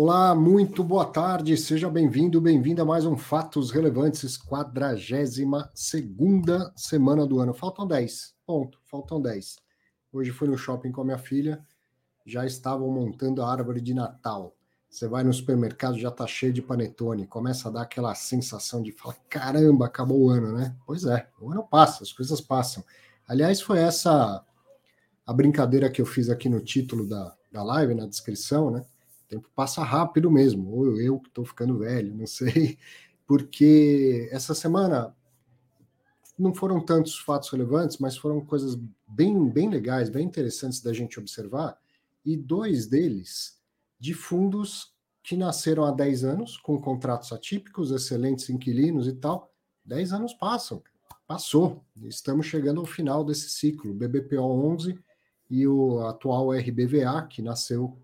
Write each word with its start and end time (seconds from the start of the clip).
Olá, 0.00 0.32
muito 0.32 0.84
boa 0.84 1.04
tarde, 1.04 1.56
seja 1.56 1.90
bem-vindo, 1.90 2.40
bem-vinda 2.40 2.82
a 2.82 2.84
mais 2.84 3.04
um 3.04 3.16
Fatos 3.16 3.72
Relevantes, 3.72 4.38
quadragésima 4.38 5.68
segunda 5.74 6.72
semana 6.76 7.26
do 7.26 7.40
ano. 7.40 7.52
Faltam 7.52 7.84
10, 7.84 8.32
ponto, 8.46 8.78
faltam 8.84 9.20
10. 9.20 9.56
Hoje 10.12 10.30
fui 10.30 10.46
no 10.46 10.56
shopping 10.56 10.92
com 10.92 11.00
a 11.00 11.04
minha 11.04 11.18
filha, 11.18 11.66
já 12.24 12.46
estavam 12.46 12.88
montando 12.92 13.42
a 13.42 13.50
árvore 13.50 13.80
de 13.80 13.92
Natal. 13.92 14.54
Você 14.88 15.08
vai 15.08 15.24
no 15.24 15.32
supermercado, 15.32 15.98
já 15.98 16.12
tá 16.12 16.28
cheio 16.28 16.52
de 16.52 16.62
panetone, 16.62 17.26
começa 17.26 17.68
a 17.68 17.72
dar 17.72 17.82
aquela 17.82 18.14
sensação 18.14 18.80
de 18.80 18.92
falar, 18.92 19.16
caramba, 19.28 19.86
acabou 19.86 20.26
o 20.26 20.30
ano, 20.30 20.52
né? 20.52 20.76
Pois 20.86 21.06
é, 21.06 21.28
o 21.40 21.50
ano 21.50 21.66
passa, 21.68 22.04
as 22.04 22.12
coisas 22.12 22.40
passam. 22.40 22.84
Aliás, 23.26 23.60
foi 23.60 23.80
essa 23.80 24.44
a 25.26 25.32
brincadeira 25.32 25.90
que 25.90 26.00
eu 26.00 26.06
fiz 26.06 26.30
aqui 26.30 26.48
no 26.48 26.60
título 26.60 27.04
da, 27.04 27.34
da 27.50 27.64
live, 27.64 27.94
na 27.94 28.06
descrição, 28.06 28.70
né? 28.70 28.86
O 29.28 29.36
tempo 29.36 29.50
passa 29.54 29.82
rápido 29.82 30.30
mesmo, 30.30 30.74
ou 30.74 30.98
eu 30.98 31.20
que 31.20 31.28
estou 31.28 31.44
ficando 31.44 31.76
velho, 31.76 32.14
não 32.14 32.26
sei, 32.26 32.78
porque 33.28 34.26
essa 34.32 34.54
semana 34.54 35.14
não 36.38 36.54
foram 36.54 36.80
tantos 36.80 37.18
fatos 37.18 37.50
relevantes, 37.50 37.98
mas 37.98 38.16
foram 38.16 38.40
coisas 38.40 38.74
bem, 39.06 39.50
bem 39.50 39.68
legais, 39.68 40.08
bem 40.08 40.24
interessantes 40.24 40.80
da 40.80 40.94
gente 40.94 41.18
observar, 41.20 41.78
e 42.24 42.38
dois 42.38 42.86
deles 42.86 43.60
de 44.00 44.14
fundos 44.14 44.94
que 45.22 45.36
nasceram 45.36 45.84
há 45.84 45.90
10 45.90 46.24
anos, 46.24 46.56
com 46.56 46.80
contratos 46.80 47.30
atípicos, 47.30 47.90
excelentes 47.90 48.48
inquilinos 48.48 49.06
e 49.06 49.12
tal. 49.12 49.52
10 49.84 50.14
anos 50.14 50.32
passam, 50.32 50.82
passou. 51.26 51.84
Estamos 52.04 52.46
chegando 52.46 52.80
ao 52.80 52.86
final 52.86 53.22
desse 53.22 53.50
ciclo. 53.50 53.92
BBPO 53.92 54.40
11 54.40 54.98
e 55.50 55.66
o 55.66 56.00
atual 56.00 56.50
RBVA, 56.52 57.26
que 57.28 57.42
nasceu 57.42 57.98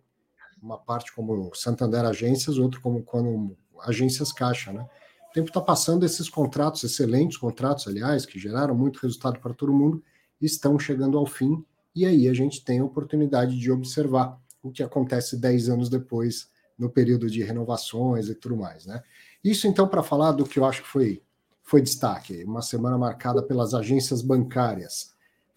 uma 0.65 0.79
parte 0.79 1.15
como 1.15 1.55
Santander 1.55 2.07
Agências, 2.07 2.57
outro 2.57 2.81
como 2.81 3.03
quando 3.03 3.55
agências 3.83 4.33
caixa, 4.33 4.73
né? 4.73 4.89
O 5.29 5.33
tempo 5.35 5.49
está 5.49 5.61
passando, 5.61 6.07
esses 6.07 6.29
contratos, 6.29 6.83
excelentes 6.85 7.37
contratos, 7.37 7.87
aliás, 7.87 8.25
que 8.25 8.39
geraram 8.39 8.75
muito 8.75 8.99
resultado 9.01 9.39
para 9.41 9.53
todo 9.53 9.73
mundo, 9.73 10.03
estão 10.41 10.79
chegando 10.79 11.19
ao 11.19 11.27
fim, 11.27 11.63
e 11.95 12.07
aí 12.07 12.29
a 12.29 12.33
gente 12.33 12.65
tem 12.65 12.79
a 12.79 12.85
oportunidade 12.85 13.59
de 13.59 13.71
observar 13.71 14.41
o 14.63 14.71
que 14.71 14.83
acontece 14.83 15.37
10 15.37 15.69
anos 15.69 15.89
depois, 15.89 16.49
no 16.79 16.89
período 16.89 17.29
de 17.31 17.43
renovações 17.43 18.29
e 18.29 18.35
tudo 18.35 18.57
mais, 18.57 18.87
né? 18.87 19.03
Isso, 19.43 19.67
então, 19.69 19.87
para 19.87 20.03
falar 20.03 20.33
do 20.33 20.45
que 20.45 20.59
eu 20.59 20.65
acho 20.65 20.83
que 20.83 20.89
foi, 20.89 21.23
foi 21.63 21.83
destaque, 21.83 22.43
uma 22.45 22.63
semana 22.63 22.97
marcada 22.97 23.43
pelas 23.43 23.75
agências 23.75 24.23
bancárias, 24.23 25.14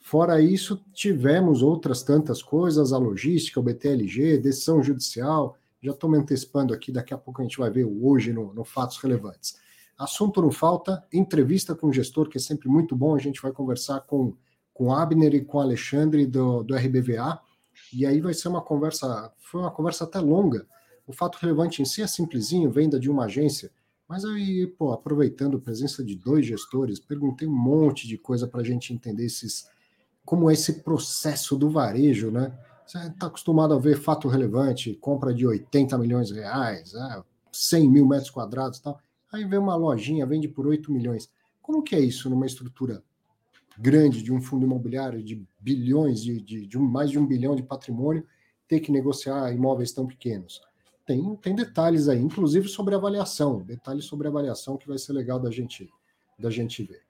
Fora 0.08 0.40
isso, 0.40 0.82
tivemos 0.94 1.62
outras 1.62 2.02
tantas 2.02 2.42
coisas, 2.42 2.94
a 2.94 2.98
logística, 2.98 3.60
o 3.60 3.64
BTLG, 3.64 4.38
decisão 4.38 4.82
judicial. 4.82 5.58
Já 5.82 5.92
estou 5.92 6.10
me 6.10 6.18
antecipando 6.18 6.74
aqui, 6.74 6.94
daqui 6.94 7.14
a 7.14 7.18
pouco 7.18 7.42
a 7.42 7.44
gente 7.44 7.58
vai 7.58 7.70
ver 7.70 7.84
hoje 7.84 8.32
no, 8.32 8.54
no 8.54 8.64
Fatos 8.64 9.00
Relevantes. 9.00 9.60
Assunto 9.98 10.42
não 10.42 10.50
falta, 10.50 11.06
entrevista 11.12 11.76
com 11.76 11.88
o 11.88 11.92
gestor, 11.92 12.30
que 12.30 12.38
é 12.38 12.40
sempre 12.40 12.70
muito 12.70 12.96
bom. 12.96 13.18
A 13.18 13.20
gente 13.20 13.42
vai 13.42 13.52
conversar 13.52 14.00
com, 14.00 14.34
com 14.74 14.94
Abner 14.94 15.36
e 15.36 15.44
com 15.44 15.60
Alexandre 15.60 16.26
do, 16.26 16.64
do 16.64 16.74
RBVA. 16.74 17.42
E 17.92 18.06
aí 18.06 18.22
vai 18.22 18.34
ser 18.34 18.48
uma 18.48 18.62
conversa, 18.62 19.34
foi 19.40 19.60
uma 19.60 19.72
conversa 19.72 20.06
até 20.06 20.22
longa. 20.22 20.66
O 21.06 21.12
fato 21.12 21.38
relevante 21.42 21.82
em 21.82 21.86
si 21.86 22.02
é 22.02 22.08
simplesinho, 22.08 22.72
venda 22.72 22.98
de 22.98 23.10
uma 23.10 23.26
agência. 23.26 23.70
Mas 24.08 24.24
aí, 24.24 24.68
pô, 24.68 24.94
aproveitando 24.94 25.58
a 25.58 25.60
presença 25.60 26.02
de 26.02 26.16
dois 26.16 26.46
gestores, 26.46 26.98
perguntei 26.98 27.46
um 27.46 27.54
monte 27.54 28.08
de 28.08 28.18
coisa 28.18 28.48
para 28.48 28.62
a 28.62 28.64
gente 28.64 28.94
entender 28.94 29.26
esses 29.26 29.68
como 30.28 30.50
é 30.50 30.54
esse 30.54 30.84
processo 30.84 31.56
do 31.56 31.70
varejo, 31.70 32.30
né? 32.30 32.52
Você 32.86 32.98
está 32.98 33.28
acostumado 33.28 33.74
a 33.74 33.80
ver 33.80 33.98
fato 33.98 34.28
relevante, 34.28 34.94
compra 34.96 35.34
de 35.34 35.48
80 35.48 35.98
milhões 35.98 36.28
de 36.28 36.34
reais, 36.34 36.92
né? 36.92 37.24
100 37.50 37.90
mil 37.90 38.06
metros 38.06 38.30
quadrados 38.30 38.80
e 38.80 38.84
tal. 38.84 39.00
Aí 39.32 39.46
vem 39.46 39.58
uma 39.58 39.78
lojinha, 39.78 40.26
vende 40.26 40.50
por 40.50 40.68
8 40.68 40.92
milhões. 40.92 41.32
Como 41.62 41.82
que 41.82 41.96
é 41.96 42.02
isso 42.02 42.30
numa 42.30 42.46
estrutura 42.46 43.02
grande 43.80 44.22
de 44.22 44.34
um 44.34 44.42
fundo 44.42 44.66
imobiliário 44.66 45.24
de 45.24 45.48
bilhões, 45.62 46.22
de, 46.22 46.42
de, 46.42 46.68
de 46.68 46.78
mais 46.78 47.10
de 47.10 47.18
um 47.18 47.26
bilhão 47.26 47.56
de 47.56 47.64
patrimônio, 47.64 48.26
ter 48.68 48.82
que 48.82 48.92
negociar 48.92 49.50
imóveis 49.54 49.94
tão 49.94 50.06
pequenos? 50.06 50.62
Tem, 51.06 51.38
tem 51.38 51.56
detalhes 51.56 52.10
aí, 52.10 52.20
inclusive 52.20 52.68
sobre 52.68 52.94
avaliação, 52.94 53.62
detalhes 53.62 54.04
sobre 54.04 54.28
avaliação 54.28 54.76
que 54.76 54.90
vai 54.90 54.98
ser 54.98 55.14
legal 55.14 55.40
da 55.40 55.50
gente, 55.50 55.90
da 56.38 56.50
gente 56.50 56.84
ver. 56.84 57.08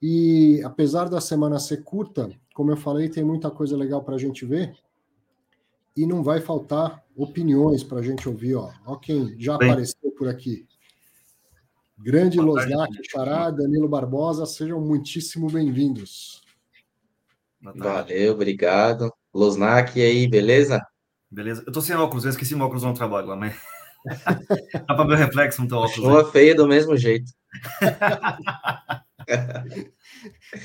E 0.00 0.62
apesar 0.64 1.10
da 1.10 1.20
semana 1.20 1.58
ser 1.58 1.82
curta, 1.82 2.30
como 2.54 2.70
eu 2.70 2.76
falei, 2.76 3.08
tem 3.08 3.24
muita 3.24 3.50
coisa 3.50 3.76
legal 3.76 4.02
para 4.02 4.14
a 4.14 4.18
gente 4.18 4.46
ver. 4.46 4.74
E 5.96 6.06
não 6.06 6.22
vai 6.22 6.40
faltar 6.40 7.04
opiniões 7.16 7.82
para 7.82 7.98
a 7.98 8.02
gente 8.02 8.28
ouvir. 8.28 8.54
Ó. 8.54 8.70
ó 8.86 8.96
quem 8.96 9.38
já 9.38 9.58
Bem. 9.58 9.68
apareceu 9.68 10.10
por 10.12 10.28
aqui. 10.28 10.66
Grande 11.98 12.40
Losnak, 12.40 12.92
Xará, 13.10 13.50
Danilo 13.50 13.88
Barbosa, 13.88 14.46
sejam 14.46 14.80
muitíssimo 14.80 15.50
bem-vindos. 15.50 16.42
Valeu, 17.60 18.32
obrigado. 18.34 19.12
Losnak, 19.32 19.98
e 19.98 20.02
aí, 20.02 20.28
beleza? 20.28 20.80
Beleza. 21.30 21.64
Eu 21.66 21.72
tô 21.72 21.80
sem 21.80 21.96
óculos, 21.96 22.24
eu 22.24 22.30
esqueci 22.30 22.54
meu 22.54 22.66
óculos 22.66 22.84
no 22.84 22.94
trabalho 22.94 23.28
lá, 23.28 23.36
mas. 23.36 23.56
Dá 24.86 24.94
para 24.94 25.06
ver 25.06 25.14
o 25.14 25.16
reflexo 25.16 25.62
no 25.62 25.68
teu 25.68 25.78
óculos. 25.78 25.94
Chuva 25.94 26.30
feia 26.30 26.54
do 26.54 26.68
mesmo 26.68 26.96
jeito. 26.96 27.32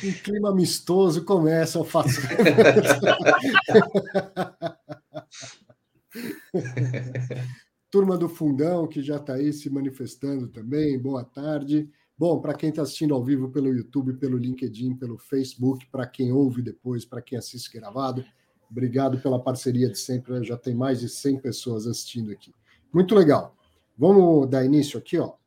em 0.03 0.11
clima 0.23 0.49
amistoso, 0.49 1.25
começa 1.25 1.79
o 1.79 1.83
faço. 1.83 2.21
Turma 7.91 8.17
do 8.17 8.29
Fundão, 8.29 8.87
que 8.87 9.01
já 9.01 9.17
está 9.17 9.33
aí 9.33 9.51
se 9.51 9.67
manifestando 9.69 10.47
também, 10.47 10.97
boa 10.99 11.23
tarde. 11.23 11.89
Bom, 12.17 12.39
para 12.39 12.53
quem 12.53 12.69
está 12.69 12.83
assistindo 12.83 13.15
ao 13.15 13.23
vivo 13.23 13.49
pelo 13.49 13.73
YouTube, 13.73 14.13
pelo 14.13 14.37
LinkedIn, 14.37 14.95
pelo 14.95 15.17
Facebook, 15.17 15.87
para 15.89 16.05
quem 16.05 16.31
ouve 16.31 16.61
depois, 16.61 17.03
para 17.05 17.21
quem 17.21 17.37
assiste 17.37 17.71
gravado, 17.71 18.23
obrigado 18.69 19.19
pela 19.21 19.41
parceria 19.41 19.89
de 19.89 19.97
sempre. 19.97 20.43
Já 20.43 20.57
tem 20.57 20.75
mais 20.75 20.99
de 20.99 21.09
100 21.09 21.39
pessoas 21.39 21.87
assistindo 21.87 22.31
aqui. 22.31 22.53
Muito 22.93 23.15
legal. 23.15 23.55
Vamos 23.97 24.49
dar 24.49 24.65
início 24.65 24.99
aqui, 24.99 25.17
ó 25.17 25.38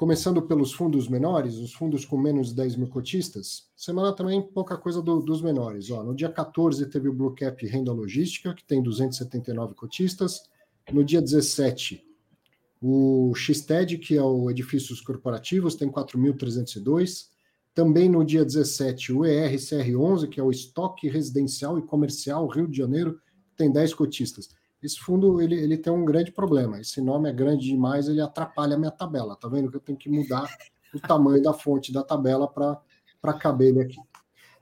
começando 0.00 0.40
pelos 0.40 0.72
fundos 0.72 1.08
menores, 1.08 1.56
os 1.56 1.74
fundos 1.74 2.06
com 2.06 2.16
menos 2.16 2.48
de 2.48 2.54
10 2.54 2.76
mil 2.76 2.88
cotistas, 2.88 3.68
semana 3.76 4.14
também 4.14 4.40
pouca 4.40 4.74
coisa 4.78 5.02
do, 5.02 5.20
dos 5.20 5.42
menores. 5.42 5.90
Ó, 5.90 6.02
no 6.02 6.14
dia 6.14 6.30
14 6.30 6.86
teve 6.88 7.06
o 7.10 7.12
Blue 7.12 7.34
Cap 7.34 7.66
Renda 7.66 7.92
Logística, 7.92 8.54
que 8.54 8.64
tem 8.64 8.82
279 8.82 9.74
cotistas. 9.74 10.44
No 10.90 11.04
dia 11.04 11.20
17, 11.20 12.02
o 12.80 13.34
XTED, 13.34 13.98
que 13.98 14.16
é 14.16 14.22
o 14.22 14.50
Edifícios 14.50 15.02
Corporativos, 15.02 15.74
tem 15.74 15.90
4.302. 15.90 17.26
Também 17.74 18.08
no 18.08 18.24
dia 18.24 18.42
17, 18.42 19.12
o 19.12 19.18
ERCR11, 19.18 20.30
que 20.30 20.40
é 20.40 20.42
o 20.42 20.50
Estoque 20.50 21.10
Residencial 21.10 21.78
e 21.78 21.82
Comercial 21.82 22.46
Rio 22.46 22.66
de 22.66 22.78
Janeiro, 22.78 23.20
tem 23.54 23.70
10 23.70 23.92
cotistas. 23.92 24.48
Esse 24.82 24.98
fundo 24.98 25.40
ele, 25.40 25.54
ele 25.54 25.76
tem 25.76 25.92
um 25.92 26.04
grande 26.04 26.32
problema. 26.32 26.80
Esse 26.80 27.00
nome 27.00 27.28
é 27.28 27.32
grande 27.32 27.66
demais, 27.66 28.08
ele 28.08 28.20
atrapalha 28.20 28.76
a 28.76 28.78
minha 28.78 28.90
tabela. 28.90 29.36
Tá 29.36 29.48
vendo 29.48 29.70
que 29.70 29.76
eu 29.76 29.80
tenho 29.80 29.98
que 29.98 30.08
mudar 30.08 30.48
o 30.94 31.00
tamanho 31.00 31.42
da 31.42 31.52
fonte 31.52 31.92
da 31.92 32.02
tabela 32.02 32.48
para 32.48 33.32
caber 33.34 33.68
ele 33.68 33.80
aqui. 33.82 33.98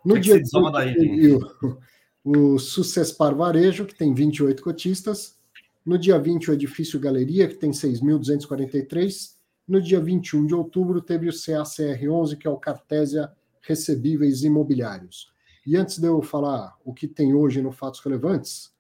No 0.05 0.15
que 0.15 0.21
dia 0.21 0.35
que 0.35 0.43
18, 0.43 0.73
daí, 0.73 1.33
o, 1.35 1.79
o 2.25 2.59
Sucespar 2.59 3.35
Varejo, 3.35 3.87
que 3.87 3.95
tem 3.95 4.13
28 4.13 4.63
cotistas. 4.63 5.37
No 5.85 5.99
dia 5.99 6.19
20, 6.19 6.51
o 6.51 6.55
Edifício 6.55 7.01
Galeria, 7.01 7.49
que 7.49 7.55
tem 7.55 7.71
6.243. 7.71 9.37
No 9.67 9.81
dia 9.81 10.01
21 10.01 10.47
de 10.47 10.55
outubro, 10.55 11.01
teve 11.01 11.29
o 11.29 11.33
CACR11, 11.33 12.37
que 12.37 12.47
é 12.47 12.51
o 12.51 12.57
Cartésia 12.57 13.31
Recebíveis 13.61 14.43
Imobiliários. 14.43 15.31
E 15.67 15.77
antes 15.77 15.99
de 15.99 16.07
eu 16.07 16.23
falar 16.23 16.75
o 16.85 16.95
que 16.95 17.07
tem 17.07 17.35
hoje 17.35 17.61
no 17.61 17.71
Fatos 17.71 18.01
Relevantes, 18.01 18.73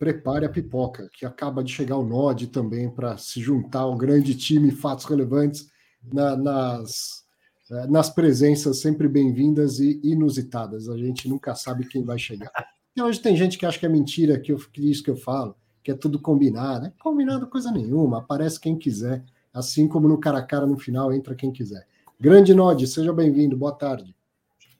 prepare 0.00 0.46
a 0.46 0.48
pipoca, 0.48 1.10
que 1.12 1.26
acaba 1.26 1.62
de 1.62 1.70
chegar 1.70 1.98
o 1.98 2.02
Nod 2.02 2.46
também 2.46 2.88
para 2.88 3.18
se 3.18 3.38
juntar 3.38 3.80
ao 3.80 3.98
grande 3.98 4.34
time 4.34 4.70
Fatos 4.70 5.04
Relevantes 5.04 5.70
na, 6.10 6.34
nas, 6.34 7.22
é, 7.70 7.86
nas 7.86 8.08
presenças 8.08 8.80
sempre 8.80 9.06
bem-vindas 9.06 9.78
e 9.78 10.00
inusitadas. 10.02 10.88
A 10.88 10.96
gente 10.96 11.28
nunca 11.28 11.54
sabe 11.54 11.86
quem 11.86 12.02
vai 12.02 12.18
chegar. 12.18 12.50
E 12.96 13.02
hoje 13.02 13.20
tem 13.20 13.36
gente 13.36 13.58
que 13.58 13.66
acha 13.66 13.78
que 13.78 13.84
é 13.84 13.90
mentira, 13.90 14.40
que, 14.40 14.50
eu, 14.50 14.56
que 14.56 14.90
isso 14.90 15.04
que 15.04 15.10
eu 15.10 15.16
falo, 15.16 15.54
que 15.82 15.90
é 15.90 15.94
tudo 15.94 16.18
combinado. 16.18 16.84
Né? 16.84 16.92
Combinado 16.98 17.46
coisa 17.46 17.70
nenhuma, 17.70 18.20
aparece 18.20 18.58
quem 18.58 18.78
quiser. 18.78 19.22
Assim 19.52 19.86
como 19.86 20.08
no 20.08 20.18
cara 20.18 20.38
a 20.38 20.42
cara 20.42 20.66
no 20.66 20.78
final, 20.78 21.12
entra 21.12 21.34
quem 21.34 21.52
quiser. 21.52 21.86
Grande 22.18 22.54
Nod, 22.54 22.86
seja 22.86 23.12
bem-vindo, 23.12 23.54
boa 23.54 23.72
tarde. 23.72 24.16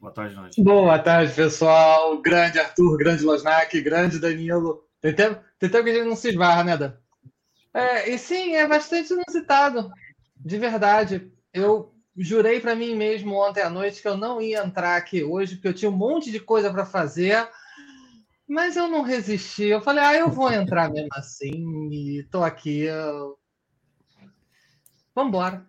Boa 0.00 0.12
tarde, 0.14 0.34
Nod. 0.34 0.62
Boa 0.62 0.98
tarde, 0.98 1.34
pessoal. 1.34 2.22
Grande 2.22 2.58
Arthur, 2.58 2.96
grande 2.96 3.22
Losnak, 3.22 3.78
grande 3.82 4.18
Danilo. 4.18 4.88
Tem 5.00 5.14
tempo, 5.14 5.42
tem 5.58 5.70
tempo 5.70 5.84
que 5.84 5.90
a 5.90 5.94
gente 5.94 6.08
não 6.08 6.16
se 6.16 6.28
esbarra, 6.28 6.64
né, 6.64 6.76
Dan? 6.76 6.92
É, 7.72 8.10
e 8.10 8.18
sim, 8.18 8.54
é 8.54 8.66
bastante 8.66 9.12
inusitado. 9.12 9.90
De 10.36 10.58
verdade. 10.58 11.32
Eu 11.52 11.94
jurei 12.16 12.60
para 12.60 12.74
mim 12.74 12.94
mesmo 12.94 13.34
ontem 13.34 13.62
à 13.62 13.70
noite 13.70 14.02
que 14.02 14.08
eu 14.08 14.16
não 14.16 14.40
ia 14.40 14.64
entrar 14.64 14.96
aqui 14.96 15.24
hoje, 15.24 15.54
porque 15.54 15.68
eu 15.68 15.74
tinha 15.74 15.90
um 15.90 15.96
monte 15.96 16.30
de 16.30 16.40
coisa 16.40 16.70
para 16.70 16.84
fazer. 16.84 17.48
Mas 18.46 18.76
eu 18.76 18.88
não 18.88 19.02
resisti. 19.02 19.64
Eu 19.64 19.80
falei, 19.80 20.02
ah, 20.04 20.16
eu 20.16 20.28
vou 20.28 20.52
entrar 20.52 20.90
mesmo 20.90 21.08
assim. 21.12 21.88
E 21.90 22.24
tô 22.24 22.42
aqui. 22.42 22.82
Eu... 22.82 23.38
Vambora. 25.14 25.66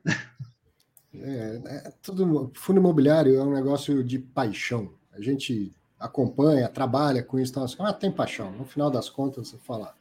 É, 1.13 1.61
é, 1.65 1.93
tudo, 2.01 2.51
fundo 2.55 2.79
imobiliário 2.79 3.35
é 3.35 3.43
um 3.43 3.53
negócio 3.53 4.03
de 4.03 4.17
paixão. 4.17 4.93
A 5.11 5.21
gente 5.21 5.75
acompanha, 6.01 6.67
trabalha 6.67 7.23
com 7.23 7.39
isso, 7.39 7.51
então, 7.51 7.63
assim, 7.63 7.75
ah, 7.79 7.93
tem 7.93 8.11
paixão. 8.11 8.51
No 8.51 8.65
final 8.65 8.89
das 8.89 9.09
contas, 9.09 9.47
você 9.47 9.57
fala, 9.57 9.95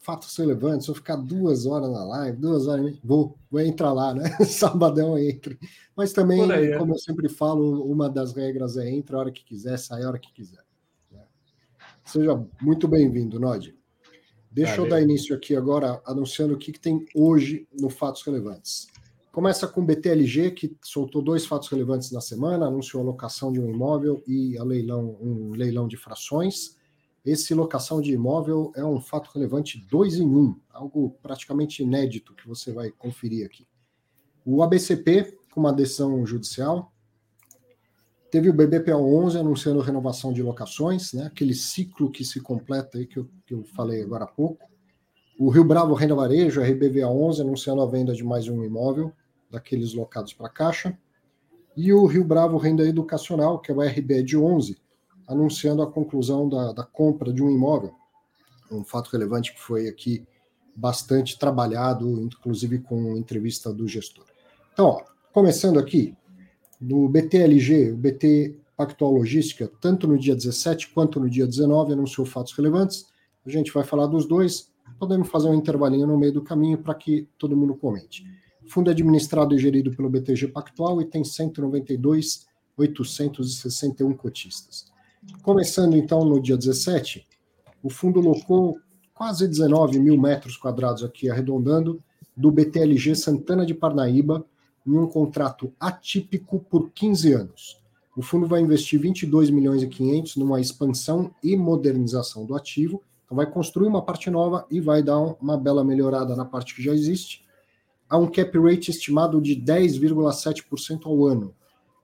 fatos 0.00 0.36
relevantes, 0.36 0.86
vou 0.86 0.96
ficar 0.96 1.16
duas 1.16 1.66
horas 1.66 1.90
na 1.90 2.04
live, 2.04 2.38
duas 2.38 2.66
horas, 2.66 2.96
vou, 3.04 3.36
vou 3.50 3.60
entrar 3.60 3.92
lá, 3.92 4.14
né? 4.14 4.24
Sabadão 4.46 5.18
entre. 5.18 5.58
Mas 5.94 6.12
também, 6.12 6.50
aí, 6.50 6.72
é. 6.72 6.78
como 6.78 6.94
eu 6.94 6.98
sempre 6.98 7.28
falo, 7.28 7.84
uma 7.84 8.08
das 8.08 8.32
regras 8.32 8.76
é 8.76 8.88
entra 8.88 9.16
a 9.16 9.20
hora 9.20 9.32
que 9.32 9.44
quiser, 9.44 9.76
sai 9.78 10.02
a 10.02 10.08
hora 10.08 10.18
que 10.18 10.32
quiser. 10.32 10.64
Né? 11.10 11.22
Seja 12.04 12.40
muito 12.60 12.88
bem-vindo, 12.88 13.38
Nod. 13.38 13.76
Deixa 14.50 14.76
Valeu. 14.76 14.86
eu 14.86 14.90
dar 14.90 15.02
início 15.02 15.36
aqui 15.36 15.54
agora, 15.54 16.00
anunciando 16.06 16.54
o 16.54 16.58
que, 16.58 16.72
que 16.72 16.80
tem 16.80 17.04
hoje 17.14 17.68
no 17.78 17.90
Fatos 17.90 18.22
Relevantes. 18.22 18.86
Começa 19.36 19.68
com 19.68 19.82
o 19.82 19.84
BTLG, 19.84 20.52
que 20.52 20.78
soltou 20.82 21.20
dois 21.20 21.44
fatos 21.44 21.68
relevantes 21.68 22.10
na 22.10 22.22
semana, 22.22 22.68
anunciou 22.68 23.02
a 23.02 23.04
locação 23.04 23.52
de 23.52 23.60
um 23.60 23.68
imóvel 23.68 24.24
e 24.26 24.56
a 24.56 24.64
leilão, 24.64 25.14
um 25.20 25.50
leilão 25.50 25.86
de 25.86 25.94
frações. 25.94 26.74
Esse 27.22 27.52
locação 27.52 28.00
de 28.00 28.12
imóvel 28.12 28.72
é 28.74 28.82
um 28.82 28.98
fato 28.98 29.30
relevante 29.34 29.78
dois 29.90 30.14
em 30.14 30.26
um, 30.26 30.58
algo 30.70 31.18
praticamente 31.22 31.82
inédito 31.82 32.34
que 32.34 32.48
você 32.48 32.72
vai 32.72 32.90
conferir 32.90 33.44
aqui. 33.44 33.68
O 34.42 34.62
ABCP, 34.62 35.36
com 35.52 35.60
uma 35.60 35.70
decisão 35.70 36.24
judicial, 36.24 36.90
teve 38.30 38.48
o 38.48 38.54
BBPA 38.54 38.96
11 38.96 39.36
anunciando 39.36 39.80
renovação 39.80 40.32
de 40.32 40.42
locações, 40.42 41.12
né, 41.12 41.26
aquele 41.26 41.52
ciclo 41.52 42.10
que 42.10 42.24
se 42.24 42.40
completa 42.40 42.96
aí 42.96 43.04
que 43.04 43.18
eu, 43.18 43.28
que 43.44 43.52
eu 43.52 43.64
falei 43.64 44.02
agora 44.02 44.24
há 44.24 44.28
pouco. 44.28 44.66
O 45.38 45.50
Rio 45.50 45.62
Bravo 45.62 45.92
Renda 45.92 46.14
Varejo, 46.14 46.62
RBVA 46.62 47.06
11, 47.06 47.42
anunciando 47.42 47.82
a 47.82 47.86
venda 47.86 48.14
de 48.14 48.24
mais 48.24 48.48
um 48.48 48.64
imóvel, 48.64 49.12
daqueles 49.50 49.94
locados 49.94 50.32
para 50.32 50.48
Caixa. 50.48 50.98
E 51.76 51.92
o 51.92 52.06
Rio 52.06 52.24
Bravo 52.24 52.56
Renda 52.56 52.86
Educacional, 52.86 53.58
que 53.58 53.70
é 53.70 53.74
o 53.74 53.80
RBED 53.80 54.36
11, 54.36 54.78
anunciando 55.26 55.82
a 55.82 55.90
conclusão 55.90 56.48
da, 56.48 56.72
da 56.72 56.84
compra 56.84 57.32
de 57.32 57.42
um 57.42 57.50
imóvel, 57.50 57.94
um 58.70 58.84
fato 58.84 59.10
relevante 59.10 59.52
que 59.52 59.60
foi 59.60 59.88
aqui 59.88 60.26
bastante 60.74 61.38
trabalhado, 61.38 62.20
inclusive 62.20 62.78
com 62.80 63.16
entrevista 63.16 63.72
do 63.72 63.88
gestor. 63.88 64.24
Então, 64.72 64.86
ó, 64.86 65.02
começando 65.32 65.78
aqui, 65.78 66.14
no 66.80 67.08
BTLG, 67.08 67.92
o 67.92 67.96
BT 67.96 68.56
Pactual 68.76 69.12
Logística, 69.12 69.70
tanto 69.80 70.06
no 70.06 70.18
dia 70.18 70.36
17 70.36 70.90
quanto 70.90 71.18
no 71.18 71.30
dia 71.30 71.46
19, 71.46 71.94
anunciou 71.94 72.26
fatos 72.26 72.52
relevantes. 72.52 73.06
A 73.44 73.50
gente 73.50 73.72
vai 73.72 73.84
falar 73.84 74.06
dos 74.06 74.26
dois, 74.26 74.70
podemos 74.98 75.28
fazer 75.28 75.48
um 75.48 75.54
intervalinho 75.54 76.06
no 76.06 76.18
meio 76.18 76.32
do 76.32 76.42
caminho 76.42 76.78
para 76.78 76.94
que 76.94 77.26
todo 77.38 77.56
mundo 77.56 77.74
comente. 77.74 78.26
O 78.66 78.70
fundo 78.70 78.90
é 78.90 78.92
administrado 78.92 79.54
e 79.54 79.58
gerido 79.58 79.94
pelo 79.94 80.10
BTG 80.10 80.48
Pactual 80.48 81.00
e 81.00 81.04
tem 81.04 81.22
192.861 81.22 84.16
cotistas. 84.16 84.90
Começando 85.42 85.96
então 85.96 86.24
no 86.24 86.42
dia 86.42 86.56
17, 86.56 87.24
o 87.80 87.88
fundo 87.88 88.18
locou 88.18 88.76
quase 89.14 89.46
19 89.46 90.00
mil 90.00 90.20
metros 90.20 90.56
quadrados 90.56 91.04
aqui, 91.04 91.30
arredondando, 91.30 92.02
do 92.36 92.50
BTLG 92.50 93.14
Santana 93.14 93.64
de 93.64 93.72
Parnaíba, 93.72 94.44
em 94.84 94.98
um 94.98 95.06
contrato 95.06 95.72
atípico 95.78 96.58
por 96.58 96.90
15 96.90 97.32
anos. 97.32 97.80
O 98.16 98.22
fundo 98.22 98.48
vai 98.48 98.60
investir 98.60 99.00
22 99.00 99.48
milhões 99.48 99.80
e 99.82 99.86
500 99.86 100.34
numa 100.36 100.60
expansão 100.60 101.30
e 101.42 101.56
modernização 101.56 102.44
do 102.44 102.56
ativo. 102.56 103.00
Então 103.24 103.36
vai 103.36 103.46
construir 103.46 103.86
uma 103.86 104.02
parte 104.02 104.28
nova 104.28 104.66
e 104.70 104.80
vai 104.80 105.04
dar 105.04 105.18
uma 105.18 105.56
bela 105.56 105.84
melhorada 105.84 106.34
na 106.34 106.44
parte 106.44 106.74
que 106.74 106.82
já 106.82 106.92
existe. 106.92 107.45
Há 108.08 108.16
um 108.16 108.26
cap 108.26 108.58
rate 108.58 108.90
estimado 108.90 109.40
de 109.40 109.56
10,7% 109.56 111.06
ao 111.06 111.26
ano, 111.26 111.54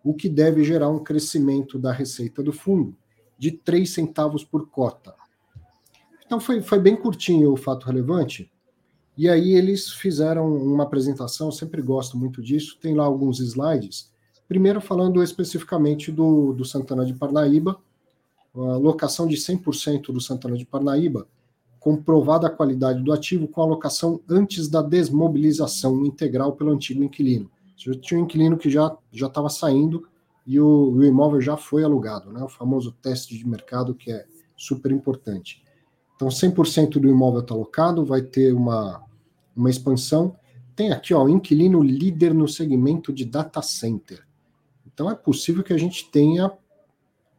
o 0.03 0.13
que 0.13 0.29
deve 0.29 0.65
gerar 0.65 0.89
um 0.89 0.99
crescimento 0.99 1.79
da 1.79 1.93
receita 1.93 2.43
do 2.43 2.53
fundo 2.53 2.97
de 3.39 3.53
3 3.53 3.89
centavos 3.89 4.45
por 4.45 4.69
cota. 4.69 5.15
Então 6.25 6.41
foi, 6.41 6.63
foi 6.63 6.79
bem 6.79 6.97
curtinho 6.97 7.53
o 7.53 7.57
fato 7.57 7.87
relevante. 7.87 8.51
E 9.17 9.29
aí 9.29 9.53
eles 9.53 9.91
fizeram 9.91 10.55
uma 10.57 10.85
apresentação, 10.85 11.53
sempre 11.53 11.83
gosto 11.83 12.17
muito 12.17 12.43
disso, 12.43 12.79
tem 12.81 12.95
lá 12.95 13.05
alguns 13.05 13.41
slides. 13.41 14.11
Primeiro 14.49 14.81
falando 14.81 15.23
especificamente 15.23 16.11
do, 16.11 16.53
do 16.53 16.65
Santana 16.65 17.05
de 17.05 17.15
Parnaíba, 17.15 17.79
a 18.55 18.77
locação 18.77 19.27
de 19.27 19.37
100% 19.37 20.13
do 20.13 20.21
Santana 20.21 20.57
de 20.57 20.65
Parnaíba, 20.65 21.27
comprovada 21.83 22.47
a 22.47 22.51
qualidade 22.51 23.03
do 23.03 23.13
ativo 23.13 23.49
com 23.49 23.61
a 23.61 23.67
locação 23.67 24.21
antes 24.31 24.69
da 24.69 24.81
desmobilização 24.81 26.07
integral 26.07 26.53
pelo 26.53 26.71
antigo 26.71 27.03
inquilino. 27.03 27.51
Já 27.77 27.93
tinha 27.95 28.21
um 28.21 28.23
inquilino 28.23 28.57
que 28.57 28.71
já 28.71 28.97
estava 29.13 29.49
saindo 29.49 30.07
e 30.47 30.61
o, 30.61 30.93
o, 30.93 31.05
imóvel 31.05 31.41
já 31.41 31.57
foi 31.57 31.83
alugado, 31.83 32.31
né? 32.31 32.41
o 32.41 32.49
famoso 32.49 32.93
teste 33.03 33.37
de 33.37 33.45
mercado 33.45 33.97
que 33.97 34.13
é 34.13 34.25
super 34.57 34.93
importante. 34.93 35.61
Então, 36.15 36.29
100% 36.29 37.01
do 37.01 37.09
imóvel 37.09 37.41
está 37.41 37.53
alocado, 37.53 38.05
vai 38.05 38.23
ter 38.23 38.55
uma, 38.55 39.03
uma 39.57 39.69
expansão. 39.69 40.37
Tem 40.77 40.93
aqui, 40.93 41.13
ó, 41.13 41.27
inquilino 41.29 41.83
líder 41.83 42.33
no 42.33 42.47
segmento 42.47 43.13
de 43.13 43.25
data 43.25 43.61
center. 43.61 44.25
Então, 44.87 45.11
é 45.11 45.17
possível 45.17 45.65
que 45.65 45.73
a 45.73 45.79
gente 45.79 46.09
tenha 46.13 46.49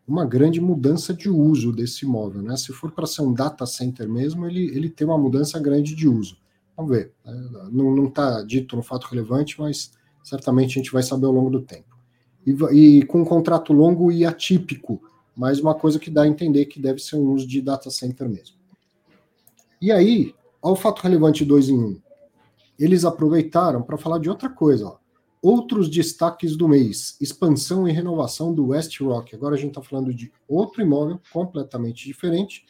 uma 0.08 0.26
grande 0.26 0.60
mudança 0.60 1.14
de 1.14 1.30
uso 1.30 1.72
desse 1.72 2.06
imóvel. 2.06 2.42
Né? 2.42 2.58
Se 2.58 2.74
for 2.74 2.92
para 2.92 3.08
ser 3.08 3.22
um 3.22 3.34
data 3.34 3.66
center 3.66 4.08
mesmo, 4.10 4.46
ele, 4.46 4.66
ele 4.76 4.90
tem 4.90 5.08
uma 5.08 5.18
mudança 5.18 5.60
grande 5.60 5.96
de 5.96 6.08
uso. 6.08 6.38
Vamos 6.76 6.92
ver. 6.92 7.12
Né? 7.26 7.50
Não 7.72 8.06
está 8.08 8.42
dito 8.42 8.76
no 8.76 8.84
fato 8.84 9.06
relevante, 9.06 9.60
mas 9.60 9.92
certamente 10.24 10.72
a 10.72 10.82
gente 10.82 10.92
vai 10.92 11.04
saber 11.04 11.26
ao 11.26 11.32
longo 11.32 11.50
do 11.50 11.62
tempo 11.62 11.94
e, 12.46 12.52
e 12.72 13.06
com 13.06 13.22
um 13.22 13.26
contrato 13.26 13.74
longo 13.74 14.12
e 14.12 14.26
atípico, 14.26 15.02
mas 15.36 15.60
uma 15.60 15.74
coisa 15.74 15.98
que 15.98 16.12
dá 16.12 16.24
a 16.24 16.28
entender 16.28 16.66
que 16.66 16.82
deve 16.82 17.00
ser 17.00 17.16
um 17.16 17.32
uso 17.32 17.48
de 17.48 17.62
data 17.62 17.90
center 17.90 18.30
mesmo. 18.30 18.56
E 19.82 19.92
aí, 19.92 20.34
ao 20.62 20.76
fato 20.76 21.02
relevante 21.02 21.44
2 21.44 21.70
em 21.70 21.78
1, 21.78 21.86
um, 21.86 22.02
eles 22.78 23.06
aproveitaram 23.06 23.82
para 23.82 23.98
falar 23.98 24.20
de 24.20 24.30
outra 24.30 24.50
coisa. 24.50 24.88
Ó. 24.88 24.98
Outros 25.44 25.90
destaques 25.90 26.56
do 26.56 26.68
mês: 26.68 27.18
expansão 27.20 27.88
e 27.88 27.92
renovação 27.92 28.54
do 28.54 28.68
West 28.68 29.00
Rock. 29.02 29.36
Agora 29.36 29.56
a 29.56 29.58
gente 29.58 29.72
está 29.72 29.82
falando 29.82 30.14
de 30.14 30.32
outro 30.48 30.82
imóvel 30.82 31.20
completamente 31.32 32.06
diferente, 32.06 32.66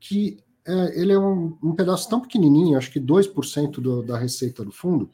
que 0.00 0.38
é, 0.66 1.00
ele 1.00 1.12
é 1.12 1.18
um, 1.18 1.56
um, 1.62 1.74
pedaço 1.74 2.08
tão 2.08 2.20
pequenininho, 2.20 2.78
acho 2.78 2.90
que 2.90 2.98
2% 2.98 3.80
do, 3.80 4.02
da 4.02 4.18
receita 4.18 4.64
do 4.64 4.72
fundo, 4.72 5.10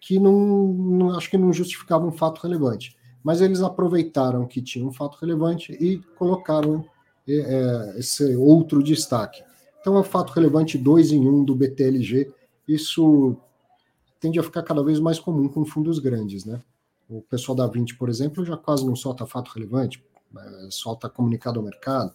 que 0.00 0.18
não, 0.18 0.72
não, 0.72 1.10
acho 1.16 1.30
que 1.30 1.38
não 1.38 1.52
justificava 1.52 2.06
um 2.06 2.12
fato 2.12 2.40
relevante 2.40 2.98
mas 3.22 3.40
eles 3.40 3.60
aproveitaram 3.60 4.46
que 4.46 4.62
tinha 4.62 4.86
um 4.86 4.92
fato 4.92 5.18
relevante 5.20 5.72
e 5.72 5.98
colocaram 6.16 6.84
é, 7.28 7.34
é 7.34 7.98
esse 7.98 8.34
outro 8.36 8.82
destaque. 8.82 9.42
Então 9.80 9.96
é 9.96 10.00
o 10.00 10.04
fato 10.04 10.32
relevante 10.32 10.78
2 10.78 11.12
em 11.12 11.28
1 11.28 11.28
um 11.28 11.44
do 11.44 11.54
BTLG. 11.54 12.32
Isso 12.66 13.36
tende 14.20 14.38
a 14.38 14.42
ficar 14.42 14.62
cada 14.62 14.82
vez 14.82 15.00
mais 15.00 15.18
comum 15.18 15.48
com 15.48 15.64
fundos 15.64 15.98
grandes, 15.98 16.44
né? 16.44 16.60
O 17.08 17.22
pessoal 17.22 17.56
da 17.56 17.66
20, 17.66 17.96
por 17.96 18.08
exemplo, 18.08 18.44
já 18.44 18.56
quase 18.56 18.84
não 18.84 18.94
solta 18.94 19.26
fato 19.26 19.50
relevante, 19.54 20.04
é, 20.36 20.68
solta 20.70 21.08
comunicado 21.08 21.58
ao 21.58 21.64
mercado. 21.64 22.12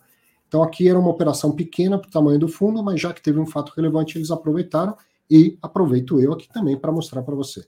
Então 0.47 0.61
aqui 0.61 0.87
era 0.87 0.99
uma 0.99 1.09
operação 1.09 1.51
pequena 1.51 1.97
para 1.97 2.07
o 2.07 2.11
tamanho 2.11 2.37
do 2.37 2.47
fundo, 2.47 2.83
mas 2.83 3.01
já 3.01 3.11
que 3.11 3.21
teve 3.21 3.39
um 3.39 3.45
fato 3.45 3.73
relevante, 3.75 4.19
eles 4.19 4.29
aproveitaram 4.29 4.95
e 5.27 5.57
aproveito 5.63 6.19
eu 6.19 6.31
aqui 6.31 6.47
também 6.47 6.77
para 6.77 6.91
mostrar 6.91 7.23
para 7.23 7.33
você. 7.33 7.65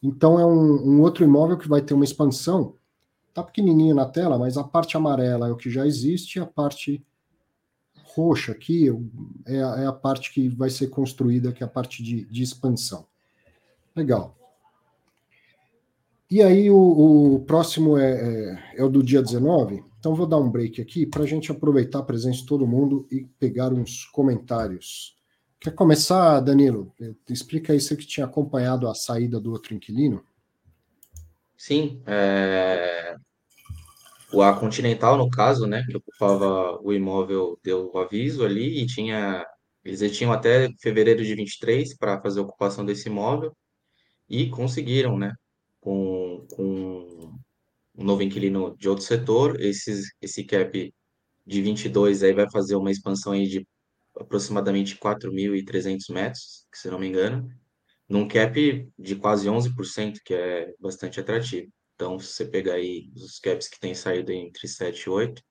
Então 0.00 0.38
é 0.38 0.46
um, 0.46 0.88
um, 0.88 1.00
outro 1.00 1.24
imóvel 1.24 1.58
que 1.58 1.68
vai 1.68 1.82
ter 1.82 1.94
uma 1.94 2.04
expansão. 2.04 2.76
Tá 3.34 3.42
pequenininho 3.42 3.92
na 3.92 4.06
tela, 4.06 4.38
mas 4.38 4.56
a 4.56 4.62
parte 4.62 4.96
amarela 4.96 5.48
é 5.48 5.50
o 5.50 5.56
que 5.56 5.68
já 5.68 5.84
existe, 5.84 6.38
a 6.38 6.46
parte 6.46 7.04
roxa 8.14 8.52
aqui 8.52 8.88
é 9.44 9.60
a, 9.60 9.80
é 9.80 9.86
a 9.86 9.92
parte 9.92 10.32
que 10.32 10.48
vai 10.48 10.70
ser 10.70 10.88
construída, 10.90 11.50
que 11.50 11.64
é 11.64 11.66
a 11.66 11.68
parte 11.68 12.04
de, 12.04 12.24
de 12.26 12.42
expansão. 12.44 13.07
Legal. 13.98 14.38
E 16.30 16.40
aí 16.40 16.70
o, 16.70 17.34
o 17.34 17.40
próximo 17.40 17.98
é, 17.98 18.12
é, 18.12 18.76
é, 18.76 18.84
o 18.84 18.88
do 18.88 19.02
dia 19.02 19.20
19. 19.20 19.82
Então 19.98 20.14
vou 20.14 20.24
dar 20.24 20.36
um 20.36 20.48
break 20.48 20.80
aqui 20.80 21.04
para 21.04 21.24
a 21.24 21.26
gente 21.26 21.50
aproveitar 21.50 21.98
a 21.98 22.04
presença 22.04 22.38
de 22.38 22.46
todo 22.46 22.66
mundo 22.66 23.08
e 23.10 23.24
pegar 23.40 23.72
uns 23.72 24.04
comentários. 24.04 25.16
Quer 25.58 25.74
começar, 25.74 26.38
Danilo? 26.38 26.94
Explica 27.28 27.72
aí 27.72 27.80
você 27.80 27.96
que 27.96 28.06
tinha 28.06 28.24
acompanhado 28.24 28.88
a 28.88 28.94
saída 28.94 29.40
do 29.40 29.50
outro 29.50 29.74
inquilino. 29.74 30.22
Sim, 31.56 32.00
é... 32.06 33.16
o 34.32 34.40
A 34.42 34.54
Continental, 34.54 35.16
no 35.16 35.28
caso, 35.28 35.66
né, 35.66 35.84
que 35.90 35.96
ocupava 35.96 36.78
o 36.80 36.92
imóvel, 36.92 37.58
deu 37.64 37.90
o 37.92 37.98
aviso 37.98 38.44
ali 38.44 38.80
e 38.80 38.86
tinha. 38.86 39.44
Eles 39.84 40.16
tinham 40.16 40.32
até 40.32 40.68
fevereiro 40.80 41.24
de 41.24 41.34
23 41.34 41.96
para 41.96 42.20
fazer 42.20 42.38
a 42.38 42.42
ocupação 42.44 42.84
desse 42.84 43.08
imóvel 43.08 43.52
e 44.28 44.50
conseguiram, 44.50 45.18
né, 45.18 45.32
com, 45.80 46.46
com 46.54 47.38
um 47.96 48.04
novo 48.04 48.22
inquilino 48.22 48.76
de 48.76 48.88
outro 48.88 49.04
setor, 49.04 49.60
esse 49.60 50.02
esse 50.22 50.44
cap 50.44 50.94
de 51.46 51.62
22 51.62 52.22
aí 52.22 52.32
vai 52.32 52.50
fazer 52.50 52.76
uma 52.76 52.90
expansão 52.90 53.32
aí 53.32 53.46
de 53.46 53.66
aproximadamente 54.16 54.96
4.300 54.96 56.12
metros, 56.12 56.66
se 56.74 56.90
não 56.90 56.98
me 56.98 57.08
engano, 57.08 57.48
num 58.08 58.26
cap 58.28 58.88
de 58.98 59.16
quase 59.16 59.48
11%, 59.48 60.18
que 60.24 60.34
é 60.34 60.74
bastante 60.80 61.20
atrativo. 61.20 61.70
Então, 61.94 62.18
se 62.18 62.28
você 62.28 62.44
pegar 62.46 62.74
aí 62.74 63.10
os 63.16 63.38
caps 63.40 63.68
que 63.68 63.80
têm 63.80 63.94
saído 63.94 64.32
entre 64.32 64.68
7 64.68 65.02
e 65.02 65.10
8, 65.10 65.42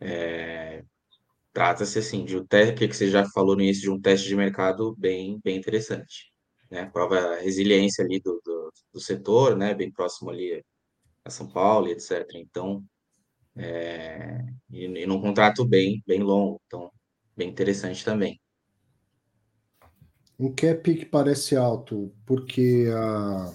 é, 0.00 0.84
trata-se 1.52 1.98
assim 1.98 2.24
de 2.24 2.36
um 2.36 2.46
teste 2.46 2.86
que 2.88 2.94
você 2.94 3.10
já 3.10 3.24
falou 3.30 3.56
no 3.56 3.62
início 3.62 3.82
de 3.82 3.90
um 3.90 4.00
teste 4.00 4.28
de 4.28 4.36
mercado 4.36 4.94
bem, 4.96 5.40
bem 5.42 5.56
interessante. 5.56 6.32
Né? 6.70 6.86
Prova 6.86 7.18
a 7.18 7.36
resiliência 7.40 8.04
ali 8.04 8.20
do, 8.20 8.40
do, 8.44 8.72
do 8.94 9.00
setor, 9.00 9.56
né? 9.56 9.74
bem 9.74 9.90
próximo 9.90 10.30
ali 10.30 10.64
a 11.24 11.30
São 11.30 11.46
Paulo, 11.46 11.88
etc. 11.88 12.26
Então, 12.34 12.84
é, 13.56 14.44
e, 14.70 14.84
e 14.84 15.06
num 15.06 15.20
contrato 15.20 15.64
bem, 15.64 16.02
bem 16.06 16.22
longo, 16.22 16.60
então 16.66 16.90
bem 17.36 17.48
interessante 17.48 18.04
também. 18.04 18.40
Um 20.38 20.52
cap 20.52 20.94
que 20.94 21.06
parece 21.06 21.56
alto, 21.56 22.12
porque 22.26 22.86
a, 22.94 23.52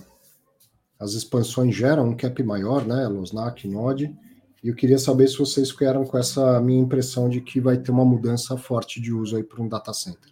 as 0.99 1.13
expansões 1.13 1.75
geram 1.75 2.09
um 2.09 2.17
cap 2.17 2.41
maior, 2.43 2.85
né? 2.85 3.07
Losnak, 3.07 3.67
Node. 3.67 4.15
E 4.63 4.67
eu 4.67 4.75
queria 4.75 4.97
saber 4.97 5.27
se 5.27 5.37
vocês 5.37 5.71
ficaram 5.71 6.05
com 6.05 6.17
essa 6.17 6.59
minha 6.59 6.81
impressão 6.81 7.29
de 7.29 7.41
que 7.41 7.59
vai 7.59 7.77
ter 7.77 7.91
uma 7.91 8.05
mudança 8.05 8.57
forte 8.57 8.99
de 8.99 9.13
uso 9.13 9.37
aí 9.37 9.43
para 9.43 9.61
um 9.61 9.67
data 9.67 9.93
center. 9.93 10.31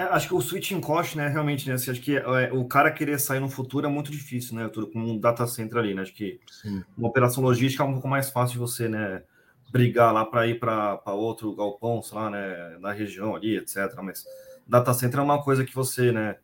É, 0.00 0.04
acho 0.04 0.28
que 0.28 0.34
o 0.34 0.40
switching 0.40 0.80
cost, 0.80 1.14
né, 1.14 1.28
realmente, 1.28 1.68
né, 1.68 1.74
assim, 1.74 1.90
acho 1.90 2.00
que 2.00 2.16
é, 2.16 2.50
o 2.54 2.64
cara 2.64 2.90
querer 2.90 3.20
sair 3.20 3.38
no 3.38 3.50
futuro 3.50 3.86
é 3.86 3.90
muito 3.90 4.10
difícil, 4.10 4.56
né, 4.56 4.66
tudo 4.66 4.86
com 4.86 4.98
um 4.98 5.18
data 5.18 5.46
center 5.46 5.76
ali, 5.76 5.92
né, 5.92 6.00
acho 6.00 6.14
que 6.14 6.40
Sim. 6.50 6.82
uma 6.96 7.08
operação 7.08 7.42
logística 7.44 7.82
é 7.82 7.86
um 7.86 7.92
pouco 7.92 8.08
mais 8.08 8.30
fácil 8.30 8.54
de 8.54 8.58
você, 8.60 8.88
né, 8.88 9.22
brigar 9.70 10.14
lá 10.14 10.24
para 10.24 10.46
ir 10.46 10.58
para 10.58 11.02
outro 11.08 11.54
galpão, 11.54 12.00
sei 12.00 12.16
lá, 12.16 12.30
né, 12.30 12.78
na 12.80 12.92
região 12.92 13.36
ali, 13.36 13.58
etc, 13.58 13.94
mas 14.02 14.24
data 14.66 14.94
center 14.94 15.20
é 15.20 15.22
uma 15.22 15.42
coisa 15.42 15.66
que 15.66 15.74
você, 15.74 16.10
né, 16.12 16.36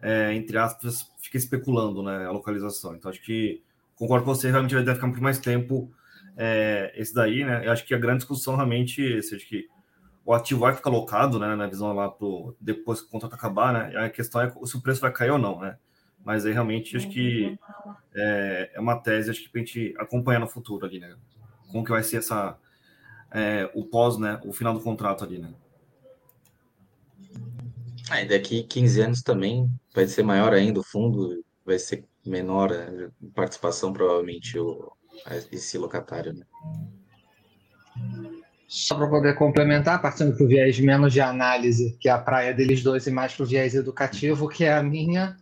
é, 0.00 0.32
entre 0.34 0.56
aspas, 0.56 1.10
fica 1.18 1.36
especulando, 1.36 2.04
né, 2.04 2.24
a 2.24 2.30
localização, 2.30 2.94
então 2.94 3.10
acho 3.10 3.20
que 3.22 3.64
concordo 3.96 4.24
com 4.24 4.32
você, 4.32 4.48
realmente 4.48 4.76
vai 4.76 4.94
ficar 4.94 5.08
muito 5.08 5.22
mais 5.22 5.40
tempo 5.40 5.92
é, 6.36 6.92
esse 6.94 7.12
daí, 7.12 7.44
né, 7.44 7.66
eu 7.66 7.72
acho 7.72 7.84
que 7.84 7.94
a 7.94 7.98
grande 7.98 8.18
discussão 8.18 8.54
realmente, 8.54 9.20
seja 9.24 9.44
que 9.44 9.66
o 10.24 10.32
ativo 10.32 10.60
vai 10.60 10.74
ficar 10.74 10.90
alocado, 10.90 11.38
né, 11.38 11.54
na 11.54 11.66
visão 11.66 11.92
lá 11.92 12.08
pro 12.08 12.56
depois 12.60 13.00
que 13.00 13.06
o 13.06 13.10
contrato 13.10 13.34
acabar, 13.34 13.72
né? 13.72 14.04
A 14.04 14.10
questão 14.10 14.40
é 14.40 14.52
se 14.64 14.76
o 14.76 14.80
preço 14.80 15.00
vai 15.00 15.12
cair 15.12 15.30
ou 15.30 15.38
não, 15.38 15.60
né? 15.60 15.76
Mas 16.24 16.46
aí 16.46 16.52
realmente 16.52 16.96
acho 16.96 17.08
que 17.08 17.58
é, 18.14 18.70
é 18.74 18.80
uma 18.80 18.96
tese 18.96 19.30
acho 19.30 19.42
que 19.42 19.50
a 19.54 19.58
gente 19.58 19.94
acompanhar 19.98 20.38
no 20.38 20.48
futuro 20.48 20.86
ali, 20.86 21.00
né? 21.00 21.16
Como 21.70 21.84
que 21.84 21.90
vai 21.90 22.02
ser 22.02 22.18
essa 22.18 22.56
é, 23.32 23.68
o 23.74 23.84
pós, 23.84 24.18
né? 24.18 24.40
O 24.44 24.52
final 24.52 24.72
do 24.72 24.80
contrato 24.80 25.24
ali, 25.24 25.38
né? 25.38 25.52
Ah, 28.10 28.24
daqui 28.24 28.62
15 28.62 29.00
anos 29.00 29.22
também 29.22 29.68
vai 29.94 30.06
ser 30.06 30.22
maior 30.22 30.52
ainda 30.52 30.80
o 30.80 30.84
fundo, 30.84 31.44
vai 31.64 31.78
ser 31.78 32.04
menor 32.24 32.70
a 32.72 33.10
participação 33.34 33.92
provavelmente 33.92 34.58
o, 34.58 34.92
esse 35.50 35.78
locatário, 35.78 36.32
né? 36.32 36.44
Só 38.72 38.94
para 38.94 39.06
poder 39.06 39.34
complementar, 39.34 40.00
partindo 40.00 40.34
para 40.34 40.44
o 40.44 40.48
viés 40.48 40.80
menos 40.80 41.12
de 41.12 41.20
análise, 41.20 41.94
que 42.00 42.08
é 42.08 42.10
a 42.10 42.16
praia 42.16 42.54
deles 42.54 42.82
dois, 42.82 43.06
e 43.06 43.10
mais 43.10 43.34
para 43.34 43.42
o 43.42 43.46
viés 43.46 43.74
educativo, 43.74 44.48
que 44.48 44.64
é 44.64 44.72
a 44.72 44.82
minha, 44.82 45.36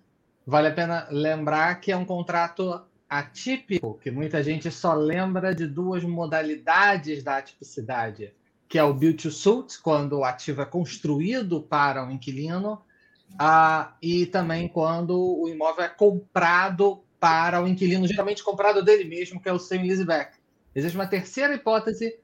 vale 0.45 0.67
a 0.67 0.73
pena 0.73 1.07
lembrar 1.13 1.77
que 1.77 1.93
é 1.93 1.97
um 1.97 2.05
contrato 2.05 2.83
atípico, 3.09 4.01
que 4.03 4.11
muita 4.11 4.43
gente 4.43 4.69
só 4.73 4.95
lembra 4.95 5.55
de 5.55 5.69
duas 5.69 6.03
modalidades 6.03 7.23
da 7.23 7.37
atipicidade, 7.37 8.35
que 8.69 8.77
é 8.77 8.83
o 8.83 8.93
build 8.93 9.23
to 9.23 9.31
suit, 9.31 9.81
quando 9.81 10.19
o 10.19 10.25
ativo 10.25 10.63
é 10.63 10.67
construído 10.67 11.63
para 11.63 12.05
um 12.05 12.11
inquilino, 12.11 12.83
ah, 13.39 13.95
e 14.03 14.27
também 14.27 14.67
quando 14.67 15.17
o 15.17 15.49
imóvel 15.49 15.85
é 15.85 15.89
comprado 15.89 17.05
para 17.21 17.63
o 17.63 17.69
inquilino, 17.69 18.09
geralmente 18.09 18.43
comprado 18.43 18.85
dele 18.85 19.05
mesmo, 19.05 19.41
que 19.41 19.49
é 19.49 19.53
o 19.53 19.59
same 19.61 19.87
leaseback. 19.87 20.37
Existe 20.75 20.97
uma 20.97 21.07
terceira 21.07 21.55
hipótese 21.55 22.19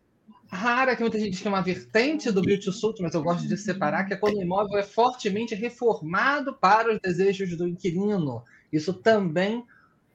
rara 0.50 0.94
que 0.94 1.02
muita 1.02 1.18
gente 1.18 1.44
é 1.44 1.48
uma 1.48 1.60
vertente 1.60 2.30
do 2.30 2.42
to 2.58 2.72
suit, 2.72 3.02
mas 3.02 3.14
eu 3.14 3.22
gosto 3.22 3.46
de 3.46 3.56
separar, 3.56 4.04
que 4.04 4.14
é 4.14 4.16
quando 4.16 4.36
o 4.36 4.42
imóvel 4.42 4.78
é 4.78 4.82
fortemente 4.82 5.54
reformado 5.54 6.54
para 6.54 6.92
os 6.92 7.00
desejos 7.00 7.56
do 7.56 7.66
inquilino. 7.66 8.44
Isso 8.72 8.94
também 8.94 9.64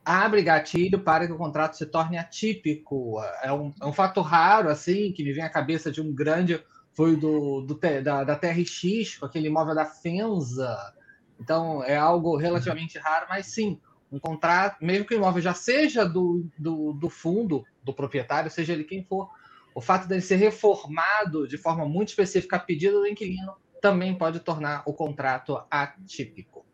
abre 0.04 0.42
gatilho 0.42 1.00
para 1.00 1.28
que 1.28 1.34
o 1.34 1.38
contrato 1.38 1.78
se 1.78 1.86
torne 1.86 2.18
atípico. 2.18 3.22
É 3.44 3.52
um, 3.52 3.74
é 3.82 3.86
um 3.86 3.94
fato 3.94 4.22
raro, 4.22 4.70
assim, 4.70 5.12
que 5.12 5.24
me 5.24 5.34
vem 5.34 5.44
à 5.44 5.50
cabeça 5.50 5.92
de 5.92 6.02
um 6.02 6.14
grande, 6.14 6.64
foi 6.94 7.16
do, 7.16 7.62
do 7.62 7.80
da, 8.04 8.24
da 8.24 8.36
TRX, 8.36 9.18
com 9.18 9.26
aquele 9.26 9.48
imóvel 9.48 9.76
da 9.76 9.86
Fenza. 9.86 10.94
Então, 11.40 11.84
é 11.84 11.96
algo 11.96 12.38
relativamente 12.38 12.98
raro, 12.98 13.26
mas 13.30 13.48
sim, 13.48 13.80
um 14.12 14.20
contrato, 14.20 14.84
mesmo 14.84 15.06
que 15.06 15.16
o 15.16 15.18
imóvel 15.18 15.42
já 15.42 15.54
seja 15.54 16.06
do, 16.06 16.46
do, 16.58 16.94
do 16.94 17.10
fundo, 17.10 17.64
do 17.84 17.94
proprietário, 17.94 18.52
seja 18.52 18.74
ele 18.74 18.84
quem 18.84 19.04
for, 19.04 19.30
o 19.74 19.82
fato 19.82 20.08
dele 20.08 20.22
ser 20.22 20.36
reformado 20.36 21.48
de 21.48 21.58
forma 21.58 21.86
muito 21.86 22.10
específica 22.10 22.58
a 22.58 22.60
pedido 22.60 23.00
do 23.00 23.08
inquilino 23.08 23.54
também 23.82 24.16
pode 24.16 24.40
tornar 24.40 24.84
o 24.86 24.94
contrato 24.94 25.60
atípico. 25.70 26.66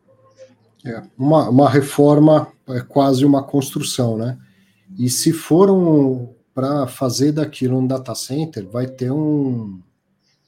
É, 0.86 1.02
uma, 1.18 1.50
uma 1.50 1.70
reforma 1.70 2.52
é 2.68 2.82
quase 2.82 3.26
uma 3.26 3.44
construção, 3.44 4.18
né? 4.18 4.38
E 4.98 5.10
se 5.10 5.34
for 5.34 5.70
um, 5.70 6.34
para 6.54 6.88
fazer 6.88 7.32
daquilo 7.32 7.78
um 7.78 7.88
data 7.88 8.14
center, 8.14 8.68
vai 8.68 8.88
ter 8.88 9.12
um, 9.12 9.82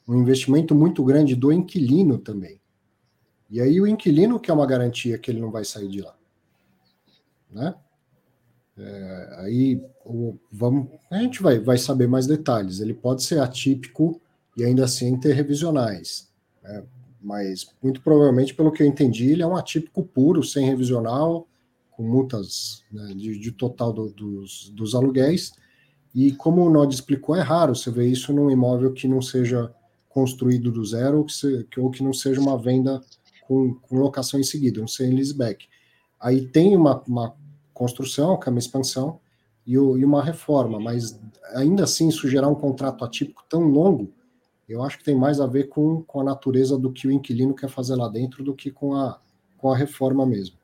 um 0.08 0.16
investimento 0.16 0.76
muito 0.76 1.04
grande 1.04 1.36
do 1.36 1.52
inquilino 1.52 2.18
também. 2.18 2.60
E 3.50 3.60
aí 3.60 3.82
o 3.82 3.88
inquilino 3.88 4.40
quer 4.40 4.54
uma 4.54 4.66
garantia 4.66 5.18
que 5.18 5.32
ele 5.32 5.42
não 5.42 5.52
vai 5.52 5.66
sair 5.66 5.88
de 5.88 6.02
lá. 6.02 6.16
Né? 7.50 7.74
É, 8.78 9.36
aí 9.40 9.84
vamos, 10.52 10.88
a 11.12 11.18
gente 11.20 11.42
vai, 11.42 11.60
vai 11.60 11.78
saber 11.78 12.08
mais 12.08 12.26
detalhes. 12.26 12.80
Ele 12.80 12.94
pode 12.94 13.24
ser 13.24 13.40
atípico 13.40 14.20
e 14.58 14.64
ainda 14.64 14.86
assim 14.86 15.18
ter 15.20 15.34
revisionais. 15.34 16.28
Né? 16.64 16.84
Mas 17.22 17.68
muito 17.82 18.02
provavelmente, 18.02 18.54
pelo 18.54 18.72
que 18.72 18.82
eu 18.82 18.88
entendi, 18.88 19.32
ele 19.32 19.44
é 19.44 19.48
um 19.48 19.56
atípico 19.56 20.04
puro, 20.04 20.44
sem 20.44 20.66
revisional, 20.66 21.48
com 21.92 22.04
multas 22.04 22.84
né, 22.92 23.14
de, 23.14 23.38
de, 23.38 23.52
total 23.52 23.92
do, 23.92 24.10
dos, 24.10 24.70
dos 24.70 24.96
aluguéis. 24.96 25.52
E 26.16 26.32
como 26.32 26.66
o 26.66 26.70
Nod 26.70 26.94
explicou, 26.94 27.36
é 27.36 27.42
raro 27.42 27.76
você 27.76 27.92
ver 27.92 28.08
isso 28.08 28.34
num 28.34 28.50
imóvel 28.50 28.94
que 28.94 29.08
não 29.08 29.22
seja 29.22 29.74
construído 30.08 30.72
do 30.72 30.84
zero 30.84 31.20
ou 31.20 31.26
que, 31.26 31.34
se, 31.34 31.68
ou 31.78 31.92
que 31.92 32.04
não 32.04 32.14
seja 32.14 32.42
uma 32.42 32.58
venda 32.58 33.02
com, 33.48 33.76
com 33.76 33.98
locação 33.98 34.40
em 34.40 34.44
seguida, 34.44 34.82
um 34.82 34.88
sem 34.88 35.14
leaseback. 35.14 35.68
Aí 36.20 36.48
tem 36.48 36.76
uma, 36.76 37.02
uma 37.08 37.36
construção, 37.74 38.38
que 38.40 38.50
é 38.50 38.52
uma 38.52 38.60
expansão, 38.60 39.20
e, 39.70 39.78
o, 39.78 39.96
e 40.00 40.04
uma 40.04 40.24
reforma, 40.24 40.80
mas 40.80 41.22
ainda 41.54 41.84
assim 41.84 42.08
isso 42.08 42.28
gerar 42.28 42.48
um 42.48 42.56
contrato 42.56 43.06
atípico 43.06 43.46
tão 43.48 43.62
longo, 43.62 44.12
eu 44.68 44.82
acho 44.84 44.98
que 44.98 45.04
tem 45.04 45.16
mais 45.16 45.40
a 45.40 45.46
ver 45.46 45.70
com, 45.70 46.02
com 46.02 46.22
a 46.22 46.24
natureza 46.24 46.76
do 46.76 46.92
que 46.92 47.08
o 47.08 47.12
inquilino 47.12 47.54
quer 47.54 47.70
fazer 47.70 47.96
lá 47.96 48.08
dentro 48.08 48.44
do 48.44 48.56
que 48.56 48.72
com 48.72 48.96
a, 48.96 49.20
com 49.60 49.72
a 49.72 49.78
reforma 49.78 50.26
mesmo. 50.26 50.58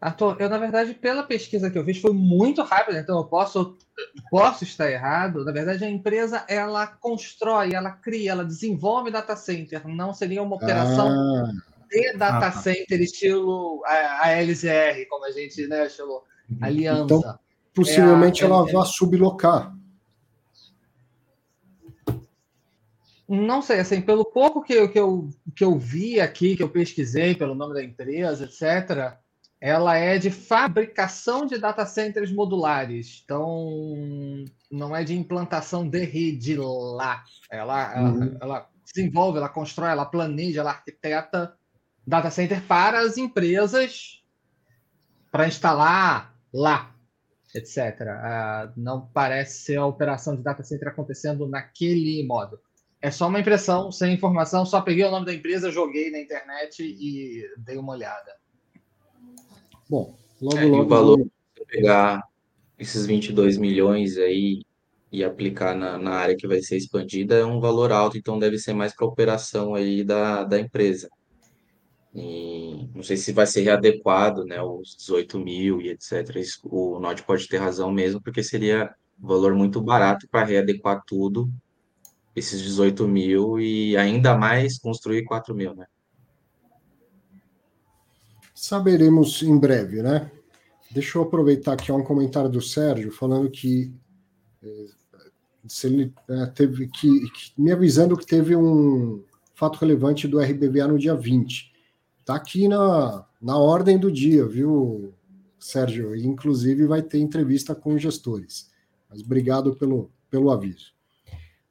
Arthur, 0.00 0.36
eu, 0.38 0.48
na 0.48 0.56
verdade, 0.56 0.94
pela 0.94 1.22
pesquisa 1.22 1.70
que 1.70 1.76
eu 1.76 1.84
fiz, 1.84 1.98
foi 1.98 2.12
muito 2.12 2.62
rápida, 2.62 3.00
então 3.00 3.18
eu 3.18 3.24
posso, 3.24 3.76
posso 4.30 4.64
estar 4.64 4.90
errado. 4.90 5.44
Na 5.44 5.52
verdade, 5.52 5.84
a 5.84 5.90
empresa 5.90 6.42
ela 6.48 6.86
constrói, 6.86 7.74
ela 7.74 7.90
cria, 7.90 8.32
ela 8.32 8.44
desenvolve 8.44 9.10
data 9.10 9.36
center, 9.36 9.86
não 9.86 10.14
seria 10.14 10.42
uma 10.42 10.56
operação 10.56 11.08
ah 11.08 11.50
de 11.90 12.12
data 12.14 12.46
ah, 12.46 12.50
tá. 12.50 12.52
center 12.52 13.00
estilo 13.00 13.82
a, 13.84 14.26
a, 14.26 14.42
LZR, 14.42 15.06
como 15.08 15.24
a 15.24 15.30
gente 15.30 15.66
né, 15.66 15.88
chamou. 15.88 16.24
Aliança. 16.60 17.04
Então, 17.04 17.38
possivelmente 17.74 18.42
é 18.42 18.46
a, 18.46 18.48
ela 18.48 18.68
é, 18.68 18.72
vá 18.72 18.84
sublocar. 18.84 19.76
Não 23.28 23.60
sei, 23.60 23.80
assim, 23.80 24.00
pelo 24.00 24.24
pouco 24.24 24.62
que 24.62 24.72
eu, 24.72 24.88
que, 24.88 24.98
eu, 24.98 25.28
que 25.54 25.64
eu 25.64 25.76
vi 25.76 26.20
aqui, 26.20 26.56
que 26.56 26.62
eu 26.62 26.68
pesquisei 26.68 27.34
pelo 27.34 27.54
nome 27.54 27.74
da 27.74 27.82
empresa, 27.82 28.44
etc., 28.44 29.18
ela 29.60 29.96
é 29.96 30.18
de 30.18 30.30
fabricação 30.30 31.46
de 31.46 31.58
data 31.58 31.84
centers 31.86 32.30
modulares. 32.30 33.22
Então, 33.24 34.44
não 34.70 34.94
é 34.94 35.02
de 35.02 35.16
implantação 35.16 35.88
de 35.88 36.04
rede 36.04 36.56
lá. 36.56 37.24
Ela, 37.50 38.00
uhum. 38.00 38.22
ela, 38.22 38.38
ela 38.40 38.68
desenvolve, 38.84 39.38
ela 39.38 39.48
constrói, 39.48 39.90
ela 39.90 40.04
planeja, 40.04 40.60
ela 40.60 40.70
arquiteta 40.70 41.56
data 42.06 42.30
center 42.30 42.62
para 42.62 43.00
as 43.00 43.16
empresas 43.16 44.22
para 45.32 45.48
instalar 45.48 46.35
lá, 46.56 46.94
etc. 47.54 48.00
Ah, 48.08 48.72
não 48.76 49.06
parece 49.06 49.60
ser 49.60 49.76
a 49.76 49.86
operação 49.86 50.34
de 50.34 50.42
data 50.42 50.62
center 50.62 50.88
acontecendo 50.88 51.46
naquele 51.46 52.26
modo. 52.26 52.58
É 53.00 53.10
só 53.10 53.28
uma 53.28 53.38
impressão, 53.38 53.92
sem 53.92 54.14
informação, 54.14 54.64
só 54.64 54.80
peguei 54.80 55.04
o 55.04 55.10
nome 55.10 55.26
da 55.26 55.34
empresa, 55.34 55.70
joguei 55.70 56.10
na 56.10 56.18
internet 56.18 56.82
e 56.82 57.46
dei 57.58 57.76
uma 57.76 57.92
olhada. 57.92 58.34
Bom, 59.88 60.16
logo, 60.40 60.58
é, 60.58 60.64
logo. 60.64 60.82
o 60.82 60.88
valor, 60.88 61.18
vou... 61.18 61.66
pegar 61.66 62.22
esses 62.78 63.06
22 63.06 63.58
milhões 63.58 64.16
aí 64.16 64.62
e 65.12 65.22
aplicar 65.22 65.74
na, 65.74 65.98
na 65.98 66.12
área 66.12 66.36
que 66.36 66.48
vai 66.48 66.60
ser 66.60 66.76
expandida 66.76 67.36
é 67.36 67.44
um 67.44 67.60
valor 67.60 67.92
alto, 67.92 68.18
então 68.18 68.38
deve 68.38 68.58
ser 68.58 68.72
mais 68.72 68.94
para 68.94 69.06
operação 69.06 69.74
aí 69.74 70.02
da, 70.02 70.42
da 70.42 70.58
empresa. 70.58 71.08
Não 72.94 73.02
sei 73.02 73.16
se 73.16 73.30
vai 73.32 73.46
ser 73.46 73.62
readequado, 73.62 74.44
né, 74.44 74.60
os 74.62 74.96
18 74.96 75.38
mil 75.38 75.82
e 75.82 75.90
etc. 75.90 76.34
O 76.64 76.98
Nod 76.98 77.22
pode 77.24 77.46
ter 77.46 77.58
razão 77.58 77.92
mesmo, 77.92 78.22
porque 78.22 78.42
seria 78.42 78.94
um 79.22 79.26
valor 79.26 79.54
muito 79.54 79.82
barato 79.82 80.26
para 80.28 80.46
readequar 80.46 81.02
tudo, 81.06 81.50
esses 82.34 82.62
18 82.62 83.06
mil, 83.06 83.60
e 83.60 83.96
ainda 83.96 84.36
mais 84.36 84.78
construir 84.78 85.24
4 85.24 85.54
mil, 85.54 85.74
né? 85.74 85.86
Saberemos 88.54 89.42
em 89.42 89.58
breve, 89.58 90.02
né? 90.02 90.30
Deixa 90.90 91.18
eu 91.18 91.22
aproveitar 91.22 91.74
aqui 91.74 91.92
um 91.92 92.02
comentário 92.02 92.48
do 92.48 92.62
Sérgio 92.62 93.12
falando 93.12 93.50
que 93.50 93.92
eh, 94.62 94.86
se 95.68 95.86
ele 95.86 96.14
é, 96.28 96.46
teve 96.46 96.88
que, 96.88 97.30
que, 97.30 97.52
me 97.60 97.72
avisando 97.72 98.16
que 98.16 98.24
teve 98.24 98.56
um 98.56 99.22
fato 99.54 99.76
relevante 99.76 100.26
do 100.26 100.40
RBVA 100.40 100.88
no 100.88 100.98
dia 100.98 101.14
20. 101.14 101.75
Está 102.26 102.34
aqui 102.34 102.66
na, 102.66 103.24
na 103.40 103.56
ordem 103.56 103.96
do 103.96 104.10
dia, 104.10 104.44
viu, 104.44 105.14
Sérgio? 105.60 106.16
Inclusive 106.16 106.84
vai 106.84 107.00
ter 107.00 107.20
entrevista 107.20 107.72
com 107.72 107.94
os 107.94 108.02
gestores. 108.02 108.68
Mas 109.08 109.20
obrigado 109.20 109.76
pelo, 109.76 110.10
pelo 110.28 110.50
aviso. 110.50 110.92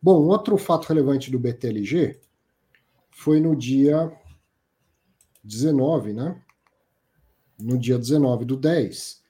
Bom, 0.02 0.24
outro 0.28 0.58
fato 0.58 0.86
relevante 0.86 1.30
do 1.30 1.38
BTLG 1.38 2.22
foi 3.10 3.42
no 3.42 3.54
dia 3.54 4.10
19, 5.44 6.14
né? 6.14 6.42
No 7.60 7.78
dia 7.78 8.00
19 8.00 8.46
do 8.46 8.56
10, 8.56 9.22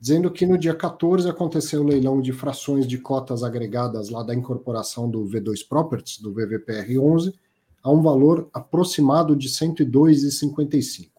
dizendo 0.00 0.30
que 0.30 0.46
no 0.46 0.56
dia 0.56 0.74
14 0.74 1.28
aconteceu 1.28 1.82
o 1.82 1.86
leilão 1.86 2.22
de 2.22 2.32
frações 2.32 2.86
de 2.86 2.96
cotas 2.96 3.42
agregadas 3.42 4.08
lá 4.08 4.22
da 4.22 4.34
incorporação 4.34 5.10
do 5.10 5.26
V2 5.26 5.68
Properties, 5.68 6.22
do 6.22 6.32
VVPR11, 6.32 7.34
a 7.84 7.92
um 7.92 8.00
valor 8.00 8.48
aproximado 8.54 9.36
de 9.36 9.48
102,55. 9.50 11.10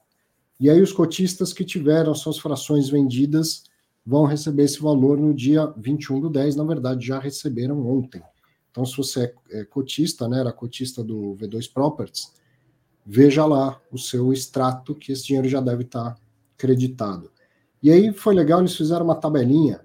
E 0.60 0.68
aí 0.68 0.82
os 0.82 0.92
cotistas 0.92 1.54
que 1.54 1.64
tiveram 1.64 2.16
suas 2.16 2.40
frações 2.40 2.90
vendidas 2.90 3.66
vão 4.04 4.26
receber 4.26 4.64
esse 4.64 4.82
valor 4.82 5.20
no 5.20 5.32
dia 5.32 5.72
21 5.78 6.22
do 6.22 6.30
10, 6.30 6.56
na 6.56 6.64
verdade 6.64 7.06
já 7.06 7.20
receberam 7.20 7.88
ontem. 7.88 8.22
Então 8.72 8.84
se 8.84 8.98
você 8.98 9.34
é, 9.52 9.60
é 9.62 9.66
cotista, 9.66 10.28
né, 10.28 10.40
era 10.40 10.52
cotista 10.52 11.04
do 11.04 11.38
V2 11.40 11.72
Properties, 11.72 12.34
veja 13.06 13.46
lá 13.46 13.80
o 13.92 13.98
seu 14.00 14.34
extrato 14.34 14.96
que 14.96 15.12
esse 15.12 15.28
dinheiro 15.28 15.48
já 15.48 15.62
deve 15.62 15.84
estar 15.84 16.18
creditado. 16.58 17.32
E 17.84 17.92
aí 17.92 18.12
foi 18.12 18.34
legal, 18.34 18.60
eles 18.60 18.76
fizeram 18.76 19.06
uma 19.06 19.16
tabelinha 19.16 19.82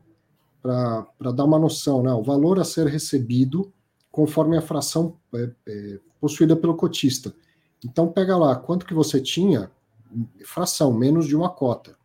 para 0.62 1.32
dar 1.34 1.44
uma 1.44 1.58
noção, 1.58 2.02
né? 2.02 2.12
O 2.12 2.22
valor 2.22 2.58
a 2.58 2.64
ser 2.64 2.86
recebido 2.86 3.72
conforme 4.10 4.56
a 4.56 4.62
fração 4.62 5.16
é, 5.34 5.50
é, 5.66 5.98
possuída 6.20 6.56
pelo 6.56 6.76
cotista. 6.76 7.34
Então 7.84 8.08
pega 8.08 8.36
lá, 8.36 8.56
quanto 8.56 8.84
que 8.84 8.94
você 8.94 9.20
tinha, 9.20 9.70
fração, 10.44 10.92
menos 10.92 11.26
de 11.26 11.36
uma 11.36 11.48
cota. 11.48 11.96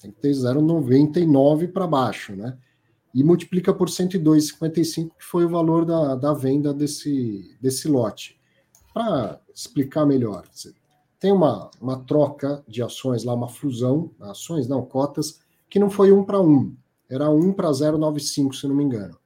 Tem 0.00 0.10
que 0.10 0.20
ter 0.20 0.32
0,99 0.32 1.72
para 1.72 1.86
baixo, 1.86 2.34
né? 2.34 2.58
E 3.14 3.22
multiplica 3.22 3.72
por 3.72 3.88
102,55, 3.88 5.10
que 5.18 5.24
foi 5.24 5.44
o 5.44 5.48
valor 5.48 5.84
da, 5.84 6.14
da 6.16 6.32
venda 6.32 6.72
desse, 6.72 7.56
desse 7.60 7.86
lote. 7.86 8.40
Para 8.92 9.40
explicar 9.54 10.04
melhor, 10.04 10.44
tem 11.20 11.30
uma, 11.30 11.70
uma 11.80 12.00
troca 12.00 12.64
de 12.66 12.82
ações 12.82 13.22
lá, 13.22 13.34
uma 13.34 13.48
fusão, 13.48 14.10
ações 14.20 14.66
não, 14.66 14.84
cotas, 14.84 15.40
que 15.70 15.78
não 15.78 15.88
foi 15.88 16.10
um 16.10 16.24
para 16.24 16.40
um, 16.40 16.74
era 17.08 17.30
um 17.30 17.52
para 17.52 17.70
0,95, 17.70 18.54
se 18.54 18.66
não 18.66 18.74
me 18.74 18.82
engano. 18.82 19.16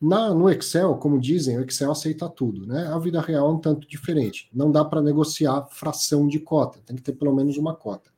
Na, 0.00 0.32
no 0.32 0.48
Excel, 0.48 0.94
como 0.96 1.20
dizem, 1.20 1.58
o 1.58 1.62
Excel 1.62 1.90
aceita 1.90 2.28
tudo, 2.28 2.66
né? 2.66 2.86
A 2.86 2.98
vida 2.98 3.20
real 3.20 3.48
é 3.48 3.52
um 3.52 3.58
tanto 3.58 3.86
diferente. 3.86 4.48
Não 4.52 4.72
dá 4.72 4.84
para 4.84 5.02
negociar 5.02 5.66
fração 5.70 6.26
de 6.26 6.40
cota, 6.40 6.80
tem 6.86 6.96
que 6.96 7.02
ter 7.02 7.12
pelo 7.12 7.34
menos 7.34 7.58
uma 7.58 7.74
cota. 7.74 8.10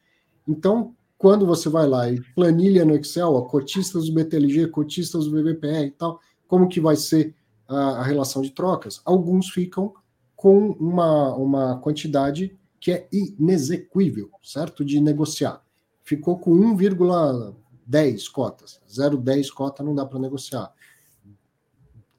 Então, 0.47 0.95
quando 1.19 1.45
você 1.45 1.69
vai 1.69 1.87
lá 1.87 2.09
e 2.11 2.21
planilha 2.35 2.85
no 2.85 2.95
Excel, 2.95 3.35
ó, 3.35 3.43
cotistas 3.43 4.07
do 4.07 4.15
BTLG, 4.15 4.69
cotistas 4.69 5.27
do 5.27 5.33
BBPR 5.33 5.87
e 5.87 5.91
tal, 5.91 6.21
como 6.47 6.69
que 6.69 6.81
vai 6.81 6.97
ser 6.97 7.35
a, 7.67 8.01
a 8.01 8.03
relação 8.03 8.43
de 8.43 8.51
trocas? 8.51 9.01
Alguns 9.05 9.51
ficam 9.51 9.93
com 10.37 10.71
uma, 10.71 11.35
uma 11.35 11.79
quantidade 11.79 12.57
que 12.79 12.93
é 12.93 13.09
inexequível, 13.13 14.31
certo? 14.43 14.85
De 14.85 15.01
negociar 15.01 15.63
ficou 16.03 16.39
com 16.39 16.53
1,10 16.53 18.31
cotas. 18.31 18.81
0,10 18.89 19.51
cota 19.51 19.83
não 19.83 19.95
dá 19.95 20.05
para 20.05 20.19
negociar. 20.19 20.73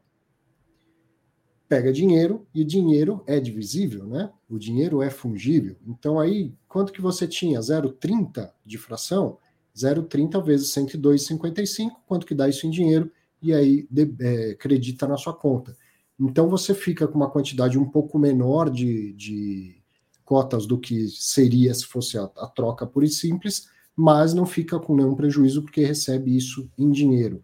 pega 1.68 1.94
dinheiro 1.94 2.48
e 2.54 2.64
dinheiro 2.64 3.24
é 3.28 3.40
divisível, 3.40 4.08
né? 4.08 4.32
O 4.50 4.58
dinheiro 4.58 5.04
é 5.04 5.12
fungível. 5.12 5.76
Então 5.86 6.20
aí, 6.20 6.56
quanto 6.68 6.92
que 6.92 7.02
você 7.02 7.28
tinha? 7.28 7.60
0,30 7.60 8.52
de 8.66 8.80
fração? 8.80 9.38
0,30 9.76 10.44
vezes 10.44 10.74
102,55, 10.74 11.92
quanto 12.06 12.26
que 12.26 12.36
dá 12.36 12.48
isso 12.48 12.68
em 12.68 12.70
dinheiro? 12.70 13.12
E 13.42 13.54
aí 13.54 13.88
de, 13.90 14.14
é, 14.20 14.52
acredita 14.52 15.08
na 15.08 15.18
sua 15.18 15.34
conta. 15.34 15.76
Então 16.20 16.50
você 16.50 16.74
fica 16.74 17.08
com 17.08 17.16
uma 17.16 17.30
quantidade 17.30 17.78
um 17.78 17.86
pouco 17.90 18.20
menor 18.20 18.70
de, 18.70 19.14
de 19.14 19.82
cotas 20.26 20.66
do 20.66 20.78
que 20.78 21.08
seria 21.08 21.74
se 21.74 21.86
fosse 21.86 22.18
a, 22.18 22.24
a 22.38 22.48
troca 22.48 22.86
pura 22.86 23.06
e 23.06 23.10
simples, 23.10 23.70
mas 23.96 24.34
não 24.34 24.46
fica 24.46 24.80
com 24.80 24.96
nenhum 24.96 25.16
prejuízo 25.16 25.62
porque 25.62 25.84
recebe 25.84 26.36
isso 26.36 26.70
em 26.78 26.92
dinheiro. 26.92 27.44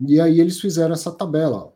E 0.00 0.20
aí 0.20 0.40
eles 0.40 0.60
fizeram 0.60 0.92
essa 0.94 1.10
tabela. 1.10 1.66
Ó. 1.66 1.72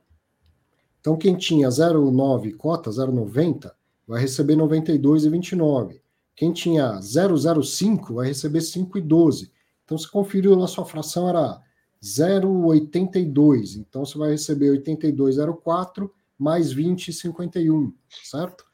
Então, 1.01 1.17
quem 1.17 1.37
tinha 1.37 1.69
0,9 1.69 2.55
cota, 2.57 2.91
0,90, 2.91 3.73
vai 4.07 4.21
receber 4.21 4.57
92,29. 4.57 6.01
Quem 6.35 6.53
tinha 6.53 6.99
0,05 6.99 8.15
vai 8.15 8.29
receber 8.29 8.61
5,12. 8.61 9.51
Então, 9.89 9.97
se 9.97 10.07
conferiu 10.11 10.63
a 10.63 10.69
sua 10.69 10.85
fração 10.85 11.27
era 11.27 11.59
0,82. 12.05 13.77
Então, 13.79 14.05
você 14.05 14.19
vai 14.19 14.33
receber 14.33 14.69
82,04 14.85 16.11
mais 16.39 16.75
20,51, 16.75 17.91
certo? 18.23 18.67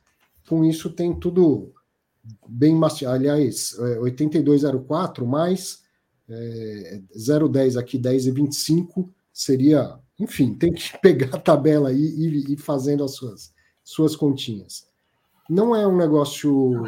Com 0.48 0.64
isso, 0.64 0.90
tem 0.90 1.16
tudo 1.16 1.72
bem 2.48 2.74
macio. 2.74 3.08
Aliás, 3.08 3.76
82,04 3.78 5.22
é, 5.22 5.24
mais 5.24 5.84
é, 6.28 7.00
0,10 7.16 7.78
aqui, 7.78 7.96
10,25 7.96 9.08
seria 9.32 10.00
enfim, 10.18 10.54
tem 10.54 10.72
que 10.72 10.98
pegar 10.98 11.36
a 11.36 11.40
tabela 11.40 11.90
aí 11.90 11.96
e 11.96 12.52
ir 12.52 12.56
fazendo 12.56 13.04
as 13.04 13.12
suas, 13.12 13.54
suas 13.84 14.16
continhas. 14.16 14.88
Não 15.48 15.76
é 15.76 15.86
um 15.86 15.96
negócio 15.96 16.82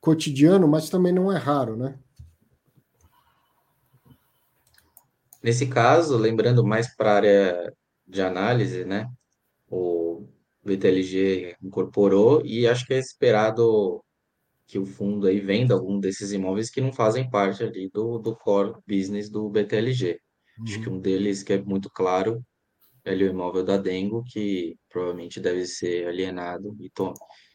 cotidiano, 0.00 0.66
mas 0.66 0.88
também 0.88 1.12
não 1.12 1.30
é 1.30 1.36
raro, 1.36 1.76
né? 1.76 1.98
Nesse 5.44 5.66
caso, 5.66 6.16
lembrando 6.16 6.64
mais 6.64 6.96
para 6.96 7.12
a 7.12 7.16
área 7.16 7.72
de 8.06 8.22
análise, 8.22 8.82
né? 8.86 9.06
O 9.68 10.26
VTLG 10.62 11.54
incorporou 11.62 12.40
e 12.46 12.66
acho 12.66 12.86
que 12.86 12.94
é 12.94 12.98
esperado 12.98 14.02
que 14.66 14.78
o 14.78 14.86
fundo 14.86 15.26
aí 15.26 15.40
venda 15.40 15.74
algum 15.74 16.00
desses 16.00 16.32
imóveis 16.32 16.70
que 16.70 16.80
não 16.80 16.94
fazem 16.94 17.28
parte 17.28 17.62
ali 17.62 17.90
do, 17.90 18.18
do 18.18 18.34
core 18.34 18.72
business 18.88 19.28
do 19.28 19.50
BTLG. 19.50 20.18
Acho 20.62 20.80
que 20.80 20.88
uhum. 20.88 20.96
um 20.96 21.00
deles 21.00 21.42
que 21.42 21.52
é 21.52 21.62
muito 21.62 21.90
claro 21.90 22.42
é 23.04 23.12
o 23.12 23.26
imóvel 23.26 23.62
da 23.62 23.76
Dengo, 23.76 24.24
que 24.24 24.78
provavelmente 24.88 25.40
deve 25.40 25.66
ser 25.66 26.08
alienado. 26.08 26.74
E 26.80 26.88
tô, 26.88 27.12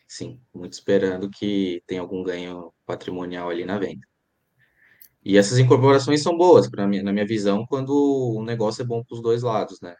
sim, 0.07 0.39
muito 0.53 0.73
esperando 0.73 1.27
que 1.27 1.81
tenha 1.87 2.01
algum 2.01 2.21
ganho 2.21 2.71
patrimonial 2.85 3.49
ali 3.49 3.65
na 3.65 3.79
venda. 3.79 4.05
E 5.23 5.37
essas 5.37 5.59
incorporações 5.59 6.21
são 6.21 6.37
boas, 6.37 6.69
pra 6.69 6.87
mim, 6.87 7.01
na 7.01 7.11
minha 7.11 7.25
visão, 7.25 7.65
quando 7.65 7.89
o 8.35 8.43
negócio 8.43 8.81
é 8.81 8.85
bom 8.85 9.03
para 9.03 9.15
os 9.15 9.21
dois 9.21 9.43
lados, 9.43 9.79
né? 9.81 9.95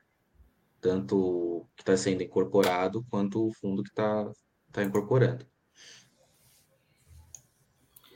Tanto 0.79 1.17
o 1.17 1.67
que 1.75 1.81
está 1.81 1.97
sendo 1.97 2.23
incorporado, 2.23 3.05
quanto 3.09 3.47
o 3.47 3.53
fundo 3.53 3.83
que 3.83 3.89
está 3.89 4.31
tá 4.71 4.83
incorporando. 4.83 5.45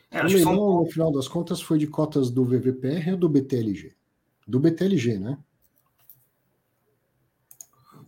É, 0.10 0.22
o 0.22 0.28
leilão, 0.28 0.84
no 0.84 0.86
final 0.86 1.12
das 1.12 1.28
contas, 1.28 1.62
foi 1.62 1.78
de 1.78 1.88
cotas 1.88 2.30
do 2.30 2.46
VVPR 2.46 3.12
ou 3.12 3.18
do 3.18 3.28
BTLG? 3.28 3.96
do 4.48 4.60
BTLG, 4.60 5.20
né? 5.20 5.38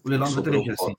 O 0.04 0.10
leilão 0.10 0.30
do 0.30 0.42
BTLG, 0.42 0.72
assim. 0.72 0.96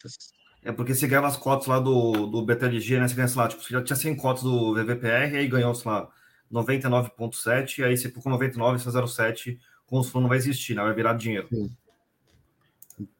É 0.63 0.73
porque 0.73 0.95
você 0.95 1.07
ganhava 1.07 1.29
as 1.29 1.37
cotas 1.37 1.67
lá 1.69 1.79
do, 1.79 2.27
do 2.27 2.43
BTLG, 2.43 2.99
né? 2.99 3.07
Você 3.07 3.15
ganha, 3.15 3.29
sei 3.29 3.41
lá, 3.41 3.49
tipo, 3.49 3.63
você 3.63 3.73
já 3.73 3.83
tinha 3.83 3.97
100 3.97 4.17
cotas 4.17 4.43
do 4.43 4.75
VVPR, 4.75 5.35
e 5.35 5.37
aí 5.37 5.49
ganhou, 5.49 5.75
sei 5.75 5.91
lá, 5.91 6.11
99,7, 6.53 7.85
aí 7.85 7.97
você 7.97 8.11
com 8.11 8.31
99, 8.31 8.79
você 8.79 8.91
0,7, 8.91 9.59
com 9.87 9.99
os 9.99 10.07
fundos 10.09 10.23
não 10.23 10.29
vai 10.29 10.39
existir, 10.39 10.75
né? 10.75 10.83
vai 10.83 10.95
virar 10.95 11.15
dinheiro. 11.15 11.49
Sim. 11.49 11.71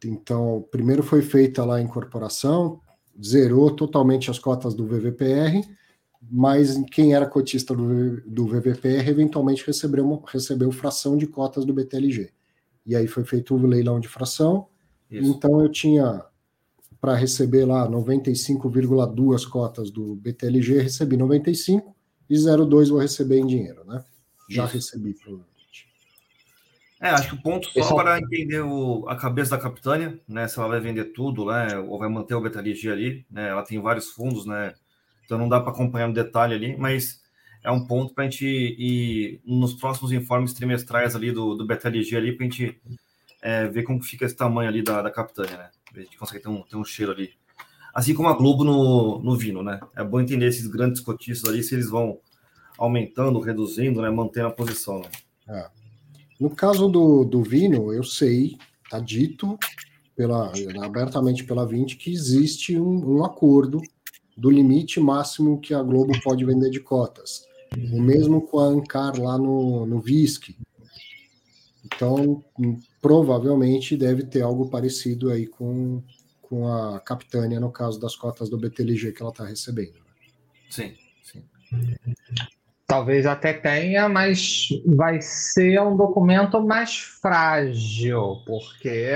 Então, 0.05 0.67
primeiro 0.71 1.03
foi 1.03 1.23
feita 1.23 1.65
lá 1.65 1.77
a 1.77 1.83
incorporação, 1.83 2.81
zerou 3.23 3.71
totalmente 3.71 4.31
as 4.31 4.39
cotas 4.39 4.75
do 4.75 4.87
VVPR, 4.87 5.63
mas 6.31 6.77
quem 6.91 7.15
era 7.15 7.27
cotista 7.27 7.75
do, 7.75 8.21
do 8.23 8.47
VVPR 8.47 9.09
eventualmente 9.09 9.67
recebeu, 9.67 10.23
recebeu 10.27 10.73
fração 10.73 11.17
de 11.17 11.27
cotas 11.27 11.65
do 11.65 11.75
BTLG. 11.75 12.33
E 12.87 12.97
aí 12.97 13.07
foi 13.07 13.25
feito 13.25 13.55
o 13.55 13.59
um 13.59 13.67
leilão 13.67 14.01
de 14.01 14.09
fração. 14.09 14.69
Isso. 15.11 15.31
Então 15.31 15.61
eu 15.61 15.69
tinha 15.71 16.25
para 17.01 17.15
receber 17.15 17.65
lá 17.65 17.89
95,2 17.89 19.49
cotas 19.49 19.91
do 19.91 20.17
BTLG, 20.17 20.81
recebi 20.81 21.17
95 21.17 21.96
e 22.29 22.35
0,2 22.35 22.89
vou 22.89 22.99
receber 22.99 23.39
em 23.39 23.47
dinheiro, 23.47 23.85
né? 23.85 24.05
Já 24.49 24.65
Isso. 24.65 24.75
recebi, 24.75 25.15
provavelmente. 25.15 25.57
É, 27.01 27.11
acho 27.11 27.29
que 27.29 27.35
o 27.35 27.43
ponto 27.43 27.69
só 27.71 27.95
para 27.95 28.19
entender 28.19 28.61
o, 28.61 29.07
a 29.09 29.17
cabeça 29.17 29.51
da 29.51 29.63
Capitânia, 29.63 30.19
né? 30.27 30.49
Se 30.49 30.59
ela 30.59 30.69
vai 30.69 30.81
vender 30.81 31.07
tudo, 31.07 31.45
né? 31.47 31.79
Ou 31.79 31.99
vai 31.99 32.09
manter 32.09 32.35
o 32.35 32.41
BTLG 32.41 32.91
ali, 32.91 33.27
né? 33.31 33.49
Ela 33.49 33.63
tem 33.63 33.81
vários 33.81 34.11
fundos, 34.11 34.47
né? 34.47 34.75
Então 35.25 35.37
não 35.37 35.49
dá 35.49 35.61
para 35.61 35.73
acompanhar 35.73 36.09
no 36.09 36.15
detalhe 36.15 36.55
ali, 36.55 36.77
mas 36.77 37.21
é 37.63 37.71
um 37.71 37.85
ponto 37.85 38.15
para 38.15 38.25
a 38.25 38.31
gente 38.31 38.47
ir 38.47 39.41
nos 39.45 39.75
próximos 39.75 40.13
informes 40.13 40.55
trimestrais 40.55 41.15
ali 41.15 41.33
do, 41.33 41.55
do 41.55 41.67
ali, 41.71 42.33
para 42.33 42.47
a 42.47 42.49
gente 42.49 42.81
é, 43.43 43.67
ver 43.67 43.83
como 43.83 44.03
fica 44.03 44.25
esse 44.25 44.37
tamanho 44.37 44.69
ali 44.69 44.83
da, 44.83 45.03
da 45.03 45.11
Capitânia, 45.11 45.57
né? 45.57 45.71
A 45.95 46.01
gente 46.01 46.17
consegue 46.17 46.43
ter 46.43 46.49
um, 46.49 46.63
ter 46.63 46.77
um 46.77 46.85
cheiro 46.85 47.13
ali. 47.13 47.35
Assim 47.97 48.13
como 48.13 48.29
a 48.29 48.35
Globo 48.35 48.63
no, 48.63 49.19
no 49.21 49.35
Vino, 49.35 49.63
né? 49.63 49.81
É 49.97 50.05
bom 50.05 50.21
entender 50.21 50.49
esses 50.49 50.67
grandes 50.67 51.01
cotistas 51.01 51.51
ali, 51.51 51.63
se 51.63 51.75
eles 51.75 51.89
vão 51.89 52.19
aumentando, 52.77 53.41
reduzindo, 53.41 54.03
né? 54.03 54.11
Mantendo 54.11 54.49
a 54.49 54.51
posição, 54.51 54.99
né? 54.99 55.09
É. 55.49 55.67
No 56.39 56.55
caso 56.55 56.89
do, 56.89 57.25
do 57.25 57.43
Vino, 57.43 57.95
eu 57.95 58.05
sei, 58.05 58.59
tá 58.91 59.01
dito 59.01 59.59
pela, 60.15 60.53
abertamente 60.85 61.43
pela 61.45 61.67
20 61.67 61.97
que 61.97 62.13
existe 62.13 62.79
um, 62.79 63.17
um 63.17 63.25
acordo 63.25 63.81
do 64.37 64.51
limite 64.51 65.01
máximo 65.01 65.59
que 65.59 65.73
a 65.73 65.83
Globo 65.83 66.13
pode 66.23 66.45
vender 66.45 66.69
de 66.69 66.81
cotas. 66.81 67.47
O 67.91 67.99
mesmo 67.99 68.43
com 68.43 68.59
a 68.59 68.67
Ancar 68.67 69.19
lá 69.19 69.39
no, 69.39 69.87
no 69.87 70.03
VISC. 70.03 70.55
Então, 71.83 72.45
provavelmente 73.01 73.97
deve 73.97 74.23
ter 74.23 74.43
algo 74.43 74.69
parecido 74.69 75.31
aí 75.31 75.47
com, 75.47 76.03
com 76.49 76.73
a 76.73 77.01
Capitânia, 77.01 77.61
no 77.61 77.71
caso 77.71 78.01
das 78.01 78.15
cotas 78.17 78.49
do 78.49 78.59
BTLG 78.59 79.13
que 79.13 79.23
ela 79.23 79.31
está 79.31 79.45
recebendo. 79.45 79.95
Né? 79.95 80.01
Sim, 80.71 80.97
sim. 81.23 81.45
Talvez 82.87 83.27
até 83.27 83.53
tenha, 83.53 84.09
mas 84.09 84.69
vai 84.87 85.21
ser 85.21 85.81
um 85.83 85.97
documento 85.97 86.65
mais 86.65 86.99
frágil, 86.99 88.43
porque 88.47 89.09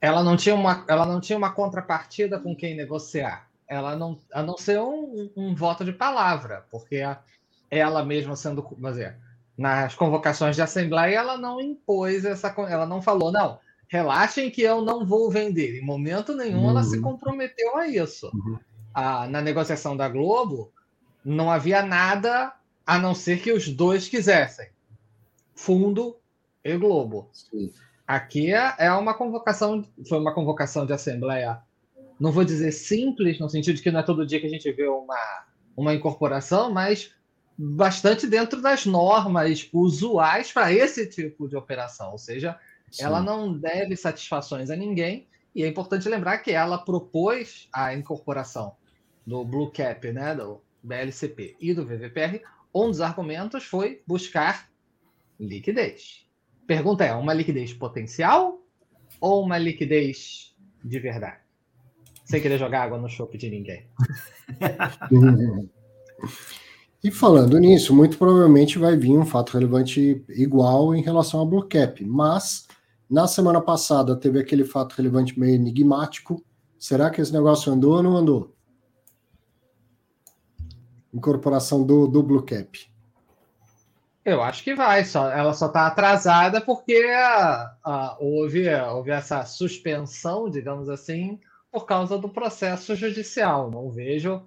ela 0.00 0.22
não 0.24 0.36
tinha 0.36 0.54
uma, 0.54 0.84
ela 0.88 1.06
não 1.06 1.20
tinha 1.20 1.38
uma 1.38 1.52
contrapartida 1.52 2.40
com 2.40 2.56
quem 2.56 2.76
negociar 2.76 3.52
ela 3.72 3.96
não, 3.96 4.18
a 4.32 4.42
não 4.42 4.58
ser 4.58 4.78
um, 4.80 5.30
um 5.34 5.54
voto 5.54 5.82
de 5.82 5.92
palavra, 5.92 6.66
porque 6.70 7.02
ela 7.70 8.04
mesma 8.04 8.36
sendo, 8.36 8.66
dizer, 8.78 9.16
nas 9.56 9.94
convocações 9.94 10.56
de 10.56 10.62
assembleia, 10.62 11.16
ela 11.16 11.38
não 11.38 11.58
impôs 11.58 12.26
essa, 12.26 12.54
ela 12.68 12.84
não 12.84 13.00
falou, 13.00 13.32
não, 13.32 13.58
relaxem 13.92 14.50
que 14.50 14.62
eu 14.62 14.80
não 14.80 15.04
vou 15.04 15.30
vender. 15.30 15.78
Em 15.78 15.84
momento 15.84 16.34
nenhum 16.34 16.62
uhum. 16.62 16.70
ela 16.70 16.82
se 16.82 16.96
uhum. 16.96 17.02
comprometeu 17.02 17.76
a 17.76 17.86
isso. 17.86 18.30
Uhum. 18.32 18.58
A, 18.94 19.28
na 19.28 19.42
negociação 19.42 19.94
da 19.94 20.08
Globo, 20.08 20.72
não 21.22 21.50
havia 21.50 21.82
nada 21.82 22.54
a 22.86 22.98
não 22.98 23.14
ser 23.14 23.42
que 23.42 23.52
os 23.52 23.68
dois 23.68 24.08
quisessem. 24.08 24.70
Fundo 25.54 26.16
e 26.64 26.74
Globo. 26.78 27.28
Sim. 27.34 27.70
Aqui 28.06 28.54
é, 28.54 28.74
é 28.78 28.92
uma 28.92 29.12
convocação, 29.12 29.84
foi 30.08 30.18
uma 30.18 30.34
convocação 30.34 30.86
de 30.86 30.94
assembleia 30.94 31.60
não 32.18 32.30
vou 32.30 32.44
dizer 32.44 32.70
simples, 32.70 33.40
no 33.40 33.48
sentido 33.50 33.74
de 33.74 33.82
que 33.82 33.90
não 33.90 33.98
é 33.98 34.02
todo 34.04 34.24
dia 34.24 34.38
que 34.38 34.46
a 34.46 34.50
gente 34.50 34.70
vê 34.70 34.86
uma, 34.86 35.44
uma 35.76 35.92
incorporação, 35.92 36.70
mas 36.70 37.12
bastante 37.58 38.28
dentro 38.28 38.62
das 38.62 38.86
normas 38.86 39.68
usuais 39.72 40.52
para 40.52 40.72
esse 40.72 41.08
tipo 41.08 41.48
de 41.48 41.56
operação. 41.56 42.12
Ou 42.12 42.18
seja, 42.18 42.56
Sim. 42.92 43.04
ela 43.04 43.22
não 43.22 43.58
deve 43.58 43.96
satisfações 43.96 44.70
a 44.70 44.76
ninguém, 44.76 45.26
e 45.54 45.62
é 45.62 45.68
importante 45.68 46.08
lembrar 46.08 46.38
que 46.38 46.50
ela 46.52 46.78
propôs 46.78 47.68
a 47.72 47.94
incorporação 47.94 48.74
do 49.26 49.44
Blue 49.44 49.70
Cap, 49.70 50.10
né, 50.12 50.34
do 50.34 50.60
BLCP 50.82 51.56
e 51.60 51.74
do 51.74 51.84
VVPR. 51.84 52.42
Um 52.74 52.88
dos 52.88 53.00
argumentos 53.00 53.64
foi 53.64 54.02
buscar 54.06 54.68
liquidez. 55.38 56.26
Pergunta 56.66 57.04
é: 57.04 57.12
uma 57.14 57.34
liquidez 57.34 57.72
potencial 57.72 58.62
ou 59.20 59.44
uma 59.44 59.58
liquidez 59.58 60.56
de 60.82 60.98
verdade? 60.98 61.42
sem 62.24 62.40
querer 62.40 62.58
jogar 62.58 62.84
água 62.84 62.98
no 62.98 63.08
chope 63.10 63.36
de 63.36 63.50
ninguém. 63.50 63.84
e 67.04 67.10
falando 67.10 67.58
nisso, 67.58 67.94
muito 67.94 68.16
provavelmente 68.16 68.78
vai 68.78 68.96
vir 68.96 69.18
um 69.18 69.26
fato 69.26 69.52
relevante 69.52 70.24
igual 70.30 70.94
em 70.94 71.02
relação 71.02 71.40
ao 71.40 71.46
Blue 71.46 71.68
Cap, 71.68 72.02
mas 72.04 72.66
na 73.08 73.26
semana 73.26 73.60
passada 73.60 74.16
teve 74.16 74.40
aquele 74.40 74.64
fato 74.64 74.94
relevante 74.94 75.38
meio 75.38 75.54
enigmático. 75.54 76.44
Será 76.78 77.10
que 77.10 77.20
esse 77.20 77.32
negócio 77.32 77.72
andou 77.72 77.96
ou 77.96 78.02
não 78.02 78.16
andou? 78.16 78.54
Incorporação 81.12 81.84
do, 81.84 82.06
do 82.06 82.22
Blue 82.22 82.42
Cap. 82.42 82.92
Eu 84.24 84.40
acho 84.40 84.62
que 84.62 84.74
vai, 84.74 85.04
só, 85.04 85.30
ela 85.30 85.52
só 85.52 85.66
está 85.66 85.86
atrasada 85.86 86.60
porque 86.60 87.04
houve, 88.20 88.72
houve 88.74 89.10
essa 89.10 89.44
suspensão, 89.44 90.48
digamos 90.48 90.88
assim, 90.88 91.40
por 91.72 91.86
causa 91.86 92.16
do 92.16 92.28
processo 92.28 92.94
judicial. 92.94 93.68
Não 93.68 93.90
vejo, 93.90 94.42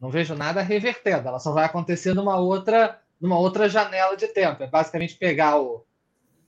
não 0.00 0.10
vejo 0.10 0.34
nada 0.34 0.62
revertendo. 0.62 1.28
Ela 1.28 1.38
só 1.38 1.52
vai 1.52 1.64
acontecer 1.64 2.12
numa 2.12 2.38
outra, 2.38 3.00
numa 3.20 3.38
outra 3.38 3.68
janela 3.68 4.16
de 4.16 4.26
tempo. 4.26 4.62
É 4.64 4.66
basicamente 4.66 5.16
pegar 5.16 5.60
o 5.60 5.86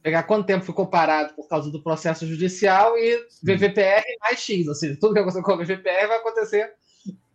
pegar 0.02 0.24
quanto 0.24 0.46
tempo 0.46 0.64
ficou 0.64 0.86
parado 0.86 1.34
por 1.34 1.48
causa 1.48 1.70
do 1.70 1.82
processo 1.82 2.26
judicial 2.26 2.96
e 2.98 3.26
VVPR 3.42 4.02
mais 4.20 4.40
X, 4.40 4.66
ou 4.66 4.74
seja, 4.74 4.98
tudo 5.00 5.14
que 5.14 5.20
aconteceu 5.20 5.42
com 5.42 5.52
o 5.52 5.58
VVPR 5.58 6.08
vai 6.08 6.18
acontecer 6.18 6.74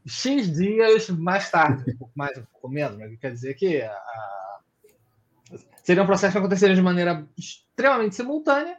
X 0.06 0.52
dias 0.52 1.10
mais 1.10 1.50
tarde, 1.50 1.92
um 1.92 1.98
pouco 1.98 2.14
mais, 2.16 2.38
um 2.38 2.44
pouco 2.44 2.70
menos, 2.70 2.98
mas 2.98 3.18
quer 3.20 3.32
dizer 3.32 3.54
que 3.54 3.82
a... 3.82 4.60
seria 5.84 6.04
um 6.04 6.06
processo 6.08 6.34
que 6.34 6.38
aconteceria 6.40 6.76
de 6.76 6.82
maneira 6.82 7.28
extremamente 7.38 8.16
simultânea, 8.16 8.78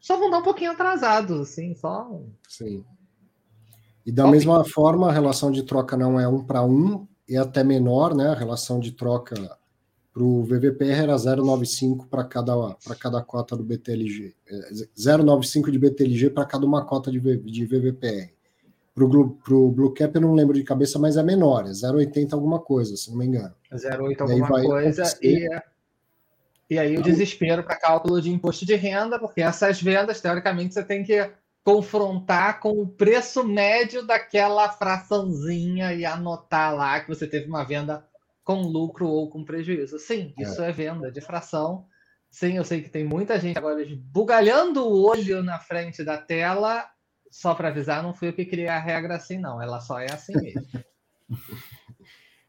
só 0.00 0.16
vão 0.16 0.30
dar 0.30 0.38
um 0.38 0.42
pouquinho 0.42 0.72
atrasados, 0.72 1.40
assim, 1.40 1.74
só. 1.76 2.10
Sim. 2.48 2.84
E 4.04 4.10
da 4.10 4.26
mesma 4.26 4.64
forma, 4.64 5.08
a 5.08 5.12
relação 5.12 5.52
de 5.52 5.62
troca 5.62 5.96
não 5.96 6.18
é 6.18 6.26
um 6.26 6.44
para 6.44 6.64
um, 6.64 7.06
é 7.28 7.36
até 7.36 7.62
menor, 7.62 8.14
né? 8.14 8.30
A 8.30 8.34
relação 8.34 8.80
de 8.80 8.90
troca 8.90 9.56
para 10.12 10.22
o 10.22 10.44
VVPR 10.44 11.04
era 11.04 11.14
0,95 11.14 12.06
para 12.08 12.22
cada, 12.24 12.54
cada 13.00 13.22
cota 13.22 13.56
do 13.56 13.64
BTLG. 13.64 14.34
0,95 14.96 15.70
de 15.70 15.78
BTLG 15.78 16.30
para 16.30 16.44
cada 16.44 16.66
uma 16.66 16.84
cota 16.84 17.10
de, 17.10 17.18
de 17.18 17.64
VVPR. 17.64 18.30
Para 18.94 19.04
o 19.04 19.70
Blue 19.70 19.94
Cap 19.94 20.14
eu 20.14 20.20
não 20.20 20.34
lembro 20.34 20.54
de 20.54 20.64
cabeça, 20.64 20.98
mas 20.98 21.16
é 21.16 21.22
menor, 21.22 21.66
é 21.66 21.70
0,80 21.70 22.34
alguma 22.34 22.60
coisa, 22.60 22.94
se 22.94 23.10
não 23.10 23.16
me 23.16 23.24
engano. 23.24 23.54
0,80 23.72 24.20
alguma 24.20 24.62
coisa 24.62 25.18
e, 25.22 25.48
e 26.68 26.78
aí 26.78 26.98
o 26.98 27.02
desespero 27.02 27.62
para 27.62 27.76
cálculo 27.76 28.20
de 28.20 28.30
imposto 28.30 28.66
de 28.66 28.74
renda, 28.74 29.18
porque 29.18 29.40
essas 29.40 29.80
vendas, 29.80 30.20
teoricamente, 30.20 30.74
você 30.74 30.84
tem 30.84 31.02
que 31.02 31.30
confrontar 31.64 32.60
com 32.60 32.72
o 32.72 32.86
preço 32.86 33.44
médio 33.44 34.06
daquela 34.06 34.68
fraçãozinha 34.68 35.94
e 35.94 36.04
anotar 36.04 36.74
lá 36.74 37.00
que 37.00 37.08
você 37.08 37.26
teve 37.26 37.46
uma 37.46 37.64
venda 37.64 38.04
com 38.44 38.62
lucro 38.62 39.08
ou 39.08 39.30
com 39.30 39.44
prejuízo. 39.44 39.98
Sim, 39.98 40.34
é. 40.38 40.42
isso 40.42 40.62
é, 40.62 40.70
é 40.70 40.72
venda 40.72 41.10
de 41.10 41.20
fração. 41.20 41.86
Sim, 42.30 42.56
eu 42.56 42.64
sei 42.64 42.82
que 42.82 42.88
tem 42.88 43.04
muita 43.04 43.38
gente 43.38 43.58
agora 43.58 43.84
bugalhando 43.96 44.86
o 44.86 45.06
olho 45.06 45.42
na 45.42 45.58
frente 45.58 46.02
da 46.02 46.16
tela. 46.16 46.84
Só 47.30 47.54
para 47.54 47.68
avisar, 47.68 48.02
não 48.02 48.14
fui 48.14 48.28
eu 48.28 48.32
que 48.32 48.44
criei 48.44 48.68
a 48.68 48.78
regra 48.78 49.16
assim, 49.16 49.38
não. 49.38 49.60
Ela 49.60 49.80
só 49.80 49.98
é 49.98 50.10
assim 50.10 50.34
mesmo. 50.34 50.66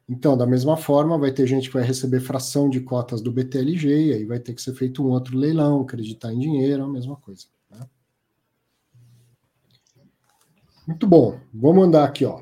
Então, 0.09 0.37
da 0.37 0.45
mesma 0.45 0.75
forma, 0.75 1.17
vai 1.17 1.31
ter 1.31 1.47
gente 1.47 1.69
que 1.69 1.73
vai 1.73 1.83
receber 1.83 2.19
fração 2.19 2.69
de 2.69 2.81
cotas 2.81 3.21
do 3.21 3.31
BTLG, 3.31 3.87
e 3.87 4.13
aí 4.13 4.25
vai 4.25 4.37
ter 4.37 4.53
que 4.53 4.61
ser 4.61 4.73
feito 4.73 5.01
um 5.01 5.09
outro 5.09 5.37
leilão, 5.37 5.79
acreditar 5.79 6.33
em 6.33 6.39
dinheiro, 6.39 6.83
a 6.83 6.89
mesma 6.89 7.15
coisa. 7.15 7.45
Muito 10.85 11.07
bom. 11.07 11.39
Vamos 11.53 11.85
andar 11.85 12.03
aqui, 12.03 12.25
ó. 12.25 12.41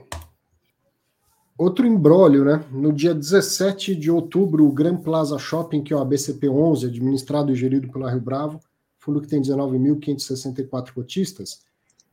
Outro 1.61 1.85
embrólio, 1.85 2.43
né? 2.43 2.65
No 2.71 2.91
dia 2.91 3.13
17 3.13 3.93
de 3.93 4.09
outubro, 4.09 4.65
o 4.65 4.71
Grand 4.71 4.97
Plaza 4.97 5.37
Shopping, 5.37 5.83
que 5.83 5.93
é 5.93 5.95
o 5.95 6.03
ABCP11, 6.03 6.87
administrado 6.87 7.51
e 7.51 7.55
gerido 7.55 7.87
pela 7.91 8.09
Rio 8.09 8.19
Bravo, 8.19 8.59
fundo 8.97 9.21
que 9.21 9.27
tem 9.27 9.39
19.564 9.39 10.91
cotistas, 10.91 11.61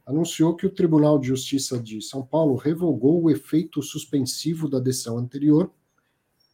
anunciou 0.05 0.55
que 0.55 0.67
o 0.67 0.71
Tribunal 0.71 1.19
de 1.19 1.29
Justiça 1.29 1.79
de 1.79 2.03
São 2.03 2.23
Paulo 2.23 2.57
revogou 2.57 3.23
o 3.23 3.31
efeito 3.31 3.81
suspensivo 3.83 4.69
da 4.69 4.79
decisão 4.79 5.17
anterior 5.17 5.71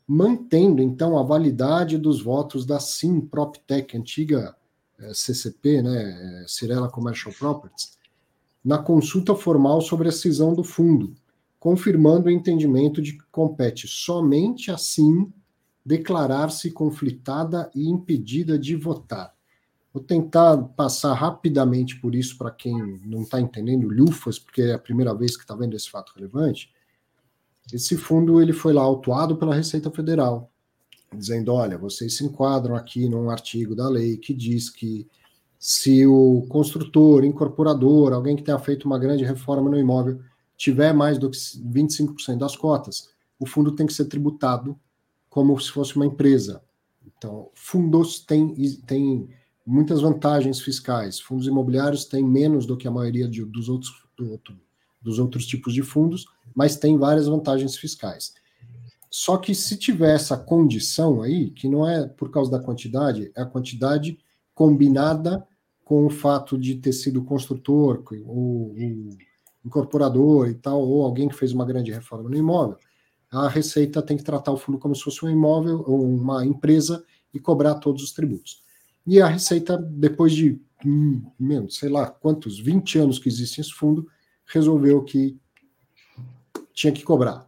mantendo 0.07 0.81
então 0.81 1.19
a 1.19 1.25
validade 1.25 1.99
dos 1.99 2.23
votos 2.23 2.65
da 2.65 2.79
Sim 2.79 3.21
PropTech, 3.21 3.97
antiga 3.97 4.55
eh, 5.01 5.13
CCP, 5.13 5.83
né, 5.83 6.43
é, 6.43 6.45
Cirela 6.47 6.89
Commercial 6.89 7.35
Properties, 7.35 7.99
na 8.65 8.79
consulta 8.79 9.35
formal 9.35 9.81
sobre 9.81 10.09
a 10.09 10.13
cisão 10.13 10.55
do 10.55 10.63
fundo, 10.63 11.13
confirmando 11.65 12.27
o 12.27 12.31
entendimento 12.31 13.01
de 13.01 13.15
que 13.15 13.25
compete 13.33 13.89
somente 13.89 14.71
a 14.71 14.77
Sim 14.77 15.33
declarar-se 15.83 16.71
conflitada 16.71 17.71
e 17.75 17.89
impedida 17.89 18.59
de 18.59 18.77
votar. 18.77 19.35
Vou 19.91 20.03
tentar 20.03 20.59
passar 20.59 21.15
rapidamente 21.15 21.99
por 21.99 22.15
isso 22.15 22.37
para 22.37 22.51
quem 22.51 23.01
não 23.07 23.23
está 23.23 23.41
entendendo 23.41 23.89
Lufas, 23.89 24.39
porque 24.39 24.61
é 24.61 24.75
a 24.75 24.79
primeira 24.79 25.15
vez 25.15 25.39
que 25.39 25.43
está 25.43 25.57
vendo 25.57 25.75
esse 25.75 25.89
fato 25.89 26.13
relevante. 26.15 26.71
Esse 27.73 27.97
fundo 27.97 28.43
ele 28.43 28.53
foi 28.53 28.75
lá 28.75 28.83
autuado 28.83 29.35
pela 29.35 29.55
Receita 29.55 29.91
Federal, 29.91 30.51
dizendo: 31.17 31.51
olha, 31.51 31.79
vocês 31.79 32.15
se 32.15 32.27
enquadram 32.27 32.77
aqui 32.77 33.09
num 33.09 33.31
artigo 33.31 33.75
da 33.75 33.89
lei 33.89 34.19
que 34.19 34.35
diz 34.35 34.69
que 34.69 35.09
se 35.59 36.07
o 36.07 36.45
construtor, 36.47 37.25
incorporador, 37.25 38.13
alguém 38.13 38.37
que 38.37 38.43
tenha 38.43 38.59
feito 38.59 38.85
uma 38.85 38.99
grande 38.99 39.25
reforma 39.25 39.71
no 39.71 39.79
imóvel, 39.79 40.21
tiver 40.57 40.93
mais 40.93 41.19
do 41.19 41.31
que 41.31 41.37
25% 41.37 42.39
das 42.39 42.57
cotas, 42.57 43.09
o 43.39 43.47
fundo 43.47 43.73
tem 43.73 43.87
que 43.87 43.93
ser 43.93 44.07
tributado 44.07 44.79
como 45.29 45.59
se 45.61 45.71
fosse 45.71 45.97
uma 45.97 46.07
empresa. 46.07 46.63
Então, 47.05 47.51
fundos 47.55 48.21
têm, 48.21 48.55
têm 48.87 49.29
muitas 49.67 50.01
vantagens 50.01 50.61
fiscais. 50.61 51.19
Fundos 51.19 51.47
imobiliários 51.47 52.05
têm 52.05 52.25
menos 52.25 52.67
do 52.67 52.77
que 52.77 52.87
a 52.87 52.91
maioria 52.91 53.29
de, 53.29 53.45
dos, 53.45 53.69
outros, 53.69 53.93
do 54.17 54.31
outro, 54.31 54.57
dos 55.03 55.19
outros 55.19 55.47
tipos 55.47 55.75
de 55.75 55.83
fundos, 55.83 56.27
mas 56.55 56.77
tem 56.77 56.97
várias 56.97 57.27
vantagens 57.27 57.77
fiscais. 57.77 58.35
Só 59.11 59.37
que 59.37 59.55
se 59.55 59.77
tiver 59.77 60.15
essa 60.15 60.37
condição 60.37 61.23
aí, 61.23 61.51
que 61.51 61.69
não 61.69 61.89
é 61.89 62.07
por 62.07 62.31
causa 62.31 62.51
da 62.51 62.59
quantidade, 62.59 63.31
é 63.37 63.43
a 63.43 63.47
quantidade 63.47 64.19
combinada 64.55 65.47
com 65.85 66.07
o 66.07 66.11
fato 66.11 66.59
de 66.59 66.77
ter 66.77 66.93
sido 66.93 67.23
construtor, 67.23 68.03
ou, 68.27 68.75
ou 68.77 69.09
incorporador 69.65 70.49
e 70.49 70.55
tal, 70.55 70.81
ou 70.81 71.05
alguém 71.05 71.29
que 71.29 71.35
fez 71.35 71.53
uma 71.53 71.65
grande 71.65 71.91
reforma 71.91 72.29
no 72.29 72.37
imóvel, 72.37 72.77
a 73.31 73.49
Receita 73.49 74.03
tem 74.03 74.17
que 74.17 74.23
tratar 74.23 74.53
o 74.53 74.57
fundo 74.57 74.79
como 74.79 74.95
se 74.95 75.03
fosse 75.03 75.25
um 75.25 75.31
imóvel 75.31 75.83
ou 75.87 76.03
uma 76.05 76.45
empresa 76.45 77.05
e 77.33 77.41
cobrar 77.41 77.75
todos 77.77 78.03
os 78.03 78.13
tributos. 78.13 78.63
E 79.07 79.21
a 79.21 79.27
Receita, 79.27 79.77
depois 79.77 80.33
de, 80.33 80.61
hum, 80.85 81.23
sei 81.69 81.89
lá 81.89 82.07
quantos, 82.07 82.59
20 82.61 82.99
anos 82.99 83.19
que 83.19 83.29
existe 83.29 83.61
esse 83.61 83.73
fundo, 83.73 84.07
resolveu 84.47 85.03
que 85.03 85.37
tinha 86.73 86.93
que 86.93 87.03
cobrar. 87.03 87.47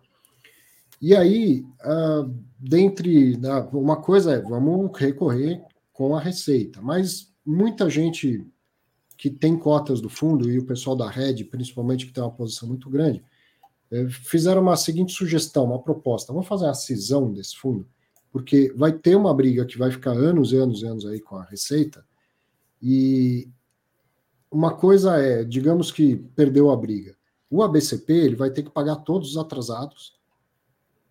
E 1.00 1.14
aí, 1.14 1.64
uh, 1.84 2.34
dentre 2.58 3.34
uh, 3.34 3.78
uma 3.78 3.96
coisa 3.96 4.34
é, 4.34 4.40
vamos 4.40 4.90
recorrer 4.98 5.62
com 5.92 6.16
a 6.16 6.20
Receita, 6.20 6.80
mas 6.80 7.32
muita 7.44 7.88
gente 7.88 8.44
que 9.16 9.30
tem 9.30 9.58
cotas 9.58 10.00
do 10.00 10.08
fundo, 10.08 10.50
e 10.50 10.58
o 10.58 10.66
pessoal 10.66 10.94
da 10.94 11.08
Red, 11.08 11.44
principalmente, 11.44 12.06
que 12.06 12.12
tem 12.12 12.22
uma 12.22 12.30
posição 12.30 12.68
muito 12.68 12.90
grande, 12.90 13.24
é, 13.90 14.08
fizeram 14.08 14.60
uma 14.62 14.76
seguinte 14.76 15.12
sugestão, 15.12 15.64
uma 15.64 15.80
proposta. 15.80 16.32
Vamos 16.32 16.48
fazer 16.48 16.66
a 16.66 16.74
cisão 16.74 17.32
desse 17.32 17.56
fundo, 17.56 17.86
porque 18.30 18.72
vai 18.76 18.92
ter 18.92 19.16
uma 19.16 19.32
briga 19.32 19.64
que 19.64 19.78
vai 19.78 19.90
ficar 19.90 20.12
anos 20.12 20.52
e 20.52 20.56
anos 20.56 20.82
e 20.82 20.86
anos 20.86 21.06
aí 21.06 21.20
com 21.20 21.36
a 21.36 21.44
Receita, 21.44 22.04
e 22.82 23.48
uma 24.50 24.74
coisa 24.74 25.16
é, 25.18 25.44
digamos 25.44 25.90
que 25.90 26.16
perdeu 26.16 26.70
a 26.70 26.76
briga. 26.76 27.16
O 27.50 27.62
ABCP 27.62 28.12
ele 28.12 28.36
vai 28.36 28.50
ter 28.50 28.62
que 28.62 28.70
pagar 28.70 28.96
todos 28.96 29.30
os 29.30 29.36
atrasados 29.36 30.14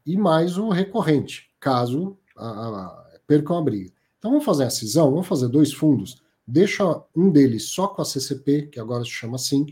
e 0.05 0.15
mais 0.15 0.57
o 0.57 0.69
recorrente, 0.69 1.49
caso 1.59 2.17
a, 2.35 2.47
a, 2.47 3.19
percam 3.25 3.57
a 3.57 3.61
briga. 3.61 3.91
Então 4.19 4.31
vamos 4.31 4.45
fazer 4.45 4.65
a 4.65 4.69
cisão, 4.69 5.11
vamos 5.11 5.27
fazer 5.27 5.47
dois 5.47 5.73
fundos, 5.73 6.21
deixa 6.47 6.84
um 7.15 7.31
deles 7.31 7.69
só 7.69 7.88
com 7.88 8.01
a 8.01 8.05
CCP, 8.05 8.67
que 8.67 8.79
agora 8.79 9.03
se 9.03 9.12
chama 9.12 9.36
assim, 9.36 9.65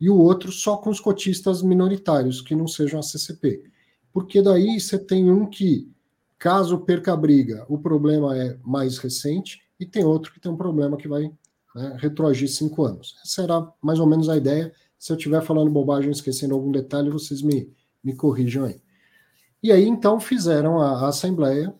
e 0.00 0.08
o 0.08 0.16
outro 0.16 0.50
só 0.50 0.76
com 0.76 0.90
os 0.90 1.00
cotistas 1.00 1.62
minoritários, 1.62 2.40
que 2.40 2.54
não 2.54 2.66
sejam 2.66 3.00
a 3.00 3.02
CCP. 3.02 3.64
Porque 4.12 4.40
daí 4.40 4.80
você 4.80 4.98
tem 4.98 5.30
um 5.30 5.46
que, 5.46 5.90
caso 6.38 6.78
perca 6.78 7.12
a 7.12 7.16
briga, 7.16 7.64
o 7.68 7.78
problema 7.78 8.36
é 8.36 8.58
mais 8.64 8.98
recente, 8.98 9.60
e 9.78 9.86
tem 9.86 10.04
outro 10.04 10.32
que 10.32 10.40
tem 10.40 10.50
um 10.50 10.56
problema 10.56 10.96
que 10.96 11.08
vai 11.08 11.32
né, 11.74 11.96
retroagir 11.98 12.48
cinco 12.48 12.84
anos. 12.84 13.16
Essa 13.24 13.42
era 13.42 13.72
mais 13.82 13.98
ou 13.98 14.06
menos 14.06 14.28
a 14.28 14.36
ideia. 14.36 14.72
Se 14.98 15.12
eu 15.12 15.16
estiver 15.16 15.42
falando 15.42 15.70
bobagem, 15.70 16.10
esquecendo 16.10 16.54
algum 16.54 16.70
detalhe, 16.70 17.10
vocês 17.10 17.42
me, 17.42 17.72
me 18.02 18.14
corrijam 18.14 18.64
aí. 18.64 18.80
E 19.62 19.70
aí, 19.70 19.86
então, 19.86 20.18
fizeram 20.18 20.80
a, 20.80 21.04
a 21.04 21.08
Assembleia, 21.08 21.74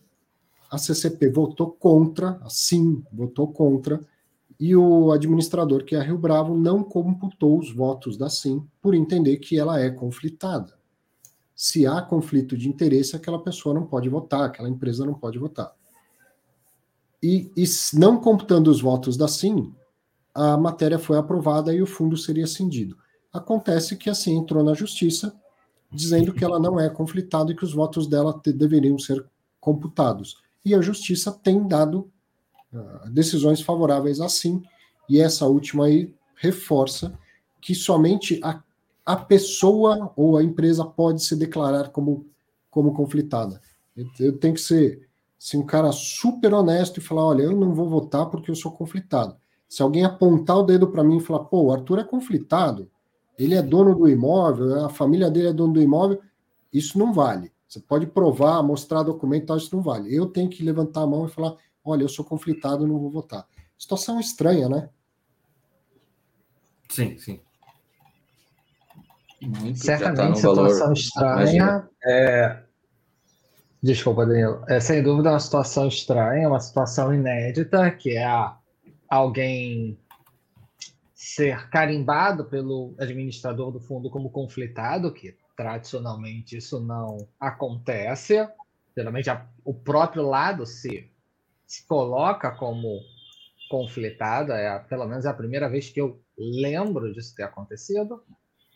a 0.69 0.77
CCP 0.77 1.29
votou 1.29 1.71
contra, 1.71 2.39
sim, 2.47 3.03
votou 3.11 3.51
contra, 3.51 3.99
e 4.61 4.75
o 4.75 5.11
administrador, 5.11 5.83
que 5.83 5.95
é 5.95 5.99
a 5.99 6.03
Rio 6.03 6.19
Bravo, 6.19 6.55
não 6.55 6.83
computou 6.83 7.57
os 7.57 7.73
votos 7.73 8.15
da 8.15 8.29
SIM 8.29 8.63
por 8.79 8.93
entender 8.93 9.37
que 9.37 9.57
ela 9.57 9.79
é 9.79 9.89
conflitada. 9.89 10.77
Se 11.55 11.87
há 11.87 11.99
conflito 11.99 12.55
de 12.55 12.69
interesse, 12.69 13.15
aquela 13.15 13.41
pessoa 13.41 13.73
não 13.73 13.87
pode 13.87 14.07
votar, 14.07 14.43
aquela 14.43 14.69
empresa 14.69 15.03
não 15.03 15.15
pode 15.15 15.39
votar. 15.39 15.73
E, 17.23 17.51
e 17.57 17.63
não 17.95 18.21
computando 18.21 18.69
os 18.69 18.79
votos 18.79 19.17
da 19.17 19.27
SIM, 19.27 19.73
a 20.31 20.55
matéria 20.57 20.99
foi 20.99 21.17
aprovada 21.17 21.73
e 21.73 21.81
o 21.81 21.87
fundo 21.87 22.15
seria 22.15 22.45
cindido. 22.45 22.95
Acontece 23.33 23.97
que 23.97 24.11
a 24.11 24.13
SIM 24.13 24.37
entrou 24.37 24.63
na 24.63 24.75
justiça 24.75 25.35
dizendo 25.91 26.31
que 26.31 26.43
ela 26.43 26.59
não 26.59 26.79
é 26.79 26.87
conflitada 26.87 27.51
e 27.51 27.55
que 27.55 27.65
os 27.65 27.73
votos 27.73 28.05
dela 28.05 28.39
te, 28.39 28.53
deveriam 28.53 28.99
ser 28.99 29.25
computados. 29.59 30.37
E 30.63 30.75
a 30.75 30.81
justiça 30.81 31.31
tem 31.31 31.67
dado 31.67 32.11
decisões 33.11 33.61
favoráveis 33.61 34.21
assim, 34.21 34.61
e 35.09 35.19
essa 35.19 35.45
última 35.45 35.85
aí 35.85 36.13
reforça 36.35 37.17
que 37.59 37.75
somente 37.75 38.39
a, 38.43 38.61
a 39.05 39.15
pessoa 39.15 40.11
ou 40.15 40.37
a 40.37 40.43
empresa 40.43 40.85
pode 40.85 41.23
se 41.23 41.35
declarar 41.35 41.89
como, 41.89 42.25
como 42.69 42.93
conflitada. 42.93 43.61
Eu, 43.95 44.07
eu 44.19 44.37
tenho 44.37 44.53
que 44.53 44.61
ser 44.61 45.07
assim, 45.39 45.57
um 45.57 45.65
cara 45.65 45.91
super 45.91 46.53
honesto 46.53 46.97
e 46.97 47.03
falar: 47.03 47.25
olha, 47.25 47.43
eu 47.43 47.55
não 47.55 47.73
vou 47.73 47.89
votar 47.89 48.27
porque 48.27 48.49
eu 48.49 48.55
sou 48.55 48.71
conflitado. 48.71 49.35
Se 49.67 49.81
alguém 49.81 50.03
apontar 50.03 50.57
o 50.57 50.63
dedo 50.63 50.87
para 50.87 51.03
mim 51.03 51.17
e 51.17 51.21
falar, 51.21 51.45
pô, 51.45 51.63
o 51.63 51.71
Arthur 51.71 51.99
é 51.99 52.03
conflitado, 52.03 52.89
ele 53.39 53.55
é 53.55 53.61
dono 53.61 53.95
do 53.95 54.07
imóvel, 54.07 54.85
a 54.85 54.89
família 54.89 55.31
dele 55.31 55.47
é 55.47 55.53
dono 55.53 55.73
do 55.73 55.81
imóvel, 55.81 56.19
isso 56.73 56.99
não 56.99 57.13
vale. 57.13 57.51
Você 57.67 57.79
pode 57.79 58.05
provar, 58.05 58.61
mostrar 58.61 59.03
documento, 59.03 59.55
isso 59.55 59.73
não 59.73 59.81
vale. 59.81 60.13
Eu 60.13 60.25
tenho 60.25 60.49
que 60.49 60.61
levantar 60.61 61.03
a 61.03 61.07
mão 61.07 61.25
e 61.25 61.29
falar, 61.29 61.55
olha, 61.83 62.03
eu 62.03 62.09
sou 62.09 62.25
conflitado, 62.25 62.87
não 62.87 62.99
vou 62.99 63.11
votar. 63.11 63.47
Situação 63.77 64.19
estranha, 64.19 64.69
né? 64.69 64.89
Sim, 66.89 67.17
sim. 67.17 67.39
Muito, 69.41 69.79
Certamente 69.79 70.33
tá 70.33 70.35
situação 70.35 70.77
valor, 70.79 70.93
estranha. 70.93 71.89
É... 72.05 72.63
Desculpa, 73.81 74.25
Danilo. 74.25 74.63
É 74.67 74.79
sem 74.79 75.01
dúvida 75.01 75.31
uma 75.31 75.39
situação 75.39 75.87
estranha, 75.87 76.47
uma 76.47 76.59
situação 76.59 77.13
inédita, 77.13 77.89
que 77.89 78.11
é 78.11 78.25
a... 78.25 78.55
alguém 79.09 79.97
ser 81.15 81.69
carimbado 81.69 82.45
pelo 82.45 82.93
administrador 82.99 83.71
do 83.71 83.79
fundo 83.79 84.09
como 84.09 84.29
conflitado, 84.29 85.11
que 85.11 85.35
tradicionalmente 85.55 86.57
isso 86.57 86.79
não 86.79 87.27
acontece. 87.39 88.47
Geralmente 88.95 89.29
a... 89.29 89.47
o 89.65 89.73
próprio 89.73 90.23
lado 90.23 90.65
se 90.67 91.10
se 91.71 91.87
coloca 91.87 92.51
como 92.51 92.99
conflitada, 93.69 94.57
é, 94.57 94.77
pelo 94.79 95.07
menos 95.07 95.23
é 95.23 95.29
a 95.29 95.33
primeira 95.33 95.69
vez 95.69 95.89
que 95.89 96.01
eu 96.01 96.21
lembro 96.37 97.13
disso 97.13 97.33
ter 97.33 97.43
acontecido. 97.43 98.21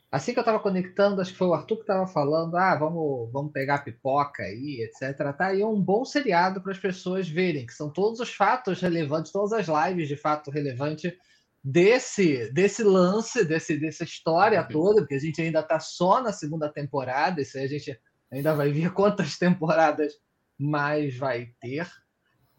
Assim 0.10 0.32
que 0.32 0.40
eu 0.40 0.44
estava 0.44 0.62
conectando, 0.62 1.20
acho 1.20 1.34
que 1.34 1.38
foi 1.38 1.48
o 1.48 1.54
Arthur 1.54 1.76
que 1.76 1.84
estava 1.84 2.08
falando, 2.08 2.56
ah, 2.56 2.74
vamos, 2.78 3.30
vamos 3.34 3.52
pegar 3.52 3.84
pipoca 3.84 4.44
aí, 4.44 4.80
etc. 4.82 5.18
Tá 5.38 5.48
aí 5.48 5.62
um 5.62 5.82
bom 5.82 6.06
seriado 6.06 6.62
para 6.62 6.72
as 6.72 6.78
pessoas 6.78 7.28
verem, 7.28 7.66
que 7.66 7.74
são 7.74 7.92
todos 7.92 8.22
os 8.22 8.34
fatos 8.34 8.80
relevantes, 8.80 9.34
todas 9.34 9.52
as 9.52 9.68
lives 9.68 10.08
de 10.08 10.16
fato 10.16 10.50
relevante 10.50 11.14
desse, 11.62 12.50
desse 12.54 12.82
lance, 12.82 13.44
desse, 13.44 13.78
dessa 13.78 14.06
história 14.06 14.64
toda, 14.64 15.02
porque 15.02 15.16
a 15.16 15.20
gente 15.20 15.42
ainda 15.42 15.60
está 15.60 15.82
só 15.82 16.24
na 16.24 16.32
segunda 16.32 16.72
temporada, 16.72 17.42
isso 17.42 17.58
aí 17.58 17.66
a 17.66 17.68
gente 17.68 18.00
ainda 18.32 18.56
vai 18.56 18.72
ver 18.72 18.94
quantas 18.94 19.36
temporadas 19.38 20.14
mais 20.58 21.18
vai 21.18 21.50
ter 21.60 21.86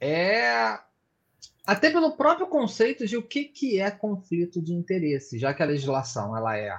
é 0.00 0.78
até 1.66 1.90
pelo 1.90 2.16
próprio 2.16 2.46
conceito 2.46 3.06
de 3.06 3.16
o 3.16 3.22
que, 3.22 3.44
que 3.44 3.80
é 3.80 3.90
conflito 3.90 4.62
de 4.62 4.72
interesse, 4.72 5.38
já 5.38 5.52
que 5.52 5.62
a 5.62 5.66
legislação 5.66 6.36
ela 6.36 6.56
é 6.56 6.78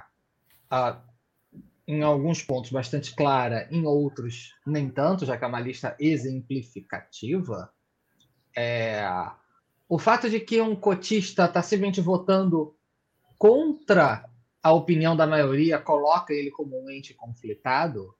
em 1.86 2.02
alguns 2.02 2.42
pontos 2.42 2.70
bastante 2.70 3.14
clara, 3.14 3.68
em 3.70 3.84
outros 3.86 4.54
nem 4.66 4.90
tanto, 4.90 5.24
já 5.24 5.36
que 5.36 5.44
é 5.44 5.46
uma 5.46 5.60
lista 5.60 5.96
exemplificativa. 5.98 7.72
É, 8.56 9.02
o 9.88 9.98
fato 9.98 10.28
de 10.28 10.40
que 10.40 10.60
um 10.60 10.76
cotista 10.76 11.46
está 11.46 11.62
simplesmente 11.62 12.00
votando 12.00 12.76
contra 13.38 14.28
a 14.62 14.72
opinião 14.72 15.16
da 15.16 15.26
maioria 15.26 15.78
coloca 15.78 16.32
ele 16.32 16.50
como 16.50 16.82
um 16.82 16.90
ente 16.90 17.14
conflitado 17.14 18.14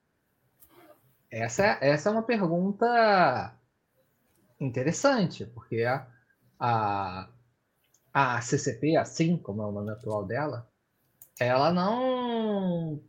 essa, 1.31 1.79
essa 1.81 2.09
é 2.09 2.13
uma 2.13 2.23
pergunta 2.23 3.55
interessante, 4.61 5.47
porque 5.47 5.83
a, 5.83 6.07
a, 6.59 7.29
a 8.13 8.41
CCP, 8.41 8.97
assim 8.97 9.37
como 9.37 9.63
é 9.63 9.67
o 9.67 9.73
nome 9.73 9.91
atual 9.91 10.25
dela, 10.25 10.69
ela 11.39 11.73
não 11.73 13.01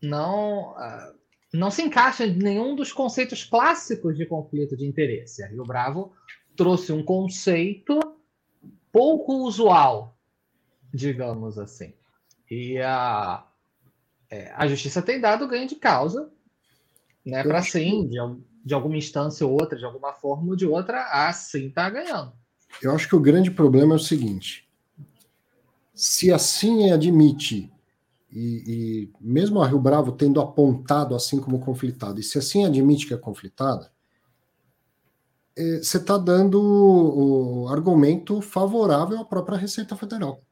não 0.00 0.72
uh, 0.72 1.18
não 1.52 1.70
se 1.70 1.82
encaixa 1.82 2.26
em 2.26 2.36
nenhum 2.36 2.74
dos 2.74 2.92
conceitos 2.92 3.44
clássicos 3.44 4.16
de 4.16 4.26
conflito 4.26 4.76
de 4.76 4.86
interesse. 4.86 5.42
A 5.42 5.48
Rio 5.48 5.64
Bravo 5.64 6.12
trouxe 6.56 6.92
um 6.92 7.02
conceito 7.02 7.98
pouco 8.92 9.46
usual, 9.46 10.16
digamos 10.92 11.58
assim. 11.58 11.94
E 12.50 12.78
a, 12.80 13.46
é, 14.30 14.52
a 14.54 14.66
justiça 14.66 15.00
tem 15.00 15.20
dado 15.20 15.48
ganho 15.48 15.68
de 15.68 15.76
causa, 15.76 16.30
né, 17.24 17.42
para 17.42 17.62
sim, 17.62 18.08
de, 18.08 18.18
de 18.64 18.74
alguma 18.74 18.96
instância 18.96 19.46
ou 19.46 19.52
outra, 19.52 19.78
de 19.78 19.84
alguma 19.84 20.12
forma 20.12 20.50
ou 20.50 20.56
de 20.56 20.66
outra, 20.66 21.04
assim 21.28 21.68
está 21.68 21.88
ganhando. 21.88 22.32
Eu 22.82 22.92
acho 22.92 23.08
que 23.08 23.16
o 23.16 23.20
grande 23.20 23.50
problema 23.50 23.94
é 23.94 23.96
o 23.96 24.00
seguinte: 24.00 24.68
se 25.94 26.32
assim 26.32 26.90
admite 26.90 27.72
e, 28.30 28.62
e, 28.66 29.12
mesmo 29.20 29.60
a 29.60 29.66
Rio 29.66 29.80
Bravo 29.80 30.12
tendo 30.12 30.40
apontado 30.40 31.14
assim 31.14 31.40
como 31.40 31.60
conflitada, 31.60 32.20
e 32.20 32.22
se 32.22 32.38
assim 32.38 32.64
admite 32.64 33.06
que 33.06 33.14
é 33.14 33.16
conflitada, 33.16 33.90
é, 35.56 35.78
você 35.78 35.96
está 35.96 36.16
dando 36.18 36.60
o 36.60 37.68
argumento 37.68 38.40
favorável 38.40 39.18
à 39.18 39.24
própria 39.24 39.58
Receita 39.58 39.96
Federal. 39.96 40.42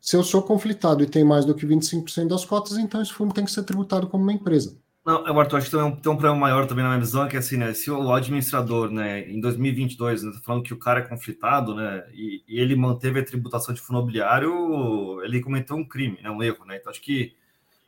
Se 0.00 0.16
eu 0.16 0.24
sou 0.24 0.42
conflitado 0.42 1.02
e 1.02 1.06
tenho 1.06 1.26
mais 1.26 1.44
do 1.44 1.54
que 1.54 1.66
25% 1.66 2.28
das 2.28 2.44
cotas, 2.44 2.78
então 2.78 3.02
esse 3.02 3.12
fundo 3.12 3.34
tem 3.34 3.44
que 3.44 3.50
ser 3.50 3.64
tributado 3.64 4.08
como 4.08 4.22
uma 4.22 4.32
empresa. 4.32 4.78
Não, 5.04 5.24
Arthur, 5.38 5.56
acho 5.56 5.70
que 5.70 5.76
tem 5.76 5.82
um, 5.82 5.96
tem 5.96 6.12
um 6.12 6.16
problema 6.16 6.36
maior 6.36 6.66
também 6.66 6.84
na 6.84 6.90
minha 6.90 7.00
visão, 7.00 7.26
que 7.26 7.34
é 7.34 7.38
assim, 7.38 7.56
né, 7.56 7.72
se 7.72 7.90
o 7.90 8.12
administrador, 8.12 8.90
né, 8.90 9.30
em 9.30 9.40
2022, 9.40 10.22
né, 10.22 10.32
tá 10.32 10.40
falando 10.40 10.62
que 10.62 10.74
o 10.74 10.78
cara 10.78 11.00
é 11.00 11.02
conflitado, 11.02 11.74
né, 11.74 12.04
e, 12.12 12.44
e, 12.46 12.60
ele 12.60 12.76
manteve 12.76 13.18
a 13.18 13.24
tributação 13.24 13.74
de 13.74 13.80
fundo 13.80 14.00
imobiliário, 14.00 15.22
ele 15.24 15.40
cometeu 15.40 15.74
um 15.74 15.88
crime, 15.88 16.18
né, 16.22 16.30
um 16.30 16.42
erro, 16.42 16.66
né, 16.66 16.76
então 16.76 16.90
acho 16.90 17.00
que 17.00 17.34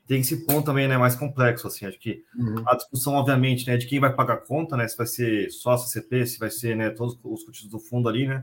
tem 0.06 0.20
esse 0.20 0.46
ponto 0.46 0.64
também, 0.64 0.88
né, 0.88 0.96
mais 0.96 1.14
complexo, 1.14 1.66
assim, 1.66 1.84
acho 1.84 1.98
que 1.98 2.24
uhum. 2.34 2.64
a 2.66 2.74
discussão, 2.74 3.12
obviamente, 3.12 3.66
né, 3.66 3.76
de 3.76 3.86
quem 3.86 4.00
vai 4.00 4.12
pagar 4.14 4.34
a 4.34 4.38
conta, 4.38 4.74
né, 4.74 4.88
se 4.88 4.96
vai 4.96 5.06
ser 5.06 5.50
só 5.50 5.72
a 5.72 5.78
CCP, 5.78 6.26
se 6.26 6.38
vai 6.38 6.50
ser, 6.50 6.74
né, 6.74 6.88
todos 6.88 7.18
os 7.22 7.44
custos 7.44 7.68
do 7.68 7.78
fundo 7.78 8.08
ali, 8.08 8.26
né, 8.26 8.42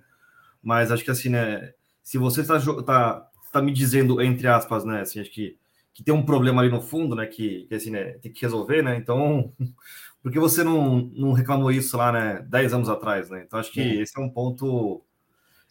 mas 0.62 0.92
acho 0.92 1.04
que, 1.04 1.10
assim, 1.10 1.30
né, 1.30 1.74
se 2.04 2.20
você 2.20 2.42
está 2.42 2.60
tá, 2.84 3.28
tá 3.52 3.62
me 3.64 3.74
dizendo, 3.74 4.22
entre 4.22 4.48
aspas, 4.48 4.86
né, 4.86 5.02
assim, 5.02 5.20
acho 5.20 5.32
que 5.32 5.58
que 6.00 6.04
tem 6.06 6.14
um 6.14 6.24
problema 6.24 6.62
ali 6.62 6.72
no 6.72 6.82
fundo, 6.82 7.14
né? 7.14 7.26
Que, 7.26 7.66
que 7.66 7.76
assim, 7.76 7.90
né, 7.90 8.14
tem 8.20 8.32
que 8.32 8.42
resolver, 8.42 8.82
né? 8.82 8.96
Então, 8.96 9.54
por 10.24 10.32
que 10.32 10.40
você 10.40 10.64
não, 10.64 11.02
não 11.14 11.34
reclamou 11.34 11.70
isso 11.74 11.98
lá, 11.98 12.10
né? 12.10 12.42
10 12.48 12.74
anos 12.74 12.88
atrás, 12.88 13.30
né? 13.30 13.44
Então, 13.46 13.60
acho 13.60 13.70
que 13.70 13.82
é. 13.82 13.96
esse 13.96 14.18
é 14.18 14.22
um 14.24 14.30
ponto 14.30 15.04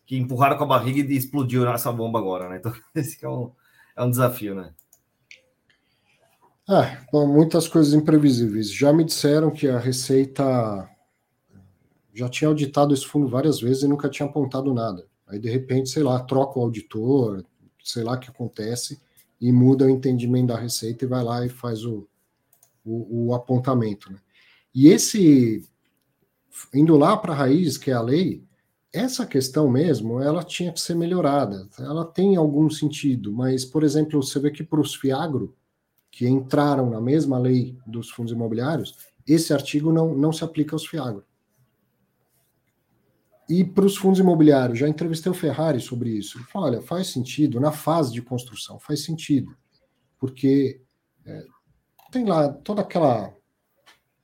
que 0.04 0.18
empurraram 0.18 0.58
com 0.58 0.64
a 0.64 0.66
barriga 0.66 1.00
e 1.00 1.16
explodiu 1.16 1.66
essa 1.66 1.90
bomba 1.90 2.18
agora, 2.18 2.46
né? 2.46 2.58
Então, 2.58 2.70
esse 2.94 3.24
é 3.24 3.28
um, 3.28 3.52
é 3.96 4.04
um 4.04 4.10
desafio, 4.10 4.54
né? 4.54 4.74
Ah, 6.68 6.98
bom, 7.10 7.26
muitas 7.26 7.66
coisas 7.66 7.94
imprevisíveis. 7.94 8.70
Já 8.70 8.92
me 8.92 9.04
disseram 9.04 9.50
que 9.50 9.66
a 9.66 9.78
Receita 9.78 10.86
já 12.12 12.28
tinha 12.28 12.48
auditado 12.48 12.92
esse 12.92 13.06
fundo 13.06 13.28
várias 13.28 13.62
vezes 13.62 13.82
e 13.82 13.88
nunca 13.88 14.10
tinha 14.10 14.28
apontado 14.28 14.74
nada. 14.74 15.06
Aí, 15.26 15.38
de 15.38 15.48
repente, 15.48 15.88
sei 15.88 16.02
lá, 16.02 16.20
troca 16.20 16.58
o 16.58 16.62
auditor, 16.62 17.42
sei 17.82 18.04
lá 18.04 18.12
o 18.12 18.18
que 18.18 18.28
acontece 18.28 19.00
e 19.40 19.52
muda 19.52 19.86
o 19.86 19.90
entendimento 19.90 20.48
da 20.48 20.58
receita 20.58 21.04
e 21.04 21.08
vai 21.08 21.22
lá 21.22 21.44
e 21.44 21.48
faz 21.48 21.84
o, 21.84 22.08
o, 22.84 23.28
o 23.28 23.34
apontamento. 23.34 24.12
Né? 24.12 24.18
E 24.74 24.88
esse, 24.88 25.64
indo 26.74 26.96
lá 26.96 27.16
para 27.16 27.32
a 27.32 27.36
raiz, 27.36 27.76
que 27.76 27.90
é 27.90 27.94
a 27.94 28.02
lei, 28.02 28.42
essa 28.92 29.26
questão 29.26 29.68
mesmo, 29.68 30.20
ela 30.20 30.42
tinha 30.42 30.72
que 30.72 30.80
ser 30.80 30.94
melhorada. 30.94 31.68
Ela 31.78 32.04
tem 32.04 32.36
algum 32.36 32.68
sentido, 32.70 33.32
mas, 33.32 33.64
por 33.64 33.84
exemplo, 33.84 34.22
você 34.22 34.38
vê 34.40 34.50
que 34.50 34.64
para 34.64 34.80
os 34.80 34.94
FIAGRO, 34.94 35.54
que 36.10 36.26
entraram 36.26 36.90
na 36.90 37.00
mesma 37.00 37.38
lei 37.38 37.76
dos 37.86 38.10
fundos 38.10 38.32
imobiliários, 38.32 38.96
esse 39.26 39.52
artigo 39.52 39.92
não, 39.92 40.14
não 40.14 40.32
se 40.32 40.42
aplica 40.42 40.74
aos 40.74 40.86
FIAGRO. 40.86 41.22
E 43.48 43.64
para 43.64 43.86
os 43.86 43.96
fundos 43.96 44.20
imobiliários, 44.20 44.78
já 44.78 44.88
entrevistei 44.88 45.32
o 45.32 45.34
Ferrari 45.34 45.80
sobre 45.80 46.10
isso. 46.10 46.38
Ele 46.38 46.44
falou: 46.44 46.68
olha, 46.68 46.82
faz 46.82 47.08
sentido, 47.08 47.58
na 47.58 47.72
fase 47.72 48.12
de 48.12 48.20
construção, 48.20 48.78
faz 48.78 49.04
sentido, 49.04 49.56
porque 50.18 50.80
é, 51.24 51.44
tem 52.10 52.26
lá 52.26 52.52
toda 52.52 52.82
aquela 52.82 53.32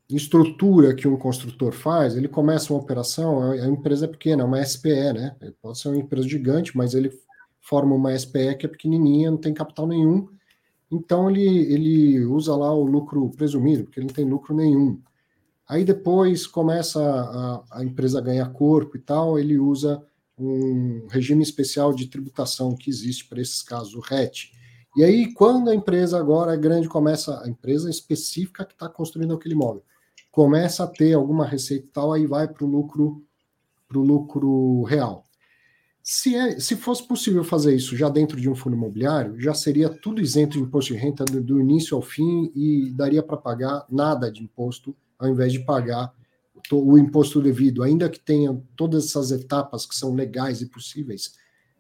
estrutura 0.09 0.95
que 0.95 1.09
um 1.09 1.17
construtor 1.17 1.73
faz, 1.73 2.17
ele 2.17 2.29
começa 2.29 2.73
uma 2.73 2.81
operação, 2.81 3.53
a, 3.53 3.67
empresa 3.67 4.05
é 4.05 4.09
pequena, 4.09 4.43
é 4.43 4.47
uma 4.47 4.65
SPE, 4.65 5.13
né? 5.15 5.37
Pode 5.63 5.79
ser 5.79 5.89
uma 5.89 5.97
empresa 5.97 6.29
gigante, 6.29 6.77
mas 6.77 6.95
ele 6.95 7.11
forma 7.61 7.95
uma 7.95 8.17
SPE 8.17 8.57
que 8.59 8.67
é 8.67 8.69
pequenininha, 8.69 9.31
não 9.31 9.39
tem 9.39 9.55
capital 9.55 9.87
nenhum, 9.87 10.29
então 10.91 11.31
ele, 11.31 11.43
ele 11.73 12.25
usa 12.25 12.55
lá 12.55 12.73
o 12.73 12.85
lucro 12.85 13.31
presumido, 13.31 13.85
porque 13.85 13.99
ele 13.99 14.07
não 14.07 14.15
tem 14.15 14.25
lucro 14.25 14.55
nenhum. 14.55 15.01
Aí 15.69 15.85
depois 15.85 16.47
começa 16.47 17.01
a, 17.01 17.79
a 17.79 17.85
empresa 17.85 18.19
a 18.19 18.23
ganhar 18.23 18.53
corpo 18.53 18.97
e 18.97 19.01
tal, 19.01 19.39
ele 19.39 19.59
usa 19.59 20.03
um 20.39 21.07
regime 21.09 21.43
especial 21.43 21.93
de 21.93 22.07
tributação 22.07 22.75
que 22.75 22.91
existe 22.91 23.27
para 23.27 23.41
esses 23.41 23.63
casos, 23.63 23.95
o 23.95 24.01
RET. 24.01 24.53
E 24.97 25.03
aí, 25.03 25.33
quando 25.33 25.71
a 25.71 25.75
empresa 25.75 26.19
agora 26.19 26.55
é 26.55 26.57
grande, 26.57 26.89
começa, 26.89 27.43
a 27.43 27.49
empresa 27.49 27.91
específica 27.91 28.65
que 28.65 28.75
está 28.75 28.89
construindo 28.89 29.35
aquele 29.35 29.55
imóvel, 29.55 29.83
começa 30.31 30.85
a 30.85 30.87
ter 30.87 31.15
alguma 31.15 31.47
receita 31.47 31.87
e 31.87 31.89
tal, 31.89 32.13
aí 32.13 32.27
vai 32.27 32.47
para 32.47 32.65
o 32.65 32.69
lucro, 32.69 33.25
pro 33.89 34.03
lucro 34.03 34.83
real. 34.83 35.27
Se, 36.03 36.37
é, 36.37 36.61
se 36.61 36.77
fosse 36.77 37.03
possível 37.03 37.43
fazer 37.43 37.75
isso 37.75 37.97
já 37.97 38.09
dentro 38.11 38.39
de 38.39 38.51
um 38.51 38.55
fundo 38.55 38.77
imobiliário, 38.77 39.41
já 39.41 39.55
seria 39.55 39.89
tudo 39.89 40.21
isento 40.21 40.59
de 40.59 40.65
imposto 40.65 40.93
de 40.93 40.99
renda 40.99 41.25
do, 41.25 41.43
do 41.43 41.61
início 41.61 41.97
ao 41.97 42.03
fim 42.03 42.53
e 42.55 42.91
daria 42.91 43.23
para 43.23 43.39
pagar 43.39 43.87
nada 43.89 44.31
de 44.31 44.43
imposto 44.43 44.95
ao 45.19 45.29
invés 45.29 45.53
de 45.53 45.61
pagar 45.65 46.13
o 46.73 46.99
imposto 46.99 47.41
devido, 47.41 47.83
ainda 47.83 48.09
que 48.09 48.19
tenha 48.19 48.59
todas 48.77 49.07
essas 49.07 49.31
etapas 49.31 49.85
que 49.85 49.95
são 49.95 50.15
legais 50.15 50.63
e 50.63 50.67
possíveis, 50.67 51.35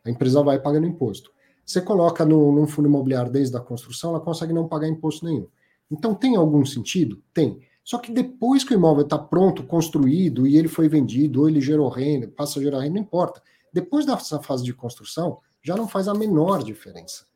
a 0.04 0.10
empresa 0.10 0.42
vai 0.42 0.60
pagando 0.60 0.86
imposto. 0.86 1.30
Você 1.64 1.80
coloca 1.80 2.24
no, 2.24 2.52
num 2.52 2.66
fundo 2.66 2.88
imobiliário 2.88 3.32
desde 3.32 3.56
a 3.56 3.60
construção, 3.60 4.10
ela 4.10 4.20
consegue 4.20 4.52
não 4.52 4.68
pagar 4.68 4.88
imposto 4.88 5.24
nenhum. 5.24 5.48
Então 5.90 6.14
tem 6.14 6.36
algum 6.36 6.64
sentido? 6.64 7.22
Tem. 7.32 7.60
Só 7.82 7.98
que 7.98 8.12
depois 8.12 8.64
que 8.64 8.74
o 8.74 8.76
imóvel 8.76 9.04
está 9.04 9.18
pronto, 9.18 9.62
construído, 9.62 10.46
e 10.46 10.56
ele 10.56 10.68
foi 10.68 10.88
vendido, 10.88 11.40
ou 11.40 11.48
ele 11.48 11.60
gerou 11.60 11.88
renda, 11.88 12.28
passa 12.28 12.58
a 12.58 12.62
gerar 12.62 12.80
renda, 12.80 12.94
não 12.94 13.02
importa. 13.02 13.42
Depois 13.72 14.06
dessa 14.06 14.40
fase 14.40 14.64
de 14.64 14.72
construção, 14.72 15.38
já 15.62 15.76
não 15.76 15.88
faz 15.88 16.08
a 16.08 16.14
menor 16.14 16.62
diferença. 16.62 17.26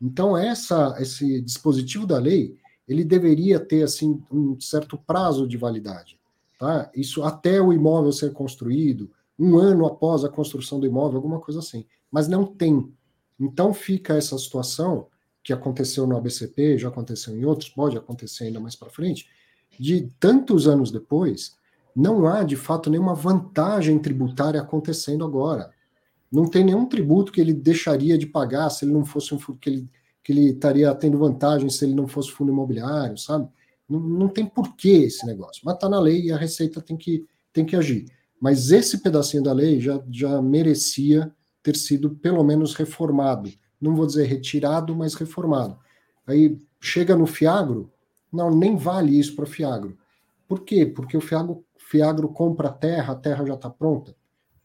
Então, 0.00 0.36
essa, 0.36 0.96
esse 1.00 1.40
dispositivo 1.40 2.06
da 2.06 2.18
lei, 2.18 2.56
ele 2.88 3.04
deveria 3.04 3.60
ter 3.60 3.82
assim 3.82 4.22
um 4.32 4.58
certo 4.58 4.96
prazo 4.96 5.46
de 5.46 5.56
validade, 5.56 6.18
tá? 6.58 6.90
Isso 6.94 7.22
até 7.22 7.60
o 7.60 7.72
imóvel 7.72 8.10
ser 8.12 8.32
construído, 8.32 9.10
um 9.38 9.58
ano 9.58 9.86
após 9.86 10.24
a 10.24 10.28
construção 10.28 10.80
do 10.80 10.86
imóvel, 10.86 11.16
alguma 11.16 11.38
coisa 11.38 11.60
assim. 11.60 11.84
Mas 12.10 12.26
não 12.26 12.44
tem. 12.44 12.90
Então 13.38 13.74
fica 13.74 14.14
essa 14.14 14.36
situação 14.38 15.06
que 15.44 15.52
aconteceu 15.52 16.06
no 16.06 16.16
ABCP, 16.16 16.78
já 16.78 16.88
aconteceu 16.88 17.36
em 17.36 17.44
outros, 17.44 17.70
pode 17.70 17.96
acontecer 17.96 18.44
ainda 18.44 18.58
mais 18.58 18.74
para 18.74 18.90
frente, 18.90 19.28
de 19.78 20.10
tantos 20.18 20.66
anos 20.66 20.90
depois, 20.90 21.56
não 21.94 22.26
há 22.26 22.42
de 22.42 22.56
fato 22.56 22.90
nenhuma 22.90 23.14
vantagem 23.14 23.98
tributária 23.98 24.60
acontecendo 24.60 25.24
agora. 25.24 25.70
Não 26.30 26.46
tem 26.46 26.64
nenhum 26.64 26.86
tributo 26.86 27.32
que 27.32 27.40
ele 27.40 27.52
deixaria 27.52 28.18
de 28.18 28.26
pagar 28.26 28.68
se 28.70 28.84
ele 28.84 28.92
não 28.92 29.04
fosse 29.04 29.34
um 29.34 29.38
que 29.38 29.70
ele 29.70 29.88
que 30.28 30.32
ele 30.32 30.50
estaria 30.50 30.94
tendo 30.94 31.16
vantagem 31.16 31.70
se 31.70 31.86
ele 31.86 31.94
não 31.94 32.06
fosse 32.06 32.30
fundo 32.30 32.52
imobiliário, 32.52 33.16
sabe? 33.16 33.48
Não, 33.88 33.98
não 33.98 34.28
tem 34.28 34.44
porquê 34.44 35.04
esse 35.06 35.24
negócio. 35.24 35.62
Mas 35.64 35.76
está 35.76 35.88
na 35.88 35.98
lei 35.98 36.26
e 36.26 36.30
a 36.30 36.36
Receita 36.36 36.82
tem 36.82 36.98
que, 36.98 37.24
tem 37.50 37.64
que 37.64 37.74
agir. 37.74 38.04
Mas 38.38 38.70
esse 38.70 38.98
pedacinho 38.98 39.42
da 39.42 39.54
lei 39.54 39.80
já, 39.80 40.04
já 40.10 40.42
merecia 40.42 41.34
ter 41.62 41.76
sido 41.76 42.10
pelo 42.10 42.44
menos 42.44 42.74
reformado. 42.74 43.50
Não 43.80 43.96
vou 43.96 44.04
dizer 44.04 44.24
retirado, 44.26 44.94
mas 44.94 45.14
reformado. 45.14 45.78
Aí 46.26 46.60
chega 46.78 47.16
no 47.16 47.26
Fiagro, 47.26 47.90
não, 48.30 48.54
nem 48.54 48.76
vale 48.76 49.18
isso 49.18 49.34
para 49.34 49.46
Fiagro. 49.46 49.96
Por 50.46 50.60
quê? 50.60 50.84
Porque 50.84 51.16
o 51.16 51.22
Fiagro, 51.22 51.64
Fiagro 51.78 52.28
compra 52.28 52.68
terra, 52.68 53.14
a 53.14 53.16
terra 53.16 53.46
já 53.46 53.54
está 53.54 53.70
pronta. 53.70 54.14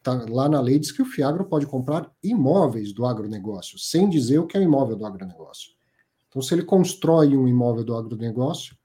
Tá, 0.04 0.26
lá 0.30 0.50
na 0.50 0.60
lei 0.60 0.78
diz 0.78 0.92
que 0.92 1.02
o 1.02 1.06
Fiagro 1.06 1.46
pode 1.46 1.66
comprar 1.66 2.12
imóveis 2.22 2.92
do 2.92 3.06
agronegócio, 3.06 3.80
sem 3.80 4.10
dizer 4.10 4.38
o 4.38 4.46
que 4.46 4.58
é 4.58 4.62
imóvel 4.62 4.98
do 4.98 5.06
agronegócio. 5.06 5.72
Então, 6.28 6.42
se 6.42 6.54
ele 6.54 6.64
constrói 6.64 7.38
um 7.38 7.48
imóvel 7.48 7.86
do 7.86 7.96
agronegócio, 7.96 8.76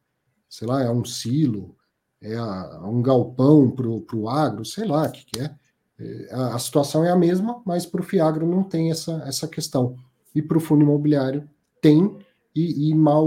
sei 0.48 0.68
lá, 0.68 0.82
é 0.82 0.90
um 0.90 1.04
silo, 1.04 1.74
é 2.20 2.40
um 2.82 3.02
galpão 3.02 3.70
para 3.70 4.16
o 4.16 4.28
agro, 4.28 4.64
sei 4.64 4.86
lá 4.86 5.06
o 5.06 5.10
que, 5.10 5.24
que 5.26 5.40
é. 5.40 5.54
é. 5.98 6.34
A, 6.34 6.54
a, 6.54 6.58
situação 6.58 7.04
é 7.04 7.10
a 7.10 7.16
mesma, 7.16 7.60
mas 7.64 7.84
para 7.84 8.00
o 8.00 8.04
Fiagro 8.04 8.46
não 8.46 8.62
tem 8.62 8.90
essa, 8.90 9.22
essa 9.26 9.48
questão. 9.48 9.96
E 10.34 10.40
para 10.40 10.56
o 10.56 10.60
fundo 10.60 10.82
imobiliário 10.82 11.48
tem, 11.80 12.16
e, 12.54 12.90
e, 12.90 12.94
mal, 12.94 13.26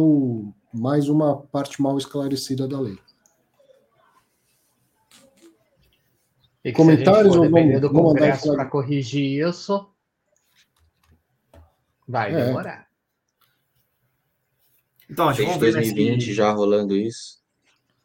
mais 0.73 1.09
uma 1.09 1.35
parte 1.35 1.81
mal 1.81 1.97
esclarecida 1.97 2.67
da 2.67 2.79
lei. 2.79 2.97
E 6.63 6.71
Comentários 6.71 7.35
ou 7.35 7.49
vamos, 7.49 7.81
do 7.81 7.89
Congresso 7.89 8.53
para 8.53 8.65
corrigir 8.65 9.47
isso? 9.47 9.89
Vai 12.07 12.33
é. 12.33 12.45
demorar. 12.45 12.87
Então, 15.09 15.27
acho 15.27 15.41
Desde 15.41 15.59
2020 15.59 16.15
nesse... 16.15 16.33
já 16.33 16.51
rolando 16.51 16.95
isso. 16.95 17.41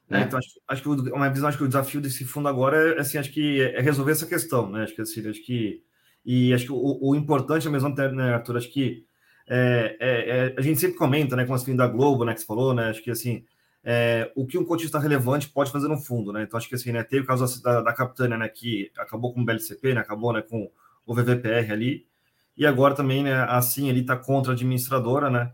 Né? 0.08 0.22
então, 0.22 0.38
acho, 0.38 0.48
acho, 0.68 0.82
que 0.82 0.88
uma 0.88 1.28
visão, 1.28 1.48
acho 1.48 1.58
que 1.58 1.64
o 1.64 1.68
desafio 1.68 2.00
desse 2.00 2.24
fundo 2.24 2.48
agora 2.48 2.94
é, 2.94 3.00
assim, 3.00 3.18
acho 3.18 3.32
que 3.32 3.60
é 3.60 3.80
resolver 3.80 4.12
essa 4.12 4.26
questão, 4.26 4.70
né? 4.70 4.84
Acho 4.84 4.94
que 4.94 5.02
assim, 5.02 5.28
acho 5.28 5.44
que 5.44 5.82
e 6.24 6.52
acho 6.52 6.64
que 6.66 6.72
o, 6.72 6.98
o 7.00 7.14
importante 7.14 7.66
é 7.68 7.70
mesmo, 7.70 7.88
né, 7.88 8.34
Arthur, 8.34 8.56
acho 8.56 8.72
que 8.72 9.04
é, 9.48 9.96
é, 10.00 10.08
é, 10.08 10.54
a 10.56 10.60
gente 10.60 10.80
sempre 10.80 10.96
comenta, 10.96 11.36
né, 11.36 11.44
com 11.44 11.54
as 11.54 11.64
da 11.64 11.86
Globo, 11.86 12.24
né, 12.24 12.34
que 12.34 12.40
você 12.40 12.46
falou, 12.46 12.74
né? 12.74 12.88
Acho 12.88 13.02
que 13.02 13.10
assim, 13.10 13.44
é, 13.88 14.32
o 14.34 14.44
que 14.44 14.58
um 14.58 14.64
cotista 14.64 14.98
relevante 14.98 15.48
pode 15.48 15.70
fazer 15.70 15.86
no 15.86 15.96
fundo, 15.96 16.32
né? 16.32 16.42
Então 16.42 16.58
acho 16.58 16.68
que 16.68 16.74
assim, 16.74 16.90
né, 16.90 17.04
teve 17.04 17.22
o 17.22 17.26
caso 17.26 17.62
da, 17.62 17.82
da 17.82 17.92
Capitânia, 17.92 18.36
né, 18.36 18.48
que 18.48 18.90
acabou 18.98 19.32
com 19.32 19.40
o 19.40 19.44
BLCP, 19.44 19.94
né, 19.94 20.00
acabou, 20.00 20.32
né, 20.32 20.42
com 20.42 20.68
o 21.06 21.14
VVPR 21.14 21.70
ali, 21.70 22.04
e 22.56 22.66
agora 22.66 22.96
também, 22.96 23.22
né, 23.22 23.46
assim, 23.48 23.88
ele 23.88 24.00
está 24.00 24.16
contra 24.16 24.52
a 24.52 24.54
administradora, 24.54 25.30
né? 25.30 25.52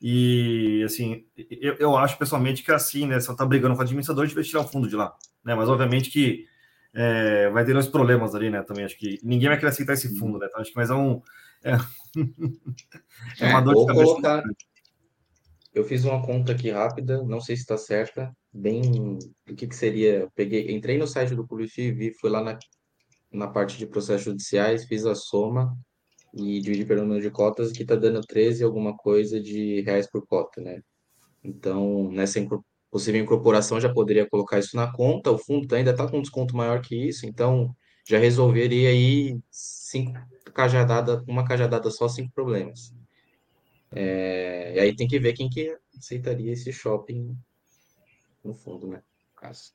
E, 0.00 0.82
assim, 0.84 1.24
eu, 1.36 1.74
eu 1.74 1.96
acho 1.96 2.16
pessoalmente 2.18 2.62
que 2.62 2.70
assim, 2.70 3.06
né, 3.06 3.18
se 3.18 3.28
ela 3.28 3.36
tá 3.36 3.44
brigando 3.44 3.74
com 3.74 3.82
a 3.82 3.86
gente 3.86 4.04
vai 4.34 4.44
tirar 4.44 4.60
o 4.60 4.68
fundo 4.68 4.88
de 4.88 4.94
lá, 4.94 5.16
né? 5.44 5.54
Mas 5.56 5.68
obviamente 5.68 6.08
que 6.08 6.46
é, 6.94 7.50
vai 7.50 7.64
ter 7.64 7.76
uns 7.76 7.88
problemas 7.88 8.32
ali, 8.34 8.48
né? 8.48 8.62
Também 8.62 8.84
acho 8.84 8.96
que 8.96 9.18
ninguém 9.24 9.48
vai 9.48 9.58
querer 9.58 9.70
aceitar 9.70 9.94
esse 9.94 10.16
fundo, 10.18 10.38
né? 10.38 10.46
Então, 10.48 10.60
acho 10.60 10.70
que 10.70 10.76
mais 10.76 10.90
é 10.90 10.94
um. 10.94 11.20
É, 11.64 11.72
é 13.40 13.48
uma 13.48 13.60
dor 13.60 13.74
de 13.74 13.86
cabeça. 13.86 14.04
Colocar... 14.04 14.42
Eu 15.74 15.84
fiz 15.84 16.04
uma 16.04 16.24
conta 16.24 16.52
aqui 16.52 16.70
rápida, 16.70 17.22
não 17.24 17.40
sei 17.40 17.56
se 17.56 17.62
está 17.62 17.78
certa, 17.78 18.30
bem 18.52 19.18
o 19.48 19.54
que, 19.54 19.66
que 19.66 19.74
seria. 19.74 20.28
Peguei, 20.34 20.70
entrei 20.70 20.98
no 20.98 21.06
site 21.06 21.34
do 21.34 21.46
Publici, 21.46 21.90
vi, 21.92 22.12
fui 22.20 22.28
lá 22.28 22.42
na, 22.42 22.58
na 23.32 23.48
parte 23.48 23.78
de 23.78 23.86
processos 23.86 24.24
judiciais, 24.24 24.84
fiz 24.84 25.06
a 25.06 25.14
soma 25.14 25.74
e 26.34 26.60
dividir 26.60 26.86
pelo 26.86 27.02
número 27.02 27.22
de 27.22 27.30
cotas, 27.30 27.72
que 27.72 27.82
está 27.82 27.96
dando 27.96 28.20
13 28.20 28.64
alguma 28.64 28.96
coisa 28.96 29.40
de 29.40 29.80
reais 29.82 30.08
por 30.10 30.26
cota, 30.26 30.60
né? 30.60 30.82
Então, 31.42 32.10
nessa 32.12 32.38
possível 32.90 33.22
incorporação, 33.22 33.80
já 33.80 33.92
poderia 33.92 34.28
colocar 34.28 34.58
isso 34.58 34.76
na 34.76 34.92
conta, 34.92 35.30
o 35.30 35.38
fundo 35.38 35.74
ainda 35.74 35.92
está 35.92 36.06
com 36.08 36.18
um 36.18 36.22
desconto 36.22 36.54
maior 36.54 36.82
que 36.82 36.94
isso, 36.94 37.26
então 37.26 37.74
já 38.06 38.18
resolveria 38.18 38.90
aí 38.90 39.38
cinco 39.50 40.18
cajadadas, 40.54 41.22
uma 41.26 41.44
cajadada 41.44 41.90
só, 41.90 42.08
cinco 42.08 42.30
problemas. 42.34 42.94
É, 43.94 44.74
e 44.74 44.80
aí 44.80 44.96
tem 44.96 45.06
que 45.06 45.18
ver 45.18 45.34
quem 45.34 45.48
que 45.48 45.76
aceitaria 45.96 46.52
esse 46.52 46.72
shopping 46.72 47.36
no 48.44 48.54
fundo, 48.54 48.86
né? 48.86 49.02
Caso. 49.36 49.72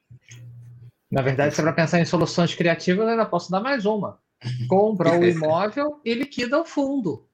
Na 1.10 1.22
verdade, 1.22 1.54
se 1.56 1.62
é 1.62 1.64
para 1.64 1.74
pensar 1.74 2.00
em 2.00 2.06
soluções 2.06 2.54
criativas, 2.56 3.06
eu 3.06 3.12
ainda 3.12 3.26
posso 3.26 3.50
dar 3.52 3.62
mais 3.62 3.86
uma 3.86 4.20
compra 4.68 5.18
o 5.18 5.24
imóvel 5.26 6.00
e 6.04 6.14
liquida 6.14 6.60
o 6.60 6.66
fundo. 6.66 7.28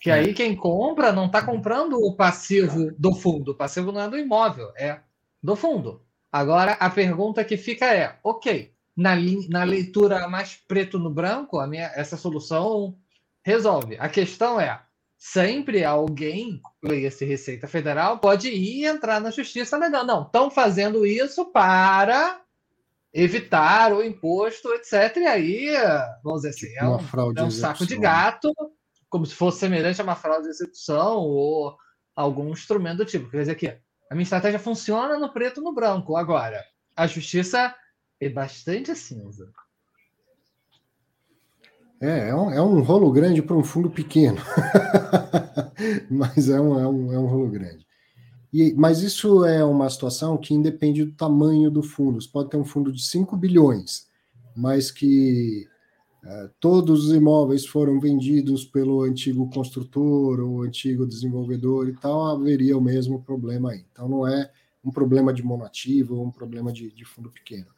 Que 0.00 0.10
aí 0.10 0.34
quem 0.34 0.54
compra 0.54 1.12
não 1.12 1.26
está 1.26 1.42
comprando 1.42 1.94
o 1.94 2.14
passivo 2.14 2.92
do 2.98 3.14
fundo. 3.14 3.52
O 3.52 3.54
passivo 3.54 3.90
não 3.90 4.02
é 4.02 4.08
do 4.08 4.18
imóvel, 4.18 4.70
é 4.76 5.00
do 5.42 5.56
fundo. 5.56 6.02
Agora, 6.30 6.72
a 6.72 6.90
pergunta 6.90 7.44
que 7.44 7.56
fica 7.56 7.86
é: 7.86 8.18
ok, 8.22 8.74
na, 8.94 9.16
na 9.48 9.64
leitura 9.64 10.28
mais 10.28 10.56
preto 10.56 10.98
no 10.98 11.08
branco, 11.08 11.58
a 11.58 11.66
minha, 11.66 11.90
essa 11.94 12.18
solução 12.18 12.98
resolve. 13.42 13.96
A 13.98 14.08
questão 14.08 14.60
é: 14.60 14.78
sempre 15.32 15.82
alguém, 15.82 16.60
leia-se 16.82 17.24
Receita 17.24 17.66
Federal, 17.66 18.18
pode 18.18 18.50
ir 18.50 18.84
entrar 18.84 19.22
na 19.22 19.30
justiça 19.30 19.74
alegando, 19.74 20.06
não, 20.06 20.22
estão 20.22 20.50
fazendo 20.50 21.06
isso 21.06 21.46
para 21.46 22.42
evitar 23.10 23.94
o 23.94 24.04
imposto, 24.04 24.70
etc. 24.74 25.16
E 25.16 25.26
aí, 25.26 25.72
vamos 26.22 26.42
dizer 26.42 26.50
assim, 26.50 26.76
é 26.76 26.86
um, 26.86 26.98
é 27.38 27.42
um 27.42 27.50
saco 27.50 27.86
de 27.86 27.96
gato, 27.96 28.54
como 29.08 29.24
se 29.24 29.34
fosse 29.34 29.60
semelhante 29.60 29.98
a 29.98 30.04
uma 30.04 30.14
fraude 30.14 30.44
de 30.44 30.50
execução 30.50 31.16
ou 31.20 31.74
algum 32.14 32.50
instrumento 32.50 32.98
do 32.98 33.06
tipo. 33.06 33.30
Quer 33.30 33.38
dizer 33.38 33.54
que 33.54 33.68
a 33.68 34.14
minha 34.14 34.24
estratégia 34.24 34.58
funciona 34.58 35.18
no 35.18 35.32
preto 35.32 35.58
e 35.58 35.64
no 35.64 35.72
branco. 35.72 36.16
Agora, 36.16 36.62
a 36.94 37.06
justiça 37.06 37.74
é 38.20 38.28
bastante 38.28 38.94
cinza. 38.94 39.50
É, 42.04 42.28
é 42.28 42.34
um, 42.34 42.50
é 42.50 42.60
um 42.60 42.82
rolo 42.82 43.10
grande 43.10 43.40
para 43.40 43.56
um 43.56 43.64
fundo 43.64 43.88
pequeno. 43.88 44.36
Mas 46.10 46.50
é 46.50 46.60
um, 46.60 46.78
é, 46.78 46.86
um, 46.86 47.12
é 47.12 47.18
um 47.18 47.26
rolo 47.26 47.48
grande. 47.48 47.86
E, 48.52 48.72
mas 48.74 49.02
isso 49.02 49.44
é 49.44 49.64
uma 49.64 49.90
situação 49.90 50.36
que 50.36 50.54
independe 50.54 51.04
do 51.04 51.10
tamanho 51.10 51.72
do 51.72 51.82
fundo. 51.82 52.20
Você 52.20 52.28
pode 52.28 52.50
ter 52.50 52.56
um 52.56 52.64
fundo 52.64 52.92
de 52.92 53.02
5 53.02 53.36
bilhões, 53.36 54.06
mas 54.54 54.92
que 54.92 55.66
é, 56.24 56.50
todos 56.60 57.06
os 57.06 57.14
imóveis 57.16 57.66
foram 57.66 57.98
vendidos 57.98 58.64
pelo 58.64 59.02
antigo 59.02 59.50
construtor 59.50 60.38
ou 60.38 60.62
antigo 60.62 61.04
desenvolvedor 61.04 61.88
e 61.88 61.94
tal, 61.94 62.26
haveria 62.26 62.78
o 62.78 62.80
mesmo 62.80 63.20
problema 63.24 63.72
aí. 63.72 63.84
Então 63.90 64.08
não 64.08 64.28
é 64.28 64.48
um 64.84 64.90
problema 64.92 65.34
de 65.34 65.42
monoativo 65.42 66.14
ou 66.14 66.26
um 66.26 66.30
problema 66.30 66.72
de, 66.72 66.92
de 66.92 67.04
fundo 67.04 67.30
pequeno. 67.30 67.73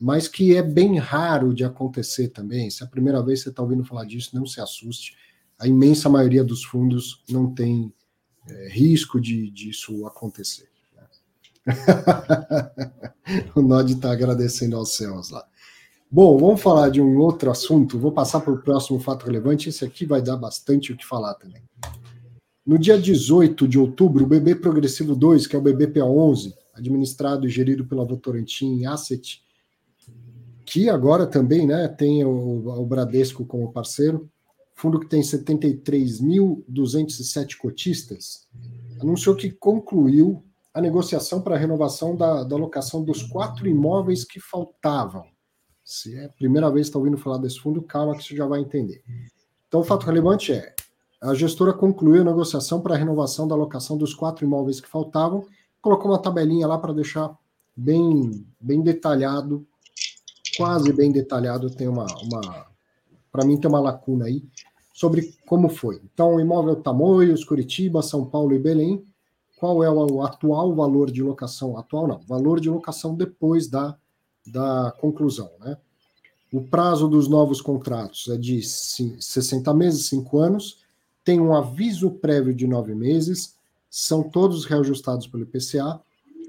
Mas 0.00 0.28
que 0.28 0.56
é 0.56 0.62
bem 0.62 0.96
raro 0.98 1.52
de 1.52 1.64
acontecer 1.64 2.28
também. 2.28 2.70
Se 2.70 2.82
é 2.82 2.86
a 2.86 2.88
primeira 2.88 3.22
vez 3.22 3.40
que 3.40 3.44
você 3.44 3.50
está 3.50 3.62
ouvindo 3.62 3.84
falar 3.84 4.04
disso, 4.04 4.30
não 4.34 4.46
se 4.46 4.60
assuste. 4.60 5.16
A 5.58 5.66
imensa 5.66 6.08
maioria 6.08 6.44
dos 6.44 6.64
fundos 6.64 7.22
não 7.28 7.52
tem 7.52 7.92
é, 8.48 8.68
risco 8.68 9.20
de 9.20 9.50
disso 9.50 10.06
acontecer. 10.06 10.68
Né? 10.94 11.04
o 13.56 13.60
Nod 13.60 13.92
está 13.92 14.12
agradecendo 14.12 14.76
aos 14.76 14.94
céus 14.94 15.30
lá. 15.30 15.44
Bom, 16.10 16.38
vamos 16.38 16.62
falar 16.62 16.88
de 16.88 17.02
um 17.02 17.18
outro 17.18 17.50
assunto. 17.50 17.98
Vou 17.98 18.12
passar 18.12 18.40
para 18.40 18.52
o 18.52 18.62
próximo 18.62 18.98
fato 18.98 19.26
relevante. 19.26 19.68
Esse 19.68 19.84
aqui 19.84 20.06
vai 20.06 20.22
dar 20.22 20.36
bastante 20.36 20.92
o 20.92 20.96
que 20.96 21.04
falar 21.04 21.34
também. 21.34 21.62
No 22.64 22.78
dia 22.78 22.98
18 22.98 23.66
de 23.66 23.78
outubro, 23.78 24.24
o 24.24 24.26
BB 24.26 24.56
Progressivo 24.56 25.14
2, 25.14 25.46
que 25.46 25.56
é 25.56 25.58
o 25.58 25.62
BBPA11, 25.62 26.54
administrado 26.74 27.46
e 27.46 27.50
gerido 27.50 27.84
pela 27.84 28.04
Votorantim 28.04 28.84
Asset, 28.86 29.42
que 30.68 30.88
agora 30.90 31.26
também 31.26 31.66
né, 31.66 31.88
tem 31.88 32.22
o, 32.26 32.68
o 32.68 32.84
Bradesco 32.84 33.46
como 33.46 33.72
parceiro, 33.72 34.28
fundo 34.74 35.00
que 35.00 35.08
tem 35.08 35.22
73.207 35.22 37.56
cotistas, 37.56 38.46
anunciou 39.00 39.34
que 39.34 39.50
concluiu 39.50 40.44
a 40.74 40.80
negociação 40.82 41.40
para 41.40 41.54
a 41.54 41.58
renovação 41.58 42.14
da, 42.14 42.44
da 42.44 42.54
locação 42.54 43.02
dos 43.02 43.22
quatro 43.22 43.66
imóveis 43.66 44.24
que 44.24 44.38
faltavam. 44.38 45.24
Se 45.82 46.14
é 46.14 46.26
a 46.26 46.28
primeira 46.28 46.70
vez 46.70 46.86
que 46.86 46.90
está 46.90 46.98
ouvindo 46.98 47.16
falar 47.16 47.38
desse 47.38 47.60
fundo, 47.60 47.80
calma 47.80 48.14
que 48.14 48.22
você 48.22 48.36
já 48.36 48.46
vai 48.46 48.60
entender. 48.60 49.02
Então, 49.66 49.80
o 49.80 49.84
fato 49.84 50.04
relevante 50.04 50.52
é: 50.52 50.74
a 51.18 51.32
gestora 51.32 51.72
concluiu 51.72 52.20
a 52.20 52.26
negociação 52.26 52.82
para 52.82 52.94
a 52.94 52.98
renovação 52.98 53.48
da 53.48 53.56
locação 53.56 53.96
dos 53.96 54.14
quatro 54.14 54.44
imóveis 54.44 54.82
que 54.82 54.88
faltavam, 54.88 55.46
colocou 55.80 56.10
uma 56.10 56.20
tabelinha 56.20 56.66
lá 56.66 56.76
para 56.76 56.92
deixar 56.92 57.34
bem, 57.74 58.46
bem 58.60 58.82
detalhado, 58.82 59.66
quase 60.58 60.92
bem 60.92 61.10
detalhado. 61.10 61.70
Tem 61.70 61.88
uma, 61.88 62.04
uma 62.22 62.66
para 63.32 63.46
mim, 63.46 63.56
tem 63.56 63.70
uma 63.70 63.80
lacuna 63.80 64.26
aí, 64.26 64.42
sobre 64.92 65.32
como 65.46 65.68
foi. 65.68 66.00
Então, 66.12 66.40
imóvel 66.40 66.76
Tamoios, 66.76 67.44
Curitiba, 67.44 68.02
São 68.02 68.26
Paulo 68.26 68.52
e 68.52 68.58
Belém, 68.58 69.04
qual 69.58 69.82
é 69.82 69.90
o 69.90 70.22
atual 70.22 70.74
valor 70.74 71.10
de 71.10 71.22
locação? 71.22 71.78
Atual 71.78 72.06
não, 72.08 72.20
valor 72.20 72.60
de 72.60 72.68
locação 72.68 73.14
depois 73.14 73.68
da, 73.68 73.96
da 74.46 74.92
conclusão, 75.00 75.50
né? 75.60 75.76
O 76.52 76.62
prazo 76.62 77.08
dos 77.08 77.28
novos 77.28 77.60
contratos 77.60 78.28
é 78.28 78.36
de 78.36 78.62
60 78.62 79.74
meses, 79.74 80.06
5 80.06 80.38
anos, 80.38 80.78
tem 81.22 81.38
um 81.38 81.54
aviso 81.54 82.10
prévio 82.10 82.54
de 82.54 82.66
9 82.66 82.94
meses, 82.94 83.54
são 83.90 84.22
todos 84.22 84.64
reajustados 84.64 85.26
pelo 85.26 85.42
IPCA, 85.42 86.00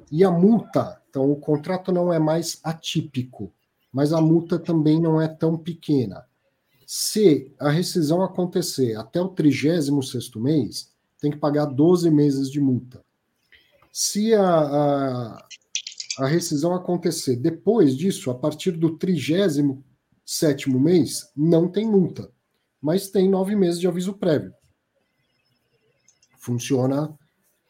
e 0.09 0.23
a 0.23 0.31
multa, 0.31 1.01
então 1.09 1.29
o 1.29 1.35
contrato 1.35 1.91
não 1.91 2.13
é 2.13 2.17
mais 2.17 2.59
atípico, 2.63 3.51
mas 3.91 4.13
a 4.13 4.21
multa 4.21 4.59
também 4.59 4.99
não 4.99 5.21
é 5.21 5.27
tão 5.27 5.57
pequena. 5.57 6.25
Se 6.85 7.53
a 7.59 7.69
rescisão 7.69 8.23
acontecer 8.23 8.95
até 8.95 9.21
o 9.21 9.29
36 9.29 9.89
mês, 10.35 10.91
tem 11.19 11.31
que 11.31 11.37
pagar 11.37 11.65
12 11.65 12.09
meses 12.09 12.49
de 12.49 12.59
multa. 12.59 13.03
Se 13.91 14.33
a, 14.33 14.43
a, 14.43 15.47
a 16.19 16.27
rescisão 16.27 16.73
acontecer 16.73 17.35
depois 17.35 17.95
disso, 17.95 18.31
a 18.31 18.35
partir 18.35 18.71
do 18.71 18.97
37 18.97 20.69
mês, 20.69 21.29
não 21.35 21.67
tem 21.67 21.85
multa, 21.85 22.31
mas 22.81 23.09
tem 23.09 23.29
nove 23.29 23.55
meses 23.55 23.79
de 23.79 23.87
aviso 23.87 24.13
prévio. 24.13 24.53
Funciona 26.37 27.13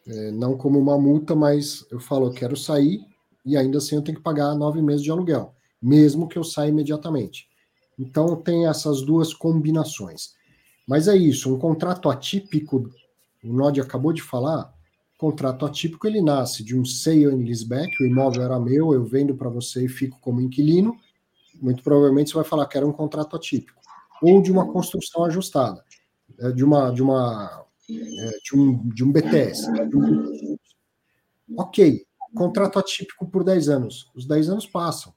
é, 0.08 0.32
não 0.32 0.58
como 0.58 0.80
uma 0.80 0.98
multa, 0.98 1.36
mas 1.36 1.86
eu 1.92 2.00
falo, 2.00 2.28
eu 2.28 2.34
quero 2.34 2.56
sair 2.56 3.00
e 3.46 3.58
ainda 3.58 3.78
assim 3.78 3.96
eu 3.96 4.02
tenho 4.02 4.18
que 4.18 4.24
pagar 4.24 4.56
nove 4.56 4.82
meses 4.82 5.04
de 5.04 5.12
aluguel, 5.12 5.56
mesmo 5.82 6.28
que 6.28 6.38
eu 6.38 6.44
saia 6.44 6.70
imediatamente. 6.70 7.48
Então, 7.98 8.36
tem 8.36 8.68
essas 8.68 9.02
duas 9.02 9.34
combinações. 9.34 10.34
Mas 10.88 11.08
é 11.08 11.16
isso, 11.16 11.54
um 11.54 11.60
contrato 11.60 12.10
atípico, 12.10 12.90
o 13.44 13.54
Nod 13.54 13.80
acabou 13.80 14.12
de 14.12 14.22
falar, 14.22 14.74
Contrato 15.20 15.66
atípico 15.66 16.08
ele 16.08 16.22
nasce 16.22 16.64
de 16.64 16.80
um 16.80 16.86
sale 16.86 17.26
and 17.26 17.44
leaseback, 17.44 18.02
o 18.02 18.08
imóvel 18.08 18.42
era 18.42 18.58
meu, 18.58 18.94
eu 18.94 19.04
vendo 19.04 19.36
para 19.36 19.50
você 19.50 19.84
e 19.84 19.90
fico 19.90 20.18
como 20.22 20.40
inquilino. 20.40 20.98
Muito 21.62 21.84
provavelmente 21.84 22.30
você 22.30 22.36
vai 22.36 22.46
falar 22.46 22.66
que 22.68 22.78
era 22.78 22.88
um 22.88 22.94
contrato 22.94 23.36
atípico, 23.36 23.82
ou 24.22 24.42
de 24.42 24.50
uma 24.50 24.72
construção 24.72 25.26
ajustada, 25.26 25.84
é, 26.40 26.54
de 26.54 26.64
uma 26.64 26.90
de 26.92 27.04
uma 27.04 27.66
é, 27.90 28.30
de 28.46 28.56
um, 28.58 28.88
de 28.88 29.04
um 29.04 29.12
BTS. 29.12 29.68
Ok, 31.58 32.06
contrato 32.34 32.80
atípico 32.80 33.30
por 33.30 33.44
10 33.44 33.68
anos. 33.68 34.10
Os 34.16 34.26
10 34.26 34.50
anos 34.50 34.66
passam. 34.66 35.14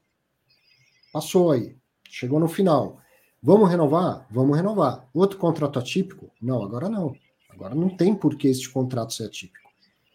Passou 1.13 1.51
aí. 1.51 1.77
Chegou 2.09 2.39
no 2.39 2.47
final. 2.47 2.99
Vamos 3.41 3.69
renovar? 3.69 4.25
Vamos 4.31 4.57
renovar. 4.57 5.07
Outro 5.13 5.37
contrato 5.37 5.77
atípico? 5.77 6.31
Não, 6.41 6.63
agora 6.63 6.89
não. 6.89 7.13
Agora 7.49 7.75
não 7.75 7.87
tem 7.87 8.15
por 8.15 8.35
que 8.35 8.47
este 8.47 8.67
contrato 8.67 9.13
ser 9.13 9.25
atípico. 9.25 9.69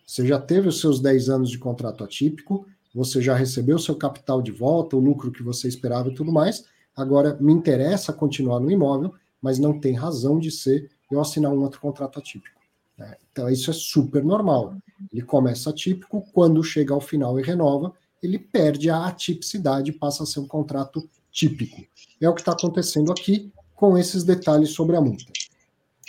Você 0.05 0.27
já 0.27 0.41
teve 0.41 0.67
os 0.67 0.81
seus 0.81 0.99
10 0.99 1.29
anos 1.29 1.51
de 1.51 1.59
contrato 1.59 2.03
atípico, 2.03 2.67
você 2.93 3.23
já 3.23 3.37
recebeu 3.37 3.79
seu 3.79 3.95
capital 3.95 4.43
de 4.43 4.51
volta, 4.51 4.97
o 4.97 5.01
lucro 5.01 5.31
que 5.31 5.43
você 5.43 5.69
esperava 5.69 6.09
e 6.09 6.15
tudo 6.15 6.33
mais. 6.33 6.65
Agora 6.97 7.37
me 7.41 7.53
interessa 7.53 8.13
continuar 8.13 8.59
no 8.59 8.71
imóvel, 8.71 9.15
mas 9.41 9.59
não 9.61 9.79
tem 9.79 9.95
razão 9.95 10.41
de 10.41 10.51
ser 10.51 10.91
eu 11.13 11.21
assinar 11.21 11.53
um 11.53 11.63
outro 11.63 11.81
contrato 11.81 12.19
atípico. 12.19 12.59
Né? 12.97 13.15
Então 13.31 13.49
isso 13.49 13.71
é 13.71 13.75
super 13.75 14.25
normal. 14.25 14.75
Ele 15.13 15.23
começa 15.23 15.71
atípico, 15.71 16.25
quando 16.33 16.65
chega 16.65 16.93
ao 16.93 17.01
final 17.01 17.39
e 17.39 17.43
renova, 17.43 17.93
ele 18.23 18.39
perde 18.39 18.91
a 18.91 19.07
atipicidade 19.07 19.91
e 19.91 19.95
passa 19.95 20.23
a 20.23 20.27
ser 20.27 20.41
um 20.41 20.47
contrato 20.47 21.09
típico. 21.31 21.83
É 22.21 22.29
o 22.29 22.35
que 22.35 22.41
está 22.41 22.53
acontecendo 22.53 23.13
aqui 23.13 23.53
com 23.75 23.97
esses 23.97 24.25
detalhes 24.25 24.71
sobre 24.71 24.97
a 24.97 25.01
multa. 25.01 25.33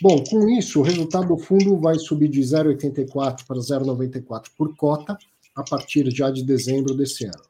Bom, 0.02 0.24
com 0.24 0.50
isso, 0.50 0.80
o 0.80 0.84
resultado 0.84 1.28
do 1.28 1.38
fundo 1.38 1.78
vai 1.78 2.00
subir 2.00 2.30
de 2.30 2.40
0,84 2.40 3.46
para 3.46 3.58
0,94 3.58 4.46
por 4.58 4.76
cota 4.76 5.18
a 5.56 5.64
partir 5.64 6.10
já 6.10 6.32
de 6.32 6.44
dezembro 6.44 6.96
desse 6.96 7.26
ano. 7.26 7.44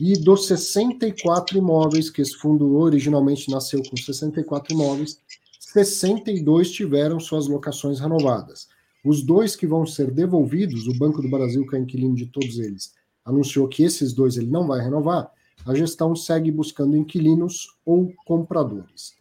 E 0.00 0.12
dos 0.12 0.46
64 0.46 1.58
imóveis, 1.58 2.08
que 2.08 2.22
esse 2.22 2.36
fundo 2.36 2.76
originalmente 2.76 3.50
nasceu 3.50 3.82
com 3.82 3.96
64 3.96 4.72
imóveis, 4.72 5.18
62 5.58 6.70
tiveram 6.70 7.18
suas 7.18 7.48
locações 7.48 7.98
renovadas. 7.98 8.68
Os 9.04 9.22
dois 9.22 9.56
que 9.56 9.66
vão 9.66 9.84
ser 9.84 10.12
devolvidos, 10.12 10.86
o 10.86 10.96
Banco 10.96 11.20
do 11.20 11.28
Brasil, 11.28 11.66
que 11.66 11.76
é 11.76 11.80
inquilino 11.80 12.14
de 12.14 12.26
todos 12.26 12.58
eles, 12.58 12.94
anunciou 13.28 13.68
que 13.68 13.82
esses 13.82 14.12
dois 14.12 14.36
ele 14.36 14.50
não 14.50 14.66
vai 14.66 14.80
renovar, 14.80 15.30
a 15.66 15.74
gestão 15.74 16.16
segue 16.16 16.50
buscando 16.50 16.96
inquilinos 16.96 17.68
ou 17.84 18.12
compradores. 18.24 19.16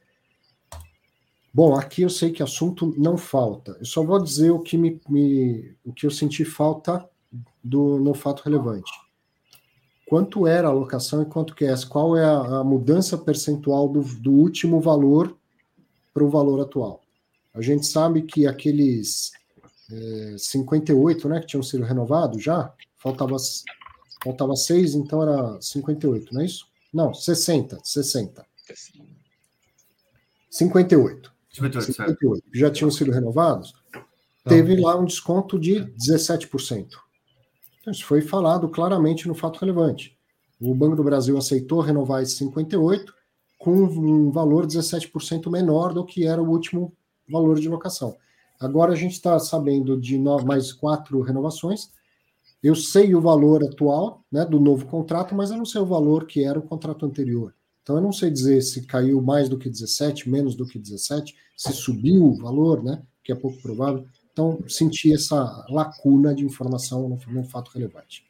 Bom, 1.53 1.75
aqui 1.75 2.03
eu 2.03 2.09
sei 2.09 2.31
que 2.31 2.43
assunto 2.43 2.93
não 2.97 3.17
falta. 3.17 3.75
Eu 3.79 3.85
só 3.85 4.03
vou 4.03 4.21
dizer 4.21 4.51
o 4.51 4.59
que, 4.59 4.77
me, 4.77 5.01
me 5.09 5.75
o 5.83 5.91
que 5.91 6.05
eu 6.05 6.11
senti 6.11 6.45
falta 6.45 7.03
do, 7.63 7.97
no 7.97 8.13
fato 8.13 8.43
relevante. 8.43 8.91
Quanto 10.07 10.47
era 10.47 10.67
a 10.67 10.71
alocação 10.71 11.21
e 11.21 11.25
quanto 11.25 11.55
que 11.55 11.65
é? 11.65 11.73
Qual 11.89 12.15
é 12.15 12.23
a, 12.23 12.59
a 12.59 12.63
mudança 12.63 13.17
percentual 13.17 13.89
do, 13.89 14.01
do 14.01 14.31
último 14.31 14.79
valor 14.79 15.35
para 16.13 16.23
o 16.23 16.29
valor 16.29 16.61
atual? 16.61 17.01
A 17.53 17.61
gente 17.61 17.85
sabe 17.85 18.21
que 18.21 18.45
aqueles 18.45 19.31
é, 19.91 20.35
58, 20.37 21.27
né, 21.27 21.39
que 21.39 21.47
tinham 21.47 21.63
sido 21.63 21.83
renovados 21.83 22.43
já, 22.43 22.71
faltava, 22.97 23.35
faltava 24.24 24.55
6, 24.55 24.95
então 24.95 25.22
era 25.22 25.61
58, 25.61 26.34
não 26.34 26.41
é 26.41 26.45
isso? 26.45 26.65
Não, 26.93 27.13
60, 27.13 27.80
60. 27.84 28.45
58. 30.49 31.32
58, 31.51 31.93
58 31.93 32.43
já 32.53 32.70
tinham 32.70 32.91
sido 32.91 33.11
renovados, 33.11 33.74
teve 34.47 34.80
lá 34.80 34.95
um 34.95 35.05
desconto 35.05 35.57
de 35.59 35.82
17%. 35.82 36.88
Então, 37.82 37.91
isso 37.91 38.05
foi 38.05 38.22
falado 38.22 38.70
claramente 38.70 39.28
no 39.28 39.34
fato 39.34 39.59
relevante. 39.59 40.18
O 40.59 40.74
Banco 40.74 40.95
do 40.95 41.03
Brasil 41.03 41.38
aceitou 41.38 41.80
renovar 41.82 42.22
esses 42.22 42.38
58 42.38 43.13
com 43.57 43.72
um 43.72 44.32
valor 44.32 44.65
17% 44.65 45.49
menor 45.49 45.93
do 45.93 46.05
que 46.05 46.26
era 46.26 46.41
o 46.41 46.49
último 46.49 46.93
valor 47.30 47.59
de 47.59 47.70
locação. 47.70 48.15
Agora 48.59 48.93
a 48.93 48.95
gente 48.95 49.13
está 49.13 49.38
sabendo 49.39 49.99
de 49.99 50.18
mais 50.45 50.74
quatro 50.74 51.22
renovações. 51.22 51.91
Eu 52.61 52.75
sei 52.75 53.13
o 53.13 53.21
valor 53.21 53.63
atual 53.63 54.23
né, 54.31 54.43
do 54.45 54.59
novo 54.59 54.85
contrato, 54.85 55.35
mas 55.35 55.51
eu 55.51 55.57
não 55.57 55.65
sei 55.65 55.79
o 55.79 55.85
valor 55.85 56.25
que 56.25 56.43
era 56.43 56.57
o 56.57 56.63
contrato 56.63 57.05
anterior. 57.05 57.53
Então 57.83 57.95
eu 57.95 58.01
não 58.01 58.11
sei 58.11 58.29
dizer 58.29 58.61
se 58.61 58.85
caiu 58.85 59.21
mais 59.21 59.47
do 59.47 59.57
que 59.57 59.69
17, 59.69 60.29
menos 60.29 60.55
do 60.55 60.65
que 60.65 60.77
17, 60.77 61.35
se 61.55 61.71
subiu 61.71 62.25
o 62.25 62.35
valor, 62.35 62.83
né? 62.83 63.01
Que 63.23 63.31
é 63.31 63.35
pouco 63.35 63.61
provável. 63.61 64.05
Então 64.33 64.59
senti 64.67 65.13
essa 65.13 65.65
lacuna 65.69 66.35
de 66.35 66.43
informação 66.43 67.07
no, 67.07 67.33
no 67.33 67.43
fato 67.45 67.71
relevante. 67.71 68.27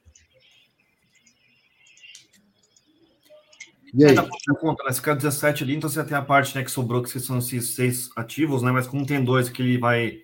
E 3.94 4.06
aí? 4.06 4.16
É, 4.16 4.54
conta, 4.60 4.84
né? 4.84 4.92
Se 4.92 5.02
caiu 5.02 5.16
17 5.16 5.64
ali, 5.64 5.76
então 5.76 5.90
você 5.90 6.04
tem 6.04 6.16
a 6.16 6.22
parte 6.22 6.56
né, 6.56 6.64
que 6.64 6.70
sobrou, 6.70 7.02
que 7.02 7.20
são 7.20 7.40
esses 7.40 7.74
seis 7.74 8.10
ativos, 8.16 8.62
né? 8.62 8.72
Mas 8.72 8.86
como 8.86 9.06
tem 9.06 9.24
dois 9.24 9.50
que 9.50 9.62
ele 9.62 9.78
vai 9.78 10.20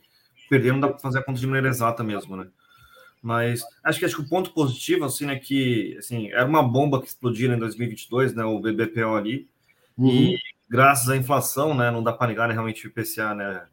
perder, 0.49 0.73
não 0.73 0.79
dá 0.79 0.89
para 0.89 0.99
fazer 0.99 1.19
a 1.19 1.23
conta 1.23 1.39
de 1.39 1.47
maneira 1.47 1.69
exata 1.69 2.03
mesmo, 2.03 2.35
né? 2.35 2.47
Mas 3.23 3.63
acho 3.81 3.99
que 3.99 4.05
acho 4.05 4.17
que 4.17 4.21
o 4.21 4.27
ponto 4.27 4.51
positivo 4.51 5.05
assim 5.05 5.29
é 5.29 5.39
que 5.39 5.95
assim 5.97 6.29
era 6.29 6.45
uma 6.45 6.61
bomba 6.61 7.01
que 7.01 7.07
explodiu 7.07 7.53
em 7.53 7.57
2022, 7.57 8.35
né, 8.35 8.43
o 8.43 8.59
BBPO 8.59 9.15
ali. 9.15 9.47
Uhum. 9.97 10.09
E 10.09 10.39
graças 10.69 11.07
à 11.07 11.15
inflação, 11.15 11.73
né, 11.73 11.89
não 11.89 12.03
dá 12.03 12.11
para 12.11 12.27
negar 12.27 12.49
né, 12.49 12.53
realmente 12.53 12.85
o 12.85 12.89
IPCA, 12.89 13.33
né, 13.33 13.63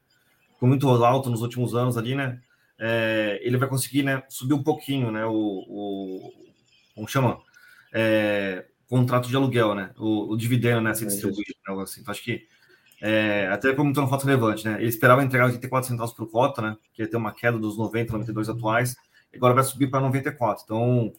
ficou 0.52 0.68
muito 0.68 0.88
alto 0.88 1.28
nos 1.28 1.42
últimos 1.42 1.74
anos 1.74 1.98
ali, 1.98 2.14
né? 2.14 2.40
É, 2.78 3.40
ele 3.42 3.56
vai 3.56 3.68
conseguir, 3.68 4.04
né, 4.04 4.22
subir 4.28 4.54
um 4.54 4.62
pouquinho, 4.62 5.10
né, 5.10 5.26
o, 5.26 5.32
o 5.34 6.32
como 6.94 7.08
chama? 7.08 7.40
É, 7.92 8.66
contrato 8.88 9.28
de 9.28 9.34
aluguel, 9.34 9.74
né? 9.74 9.90
O, 9.98 10.32
o 10.32 10.36
dividendo, 10.36 10.80
né, 10.80 10.94
ser 10.94 11.06
distribuído, 11.06 11.54
né, 11.56 11.70
algo 11.70 11.82
assim. 11.82 12.02
Então, 12.02 12.12
acho 12.12 12.22
que 12.22 12.46
é, 13.02 13.48
até 13.48 13.72
comentou 13.74 14.04
no 14.04 14.08
fato 14.08 14.26
relevante, 14.26 14.64
né? 14.64 14.76
Ele 14.78 14.88
esperava 14.88 15.24
entregar 15.24 15.46
84 15.46 15.88
centavos 15.88 16.14
por 16.14 16.30
cota, 16.30 16.62
né? 16.62 16.76
Que 16.92 17.02
ia 17.02 17.10
ter 17.10 17.16
uma 17.16 17.32
queda 17.32 17.58
dos 17.58 17.76
90, 17.76 18.12
92 18.12 18.48
atuais 18.48 18.94
agora 19.34 19.54
vai 19.54 19.64
subir 19.64 19.88
para 19.88 20.00
94. 20.00 20.64
Então, 20.64 21.12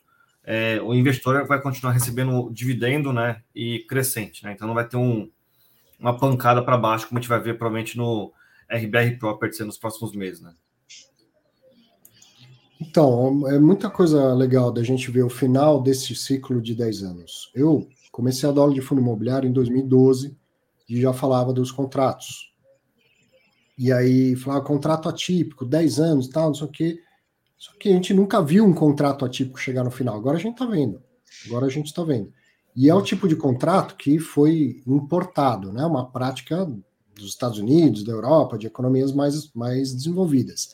é, 0.43 0.82
o 0.82 0.93
investidor 0.93 1.45
vai 1.47 1.62
continuar 1.62 1.93
recebendo 1.93 2.49
dividendo, 2.51 3.14
né, 3.14 3.41
e 3.53 3.80
crescente, 3.88 4.43
né? 4.43 4.53
Então 4.53 4.68
não 4.68 4.76
vai 4.76 4.88
ter 4.88 4.97
um, 4.97 5.30
uma 5.99 6.18
pancada 6.18 6.64
para 6.64 6.78
baixo, 6.78 7.07
como 7.07 7.20
a 7.20 7.22
gente 7.22 7.30
vai 7.30 7.39
ver 7.39 7.57
provavelmente 7.57 7.97
no 7.97 8.34
RBR 8.70 9.18
Properties 9.18 9.66
nos 9.66 9.78
próximos 9.78 10.14
meses, 10.14 10.41
né? 10.41 10.53
Então, 12.80 13.47
é 13.47 13.59
muita 13.59 13.91
coisa 13.91 14.34
legal 14.34 14.72
da 14.72 14.82
gente 14.82 15.12
ver 15.12 15.22
o 15.22 15.30
final 15.30 15.84
desse 15.84 16.16
ciclo 16.16 16.59
de 16.59 16.74
10 16.74 17.03
anos. 17.03 17.51
Eu 17.53 17.88
comecei 18.12 18.49
a 18.49 18.51
dar 18.51 18.62
aula 18.62 18.74
de 18.74 18.82
fundo 18.82 18.99
imobiliário 18.99 19.47
em 19.47 19.53
2012 19.53 20.36
e 20.89 20.99
já 20.99 21.14
falava 21.14 21.53
dos 21.53 21.72
contratos. 21.72 22.51
E 23.78 23.91
aí 23.91 24.36
falava 24.36 24.66
contrato 24.66 25.07
atípico, 25.07 25.64
10 25.64 25.99
anos, 25.99 26.28
tal, 26.28 26.47
não 26.47 26.55
sei 26.55 26.68
o 26.68 26.72
quê. 26.72 26.99
Só 27.62 27.74
que 27.80 27.89
a 27.89 27.91
gente 27.91 28.12
nunca 28.12 28.41
viu 28.41 28.66
um 28.66 28.74
contrato 28.74 29.24
atípico 29.24 29.59
chegar 29.59 29.84
no 29.84 29.91
final. 29.91 30.16
Agora 30.16 30.36
a 30.36 30.39
gente 30.39 30.53
está 30.53 30.66
vendo. 30.66 30.99
Agora 31.45 31.68
a 31.68 31.70
gente 31.70 31.86
está 31.86 32.03
vendo. 32.03 32.34
E 32.76 32.89
é 32.89 32.95
o 32.95 33.03
tipo 33.03 33.28
de 33.28 33.36
contrato 33.36 33.95
que 33.97 34.18
foi 34.18 34.82
importado, 34.88 35.72
né? 35.72 35.86
Uma 35.86 36.09
prática 36.09 36.66
dos 37.14 37.28
Estados 37.28 37.59
Unidos, 37.59 38.03
da 38.03 38.14
Europa, 38.14 38.57
de 38.57 38.66
economias 38.66 39.14
mais, 39.14 39.53
mais 39.53 39.93
desenvolvidas. 39.93 40.74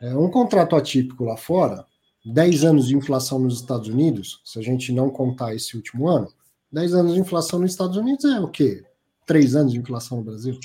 É 0.00 0.16
um 0.16 0.28
contrato 0.28 0.74
atípico 0.74 1.22
lá 1.22 1.36
fora, 1.36 1.86
10 2.24 2.64
anos 2.64 2.88
de 2.88 2.96
inflação 2.96 3.38
nos 3.38 3.60
Estados 3.60 3.86
Unidos, 3.86 4.40
se 4.44 4.58
a 4.58 4.62
gente 4.62 4.90
não 4.90 5.08
contar 5.08 5.54
esse 5.54 5.76
último 5.76 6.08
ano, 6.08 6.26
10 6.72 6.92
anos 6.94 7.14
de 7.14 7.20
inflação 7.20 7.60
nos 7.60 7.70
Estados 7.70 7.96
Unidos 7.96 8.24
é 8.24 8.40
o 8.40 8.48
quê? 8.48 8.84
3 9.26 9.54
anos 9.54 9.72
de 9.72 9.78
inflação 9.78 10.18
no 10.18 10.24
Brasil. 10.24 10.58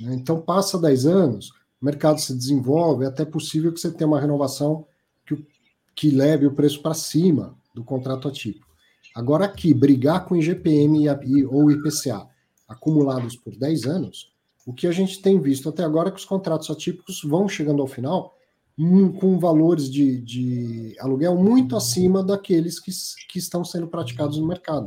Então 0.00 0.40
passa 0.40 0.76
10 0.80 1.06
anos, 1.06 1.52
o 1.80 1.84
mercado 1.84 2.20
se 2.20 2.34
desenvolve, 2.34 3.04
é 3.04 3.08
até 3.08 3.24
possível 3.24 3.72
que 3.72 3.80
você 3.80 3.90
tenha 3.90 4.08
uma 4.08 4.20
renovação 4.20 4.86
que, 5.26 5.46
que 5.94 6.10
leve 6.10 6.46
o 6.46 6.54
preço 6.54 6.82
para 6.82 6.94
cima 6.94 7.56
do 7.74 7.82
contrato 7.82 8.28
atípico. 8.28 8.68
Agora, 9.14 9.46
aqui, 9.46 9.72
brigar 9.72 10.24
com 10.26 10.36
IGPM 10.36 11.06
e, 11.24 11.44
ou 11.44 11.70
IPCA 11.70 12.28
acumulados 12.68 13.36
por 13.36 13.56
10 13.56 13.84
anos, 13.86 14.32
o 14.66 14.72
que 14.72 14.86
a 14.86 14.92
gente 14.92 15.20
tem 15.20 15.40
visto 15.40 15.68
até 15.68 15.82
agora 15.82 16.08
é 16.08 16.12
que 16.12 16.18
os 16.18 16.24
contratos 16.24 16.70
atípicos 16.70 17.22
vão 17.24 17.48
chegando 17.48 17.82
ao 17.82 17.88
final 17.88 18.36
um, 18.78 19.10
com 19.12 19.38
valores 19.38 19.90
de, 19.90 20.20
de, 20.20 20.96
aluguel 21.00 21.36
muito 21.36 21.76
acima 21.76 22.22
daqueles 22.22 22.78
que, 22.78 22.90
que 23.28 23.38
estão 23.38 23.64
sendo 23.64 23.88
praticados 23.88 24.38
no 24.38 24.46
mercado. 24.46 24.86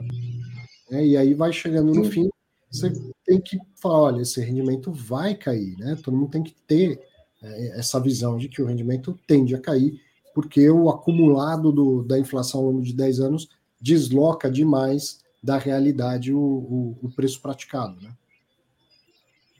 É, 0.89 1.05
e 1.05 1.17
aí 1.17 1.33
vai 1.33 1.51
chegando 1.51 1.93
no 1.93 2.05
fim, 2.05 2.29
você 2.73 2.91
tem 3.23 3.39
que 3.39 3.57
falar, 3.79 3.99
olha, 3.99 4.21
esse 4.21 4.41
rendimento 4.41 4.91
vai 4.91 5.35
cair, 5.35 5.77
né? 5.77 5.95
Todo 6.03 6.17
mundo 6.17 6.31
tem 6.31 6.43
que 6.43 6.55
ter 6.67 6.99
é, 7.41 7.79
essa 7.79 7.99
visão 7.99 8.37
de 8.37 8.49
que 8.49 8.61
o 8.61 8.65
rendimento 8.65 9.17
tende 9.27 9.55
a 9.55 9.61
cair, 9.61 10.01
porque 10.33 10.69
o 10.69 10.89
acumulado 10.89 11.71
do, 11.71 12.03
da 12.03 12.17
inflação 12.17 12.61
ao 12.61 12.67
longo 12.67 12.81
de 12.81 12.93
10 12.93 13.19
anos 13.19 13.49
desloca 13.79 14.49
demais 14.49 15.19
da 15.43 15.57
realidade 15.57 16.33
o, 16.33 16.39
o, 16.39 16.97
o 17.03 17.11
preço 17.11 17.41
praticado, 17.41 18.01
né? 18.01 18.11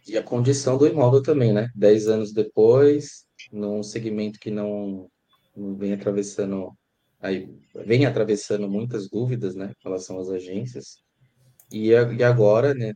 E 0.07 0.17
a 0.17 0.23
condição 0.23 0.77
do 0.77 0.87
imóvel 0.87 1.21
também, 1.21 1.53
né? 1.53 1.69
Dez 1.75 2.07
anos 2.07 2.33
depois, 2.33 3.25
num 3.51 3.83
segmento 3.83 4.39
que 4.39 4.51
não, 4.51 5.09
não 5.55 5.75
vem 5.75 5.93
atravessando, 5.93 6.75
aí, 7.21 7.49
vem 7.85 8.05
atravessando 8.05 8.67
muitas 8.67 9.09
dúvidas, 9.09 9.55
né, 9.55 9.71
em 9.79 9.83
relação 9.83 10.19
às 10.19 10.29
agências. 10.29 10.97
E 11.71 11.95
agora, 11.95 12.73
né, 12.73 12.93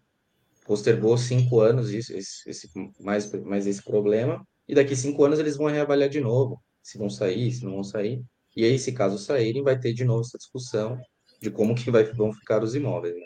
postergou 0.68 1.18
cinco 1.18 1.62
anos 1.62 1.92
isso, 1.92 2.16
esse, 2.16 2.50
esse, 2.50 2.70
mais, 3.00 3.32
mais 3.44 3.66
esse 3.66 3.82
problema, 3.82 4.46
e 4.68 4.76
daqui 4.76 4.96
cinco 4.96 5.24
anos 5.24 5.40
eles 5.40 5.56
vão 5.56 5.68
reavaliar 5.68 6.10
de 6.10 6.20
novo, 6.20 6.62
se 6.84 6.98
vão 6.98 7.10
sair, 7.10 7.52
se 7.52 7.64
não 7.64 7.74
vão 7.74 7.84
sair. 7.84 8.22
E 8.56 8.66
aí, 8.66 8.78
se 8.78 8.92
caso 8.92 9.18
saírem, 9.18 9.64
vai 9.64 9.80
ter 9.80 9.94
de 9.94 10.04
novo 10.04 10.22
essa 10.22 10.38
discussão 10.38 11.00
de 11.42 11.50
como 11.50 11.76
que 11.76 11.90
vai, 11.90 12.04
vão 12.04 12.34
ficar 12.34 12.64
os 12.64 12.76
imóveis. 12.76 13.16
Né? 13.16 13.22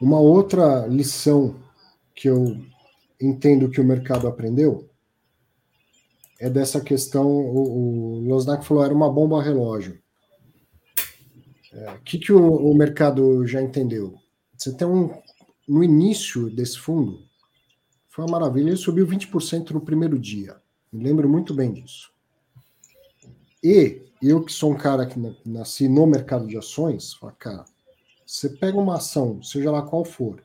Uma 0.00 0.20
outra 0.20 0.86
lição 0.86 1.58
que 2.14 2.28
eu 2.28 2.58
entendo 3.20 3.70
que 3.70 3.80
o 3.80 3.84
mercado 3.84 4.28
aprendeu 4.28 4.88
é 6.38 6.50
dessa 6.50 6.80
questão. 6.80 7.26
O, 7.26 8.18
o 8.18 8.28
Losnak 8.28 8.64
falou 8.64 8.84
era 8.84 8.94
uma 8.94 9.10
bomba 9.10 9.42
relógio. 9.42 9.98
O 11.72 11.76
é, 11.78 12.00
que, 12.04 12.18
que 12.18 12.32
o, 12.32 12.40
o, 12.40 12.74
mercado 12.74 13.46
já 13.46 13.60
entendeu? 13.60 14.14
Você 14.56 14.72
tem 14.72 14.86
um. 14.86 15.10
No 15.68 15.82
início 15.82 16.48
desse 16.48 16.78
fundo, 16.78 17.26
foi 18.08 18.24
uma 18.24 18.38
maravilha, 18.38 18.68
ele 18.68 18.76
subiu 18.76 19.06
20% 19.06 19.72
no 19.72 19.80
primeiro 19.80 20.18
dia. 20.18 20.56
Me 20.92 21.02
lembro 21.02 21.28
muito 21.28 21.52
bem 21.52 21.72
disso. 21.72 22.12
E 23.62 24.00
eu, 24.22 24.44
que 24.44 24.52
sou 24.52 24.72
um 24.72 24.76
cara 24.76 25.04
que 25.06 25.18
nasci 25.44 25.88
no 25.88 26.06
mercado 26.06 26.46
de 26.46 26.56
ações, 26.56 27.14
falo, 27.14 27.34
cara, 27.38 27.64
você 28.24 28.48
pega 28.48 28.78
uma 28.78 28.96
ação, 28.96 29.42
seja 29.42 29.70
lá 29.70 29.82
qual 29.82 30.04
for, 30.04 30.40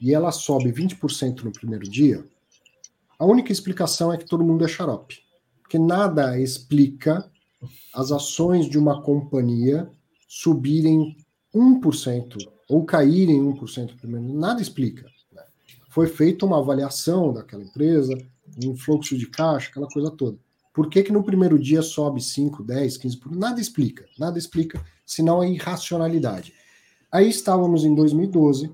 e 0.00 0.12
ela 0.12 0.30
sobe 0.30 0.72
20% 0.72 1.42
no 1.42 1.52
primeiro 1.52 1.88
dia, 1.88 2.24
a 3.18 3.24
única 3.24 3.50
explicação 3.50 4.12
é 4.12 4.18
que 4.18 4.26
todo 4.26 4.44
mundo 4.44 4.64
é 4.64 4.68
xarope. 4.68 5.22
Porque 5.62 5.78
nada 5.78 6.38
explica 6.38 7.30
as 7.92 8.12
ações 8.12 8.68
de 8.68 8.78
uma 8.78 9.02
companhia 9.02 9.90
subirem 10.28 11.16
1% 11.54 12.36
ou 12.68 12.84
caírem 12.84 13.40
1% 13.40 13.96
primeiro. 13.96 14.32
Nada 14.34 14.60
explica. 14.60 15.06
Né? 15.32 15.42
Foi 15.88 16.06
feita 16.06 16.44
uma 16.44 16.58
avaliação 16.58 17.32
daquela 17.32 17.62
empresa, 17.62 18.16
um 18.64 18.76
fluxo 18.76 19.16
de 19.16 19.26
caixa, 19.26 19.70
aquela 19.70 19.88
coisa 19.88 20.10
toda. 20.10 20.38
Por 20.72 20.88
que, 20.88 21.02
que 21.02 21.12
no 21.12 21.24
primeiro 21.24 21.58
dia 21.58 21.82
sobe 21.82 22.20
5, 22.20 22.62
10, 22.62 22.98
15%? 22.98 23.36
Nada 23.36 23.60
explica. 23.60 24.06
Nada 24.18 24.38
explica, 24.38 24.84
senão 25.04 25.42
é 25.42 25.50
irracionalidade. 25.50 26.52
Aí 27.10 27.28
estávamos 27.28 27.84
em 27.84 27.94
2012, 27.94 28.70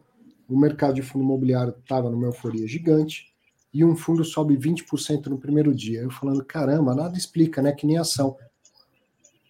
o 0.48 0.58
mercado 0.58 0.94
de 0.94 1.02
fundo 1.02 1.24
imobiliário 1.24 1.74
estava 1.78 2.10
numa 2.10 2.26
euforia 2.26 2.66
gigante, 2.66 3.32
e 3.72 3.84
um 3.84 3.96
fundo 3.96 4.24
sobe 4.24 4.56
20% 4.56 5.26
no 5.26 5.38
primeiro 5.38 5.74
dia. 5.74 6.00
Eu 6.00 6.10
falando, 6.10 6.44
caramba, 6.44 6.94
nada 6.94 7.18
explica, 7.18 7.60
né? 7.60 7.72
Que 7.72 7.86
nem 7.86 7.98
ação. 7.98 8.36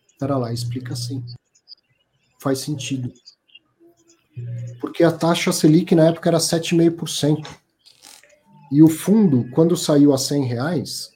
Espera 0.06 0.38
lá, 0.38 0.52
explica 0.52 0.96
sim. 0.96 1.22
Faz 2.40 2.60
sentido. 2.60 3.12
Porque 4.80 5.04
a 5.04 5.12
taxa 5.12 5.52
Selic 5.52 5.94
na 5.94 6.08
época 6.08 6.28
era 6.28 6.38
7,5%. 6.38 7.46
E 8.72 8.82
o 8.82 8.88
fundo, 8.88 9.48
quando 9.50 9.76
saiu 9.76 10.12
a 10.12 10.18
100 10.18 10.44
reais, 10.44 11.10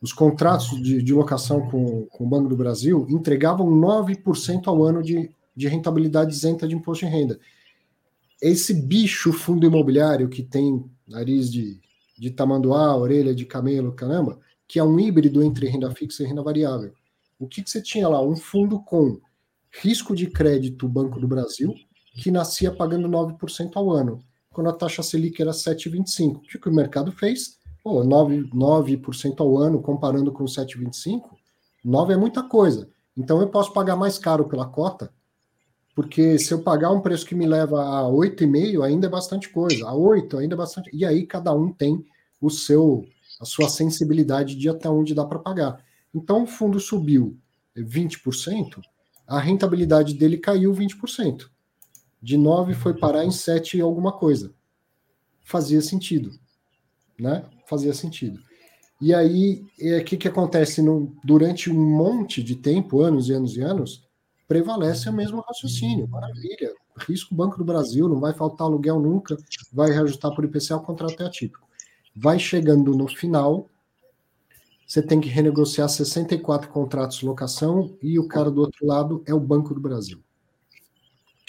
os 0.00 0.12
contratos 0.12 0.80
de, 0.82 1.02
de 1.02 1.12
locação 1.12 1.68
com, 1.68 2.06
com 2.06 2.24
o 2.24 2.28
Banco 2.28 2.48
do 2.48 2.56
Brasil 2.56 3.06
entregavam 3.10 3.68
9% 3.68 4.66
ao 4.66 4.82
ano 4.84 5.02
de, 5.02 5.30
de 5.54 5.68
rentabilidade 5.68 6.32
isenta 6.32 6.66
de 6.66 6.74
imposto 6.74 7.04
de 7.04 7.10
renda. 7.10 7.38
Esse 8.40 8.72
bicho 8.72 9.32
fundo 9.32 9.66
imobiliário 9.66 10.28
que 10.28 10.42
tem 10.42 10.84
nariz 11.06 11.52
de, 11.52 11.78
de 12.18 12.30
tamanduá, 12.30 12.96
orelha 12.96 13.34
de 13.34 13.44
camelo, 13.44 13.92
caramba, 13.92 14.38
que 14.66 14.78
é 14.78 14.84
um 14.84 14.98
híbrido 14.98 15.42
entre 15.42 15.66
renda 15.66 15.90
fixa 15.90 16.22
e 16.22 16.26
renda 16.26 16.42
variável. 16.42 16.92
O 17.38 17.46
que, 17.46 17.62
que 17.62 17.68
você 17.68 17.82
tinha 17.82 18.08
lá? 18.08 18.22
Um 18.22 18.36
fundo 18.36 18.80
com 18.80 19.20
risco 19.82 20.14
de 20.14 20.26
crédito 20.28 20.88
Banco 20.88 21.20
do 21.20 21.28
Brasil, 21.28 21.74
que 22.20 22.30
nascia 22.30 22.70
pagando 22.70 23.08
9% 23.08 23.72
ao 23.74 23.90
ano, 23.90 24.20
quando 24.52 24.70
a 24.70 24.72
taxa 24.72 25.02
Selic 25.02 25.40
era 25.40 25.52
7,25%. 25.52 26.36
O 26.36 26.40
que, 26.40 26.58
que 26.58 26.68
o 26.68 26.72
mercado 26.72 27.12
fez? 27.12 27.58
Pô, 27.82 28.04
9%, 28.04 28.50
9 28.52 29.00
ao 29.38 29.58
ano, 29.58 29.80
comparando 29.80 30.30
com 30.32 30.44
7,25%, 30.44 31.22
9 31.84 32.12
é 32.12 32.16
muita 32.16 32.42
coisa. 32.42 32.88
Então 33.16 33.40
eu 33.40 33.48
posso 33.48 33.72
pagar 33.72 33.96
mais 33.96 34.18
caro 34.18 34.44
pela 34.46 34.66
cota 34.66 35.10
porque 35.94 36.38
se 36.38 36.54
eu 36.54 36.62
pagar 36.62 36.90
um 36.92 37.00
preço 37.02 37.26
que 37.26 37.34
me 37.34 37.46
leva 37.46 37.82
a 37.82 38.02
8,5, 38.04 38.82
ainda 38.82 39.06
é 39.06 39.10
bastante 39.10 39.50
coisa. 39.50 39.86
A 39.86 39.94
8 39.94 40.38
ainda 40.38 40.54
é 40.54 40.56
bastante. 40.56 40.88
E 40.92 41.04
aí 41.04 41.26
cada 41.26 41.52
um 41.52 41.72
tem 41.72 42.04
o 42.40 42.48
seu 42.48 43.04
a 43.40 43.44
sua 43.44 43.68
sensibilidade 43.68 44.54
de 44.54 44.68
até 44.68 44.88
onde 44.88 45.14
dá 45.14 45.24
para 45.24 45.38
pagar. 45.38 45.84
Então 46.14 46.44
o 46.44 46.46
fundo 46.46 46.80
subiu 46.80 47.38
20%, 47.76 48.80
a 49.26 49.38
rentabilidade 49.38 50.14
dele 50.14 50.36
caiu 50.36 50.72
20%. 50.72 51.48
De 52.22 52.36
9 52.36 52.74
foi 52.74 52.94
parar 52.94 53.24
em 53.24 53.30
7 53.30 53.78
e 53.78 53.80
alguma 53.80 54.12
coisa. 54.12 54.52
Fazia 55.42 55.80
sentido, 55.80 56.30
né? 57.18 57.44
Fazia 57.66 57.94
sentido. 57.94 58.40
E 59.00 59.14
aí, 59.14 59.64
o 59.80 59.88
é, 59.88 60.02
que, 60.02 60.16
que 60.16 60.28
acontece 60.28 60.82
no, 60.82 61.16
durante 61.24 61.70
um 61.70 61.96
monte 61.96 62.42
de 62.42 62.54
tempo, 62.54 63.00
anos 63.00 63.28
e 63.28 63.32
anos 63.32 63.56
e 63.56 63.62
anos, 63.62 64.06
prevalece 64.46 65.08
o 65.08 65.12
mesmo 65.12 65.40
raciocínio. 65.40 66.06
Maravilha. 66.06 66.74
Risco 66.98 67.34
Banco 67.34 67.56
do 67.56 67.64
Brasil, 67.64 68.08
não 68.08 68.20
vai 68.20 68.34
faltar 68.34 68.66
aluguel 68.66 69.00
nunca, 69.00 69.36
vai 69.72 69.90
reajustar 69.90 70.34
por 70.34 70.44
IPCA, 70.44 70.76
o 70.76 70.82
contrato 70.82 71.22
é 71.22 71.26
atípico. 71.26 71.66
Vai 72.14 72.38
chegando 72.38 72.92
no 72.92 73.08
final, 73.08 73.70
você 74.86 75.00
tem 75.00 75.20
que 75.20 75.28
renegociar 75.28 75.88
64 75.88 76.68
contratos 76.68 77.18
de 77.18 77.24
locação 77.24 77.96
e 78.02 78.18
o 78.18 78.26
cara 78.26 78.50
do 78.50 78.60
outro 78.60 78.84
lado 78.84 79.22
é 79.24 79.32
o 79.32 79.40
Banco 79.40 79.72
do 79.72 79.80
Brasil. 79.80 80.20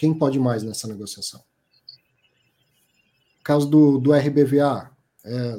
Quem 0.02 0.12
pode 0.12 0.36
mais 0.36 0.64
nessa 0.64 0.88
negociação? 0.88 1.40
Caso 3.44 3.70
do, 3.70 3.98
do 3.98 4.12
RBVA, 4.12 4.90
é, 5.24 5.54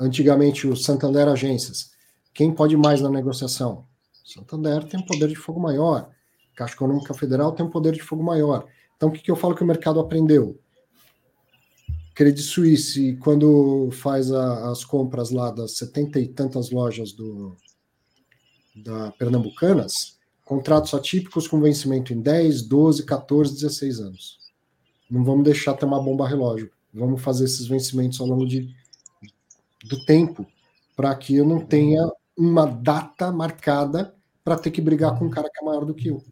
antigamente 0.00 0.66
o 0.66 0.74
Santander 0.74 1.28
Agências. 1.28 1.90
Quem 2.32 2.50
pode 2.50 2.78
mais 2.78 3.02
na 3.02 3.10
negociação? 3.10 3.84
Santander 4.24 4.84
tem 4.84 5.04
poder 5.04 5.28
de 5.28 5.36
fogo 5.36 5.60
maior. 5.60 6.08
Caixa 6.56 6.72
Econômica 6.72 7.12
Federal 7.12 7.52
tem 7.52 7.66
um 7.66 7.68
poder 7.68 7.92
de 7.92 8.00
fogo 8.00 8.22
maior. 8.22 8.66
Então, 8.96 9.10
o 9.10 9.12
que, 9.12 9.20
que 9.20 9.30
eu 9.30 9.36
falo 9.36 9.54
que 9.54 9.62
o 9.62 9.66
mercado 9.66 10.00
aprendeu? 10.00 10.58
Credit 12.14 12.40
Suisse, 12.40 13.18
quando 13.18 13.90
faz 13.92 14.32
a, 14.32 14.70
as 14.70 14.82
compras 14.82 15.30
lá 15.30 15.50
das 15.50 15.76
setenta 15.76 16.18
e 16.18 16.26
tantas 16.26 16.70
lojas 16.70 17.12
do, 17.12 17.54
da 18.74 19.10
Pernambucanas, 19.10 20.13
contratos 20.44 20.92
atípicos 20.94 21.48
com 21.48 21.60
vencimento 21.60 22.12
em 22.12 22.20
10, 22.20 22.62
12, 22.62 23.04
14, 23.04 23.54
16 23.54 24.00
anos. 24.00 24.38
Não 25.10 25.24
vamos 25.24 25.44
deixar 25.44 25.74
ter 25.74 25.86
uma 25.86 26.02
bomba 26.02 26.28
relógio. 26.28 26.70
Vamos 26.92 27.22
fazer 27.22 27.44
esses 27.44 27.66
vencimentos 27.66 28.20
ao 28.20 28.26
longo 28.26 28.46
de, 28.46 28.74
do 29.84 30.04
tempo, 30.04 30.46
para 30.94 31.14
que 31.14 31.36
eu 31.36 31.44
não 31.44 31.64
tenha 31.64 32.08
uma 32.36 32.66
data 32.66 33.32
marcada 33.32 34.14
para 34.44 34.58
ter 34.58 34.70
que 34.70 34.80
brigar 34.80 35.18
com 35.18 35.26
um 35.26 35.30
cara 35.30 35.48
que 35.52 35.62
é 35.62 35.64
maior 35.64 35.84
do 35.84 35.94
que 35.94 36.08
eu. 36.08 36.22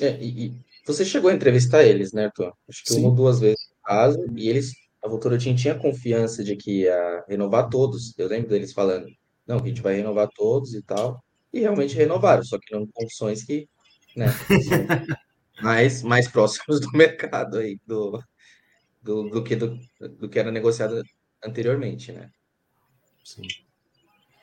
É, 0.00 0.22
e, 0.22 0.46
e, 0.46 0.52
você 0.86 1.04
chegou 1.04 1.30
a 1.30 1.34
entrevistar 1.34 1.84
eles, 1.84 2.12
né, 2.12 2.26
Arthur? 2.26 2.52
Acho 2.68 2.84
que 2.84 2.92
Sim. 2.92 3.00
uma 3.00 3.08
ou 3.08 3.14
duas 3.14 3.40
vezes 3.40 3.68
no 3.70 3.82
caso, 3.84 4.18
e 4.36 4.48
eles, 4.48 4.72
a 5.02 5.08
Votorantim 5.08 5.54
tinha 5.54 5.74
confiança 5.74 6.44
de 6.44 6.54
que 6.54 6.82
ia 6.82 7.24
renovar 7.26 7.68
todos. 7.68 8.16
Eu 8.18 8.28
lembro 8.28 8.50
deles 8.50 8.72
falando, 8.72 9.06
não, 9.46 9.56
a 9.56 9.66
gente 9.66 9.80
vai 9.80 9.96
renovar 9.96 10.28
todos 10.34 10.74
e 10.74 10.82
tal. 10.82 11.24
E 11.52 11.60
realmente 11.60 11.96
renovaram, 11.96 12.42
só 12.42 12.58
que 12.58 12.74
não 12.74 12.86
condições 12.86 13.44
que, 13.44 13.68
né, 14.16 14.26
mais, 15.62 16.02
mais 16.02 16.28
próximos 16.28 16.80
do 16.80 16.90
mercado 16.92 17.58
aí, 17.58 17.78
do, 17.86 18.22
do, 19.02 19.30
do, 19.30 19.44
que, 19.44 19.56
do, 19.56 19.78
do 20.18 20.28
que 20.28 20.38
era 20.38 20.50
negociado 20.50 21.02
anteriormente, 21.44 22.12
né? 22.12 22.30
Sim. 23.24 23.42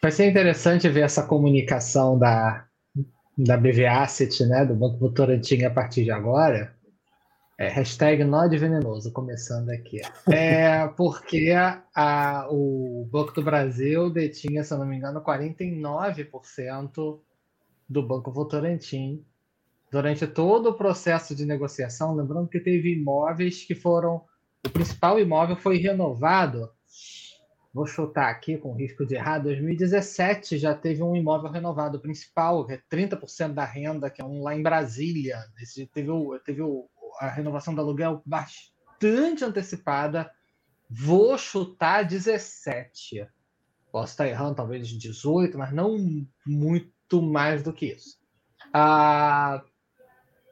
Vai 0.01 0.11
ser 0.11 0.29
interessante 0.29 0.89
ver 0.89 1.01
essa 1.01 1.25
comunicação 1.25 2.17
da, 2.19 2.65
da 3.37 3.57
BV 3.57 3.85
Asset, 3.85 4.45
né, 4.45 4.65
do 4.65 4.75
Banco 4.75 4.97
Votorantim 4.97 5.63
a 5.63 5.71
partir 5.71 6.03
de 6.03 6.11
agora, 6.11 6.75
é, 7.63 7.69
hashtag 7.69 8.23
Nod 8.25 8.57
Venenoso, 8.57 9.11
começando 9.11 9.69
aqui. 9.69 10.01
É 10.29 10.85
porque 10.97 11.53
a, 11.95 12.47
o 12.49 13.07
Banco 13.09 13.33
do 13.33 13.41
Brasil 13.41 14.09
detinha, 14.09 14.63
se 14.63 14.73
eu 14.73 14.77
não 14.79 14.85
me 14.85 14.97
engano, 14.97 15.21
49% 15.21 17.19
do 17.87 18.05
Banco 18.05 18.31
Votorantim 18.31 19.23
durante 19.89 20.27
todo 20.27 20.71
o 20.71 20.73
processo 20.73 21.33
de 21.33 21.45
negociação. 21.45 22.13
Lembrando 22.15 22.49
que 22.49 22.59
teve 22.59 22.93
imóveis 22.93 23.63
que 23.63 23.75
foram. 23.75 24.25
O 24.65 24.69
principal 24.69 25.19
imóvel 25.19 25.55
foi 25.55 25.77
renovado 25.77 26.69
vou 27.73 27.87
chutar 27.87 28.29
aqui 28.29 28.55
com 28.55 28.75
risco 28.75 29.05
de 29.05 29.15
errar, 29.15 29.39
2017 29.39 30.59
já 30.59 30.75
teve 30.75 31.01
um 31.01 31.15
imóvel 31.15 31.49
renovado 31.49 31.99
principal, 31.99 32.65
que 32.67 32.73
é 32.73 32.81
30% 32.91 33.53
da 33.53 33.65
renda, 33.65 34.11
que 34.11 34.21
é 34.21 34.25
um 34.25 34.43
lá 34.43 34.55
em 34.55 34.61
Brasília. 34.61 35.39
Esse 35.59 35.87
teve, 35.87 36.11
o, 36.11 36.37
teve 36.39 36.61
o, 36.61 36.87
a 37.23 37.29
renovação 37.29 37.73
do 37.73 37.81
aluguel 37.81 38.21
bastante 38.25 39.45
antecipada. 39.45 40.29
Vou 40.89 41.37
chutar 41.37 42.03
17. 42.03 43.27
Posso 43.91 44.13
estar 44.13 44.27
errando, 44.27 44.55
talvez 44.55 44.87
18, 44.87 45.57
mas 45.57 45.71
não 45.71 45.97
muito 46.45 47.21
mais 47.21 47.63
do 47.63 47.71
que 47.71 47.87
isso. 47.87 48.17
Ah, 48.73 49.63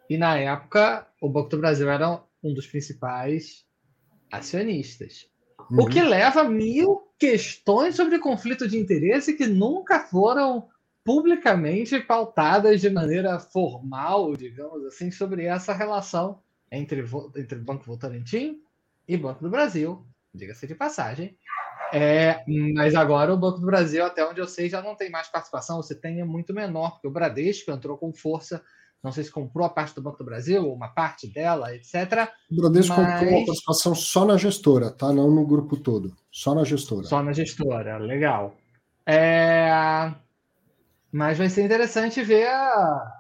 e 0.09 0.17
na 0.17 0.37
época, 0.37 1.07
o 1.21 1.29
Banco 1.29 1.49
do 1.49 1.57
Brasil 1.57 1.89
era 1.89 2.23
um 2.43 2.53
dos 2.53 2.67
principais 2.67 3.65
acionistas. 4.31 5.27
Uhum. 5.69 5.83
O 5.83 5.87
que 5.87 6.01
leva 6.01 6.41
a 6.41 6.49
mil 6.49 7.01
questões 7.19 7.95
sobre 7.95 8.19
conflito 8.19 8.67
de 8.67 8.77
interesse 8.77 9.35
que 9.35 9.47
nunca 9.47 9.99
foram 9.99 10.69
publicamente 11.03 11.99
pautadas 11.99 12.79
de 12.79 12.89
maneira 12.89 13.39
formal, 13.39 14.35
digamos 14.35 14.85
assim, 14.85 15.11
sobre 15.11 15.45
essa 15.45 15.73
relação 15.73 16.39
entre, 16.71 17.03
entre 17.35 17.59
o 17.59 17.63
Banco 17.63 17.85
Votorantim 17.85 18.61
e 19.07 19.17
Banco 19.17 19.43
do 19.43 19.49
Brasil, 19.49 20.05
diga-se 20.33 20.65
de 20.65 20.75
passagem. 20.75 21.37
É, 21.93 22.43
mas 22.73 22.95
agora 22.95 23.33
o 23.33 23.37
Banco 23.37 23.59
do 23.59 23.65
Brasil, 23.65 24.05
até 24.05 24.25
onde 24.25 24.39
eu 24.39 24.47
sei, 24.47 24.69
já 24.69 24.81
não 24.81 24.95
tem 24.95 25.09
mais 25.09 25.27
participação, 25.27 25.77
você 25.77 25.93
tem 25.93 26.21
é 26.21 26.23
muito 26.23 26.53
menor, 26.53 26.91
porque 26.91 27.07
o 27.07 27.11
Bradesco 27.11 27.69
entrou 27.69 27.97
com 27.97 28.13
força, 28.13 28.63
não 29.03 29.11
sei 29.11 29.25
se 29.25 29.31
comprou 29.31 29.65
a 29.65 29.69
parte 29.69 29.93
do 29.95 30.01
Banco 30.01 30.17
do 30.17 30.23
Brasil, 30.23 30.63
ou 30.63 30.73
uma 30.73 30.87
parte 30.87 31.27
dela, 31.27 31.75
etc. 31.75 32.29
O 32.49 32.55
Bradesco 32.55 32.95
mas... 32.95 33.19
comprou 33.19 33.37
uma 33.37 33.45
participação 33.45 33.93
só 33.93 34.23
na 34.25 34.37
gestora, 34.37 34.89
tá? 34.89 35.11
Não 35.11 35.29
no 35.29 35.45
grupo 35.45 35.75
todo, 35.75 36.15
só 36.31 36.55
na 36.55 36.63
gestora. 36.63 37.07
Só 37.07 37.21
na 37.21 37.33
gestora, 37.33 37.97
legal. 37.97 38.55
É... 39.05 40.13
Mas 41.11 41.37
vai 41.37 41.49
ser 41.49 41.65
interessante 41.65 42.23
ver 42.23 42.47
a... 42.47 43.11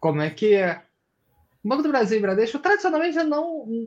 como 0.00 0.20
é 0.22 0.30
que 0.30 0.54
é. 0.54 0.82
O 1.64 1.68
Banco 1.68 1.82
do 1.82 1.88
Brasil 1.88 2.18
e 2.18 2.20
Bradesco 2.20 2.58
tradicionalmente 2.58 3.16
não 3.22 3.86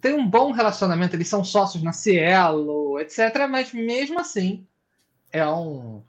tem 0.00 0.14
um 0.14 0.28
bom 0.28 0.52
relacionamento, 0.52 1.14
eles 1.14 1.28
são 1.28 1.44
sócios 1.44 1.82
na 1.82 1.92
Cielo, 1.92 2.98
etc. 2.98 3.46
Mas 3.48 3.72
mesmo 3.72 4.18
assim 4.18 4.66
é 5.32 5.46
um 5.46 6.02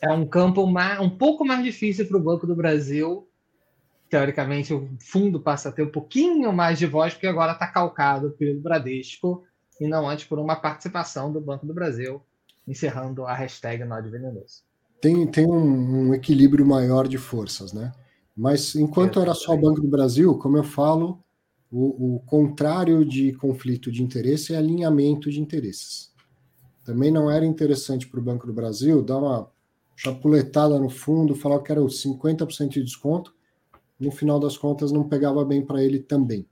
é 0.00 0.12
um 0.12 0.26
campo 0.26 0.66
mais, 0.66 1.00
um 1.00 1.08
pouco 1.08 1.44
mais 1.44 1.64
difícil 1.64 2.06
para 2.06 2.18
o 2.18 2.22
Banco 2.22 2.46
do 2.46 2.54
Brasil. 2.54 3.28
Teoricamente, 4.10 4.74
o 4.74 4.88
fundo 5.00 5.40
passa 5.40 5.70
a 5.70 5.72
ter 5.72 5.82
um 5.82 5.90
pouquinho 5.90 6.52
mais 6.52 6.78
de 6.78 6.86
voz, 6.86 7.14
porque 7.14 7.26
agora 7.26 7.52
está 7.52 7.66
calcado 7.66 8.32
pelo 8.32 8.60
Bradesco 8.60 9.44
e 9.80 9.88
não 9.88 10.08
antes 10.08 10.26
por 10.26 10.38
uma 10.38 10.56
participação 10.56 11.32
do 11.32 11.40
Banco 11.40 11.66
do 11.66 11.72
Brasil, 11.72 12.22
encerrando 12.68 13.24
a 13.24 13.34
hashtag 13.34 13.82
Node 13.84 14.10
Venenoso 14.10 14.62
tem, 15.04 15.26
tem 15.26 15.44
um, 15.44 16.08
um, 16.08 16.14
equilíbrio 16.14 16.64
maior 16.64 17.06
de 17.06 17.18
forças, 17.18 17.74
né? 17.74 17.92
Mas 18.36 18.74
enquanto 18.74 19.20
era 19.20 19.32
só 19.34 19.54
o 19.54 19.60
Banco 19.60 19.80
do 19.80 19.88
Brasil, 19.88 20.36
como 20.38 20.56
eu 20.56 20.64
falo, 20.64 21.22
o, 21.70 22.16
o 22.16 22.20
contrário 22.20 23.04
de 23.04 23.32
conflito 23.32 23.90
de 23.90 24.02
interesse 24.02 24.54
é 24.54 24.56
alinhamento 24.56 25.30
de 25.30 25.40
interesses. 25.40 26.12
Também 26.84 27.10
não 27.10 27.30
era 27.30 27.46
interessante 27.46 28.06
para 28.06 28.20
o 28.20 28.22
Banco 28.22 28.46
do 28.46 28.52
Brasil 28.52 29.02
dar 29.02 29.18
uma 29.18 29.50
chapuletada 29.96 30.78
no 30.78 30.90
fundo, 30.90 31.34
falar 31.34 31.60
que 31.60 31.70
era 31.70 31.82
o 31.82 31.86
50% 31.86 32.68
de 32.68 32.82
desconto, 32.82 33.34
no 33.98 34.10
final 34.10 34.40
das 34.40 34.56
contas 34.56 34.90
não 34.90 35.08
pegava 35.08 35.44
bem 35.44 35.64
para 35.64 35.82
ele 35.82 36.00
também, 36.00 36.46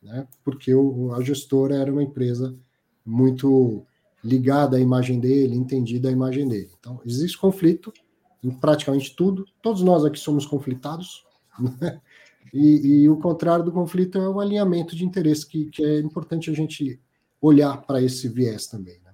né? 0.00 0.26
Porque 0.44 0.72
o, 0.72 1.12
a 1.12 1.22
gestora 1.22 1.74
era 1.74 1.92
uma 1.92 2.02
empresa 2.02 2.56
muito 3.04 3.84
ligada 4.22 4.76
à 4.76 4.80
imagem 4.80 5.20
dele, 5.20 5.56
entendida 5.56 6.08
a 6.08 6.12
imagem 6.12 6.48
dele. 6.48 6.70
Então, 6.78 7.00
existe 7.04 7.36
conflito 7.36 7.92
em 8.44 8.50
praticamente 8.50 9.16
tudo. 9.16 9.46
Todos 9.62 9.82
nós 9.82 10.04
aqui 10.04 10.18
somos 10.18 10.46
conflitados. 10.46 11.24
Né? 11.58 12.00
E, 12.52 13.02
e, 13.02 13.08
o 13.08 13.16
contrário 13.16 13.64
do 13.64 13.72
conflito 13.72 14.18
é 14.18 14.28
o 14.28 14.38
alinhamento 14.38 14.94
de 14.94 15.04
interesse, 15.04 15.46
que, 15.46 15.66
que 15.70 15.84
é 15.84 15.98
importante 15.98 16.50
a 16.50 16.54
gente 16.54 17.00
olhar 17.40 17.82
para 17.82 18.00
esse 18.00 18.28
viés 18.28 18.66
também. 18.66 19.00
Né? 19.04 19.12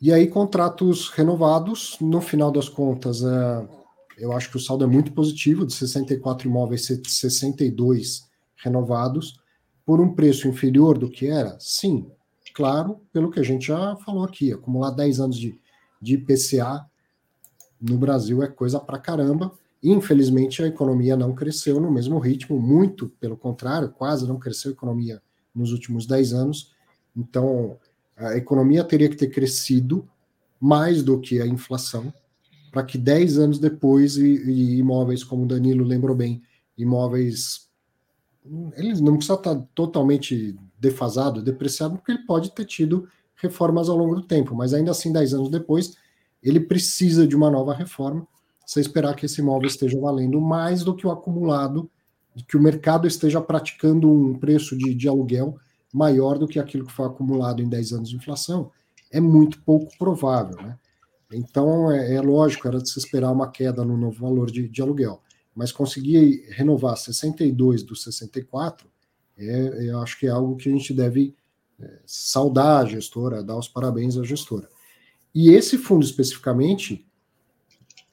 E 0.00 0.12
aí, 0.12 0.26
contratos 0.26 1.08
renovados, 1.08 1.96
no 2.00 2.20
final 2.20 2.50
das 2.50 2.68
contas, 2.68 3.22
é, 3.22 3.68
eu 4.18 4.32
acho 4.32 4.50
que 4.50 4.56
o 4.56 4.60
saldo 4.60 4.84
é 4.84 4.86
muito 4.86 5.12
positivo, 5.12 5.64
de 5.64 5.72
64 5.72 6.48
imóveis, 6.48 6.86
62 6.86 8.28
renovados 8.56 9.40
por 9.84 10.00
um 10.00 10.14
preço 10.14 10.48
inferior 10.48 10.98
do 10.98 11.08
que 11.08 11.26
era? 11.26 11.56
Sim, 11.60 12.10
claro, 12.52 13.00
pelo 13.12 13.30
que 13.30 13.38
a 13.40 13.42
gente 13.42 13.68
já 13.68 13.96
falou 13.96 14.24
aqui, 14.24 14.52
acumular 14.52 14.90
10 14.90 15.20
anos 15.20 15.38
de, 15.38 15.58
de 16.06 16.14
IPCA 16.14 16.86
no 17.80 17.98
Brasil 17.98 18.42
é 18.42 18.46
coisa 18.46 18.78
pra 18.78 18.98
caramba. 18.98 19.52
Infelizmente, 19.82 20.62
a 20.62 20.66
economia 20.66 21.16
não 21.16 21.34
cresceu 21.34 21.80
no 21.80 21.90
mesmo 21.90 22.18
ritmo, 22.18 22.60
muito 22.60 23.08
pelo 23.20 23.36
contrário, 23.36 23.90
quase 23.90 24.26
não 24.26 24.38
cresceu 24.38 24.70
a 24.70 24.74
economia 24.74 25.20
nos 25.54 25.72
últimos 25.72 26.06
10 26.06 26.32
anos. 26.32 26.72
Então, 27.16 27.76
a 28.16 28.36
economia 28.36 28.84
teria 28.84 29.08
que 29.08 29.16
ter 29.16 29.28
crescido 29.28 30.08
mais 30.60 31.02
do 31.02 31.20
que 31.20 31.40
a 31.40 31.46
inflação, 31.46 32.12
para 32.70 32.84
que 32.84 32.96
10 32.96 33.38
anos 33.38 33.58
depois, 33.58 34.16
e, 34.16 34.26
e 34.26 34.78
imóveis, 34.78 35.24
como 35.24 35.42
o 35.42 35.46
Danilo 35.46 35.84
lembrou 35.84 36.14
bem, 36.14 36.42
imóveis 36.78 37.66
ele 38.76 38.94
não 39.00 39.16
precisa 39.16 39.34
estar 39.34 39.56
totalmente 39.74 40.56
defasado, 40.78 41.42
depreciado, 41.42 41.96
porque 41.96 42.12
ele 42.12 42.24
pode 42.26 42.52
ter 42.52 42.64
tido 42.64 43.08
reformas 43.36 43.88
ao 43.88 43.96
longo 43.96 44.14
do 44.14 44.22
tempo, 44.22 44.54
mas 44.54 44.72
ainda 44.72 44.90
assim, 44.90 45.12
10 45.12 45.34
anos 45.34 45.50
depois, 45.50 45.94
ele 46.42 46.60
precisa 46.60 47.26
de 47.26 47.36
uma 47.36 47.50
nova 47.50 47.74
reforma. 47.74 48.26
Você 48.66 48.80
esperar 48.80 49.14
que 49.14 49.26
esse 49.26 49.40
imóvel 49.40 49.68
esteja 49.68 49.98
valendo 50.00 50.40
mais 50.40 50.82
do 50.82 50.94
que 50.94 51.06
o 51.06 51.10
acumulado, 51.10 51.90
que 52.48 52.56
o 52.56 52.62
mercado 52.62 53.06
esteja 53.06 53.40
praticando 53.40 54.10
um 54.10 54.38
preço 54.38 54.76
de, 54.76 54.94
de 54.94 55.08
aluguel 55.08 55.56
maior 55.92 56.38
do 56.38 56.48
que 56.48 56.58
aquilo 56.58 56.86
que 56.86 56.92
foi 56.92 57.06
acumulado 57.06 57.62
em 57.62 57.68
10 57.68 57.92
anos 57.92 58.10
de 58.10 58.16
inflação, 58.16 58.70
é 59.10 59.20
muito 59.20 59.62
pouco 59.62 59.96
provável. 59.96 60.56
Né? 60.60 60.76
Então, 61.32 61.90
é, 61.90 62.14
é 62.14 62.20
lógico, 62.20 62.66
era 62.68 62.78
de 62.78 62.90
se 62.90 62.98
esperar 62.98 63.30
uma 63.32 63.50
queda 63.50 63.84
no 63.84 63.96
novo 63.96 64.20
valor 64.20 64.50
de, 64.50 64.68
de 64.68 64.82
aluguel 64.82 65.22
mas 65.56 65.72
conseguir 65.72 66.44
renovar 66.50 66.98
62 66.98 67.82
dos 67.82 68.02
64, 68.04 68.86
é, 69.38 69.88
eu 69.88 69.98
acho 70.00 70.20
que 70.20 70.26
é 70.26 70.30
algo 70.30 70.54
que 70.54 70.68
a 70.68 70.72
gente 70.72 70.92
deve 70.92 71.34
saudar 72.04 72.84
a 72.84 72.88
gestora, 72.88 73.42
dar 73.42 73.58
os 73.58 73.68
parabéns 73.68 74.16
à 74.16 74.22
gestora. 74.22 74.68
E 75.34 75.50
esse 75.50 75.76
fundo 75.76 76.04
especificamente, 76.04 77.06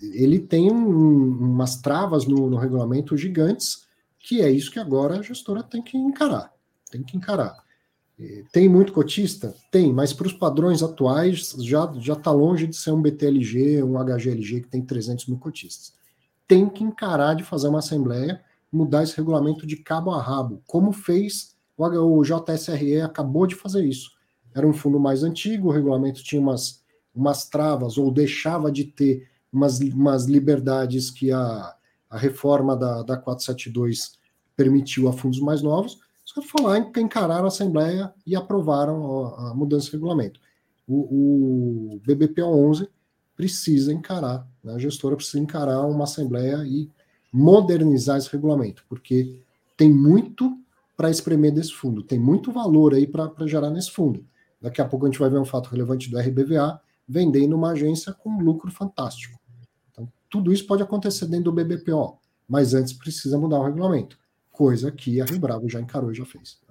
ele 0.02 0.40
tem 0.40 0.72
um, 0.72 1.30
umas 1.30 1.78
travas 1.78 2.26
no, 2.26 2.50
no 2.50 2.58
regulamento 2.58 3.16
gigantes, 3.16 3.86
que 4.20 4.42
é 4.42 4.50
isso 4.50 4.72
que 4.72 4.80
agora 4.80 5.20
a 5.20 5.22
gestora 5.22 5.64
tem 5.64 5.82
que 5.82 5.98
encarar. 5.98 6.52
Tem 6.92 7.04
que 7.04 7.18
encarar. 7.18 7.64
Tem 8.52 8.70
muito 8.70 8.94
cotista? 8.94 9.56
Tem, 9.72 9.92
mas 9.92 10.14
para 10.14 10.28
os 10.28 10.34
padrões 10.34 10.84
atuais 10.84 11.56
já 11.60 11.92
está 12.14 12.32
longe 12.32 12.68
de 12.68 12.76
ser 12.76 12.92
um 12.92 13.02
BTLG, 13.02 13.84
um 13.84 13.98
HGLG 13.98 14.62
que 14.62 14.68
tem 14.68 14.86
300 14.86 15.28
mil 15.28 15.38
cotistas 15.38 15.94
tem 16.48 16.70
que 16.70 16.84
encarar 16.84 17.36
de 17.36 17.44
fazer 17.44 17.68
uma 17.68 17.80
assembleia, 17.80 18.42
mudar 18.72 19.04
esse 19.04 19.16
regulamento 19.16 19.66
de 19.66 19.78
cabo 19.78 20.12
a 20.12 20.22
rabo, 20.22 20.62
como 20.66 20.92
fez 20.92 21.53
o 21.78 22.24
JSRE, 22.24 23.02
acabou 23.02 23.48
de 23.48 23.56
fazer 23.56 23.84
isso. 23.84 24.12
Era 24.54 24.68
um 24.68 24.74
fundo 24.74 25.00
mais 25.00 25.24
antigo, 25.24 25.68
o 25.68 25.72
regulamento 25.72 26.24
tinha 26.24 26.42
umas, 26.42 26.84
umas 27.16 27.50
travas, 27.50 27.98
ou 27.98 28.12
deixava 28.12 28.72
de 28.72 28.84
ter 28.86 29.28
umas, 29.52 29.80
umas 29.80 30.26
liberdades 30.26 31.10
que 31.10 31.32
a, 31.32 31.76
a 32.10 32.18
reforma 32.18 32.76
da, 32.76 33.02
da 33.02 33.18
472 33.18 34.18
permitiu 34.56 35.08
a 35.08 35.14
fundos 35.14 35.40
mais 35.40 35.62
novos. 35.62 36.00
Os 36.26 36.32
caras 36.32 36.50
foram 36.50 36.66
lá, 36.66 36.78
encararam 36.78 37.46
a 37.46 37.48
Assembleia 37.48 38.14
e 38.26 38.36
aprovaram 38.36 39.26
a, 39.26 39.52
a 39.52 39.54
mudança 39.56 39.88
de 39.88 39.94
regulamento. 39.94 40.40
O, 40.88 41.96
o 41.96 42.02
BBPO 42.06 42.46
11 42.46 42.88
precisa 43.36 43.92
encarar, 43.92 44.48
né? 44.64 44.74
a 44.74 44.78
gestora 44.78 45.16
precisa 45.16 45.40
encarar 45.40 45.82
uma 45.88 46.04
assembleia 46.04 46.64
e 46.66 46.90
modernizar 47.32 48.18
esse 48.18 48.30
regulamento, 48.30 48.86
porque 48.88 49.40
tem 49.76 49.92
muito 49.92 50.56
para 50.96 51.10
espremer 51.10 51.52
desse 51.52 51.74
fundo, 51.74 52.04
tem 52.04 52.20
muito 52.20 52.52
valor 52.52 52.94
aí 52.94 53.08
para 53.08 53.48
gerar 53.48 53.70
nesse 53.70 53.92
fundo. 53.92 54.26
Daqui 54.62 54.82
a 54.82 54.88
pouco 54.88 55.06
a 55.06 55.10
gente 55.10 55.20
vai 55.20 55.30
ver 55.30 55.40
um 55.40 55.46
fato 55.46 55.70
relevante 55.70 56.10
do 56.10 56.18
RBVA 56.18 56.80
vendendo 57.08 57.56
uma 57.56 57.72
agência 57.72 58.14
com 58.14 58.40
lucro 58.40 58.72
fantástico. 58.72 59.40
Então, 59.92 60.12
tudo 60.30 60.54
isso 60.54 60.66
pode 60.66 60.82
acontecer 60.82 61.26
dentro 61.26 61.46
do 61.46 61.52
BBPO, 61.52 62.18
mas 62.48 62.74
antes 62.74 62.94
precisa 62.94 63.38
mudar 63.38 63.60
o 63.60 63.66
regulamento, 63.66 64.18
coisa 64.52 64.92
que 64.92 65.20
a 65.20 65.26
Rio 65.26 65.40
Bravo 65.40 65.68
já 65.68 65.82
encarou 65.82 66.12
e 66.12 66.16
já 66.16 66.26
fez. 66.26 66.62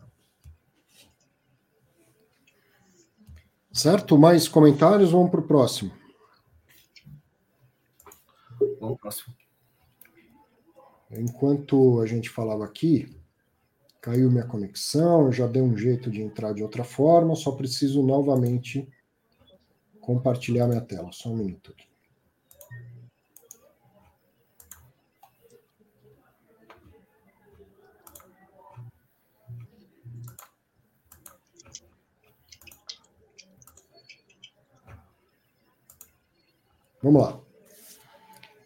Certo? 3.72 4.18
Mais 4.18 4.46
comentários? 4.48 5.10
Vamos 5.10 5.30
para 5.30 5.40
o 5.40 5.46
próximo. 5.46 5.90
Vamos 8.78 9.00
próximo. 9.00 9.34
Enquanto 11.10 12.00
a 12.00 12.06
gente 12.06 12.28
falava 12.28 12.64
aqui, 12.64 13.21
caiu 14.02 14.28
minha 14.28 14.44
conexão, 14.44 15.30
já 15.30 15.46
deu 15.46 15.64
um 15.64 15.76
jeito 15.76 16.10
de 16.10 16.20
entrar 16.20 16.52
de 16.52 16.62
outra 16.62 16.82
forma, 16.82 17.36
só 17.36 17.52
preciso 17.52 18.02
novamente 18.02 18.88
compartilhar 20.00 20.66
minha 20.66 20.80
tela. 20.80 21.10
Só 21.12 21.30
um 21.30 21.36
minuto 21.36 21.70
aqui. 21.70 21.86
Vamos 37.00 37.22
lá. 37.22 37.40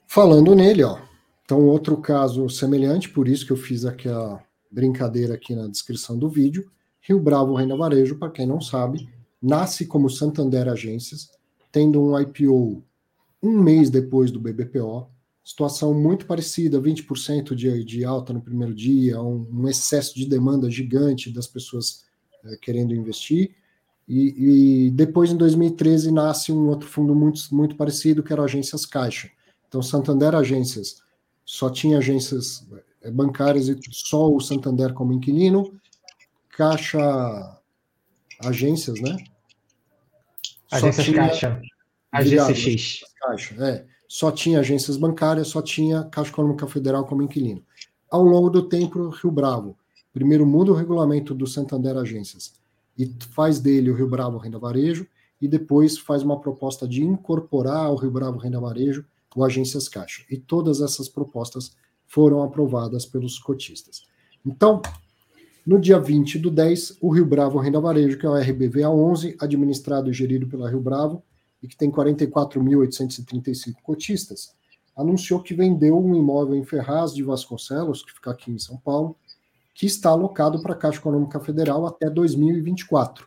Falando 0.06 0.54
nele, 0.54 0.82
ó. 0.82 0.98
Então, 1.44 1.66
outro 1.66 1.98
caso 1.98 2.48
semelhante, 2.48 3.08
por 3.10 3.28
isso 3.28 3.46
que 3.46 3.52
eu 3.52 3.56
fiz 3.56 3.84
aqui 3.84 4.08
a 4.08 4.45
brincadeira 4.70 5.34
aqui 5.34 5.54
na 5.54 5.66
descrição 5.68 6.18
do 6.18 6.28
vídeo. 6.28 6.70
Rio 7.00 7.20
Bravo 7.20 7.54
Renda 7.54 7.76
Varejo, 7.76 8.16
para 8.16 8.30
quem 8.30 8.46
não 8.46 8.60
sabe, 8.60 9.08
nasce 9.40 9.86
como 9.86 10.10
Santander 10.10 10.68
Agências, 10.68 11.30
tendo 11.70 12.02
um 12.02 12.18
IPO 12.18 12.82
um 13.42 13.60
mês 13.60 13.90
depois 13.90 14.30
do 14.30 14.40
BBPO, 14.40 15.08
situação 15.44 15.94
muito 15.94 16.26
parecida, 16.26 16.80
20% 16.80 17.54
de, 17.54 17.84
de 17.84 18.04
alta 18.04 18.32
no 18.32 18.40
primeiro 18.40 18.74
dia, 18.74 19.22
um, 19.22 19.46
um 19.52 19.68
excesso 19.68 20.16
de 20.16 20.26
demanda 20.26 20.68
gigante 20.68 21.30
das 21.30 21.46
pessoas 21.46 22.04
é, 22.44 22.56
querendo 22.56 22.94
investir. 22.94 23.54
E, 24.08 24.86
e, 24.86 24.90
depois, 24.90 25.30
em 25.30 25.36
2013, 25.36 26.10
nasce 26.10 26.52
um 26.52 26.68
outro 26.68 26.88
fundo 26.88 27.14
muito, 27.14 27.40
muito 27.52 27.76
parecido, 27.76 28.22
que 28.22 28.32
era 28.32 28.42
Agências 28.42 28.84
Caixa. 28.86 29.30
Então, 29.68 29.82
Santander 29.82 30.34
Agências 30.34 31.02
só 31.44 31.70
tinha 31.70 31.98
agências 31.98 32.66
é, 32.72 32.82
bancárias 33.10 33.68
e 33.68 33.78
só 33.90 34.30
o 34.32 34.40
Santander 34.40 34.92
como 34.94 35.12
inquilino, 35.12 35.78
Caixa 36.50 37.58
Agências, 38.44 39.00
né? 39.00 39.16
Agências 40.70 41.08
Caixa. 41.08 41.60
Agência 42.12 42.54
X. 42.54 43.00
Caixa, 43.20 43.54
é 43.64 43.86
só 44.08 44.30
tinha 44.30 44.60
agências 44.60 44.96
bancárias, 44.96 45.48
só 45.48 45.60
tinha 45.60 46.04
Caixa 46.04 46.30
Econômica 46.30 46.66
Federal 46.66 47.04
como 47.04 47.22
inquilino. 47.22 47.62
Ao 48.10 48.22
longo 48.22 48.48
do 48.48 48.68
tempo, 48.68 49.08
Rio 49.08 49.30
Bravo, 49.30 49.76
primeiro 50.12 50.46
muda 50.46 50.72
o 50.72 50.74
regulamento 50.74 51.34
do 51.34 51.46
Santander 51.46 51.96
Agências 51.96 52.54
e 52.96 53.12
faz 53.30 53.58
dele 53.58 53.90
o 53.90 53.94
Rio 53.94 54.08
Bravo 54.08 54.38
Renda 54.38 54.58
Varejo, 54.58 55.06
e 55.38 55.46
depois 55.46 55.98
faz 55.98 56.22
uma 56.22 56.40
proposta 56.40 56.88
de 56.88 57.04
incorporar 57.04 57.86
ao 57.86 57.96
Rio 57.96 58.10
Bravo 58.10 58.38
Renda 58.38 58.58
Varejo 58.58 59.04
o 59.34 59.44
Agências 59.44 59.86
Caixa. 59.86 60.22
E 60.30 60.38
todas 60.38 60.80
essas 60.80 61.10
propostas 61.10 61.76
foram 62.06 62.42
aprovadas 62.42 63.04
pelos 63.04 63.38
cotistas. 63.38 64.04
Então, 64.44 64.80
no 65.66 65.80
dia 65.80 65.98
20 65.98 66.38
do 66.38 66.50
10, 66.50 66.98
o 67.00 67.10
Rio 67.10 67.26
Bravo 67.26 67.58
Renda 67.58 67.80
Varejo, 67.80 68.18
que 68.18 68.24
é 68.24 68.28
o 68.28 68.36
RBVA 68.36 68.88
11, 68.88 69.36
administrado 69.40 70.08
e 70.08 70.12
gerido 70.12 70.46
pela 70.46 70.70
Rio 70.70 70.80
Bravo, 70.80 71.22
e 71.62 71.66
que 71.66 71.76
tem 71.76 71.90
44.835 71.90 73.74
cotistas, 73.82 74.54
anunciou 74.96 75.42
que 75.42 75.54
vendeu 75.54 75.98
um 75.98 76.14
imóvel 76.14 76.54
em 76.54 76.64
Ferraz 76.64 77.12
de 77.12 77.22
Vasconcelos, 77.22 78.02
que 78.02 78.12
fica 78.12 78.30
aqui 78.30 78.52
em 78.52 78.58
São 78.58 78.76
Paulo, 78.76 79.16
que 79.74 79.86
está 79.86 80.10
alocado 80.10 80.62
para 80.62 80.72
a 80.72 80.76
Caixa 80.76 80.98
Econômica 80.98 81.38
Federal 81.40 81.84
até 81.84 82.08
2024. 82.08 83.26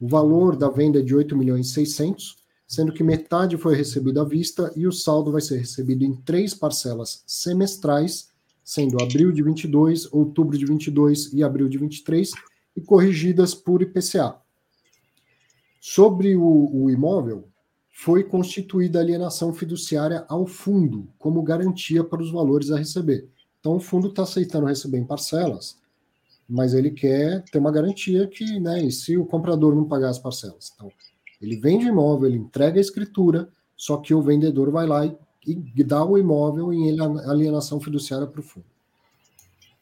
O 0.00 0.08
valor 0.08 0.56
da 0.56 0.68
venda 0.68 0.98
é 0.98 1.02
de 1.02 1.14
8 1.14 1.36
milhões 1.36 1.68
e 1.68 1.72
600, 1.74 2.41
sendo 2.72 2.90
que 2.90 3.04
metade 3.04 3.58
foi 3.58 3.76
recebida 3.76 4.22
à 4.22 4.24
vista 4.24 4.72
e 4.74 4.86
o 4.86 4.92
saldo 4.92 5.30
vai 5.30 5.42
ser 5.42 5.58
recebido 5.58 6.04
em 6.04 6.16
três 6.16 6.54
parcelas 6.54 7.22
semestrais, 7.26 8.30
sendo 8.64 8.96
abril 9.02 9.30
de 9.30 9.42
22, 9.42 10.10
outubro 10.10 10.56
de 10.56 10.64
22 10.64 11.34
e 11.34 11.44
abril 11.44 11.68
de 11.68 11.76
23, 11.76 12.30
e 12.74 12.80
corrigidas 12.80 13.54
por 13.54 13.82
IPCA. 13.82 14.36
Sobre 15.82 16.34
o, 16.34 16.70
o 16.72 16.88
imóvel, 16.88 17.46
foi 17.90 18.24
constituída 18.24 19.00
alienação 19.00 19.52
fiduciária 19.52 20.24
ao 20.26 20.46
fundo, 20.46 21.06
como 21.18 21.42
garantia 21.42 22.02
para 22.02 22.22
os 22.22 22.32
valores 22.32 22.70
a 22.70 22.78
receber. 22.78 23.28
Então, 23.60 23.76
o 23.76 23.80
fundo 23.80 24.08
está 24.08 24.22
aceitando 24.22 24.64
receber 24.64 24.96
em 24.96 25.04
parcelas, 25.04 25.76
mas 26.48 26.72
ele 26.72 26.90
quer 26.90 27.44
ter 27.52 27.58
uma 27.58 27.70
garantia 27.70 28.26
que, 28.26 28.58
né, 28.58 28.82
e 28.82 28.90
se 28.90 29.18
o 29.18 29.26
comprador 29.26 29.74
não 29.74 29.84
pagar 29.84 30.08
as 30.08 30.18
parcelas? 30.18 30.72
Então, 30.74 30.90
ele 31.42 31.56
vende 31.56 31.86
o 31.86 31.88
imóvel, 31.88 32.28
ele 32.28 32.38
entrega 32.38 32.78
a 32.78 32.80
escritura, 32.80 33.48
só 33.76 33.96
que 33.96 34.14
o 34.14 34.22
vendedor 34.22 34.70
vai 34.70 34.86
lá 34.86 35.04
e, 35.04 35.16
e 35.46 35.84
dá 35.84 36.04
o 36.04 36.16
imóvel 36.16 36.72
em 36.72 36.98
alienação 37.00 37.80
fiduciária 37.80 38.26
para 38.26 38.40
o 38.40 38.44
fundo. 38.44 38.66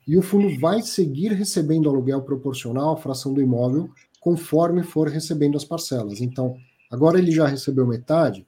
E 0.09 0.17
o 0.17 0.23
fundo 0.23 0.59
vai 0.59 0.83
seguir 0.83 1.33
recebendo 1.33 1.89
aluguel 1.89 2.23
proporcional 2.23 2.95
à 2.95 2.97
fração 2.97 3.33
do 3.33 3.43
imóvel, 3.43 3.91
conforme 4.19 4.83
for 4.83 5.09
recebendo 5.09 5.57
as 5.57 5.65
parcelas. 5.65 6.21
Então, 6.21 6.57
Agora 6.91 7.19
ele 7.19 7.31
já 7.31 7.47
recebeu 7.47 7.87
metade, 7.87 8.45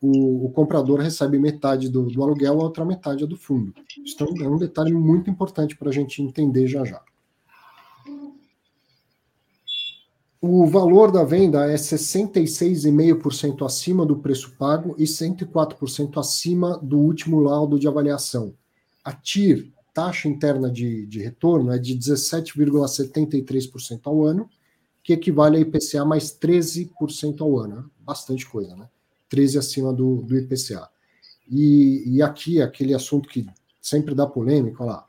o, 0.00 0.46
o 0.46 0.50
comprador 0.50 1.00
recebe 1.00 1.38
metade 1.38 1.88
do, 1.88 2.04
do, 2.04 2.22
aluguel, 2.22 2.60
a 2.60 2.64
outra 2.64 2.84
metade 2.84 3.24
é 3.24 3.26
do 3.26 3.36
fundo. 3.36 3.72
Isso 4.04 4.22
é 4.22 4.48
um 4.48 4.58
detalhe 4.58 4.92
muito 4.92 5.30
importante 5.30 5.74
para 5.76 5.88
a 5.88 5.92
gente 5.92 6.22
entender 6.22 6.66
já 6.66 6.84
já. 6.84 7.00
O 10.44 10.66
valor 10.66 11.12
da 11.12 11.22
venda 11.22 11.70
é 11.70 11.76
66,5% 11.76 13.64
acima 13.64 14.04
do 14.04 14.16
preço 14.16 14.56
pago 14.58 14.92
e 14.98 15.04
104% 15.04 16.18
acima 16.18 16.76
do 16.78 16.98
último 16.98 17.38
laudo 17.38 17.78
de 17.78 17.86
avaliação. 17.86 18.52
A 19.04 19.12
TIR, 19.12 19.72
taxa 19.94 20.26
interna 20.26 20.68
de, 20.68 21.06
de 21.06 21.20
retorno, 21.20 21.70
é 21.70 21.78
de 21.78 21.96
17,73% 21.96 24.00
ao 24.02 24.24
ano 24.24 24.50
que 25.00 25.12
equivale 25.12 25.58
a 25.58 25.60
IPCA 25.60 26.04
mais 26.04 26.36
13% 26.36 27.40
ao 27.40 27.60
ano. 27.60 27.76
Né? 27.76 27.84
Bastante 28.00 28.44
coisa, 28.44 28.74
né? 28.74 28.88
13 29.28 29.58
acima 29.58 29.92
do, 29.92 30.22
do 30.22 30.36
IPCA. 30.36 30.88
E, 31.48 32.16
e 32.16 32.20
aqui, 32.20 32.60
aquele 32.60 32.94
assunto 32.94 33.28
que 33.28 33.46
sempre 33.80 34.12
dá 34.12 34.26
polêmica, 34.26 34.82
olha 34.82 34.94
lá. 34.94 35.06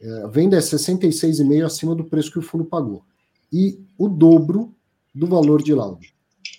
É, 0.00 0.26
venda 0.26 0.56
é 0.56 0.60
66,5% 0.60 1.64
acima 1.64 1.94
do 1.94 2.02
preço 2.02 2.32
que 2.32 2.40
o 2.40 2.42
fundo 2.42 2.64
pagou. 2.64 3.04
E 3.52 3.80
o 3.98 4.08
dobro 4.08 4.74
do 5.14 5.26
valor 5.26 5.62
de 5.62 5.74
laudo. 5.74 6.06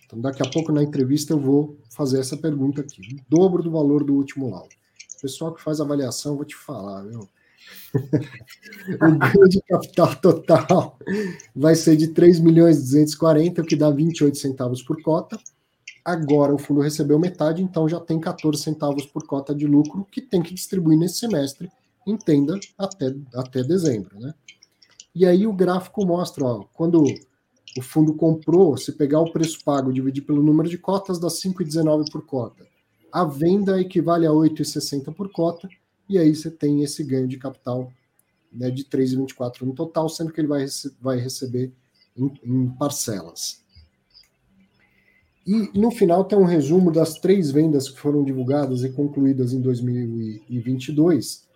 Então, 0.06 0.20
daqui 0.20 0.44
a 0.44 0.50
pouco 0.50 0.72
na 0.72 0.84
entrevista 0.84 1.34
eu 1.34 1.40
vou 1.40 1.78
fazer 1.90 2.20
essa 2.20 2.36
pergunta 2.36 2.82
aqui. 2.82 3.02
O 3.16 3.22
dobro 3.30 3.64
do 3.64 3.72
valor 3.72 4.04
do 4.04 4.14
último 4.14 4.50
laudo. 4.50 4.76
O 5.18 5.22
pessoal 5.22 5.54
que 5.54 5.62
faz 5.62 5.80
avaliação, 5.80 6.36
vou 6.36 6.46
te 6.46 6.56
falar, 6.56 7.04
viu? 7.04 7.28
o 7.94 9.18
ganho 9.18 9.50
de 9.50 9.62
capital 9.62 10.16
total 10.16 10.98
vai 11.56 11.76
ser 11.76 11.96
de 11.96 12.10
3 12.10 12.40
milhões 12.40 12.78
e 12.78 12.82
240, 12.82 13.62
o 13.62 13.66
que 13.66 13.76
dá 13.76 13.90
28 13.90 14.38
centavos 14.38 14.82
por 14.82 15.02
cota. 15.02 15.40
Agora 16.04 16.54
o 16.54 16.58
fundo 16.58 16.82
recebeu 16.82 17.20
metade, 17.20 17.62
então 17.62 17.88
já 17.88 18.00
tem 18.00 18.20
14 18.20 18.62
centavos 18.62 19.06
por 19.06 19.26
cota 19.26 19.54
de 19.54 19.68
lucro 19.68 20.06
que 20.12 20.20
tem 20.20 20.42
que 20.42 20.54
distribuir 20.54 20.98
nesse 20.98 21.20
semestre, 21.20 21.70
entenda, 22.08 22.60
até, 22.78 23.14
até 23.36 23.64
dezembro. 23.64 24.20
Né? 24.20 24.34
E 25.14 25.26
aí 25.26 25.46
o 25.46 25.54
gráfico 25.54 26.06
mostra, 26.06 26.46
ó, 26.46 26.64
quando 26.74 27.04
o 27.78 27.82
fundo 27.82 28.14
comprou, 28.14 28.78
se 28.78 28.92
pegar 28.92 29.20
o 29.20 29.32
preço 29.32 29.64
pago 29.64 29.92
e 29.92 29.94
dividir 29.94 30.24
pelo 30.24 30.42
número 30.42 30.70
de 30.70 30.78
cotas, 30.78 31.20
dá 31.20 31.28
5,19 31.28 32.12
por 32.12 32.26
cota. 32.26 32.66
A 33.12 33.26
venda 33.26 33.80
equivale 33.80 34.26
a 34.26 34.32
8,60 34.32 35.14
por 35.14 35.32
cota, 35.32 35.70
e 36.08 36.18
aí 36.18 36.34
você 36.34 36.50
tem 36.50 36.84
esse 36.84 37.04
ganho 37.04 37.28
de 37.28 37.38
capital 37.38 37.92
né, 38.52 38.70
de 38.70 38.84
3,24 38.86 39.62
no 39.62 39.74
total, 39.74 40.10
sendo 40.10 40.32
que 40.32 40.42
ele 40.42 40.48
vai, 40.48 40.66
vai 41.00 41.18
receber 41.18 41.72
em, 42.16 42.32
em 42.44 42.70
parcelas. 42.70 43.62
E 45.46 45.78
no 45.78 45.90
final 45.92 46.24
tem 46.24 46.38
um 46.38 46.46
resumo 46.46 46.92
das 46.92 47.16
três 47.16 47.52
vendas 47.52 47.90
que 47.90 48.00
foram 48.00 48.24
divulgadas 48.24 48.84
e 48.84 48.90
concluídas 48.90 49.54
em 49.54 49.62
2022. 49.62 51.48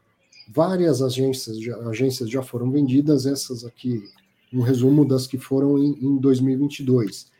Várias 0.48 1.02
agências, 1.02 1.58
agências 1.88 2.30
já 2.30 2.42
foram 2.42 2.72
vendidas, 2.72 3.26
essas 3.26 3.66
aqui, 3.66 4.04
um 4.54 4.62
resumo 4.62 5.06
das 5.06 5.26
que 5.26 5.38
foram 5.38 5.78
em, 5.78 5.94
em 6.06 6.18
2022. 6.18 7.32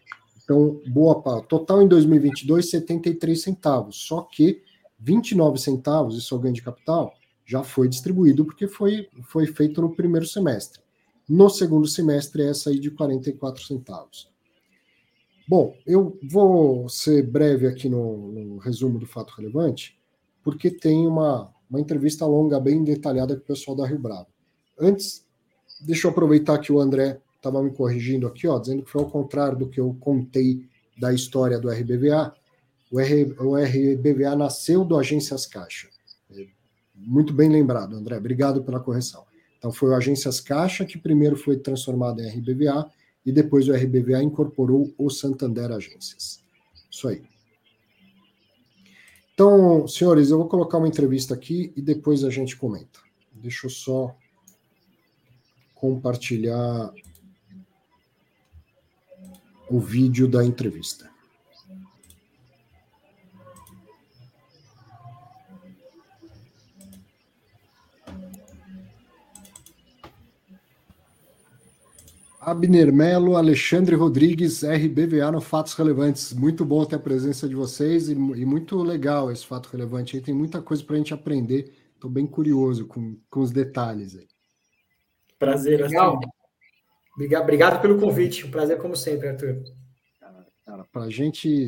Então, 0.44 0.82
boa 0.88 1.22
parte. 1.22 1.48
Total 1.48 1.82
em 1.82 1.88
2022, 1.88 2.70
73 2.70 3.42
centavos. 3.42 3.96
Só 3.98 4.22
que 4.22 4.62
29 5.00 5.60
centavos, 5.60 6.18
isso 6.18 6.34
é 6.34 6.38
o 6.38 6.42
ganho 6.42 6.54
de 6.54 6.62
capital, 6.62 7.14
já 7.46 7.64
foi 7.64 7.88
distribuído 7.88 8.46
porque 8.46 8.68
foi, 8.68 9.08
foi 9.24 9.46
feito 9.46 9.82
no 9.82 9.96
primeiro 9.96 10.26
semestre. 10.26 10.82
No 11.28 11.50
segundo 11.50 11.88
semestre, 11.88 12.44
essa 12.44 12.70
aí 12.70 12.80
de 12.80 12.92
44 12.92 13.64
centavos. 13.64 14.30
Bom, 15.48 15.76
eu 15.86 16.18
vou 16.28 16.90
ser 16.90 17.24
breve 17.24 17.68
aqui 17.68 17.88
no, 17.88 18.32
no 18.32 18.58
resumo 18.58 18.98
do 18.98 19.06
fato 19.06 19.34
relevante, 19.38 20.00
porque 20.44 20.72
tem 20.72 21.06
uma, 21.06 21.54
uma 21.70 21.80
entrevista 21.80 22.26
longa, 22.26 22.60
bem 22.60 22.84
detalhada 22.84 23.36
com 23.36 23.42
o 23.42 23.46
pessoal 23.46 23.76
da 23.76 23.86
Rio 23.86 24.00
Bravo. 24.00 24.28
Antes, 24.80 25.26
deixa 25.82 26.08
eu 26.08 26.12
aproveitar 26.12 26.58
que 26.60 26.72
o 26.72 26.80
André 26.80 27.20
estava 27.36 27.62
me 27.62 27.72
corrigindo 27.72 28.28
aqui, 28.28 28.48
ó, 28.48 28.58
dizendo 28.58 28.84
que 28.84 28.90
foi 28.90 29.02
ao 29.02 29.10
contrário 29.10 29.58
do 29.58 29.70
que 29.70 29.80
eu 29.80 29.96
contei 30.00 30.68
da 30.98 31.14
história 31.14 31.60
do 31.60 31.70
RBVA. 31.70 32.34
O, 32.92 33.00
R, 33.00 33.36
o 33.40 33.56
RBVA 33.56 34.36
nasceu 34.36 34.84
do 34.84 34.98
Agências 34.98 35.46
Caixa. 35.46 35.88
É, 36.32 36.46
muito 36.96 37.34
bem 37.34 37.50
lembrado, 37.50 37.96
André. 37.96 38.18
Obrigado 38.18 38.64
pela 38.64 38.80
correção. 38.80 39.24
Então, 39.58 39.72
foi 39.72 39.90
o 39.90 39.96
Agências 39.96 40.40
Caixa 40.40 40.86
que 40.86 40.98
primeiro 40.98 41.36
foi 41.36 41.58
transformado 41.58 42.22
em 42.22 42.28
RBVA 42.28 42.90
e 43.26 43.32
depois 43.32 43.68
o 43.68 43.74
RBVA 43.74 44.22
incorporou 44.22 44.94
o 44.98 45.10
Santander 45.10 45.72
Agências. 45.72 46.40
Isso 46.90 47.08
aí. 47.08 47.24
Então, 49.36 49.86
senhores, 49.86 50.30
eu 50.30 50.38
vou 50.38 50.48
colocar 50.48 50.78
uma 50.78 50.88
entrevista 50.88 51.34
aqui 51.34 51.74
e 51.76 51.82
depois 51.82 52.24
a 52.24 52.30
gente 52.30 52.56
comenta. 52.56 53.02
Deixa 53.34 53.66
eu 53.66 53.70
só 53.70 54.16
compartilhar 55.74 56.94
o 59.70 59.78
vídeo 59.78 60.26
da 60.26 60.44
entrevista. 60.46 61.12
Abner 72.46 72.94
Melo, 72.94 73.36
Alexandre 73.36 73.96
Rodrigues, 73.96 74.62
RBVA 74.64 75.32
no 75.32 75.42
Fatos 75.42 75.74
Relevantes. 75.74 76.32
Muito 76.32 76.64
bom 76.64 76.86
ter 76.86 76.98
a 76.98 77.00
presença 77.00 77.50
de 77.50 77.56
vocês 77.56 78.08
e, 78.08 78.12
e 78.12 78.46
muito 78.46 78.84
legal 78.84 79.32
esse 79.32 79.44
fato 79.44 79.68
relevante 79.72 80.16
aí. 80.16 80.22
Tem 80.22 80.34
muita 80.34 80.62
coisa 80.62 80.84
para 80.84 80.94
a 80.94 80.98
gente 81.00 81.12
aprender. 81.12 81.74
Estou 81.96 82.08
bem 82.08 82.28
curioso 82.28 82.86
com, 82.86 83.18
com 83.32 83.40
os 83.40 83.50
detalhes 83.50 84.16
aí. 84.16 84.28
Prazer, 85.40 85.82
Legal. 85.82 86.20
Obrigado, 87.16 87.42
obrigado 87.42 87.82
pelo 87.82 88.00
convite. 88.00 88.46
Um 88.46 88.52
prazer, 88.52 88.78
como 88.78 88.96
sempre, 88.96 89.30
Arthur. 89.30 89.64
Cara, 90.64 90.86
para 90.92 91.06
a 91.06 91.10
gente. 91.10 91.68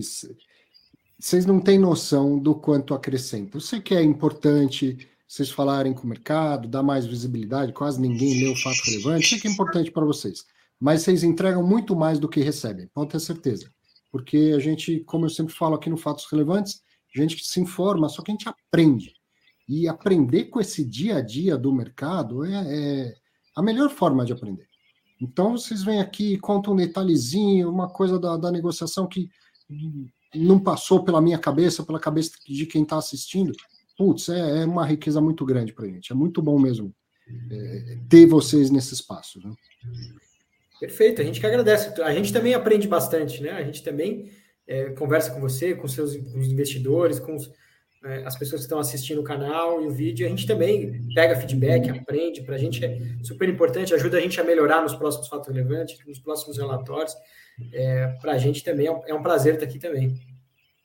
Vocês 1.19 1.43
não 1.47 1.59
têm 1.59 1.79
noção 1.79 2.37
do 2.37 2.53
quanto 2.53 2.93
acrescenta. 2.93 3.57
Eu 3.57 3.61
sei 3.61 3.81
que 3.81 3.95
é 3.95 4.03
importante 4.03 5.09
vocês 5.27 5.49
falarem 5.49 5.91
com 5.91 6.03
o 6.03 6.07
mercado, 6.07 6.67
dar 6.67 6.83
mais 6.83 7.07
visibilidade, 7.07 7.73
quase 7.73 7.99
ninguém 7.99 8.43
lê 8.43 8.51
o 8.51 8.55
fato 8.55 8.77
relevante. 8.85 9.27
Sei 9.27 9.39
que 9.39 9.47
é 9.47 9.51
importante 9.51 9.89
para 9.89 10.05
vocês 10.05 10.45
mas 10.79 11.01
vocês 11.01 11.23
entregam 11.23 11.65
muito 11.65 11.95
mais 11.95 12.19
do 12.19 12.29
que 12.29 12.41
recebem, 12.41 12.87
pode 12.93 13.11
ter 13.11 13.19
certeza. 13.19 13.71
Porque 14.11 14.53
a 14.55 14.59
gente, 14.59 14.99
como 15.01 15.25
eu 15.25 15.29
sempre 15.29 15.53
falo 15.53 15.75
aqui 15.75 15.89
no 15.89 15.97
Fatos 15.97 16.25
Relevantes, 16.31 16.81
a 17.15 17.19
gente 17.19 17.43
se 17.45 17.59
informa, 17.59 18.09
só 18.09 18.21
que 18.21 18.31
a 18.31 18.33
gente 18.33 18.47
aprende. 18.47 19.13
E 19.67 19.87
aprender 19.87 20.45
com 20.45 20.61
esse 20.61 20.85
dia 20.85 21.17
a 21.17 21.21
dia 21.21 21.57
do 21.57 21.73
mercado 21.73 22.45
é, 22.45 22.51
é 22.51 23.15
a 23.55 23.61
melhor 23.61 23.89
forma 23.89 24.23
de 24.23 24.31
aprender. 24.31 24.67
Então, 25.19 25.57
vocês 25.57 25.83
vêm 25.83 25.99
aqui 25.99 26.33
e 26.33 26.39
contam 26.39 26.73
um 26.73 26.77
detalhezinho, 26.77 27.69
uma 27.69 27.89
coisa 27.89 28.19
da, 28.19 28.37
da 28.37 28.51
negociação 28.51 29.07
que 29.07 29.29
não 30.33 30.59
passou 30.59 31.03
pela 31.03 31.21
minha 31.21 31.39
cabeça, 31.39 31.83
pela 31.83 31.99
cabeça 31.99 32.31
de 32.47 32.65
quem 32.65 32.83
está 32.83 32.97
assistindo. 32.97 33.51
Putz, 33.97 34.29
é, 34.29 34.61
é, 34.61 34.65
uma 34.65 34.85
riqueza 34.85 35.19
muito 35.19 35.43
grande 35.43 35.73
para 35.73 35.85
a 35.85 35.89
gente. 35.89 36.11
É 36.11 36.15
muito 36.15 36.41
bom 36.41 36.59
mesmo 36.59 36.93
é, 37.51 37.97
ter 38.07 38.27
vocês 38.27 38.69
nesse 38.69 38.93
espaço. 38.93 39.39
Né? 39.39 39.53
Perfeito, 40.79 41.21
a 41.21 41.25
gente 41.25 41.39
que 41.39 41.45
agradece. 41.45 42.01
A 42.01 42.13
gente 42.13 42.31
também 42.31 42.53
aprende 42.53 42.87
bastante, 42.87 43.41
né? 43.41 43.51
A 43.51 43.63
gente 43.63 43.83
também 43.83 44.29
é, 44.67 44.91
conversa 44.91 45.31
com 45.31 45.39
você, 45.39 45.73
com 45.73 45.87
seus 45.87 46.15
com 46.15 46.39
os 46.39 46.47
investidores, 46.47 47.19
com 47.19 47.35
os, 47.35 47.51
é, 48.05 48.23
as 48.25 48.37
pessoas 48.37 48.61
que 48.61 48.65
estão 48.65 48.79
assistindo 48.79 49.21
o 49.21 49.23
canal 49.23 49.81
e 49.81 49.87
o 49.87 49.91
vídeo. 49.91 50.25
A 50.25 50.29
gente 50.29 50.45
também 50.45 51.01
pega 51.15 51.35
feedback, 51.35 51.89
aprende. 51.89 52.43
Para 52.43 52.55
a 52.55 52.59
gente 52.59 52.83
é 52.85 52.99
super 53.23 53.49
importante, 53.49 53.93
ajuda 53.93 54.17
a 54.17 54.21
gente 54.21 54.39
a 54.39 54.43
melhorar 54.43 54.81
nos 54.81 54.93
próximos 54.93 55.27
fatos 55.27 55.47
relevantes, 55.47 55.97
nos 56.05 56.19
próximos 56.19 56.57
relatórios. 56.57 57.15
É, 57.73 58.07
Para 58.21 58.33
a 58.33 58.37
gente 58.37 58.63
também 58.63 58.85
é 58.85 58.91
um, 58.91 59.01
é 59.07 59.13
um 59.13 59.21
prazer 59.21 59.55
estar 59.55 59.65
aqui 59.65 59.79
também. 59.79 60.15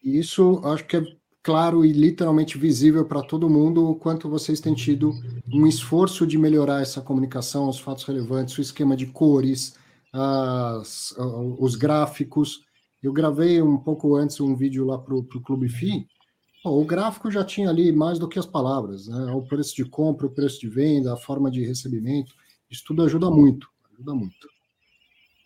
Isso 0.02 0.60
acho 0.64 0.84
que 0.84 0.96
é 0.96 1.02
claro 1.42 1.84
e 1.84 1.92
literalmente 1.92 2.56
visível 2.56 3.04
para 3.04 3.20
todo 3.20 3.50
mundo 3.50 3.90
o 3.90 3.94
quanto 3.96 4.28
vocês 4.28 4.60
têm 4.60 4.74
tido 4.74 5.12
um 5.52 5.66
esforço 5.66 6.26
de 6.26 6.38
melhorar 6.38 6.80
essa 6.80 7.00
comunicação, 7.00 7.68
os 7.68 7.78
fatos 7.78 8.04
relevantes, 8.04 8.56
o 8.56 8.60
esquema 8.60 8.96
de 8.96 9.06
cores, 9.06 9.74
as, 10.12 11.14
os 11.58 11.74
gráficos. 11.74 12.62
Eu 13.02 13.12
gravei 13.12 13.60
um 13.62 13.78
pouco 13.78 14.14
antes 14.14 14.40
um 14.40 14.54
vídeo 14.54 14.84
lá 14.84 14.98
para 14.98 15.14
o 15.14 15.24
Clube 15.24 15.68
FI. 15.68 16.06
o 16.64 16.84
gráfico 16.84 17.30
já 17.30 17.44
tinha 17.44 17.68
ali 17.68 17.90
mais 17.90 18.18
do 18.18 18.28
que 18.28 18.38
as 18.38 18.46
palavras, 18.46 19.08
né? 19.08 19.32
O 19.32 19.42
preço 19.42 19.74
de 19.74 19.84
compra, 19.84 20.26
o 20.26 20.30
preço 20.30 20.60
de 20.60 20.68
venda, 20.68 21.12
a 21.12 21.16
forma 21.16 21.50
de 21.50 21.64
recebimento. 21.64 22.34
Isso 22.70 22.84
tudo 22.86 23.02
ajuda 23.02 23.30
muito, 23.30 23.68
ajuda 23.92 24.14
muito. 24.14 24.52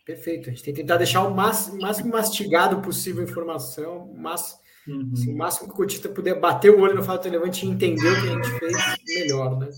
Perfeito. 0.04 0.48
A 0.48 0.52
gente 0.52 0.62
tem 0.62 0.74
que 0.74 0.80
tentar 0.82 0.98
deixar 0.98 1.26
o 1.26 1.34
máximo, 1.34 1.80
máximo 1.80 2.10
mastigado 2.10 2.80
possível 2.80 3.22
a 3.22 3.24
informação, 3.24 4.14
mas 4.16 4.56
uhum. 4.86 5.10
assim, 5.12 5.34
o 5.34 5.36
máximo 5.36 5.66
que 5.68 5.74
o 5.74 5.76
cotista 5.76 6.08
puder 6.08 6.38
bater 6.38 6.70
o 6.70 6.80
olho 6.80 6.94
no 6.94 7.02
fato 7.02 7.24
relevante 7.24 7.66
e 7.66 7.68
entender 7.68 8.06
o 8.06 8.22
que 8.22 8.28
a 8.28 8.32
gente 8.34 8.58
fez, 8.58 8.76
melhor, 9.18 9.58
né? 9.58 9.68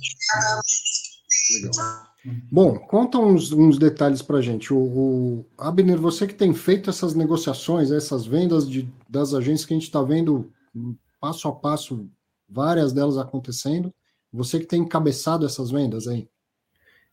Legal. 1.55 1.73
Bom, 2.51 2.79
conta 2.79 3.19
uns, 3.19 3.53
uns 3.53 3.79
detalhes 3.79 4.23
para 4.23 4.39
a 4.39 4.43
gente. 4.43 4.73
O, 4.73 4.79
o, 4.79 5.47
Abner, 5.57 5.99
você 5.99 6.27
que 6.27 6.35
tem 6.35 6.53
feito 6.53 6.91
essas 6.91 7.15
negociações, 7.15 7.91
essas 7.91 8.27
vendas 8.27 8.69
de, 8.69 8.89
das 9.09 9.35
agências 9.35 9.65
que 9.65 9.73
a 9.73 9.77
gente 9.77 9.87
está 9.87 10.03
vendo 10.03 10.51
passo 11.21 11.49
a 11.49 11.53
passo, 11.53 12.09
várias 12.49 12.93
delas 12.93 13.19
acontecendo, 13.19 13.93
você 14.33 14.59
que 14.59 14.67
tem 14.67 14.83
encabeçado 14.83 15.47
essas 15.47 15.71
vendas 15.71 16.07
aí. 16.07 16.29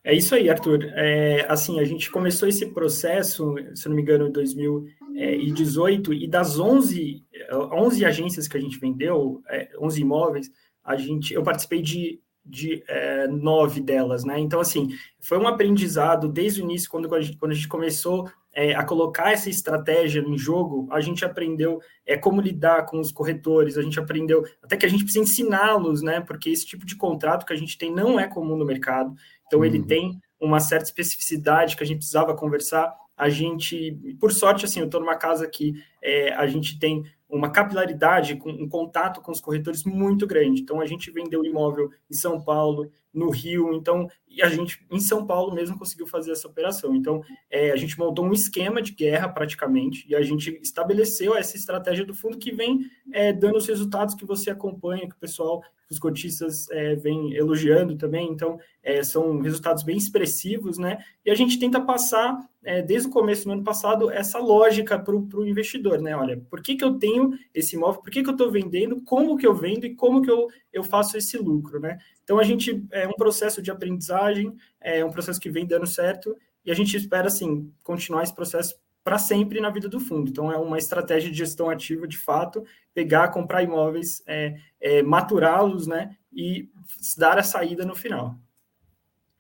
É 0.04 0.14
isso 0.14 0.36
aí, 0.36 0.50
Arthur. 0.50 0.84
É, 0.94 1.46
assim, 1.50 1.80
a 1.80 1.84
gente 1.84 2.12
começou 2.12 2.48
esse 2.48 2.68
processo, 2.68 3.56
se 3.74 3.90
não 3.90 3.96
me 3.96 4.04
engano, 4.04 4.28
em 4.28 4.32
2018, 4.32 6.14
e 6.14 6.28
das 6.28 6.60
11, 6.60 7.26
11 7.52 8.06
agências 8.06 8.48
que 8.48 8.56
a 8.56 8.62
gente 8.62 8.80
vendeu, 8.80 9.42
11 9.82 10.00
é, 10.00 10.02
imóveis, 10.02 10.52
a 10.84 10.96
gente, 10.96 11.34
eu 11.34 11.42
participei 11.42 11.82
de 11.82 12.22
de 12.46 12.84
é, 12.88 13.28
nove 13.28 13.82
delas, 13.82 14.24
né? 14.24 14.40
Então, 14.40 14.60
assim, 14.60 14.90
foi 15.20 15.38
um 15.38 15.48
aprendizado 15.48 16.30
desde 16.30 16.62
o 16.62 16.64
início, 16.64 16.90
quando 16.90 17.14
a 17.14 17.22
gente, 17.22 17.38
quando 17.38 17.52
a 17.52 17.56
gente 17.56 17.68
começou 17.68 18.30
é, 18.54 18.74
a 18.74 18.84
colocar 18.84 19.32
essa 19.34 19.50
estratégia 19.50 20.22
em 20.22 20.38
jogo, 20.38 20.88
a 20.92 21.02
gente 21.02 21.26
aprendeu 21.26 21.82
é, 22.06 22.16
como 22.16 22.40
lidar 22.40 22.86
com 22.86 23.00
os 23.00 23.12
corretores, 23.12 23.78
a 23.78 23.82
gente 23.82 24.00
aprendeu 24.00 24.46
até 24.62 24.78
que 24.78 24.86
a 24.86 24.90
gente 24.90 25.04
precisa 25.04 25.24
ensiná-los, 25.24 26.02
né? 26.02 26.22
Porque 26.22 26.50
esse 26.50 26.66
tipo 26.66 26.86
de 26.86 26.96
contrato 26.96 27.46
que 27.46 27.54
a 27.54 27.58
gente 27.58 27.78
tem 27.78 27.94
não 27.94 28.20
é 28.20 28.28
comum 28.28 28.56
no 28.56 28.66
mercado, 28.66 29.14
então 29.46 29.60
uhum. 29.60 29.66
ele 29.66 29.84
tem 29.84 30.20
uma 30.40 30.60
certa 30.60 30.86
especificidade 30.86 31.76
que 31.76 31.84
a 31.84 31.86
gente 31.86 31.98
precisava 31.98 32.36
conversar. 32.36 32.94
A 33.18 33.30
gente, 33.30 33.98
por 34.20 34.32
sorte, 34.32 34.66
assim, 34.66 34.80
eu 34.80 34.86
estou 34.86 35.00
numa 35.00 35.16
casa 35.16 35.48
que 35.48 35.74
é, 36.02 36.34
a 36.34 36.46
gente 36.48 36.78
tem 36.78 37.04
uma 37.30 37.50
capilaridade, 37.50 38.40
um 38.46 38.70
contato 38.70 39.22
com 39.22 39.32
os 39.32 39.42
corretores 39.42 39.84
muito 39.84 40.28
grande. 40.28 40.62
Então, 40.62 40.80
a 40.80 40.86
gente 40.86 41.12
vendeu 41.12 41.44
imóvel 41.44 41.90
em 42.10 42.14
São 42.14 42.42
Paulo, 42.42 42.92
no 43.16 43.30
Rio, 43.30 43.74
então, 43.74 44.10
e 44.28 44.42
a 44.42 44.50
gente, 44.50 44.86
em 44.92 45.00
São 45.00 45.26
Paulo 45.26 45.54
mesmo, 45.56 45.80
conseguiu 45.80 46.06
fazer 46.06 46.34
essa 46.34 46.48
operação. 46.48 46.94
Então, 46.94 47.24
é, 47.50 47.72
a 47.72 47.76
gente 47.78 47.98
montou 47.98 48.26
um 48.26 48.34
esquema 48.34 48.82
de 48.82 48.92
guerra, 48.92 49.30
praticamente, 49.30 50.06
e 50.08 50.14
a 50.14 50.22
gente 50.22 50.60
estabeleceu 50.62 51.34
essa 51.34 51.56
estratégia 51.56 52.06
do 52.06 52.14
fundo 52.14 52.38
que 52.38 52.52
vem 52.52 52.82
é, 53.14 53.32
dando 53.32 53.58
os 53.58 53.68
resultados 53.68 54.16
que 54.16 54.26
você 54.26 54.50
acompanha, 54.50 55.08
que 55.08 55.16
o 55.16 55.20
pessoal, 55.20 55.64
os 55.90 55.98
cotistas 55.98 56.70
é, 56.72 56.96
vem 56.96 57.34
elogiando 57.34 57.96
também. 57.96 58.30
Então, 58.30 58.60
é, 58.84 59.02
são 59.02 59.40
resultados 59.40 59.84
bem 59.84 59.96
expressivos, 59.96 60.78
né? 60.78 60.98
E 61.24 61.32
a 61.32 61.36
gente 61.36 61.58
tenta 61.58 61.80
passar, 61.80 62.38
é, 62.66 62.82
desde 62.82 63.08
o 63.08 63.12
começo 63.12 63.46
do 63.46 63.52
ano 63.52 63.64
passado, 63.64 64.10
essa 64.10 64.40
lógica 64.40 64.98
para 64.98 65.16
o 65.16 65.48
investidor, 65.48 66.02
né? 66.02 66.16
Olha, 66.18 66.42
por 66.50 66.62
que, 66.62 66.76
que 66.76 66.84
eu 66.84 66.98
tenho 66.98 67.38
esse 67.54 67.76
imóvel, 67.76 68.02
por 68.02 68.10
que, 68.10 68.24
que 68.24 68.30
eu 68.30 68.34
estou 68.34 68.52
vendendo, 68.52 69.00
como 69.02 69.38
que 69.38 69.46
eu 69.46 69.54
vendo 69.54 69.86
e 69.86 69.96
como 69.96 70.22
que 70.22 70.32
eu, 70.32 70.48
eu 70.74 70.84
faço 70.84 71.16
esse 71.16 71.38
lucro, 71.38 71.80
né? 71.80 72.00
Então, 72.24 72.40
a 72.40 72.44
gente 72.44 72.84
é 72.92 73.08
um 73.08 73.14
processo 73.14 73.62
de 73.62 73.70
aprendizagem, 73.70 74.52
é 74.82 75.06
um 75.06 75.12
processo 75.12 75.40
que 75.40 75.50
vem 75.50 75.66
dando 75.66 75.86
certo, 75.86 76.36
e 76.66 76.72
a 76.72 76.74
gente 76.74 76.98
espera, 76.98 77.28
assim, 77.28 77.72
continuar 77.84 78.24
esse 78.24 78.34
processo 78.34 78.76
para 79.04 79.20
sempre 79.20 79.62
na 79.62 79.70
vida 79.70 79.88
do 79.88 80.00
fundo. 80.00 80.32
Então, 80.32 80.52
é 80.52 80.58
uma 80.58 80.80
estratégia 80.80 81.30
de 81.30 81.38
gestão 81.38 81.70
ativa, 81.70 82.08
de 82.08 82.18
fato, 82.18 82.66
pegar, 82.92 83.28
comprar 83.28 83.62
imóveis, 83.62 84.24
é, 84.26 84.56
é, 84.82 85.04
maturá-los, 85.04 85.86
né, 85.86 86.18
e 86.34 86.68
dar 87.16 87.38
a 87.38 87.44
saída 87.44 87.86
no 87.86 87.96
final. 87.96 88.36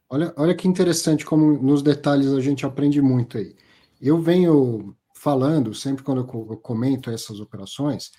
Olha, 0.10 0.34
olha 0.38 0.56
que 0.56 0.68
interessante 0.68 1.26
como 1.26 1.53
nos 1.62 1.82
detalhes 1.82 2.32
a 2.32 2.39
gente 2.39 2.66
aprende 2.66 3.01
muito 3.01 3.38
aí. 3.38 3.56
Eu 3.99 4.20
venho 4.22 4.95
falando, 5.16 5.74
sempre 5.74 6.03
quando 6.03 6.20
eu 6.22 6.58
comento 6.58 7.10
essas 7.10 7.39
operações, 7.39 8.12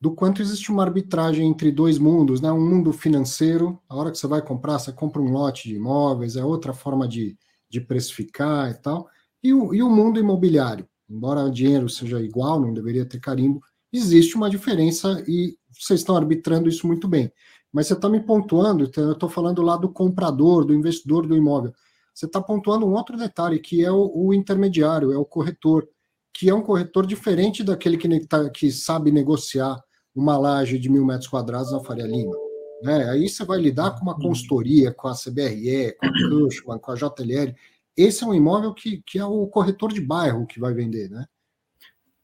do 0.00 0.14
quanto 0.14 0.40
existe 0.42 0.70
uma 0.72 0.82
arbitragem 0.82 1.46
entre 1.46 1.70
dois 1.70 1.98
mundos, 1.98 2.40
né? 2.40 2.50
Um 2.52 2.60
mundo 2.66 2.92
financeiro, 2.92 3.80
a 3.88 3.96
hora 3.96 4.10
que 4.10 4.18
você 4.18 4.26
vai 4.26 4.42
comprar, 4.42 4.78
você 4.78 4.92
compra 4.92 5.20
um 5.20 5.30
lote 5.30 5.68
de 5.68 5.76
imóveis, 5.76 6.36
é 6.36 6.44
outra 6.44 6.72
forma 6.72 7.06
de, 7.06 7.36
de 7.68 7.80
precificar 7.80 8.70
e 8.70 8.74
tal, 8.74 9.08
e 9.42 9.52
o, 9.52 9.74
e 9.74 9.82
o 9.82 9.90
mundo 9.90 10.18
imobiliário. 10.18 10.88
Embora 11.08 11.44
o 11.44 11.50
dinheiro 11.50 11.88
seja 11.88 12.20
igual, 12.20 12.60
não 12.60 12.72
deveria 12.72 13.04
ter 13.06 13.20
carimbo, 13.20 13.60
existe 13.92 14.36
uma 14.36 14.50
diferença 14.50 15.22
e 15.28 15.56
vocês 15.70 16.00
estão 16.00 16.16
arbitrando 16.16 16.68
isso 16.68 16.86
muito 16.86 17.06
bem. 17.06 17.30
Mas 17.74 17.88
você 17.88 17.94
está 17.94 18.08
me 18.08 18.20
pontuando, 18.20 18.84
então 18.84 19.02
eu 19.02 19.12
estou 19.14 19.28
falando 19.28 19.60
lá 19.60 19.76
do 19.76 19.88
comprador, 19.88 20.64
do 20.64 20.72
investidor 20.72 21.26
do 21.26 21.36
imóvel. 21.36 21.74
Você 22.14 22.26
está 22.26 22.40
pontuando 22.40 22.86
um 22.86 22.92
outro 22.92 23.16
detalhe, 23.16 23.58
que 23.58 23.84
é 23.84 23.90
o, 23.90 24.12
o 24.14 24.32
intermediário, 24.32 25.10
é 25.10 25.18
o 25.18 25.24
corretor, 25.24 25.88
que 26.32 26.48
é 26.48 26.54
um 26.54 26.62
corretor 26.62 27.04
diferente 27.04 27.64
daquele 27.64 27.96
que, 27.96 28.26
tá, 28.28 28.48
que 28.48 28.70
sabe 28.70 29.10
negociar 29.10 29.82
uma 30.14 30.38
laje 30.38 30.78
de 30.78 30.88
mil 30.88 31.04
metros 31.04 31.26
quadrados 31.26 31.72
na 31.72 31.80
Faria 31.80 32.06
Lima. 32.06 32.36
Né? 32.80 33.10
Aí 33.10 33.28
você 33.28 33.44
vai 33.44 33.58
lidar 33.58 33.90
com 33.96 34.02
uma 34.02 34.14
consultoria, 34.14 34.94
com 34.94 35.08
a 35.08 35.14
CBRE, 35.14 35.96
com 35.98 36.06
a 36.06 36.12
Cushman, 36.12 36.78
com 36.78 36.92
a 36.92 36.94
JLL. 36.94 37.56
Esse 37.96 38.22
é 38.22 38.26
um 38.28 38.34
imóvel 38.34 38.72
que, 38.72 39.02
que 39.04 39.18
é 39.18 39.24
o 39.24 39.48
corretor 39.48 39.92
de 39.92 40.00
bairro 40.00 40.46
que 40.46 40.60
vai 40.60 40.72
vender, 40.72 41.10
né? 41.10 41.26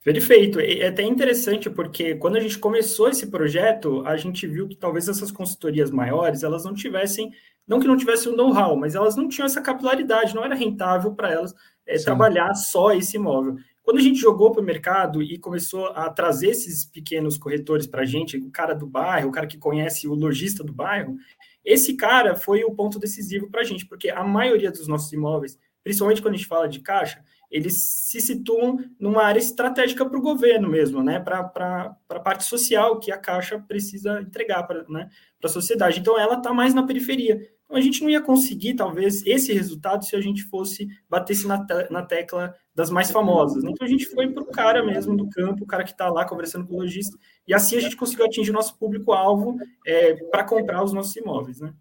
Perfeito. 0.02 0.58
É 0.58 0.86
até 0.86 1.02
interessante 1.02 1.68
porque 1.68 2.14
quando 2.14 2.36
a 2.36 2.40
gente 2.40 2.58
começou 2.58 3.08
esse 3.08 3.26
projeto, 3.26 4.02
a 4.06 4.16
gente 4.16 4.46
viu 4.46 4.66
que 4.66 4.74
talvez 4.74 5.08
essas 5.08 5.30
consultorias 5.30 5.90
maiores, 5.90 6.42
elas 6.42 6.64
não 6.64 6.72
tivessem, 6.72 7.30
não 7.66 7.78
que 7.78 7.86
não 7.86 7.98
tivessem 7.98 8.32
o 8.32 8.36
know-how, 8.36 8.76
mas 8.76 8.94
elas 8.94 9.14
não 9.14 9.28
tinham 9.28 9.44
essa 9.44 9.60
capilaridade, 9.60 10.34
não 10.34 10.44
era 10.44 10.54
rentável 10.54 11.14
para 11.14 11.30
elas 11.30 11.54
é, 11.86 11.98
trabalhar 11.98 12.54
só 12.54 12.92
esse 12.92 13.16
imóvel. 13.16 13.56
Quando 13.82 13.98
a 13.98 14.02
gente 14.02 14.18
jogou 14.18 14.52
para 14.52 14.62
o 14.62 14.64
mercado 14.64 15.22
e 15.22 15.36
começou 15.38 15.88
a 15.88 16.08
trazer 16.08 16.48
esses 16.48 16.84
pequenos 16.84 17.36
corretores 17.36 17.86
para 17.86 18.02
a 18.02 18.06
gente, 18.06 18.38
o 18.38 18.50
cara 18.50 18.72
do 18.72 18.86
bairro, 18.86 19.28
o 19.28 19.32
cara 19.32 19.46
que 19.46 19.58
conhece 19.58 20.08
o 20.08 20.14
lojista 20.14 20.64
do 20.64 20.72
bairro, 20.72 21.16
esse 21.62 21.94
cara 21.94 22.34
foi 22.34 22.64
o 22.64 22.74
ponto 22.74 22.98
decisivo 22.98 23.50
para 23.50 23.60
a 23.60 23.64
gente, 23.64 23.84
porque 23.84 24.08
a 24.08 24.24
maioria 24.24 24.70
dos 24.70 24.88
nossos 24.88 25.12
imóveis 25.12 25.58
principalmente 25.82 26.22
quando 26.22 26.34
a 26.34 26.36
gente 26.36 26.48
fala 26.48 26.68
de 26.68 26.80
caixa, 26.80 27.22
eles 27.50 27.82
se 27.82 28.20
situam 28.20 28.78
numa 28.98 29.24
área 29.24 29.40
estratégica 29.40 30.06
para 30.08 30.18
o 30.18 30.22
governo 30.22 30.68
mesmo, 30.68 31.02
né? 31.02 31.18
Para 31.18 31.96
a 32.08 32.20
parte 32.20 32.44
social 32.44 33.00
que 33.00 33.10
a 33.10 33.18
Caixa 33.18 33.58
precisa 33.58 34.20
entregar 34.20 34.62
para 34.62 34.84
né? 34.88 35.10
a 35.42 35.48
sociedade. 35.48 35.98
Então, 35.98 36.18
ela 36.18 36.36
está 36.36 36.52
mais 36.52 36.72
na 36.72 36.86
periferia. 36.86 37.40
Então, 37.64 37.76
a 37.76 37.80
gente 37.80 38.02
não 38.02 38.10
ia 38.10 38.20
conseguir, 38.20 38.74
talvez, 38.74 39.26
esse 39.26 39.52
resultado 39.52 40.04
se 40.04 40.14
a 40.14 40.20
gente 40.20 40.44
fosse 40.44 40.88
batesse 41.08 41.46
na, 41.46 41.64
te 41.64 41.90
na 41.90 42.02
tecla 42.02 42.54
das 42.74 42.88
mais 42.88 43.10
famosas. 43.10 43.64
Né? 43.64 43.70
Então, 43.72 43.86
a 43.86 43.90
gente 43.90 44.06
foi 44.06 44.28
para 44.28 44.42
o 44.42 44.46
cara 44.46 44.84
mesmo 44.84 45.16
do 45.16 45.28
campo, 45.28 45.64
o 45.64 45.66
cara 45.66 45.82
que 45.82 45.90
está 45.90 46.08
lá 46.08 46.24
conversando 46.24 46.66
com 46.66 46.74
o 46.74 46.78
lojista, 46.78 47.18
e 47.46 47.52
assim 47.52 47.76
a 47.76 47.80
gente 47.80 47.96
conseguiu 47.96 48.26
atingir 48.26 48.50
o 48.50 48.54
nosso 48.54 48.78
público-alvo 48.78 49.58
é, 49.84 50.14
para 50.14 50.44
comprar 50.44 50.84
os 50.84 50.92
nossos 50.92 51.16
imóveis. 51.16 51.60
Né? 51.60 51.74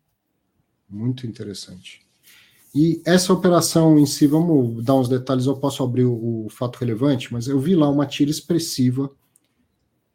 Muito 0.90 1.28
interessante. 1.28 2.09
E 2.74 3.02
essa 3.06 3.34
operação 3.34 3.98
em 3.98 4.06
si, 4.06 4.28
vamos 4.28 4.84
dar 4.84 4.96
uns 4.96 5.10
detalhes, 5.10 5.46
eu 5.48 5.58
posso 5.58 5.84
abrir 5.84 6.06
o, 6.06 6.46
o 6.46 6.50
fato 6.50 6.78
relevante, 6.78 7.34
mas 7.34 7.48
eu 7.48 7.60
vi 7.60 7.76
lá 7.76 7.90
uma 7.90 8.06
tira 8.06 8.30
expressiva. 8.30 9.10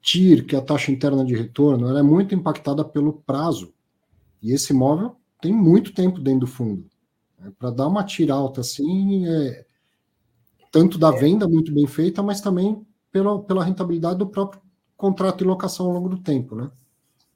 TIR, 0.00 0.44
que 0.44 0.54
é 0.54 0.58
a 0.58 0.62
taxa 0.62 0.92
interna 0.92 1.24
de 1.24 1.34
retorno, 1.34 1.88
ela 1.88 2.00
é 2.00 2.02
muito 2.02 2.34
impactada 2.34 2.84
pelo 2.84 3.14
prazo. 3.14 3.72
E 4.42 4.52
esse 4.52 4.72
imóvel 4.72 5.16
tem 5.40 5.52
muito 5.52 5.92
tempo 5.92 6.20
dentro 6.20 6.40
do 6.40 6.46
fundo. 6.46 6.84
É, 7.42 7.50
Para 7.58 7.70
dar 7.70 7.88
uma 7.88 8.04
tira 8.04 8.34
alta 8.34 8.60
assim, 8.60 9.26
é, 9.26 9.64
tanto 10.70 10.98
da 10.98 11.10
venda 11.10 11.48
muito 11.48 11.72
bem 11.72 11.86
feita, 11.86 12.22
mas 12.22 12.40
também 12.40 12.86
pela, 13.10 13.42
pela 13.42 13.64
rentabilidade 13.64 14.18
do 14.18 14.26
próprio 14.26 14.60
contrato 14.96 15.38
de 15.38 15.44
locação 15.44 15.86
ao 15.86 15.92
longo 15.92 16.08
do 16.08 16.18
tempo, 16.18 16.54
né? 16.54 16.70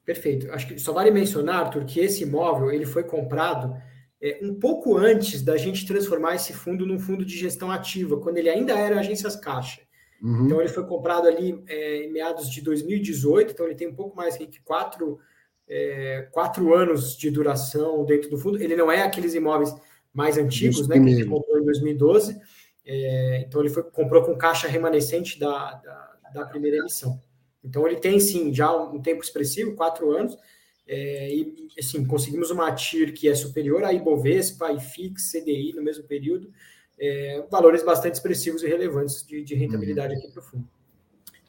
Perfeito. 0.05 0.51
Acho 0.51 0.67
que 0.67 0.79
só 0.79 0.93
vale 0.93 1.11
mencionar, 1.11 1.65
Arthur, 1.65 1.85
que 1.85 1.99
esse 1.99 2.23
imóvel 2.23 2.71
ele 2.71 2.85
foi 2.85 3.03
comprado 3.03 3.75
é, 4.21 4.39
um 4.41 4.53
pouco 4.53 4.97
antes 4.97 5.41
da 5.41 5.55
gente 5.55 5.85
transformar 5.85 6.35
esse 6.35 6.51
fundo 6.51 6.85
num 6.85 6.99
fundo 6.99 7.23
de 7.23 7.37
gestão 7.37 7.71
ativa, 7.71 8.19
quando 8.19 8.37
ele 8.37 8.49
ainda 8.49 8.73
era 8.73 8.99
agências 8.99 9.35
caixa. 9.35 9.81
Uhum. 10.21 10.45
Então, 10.45 10.59
ele 10.59 10.69
foi 10.69 10.85
comprado 10.85 11.27
ali 11.27 11.63
é, 11.67 12.03
em 12.03 12.11
meados 12.11 12.49
de 12.49 12.61
2018, 12.61 13.53
então 13.53 13.65
ele 13.65 13.75
tem 13.75 13.87
um 13.87 13.95
pouco 13.95 14.15
mais 14.17 14.35
que 14.35 14.61
quatro, 14.63 15.19
é, 15.67 16.27
quatro 16.31 16.73
anos 16.73 17.17
de 17.17 17.31
duração 17.31 18.03
dentro 18.05 18.29
do 18.29 18.37
fundo. 18.37 18.61
Ele 18.61 18.75
não 18.75 18.91
é 18.91 19.01
aqueles 19.01 19.33
imóveis 19.33 19.73
mais 20.13 20.37
antigos, 20.37 20.87
né, 20.87 20.99
que 20.99 21.05
a 21.05 21.11
gente 21.11 21.25
comprou 21.25 21.57
em 21.57 21.63
2012. 21.63 22.37
É, 22.85 23.43
então, 23.47 23.61
ele 23.61 23.69
foi, 23.69 23.83
comprou 23.83 24.23
com 24.23 24.35
caixa 24.35 24.67
remanescente 24.67 25.39
da, 25.39 25.75
da, 25.75 26.15
da 26.33 26.45
primeira 26.45 26.77
emissão. 26.77 27.21
Então, 27.63 27.87
ele 27.87 27.97
tem, 27.97 28.19
sim, 28.19 28.53
já 28.53 28.75
um 28.75 29.01
tempo 29.01 29.23
expressivo, 29.23 29.75
quatro 29.75 30.11
anos, 30.11 30.37
é, 30.91 31.31
e, 31.31 31.67
assim, 31.77 32.03
conseguimos 32.03 32.49
uma 32.49 32.71
TIR 32.71 33.13
que 33.13 33.29
é 33.29 33.35
superior 33.35 33.83
a 33.83 33.93
Ibovespa, 33.93 34.71
IFIX, 34.73 35.31
CDI 35.31 35.73
no 35.73 35.83
mesmo 35.83 36.03
período, 36.05 36.51
é, 36.99 37.45
valores 37.51 37.83
bastante 37.83 38.15
expressivos 38.15 38.63
e 38.63 38.67
relevantes 38.67 39.23
de, 39.23 39.43
de 39.43 39.53
rentabilidade 39.53 40.15
uhum. 40.15 40.19
aqui 40.19 40.31
para 40.31 40.39
o 40.39 40.43
fundo. 40.43 40.67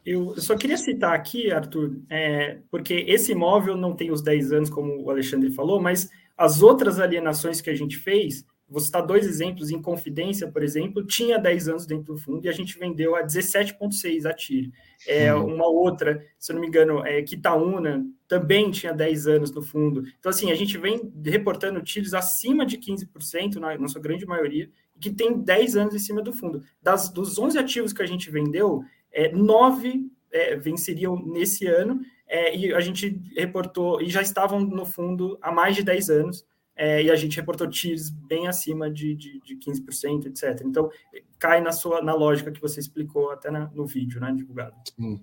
Eu 0.05 0.39
só 0.39 0.55
queria 0.57 0.77
citar 0.77 1.15
aqui, 1.15 1.51
Arthur, 1.51 1.97
é, 2.11 2.59
porque 2.71 2.95
esse 3.09 3.33
imóvel 3.33 3.77
não 3.77 3.97
tem 3.97 4.11
os 4.11 4.21
10 4.21 4.53
anos, 4.53 4.71
como 4.71 5.03
o 5.03 5.11
Alexandre 5.11 5.51
falou, 5.51 5.81
mas 5.81 6.11
as 6.37 6.63
outras 6.63 7.01
alienações 7.01 7.63
que 7.63 7.71
a 7.71 7.75
gente 7.75 7.97
fez, 7.97 8.45
vou 8.69 8.81
citar 8.81 9.07
dois 9.07 9.27
exemplos, 9.27 9.71
em 9.71 9.81
Confidência, 9.81 10.51
por 10.51 10.63
exemplo, 10.63 11.07
tinha 11.07 11.39
10 11.39 11.69
anos 11.69 11.87
dentro 11.87 12.15
do 12.15 12.19
fundo 12.19 12.45
e 12.45 12.49
a 12.49 12.53
gente 12.53 12.79
vendeu 12.79 13.17
a 13.17 13.23
17,6 13.23 14.29
a 14.29 14.35
TIR. 14.35 14.71
É, 15.07 15.33
uma 15.35 15.67
outra, 15.67 16.23
se 16.39 16.53
eu 16.53 16.55
não 16.55 16.61
me 16.61 16.69
engano, 16.69 17.05
é 17.07 17.23
Quitaúna, 17.23 18.05
também 18.31 18.71
tinha 18.71 18.95
10 18.95 19.27
anos 19.27 19.51
no 19.51 19.61
fundo. 19.61 20.05
Então, 20.21 20.31
assim, 20.31 20.53
a 20.53 20.55
gente 20.55 20.79
vem 20.79 21.13
reportando 21.27 21.83
tiros 21.83 22.15
acima 22.15 22.65
de 22.65 22.79
15%, 22.79 23.57
na, 23.57 23.77
na 23.77 23.89
sua 23.89 24.01
grande 24.01 24.25
maioria, 24.25 24.71
que 25.01 25.11
tem 25.11 25.37
10 25.37 25.77
anos 25.77 25.97
em 25.97 25.99
cima 25.99 26.23
do 26.23 26.33
fundo. 26.33 26.63
Das, 26.81 27.09
dos 27.09 27.37
11 27.37 27.59
ativos 27.59 27.93
que 27.93 28.03
a 28.03 28.07
gente 28.07 28.31
vendeu, 28.31 28.85
é, 29.11 29.33
9 29.33 30.09
é, 30.31 30.55
venceriam 30.55 31.21
nesse 31.27 31.67
ano, 31.67 32.03
é, 32.29 32.57
e 32.57 32.73
a 32.73 32.79
gente 32.79 33.21
reportou, 33.37 34.01
e 34.01 34.09
já 34.09 34.23
estavam 34.23 34.61
no 34.61 34.87
fundo 34.87 35.37
há 35.43 35.51
mais 35.51 35.75
de 35.75 35.83
10 35.83 36.11
anos, 36.11 36.47
é, 36.77 37.03
e 37.03 37.11
a 37.11 37.17
gente 37.17 37.35
reportou 37.35 37.67
tiros 37.67 38.11
bem 38.11 38.47
acima 38.47 38.89
de, 38.89 39.17
de, 39.17 39.41
de 39.41 39.57
15%, 39.57 40.27
etc. 40.27 40.63
Então, 40.65 40.89
cai 41.37 41.61
na 41.61 41.73
sua 41.73 42.01
na 42.01 42.15
lógica 42.15 42.53
que 42.53 42.61
você 42.61 42.79
explicou 42.79 43.33
até 43.33 43.51
na, 43.51 43.69
no 43.75 43.87
vídeo, 43.87 44.21
né, 44.21 44.33
divulgado. 44.33 44.77
Sim. 44.97 45.21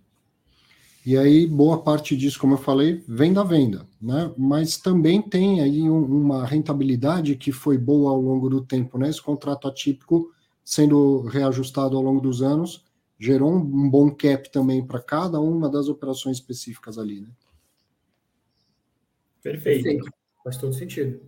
E 1.08 1.18
aí, 1.18 1.48
boa 1.48 1.82
parte 1.82 2.18
disso, 2.18 2.38
como 2.38 2.56
eu 2.56 2.58
falei, 2.58 3.02
vem 3.08 3.32
da 3.32 3.42
venda, 3.42 3.88
né? 4.02 4.30
Mas 4.38 4.76
também 4.76 5.22
tem 5.22 5.62
aí 5.62 5.90
um, 5.90 6.04
uma 6.04 6.46
rentabilidade 6.46 7.38
que 7.38 7.50
foi 7.50 7.78
boa 7.78 8.12
ao 8.12 8.20
longo 8.20 8.50
do 8.50 8.62
tempo, 8.62 8.98
né? 8.98 9.10
Esse 9.10 9.22
contrato 9.22 9.70
atípico 9.70 10.34
sendo 10.66 11.22
reajustado 11.22 11.96
ao 11.96 12.04
longo 12.04 12.20
dos 12.20 12.42
anos 12.42 12.84
gerou 13.18 13.54
um, 13.54 13.60
um 13.60 13.90
bom 13.90 14.12
cap 14.12 14.52
também 14.52 14.86
para 14.86 15.02
cada 15.02 15.40
uma 15.40 15.70
das 15.70 15.88
operações 15.88 16.40
específicas 16.40 16.98
ali, 16.98 17.22
né? 17.22 17.30
Perfeito. 19.42 19.84
Perfeito. 19.84 20.12
Faz 20.44 20.58
todo 20.58 20.74
sentido. 20.74 21.22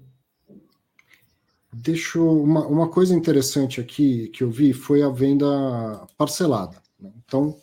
Deixa 1.71 2.19
uma, 2.19 2.67
uma 2.67 2.89
coisa 2.89 3.15
interessante 3.15 3.79
aqui 3.79 4.27
que 4.27 4.43
eu 4.43 4.51
vi 4.51 4.73
foi 4.73 5.01
a 5.01 5.09
venda 5.09 6.05
parcelada. 6.17 6.75
Né? 6.99 7.13
Então, 7.25 7.55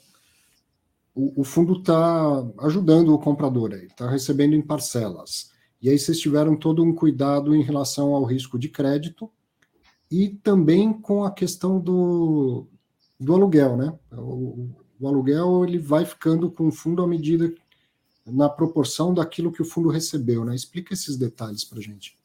o, 1.17 1.43
fundo 1.43 1.79
está 1.79 2.47
ajudando 2.59 3.15
o 3.15 3.19
comprador 3.19 3.73
aí, 3.73 3.87
está 3.87 4.09
recebendo 4.11 4.55
em 4.55 4.61
parcelas. 4.61 5.51
E 5.81 5.89
aí 5.89 5.99
vocês 5.99 6.21
tiveram 6.21 6.55
todo 6.55 6.85
um 6.85 6.95
cuidado 6.95 7.57
em 7.57 7.63
relação 7.63 8.15
ao 8.15 8.25
risco 8.25 8.59
de 8.59 8.69
crédito 8.69 9.31
e 10.11 10.29
também 10.29 10.93
com 10.93 11.25
a 11.25 11.31
questão 11.31 11.81
do, 11.81 12.67
do 13.19 13.33
aluguel, 13.33 13.79
né? 13.79 13.99
O, 14.13 14.69
o 15.01 15.09
aluguel 15.09 15.65
ele 15.65 15.79
vai 15.79 16.05
ficando 16.05 16.51
com 16.51 16.69
o 16.69 16.73
fundo 16.73 17.03
à 17.03 17.07
medida 17.07 17.51
na 18.27 18.51
proporção 18.51 19.15
daquilo 19.15 19.53
que 19.53 19.63
o 19.63 19.67
fundo 19.67 19.89
recebeu, 19.89 20.45
né? 20.45 20.55
Explica 20.55 20.93
esses 20.93 21.17
detalhes 21.17 21.65
para 21.65 21.81
gente. 21.81 22.19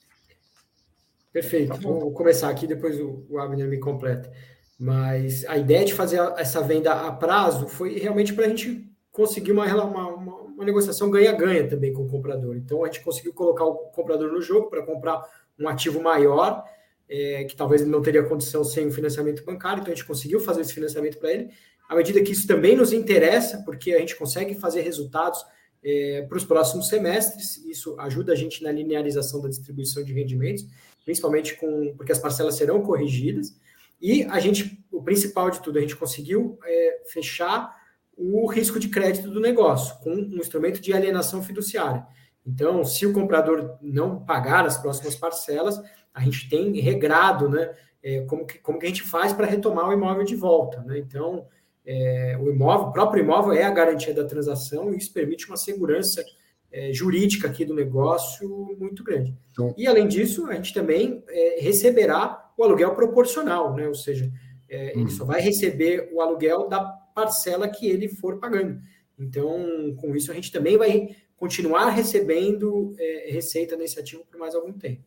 Perfeito. 1.32 1.70
Tá 1.70 1.78
Vou 1.78 2.12
começar 2.12 2.50
aqui, 2.50 2.68
depois 2.68 3.00
o, 3.00 3.26
o 3.30 3.39
Abner 3.39 3.70
me 3.70 3.78
completa. 3.78 4.30
Mas 4.78 5.46
a 5.46 5.58
ideia 5.58 5.86
de 5.86 5.94
fazer 5.94 6.20
essa 6.38 6.60
venda 6.61 6.91
a 6.91 7.11
prazo 7.11 7.68
foi 7.68 7.99
realmente 7.99 8.34
para 8.34 8.45
a 8.45 8.49
gente 8.49 8.90
conseguir 9.12 9.52
uma, 9.52 9.66
uma, 9.84 10.08
uma 10.08 10.66
negociação 10.66 11.10
ganha-ganha 11.10 11.68
também 11.68 11.94
com 11.94 12.04
o 12.04 12.10
comprador. 12.10 12.56
Então 12.56 12.84
a 12.84 12.88
gente 12.88 13.02
conseguiu 13.02 13.34
colocar 13.34 13.66
o 13.66 13.76
comprador 13.90 14.32
no 14.32 14.42
jogo 14.42 14.70
para 14.70 14.84
comprar 14.84 15.22
um 15.60 15.68
ativo 15.68 16.02
maior, 16.02 16.64
é, 17.10 17.44
que 17.44 17.56
talvez 17.56 17.82
ele 17.82 17.92
não 17.92 18.02
teria 18.02 18.24
condição 18.24 18.64
sem 18.64 18.88
o 18.88 18.92
financiamento 18.92 19.44
bancário, 19.44 19.82
então 19.82 19.92
a 19.92 19.96
gente 19.96 20.08
conseguiu 20.08 20.40
fazer 20.40 20.62
esse 20.62 20.74
financiamento 20.74 21.18
para 21.18 21.32
ele. 21.32 21.50
À 21.90 21.96
medida 21.96 22.22
que 22.22 22.32
isso 22.32 22.48
também 22.48 22.76
nos 22.76 22.94
interessa, 22.94 23.62
porque 23.66 23.94
a 23.94 24.00
gente 24.00 24.16
consegue 24.16 24.56
fazer 24.56 24.82
resultados 24.82 25.44
é, 25.84 26.26
para 26.28 26.38
os 26.38 26.46
próximos 26.46 26.88
semestres, 26.88 27.58
isso 27.66 28.00
ajuda 28.00 28.32
a 28.32 28.36
gente 28.36 28.64
na 28.64 28.72
linearização 28.72 29.42
da 29.42 29.50
distribuição 29.50 30.04
de 30.04 30.14
rendimentos, 30.14 30.66
principalmente 31.04 31.56
com 31.58 31.94
porque 31.98 32.14
as 32.14 32.20
parcelas 32.20 32.56
serão 32.56 32.82
corrigidas. 32.82 33.54
E 34.02 34.24
a 34.24 34.40
gente, 34.40 34.84
o 34.90 35.04
principal 35.04 35.50
de 35.50 35.62
tudo, 35.62 35.78
a 35.78 35.82
gente 35.82 35.96
conseguiu 35.96 36.58
é, 36.64 37.02
fechar 37.08 37.76
o 38.18 38.48
risco 38.48 38.80
de 38.80 38.90
crédito 38.90 39.30
do 39.30 39.40
negócio 39.40 39.98
com 40.00 40.12
um 40.12 40.38
instrumento 40.38 40.80
de 40.80 40.94
alienação 40.94 41.42
fiduciária. 41.42 42.06
Então, 42.46 42.84
se 42.84 43.06
o 43.06 43.14
comprador 43.14 43.78
não 43.82 44.20
pagar 44.20 44.66
as 44.66 44.78
próximas 44.78 45.16
parcelas, 45.16 45.82
a 46.14 46.22
gente 46.22 46.50
tem 46.50 46.80
regrado, 46.80 47.50
né? 47.50 47.74
É, 48.04 48.22
como, 48.22 48.46
que, 48.46 48.58
como 48.60 48.80
que 48.80 48.86
a 48.86 48.90
gente 48.90 49.04
faz 49.04 49.32
para 49.32 49.46
retomar 49.46 49.88
o 49.88 49.94
imóvel 49.94 50.24
de 50.24 50.36
volta, 50.36 50.82
né? 50.82 50.98
Então, 50.98 51.46
é, 51.86 52.38
o 52.42 52.50
imóvel, 52.50 52.88
o 52.88 52.92
próprio 52.92 53.24
imóvel 53.24 53.54
é 53.54 53.64
a 53.64 53.72
garantia 53.72 54.14
da 54.14 54.26
transação 54.26 54.92
e 54.92 54.98
isso 54.98 55.14
permite 55.14 55.48
uma 55.48 55.58
segurança 55.58 56.24
é, 56.72 56.92
jurídica 56.94 57.48
aqui 57.48 57.66
do 57.66 57.76
negócio 57.76 58.76
muito 58.80 59.04
grande. 59.04 59.36
Então, 59.52 59.74
e 59.78 59.88
além 59.88 60.08
disso, 60.08 60.48
a 60.48 60.54
gente 60.56 60.74
também 60.74 61.24
é, 61.28 61.60
receberá 61.60 62.50
o 62.58 62.64
aluguel 62.64 62.96
proporcional, 62.96 63.76
né? 63.76 63.88
Ou 63.88 63.96
seja, 63.96 64.32
é, 64.70 64.92
ele 64.92 65.06
hum. 65.06 65.10
só 65.10 65.26
vai 65.26 65.42
receber 65.42 66.10
o 66.14 66.22
aluguel 66.22 66.68
da 66.68 67.01
parcela 67.14 67.70
que 67.70 67.88
ele 67.88 68.08
for 68.08 68.40
pagando. 68.40 68.82
Então, 69.18 69.96
com 69.98 70.16
isso, 70.16 70.32
a 70.32 70.36
gente 70.36 70.52
também 70.52 70.78
vai 70.78 71.16
continuar 71.38 71.90
recebendo 71.90 72.96
é, 72.98 73.32
receita 73.32 73.76
nesse 73.76 74.00
ativo 74.00 74.26
por 74.30 74.40
mais 74.40 74.56
algum 74.56 74.74
tempo. 74.74 75.04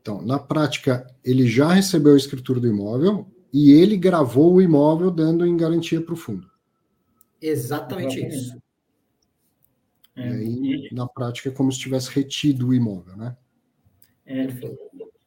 Então, 0.00 0.22
na 0.22 0.38
prática, 0.38 1.06
ele 1.24 1.46
já 1.46 1.72
recebeu 1.72 2.14
a 2.14 2.16
escritura 2.16 2.60
do 2.60 2.68
imóvel 2.68 3.26
e 3.52 3.72
ele 3.72 3.96
gravou 3.96 4.54
o 4.54 4.62
imóvel 4.62 5.10
dando 5.10 5.46
em 5.46 5.56
garantia 5.56 6.00
para 6.00 6.14
o 6.14 6.16
fundo. 6.16 6.50
Exatamente 7.40 8.26
isso. 8.26 8.56
E 10.16 10.22
aí, 10.22 10.88
na 10.92 11.06
prática, 11.06 11.48
é 11.48 11.52
como 11.52 11.70
se 11.70 11.78
tivesse 11.78 12.10
retido 12.10 12.68
o 12.68 12.74
imóvel, 12.74 13.16
né? 13.16 13.36
É, 14.26 14.46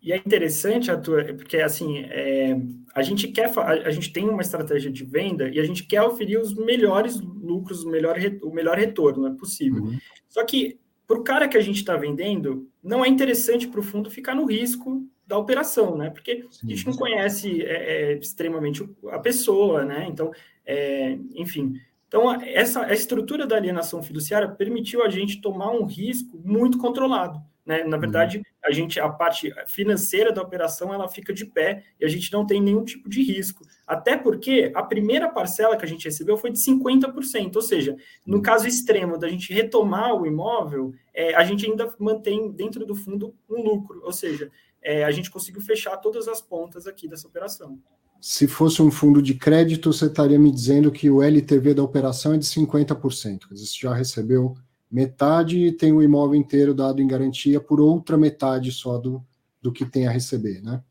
e 0.01 0.11
é 0.11 0.17
interessante, 0.17 0.91
Arthur, 0.91 1.35
porque 1.35 1.57
assim, 1.57 1.99
é, 1.99 2.59
a 2.93 3.01
gente 3.01 3.27
quer, 3.29 3.51
a, 3.57 3.91
gente 3.91 4.11
tem 4.11 4.27
uma 4.27 4.41
estratégia 4.41 4.91
de 4.91 5.03
venda 5.03 5.49
e 5.49 5.59
a 5.59 5.63
gente 5.63 5.83
quer 5.83 6.01
oferir 6.01 6.39
os 6.39 6.53
melhores 6.53 7.19
lucros, 7.19 7.83
o 7.83 7.89
melhor, 7.89 8.17
o 8.43 8.51
melhor 8.51 8.77
retorno, 8.77 9.27
é 9.27 9.31
possível. 9.31 9.83
Uhum. 9.83 9.97
Só 10.27 10.43
que 10.43 10.79
para 11.07 11.19
o 11.19 11.23
cara 11.23 11.47
que 11.47 11.57
a 11.57 11.61
gente 11.61 11.77
está 11.77 11.95
vendendo, 11.95 12.69
não 12.83 13.03
é 13.03 13.07
interessante 13.07 13.67
para 13.67 13.79
o 13.79 13.83
fundo 13.83 14.09
ficar 14.09 14.35
no 14.35 14.45
risco 14.45 15.05
da 15.25 15.37
operação, 15.37 15.97
né? 15.97 16.09
Porque 16.09 16.45
a 16.63 16.67
gente 16.67 16.85
não 16.85 16.93
conhece 16.93 17.63
é, 17.63 18.11
é, 18.11 18.13
extremamente 18.13 18.89
a 19.09 19.19
pessoa, 19.19 19.85
né? 19.85 20.07
Então, 20.09 20.31
é, 20.65 21.17
enfim. 21.35 21.73
Então, 22.07 22.31
essa 22.41 22.85
a 22.85 22.93
estrutura 22.93 23.47
da 23.47 23.55
alienação 23.55 24.03
fiduciária 24.03 24.49
permitiu 24.49 25.03
a 25.03 25.09
gente 25.09 25.39
tomar 25.39 25.71
um 25.71 25.85
risco 25.85 26.37
muito 26.43 26.77
controlado. 26.77 27.41
Né? 27.65 27.83
Na 27.83 27.97
verdade, 27.97 28.41
a 28.63 28.71
gente 28.71 28.99
a 28.99 29.07
parte 29.07 29.53
financeira 29.67 30.31
da 30.31 30.41
operação 30.41 30.93
ela 30.93 31.07
fica 31.07 31.33
de 31.33 31.45
pé 31.45 31.83
e 31.99 32.05
a 32.05 32.07
gente 32.07 32.31
não 32.33 32.45
tem 32.45 32.61
nenhum 32.61 32.83
tipo 32.83 33.07
de 33.07 33.21
risco. 33.21 33.65
Até 33.85 34.17
porque 34.17 34.71
a 34.75 34.83
primeira 34.83 35.29
parcela 35.29 35.77
que 35.77 35.85
a 35.85 35.87
gente 35.87 36.05
recebeu 36.05 36.37
foi 36.37 36.51
de 36.51 36.59
50%, 36.59 37.55
ou 37.55 37.61
seja, 37.61 37.95
no 38.25 38.41
caso 38.41 38.67
extremo 38.67 39.17
da 39.17 39.29
gente 39.29 39.53
retomar 39.53 40.13
o 40.15 40.25
imóvel, 40.25 40.93
é, 41.13 41.35
a 41.35 41.43
gente 41.43 41.65
ainda 41.65 41.93
mantém 41.99 42.51
dentro 42.51 42.85
do 42.85 42.95
fundo 42.95 43.35
um 43.49 43.61
lucro, 43.61 44.01
ou 44.03 44.11
seja, 44.11 44.51
é, 44.81 45.03
a 45.03 45.11
gente 45.11 45.29
conseguiu 45.29 45.61
fechar 45.61 45.97
todas 45.97 46.27
as 46.27 46.41
pontas 46.41 46.87
aqui 46.87 47.07
dessa 47.07 47.27
operação. 47.27 47.79
Se 48.19 48.47
fosse 48.47 48.81
um 48.81 48.91
fundo 48.91 49.21
de 49.21 49.33
crédito, 49.33 49.91
você 49.91 50.05
estaria 50.05 50.37
me 50.37 50.51
dizendo 50.51 50.91
que 50.91 51.09
o 51.09 51.23
LTV 51.23 51.73
da 51.73 51.83
operação 51.83 52.33
é 52.33 52.37
de 52.37 52.45
50%. 52.45 53.47
Quer 53.47 53.53
dizer, 53.53 53.65
você 53.65 53.77
já 53.79 53.93
recebeu 53.93 54.55
metade 54.91 55.71
tem 55.73 55.93
o 55.93 56.01
imóvel 56.01 56.35
inteiro 56.35 56.73
dado 56.73 57.01
em 57.01 57.07
garantia 57.07 57.59
por 57.59 57.79
outra 57.79 58.17
metade 58.17 58.71
só 58.71 58.97
do, 58.97 59.23
do 59.61 59.71
que 59.71 59.85
tem 59.85 60.07
a 60.07 60.11
receber, 60.11 60.61
né? 60.61 60.83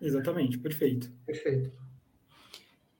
Exatamente, 0.00 0.58
perfeito. 0.58 1.10
Perfeito. 1.24 1.72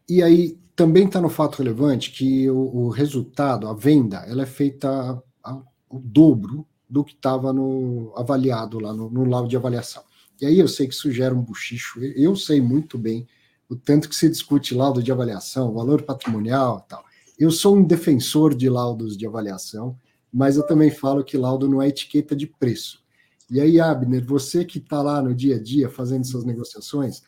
E 0.08 0.22
aí 0.22 0.58
também 0.74 1.06
está 1.06 1.20
no 1.20 1.28
fato 1.28 1.58
relevante 1.58 2.10
que 2.10 2.48
o, 2.48 2.56
o, 2.56 2.88
resultado, 2.88 3.68
a 3.68 3.74
venda, 3.74 4.18
ela 4.28 4.42
é 4.42 4.46
feita 4.46 5.22
a, 5.42 5.62
o 5.90 5.98
dobro 5.98 6.66
do 6.88 7.04
que 7.04 7.12
estava 7.12 7.52
no 7.52 8.12
avaliado 8.16 8.78
lá 8.78 8.92
no, 8.92 9.10
no 9.10 9.24
laudo 9.24 9.48
de 9.48 9.56
avaliação. 9.56 10.02
E 10.40 10.46
aí 10.46 10.58
eu 10.58 10.68
sei 10.68 10.86
que 10.86 10.94
isso 10.94 11.10
gera 11.10 11.34
um 11.34 11.42
buchicho, 11.42 12.00
eu 12.00 12.36
sei 12.36 12.60
muito 12.60 12.96
bem 12.96 13.26
o 13.68 13.74
tanto 13.74 14.08
que 14.08 14.14
se 14.14 14.28
discute 14.28 14.74
laudo 14.74 15.02
de 15.02 15.10
avaliação, 15.10 15.72
valor 15.74 16.02
patrimonial 16.02 16.84
e 16.84 16.88
tal. 16.88 17.04
Eu 17.38 17.50
sou 17.50 17.76
um 17.76 17.82
defensor 17.82 18.54
de 18.54 18.68
laudos 18.68 19.16
de 19.16 19.26
avaliação, 19.26 19.98
mas 20.36 20.58
eu 20.58 20.66
também 20.66 20.90
falo 20.90 21.24
que 21.24 21.38
laudo 21.38 21.66
não 21.66 21.80
é 21.80 21.88
etiqueta 21.88 22.36
de 22.36 22.46
preço. 22.46 23.02
E 23.50 23.58
aí, 23.58 23.80
Abner, 23.80 24.22
você 24.22 24.66
que 24.66 24.76
está 24.76 25.00
lá 25.00 25.22
no 25.22 25.34
dia 25.34 25.56
a 25.56 25.62
dia 25.62 25.88
fazendo 25.88 26.26
suas 26.26 26.44
negociações, 26.44 27.22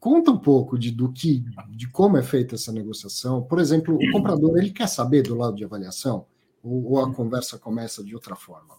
conta 0.00 0.32
um 0.32 0.36
pouco 0.36 0.76
de, 0.76 0.90
do 0.90 1.12
que, 1.12 1.44
de 1.70 1.88
como 1.88 2.16
é 2.16 2.24
feita 2.24 2.56
essa 2.56 2.72
negociação. 2.72 3.44
Por 3.44 3.60
exemplo, 3.60 3.94
o 3.94 4.10
comprador 4.10 4.58
ele 4.58 4.70
quer 4.70 4.88
saber 4.88 5.22
do 5.22 5.36
lado 5.36 5.54
de 5.54 5.64
avaliação 5.64 6.26
ou, 6.64 6.94
ou 6.94 7.04
a 7.04 7.14
conversa 7.14 7.60
começa 7.60 8.02
de 8.02 8.12
outra 8.12 8.34
forma? 8.34 8.74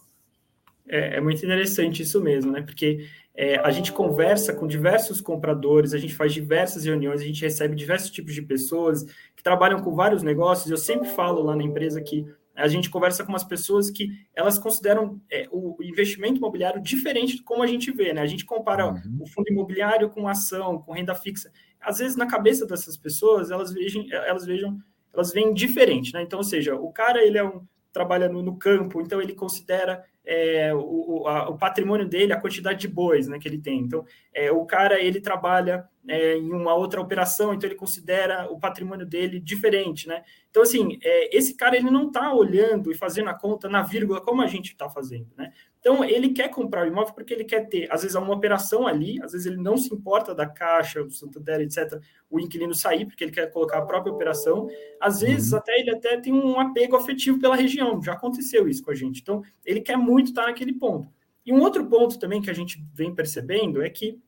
É, 0.86 1.16
é 1.16 1.20
muito 1.20 1.42
interessante 1.42 2.02
isso 2.02 2.20
mesmo, 2.20 2.52
né? 2.52 2.60
Porque 2.60 3.06
é, 3.34 3.56
a 3.60 3.70
gente 3.70 3.92
conversa 3.92 4.52
com 4.52 4.66
diversos 4.66 5.22
compradores, 5.22 5.94
a 5.94 5.98
gente 5.98 6.14
faz 6.14 6.34
diversas 6.34 6.84
reuniões, 6.84 7.22
a 7.22 7.24
gente 7.24 7.40
recebe 7.40 7.74
diversos 7.74 8.10
tipos 8.10 8.34
de 8.34 8.42
pessoas 8.42 9.04
que 9.34 9.42
trabalham 9.42 9.80
com 9.80 9.94
vários 9.94 10.22
negócios. 10.22 10.70
Eu 10.70 10.76
sempre 10.76 11.08
falo 11.08 11.42
lá 11.42 11.56
na 11.56 11.62
empresa 11.62 11.98
que 12.02 12.26
a 12.58 12.68
gente 12.68 12.90
conversa 12.90 13.24
com 13.24 13.30
umas 13.30 13.44
pessoas 13.44 13.90
que 13.90 14.10
elas 14.34 14.58
consideram 14.58 15.20
é, 15.30 15.48
o 15.50 15.76
investimento 15.80 16.38
imobiliário 16.38 16.82
diferente 16.82 17.36
de 17.36 17.42
como 17.42 17.62
a 17.62 17.66
gente 17.66 17.92
vê, 17.92 18.12
né? 18.12 18.20
A 18.20 18.26
gente 18.26 18.44
compara 18.44 18.88
uhum. 18.88 19.18
o 19.20 19.26
fundo 19.26 19.48
imobiliário 19.48 20.10
com 20.10 20.26
ação, 20.26 20.78
com 20.82 20.92
renda 20.92 21.14
fixa. 21.14 21.52
Às 21.80 21.98
vezes, 21.98 22.16
na 22.16 22.26
cabeça 22.26 22.66
dessas 22.66 22.96
pessoas, 22.96 23.50
elas 23.50 23.72
vejam, 23.72 24.04
elas 24.10 24.44
vejam, 24.44 24.76
elas 25.14 25.32
veem 25.32 25.54
diferente, 25.54 26.12
né? 26.12 26.22
Então, 26.22 26.40
ou 26.40 26.44
seja, 26.44 26.74
o 26.74 26.92
cara 26.92 27.24
ele 27.24 27.38
é 27.38 27.44
um 27.44 27.64
trabalha 27.98 28.28
no, 28.28 28.40
no 28.40 28.56
campo, 28.56 29.00
então 29.00 29.20
ele 29.20 29.34
considera 29.34 30.04
é, 30.24 30.72
o, 30.72 31.26
a, 31.26 31.48
o, 31.48 31.58
patrimônio 31.58 32.06
dele, 32.06 32.32
a 32.32 32.40
quantidade 32.40 32.78
de 32.78 32.86
bois 32.86 33.26
né, 33.26 33.40
que 33.40 33.48
ele 33.48 33.58
tem. 33.58 33.80
Então, 33.80 34.04
é, 34.32 34.52
o 34.52 34.64
cara 34.64 35.02
ele 35.02 35.20
trabalha 35.20 35.88
é, 36.06 36.36
em 36.36 36.52
uma 36.52 36.74
outra 36.74 37.00
operação, 37.00 37.52
então 37.52 37.68
ele 37.68 37.74
considera 37.74 38.46
o 38.52 38.60
patrimônio 38.60 39.04
dele 39.04 39.40
diferente, 39.40 40.06
né? 40.06 40.22
Então, 40.48 40.62
assim, 40.62 40.96
é, 41.02 41.36
esse 41.36 41.56
cara 41.56 41.76
ele 41.76 41.90
não 41.90 42.06
está 42.06 42.32
olhando 42.32 42.92
e 42.92 42.94
fazendo 42.94 43.30
a 43.30 43.34
conta 43.34 43.68
na 43.68 43.82
vírgula 43.82 44.20
como 44.20 44.42
a 44.42 44.46
gente 44.46 44.70
está 44.72 44.88
fazendo, 44.88 45.28
né? 45.36 45.52
Então, 45.80 46.04
ele 46.04 46.30
quer 46.30 46.48
comprar 46.48 46.84
o 46.84 46.88
imóvel 46.88 47.14
porque 47.14 47.32
ele 47.32 47.44
quer 47.44 47.68
ter, 47.68 47.90
às 47.90 48.02
vezes, 48.02 48.16
uma 48.16 48.34
operação 48.34 48.86
ali, 48.86 49.22
às 49.22 49.32
vezes 49.32 49.46
ele 49.46 49.56
não 49.56 49.76
se 49.76 49.94
importa 49.94 50.34
da 50.34 50.46
Caixa, 50.46 51.02
do 51.02 51.12
Santander, 51.12 51.60
etc., 51.60 52.00
o 52.28 52.40
inquilino 52.40 52.74
sair, 52.74 53.06
porque 53.06 53.24
ele 53.24 53.32
quer 53.32 53.50
colocar 53.52 53.78
a 53.78 53.86
própria 53.86 54.12
operação. 54.12 54.68
Às 55.00 55.20
vezes, 55.20 55.52
uhum. 55.52 55.58
até 55.58 55.78
ele 55.78 55.90
até 55.90 56.20
tem 56.20 56.32
um 56.32 56.58
apego 56.58 56.96
afetivo 56.96 57.38
pela 57.38 57.56
região, 57.56 58.02
já 58.02 58.12
aconteceu 58.12 58.68
isso 58.68 58.82
com 58.82 58.90
a 58.90 58.94
gente. 58.94 59.20
Então, 59.20 59.42
ele 59.64 59.80
quer 59.80 59.96
muito 59.96 60.28
estar 60.28 60.46
naquele 60.46 60.72
ponto. 60.72 61.08
E 61.46 61.52
um 61.52 61.60
outro 61.60 61.86
ponto 61.86 62.18
também 62.18 62.42
que 62.42 62.50
a 62.50 62.54
gente 62.54 62.82
vem 62.92 63.14
percebendo 63.14 63.82
é 63.82 63.88
que 63.88 64.20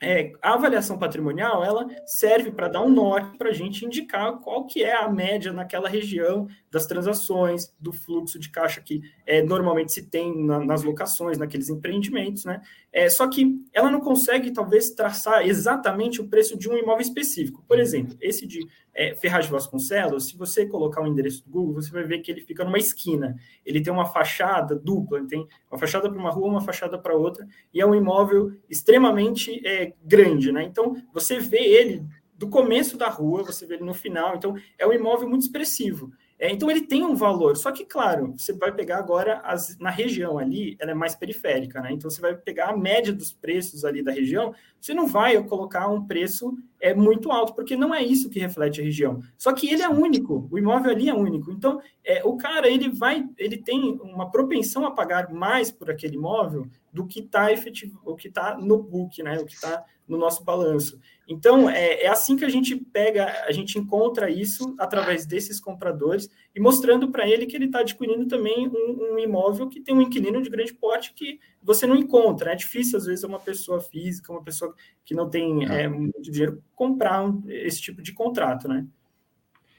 é, 0.00 0.32
a 0.42 0.54
avaliação 0.54 0.98
patrimonial 0.98 1.64
ela 1.64 1.86
serve 2.04 2.50
para 2.50 2.68
dar 2.68 2.82
um 2.82 2.90
norte 2.90 3.38
para 3.38 3.48
a 3.48 3.52
gente 3.52 3.86
indicar 3.86 4.38
qual 4.40 4.66
que 4.66 4.84
é 4.84 4.94
a 4.94 5.08
média 5.08 5.52
naquela 5.52 5.88
região 5.88 6.46
das 6.76 6.84
transações, 6.84 7.72
do 7.80 7.90
fluxo 7.90 8.38
de 8.38 8.50
caixa 8.50 8.82
que 8.82 9.00
é, 9.26 9.42
normalmente 9.42 9.92
se 9.92 10.02
tem 10.02 10.44
na, 10.44 10.62
nas 10.62 10.82
locações, 10.82 11.38
naqueles 11.38 11.70
empreendimentos, 11.70 12.44
né? 12.44 12.60
É, 12.92 13.08
só 13.08 13.26
que 13.28 13.58
ela 13.72 13.90
não 13.90 14.00
consegue, 14.00 14.50
talvez, 14.50 14.90
traçar 14.90 15.46
exatamente 15.46 16.20
o 16.20 16.28
preço 16.28 16.56
de 16.58 16.68
um 16.68 16.76
imóvel 16.76 17.00
específico. 17.00 17.64
Por 17.66 17.80
exemplo, 17.80 18.14
esse 18.20 18.46
de 18.46 18.66
é, 18.94 19.14
Ferraz 19.14 19.46
de 19.46 19.52
Vasconcelos, 19.52 20.28
se 20.28 20.36
você 20.36 20.66
colocar 20.66 21.02
o 21.02 21.06
endereço 21.06 21.42
do 21.44 21.50
Google, 21.50 21.74
você 21.74 21.90
vai 21.90 22.04
ver 22.04 22.18
que 22.18 22.30
ele 22.30 22.42
fica 22.42 22.62
numa 22.62 22.78
esquina. 22.78 23.36
Ele 23.64 23.80
tem 23.80 23.92
uma 23.92 24.04
fachada 24.04 24.76
dupla, 24.76 25.26
tem 25.26 25.48
uma 25.70 25.78
fachada 25.78 26.10
para 26.10 26.18
uma 26.18 26.30
rua, 26.30 26.48
uma 26.48 26.60
fachada 26.60 26.98
para 26.98 27.16
outra, 27.16 27.46
e 27.72 27.80
é 27.80 27.86
um 27.86 27.94
imóvel 27.94 28.52
extremamente 28.68 29.66
é, 29.66 29.94
grande, 30.04 30.52
né? 30.52 30.62
Então, 30.62 30.94
você 31.12 31.38
vê 31.38 31.58
ele 31.58 32.04
do 32.36 32.48
começo 32.48 32.96
da 32.96 33.08
rua, 33.08 33.42
você 33.42 33.66
vê 33.66 33.74
ele 33.74 33.84
no 33.84 33.94
final, 33.94 34.36
então 34.36 34.54
é 34.78 34.86
um 34.86 34.92
imóvel 34.92 35.28
muito 35.28 35.42
expressivo. 35.42 36.12
É, 36.38 36.50
então 36.50 36.70
ele 36.70 36.82
tem 36.82 37.02
um 37.02 37.14
valor, 37.14 37.56
só 37.56 37.72
que, 37.72 37.82
claro, 37.82 38.34
você 38.36 38.52
vai 38.52 38.70
pegar 38.70 38.98
agora 38.98 39.40
as, 39.42 39.78
na 39.78 39.88
região 39.88 40.38
ali, 40.38 40.76
ela 40.78 40.90
é 40.90 40.94
mais 40.94 41.14
periférica, 41.14 41.80
né? 41.80 41.92
Então 41.92 42.10
você 42.10 42.20
vai 42.20 42.34
pegar 42.36 42.68
a 42.68 42.76
média 42.76 43.10
dos 43.10 43.32
preços 43.32 43.86
ali 43.86 44.02
da 44.02 44.12
região, 44.12 44.54
você 44.78 44.92
não 44.92 45.06
vai 45.06 45.42
colocar 45.44 45.88
um 45.88 46.06
preço 46.06 46.54
é, 46.78 46.92
muito 46.92 47.32
alto, 47.32 47.54
porque 47.54 47.74
não 47.74 47.94
é 47.94 48.04
isso 48.04 48.28
que 48.28 48.38
reflete 48.38 48.82
a 48.82 48.84
região. 48.84 49.22
Só 49.38 49.50
que 49.52 49.66
ele 49.66 49.82
é 49.82 49.88
único, 49.88 50.46
o 50.50 50.58
imóvel 50.58 50.90
ali 50.90 51.08
é 51.08 51.14
único. 51.14 51.50
Então, 51.50 51.80
é, 52.04 52.22
o 52.22 52.36
cara 52.36 52.68
ele 52.68 52.90
vai, 52.90 53.26
ele 53.38 53.56
tem 53.56 53.98
uma 54.02 54.30
propensão 54.30 54.84
a 54.84 54.90
pagar 54.90 55.32
mais 55.32 55.70
por 55.70 55.90
aquele 55.90 56.16
imóvel 56.16 56.66
do 56.92 57.06
que 57.06 57.20
está 57.20 57.50
efetivo, 57.50 57.98
o 58.04 58.14
que 58.14 58.28
está 58.28 58.58
no 58.58 58.82
book, 58.82 59.22
né? 59.22 59.38
O 59.38 59.46
que 59.46 59.54
está 59.54 59.84
no 60.06 60.16
nosso 60.16 60.44
balanço. 60.44 61.00
Então, 61.28 61.68
é, 61.68 62.04
é, 62.04 62.08
assim 62.08 62.36
que 62.36 62.44
a 62.44 62.48
gente 62.48 62.76
pega, 62.76 63.44
a 63.46 63.50
gente 63.50 63.78
encontra 63.78 64.30
isso 64.30 64.76
através 64.78 65.26
desses 65.26 65.58
compradores 65.58 66.30
e 66.54 66.60
mostrando 66.60 67.10
para 67.10 67.28
ele 67.28 67.46
que 67.46 67.56
ele 67.56 67.64
está 67.64 67.80
adquirindo 67.80 68.26
também 68.28 68.68
um, 68.68 69.14
um, 69.14 69.18
imóvel 69.18 69.68
que 69.68 69.80
tem 69.80 69.94
um 69.94 70.02
inquilino 70.02 70.40
de 70.40 70.48
grande 70.48 70.72
porte 70.72 71.12
que 71.14 71.40
você 71.60 71.86
não 71.86 71.96
encontra. 71.96 72.52
É 72.52 72.54
difícil, 72.54 72.96
às 72.96 73.06
vezes, 73.06 73.24
uma 73.24 73.40
pessoa 73.40 73.80
física, 73.80 74.32
uma 74.32 74.42
pessoa 74.42 74.72
que 75.04 75.14
não 75.14 75.28
tem 75.28 75.68
é, 75.68 75.82
é 75.82 75.88
muito 75.88 76.22
dinheiro, 76.22 76.62
comprar 76.74 77.24
um, 77.24 77.42
esse 77.48 77.80
tipo 77.80 78.00
de 78.00 78.12
contrato, 78.12 78.68
né? 78.68 78.86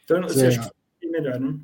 Então, 0.04 0.22
você 0.24 0.48
acha 0.48 0.70
que 0.99 1.08
é 1.08 1.10
melhor, 1.10 1.40
né? 1.40 1.58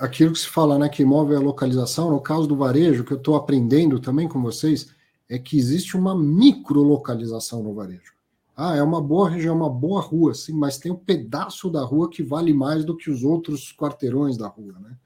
Aquilo 0.00 0.32
que 0.32 0.38
se 0.38 0.48
fala, 0.48 0.78
né, 0.78 0.88
que 0.88 1.02
imóvel 1.02 1.36
é 1.36 1.40
localização, 1.40 2.10
no 2.10 2.20
caso 2.20 2.46
do 2.46 2.56
varejo, 2.56 3.04
que 3.04 3.12
eu 3.12 3.18
estou 3.18 3.36
aprendendo 3.36 4.00
também 4.00 4.26
com 4.26 4.40
vocês, 4.40 4.93
é 5.28 5.38
que 5.38 5.56
existe 5.56 5.96
uma 5.96 6.16
microlocalização 6.16 7.62
no 7.62 7.74
varejo. 7.74 8.14
Ah, 8.56 8.76
é 8.76 8.82
uma 8.82 9.02
boa 9.02 9.28
região, 9.28 9.56
uma 9.56 9.70
boa 9.70 10.00
rua, 10.00 10.32
sim, 10.32 10.52
mas 10.52 10.78
tem 10.78 10.92
um 10.92 10.96
pedaço 10.96 11.68
da 11.68 11.82
rua 11.82 12.08
que 12.08 12.22
vale 12.22 12.54
mais 12.54 12.84
do 12.84 12.96
que 12.96 13.10
os 13.10 13.24
outros 13.24 13.74
quarteirões 13.76 14.36
da 14.36 14.46
rua, 14.46 14.74
né? 14.80 14.96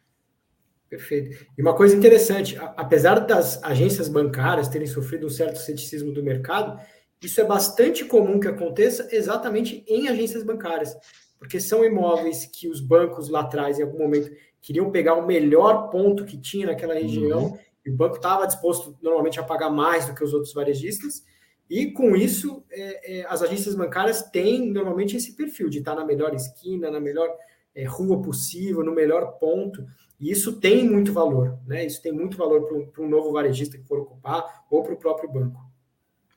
Perfeito. 0.88 1.46
E 1.56 1.62
uma 1.62 1.74
coisa 1.74 1.94
interessante, 1.96 2.58
apesar 2.76 3.20
das 3.20 3.62
agências 3.62 4.08
bancárias 4.08 4.68
terem 4.68 4.86
sofrido 4.86 5.26
um 5.26 5.30
certo 5.30 5.56
ceticismo 5.58 6.12
do 6.12 6.22
mercado, 6.22 6.80
isso 7.22 7.40
é 7.40 7.44
bastante 7.44 8.04
comum 8.04 8.38
que 8.40 8.48
aconteça 8.48 9.08
exatamente 9.10 9.84
em 9.86 10.08
agências 10.08 10.42
bancárias, 10.42 10.96
porque 11.38 11.60
são 11.60 11.84
imóveis 11.84 12.46
que 12.46 12.68
os 12.68 12.80
bancos 12.80 13.28
lá 13.28 13.40
atrás, 13.40 13.78
em 13.78 13.82
algum 13.82 13.98
momento, 13.98 14.30
queriam 14.60 14.90
pegar 14.90 15.14
o 15.14 15.26
melhor 15.26 15.90
ponto 15.90 16.24
que 16.24 16.38
tinha 16.38 16.66
naquela 16.66 16.94
região, 16.94 17.46
uhum. 17.46 17.58
E 17.88 17.90
o 17.90 17.96
banco 17.96 18.16
estava 18.16 18.46
disposto 18.46 18.96
normalmente 19.02 19.40
a 19.40 19.42
pagar 19.42 19.70
mais 19.70 20.06
do 20.06 20.14
que 20.14 20.22
os 20.22 20.34
outros 20.34 20.52
varejistas, 20.52 21.24
e 21.70 21.90
com 21.90 22.14
isso, 22.14 22.62
é, 22.70 23.20
é, 23.20 23.26
as 23.26 23.42
agências 23.42 23.74
bancárias 23.74 24.22
têm 24.22 24.70
normalmente 24.70 25.16
esse 25.16 25.34
perfil 25.34 25.70
de 25.70 25.78
estar 25.78 25.94
na 25.94 26.04
melhor 26.04 26.34
esquina, 26.34 26.90
na 26.90 27.00
melhor 27.00 27.28
é, 27.74 27.84
rua 27.84 28.20
possível, 28.20 28.84
no 28.84 28.94
melhor 28.94 29.38
ponto. 29.38 29.86
E 30.20 30.30
isso 30.30 30.60
tem 30.60 30.88
muito 30.88 31.12
valor, 31.12 31.58
né? 31.66 31.86
Isso 31.86 32.02
tem 32.02 32.12
muito 32.12 32.36
valor 32.36 32.88
para 32.90 33.02
um 33.02 33.08
novo 33.08 33.32
varejista 33.32 33.78
que 33.78 33.84
for 33.84 34.00
ocupar 34.00 34.64
ou 34.70 34.82
para 34.82 34.94
o 34.94 34.98
próprio 34.98 35.30
banco. 35.30 35.60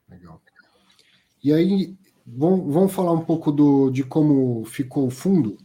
Legal. 0.09 0.41
E 1.43 1.51
aí, 1.53 1.97
vamos, 2.25 2.73
vamos 2.73 2.93
falar 2.93 3.13
um 3.13 3.25
pouco 3.25 3.51
do, 3.51 3.89
de 3.89 4.03
como 4.03 4.63
ficou 4.65 5.07
o 5.07 5.11
fundo, 5.11 5.57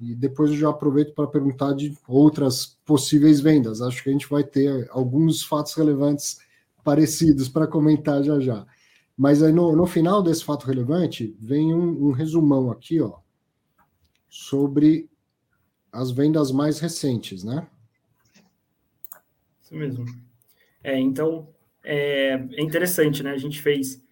e 0.00 0.14
depois 0.14 0.50
eu 0.50 0.56
já 0.56 0.70
aproveito 0.70 1.14
para 1.14 1.26
perguntar 1.26 1.74
de 1.74 1.96
outras 2.08 2.78
possíveis 2.86 3.40
vendas. 3.40 3.82
Acho 3.82 4.02
que 4.02 4.08
a 4.08 4.12
gente 4.12 4.28
vai 4.28 4.42
ter 4.42 4.88
alguns 4.90 5.42
fatos 5.42 5.74
relevantes 5.74 6.38
parecidos 6.82 7.48
para 7.48 7.66
comentar 7.66 8.22
já 8.22 8.40
já. 8.40 8.66
Mas 9.16 9.42
aí 9.42 9.52
no, 9.52 9.76
no 9.76 9.86
final 9.86 10.22
desse 10.22 10.42
fato 10.42 10.66
relevante, 10.66 11.36
vem 11.38 11.74
um, 11.74 12.08
um 12.08 12.10
resumão 12.10 12.70
aqui, 12.70 13.00
ó, 13.02 13.18
sobre 14.28 15.10
as 15.92 16.10
vendas 16.10 16.50
mais 16.50 16.78
recentes, 16.78 17.44
né? 17.44 17.66
Isso 19.60 19.74
mesmo. 19.74 20.06
É, 20.82 20.98
então, 20.98 21.48
é, 21.84 22.32
é 22.52 22.62
interessante, 22.62 23.22
né? 23.22 23.32
A 23.32 23.38
gente 23.38 23.60
fez 23.60 24.02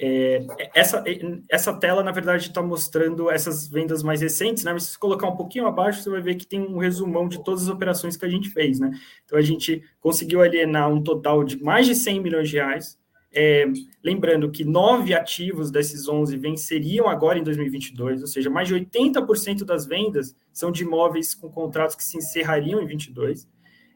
é, 0.00 0.46
essa, 0.74 1.02
essa 1.50 1.74
tela, 1.74 2.04
na 2.04 2.12
verdade, 2.12 2.46
está 2.46 2.62
mostrando 2.62 3.28
essas 3.28 3.66
vendas 3.66 4.00
mais 4.02 4.20
recentes, 4.20 4.62
né? 4.62 4.72
Mas 4.72 4.84
se 4.84 4.92
você 4.92 4.98
colocar 4.98 5.26
um 5.26 5.36
pouquinho 5.36 5.66
abaixo, 5.66 6.02
você 6.02 6.10
vai 6.10 6.20
ver 6.20 6.36
que 6.36 6.46
tem 6.46 6.60
um 6.60 6.78
resumão 6.78 7.28
de 7.28 7.42
todas 7.42 7.64
as 7.64 7.68
operações 7.68 8.16
que 8.16 8.24
a 8.24 8.28
gente 8.28 8.48
fez, 8.48 8.78
né? 8.78 8.92
Então, 9.24 9.36
a 9.36 9.42
gente 9.42 9.82
conseguiu 10.00 10.40
alienar 10.40 10.88
um 10.88 11.02
total 11.02 11.42
de 11.42 11.60
mais 11.60 11.84
de 11.84 11.96
100 11.96 12.20
milhões 12.20 12.48
de 12.48 12.56
reais. 12.56 12.96
É, 13.32 13.66
lembrando 14.02 14.50
que 14.50 14.64
nove 14.64 15.12
ativos 15.12 15.70
desses 15.70 16.08
11 16.08 16.36
venceriam 16.36 17.08
agora 17.08 17.38
em 17.38 17.42
2022, 17.42 18.22
ou 18.22 18.26
seja, 18.26 18.48
mais 18.48 18.68
de 18.68 18.74
80% 18.74 19.64
das 19.64 19.84
vendas 19.84 20.34
são 20.52 20.72
de 20.72 20.82
imóveis 20.82 21.34
com 21.34 21.50
contratos 21.50 21.94
que 21.94 22.04
se 22.04 22.16
encerrariam 22.16 22.80
em 22.80 22.86
22. 22.86 23.46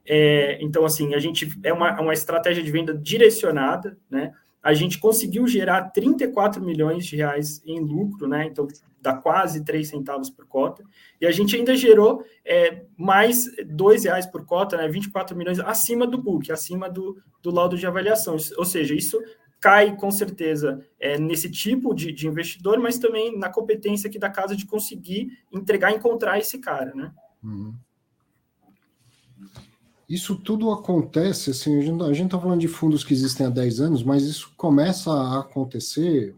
É, 0.04 0.58
então, 0.60 0.84
assim, 0.84 1.14
a 1.14 1.18
gente 1.18 1.48
é 1.62 1.72
uma, 1.72 1.98
uma 2.00 2.12
estratégia 2.12 2.62
de 2.62 2.70
venda 2.72 2.92
direcionada, 2.92 3.96
né? 4.10 4.32
A 4.62 4.72
gente 4.72 4.98
conseguiu 4.98 5.46
gerar 5.46 5.90
34 5.90 6.62
milhões 6.62 7.04
de 7.04 7.16
reais 7.16 7.60
em 7.66 7.80
lucro, 7.80 8.28
né? 8.28 8.46
Então 8.46 8.68
dá 9.00 9.14
quase 9.14 9.64
3 9.64 9.88
centavos 9.88 10.30
por 10.30 10.46
cota. 10.46 10.84
E 11.20 11.26
a 11.26 11.32
gente 11.32 11.56
ainda 11.56 11.74
gerou 11.74 12.24
é, 12.44 12.84
mais 12.96 13.50
2 13.66 14.04
reais 14.04 14.26
por 14.26 14.46
cota, 14.46 14.76
né? 14.76 14.86
24 14.88 15.36
milhões 15.36 15.58
acima 15.58 16.06
do 16.06 16.16
book, 16.16 16.52
acima 16.52 16.88
do, 16.88 17.20
do 17.42 17.50
laudo 17.50 17.76
de 17.76 17.86
avaliação. 17.86 18.36
Ou 18.56 18.64
seja, 18.64 18.94
isso 18.94 19.20
cai 19.60 19.96
com 19.96 20.10
certeza 20.10 20.84
é, 20.98 21.18
nesse 21.18 21.50
tipo 21.50 21.94
de, 21.94 22.12
de 22.12 22.28
investidor, 22.28 22.78
mas 22.78 22.98
também 22.98 23.36
na 23.36 23.48
competência 23.48 24.08
aqui 24.08 24.18
da 24.18 24.30
casa 24.30 24.56
de 24.56 24.66
conseguir 24.66 25.38
entregar 25.52 25.92
e 25.92 25.96
encontrar 25.96 26.38
esse 26.38 26.58
cara, 26.58 26.94
né? 26.94 27.12
Uhum. 27.42 27.74
Isso 30.12 30.36
tudo 30.36 30.70
acontece, 30.70 31.52
assim, 31.52 31.78
a 31.78 32.12
gente 32.12 32.26
está 32.26 32.38
falando 32.38 32.60
de 32.60 32.68
fundos 32.68 33.02
que 33.02 33.14
existem 33.14 33.46
há 33.46 33.48
10 33.48 33.80
anos, 33.80 34.02
mas 34.02 34.24
isso 34.24 34.52
começa 34.58 35.10
a 35.10 35.40
acontecer 35.40 36.36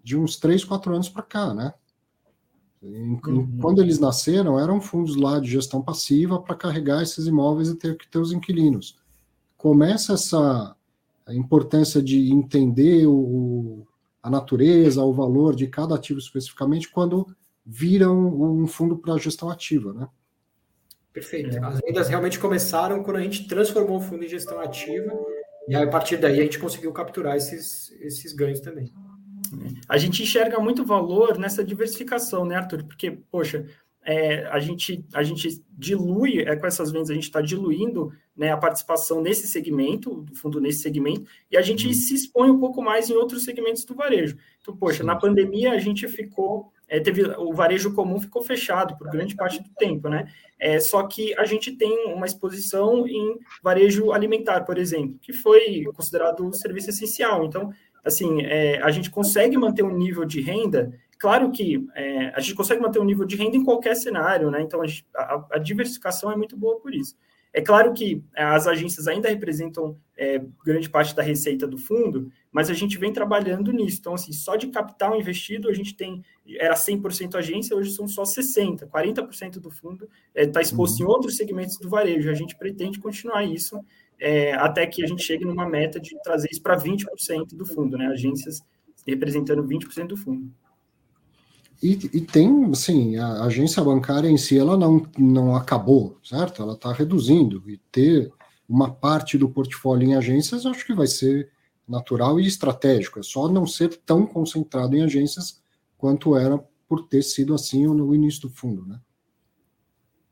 de 0.00 0.16
uns 0.16 0.36
3, 0.36 0.64
4 0.64 0.94
anos 0.94 1.08
para 1.08 1.24
cá, 1.24 1.52
né? 1.52 1.74
Uhum. 2.80 3.58
Quando 3.60 3.82
eles 3.82 3.98
nasceram, 3.98 4.60
eram 4.60 4.80
fundos 4.80 5.16
lá 5.16 5.40
de 5.40 5.50
gestão 5.50 5.82
passiva 5.82 6.40
para 6.40 6.54
carregar 6.54 7.02
esses 7.02 7.26
imóveis 7.26 7.68
e 7.68 7.74
ter 7.74 7.98
que 7.98 8.06
ter 8.06 8.20
os 8.20 8.30
inquilinos. 8.30 8.96
Começa 9.56 10.12
essa 10.12 10.76
importância 11.30 12.00
de 12.00 12.32
entender 12.32 13.08
o, 13.08 13.84
a 14.22 14.30
natureza, 14.30 15.02
o 15.02 15.12
valor 15.12 15.56
de 15.56 15.66
cada 15.66 15.96
ativo 15.96 16.20
especificamente, 16.20 16.88
quando 16.88 17.26
viram 17.66 18.16
um 18.40 18.68
fundo 18.68 18.96
para 18.98 19.18
gestão 19.18 19.50
ativa, 19.50 19.92
né? 19.92 20.08
Perfeito. 21.12 21.56
É. 21.56 21.64
As 21.64 21.80
vendas 21.80 22.08
realmente 22.08 22.38
começaram 22.38 23.02
quando 23.02 23.16
a 23.16 23.22
gente 23.22 23.46
transformou 23.46 23.98
o 23.98 24.00
fundo 24.00 24.24
em 24.24 24.28
gestão 24.28 24.60
ativa, 24.60 25.12
e 25.68 25.74
a 25.74 25.86
partir 25.86 26.16
daí 26.16 26.40
a 26.40 26.42
gente 26.42 26.58
conseguiu 26.58 26.92
capturar 26.92 27.36
esses, 27.36 27.92
esses 28.00 28.32
ganhos 28.32 28.60
também. 28.60 28.92
A 29.88 29.98
gente 29.98 30.22
enxerga 30.22 30.58
muito 30.58 30.84
valor 30.84 31.38
nessa 31.38 31.62
diversificação, 31.62 32.44
né, 32.44 32.56
Arthur? 32.56 32.84
Porque, 32.84 33.10
poxa, 33.10 33.66
é, 34.04 34.46
a, 34.46 34.58
gente, 34.58 35.04
a 35.12 35.22
gente 35.22 35.62
dilui, 35.70 36.40
é, 36.40 36.56
com 36.56 36.66
essas 36.66 36.90
vendas, 36.90 37.10
a 37.10 37.14
gente 37.14 37.24
está 37.24 37.40
diluindo 37.40 38.12
né, 38.36 38.50
a 38.50 38.56
participação 38.56 39.20
nesse 39.20 39.46
segmento, 39.46 40.22
do 40.22 40.34
fundo 40.34 40.60
nesse 40.60 40.80
segmento, 40.80 41.24
e 41.50 41.56
a 41.56 41.62
gente 41.62 41.86
uhum. 41.86 41.92
se 41.92 42.14
expõe 42.14 42.50
um 42.50 42.58
pouco 42.58 42.82
mais 42.82 43.10
em 43.10 43.14
outros 43.14 43.44
segmentos 43.44 43.84
do 43.84 43.94
varejo. 43.94 44.36
Então, 44.60 44.76
poxa, 44.76 44.98
Sim. 44.98 45.06
na 45.06 45.16
pandemia 45.16 45.72
a 45.72 45.78
gente 45.78 46.08
ficou 46.08 46.72
é, 46.92 47.00
teve 47.00 47.22
o 47.38 47.54
varejo 47.54 47.94
comum 47.94 48.20
ficou 48.20 48.42
fechado 48.42 48.98
por 48.98 49.08
grande 49.08 49.34
parte 49.34 49.62
do 49.62 49.70
tempo, 49.70 50.10
né? 50.10 50.30
É, 50.60 50.78
só 50.78 51.02
que 51.04 51.34
a 51.38 51.46
gente 51.46 51.72
tem 51.72 52.04
uma 52.12 52.26
exposição 52.26 53.08
em 53.08 53.38
varejo 53.62 54.12
alimentar, 54.12 54.60
por 54.60 54.76
exemplo, 54.76 55.18
que 55.22 55.32
foi 55.32 55.84
considerado 55.96 56.44
um 56.46 56.52
serviço 56.52 56.90
essencial. 56.90 57.46
Então, 57.46 57.72
assim, 58.04 58.42
é, 58.42 58.78
a 58.82 58.90
gente 58.90 59.10
consegue 59.10 59.56
manter 59.56 59.82
um 59.82 59.96
nível 59.96 60.26
de 60.26 60.42
renda. 60.42 60.92
Claro 61.18 61.50
que 61.50 61.82
é, 61.94 62.28
a 62.34 62.40
gente 62.40 62.54
consegue 62.54 62.82
manter 62.82 62.98
um 62.98 63.04
nível 63.04 63.24
de 63.24 63.36
renda 63.36 63.56
em 63.56 63.64
qualquer 63.64 63.96
cenário, 63.96 64.50
né? 64.50 64.60
Então, 64.60 64.82
a, 64.82 64.86
a, 65.16 65.46
a 65.52 65.58
diversificação 65.58 66.30
é 66.30 66.36
muito 66.36 66.58
boa 66.58 66.78
por 66.78 66.94
isso. 66.94 67.16
É 67.52 67.60
claro 67.60 67.92
que 67.92 68.22
é, 68.34 68.42
as 68.42 68.66
agências 68.66 69.06
ainda 69.06 69.28
representam 69.28 69.96
é, 70.16 70.42
grande 70.64 70.88
parte 70.88 71.14
da 71.14 71.22
receita 71.22 71.66
do 71.66 71.76
fundo, 71.76 72.32
mas 72.50 72.70
a 72.70 72.74
gente 72.74 72.96
vem 72.96 73.12
trabalhando 73.12 73.72
nisso. 73.72 73.98
Então, 74.00 74.14
assim, 74.14 74.32
só 74.32 74.56
de 74.56 74.68
capital 74.68 75.18
investido, 75.18 75.68
a 75.68 75.72
gente 75.74 75.94
tem, 75.94 76.24
era 76.58 76.74
100% 76.74 77.34
agência, 77.34 77.76
hoje 77.76 77.90
são 77.90 78.08
só 78.08 78.22
60%, 78.22 78.86
40% 78.88 79.58
do 79.58 79.70
fundo 79.70 80.08
está 80.34 80.60
é, 80.60 80.62
exposto 80.62 81.00
uhum. 81.00 81.06
em 81.06 81.12
outros 81.12 81.36
segmentos 81.36 81.76
do 81.78 81.90
varejo. 81.90 82.30
A 82.30 82.34
gente 82.34 82.56
pretende 82.56 82.98
continuar 82.98 83.44
isso 83.44 83.78
é, 84.18 84.54
até 84.54 84.86
que 84.86 85.02
a 85.02 85.06
gente 85.06 85.22
chegue 85.22 85.44
numa 85.44 85.68
meta 85.68 86.00
de 86.00 86.16
trazer 86.22 86.48
isso 86.50 86.62
para 86.62 86.76
20% 86.76 87.54
do 87.54 87.66
fundo, 87.66 87.98
né? 87.98 88.06
Agências 88.06 88.62
representando 89.06 89.64
20% 89.64 90.06
do 90.06 90.16
fundo. 90.16 90.50
E, 91.82 91.98
e, 92.12 92.20
tem, 92.20 92.70
assim, 92.70 93.16
a 93.16 93.44
agência 93.44 93.82
bancária 93.82 94.28
em 94.28 94.36
si, 94.36 94.56
ela 94.56 94.76
não, 94.76 95.04
não 95.18 95.56
acabou, 95.56 96.16
certo? 96.22 96.62
Ela 96.62 96.74
está 96.74 96.92
reduzindo, 96.92 97.68
e 97.68 97.76
ter 97.90 98.32
uma 98.68 98.94
parte 98.94 99.36
do 99.36 99.48
portfólio 99.48 100.08
em 100.08 100.14
agências, 100.14 100.64
acho 100.64 100.86
que 100.86 100.94
vai 100.94 101.08
ser 101.08 101.50
natural 101.88 102.38
e 102.38 102.46
estratégico, 102.46 103.18
é 103.18 103.22
só 103.22 103.48
não 103.48 103.66
ser 103.66 103.96
tão 104.06 104.24
concentrado 104.24 104.96
em 104.96 105.02
agências 105.02 105.60
quanto 105.98 106.36
era 106.36 106.56
por 106.88 107.08
ter 107.08 107.22
sido 107.22 107.54
assim 107.54 107.84
no 107.86 108.14
início 108.14 108.42
do 108.42 108.50
fundo, 108.50 108.86
né? 108.86 109.00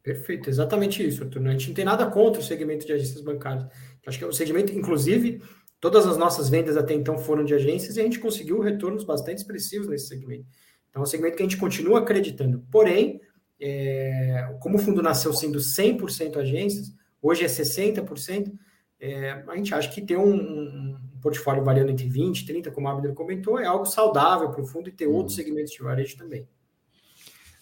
Perfeito, 0.03 0.49
exatamente 0.49 1.07
isso, 1.07 1.23
Arthur. 1.23 1.47
A 1.47 1.53
gente 1.53 1.69
não 1.69 1.75
tem 1.75 1.85
nada 1.85 2.07
contra 2.07 2.41
o 2.41 2.45
segmento 2.45 2.87
de 2.87 2.93
agências 2.93 3.21
bancárias. 3.21 3.67
Acho 4.07 4.19
que 4.19 4.25
é 4.25 4.27
o 4.27 4.33
segmento, 4.33 4.73
inclusive, 4.73 5.43
todas 5.79 6.07
as 6.07 6.17
nossas 6.17 6.49
vendas 6.49 6.77
até 6.77 6.95
então 6.95 7.19
foram 7.19 7.45
de 7.45 7.55
agências 7.55 7.97
e 7.97 8.01
a 8.01 8.05
gente 8.05 8.19
conseguiu 8.19 8.61
retornos 8.61 9.05
bastante 9.05 9.39
expressivos 9.39 9.89
nesse 9.89 10.07
segmento. 10.07 10.47
Então, 10.91 11.01
é 11.01 11.05
um 11.05 11.07
segmento 11.07 11.37
que 11.37 11.43
a 11.43 11.47
gente 11.47 11.57
continua 11.57 12.01
acreditando. 12.01 12.65
Porém, 12.71 13.21
é, 13.61 14.55
como 14.61 14.77
o 14.77 14.79
fundo 14.79 15.03
nasceu 15.03 15.33
sendo 15.33 15.59
100% 15.59 16.37
agências, 16.37 16.93
hoje 17.23 17.45
é 17.45 17.49
60%, 17.49 18.53
é, 19.01 19.43
a 19.49 19.57
gente 19.57 19.75
acha 19.75 19.89
que 19.89 20.03
ter 20.03 20.19
um, 20.19 20.35
um, 20.35 20.97
portfólio 21.23 21.65
variando 21.65 21.91
entre 21.91 22.09
20% 22.09 22.41
e 22.41 22.63
30%, 22.63 22.73
como 22.73 22.89
a 22.89 22.93
Abner 22.93 23.15
comentou, 23.15 23.59
é 23.59 23.67
algo 23.67 23.87
saudável 23.87 24.51
para 24.51 24.63
o 24.63 24.67
fundo 24.67 24.89
e 24.89 24.93
ter 24.93 25.07
hum. 25.07 25.15
outros 25.15 25.37
segmentos 25.37 25.73
de 25.73 25.83
varejo 25.83 26.17
também. 26.17 26.47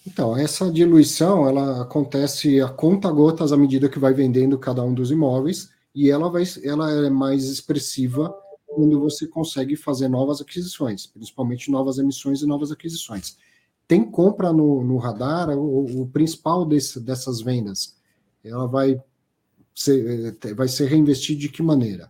Então, 0.07 0.35
essa 0.35 0.71
diluição, 0.71 1.47
ela 1.47 1.81
acontece 1.81 2.59
a 2.61 2.69
conta 2.69 3.11
gotas 3.11 3.51
à 3.51 3.57
medida 3.57 3.89
que 3.89 3.99
vai 3.99 4.13
vendendo 4.13 4.57
cada 4.57 4.83
um 4.83 4.93
dos 4.93 5.11
imóveis, 5.11 5.69
e 5.93 6.09
ela, 6.09 6.29
vai, 6.29 6.43
ela 6.63 7.05
é 7.05 7.09
mais 7.09 7.45
expressiva 7.45 8.33
quando 8.79 8.97
você 8.97 9.27
consegue 9.27 9.75
fazer 9.75 10.07
novas 10.07 10.39
aquisições, 10.39 11.05
principalmente 11.05 11.69
novas 11.69 11.97
emissões 11.97 12.41
e 12.41 12.45
novas 12.45 12.71
aquisições. 12.71 13.37
Tem 13.85 14.09
compra 14.09 14.53
no, 14.53 14.81
no 14.85 14.95
radar, 14.97 15.49
o, 15.49 16.03
o 16.03 16.07
principal 16.07 16.65
desse, 16.65 16.97
dessas 17.01 17.41
vendas, 17.41 17.97
ela 18.41 18.67
vai 18.67 18.97
ser, 19.75 20.37
eh, 20.41 20.53
vai 20.53 20.69
ser 20.69 20.85
reinvestido 20.87 21.41
de 21.41 21.49
que 21.49 21.61
maneira? 21.61 22.09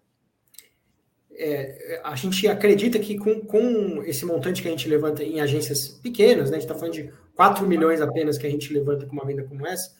É, 1.31 2.01
a 2.03 2.15
gente 2.15 2.47
acredita 2.47 2.99
que 2.99 3.17
com, 3.17 3.39
com 3.41 4.03
esse 4.03 4.25
montante 4.25 4.61
que 4.61 4.67
a 4.67 4.71
gente 4.71 4.87
levanta 4.87 5.23
em 5.23 5.39
agências 5.39 5.87
pequenas, 5.87 6.51
né, 6.51 6.57
a 6.57 6.59
gente 6.59 6.69
está 6.69 6.75
falando 6.75 6.93
de 6.93 7.11
4 7.33 7.65
milhões 7.65 7.99
apenas 7.99 8.37
que 8.37 8.45
a 8.45 8.49
gente 8.49 8.71
levanta 8.71 9.07
com 9.07 9.13
uma 9.13 9.25
venda 9.25 9.43
como 9.43 9.65
essa, 9.65 9.91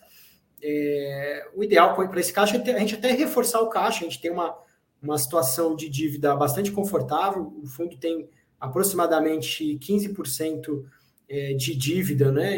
é, 0.61 1.47
o 1.55 1.63
ideal 1.63 1.95
para 1.95 2.19
esse 2.19 2.31
caixa 2.31 2.57
é 2.57 2.71
a 2.75 2.79
gente 2.79 2.93
até 2.93 3.11
reforçar 3.11 3.59
o 3.61 3.69
caixa, 3.69 4.01
a 4.01 4.03
gente 4.03 4.21
tem 4.21 4.29
uma, 4.29 4.55
uma 5.01 5.17
situação 5.17 5.75
de 5.75 5.89
dívida 5.89 6.35
bastante 6.35 6.71
confortável. 6.71 7.53
O 7.61 7.67
fundo 7.67 7.97
tem 7.97 8.29
aproximadamente 8.59 9.79
15% 9.81 10.83
é, 11.29 11.53
de 11.53 11.75
dívida 11.75 12.31
né, 12.31 12.57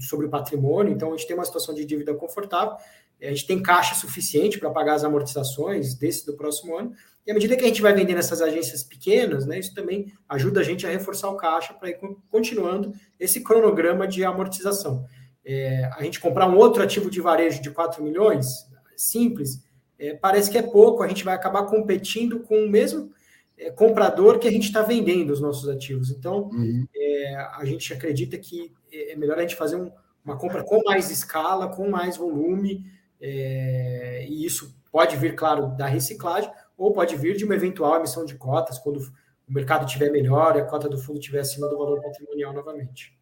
sobre 0.00 0.26
o 0.26 0.28
patrimônio, 0.28 0.92
então 0.92 1.12
a 1.12 1.16
gente 1.16 1.26
tem 1.26 1.36
uma 1.36 1.44
situação 1.44 1.74
de 1.74 1.84
dívida 1.84 2.12
confortável, 2.12 2.76
a 3.20 3.28
gente 3.28 3.46
tem 3.46 3.62
caixa 3.62 3.94
suficiente 3.94 4.58
para 4.58 4.70
pagar 4.70 4.94
as 4.94 5.04
amortizações 5.04 5.94
desse 5.94 6.26
do 6.26 6.34
próximo 6.34 6.76
ano, 6.76 6.92
e 7.26 7.30
à 7.30 7.34
medida 7.34 7.56
que 7.56 7.62
a 7.62 7.68
gente 7.68 7.82
vai 7.82 7.94
vendendo 7.94 8.18
essas 8.18 8.40
agências 8.40 8.82
pequenas, 8.82 9.46
né, 9.46 9.58
isso 9.58 9.74
também 9.74 10.12
ajuda 10.28 10.60
a 10.60 10.64
gente 10.64 10.86
a 10.86 10.90
reforçar 10.90 11.28
o 11.30 11.36
caixa 11.36 11.72
para 11.72 11.90
ir 11.90 11.98
continuando 12.30 12.92
esse 13.18 13.42
cronograma 13.42 14.06
de 14.06 14.24
amortização. 14.24 15.06
É, 15.44 15.84
a 15.94 16.02
gente 16.02 16.20
comprar 16.20 16.48
um 16.48 16.56
outro 16.56 16.82
ativo 16.82 17.10
de 17.10 17.20
varejo 17.20 17.62
de 17.62 17.70
4 17.70 18.02
milhões, 18.02 18.66
simples, 18.96 19.62
é, 19.98 20.14
parece 20.14 20.50
que 20.50 20.58
é 20.58 20.62
pouco, 20.62 21.02
a 21.02 21.08
gente 21.08 21.24
vai 21.24 21.34
acabar 21.34 21.64
competindo 21.64 22.40
com 22.40 22.64
o 22.64 22.68
mesmo 22.68 23.12
é, 23.56 23.70
comprador 23.70 24.38
que 24.38 24.46
a 24.46 24.50
gente 24.50 24.66
está 24.66 24.82
vendendo 24.82 25.30
os 25.30 25.40
nossos 25.40 25.68
ativos. 25.68 26.10
Então, 26.10 26.50
uhum. 26.52 26.86
é, 26.94 27.34
a 27.56 27.64
gente 27.64 27.92
acredita 27.92 28.38
que 28.38 28.72
é 28.92 29.16
melhor 29.16 29.38
a 29.38 29.42
gente 29.42 29.56
fazer 29.56 29.76
um, 29.76 29.90
uma 30.24 30.36
compra 30.36 30.62
com 30.62 30.82
mais 30.84 31.10
escala, 31.10 31.68
com 31.68 31.88
mais 31.88 32.16
volume, 32.16 32.84
é, 33.20 34.26
e 34.28 34.44
isso 34.44 34.76
pode 34.92 35.16
vir, 35.16 35.34
claro, 35.34 35.76
da 35.76 35.86
reciclagem, 35.86 36.50
ou 36.76 36.92
pode 36.92 37.16
vir 37.16 37.36
de 37.36 37.44
uma 37.44 37.54
eventual 37.54 37.96
emissão 37.96 38.24
de 38.24 38.36
cotas, 38.36 38.78
quando 38.78 38.98
o 38.98 39.52
mercado 39.52 39.86
estiver 39.86 40.10
melhor 40.10 40.56
e 40.56 40.60
a 40.60 40.64
cota 40.64 40.88
do 40.88 40.98
fundo 40.98 41.18
estiver 41.18 41.40
acima 41.40 41.68
do 41.68 41.76
valor 41.76 42.00
patrimonial 42.00 42.52
novamente. 42.52 43.18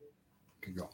Legal. 0.64 0.90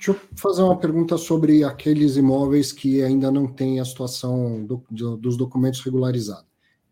Deixa 0.00 0.12
eu 0.12 0.20
fazer 0.34 0.62
uma 0.62 0.78
pergunta 0.78 1.18
sobre 1.18 1.62
aqueles 1.62 2.16
imóveis 2.16 2.72
que 2.72 3.02
ainda 3.02 3.30
não 3.30 3.46
têm 3.46 3.80
a 3.80 3.84
situação 3.84 4.64
do, 4.64 4.82
do, 4.90 5.14
dos 5.14 5.36
documentos 5.36 5.82
regularizados. 5.82 6.46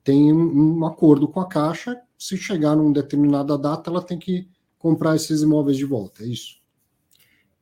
Tem 0.05 0.31
um, 0.31 0.81
um, 0.81 0.85
acordo 0.85 1.27
com 1.27 1.41
a 1.41 1.49
Caixa, 1.49 1.99
se 2.19 2.37
chegar 2.37 2.77
numa 2.77 2.93
determinada 2.93 3.57
data, 3.57 3.89
ela 3.89 4.03
tem 4.03 4.19
que 4.19 4.47
comprar 4.79 5.17
esses 5.17 5.41
imóveis 5.41 5.79
de 5.79 5.87
volta, 5.87 6.23
é 6.23 6.27
isso? 6.27 6.61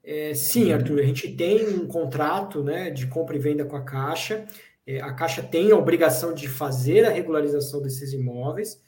É, 0.02 0.34
sim, 0.34 0.72
Arthur, 0.72 0.98
a 0.98 1.04
gente 1.04 1.30
tem 1.36 1.64
um 1.68 1.86
contrato 1.86 2.64
né, 2.64 2.90
de 2.90 3.06
compra 3.06 3.36
e 3.36 3.38
venda 3.38 3.64
com 3.64 3.76
a 3.76 3.84
Caixa. 3.84 4.46
É, 4.84 5.00
a 5.00 5.12
Caixa 5.12 5.44
tem 5.44 5.70
a 5.70 5.76
obrigação 5.76 6.34
de 6.34 6.48
fazer 6.48 7.04
a 7.04 7.10
regularização 7.10 7.80
desses 7.80 8.12
imóveis. 8.12 8.80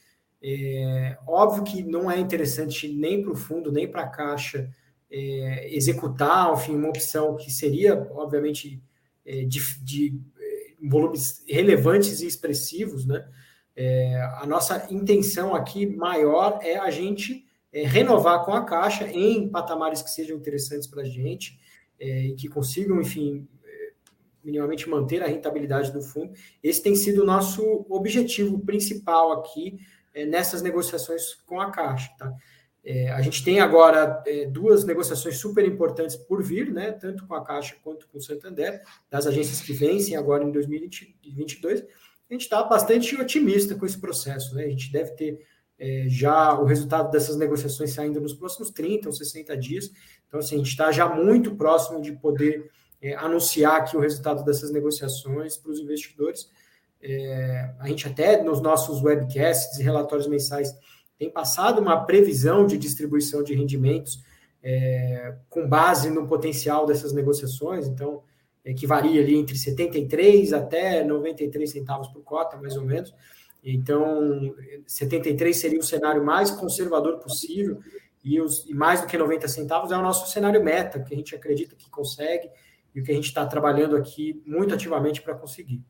É, 0.42 1.16
óbvio 1.24 1.62
que 1.62 1.84
não 1.84 2.10
é 2.10 2.18
interessante 2.18 2.88
nem 2.88 3.22
para 3.22 3.30
o 3.30 3.36
fundo, 3.36 3.70
nem 3.70 3.86
para 3.88 4.02
a 4.02 4.08
Caixa 4.08 4.68
é, 5.10 5.74
executar, 5.74 6.52
enfim, 6.52 6.74
uma 6.76 6.88
opção 6.88 7.36
que 7.36 7.50
seria, 7.50 8.08
obviamente, 8.12 8.82
é, 9.24 9.44
de, 9.44 9.60
de, 9.82 10.20
é, 10.38 10.88
volumes 10.88 11.44
relevantes 11.46 12.20
e 12.20 12.26
expressivos, 12.26 13.06
né? 13.06 13.26
É, 13.74 14.20
a 14.40 14.46
nossa 14.46 14.88
intenção 14.90 15.54
aqui 15.54 15.86
maior 15.86 16.58
é 16.62 16.76
a 16.76 16.90
gente 16.90 17.46
é, 17.72 17.86
renovar 17.86 18.44
com 18.44 18.52
a 18.52 18.64
Caixa 18.64 19.06
em 19.06 19.48
patamares 19.48 20.02
que 20.02 20.10
sejam 20.10 20.36
interessantes 20.36 20.88
para 20.88 21.02
a 21.02 21.06
gente 21.06 21.58
e 22.00 22.34
que 22.34 22.48
consigam, 22.48 23.00
enfim, 23.00 23.48
minimamente 24.42 24.88
manter 24.88 25.22
a 25.22 25.26
rentabilidade 25.26 25.92
do 25.92 26.00
fundo. 26.00 26.32
Esse 26.62 26.82
tem 26.82 26.94
sido 26.96 27.22
o 27.22 27.26
nosso 27.26 27.84
objetivo 27.88 28.58
principal 28.60 29.32
aqui 29.32 29.78
é, 30.14 30.24
nessas 30.24 30.62
negociações 30.62 31.34
com 31.46 31.60
a 31.60 31.70
Caixa. 31.70 32.10
Tá? 32.18 32.34
É, 32.84 33.10
a 33.10 33.20
gente 33.20 33.44
tem 33.44 33.60
agora 33.60 34.22
é, 34.26 34.46
duas 34.46 34.84
negociações 34.84 35.36
super 35.36 35.64
importantes 35.64 36.16
por 36.16 36.42
vir, 36.42 36.72
né, 36.72 36.92
tanto 36.92 37.26
com 37.26 37.34
a 37.34 37.44
Caixa 37.44 37.76
quanto 37.82 38.08
com 38.08 38.18
o 38.18 38.20
Santander, 38.20 38.82
das 39.10 39.26
agências 39.26 39.60
que 39.60 39.72
vencem 39.72 40.16
agora 40.16 40.44
em 40.44 40.50
2022. 40.50 41.82
A 42.30 42.32
gente 42.32 42.42
está 42.42 42.62
bastante 42.62 43.14
otimista 43.20 43.74
com 43.74 43.86
esse 43.86 43.98
processo. 43.98 44.54
Né? 44.54 44.64
A 44.64 44.68
gente 44.68 44.92
deve 44.92 45.12
ter 45.12 45.40
é, 45.78 46.06
já 46.08 46.58
o 46.58 46.64
resultado 46.64 47.10
dessas 47.10 47.36
negociações 47.36 47.92
saindo 47.92 48.20
nos 48.20 48.34
próximos 48.34 48.70
30 48.70 49.08
ou 49.08 49.12
60 49.12 49.56
dias. 49.56 49.90
Então, 50.26 50.40
assim, 50.40 50.56
a 50.56 50.58
gente 50.58 50.68
está 50.68 50.92
já 50.92 51.08
muito 51.08 51.56
próximo 51.56 52.00
de 52.02 52.12
poder 52.12 52.70
é, 53.00 53.14
anunciar 53.14 53.76
aqui 53.76 53.96
o 53.96 54.00
resultado 54.00 54.44
dessas 54.44 54.70
negociações 54.70 55.56
para 55.56 55.70
os 55.70 55.78
investidores. 55.78 56.50
É, 57.00 57.74
a 57.78 57.88
gente 57.88 58.08
até 58.08 58.42
nos 58.42 58.60
nossos 58.60 59.02
webcasts 59.02 59.78
e 59.78 59.82
relatórios 59.82 60.26
mensais 60.26 60.74
tem 61.18 61.30
passado 61.30 61.80
uma 61.80 62.04
previsão 62.04 62.66
de 62.66 62.78
distribuição 62.78 63.42
de 63.42 63.54
rendimentos 63.54 64.22
é, 64.62 65.34
com 65.48 65.68
base 65.68 66.10
no 66.10 66.26
potencial 66.26 66.86
dessas 66.86 67.12
negociações, 67.12 67.86
então 67.86 68.22
é, 68.64 68.72
que 68.72 68.86
varia 68.86 69.20
ali 69.20 69.36
entre 69.36 69.56
73 69.56 70.52
até 70.52 71.02
93 71.02 71.70
centavos 71.70 72.08
por 72.08 72.22
cota, 72.22 72.56
mais 72.56 72.76
ou 72.76 72.84
menos. 72.84 73.14
Então, 73.64 74.54
73 74.86 75.56
seria 75.56 75.78
o 75.78 75.82
cenário 75.82 76.24
mais 76.24 76.50
conservador 76.50 77.18
possível 77.18 77.78
e, 78.22 78.40
os, 78.40 78.64
e 78.68 78.74
mais 78.74 79.00
do 79.00 79.06
que 79.06 79.18
90 79.18 79.48
centavos 79.48 79.90
é 79.90 79.96
o 79.96 80.02
nosso 80.02 80.30
cenário 80.30 80.62
meta, 80.62 81.00
que 81.00 81.12
a 81.12 81.16
gente 81.16 81.34
acredita 81.34 81.74
que 81.74 81.90
consegue 81.90 82.48
e 82.94 83.00
o 83.00 83.04
que 83.04 83.10
a 83.10 83.14
gente 83.14 83.26
está 83.26 83.44
trabalhando 83.46 83.96
aqui 83.96 84.40
muito 84.46 84.74
ativamente 84.74 85.20
para 85.20 85.34
conseguir. 85.34 85.82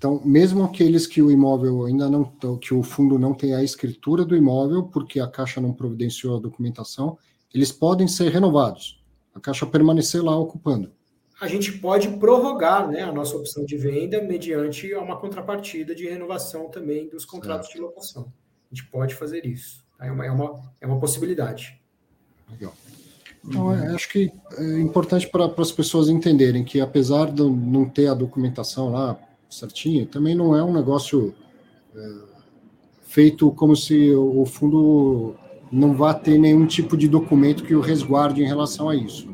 Então, 0.00 0.18
mesmo 0.24 0.64
aqueles 0.64 1.06
que 1.06 1.20
o 1.20 1.30
imóvel 1.30 1.84
ainda 1.84 2.08
não, 2.08 2.24
que 2.58 2.72
o 2.72 2.82
fundo 2.82 3.18
não 3.18 3.34
tem 3.34 3.54
a 3.54 3.62
escritura 3.62 4.24
do 4.24 4.34
imóvel, 4.34 4.84
porque 4.84 5.20
a 5.20 5.28
Caixa 5.28 5.60
não 5.60 5.74
providenciou 5.74 6.38
a 6.38 6.40
documentação, 6.40 7.18
eles 7.52 7.70
podem 7.70 8.08
ser 8.08 8.30
renovados. 8.30 9.04
A 9.34 9.40
Caixa 9.40 9.66
permanecer 9.66 10.24
lá 10.24 10.34
ocupando. 10.34 10.90
A 11.38 11.46
gente 11.46 11.72
pode 11.72 12.08
prorrogar 12.16 12.88
né, 12.88 13.02
a 13.02 13.12
nossa 13.12 13.36
opção 13.36 13.62
de 13.66 13.76
venda 13.76 14.22
mediante 14.22 14.90
uma 14.94 15.18
contrapartida 15.18 15.94
de 15.94 16.08
renovação 16.08 16.70
também 16.70 17.06
dos 17.10 17.26
contratos 17.26 17.66
certo. 17.66 17.76
de 17.76 17.82
locação. 17.82 18.32
A 18.72 18.74
gente 18.74 18.90
pode 18.90 19.14
fazer 19.14 19.44
isso. 19.44 19.84
Tá? 19.98 20.06
É 20.06 20.10
uma, 20.10 20.24
é 20.24 20.30
uma, 20.30 20.62
é 20.80 20.86
uma 20.86 20.98
possibilidade. 20.98 21.78
Legal. 22.50 22.72
Então, 23.44 23.70
é, 23.70 23.88
acho 23.88 24.08
que 24.08 24.32
é 24.56 24.80
importante 24.80 25.28
para 25.28 25.52
as 25.58 25.70
pessoas 25.70 26.08
entenderem 26.08 26.64
que, 26.64 26.80
apesar 26.80 27.30
de 27.30 27.42
não 27.42 27.86
ter 27.86 28.06
a 28.06 28.14
documentação 28.14 28.90
lá 28.92 29.18
certinha, 29.50 30.06
também 30.06 30.34
não 30.34 30.56
é 30.56 30.62
um 30.62 30.72
negócio 30.72 31.34
é, 31.94 32.00
feito 33.02 33.50
como 33.52 33.74
se 33.74 34.12
o 34.14 34.46
fundo 34.46 35.34
não 35.70 35.94
vá 35.94 36.14
ter 36.14 36.38
nenhum 36.38 36.66
tipo 36.66 36.96
de 36.96 37.08
documento 37.08 37.64
que 37.64 37.74
o 37.74 37.80
resguarde 37.80 38.42
em 38.42 38.46
relação 38.46 38.88
a 38.88 38.94
isso. 38.94 39.28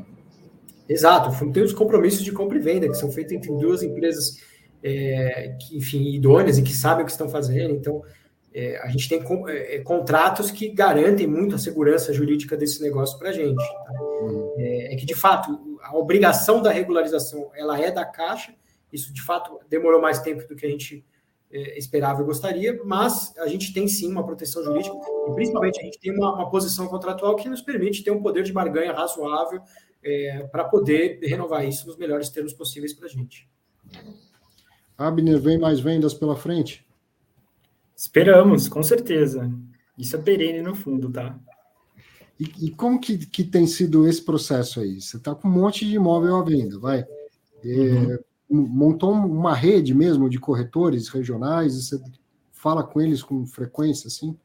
Exato, 0.88 1.30
o 1.30 1.32
fundo 1.32 1.52
tem 1.52 1.62
os 1.62 1.72
compromissos 1.72 2.22
de 2.22 2.32
compra 2.32 2.58
e 2.58 2.60
venda, 2.60 2.88
que 2.88 2.94
são 2.94 3.10
feitos 3.10 3.32
entre 3.32 3.50
duas 3.52 3.82
empresas, 3.82 4.38
é, 4.82 5.56
que, 5.60 5.76
enfim, 5.76 6.14
idôneas 6.14 6.58
e 6.58 6.62
que 6.62 6.72
sabem 6.72 7.02
o 7.02 7.06
que 7.06 7.12
estão 7.12 7.28
fazendo. 7.28 7.74
Então, 7.74 8.02
é, 8.54 8.78
a 8.78 8.88
gente 8.88 9.06
tem 9.06 9.22
é, 9.48 9.76
é, 9.76 9.78
contratos 9.80 10.50
que 10.50 10.70
garantem 10.70 11.26
muito 11.26 11.54
a 11.54 11.58
segurança 11.58 12.10
jurídica 12.12 12.56
desse 12.56 12.80
negócio 12.80 13.18
para 13.18 13.28
a 13.28 13.32
gente. 13.32 13.56
Tá? 13.56 13.92
Uhum. 14.22 14.54
É, 14.56 14.94
é, 14.94 14.96
que, 14.96 15.04
de 15.04 15.14
fato, 15.14 15.78
a 15.82 15.94
obrigação 15.94 16.62
da 16.62 16.70
regularização 16.70 17.50
ela 17.54 17.78
é 17.78 17.90
da 17.90 18.04
Caixa, 18.04 18.54
isso, 18.96 19.12
de 19.12 19.22
fato, 19.22 19.60
demorou 19.68 20.00
mais 20.00 20.20
tempo 20.20 20.46
do 20.48 20.56
que 20.56 20.66
a 20.66 20.68
gente 20.68 21.04
é, 21.50 21.78
esperava 21.78 22.22
e 22.22 22.24
gostaria, 22.24 22.80
mas 22.84 23.36
a 23.38 23.46
gente 23.46 23.72
tem 23.72 23.86
sim 23.86 24.10
uma 24.10 24.24
proteção 24.24 24.64
jurídica 24.64 24.96
e, 25.28 25.34
principalmente, 25.34 25.80
a 25.80 25.84
gente 25.84 25.98
tem 26.00 26.12
uma, 26.12 26.34
uma 26.34 26.50
posição 26.50 26.88
contratual 26.88 27.36
que 27.36 27.48
nos 27.48 27.62
permite 27.62 28.02
ter 28.02 28.10
um 28.10 28.22
poder 28.22 28.42
de 28.42 28.52
barganha 28.52 28.92
razoável 28.92 29.60
é, 30.02 30.46
para 30.50 30.64
poder 30.64 31.20
renovar 31.22 31.66
isso 31.66 31.86
nos 31.86 31.96
melhores 31.96 32.28
termos 32.28 32.52
possíveis 32.52 32.92
para 32.92 33.06
a 33.06 33.10
gente. 33.10 33.48
Abner, 34.98 35.38
vem 35.38 35.58
mais 35.58 35.80
vendas 35.80 36.14
pela 36.14 36.36
frente? 36.36 36.86
Esperamos, 37.94 38.68
com 38.68 38.82
certeza. 38.82 39.50
Isso 39.96 40.16
é 40.16 40.18
perene 40.18 40.62
no 40.62 40.74
fundo, 40.74 41.10
tá? 41.10 41.38
E, 42.38 42.66
e 42.66 42.70
como 42.70 43.00
que, 43.00 43.18
que 43.26 43.44
tem 43.44 43.66
sido 43.66 44.06
esse 44.06 44.22
processo 44.22 44.80
aí? 44.80 45.00
Você 45.00 45.16
está 45.16 45.34
com 45.34 45.48
um 45.48 45.50
monte 45.50 45.86
de 45.86 45.94
imóvel 45.94 46.36
à 46.36 46.42
venda, 46.42 46.78
vai? 46.78 47.06
É, 47.64 47.68
uhum. 47.68 48.18
Montou 48.48 49.12
uma 49.12 49.54
rede 49.54 49.94
mesmo 49.94 50.30
de 50.30 50.38
corretores 50.38 51.08
regionais 51.08 51.74
e 51.74 51.82
você 51.82 52.02
fala 52.52 52.82
com 52.82 53.00
eles 53.00 53.22
com 53.22 53.46
frequência, 53.46 54.08
assim? 54.08 54.36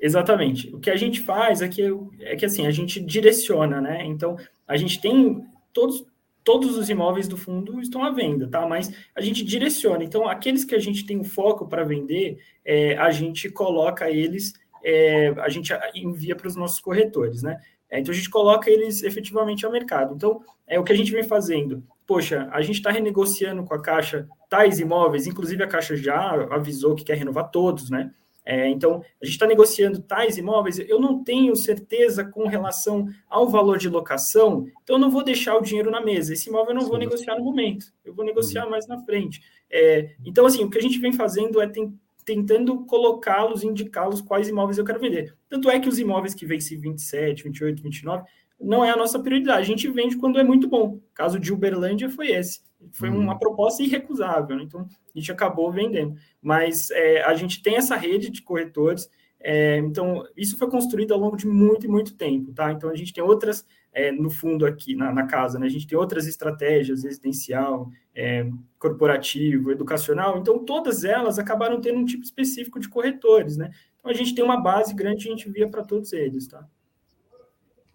Exatamente. 0.00 0.74
O 0.74 0.78
que 0.78 0.90
a 0.90 0.96
gente 0.96 1.20
faz 1.20 1.60
é 1.60 1.68
que, 1.68 1.82
é 2.20 2.36
que 2.36 2.46
assim, 2.46 2.66
a 2.66 2.70
gente 2.70 3.00
direciona, 3.00 3.80
né? 3.80 4.04
Então, 4.06 4.36
a 4.66 4.76
gente 4.76 5.00
tem 5.00 5.44
todos, 5.72 6.04
todos 6.44 6.76
os 6.76 6.88
imóveis 6.88 7.26
do 7.26 7.36
fundo 7.36 7.80
estão 7.80 8.04
à 8.04 8.10
venda, 8.10 8.48
tá? 8.48 8.66
Mas 8.66 8.92
a 9.14 9.20
gente 9.20 9.44
direciona. 9.44 10.04
Então, 10.04 10.28
aqueles 10.28 10.64
que 10.64 10.74
a 10.74 10.78
gente 10.78 11.04
tem 11.04 11.18
o 11.18 11.24
foco 11.24 11.66
para 11.66 11.84
vender, 11.84 12.38
é, 12.64 12.96
a 12.96 13.10
gente 13.10 13.50
coloca 13.50 14.08
eles, 14.10 14.54
é, 14.84 15.28
a 15.38 15.48
gente 15.48 15.72
envia 15.94 16.36
para 16.36 16.48
os 16.48 16.54
nossos 16.54 16.78
corretores, 16.78 17.42
né? 17.42 17.60
É, 17.90 17.98
então, 17.98 18.12
a 18.12 18.16
gente 18.16 18.30
coloca 18.30 18.70
eles 18.70 19.02
efetivamente 19.02 19.66
ao 19.66 19.72
mercado. 19.72 20.14
Então, 20.14 20.40
é 20.66 20.78
o 20.78 20.84
que 20.84 20.92
a 20.92 20.96
gente 20.96 21.10
vem 21.10 21.24
fazendo. 21.24 21.82
Poxa, 22.08 22.48
a 22.50 22.62
gente 22.62 22.76
está 22.76 22.90
renegociando 22.90 23.62
com 23.64 23.74
a 23.74 23.82
Caixa 23.82 24.26
tais 24.48 24.80
imóveis, 24.80 25.26
inclusive 25.26 25.62
a 25.62 25.66
Caixa 25.66 25.94
já 25.94 26.42
avisou 26.50 26.94
que 26.94 27.04
quer 27.04 27.18
renovar 27.18 27.50
todos, 27.50 27.90
né? 27.90 28.10
É, 28.46 28.66
então, 28.66 29.02
a 29.20 29.26
gente 29.26 29.34
está 29.34 29.46
negociando 29.46 30.00
tais 30.00 30.38
imóveis, 30.38 30.78
eu 30.78 30.98
não 30.98 31.22
tenho 31.22 31.54
certeza 31.54 32.24
com 32.24 32.48
relação 32.48 33.06
ao 33.28 33.46
valor 33.46 33.76
de 33.76 33.90
locação, 33.90 34.66
então 34.82 34.96
eu 34.96 35.00
não 35.00 35.10
vou 35.10 35.22
deixar 35.22 35.54
o 35.58 35.60
dinheiro 35.60 35.90
na 35.90 36.00
mesa. 36.00 36.32
Esse 36.32 36.48
imóvel 36.48 36.70
eu 36.70 36.76
não 36.76 36.80
Sim. 36.80 36.88
vou 36.88 36.98
negociar 36.98 37.36
no 37.36 37.44
momento, 37.44 37.92
eu 38.02 38.14
vou 38.14 38.24
negociar 38.24 38.64
uhum. 38.64 38.70
mais 38.70 38.86
na 38.86 38.96
frente. 39.04 39.42
É, 39.70 40.12
então, 40.24 40.46
assim, 40.46 40.64
o 40.64 40.70
que 40.70 40.78
a 40.78 40.82
gente 40.82 40.98
vem 40.98 41.12
fazendo 41.12 41.60
é 41.60 41.68
tem, 41.68 41.92
tentando 42.24 42.86
colocá-los, 42.86 43.62
indicá-los 43.62 44.22
quais 44.22 44.48
imóveis 44.48 44.78
eu 44.78 44.84
quero 44.84 44.98
vender. 44.98 45.36
Tanto 45.46 45.68
é 45.68 45.78
que 45.78 45.90
os 45.90 45.98
imóveis 45.98 46.32
que 46.32 46.46
vencem 46.46 46.80
27, 46.80 47.44
28, 47.44 47.82
29, 47.82 48.24
não 48.60 48.84
é 48.84 48.90
a 48.90 48.96
nossa 48.96 49.18
prioridade. 49.18 49.60
A 49.60 49.64
gente 49.64 49.88
vende 49.88 50.16
quando 50.16 50.38
é 50.38 50.44
muito 50.44 50.68
bom. 50.68 50.94
O 50.94 51.02
caso 51.14 51.38
de 51.38 51.52
Uberlândia 51.52 52.10
foi 52.10 52.28
esse. 52.30 52.60
Foi 52.92 53.08
uhum. 53.10 53.18
uma 53.18 53.38
proposta 53.38 53.82
irrecusável, 53.82 54.56
né? 54.56 54.62
então 54.62 54.82
a 54.82 55.18
gente 55.18 55.32
acabou 55.32 55.70
vendendo. 55.70 56.16
Mas 56.40 56.90
é, 56.90 57.22
a 57.22 57.34
gente 57.34 57.62
tem 57.62 57.76
essa 57.76 57.96
rede 57.96 58.30
de 58.30 58.42
corretores, 58.42 59.10
é, 59.40 59.78
então 59.78 60.24
isso 60.36 60.56
foi 60.56 60.68
construído 60.68 61.12
ao 61.12 61.20
longo 61.20 61.36
de 61.36 61.46
muito 61.46 61.86
e 61.86 61.88
muito 61.88 62.14
tempo, 62.16 62.52
tá? 62.52 62.72
Então 62.72 62.90
a 62.90 62.94
gente 62.94 63.12
tem 63.12 63.22
outras, 63.22 63.66
é, 63.92 64.10
no 64.10 64.30
fundo 64.30 64.66
aqui 64.66 64.94
na, 64.94 65.12
na, 65.12 65.26
casa, 65.26 65.58
né? 65.58 65.66
A 65.66 65.70
gente 65.70 65.86
tem 65.86 65.98
outras 65.98 66.26
estratégias, 66.26 67.04
residencial, 67.04 67.88
é, 68.14 68.48
corporativo, 68.78 69.70
educacional, 69.70 70.38
então 70.38 70.64
todas 70.64 71.04
elas 71.04 71.38
acabaram 71.38 71.80
tendo 71.80 71.98
um 71.98 72.04
tipo 72.04 72.24
específico 72.24 72.80
de 72.80 72.88
corretores, 72.88 73.56
né? 73.56 73.70
Então 73.96 74.10
a 74.10 74.14
gente 74.14 74.34
tem 74.34 74.44
uma 74.44 74.60
base 74.60 74.94
grande 74.94 75.28
a 75.28 75.30
gente 75.30 75.48
via 75.48 75.68
para 75.68 75.84
todos 75.84 76.12
eles, 76.12 76.46
tá? 76.46 76.66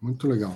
Muito 0.03 0.27
legal. 0.27 0.53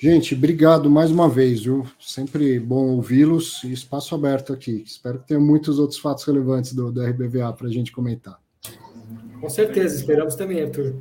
Gente, 0.00 0.32
obrigado 0.32 0.88
mais 0.88 1.10
uma 1.10 1.28
vez, 1.28 1.64
viu? 1.64 1.84
Sempre 1.98 2.60
bom 2.60 2.90
ouvi-los 2.90 3.64
e 3.64 3.72
espaço 3.72 4.14
aberto 4.14 4.52
aqui. 4.52 4.84
Espero 4.86 5.18
que 5.18 5.26
tenha 5.26 5.40
muitos 5.40 5.80
outros 5.80 5.98
fatos 5.98 6.22
relevantes 6.22 6.72
do, 6.72 6.92
do 6.92 7.04
RBVA 7.04 7.52
para 7.52 7.66
a 7.66 7.70
gente 7.70 7.90
comentar. 7.90 8.38
Com 9.40 9.50
certeza, 9.50 9.96
esperamos 9.96 10.36
também, 10.36 10.62
Arthur. 10.62 10.94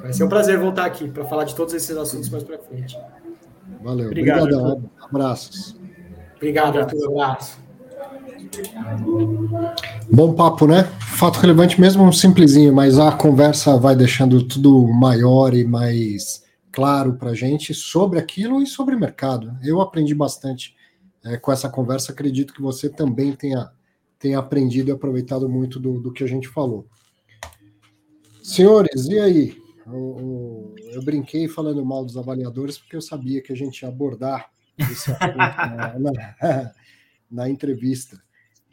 Vai 0.00 0.12
ser 0.12 0.22
um 0.22 0.28
prazer 0.28 0.60
voltar 0.60 0.84
aqui 0.84 1.08
para 1.08 1.24
falar 1.24 1.42
de 1.42 1.56
todos 1.56 1.74
esses 1.74 1.96
assuntos 1.96 2.28
mais 2.28 2.44
para 2.44 2.58
frente. 2.60 2.96
Valeu. 3.82 4.06
Obrigado. 4.06 4.42
Obrigadão. 4.42 4.90
Abraços. 5.00 5.76
Obrigado, 6.36 6.78
Arthur. 6.78 7.04
Abraço. 7.10 7.58
Bom 10.08 10.34
papo, 10.34 10.68
né? 10.68 10.84
Fato 11.00 11.40
relevante 11.40 11.80
mesmo, 11.80 12.04
um 12.04 12.12
simplesinho, 12.12 12.72
mas 12.72 12.96
a 12.96 13.10
conversa 13.10 13.76
vai 13.76 13.96
deixando 13.96 14.40
tudo 14.44 14.86
maior 14.86 15.52
e 15.52 15.64
mais 15.64 16.48
claro 16.72 17.14
para 17.14 17.30
a 17.30 17.34
gente 17.34 17.74
sobre 17.74 18.18
aquilo 18.18 18.62
e 18.62 18.66
sobre 18.66 18.94
o 18.94 19.00
mercado. 19.00 19.56
Eu 19.62 19.80
aprendi 19.80 20.14
bastante 20.14 20.76
é, 21.24 21.36
com 21.36 21.52
essa 21.52 21.68
conversa, 21.68 22.12
acredito 22.12 22.54
que 22.54 22.62
você 22.62 22.88
também 22.88 23.32
tenha, 23.32 23.70
tenha 24.18 24.38
aprendido 24.38 24.90
e 24.90 24.92
aproveitado 24.92 25.48
muito 25.48 25.78
do, 25.78 26.00
do 26.00 26.12
que 26.12 26.24
a 26.24 26.26
gente 26.26 26.48
falou. 26.48 26.86
Senhores, 28.42 29.06
e 29.06 29.18
aí? 29.18 29.60
Eu, 29.86 30.74
eu, 30.92 31.04
brinquei 31.04 31.48
falando 31.48 31.84
mal 31.84 32.04
dos 32.04 32.16
avaliadores 32.16 32.78
porque 32.78 32.96
eu 32.96 33.00
sabia 33.00 33.42
que 33.42 33.52
a 33.52 33.56
gente 33.56 33.82
ia 33.82 33.88
abordar 33.88 34.50
esse 34.78 35.10
na, 35.98 36.72
na 37.30 37.50
entrevista. 37.50 38.20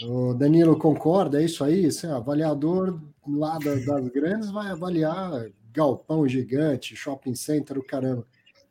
O 0.03 0.33
Danilo 0.33 0.77
concorda, 0.77 1.41
é 1.41 1.45
isso 1.45 1.63
aí? 1.63 1.87
Assim, 1.87 2.07
avaliador 2.07 3.01
lá 3.27 3.57
das, 3.57 3.85
das 3.85 4.07
grandes 4.09 4.51
vai 4.51 4.69
avaliar 4.69 5.49
galpão 5.77 6.27
gigante, 6.27 6.95
shopping 6.95 7.35
center, 7.35 7.77
o 7.77 7.83
caramba. 7.83 8.25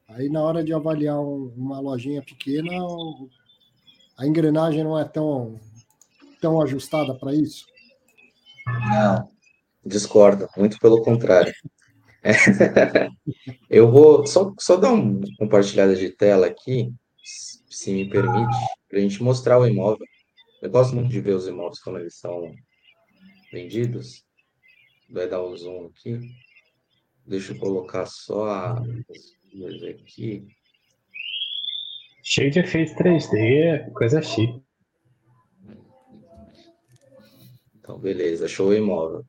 Aí 0.08 0.28
na 0.28 0.42
hora 0.42 0.64
de 0.64 0.72
avaliar 0.72 1.20
um, 1.20 1.52
uma 1.56 1.78
lojinha 1.78 2.20
pequena, 2.20 2.72
a 4.18 4.26
engrenagem 4.26 4.82
não 4.82 4.98
é 4.98 5.04
tão, 5.04 5.60
tão 6.40 6.60
ajustada 6.60 7.14
para 7.14 7.32
isso? 7.32 7.64
Não, 8.66 9.28
discordo, 9.84 10.48
muito 10.56 10.80
pelo 10.80 11.00
contrário. 11.00 11.54
Eu 13.70 13.88
vou 13.88 14.26
só, 14.26 14.52
só 14.58 14.76
dar 14.76 14.92
uma 14.92 15.20
compartilhada 15.38 15.94
de 15.94 16.10
tela 16.10 16.48
aqui, 16.48 16.92
se 17.70 17.92
me 17.92 18.10
permite, 18.10 18.56
para 18.88 18.98
a 18.98 19.02
gente 19.02 19.22
mostrar 19.22 19.60
o 19.60 19.66
imóvel. 19.66 20.04
Eu 20.60 20.70
gosto 20.70 20.96
muito 20.96 21.10
de 21.10 21.20
ver 21.20 21.36
os 21.36 21.46
imóveis 21.46 21.80
quando 21.80 22.00
eles 22.00 22.16
são 22.16 22.52
vendidos. 23.52 24.24
Vai 25.08 25.28
dar 25.28 25.44
um 25.44 25.56
zoom 25.56 25.86
aqui. 25.86 26.18
Deixa 27.26 27.52
eu 27.52 27.58
colocar 27.58 28.06
só 28.06 28.48
as 28.48 29.82
aqui. 29.82 30.46
Cheio 32.22 32.50
de 32.50 32.60
efeito 32.60 32.94
3D, 32.94 33.92
coisa 33.92 34.22
chique. 34.22 34.62
Então, 37.78 37.98
beleza, 37.98 38.48
show 38.48 38.74
imóvel. 38.74 39.24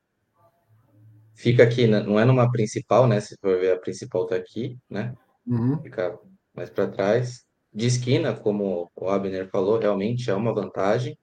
Fica 1.34 1.62
aqui, 1.62 1.86
não 1.86 2.18
é 2.18 2.24
numa 2.24 2.50
principal, 2.50 3.06
né? 3.06 3.20
Se 3.20 3.36
for 3.40 3.58
ver, 3.60 3.72
a 3.72 3.78
principal 3.78 4.26
tá 4.26 4.34
aqui, 4.34 4.76
né? 4.90 5.14
Uhum. 5.46 5.80
Fica 5.80 6.18
mais 6.54 6.68
para 6.68 6.88
trás 6.88 7.46
de 7.72 7.86
esquina, 7.86 8.34
como 8.34 8.90
o 8.96 9.08
Abner 9.08 9.48
falou, 9.48 9.78
realmente 9.78 10.30
é 10.30 10.34
uma 10.34 10.52
vantagem, 10.52 11.16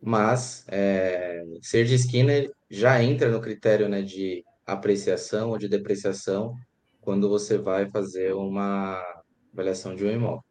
mas 0.00 0.64
é, 0.68 1.42
ser 1.60 1.84
de 1.84 1.94
esquina 1.94 2.32
já 2.70 3.02
entra 3.02 3.28
no 3.28 3.40
critério 3.40 3.88
né, 3.88 4.02
de 4.02 4.44
apreciação 4.72 5.50
ou 5.50 5.58
de 5.58 5.68
depreciação 5.68 6.54
quando 7.00 7.28
você 7.28 7.58
vai 7.58 7.88
fazer 7.90 8.34
uma 8.34 9.02
avaliação 9.52 9.94
de 9.94 10.04
um 10.04 10.10
imóvel. 10.10 10.44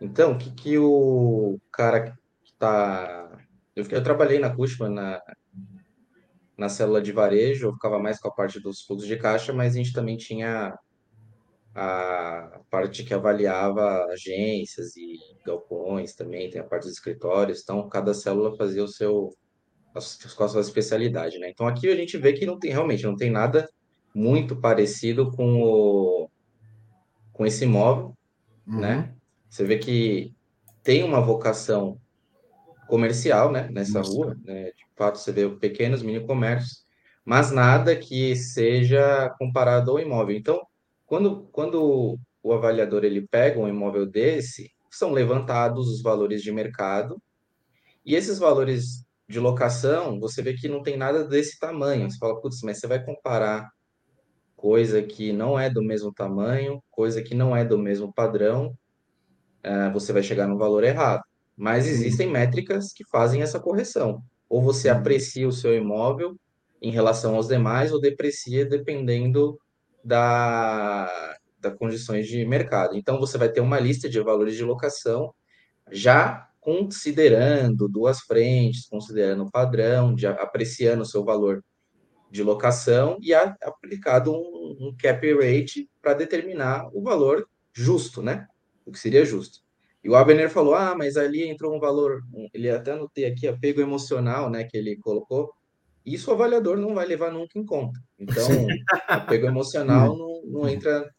Então, 0.00 0.32
o 0.32 0.38
que, 0.38 0.50
que 0.52 0.78
o 0.78 1.58
cara 1.72 2.12
que 2.42 2.52
está. 2.52 3.30
Eu, 3.74 3.84
eu, 3.90 4.02
trabalhei 4.02 4.38
na 4.38 4.54
Cushman, 4.54 4.90
na, 4.90 5.20
na 6.56 6.68
célula 6.68 7.00
de 7.02 7.12
varejo, 7.12 7.68
eu 7.68 7.72
ficava 7.72 7.98
mais 7.98 8.18
com 8.18 8.28
a 8.28 8.32
parte 8.32 8.60
dos 8.60 8.82
fluxos 8.82 9.08
de 9.08 9.16
caixa, 9.16 9.52
mas 9.52 9.74
a 9.74 9.76
gente 9.78 9.92
também 9.92 10.16
tinha 10.16 10.76
a 11.74 12.60
parte 12.70 13.04
que 13.04 13.14
avaliava 13.14 14.04
agências 14.06 14.96
e 14.96 15.18
galpões 15.46 16.14
também, 16.14 16.50
tem 16.50 16.60
a 16.60 16.64
parte 16.64 16.84
dos 16.84 16.92
escritórios, 16.92 17.62
então 17.62 17.88
cada 17.88 18.12
célula 18.12 18.56
fazia 18.56 18.82
o 18.82 18.88
seu 18.88 19.32
a 19.94 20.00
sua 20.00 20.60
especialidade, 20.60 21.38
né? 21.38 21.50
Então 21.50 21.66
aqui 21.66 21.88
a 21.88 21.96
gente 21.96 22.16
vê 22.16 22.32
que 22.32 22.46
não 22.46 22.58
tem 22.58 22.70
realmente 22.70 23.04
não 23.04 23.16
tem 23.16 23.30
nada 23.30 23.68
muito 24.14 24.56
parecido 24.56 25.30
com 25.30 25.62
o 25.62 26.30
com 27.32 27.46
esse 27.46 27.64
imóvel, 27.64 28.14
uhum. 28.66 28.80
né? 28.80 29.14
Você 29.48 29.64
vê 29.64 29.78
que 29.78 30.34
tem 30.82 31.02
uma 31.02 31.20
vocação 31.20 31.98
comercial, 32.86 33.50
né, 33.50 33.68
nessa 33.70 34.00
Nossa. 34.00 34.12
rua, 34.12 34.36
né? 34.44 34.64
De 34.72 34.84
fato 34.96 35.18
você 35.18 35.32
vê 35.32 35.48
pequenos 35.48 36.02
mini 36.02 36.20
comércios, 36.26 36.84
mas 37.24 37.50
nada 37.50 37.96
que 37.96 38.34
seja 38.36 39.30
comparado 39.38 39.92
ao 39.92 40.00
imóvel. 40.00 40.36
Então, 40.36 40.60
quando, 41.06 41.48
quando 41.52 42.18
o 42.42 42.52
avaliador 42.52 43.04
ele 43.04 43.26
pega 43.26 43.58
um 43.58 43.68
imóvel 43.68 44.06
desse, 44.06 44.70
são 44.90 45.12
levantados 45.12 45.88
os 45.88 46.02
valores 46.02 46.42
de 46.42 46.52
mercado, 46.52 47.22
e 48.04 48.14
esses 48.14 48.38
valores 48.38 49.04
de 49.30 49.38
locação, 49.38 50.18
você 50.18 50.42
vê 50.42 50.54
que 50.54 50.66
não 50.66 50.82
tem 50.82 50.96
nada 50.96 51.24
desse 51.24 51.56
tamanho. 51.56 52.10
Você 52.10 52.18
fala, 52.18 52.40
putz, 52.40 52.62
mas 52.62 52.78
você 52.78 52.88
vai 52.88 53.02
comparar 53.02 53.70
coisa 54.56 55.00
que 55.00 55.32
não 55.32 55.56
é 55.56 55.70
do 55.70 55.80
mesmo 55.80 56.12
tamanho, 56.12 56.82
coisa 56.90 57.22
que 57.22 57.32
não 57.32 57.54
é 57.54 57.64
do 57.64 57.78
mesmo 57.78 58.12
padrão, 58.12 58.76
uh, 59.64 59.92
você 59.92 60.12
vai 60.12 60.24
chegar 60.24 60.48
no 60.48 60.58
valor 60.58 60.82
errado. 60.82 61.22
Mas 61.56 61.86
existem 61.86 62.28
métricas 62.28 62.92
que 62.92 63.04
fazem 63.04 63.40
essa 63.40 63.60
correção. 63.60 64.20
Ou 64.48 64.60
você 64.60 64.88
aprecia 64.88 65.46
o 65.46 65.52
seu 65.52 65.76
imóvel 65.76 66.36
em 66.82 66.90
relação 66.90 67.36
aos 67.36 67.46
demais, 67.46 67.92
ou 67.92 68.00
deprecia 68.00 68.66
dependendo 68.66 69.56
da, 70.02 71.36
das 71.60 71.78
condições 71.78 72.26
de 72.26 72.44
mercado. 72.44 72.96
Então, 72.96 73.20
você 73.20 73.38
vai 73.38 73.48
ter 73.48 73.60
uma 73.60 73.78
lista 73.78 74.08
de 74.08 74.20
valores 74.20 74.56
de 74.56 74.64
locação 74.64 75.32
já 75.92 76.49
considerando 76.60 77.88
duas 77.88 78.20
frentes, 78.20 78.86
considerando 78.86 79.44
o 79.44 79.50
padrão, 79.50 80.14
de, 80.14 80.26
apreciando 80.26 81.02
o 81.02 81.06
seu 81.06 81.24
valor 81.24 81.64
de 82.30 82.42
locação 82.42 83.18
e 83.20 83.34
a, 83.34 83.56
aplicado 83.62 84.32
um, 84.32 84.76
um 84.80 84.96
cap 84.96 85.26
rate 85.34 85.88
para 86.00 86.14
determinar 86.14 86.88
o 86.92 87.02
valor 87.02 87.48
justo, 87.72 88.22
né? 88.22 88.46
O 88.84 88.92
que 88.92 88.98
seria 88.98 89.24
justo. 89.24 89.60
E 90.02 90.08
o 90.08 90.14
Abner 90.14 90.48
falou: 90.48 90.74
ah, 90.74 90.94
mas 90.96 91.16
ali 91.16 91.48
entrou 91.48 91.74
um 91.74 91.80
valor, 91.80 92.22
ele 92.54 92.70
até 92.70 92.92
anotei 92.92 93.26
aqui, 93.26 93.46
apego 93.46 93.80
emocional, 93.80 94.48
né, 94.48 94.64
que 94.64 94.76
ele 94.76 94.96
colocou, 94.96 95.52
isso 96.04 96.30
o 96.30 96.34
avaliador 96.34 96.76
não 96.76 96.94
vai 96.94 97.06
levar 97.06 97.30
nunca 97.30 97.58
em 97.58 97.64
conta. 97.64 98.00
Então, 98.18 98.46
apego 99.06 99.46
emocional 99.46 100.16
não, 100.16 100.42
não 100.46 100.68
entra 100.68 101.10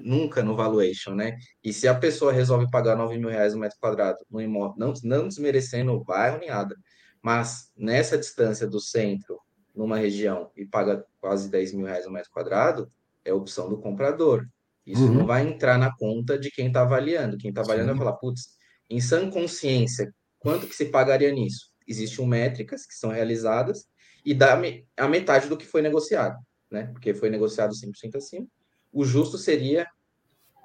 nunca 0.00 0.42
no 0.42 0.56
valuation, 0.56 1.14
né? 1.14 1.36
E 1.62 1.72
se 1.72 1.88
a 1.88 1.94
pessoa 1.94 2.32
resolve 2.32 2.70
pagar 2.70 2.96
9 2.96 3.18
mil 3.18 3.28
reais 3.28 3.54
um 3.54 3.58
metro 3.58 3.78
quadrado 3.80 4.18
no 4.30 4.40
imóvel, 4.40 4.74
não, 4.78 4.92
não 5.02 5.28
desmerecendo 5.28 5.92
o 5.92 6.04
bairro 6.04 6.38
nem 6.38 6.50
nada, 6.50 6.76
mas 7.22 7.70
nessa 7.76 8.18
distância 8.18 8.66
do 8.66 8.80
centro, 8.80 9.40
numa 9.74 9.96
região, 9.96 10.50
e 10.56 10.64
paga 10.64 11.04
quase 11.20 11.50
10 11.50 11.72
mil 11.72 11.86
reais 11.86 12.06
um 12.06 12.10
metro 12.10 12.30
quadrado, 12.30 12.88
é 13.24 13.32
opção 13.32 13.68
do 13.68 13.78
comprador. 13.78 14.46
Isso 14.86 15.04
uhum. 15.04 15.14
não 15.14 15.26
vai 15.26 15.46
entrar 15.46 15.78
na 15.78 15.94
conta 15.96 16.38
de 16.38 16.50
quem 16.50 16.66
está 16.68 16.82
avaliando. 16.82 17.38
Quem 17.38 17.48
está 17.48 17.62
avaliando 17.62 17.92
Sim. 17.92 17.98
vai 17.98 18.06
falar, 18.06 18.18
putz, 18.18 18.50
em 18.90 19.00
sã 19.00 19.30
consciência, 19.30 20.12
quanto 20.38 20.66
que 20.66 20.74
se 20.74 20.86
pagaria 20.86 21.32
nisso? 21.32 21.70
Existem 21.88 22.26
métricas 22.26 22.86
que 22.86 22.94
são 22.94 23.10
realizadas 23.10 23.86
e 24.24 24.34
dá 24.34 24.60
a 24.96 25.08
metade 25.08 25.48
do 25.48 25.56
que 25.56 25.66
foi 25.66 25.82
negociado, 25.82 26.38
né? 26.70 26.86
Porque 26.92 27.14
foi 27.14 27.30
negociado 27.30 27.72
100% 27.72 28.16
acima. 28.16 28.46
O 28.94 29.04
justo 29.04 29.36
seria 29.36 29.86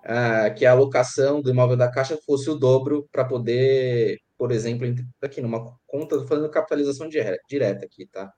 uh, 0.06 0.54
que 0.56 0.66
a 0.66 0.72
alocação 0.72 1.42
do 1.42 1.50
imóvel 1.50 1.76
da 1.76 1.92
Caixa 1.92 2.18
fosse 2.26 2.50
o 2.50 2.56
dobro 2.56 3.10
para 3.12 3.26
poder, 3.26 4.20
por 4.38 4.52
exemplo, 4.52 4.88
aqui 5.22 5.42
numa 5.42 5.76
conta, 5.88 6.26
fazendo 6.28 6.50
capitalização 6.50 7.10
direta 7.10 7.86
aqui, 7.86 8.06
tá? 8.06 8.32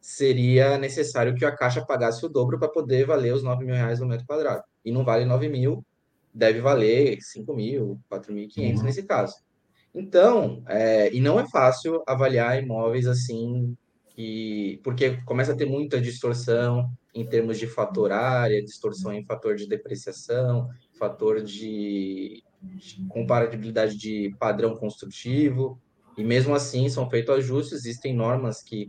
Seria 0.00 0.78
necessário 0.78 1.34
que 1.34 1.44
a 1.44 1.56
Caixa 1.56 1.84
pagasse 1.84 2.24
o 2.24 2.28
dobro 2.28 2.58
para 2.58 2.68
poder 2.68 3.06
valer 3.06 3.34
os 3.34 3.42
9 3.42 3.64
mil 3.64 3.74
reais 3.74 3.98
no 3.98 4.06
metro 4.06 4.26
quadrado. 4.26 4.62
E 4.84 4.92
não 4.92 5.04
vale 5.04 5.24
9 5.24 5.48
mil, 5.48 5.84
deve 6.32 6.60
valer 6.60 7.18
5 7.20 7.54
mil, 7.54 7.98
4.500 8.10 8.76
uhum. 8.76 8.82
nesse 8.82 9.02
caso. 9.02 9.34
Então, 9.94 10.62
é, 10.68 11.12
e 11.12 11.20
não 11.20 11.40
é 11.40 11.48
fácil 11.48 12.02
avaliar 12.06 12.62
imóveis 12.62 13.06
assim 13.06 13.76
que 14.14 14.80
porque 14.82 15.18
começa 15.24 15.52
a 15.52 15.56
ter 15.56 15.66
muita 15.66 16.00
distorção 16.00 16.90
em 17.14 17.26
termos 17.26 17.58
de 17.58 17.66
fator 17.66 18.12
área, 18.12 18.62
distorção 18.62 19.12
em 19.12 19.24
fator 19.24 19.56
de 19.56 19.66
depreciação, 19.66 20.68
fator 20.98 21.42
de, 21.42 22.42
de 22.62 23.06
comparabilidade 23.08 23.96
de 23.96 24.34
padrão 24.38 24.76
construtivo, 24.76 25.80
e 26.16 26.22
mesmo 26.22 26.54
assim 26.54 26.88
são 26.88 27.08
feitos 27.08 27.34
ajustes, 27.34 27.78
existem 27.78 28.14
normas 28.14 28.62
que 28.62 28.88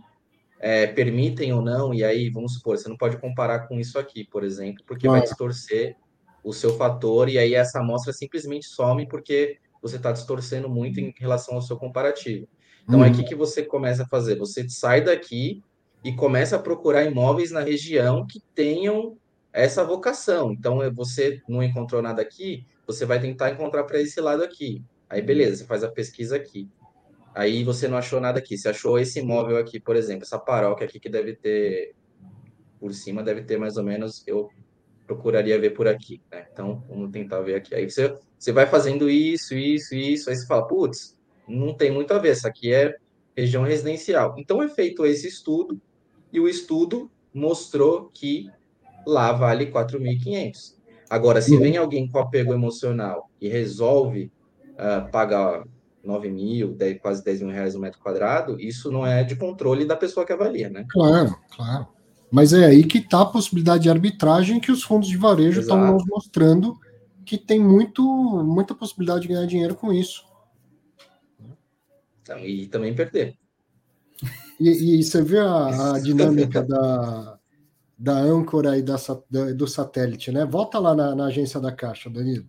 é, 0.60 0.86
permitem 0.86 1.52
ou 1.54 1.62
não, 1.62 1.94
e 1.94 2.04
aí, 2.04 2.30
vamos 2.30 2.54
supor, 2.54 2.78
você 2.78 2.88
não 2.88 2.98
pode 2.98 3.18
comparar 3.18 3.68
com 3.68 3.80
isso 3.80 3.98
aqui, 3.98 4.24
por 4.24 4.44
exemplo, 4.44 4.84
porque 4.86 5.08
vai 5.08 5.22
distorcer 5.22 5.96
o 6.44 6.54
seu 6.54 6.78
fator, 6.78 7.30
e 7.30 7.38
aí 7.38 7.56
essa 7.56 7.80
amostra 7.80 8.14
simplesmente 8.14 8.68
some 8.68 9.08
porque 9.08 9.58
você 9.82 9.96
está 9.96 10.12
distorcendo 10.12 10.70
muito 10.70 11.00
em 11.00 11.14
relação 11.18 11.56
ao 11.56 11.62
seu 11.62 11.78
comparativo. 11.78 12.48
Então, 12.92 13.00
uhum. 13.00 13.14
que, 13.14 13.24
que 13.24 13.36
você 13.36 13.64
começa 13.64 14.04
a 14.04 14.08
fazer? 14.08 14.36
Você 14.36 14.68
sai 14.68 15.02
daqui 15.02 15.64
e 16.04 16.14
começa 16.14 16.58
a 16.58 16.60
procurar 16.60 17.06
imóveis 17.06 17.50
na 17.50 17.62
região 17.62 18.28
que 18.28 18.42
tenham 18.54 19.18
essa 19.54 19.82
vocação. 19.82 20.52
Então, 20.52 20.84
é, 20.84 20.90
você 20.90 21.42
não 21.48 21.64
encontrou 21.64 22.02
nada 22.02 22.22
aqui, 22.22 22.68
você 22.86 23.06
vai 23.06 23.18
tentar 23.22 23.52
encontrar 23.52 23.86
para 23.86 24.02
esse 24.02 24.20
lado 24.20 24.44
aqui. 24.44 24.84
Aí, 25.10 25.22
beleza, 25.22 25.56
você 25.56 25.66
faz 25.66 25.86
a 25.86 25.90
pesquisa 25.90 26.36
aqui. 26.36 26.68
Aí 27.34 27.64
você 27.64 27.88
não 27.88 27.98
achou 27.98 28.20
nada 28.20 28.40
aqui. 28.40 28.58
Você 28.58 28.68
achou 28.68 29.00
esse 29.00 29.20
imóvel 29.20 29.56
aqui, 29.56 29.80
por 29.80 29.96
exemplo, 29.96 30.24
essa 30.24 30.38
paróquia 30.38 30.86
aqui 30.86 31.00
que 31.00 31.08
deve 31.08 31.34
ter 31.34 31.96
por 32.78 32.94
cima, 32.94 33.24
deve 33.24 33.44
ter 33.44 33.58
mais 33.58 33.78
ou 33.78 33.84
menos. 33.86 34.22
Eu 34.28 34.50
procuraria 35.08 35.58
ver 35.58 35.70
por 35.70 35.88
aqui, 35.88 36.22
né? 36.30 36.46
Então, 36.52 36.84
vamos 36.90 37.10
tentar 37.10 37.40
ver 37.40 37.56
aqui. 37.56 37.74
Aí 37.74 37.90
você, 37.90 38.14
você 38.38 38.52
vai 38.52 38.68
fazendo 38.68 39.10
isso, 39.10 39.56
isso, 39.56 39.96
isso. 39.96 40.30
Aí 40.30 40.36
você 40.36 40.46
fala, 40.46 40.68
putz, 40.68 41.18
não 41.52 41.74
tem 41.74 41.92
muito 41.92 42.14
a 42.14 42.20
ver. 42.20 42.30
Essa 42.30 42.48
aqui 42.48 42.74
é 42.74 42.96
região 43.36 43.64
residencial. 43.64 44.36
Então, 44.38 44.62
é 44.62 44.68
feito 44.68 45.06
esse 45.06 45.28
estudo 45.28 45.80
e 46.32 46.40
o 46.40 46.48
estudo 46.48 47.10
mostrou 47.34 48.10
que 48.14 48.50
lá 49.06 49.32
vale 49.32 49.68
4.500. 49.68 50.76
Agora, 51.10 51.42
se 51.42 51.58
vem 51.58 51.76
alguém 51.76 52.08
com 52.08 52.20
apego 52.20 52.54
emocional 52.54 53.30
e 53.40 53.50
resolve 53.50 54.32
uh, 54.74 55.12
pagar 55.12 55.66
9 56.04 56.30
mil, 56.30 56.74
10, 56.74 57.02
quase 57.02 57.24
10 57.24 57.42
mil 57.42 57.52
reais 57.52 57.76
no 57.76 57.82
metro 57.82 58.00
quadrado, 58.00 58.60
isso 58.60 58.92
não 58.92 59.06
é 59.06 59.24
de 59.24 59.36
controle 59.36 59.86
da 59.86 59.96
pessoa 59.96 60.26
que 60.26 60.32
avalia, 60.32 60.70
né? 60.70 60.86
Claro, 60.90 61.36
claro. 61.56 61.88
Mas 62.32 62.54
é 62.54 62.66
aí 62.66 62.86
que 62.86 63.00
está 63.00 63.22
a 63.22 63.26
possibilidade 63.26 63.84
de 63.84 63.90
arbitragem 63.90 64.60
que 64.60 64.72
os 64.72 64.84
fundos 64.84 65.10
de 65.10 65.18
varejo 65.18 65.60
estão 65.60 65.94
nos 65.94 66.06
mostrando 66.06 66.80
que 67.26 67.38
tem 67.38 67.60
muito, 67.60 68.04
muita 68.44 68.74
possibilidade 68.74 69.24
de 69.24 69.28
ganhar 69.28 69.46
dinheiro 69.46 69.76
com 69.76 69.92
isso. 69.92 70.26
Então, 72.32 72.46
e 72.46 72.68
também 72.68 72.96
perder. 72.96 73.36
E, 74.60 75.00
e 75.00 75.04
você 75.04 75.22
vê 75.22 75.40
a, 75.40 75.94
a 75.94 76.00
dinâmica 76.02 76.64
da, 76.64 77.40
da 77.98 78.14
âncora 78.14 78.78
e 78.78 78.82
da, 78.82 78.96
da, 79.30 79.52
do 79.54 79.68
satélite, 79.68 80.32
né? 80.32 80.46
Volta 80.46 80.80
lá 80.80 80.96
na, 80.96 81.16
na 81.16 81.26
agência 81.26 81.60
da 81.60 81.72
Caixa, 81.72 82.10
Danilo. 82.10 82.48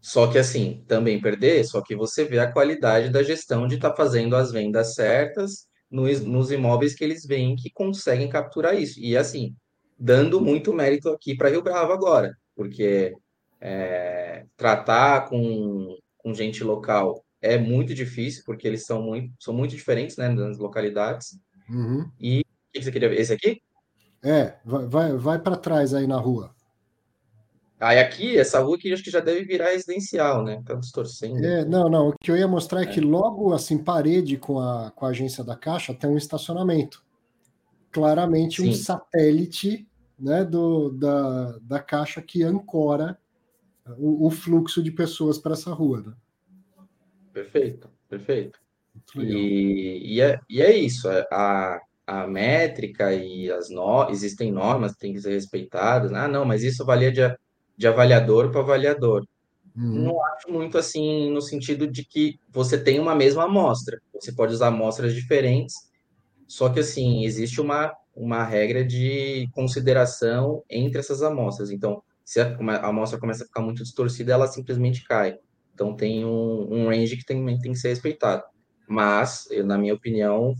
Só 0.00 0.26
que 0.26 0.38
assim, 0.38 0.84
também 0.88 1.20
perder, 1.20 1.64
só 1.64 1.82
que 1.82 1.94
você 1.94 2.24
vê 2.24 2.38
a 2.38 2.50
qualidade 2.50 3.10
da 3.10 3.22
gestão 3.22 3.66
de 3.66 3.74
estar 3.74 3.90
tá 3.90 3.96
fazendo 3.96 4.36
as 4.36 4.50
vendas 4.50 4.94
certas 4.94 5.66
nos, 5.90 6.20
nos 6.20 6.50
imóveis 6.50 6.94
que 6.94 7.04
eles 7.04 7.26
veem 7.26 7.54
que 7.56 7.70
conseguem 7.70 8.28
capturar 8.28 8.80
isso. 8.80 8.98
E 9.00 9.16
assim, 9.16 9.54
dando 9.98 10.40
muito 10.40 10.72
mérito 10.72 11.10
aqui 11.10 11.36
para 11.36 11.50
Rio 11.50 11.62
Bravo 11.62 11.92
agora, 11.92 12.34
porque 12.56 13.12
é, 13.60 14.46
tratar 14.56 15.28
com, 15.28 15.96
com 16.28 16.34
gente 16.34 16.62
local 16.62 17.24
é 17.40 17.56
muito 17.56 17.94
difícil, 17.94 18.42
porque 18.44 18.66
eles 18.66 18.84
são 18.84 19.02
muito, 19.02 19.32
são 19.40 19.54
muito 19.54 19.74
diferentes 19.74 20.16
né, 20.16 20.28
nas 20.28 20.58
localidades. 20.58 21.38
Uhum. 21.70 22.10
E 22.20 22.40
o 22.40 22.72
que 22.72 22.82
você 22.82 22.92
queria 22.92 23.08
ver? 23.08 23.20
Esse 23.20 23.32
aqui? 23.32 23.62
É, 24.22 24.54
vai, 24.64 24.86
vai, 24.86 25.16
vai 25.16 25.38
para 25.38 25.56
trás 25.56 25.94
aí 25.94 26.06
na 26.06 26.18
rua. 26.18 26.54
Aí 27.80 27.98
aqui, 28.00 28.36
essa 28.36 28.58
rua 28.58 28.76
aqui 28.76 28.92
acho 28.92 29.04
que 29.04 29.10
já 29.10 29.20
deve 29.20 29.44
virar 29.44 29.70
residencial, 29.70 30.44
né? 30.44 30.60
Tá 30.66 30.74
distorcendo. 30.74 31.44
É, 31.44 31.64
não, 31.64 31.88
não. 31.88 32.08
O 32.08 32.14
que 32.20 32.30
eu 32.30 32.36
ia 32.36 32.48
mostrar 32.48 32.80
é, 32.80 32.84
é, 32.84 32.86
que 32.86 33.00
logo 33.00 33.54
assim, 33.54 33.78
parede 33.78 34.36
com 34.36 34.58
a, 34.58 34.90
com 34.90 35.06
a 35.06 35.10
agência 35.10 35.44
da 35.44 35.56
Caixa 35.56 35.94
tem 35.94 36.10
um 36.10 36.16
estacionamento. 36.16 37.02
Claramente 37.92 38.60
Sim. 38.60 38.70
um 38.70 38.72
satélite 38.72 39.88
né, 40.18 40.44
do, 40.44 40.90
da, 40.90 41.58
da 41.62 41.78
Caixa 41.78 42.20
que 42.20 42.42
ancora 42.42 43.16
o, 43.96 44.26
o 44.26 44.30
fluxo 44.30 44.82
de 44.82 44.90
pessoas 44.90 45.38
para 45.38 45.52
essa 45.52 45.72
rua. 45.72 46.02
Né? 46.02 46.12
Perfeito, 47.32 47.88
perfeito. 48.08 48.58
E, 49.16 50.16
e, 50.16 50.20
é, 50.20 50.38
e 50.50 50.60
é 50.60 50.76
isso. 50.76 51.08
É, 51.08 51.26
a, 51.32 51.80
a 52.06 52.26
métrica 52.26 53.12
e 53.14 53.50
as 53.50 53.70
no, 53.70 54.10
existem 54.10 54.50
normas 54.50 54.92
que 54.92 55.00
têm 55.00 55.12
que 55.12 55.20
ser 55.20 55.30
respeitadas. 55.30 56.12
Ah, 56.12 56.26
não, 56.26 56.44
mas 56.44 56.62
isso 56.62 56.84
valia 56.84 57.12
de 57.12 57.22
de 57.78 57.86
avaliador 57.86 58.50
para 58.50 58.60
avaliador. 58.60 59.24
Uhum. 59.76 60.02
Não 60.02 60.24
acho 60.24 60.50
muito 60.50 60.76
assim 60.76 61.30
no 61.30 61.40
sentido 61.40 61.86
de 61.86 62.04
que 62.04 62.40
você 62.50 62.76
tem 62.76 62.98
uma 62.98 63.14
mesma 63.14 63.44
amostra. 63.44 64.02
Você 64.12 64.32
pode 64.32 64.52
usar 64.52 64.66
amostras 64.66 65.14
diferentes, 65.14 65.76
só 66.48 66.68
que 66.68 66.80
assim, 66.80 67.24
existe 67.24 67.60
uma, 67.60 67.94
uma 68.16 68.42
regra 68.42 68.84
de 68.84 69.48
consideração 69.52 70.64
entre 70.68 70.98
essas 70.98 71.22
amostras. 71.22 71.70
Então, 71.70 72.02
se 72.28 72.42
a, 72.42 72.58
a 72.58 72.88
amostra 72.88 73.18
começa 73.18 73.42
a 73.42 73.46
ficar 73.46 73.62
muito 73.62 73.82
distorcida, 73.82 74.34
ela 74.34 74.46
simplesmente 74.46 75.02
cai. 75.02 75.38
Então 75.72 75.96
tem 75.96 76.26
um, 76.26 76.68
um 76.70 76.88
range 76.88 77.16
que 77.16 77.24
tem, 77.24 77.42
tem 77.58 77.72
que 77.72 77.78
ser 77.78 77.88
respeitado. 77.88 78.42
Mas, 78.86 79.50
eu, 79.50 79.64
na 79.64 79.78
minha 79.78 79.94
opinião, 79.94 80.54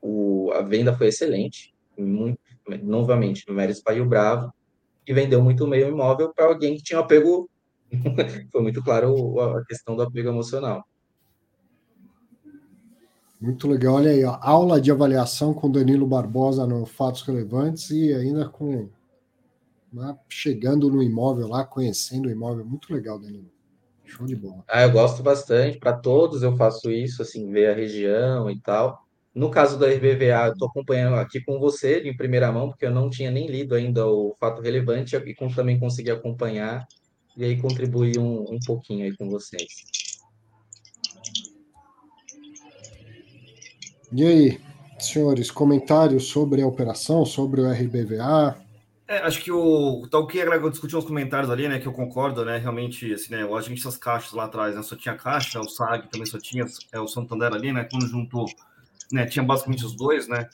o, 0.00 0.50
a 0.54 0.62
venda 0.62 0.96
foi 0.96 1.08
excelente. 1.08 1.74
Muito, 1.98 2.40
novamente, 2.82 3.44
no 3.46 3.52
Méritos 3.52 3.82
para 3.82 3.96
Rio 3.96 4.08
Bravo 4.08 4.50
e 5.06 5.12
vendeu 5.12 5.42
muito 5.42 5.66
meio 5.66 5.88
imóvel 5.88 6.32
para 6.32 6.46
alguém 6.46 6.74
que 6.78 6.82
tinha 6.82 7.00
apego. 7.00 7.50
Foi 8.50 8.62
muito 8.62 8.82
claro 8.82 9.38
a 9.40 9.62
questão 9.66 9.94
do 9.94 10.02
apego 10.02 10.30
emocional. 10.30 10.82
Muito 13.38 13.68
legal. 13.68 13.96
Olha 13.96 14.10
aí, 14.10 14.24
ó, 14.24 14.38
aula 14.40 14.80
de 14.80 14.90
avaliação 14.90 15.52
com 15.52 15.70
Danilo 15.70 16.06
Barbosa 16.06 16.66
no 16.66 16.86
Fatos 16.86 17.20
Relevantes 17.20 17.90
e 17.90 18.14
ainda 18.14 18.48
com 18.48 18.88
né, 19.92 20.16
chegando 20.28 20.90
no 20.90 21.02
imóvel 21.02 21.48
lá, 21.48 21.64
conhecendo 21.64 22.28
o 22.28 22.30
imóvel. 22.30 22.64
Muito 22.64 22.92
legal, 22.92 23.18
Danilo. 23.18 23.50
Show 24.04 24.26
de 24.26 24.34
bola. 24.34 24.64
Ah, 24.68 24.82
eu 24.82 24.90
gosto 24.90 25.22
bastante. 25.22 25.78
Para 25.78 25.92
todos 25.92 26.42
eu 26.42 26.56
faço 26.56 26.90
isso, 26.90 27.22
assim, 27.22 27.50
ver 27.50 27.70
a 27.70 27.74
região 27.74 28.50
e 28.50 28.60
tal. 28.60 29.06
No 29.32 29.50
caso 29.50 29.78
da 29.78 29.86
RBVA, 29.86 30.46
eu 30.46 30.52
estou 30.52 30.68
acompanhando 30.68 31.14
aqui 31.14 31.40
com 31.40 31.60
você 31.60 32.00
em 32.00 32.16
primeira 32.16 32.50
mão, 32.50 32.68
porque 32.68 32.84
eu 32.84 32.90
não 32.90 33.08
tinha 33.08 33.30
nem 33.30 33.46
lido 33.46 33.76
ainda 33.76 34.04
o 34.06 34.34
fato 34.40 34.60
relevante 34.60 35.14
e 35.14 35.34
também 35.54 35.78
consegui 35.78 36.10
acompanhar 36.10 36.86
e 37.36 37.44
aí 37.44 37.60
contribuir 37.60 38.18
um, 38.18 38.42
um 38.42 38.58
pouquinho 38.66 39.04
aí 39.04 39.16
com 39.16 39.28
vocês. 39.30 39.68
E 44.12 44.26
aí, 44.26 44.60
senhores, 44.98 45.52
comentários 45.52 46.26
sobre 46.26 46.60
a 46.62 46.66
operação, 46.66 47.24
sobre 47.24 47.60
o 47.60 47.70
RBVA? 47.70 48.60
É, 49.10 49.18
acho 49.18 49.42
que 49.42 49.50
o 49.50 50.06
tal 50.08 50.24
que 50.24 50.38
eu 50.38 50.70
discutiu 50.70 50.96
nos 50.96 51.04
comentários 51.04 51.50
ali, 51.50 51.66
né, 51.66 51.80
que 51.80 51.86
eu 51.88 51.92
concordo, 51.92 52.44
né, 52.44 52.58
realmente, 52.58 53.12
assim, 53.12 53.32
né, 53.32 53.42
a 53.42 53.60
gente 53.60 53.80
essas 53.80 53.96
caixas 53.96 54.32
lá 54.32 54.44
atrás, 54.44 54.76
né, 54.76 54.82
só 54.84 54.94
tinha 54.94 55.16
caixa, 55.16 55.58
o 55.58 55.68
SAG 55.68 56.08
também 56.08 56.26
só 56.26 56.38
tinha, 56.38 56.64
é 56.92 57.00
o 57.00 57.08
Santander 57.08 57.52
ali, 57.52 57.72
né, 57.72 57.88
quando 57.90 58.06
juntou 58.06 58.46
né, 59.10 59.26
tinha 59.26 59.44
basicamente 59.44 59.84
os 59.84 59.96
dois, 59.96 60.28
né? 60.28 60.48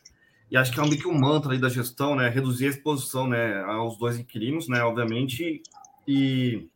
E 0.51 0.57
acho 0.57 0.73
que 0.73 0.81
é 0.81 0.83
meio 0.83 0.99
que 0.99 1.07
um 1.07 1.19
mantra 1.19 1.53
aí 1.53 1.59
da 1.59 1.69
gestão, 1.69 2.15
né? 2.15 2.28
Reduzir 2.28 2.66
a 2.66 2.70
exposição, 2.70 3.27
né, 3.27 3.62
aos 3.65 3.99
dois 3.99 4.19
inquilinos, 4.19 4.69
né, 4.69 4.83
obviamente, 4.83 5.62
e 6.09 6.66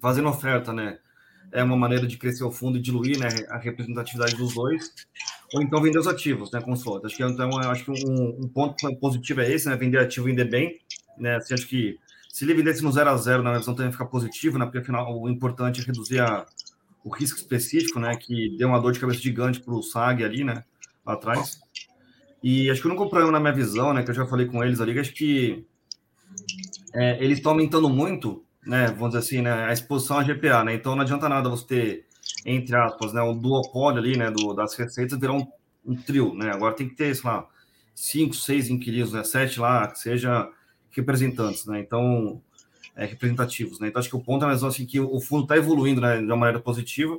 fazendo 0.00 0.28
oferta, 0.28 0.72
né? 0.72 0.98
É 1.52 1.62
uma 1.62 1.76
maneira 1.76 2.06
de 2.06 2.16
crescer 2.16 2.44
o 2.44 2.50
fundo 2.50 2.78
e 2.78 2.80
diluir, 2.80 3.18
né, 3.18 3.28
a 3.50 3.58
representatividade 3.58 4.36
dos 4.36 4.54
dois, 4.54 4.94
ou 5.54 5.62
então 5.62 5.80
vender 5.80 5.98
os 5.98 6.06
ativos, 6.06 6.50
né, 6.52 6.60
consorte. 6.60 7.06
Acho 7.06 7.16
que 7.16 7.22
então 7.22 7.58
acho 7.58 7.84
que 7.84 7.90
um, 7.90 8.44
um, 8.44 8.48
ponto 8.48 8.76
positivo 8.96 9.40
é 9.40 9.50
esse, 9.50 9.68
né, 9.68 9.76
vender 9.76 9.98
ativo 9.98 10.28
e 10.28 10.32
vender 10.32 10.50
bem, 10.50 10.78
né? 11.18 11.36
Assim, 11.36 11.54
acho 11.54 11.66
que 11.66 11.98
se 12.28 12.44
ele 12.44 12.54
vendesse 12.54 12.82
no 12.82 12.92
zero 12.92 13.10
a 13.10 13.16
zero, 13.16 13.42
na 13.42 13.58
visão 13.58 13.74
também 13.74 13.90
ficar 13.90 14.06
positivo, 14.06 14.58
né? 14.58 14.64
Porque 14.64 14.78
afinal 14.78 15.20
o 15.20 15.28
importante 15.28 15.80
é 15.80 15.84
reduzir 15.84 16.20
a, 16.20 16.46
o 17.04 17.10
risco 17.10 17.38
específico, 17.38 17.98
né? 17.98 18.16
Que 18.16 18.56
deu 18.56 18.68
uma 18.68 18.80
dor 18.80 18.92
de 18.92 19.00
cabeça 19.00 19.20
gigante 19.20 19.60
para 19.60 19.74
o 19.74 19.82
SAG 19.82 20.24
ali, 20.24 20.44
né? 20.44 20.64
lá 21.04 21.14
atrás. 21.14 21.60
E 22.42 22.70
acho 22.70 22.80
que 22.80 22.86
o 22.86 22.90
único 22.90 23.08
problema 23.08 23.32
na 23.32 23.40
minha 23.40 23.52
visão, 23.52 23.92
né, 23.92 24.02
que 24.02 24.10
eu 24.10 24.14
já 24.14 24.26
falei 24.26 24.46
com 24.46 24.64
eles 24.64 24.80
ali, 24.80 24.94
que 24.94 25.00
acho 25.00 25.12
que 25.12 25.66
é, 26.94 27.22
eles 27.22 27.38
estão 27.38 27.52
aumentando 27.52 27.88
muito, 27.88 28.44
né, 28.66 28.86
vamos 28.86 29.10
dizer 29.10 29.18
assim, 29.18 29.42
né, 29.42 29.52
a 29.52 29.72
exposição 29.72 30.18
à 30.18 30.22
GPA, 30.22 30.64
né, 30.64 30.74
então 30.74 30.94
não 30.94 31.02
adianta 31.02 31.28
nada 31.28 31.50
você 31.50 31.66
ter, 31.66 32.06
entre 32.44 32.74
aspas, 32.76 33.12
né, 33.12 33.22
um 33.22 33.36
duopólio 33.36 33.98
ali, 34.00 34.16
né, 34.16 34.30
do, 34.30 34.52
das 34.54 34.74
receitas 34.74 35.18
virar 35.18 35.34
um, 35.34 35.46
um 35.84 35.94
trio, 35.94 36.34
né, 36.34 36.50
agora 36.50 36.74
tem 36.74 36.88
que 36.88 36.94
ter, 36.94 37.14
sei 37.14 37.30
lá, 37.30 37.46
cinco, 37.94 38.34
seis 38.34 38.68
inquilinos, 38.68 39.12
né, 39.12 39.24
sete 39.24 39.60
lá, 39.60 39.88
que 39.88 39.98
seja 39.98 40.48
representantes, 40.90 41.66
né, 41.66 41.80
então, 41.80 42.40
é, 42.96 43.04
representativos, 43.04 43.80
né, 43.80 43.88
então 43.88 44.00
acho 44.00 44.08
que 44.08 44.16
o 44.16 44.20
ponto 44.20 44.44
é 44.44 44.48
mais 44.48 44.62
assim, 44.62 44.86
que 44.86 45.00
o 45.00 45.20
fundo 45.20 45.44
está 45.44 45.56
evoluindo, 45.56 46.00
né, 46.00 46.18
de 46.18 46.26
uma 46.26 46.36
maneira 46.36 46.60
positiva, 46.60 47.18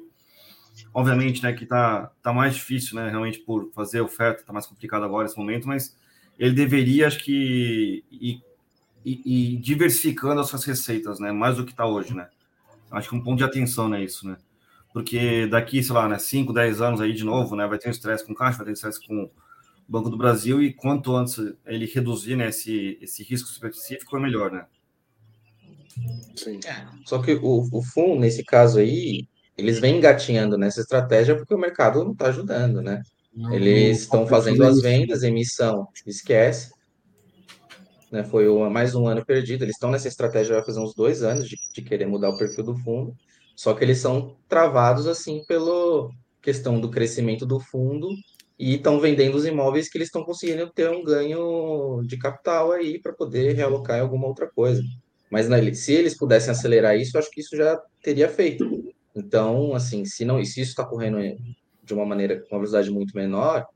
Obviamente, 0.94 1.42
né, 1.42 1.54
que 1.54 1.66
tá, 1.66 2.12
tá 2.22 2.34
mais 2.34 2.56
difícil, 2.56 2.96
né, 2.96 3.10
realmente 3.10 3.40
por 3.40 3.72
fazer 3.74 4.02
oferta, 4.02 4.44
tá 4.44 4.52
mais 4.52 4.66
complicado 4.66 5.04
agora 5.04 5.24
nesse 5.24 5.38
momento, 5.38 5.68
mas 5.68 5.96
ele 6.38 6.54
deveria, 6.54 7.08
acho 7.08 7.24
que, 7.24 8.04
ir 8.12 9.58
diversificando 9.58 10.42
as 10.42 10.48
suas 10.48 10.64
receitas, 10.66 11.20
né, 11.20 11.32
mais 11.32 11.58
do 11.58 11.66
que 11.66 11.72
está 11.72 11.86
hoje, 11.86 12.14
né. 12.14 12.28
Acho 12.90 13.10
que 13.10 13.16
um 13.16 13.24
ponto 13.24 13.38
de 13.38 13.44
atenção, 13.44 13.88
né, 13.88 14.04
isso, 14.04 14.28
né. 14.28 14.38
Porque 14.94 15.48
daqui, 15.48 15.82
sei 15.82 15.96
lá, 15.96 16.08
né, 16.08 16.20
5, 16.20 16.52
10 16.52 16.82
anos 16.82 17.02
aí 17.02 17.14
de 17.14 17.24
novo, 17.24 17.56
né, 17.56 17.66
vai 17.66 17.78
ter 17.78 17.88
um 17.88 17.92
estresse 17.92 18.26
com 18.26 18.34
caixa, 18.34 18.58
vai 18.58 18.66
ter 18.66 18.72
um 18.72 18.74
estresse 18.74 19.06
com 19.06 19.24
o 19.24 19.32
Banco 19.88 20.10
do 20.10 20.18
Brasil 20.18 20.62
e 20.62 20.74
quanto 20.74 21.16
antes 21.16 21.38
ele 21.66 21.86
reduzir, 21.86 22.36
né, 22.36 22.50
esse, 22.50 22.98
esse 23.02 23.24
risco 23.24 23.50
específico, 23.50 24.18
é 24.18 24.20
melhor, 24.20 24.52
né. 24.52 24.66
Sim. 26.36 26.60
É, 26.66 26.88
só 27.06 27.22
que 27.22 27.34
o, 27.34 27.68
o 27.72 27.82
fundo, 27.82 28.20
nesse 28.20 28.44
caso 28.44 28.80
aí, 28.80 29.28
eles 29.58 29.80
vêm 29.80 29.98
engatinhando 29.98 30.58
nessa 30.58 30.82
estratégia 30.82 31.36
porque 31.36 31.54
o 31.54 31.58
mercado 31.58 32.04
não 32.04 32.14
está 32.14 32.28
ajudando, 32.28 32.82
né? 32.82 33.02
Não, 33.34 33.54
Eles 33.54 34.02
estão 34.02 34.28
fazendo 34.28 34.64
as 34.64 34.82
vendas, 34.82 35.24
emissão, 35.24 35.88
esquece. 36.06 36.72
Né, 38.12 38.24
foi 38.26 38.48
mais 38.70 38.94
um 38.94 39.08
ano 39.08 39.26
perdido. 39.26 39.64
Eles 39.64 39.76
estão 39.76 39.90
nessa 39.90 40.08
estratégia 40.08 40.56
vai 40.56 40.66
fazer 40.66 40.80
uns 40.80 40.94
dois 40.94 41.24
anos 41.24 41.48
de, 41.48 41.58
de, 41.74 41.82
querer 41.82 42.06
mudar 42.06 42.30
o 42.30 42.38
perfil 42.38 42.64
do 42.64 42.78
fundo. 42.80 43.16
Só 43.62 43.76
que 43.76 43.84
eles 43.84 44.00
são 44.00 44.36
travados 44.50 45.06
assim 45.06 45.44
pela 45.46 46.10
questão 46.42 46.82
do 46.82 46.90
crescimento 46.90 47.46
do 47.46 47.60
fundo 47.60 48.10
e 48.58 48.74
estão 48.74 49.00
vendendo 49.00 49.36
os 49.36 49.46
imóveis 49.46 49.88
que 49.88 50.00
eles 50.00 50.08
estão 50.08 50.24
conseguindo 50.24 50.68
ter 50.72 50.90
um 50.90 51.04
ganho 51.04 52.02
de 52.08 52.18
capital 52.18 52.72
aí 52.72 53.00
para 53.00 53.14
poder 53.14 53.54
realocar 53.54 54.00
em 54.00 54.02
alguma 54.02 54.26
outra 54.26 54.50
coisa. 54.50 54.82
Mas 55.30 55.48
né, 55.48 55.72
se 55.76 55.94
eles 55.94 56.18
pudessem 56.18 56.50
acelerar 56.50 56.98
isso, 56.98 57.20
acho 57.20 57.30
que 57.30 57.40
isso 57.40 57.56
já 57.56 57.80
teria 58.02 58.28
feito. 58.28 58.68
Então, 59.16 59.76
assim, 59.76 60.06
se 60.06 60.26
não, 60.26 60.44
se 60.44 60.60
isso 60.60 60.72
está 60.72 60.84
correndo 60.84 61.20
de 61.84 61.94
uma 61.94 62.04
maneira 62.04 62.40
com 62.40 62.56
uma 62.56 62.62
velocidade 62.62 62.90
muito 62.90 63.16
menor, 63.16 63.68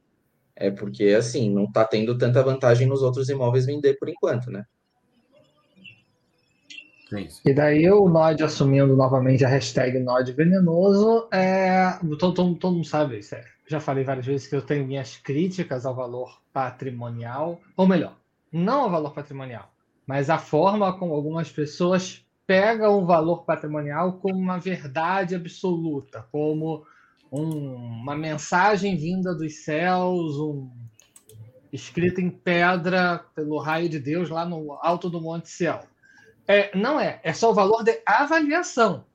é 0.55 0.71
porque 0.71 1.09
assim 1.09 1.53
não 1.53 1.65
está 1.65 1.85
tendo 1.85 2.17
tanta 2.17 2.41
vantagem 2.41 2.87
nos 2.87 3.03
outros 3.03 3.29
imóveis 3.29 3.67
vender 3.67 3.99
por 3.99 4.09
enquanto, 4.09 4.49
né? 4.49 4.63
E 7.45 7.53
daí 7.53 7.89
o 7.91 8.09
Nod 8.09 8.43
assumindo 8.43 8.95
novamente 8.95 9.45
a 9.45 9.49
hashtag 9.49 9.99
Nod 9.99 10.31
venenoso, 10.31 11.27
é... 11.31 11.97
todo, 12.17 12.33
todo, 12.33 12.55
todo 12.55 12.73
mundo 12.73 12.87
sabe, 12.87 13.19
isso 13.19 13.35
é... 13.35 13.43
já 13.67 13.79
falei 13.79 14.03
várias 14.03 14.25
vezes 14.25 14.47
que 14.47 14.55
eu 14.55 14.61
tenho 14.61 14.87
minhas 14.87 15.15
críticas 15.17 15.85
ao 15.85 15.93
valor 15.93 16.39
patrimonial, 16.51 17.61
ou 17.77 17.87
melhor, 17.87 18.15
não 18.51 18.83
ao 18.83 18.89
valor 18.89 19.13
patrimonial, 19.13 19.71
mas 20.07 20.29
a 20.29 20.37
forma 20.37 20.97
como 20.97 21.13
algumas 21.13 21.51
pessoas 21.51 22.25
pegam 22.47 23.01
o 23.01 23.05
valor 23.05 23.43
patrimonial 23.43 24.13
como 24.13 24.35
uma 24.35 24.57
verdade 24.57 25.35
absoluta, 25.35 26.25
como 26.31 26.85
um, 27.31 27.75
uma 27.75 28.15
mensagem 28.15 28.95
vinda 28.95 29.33
dos 29.33 29.63
céus, 29.63 30.39
um, 30.39 30.69
escrita 31.71 32.21
em 32.21 32.29
pedra 32.29 33.25
pelo 33.35 33.57
raio 33.59 33.89
de 33.89 33.99
Deus 33.99 34.29
lá 34.29 34.45
no 34.45 34.73
alto 34.81 35.09
do 35.09 35.21
Monte 35.21 35.49
Céu. 35.49 35.81
É, 36.47 36.75
não 36.77 36.99
é, 36.99 37.19
é 37.23 37.33
só 37.33 37.51
o 37.51 37.53
valor 37.53 37.83
de 37.83 38.01
avaliação. 38.05 39.05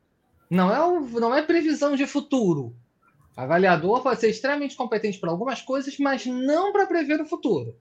Não 0.51 0.75
é, 0.75 0.85
o, 0.85 1.01
não 1.21 1.35
é 1.35 1.43
previsão 1.43 1.95
de 1.95 2.07
futuro. 2.07 2.75
Avaliador 3.37 4.03
pode 4.03 4.21
ser 4.21 4.29
extremamente 4.29 4.77
competente 4.77 5.19
para 5.19 5.31
algumas 5.31 5.63
coisas, 5.63 5.97
mas 5.99 6.27
não 6.27 6.73
para 6.73 6.87
prever 6.87 7.21
o 7.21 7.27
futuro. 7.27 7.77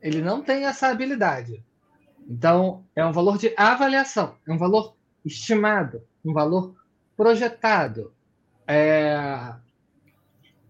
Ele 0.00 0.22
não 0.22 0.40
tem 0.42 0.64
essa 0.64 0.88
habilidade. 0.88 1.62
Então, 2.28 2.84
é 2.94 3.04
um 3.04 3.12
valor 3.12 3.36
de 3.36 3.52
avaliação, 3.56 4.36
é 4.46 4.52
um 4.52 4.56
valor 4.56 4.94
estimado, 5.24 6.02
um 6.24 6.32
valor 6.32 6.74
projetado. 7.16 8.14
É... 8.66 9.52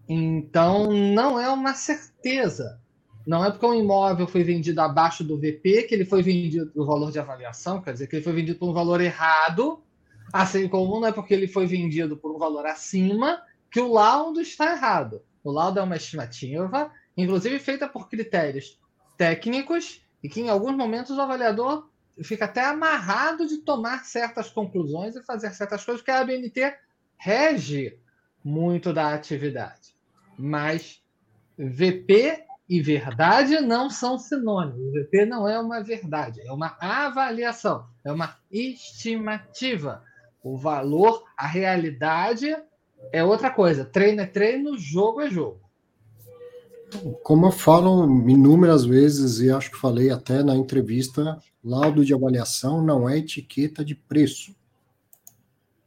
Então, 0.09 0.91
não 0.91 1.39
é 1.39 1.47
uma 1.49 1.73
certeza. 1.75 2.80
Não 3.25 3.45
é 3.45 3.51
porque 3.51 3.65
um 3.65 3.73
imóvel 3.73 4.27
foi 4.27 4.43
vendido 4.43 4.81
abaixo 4.81 5.23
do 5.23 5.37
VP 5.37 5.83
que 5.83 5.93
ele 5.93 6.05
foi 6.05 6.21
vendido 6.23 6.71
do 6.71 6.85
valor 6.85 7.11
de 7.11 7.19
avaliação, 7.19 7.81
quer 7.81 7.93
dizer 7.93 8.07
que 8.07 8.15
ele 8.15 8.23
foi 8.23 8.33
vendido 8.33 8.57
por 8.57 8.69
um 8.69 8.73
valor 8.73 8.99
errado, 8.99 9.81
assim 10.33 10.67
como 10.67 10.99
não 10.99 11.07
é 11.07 11.11
porque 11.11 11.33
ele 11.33 11.47
foi 11.47 11.65
vendido 11.65 12.17
por 12.17 12.35
um 12.35 12.39
valor 12.39 12.65
acima 12.65 13.41
que 13.69 13.79
o 13.79 13.91
laudo 13.91 14.41
está 14.41 14.71
errado. 14.71 15.21
O 15.43 15.51
laudo 15.51 15.79
é 15.79 15.83
uma 15.83 15.95
estimativa, 15.95 16.91
inclusive 17.15 17.59
feita 17.59 17.87
por 17.87 18.09
critérios 18.09 18.79
técnicos 19.17 20.01
e 20.23 20.29
que 20.29 20.41
em 20.41 20.49
alguns 20.49 20.75
momentos 20.75 21.17
o 21.17 21.21
avaliador 21.21 21.89
fica 22.23 22.45
até 22.45 22.65
amarrado 22.65 23.47
de 23.47 23.59
tomar 23.59 24.05
certas 24.05 24.49
conclusões 24.49 25.15
e 25.15 25.23
fazer 25.23 25.51
certas 25.51 25.83
coisas, 25.83 26.01
porque 26.01 26.11
a 26.11 26.19
ABNT 26.19 26.75
rege 27.17 27.97
muito 28.43 28.91
da 28.93 29.13
atividade. 29.13 29.95
Mas 30.37 31.01
VP 31.57 32.43
e 32.71 32.81
verdade 32.81 33.59
não 33.59 33.89
são 33.89 34.17
sinônimos. 34.17 34.93
VP 34.93 35.25
não 35.25 35.45
é 35.45 35.59
uma 35.59 35.83
verdade, 35.83 36.39
é 36.39 36.53
uma 36.53 36.77
avaliação, 36.79 37.85
é 38.01 38.09
uma 38.09 38.37
estimativa. 38.49 40.01
O 40.41 40.57
valor, 40.57 41.25
a 41.35 41.45
realidade 41.45 42.55
é 43.11 43.21
outra 43.21 43.51
coisa. 43.51 43.83
Treino 43.83 44.21
é 44.21 44.25
treino, 44.25 44.77
jogo 44.77 45.19
é 45.19 45.29
jogo. 45.29 45.59
Como 47.21 47.47
eu 47.47 47.51
falo 47.51 48.05
inúmeras 48.29 48.85
vezes, 48.85 49.41
e 49.41 49.51
acho 49.51 49.69
que 49.69 49.77
falei 49.77 50.09
até 50.09 50.41
na 50.41 50.55
entrevista, 50.55 51.37
laudo 51.61 52.05
de 52.05 52.13
avaliação 52.13 52.81
não 52.81 53.07
é 53.07 53.17
etiqueta 53.17 53.83
de 53.83 53.95
preço. 53.95 54.55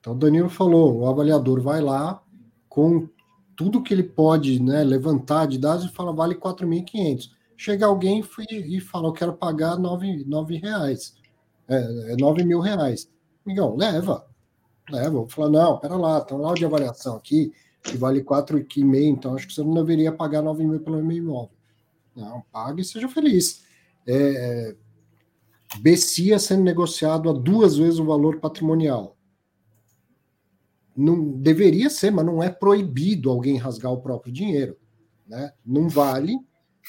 Então, 0.01 0.13
o 0.13 0.19
Danilo 0.19 0.51
falou: 0.51 0.99
o 0.99 1.09
avaliador 1.09 1.63
vai 1.63 1.81
lá 1.81 2.23
com 2.69 3.09
tudo 3.57 3.83
que 3.83 3.93
ele 3.93 4.03
pode 4.03 4.63
né, 4.63 4.83
levantar 4.83 5.47
de 5.47 5.59
dados 5.59 5.85
e 5.85 5.89
fala, 5.89 6.13
vale 6.13 6.35
4.500. 6.35 7.31
Chega 7.57 7.87
alguém 7.87 8.25
e 8.51 8.81
fala, 8.81 9.09
eu 9.09 9.13
quero 9.13 9.33
pagar 9.33 9.77
9, 9.77 10.25
9 10.27 10.57
reais, 10.57 11.15
é, 11.69 12.17
9 12.19 12.43
é 12.43 12.45
mil 12.45 12.61
reais. 12.61 13.09
Migão, 13.47 13.77
leva, 13.77 14.27
leva. 14.91 15.11
Vou 15.11 15.29
falar, 15.29 15.51
não, 15.51 15.79
pera 15.79 15.97
lá, 15.97 16.21
tem 16.21 16.37
um 16.37 16.41
laudo 16.41 16.59
de 16.59 16.65
avaliação 16.65 17.17
aqui, 17.17 17.53
que 17.83 17.97
vale 17.97 18.23
4,5, 18.23 19.05
então 19.05 19.35
acho 19.35 19.47
que 19.47 19.53
você 19.53 19.63
não 19.63 19.75
deveria 19.75 20.11
pagar 20.11 20.43
9 20.43 20.65
mil 20.65 20.81
pelo 20.81 21.03
meu 21.03 21.17
imóvel. 21.17 21.51
Não, 22.17 22.43
pague 22.53 22.83
e 22.83 22.85
seja 22.85 23.09
feliz. 23.09 23.65
É, 24.07 24.75
BCIA 25.81 26.39
sendo 26.39 26.63
negociado 26.63 27.29
a 27.29 27.33
duas 27.33 27.77
vezes 27.77 27.99
o 27.99 28.05
valor 28.05 28.39
patrimonial. 28.39 29.17
Não 30.97 31.33
deveria 31.33 31.91
ser, 31.91 32.11
mas 32.11 32.25
não 32.25 32.43
é 32.43 32.51
proibido 32.51 33.31
alguém 33.31 33.57
rasgar 33.57 33.93
o 33.93 34.01
próprio 34.01 34.33
dinheiro. 34.33 34.77
Né? 35.27 35.53
Não 35.65 35.89
vale, 35.89 36.37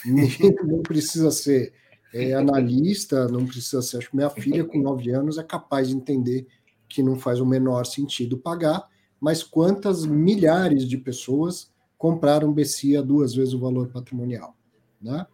não 0.66 0.82
precisa 0.82 1.32
ser 1.32 1.74
é, 2.14 2.34
analista, 2.34 3.28
não 3.28 3.46
precisa 3.46 3.82
ser. 3.82 3.98
Acho 3.98 4.10
que 4.10 4.16
minha 4.16 4.30
filha, 4.30 4.64
com 4.64 4.80
9 4.80 5.12
anos, 5.12 5.38
é 5.38 5.44
capaz 5.44 5.90
de 5.90 5.96
entender 5.96 6.48
que 6.88 7.02
não 7.02 7.18
faz 7.18 7.40
o 7.40 7.46
menor 7.46 7.86
sentido 7.86 8.38
pagar 8.38 8.88
mas 9.26 9.42
quantas 9.42 10.06
milhares 10.06 10.88
de 10.88 11.00
pessoas 11.00 11.74
compraram 11.98 12.54
BCI 12.54 12.98
a 12.98 13.02
duas 13.02 13.34
vezes 13.34 13.56
o 13.56 13.60
valor 13.60 13.88
patrimonial? 13.88 14.56
Né? 15.02 15.26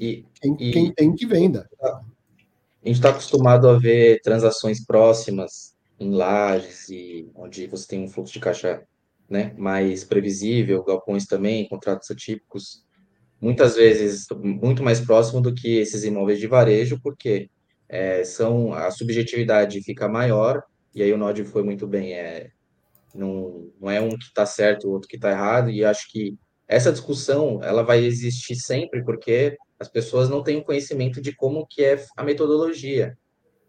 E, 0.00 0.24
quem, 0.40 0.56
e, 0.58 0.72
quem 0.72 0.92
tem 0.92 1.14
que 1.14 1.24
venda. 1.24 1.70
A 1.80 2.00
gente 2.84 2.96
está 2.96 3.10
acostumado 3.10 3.68
a 3.68 3.78
ver 3.78 4.20
transações 4.20 4.84
próximas 4.84 5.75
em 5.98 6.10
lajes 6.10 6.88
e 6.88 7.30
onde 7.34 7.66
você 7.66 7.86
tem 7.86 8.02
um 8.02 8.08
fluxo 8.08 8.32
de 8.32 8.40
caixa 8.40 8.82
né, 9.28 9.54
mais 9.56 10.04
previsível, 10.04 10.84
galpões 10.84 11.26
também, 11.26 11.68
contratos 11.68 12.10
atípicos, 12.10 12.84
muitas 13.40 13.76
vezes 13.76 14.26
muito 14.40 14.82
mais 14.82 15.00
próximo 15.00 15.40
do 15.40 15.54
que 15.54 15.78
esses 15.78 16.04
imóveis 16.04 16.38
de 16.38 16.46
varejo, 16.46 17.00
porque 17.02 17.50
é, 17.88 18.24
são 18.24 18.72
a 18.72 18.90
subjetividade 18.90 19.82
fica 19.82 20.08
maior, 20.08 20.62
e 20.94 21.02
aí 21.02 21.12
o 21.12 21.18
Nod 21.18 21.44
foi 21.44 21.62
muito 21.62 21.86
bem, 21.86 22.14
é, 22.14 22.50
não, 23.14 23.70
não 23.80 23.90
é 23.90 24.00
um 24.00 24.10
que 24.10 24.24
está 24.24 24.46
certo, 24.46 24.88
o 24.88 24.92
outro 24.92 25.08
que 25.08 25.16
está 25.16 25.30
errado, 25.30 25.70
e 25.70 25.84
acho 25.84 26.10
que 26.10 26.36
essa 26.68 26.92
discussão 26.92 27.62
ela 27.62 27.82
vai 27.82 28.04
existir 28.04 28.56
sempre 28.56 29.04
porque 29.04 29.56
as 29.78 29.88
pessoas 29.88 30.28
não 30.28 30.42
têm 30.42 30.62
conhecimento 30.62 31.20
de 31.20 31.34
como 31.34 31.66
que 31.66 31.84
é 31.84 32.04
a 32.16 32.24
metodologia. 32.24 33.16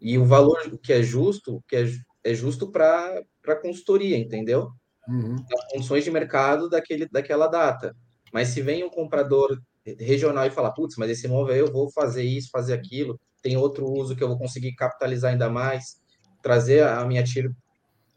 E 0.00 0.18
o 0.18 0.24
valor 0.24 0.58
que 0.82 0.92
é 0.92 1.02
justo, 1.02 1.62
que 1.68 1.76
é, 1.76 1.84
é 2.30 2.34
justo 2.34 2.70
para 2.70 3.22
a 3.46 3.56
consultoria, 3.56 4.16
entendeu? 4.16 4.70
Uhum. 5.08 5.36
As 5.36 5.72
condições 5.72 6.04
de 6.04 6.10
mercado 6.10 6.68
daquele, 6.68 7.08
daquela 7.08 7.46
data. 7.46 7.96
Mas 8.32 8.48
se 8.48 8.60
vem 8.60 8.84
um 8.84 8.90
comprador 8.90 9.58
regional 9.98 10.46
e 10.46 10.50
fala, 10.50 10.72
putz, 10.72 10.96
mas 10.96 11.10
esse 11.10 11.26
imóvel 11.26 11.56
eu 11.56 11.72
vou 11.72 11.90
fazer 11.90 12.22
isso, 12.22 12.50
fazer 12.50 12.74
aquilo, 12.74 13.18
tem 13.42 13.56
outro 13.56 13.86
uso 13.86 14.14
que 14.14 14.22
eu 14.22 14.28
vou 14.28 14.38
conseguir 14.38 14.74
capitalizar 14.74 15.32
ainda 15.32 15.48
mais, 15.48 16.00
trazer 16.42 16.82
a 16.82 17.04
minha 17.06 17.22
tiro 17.24 17.54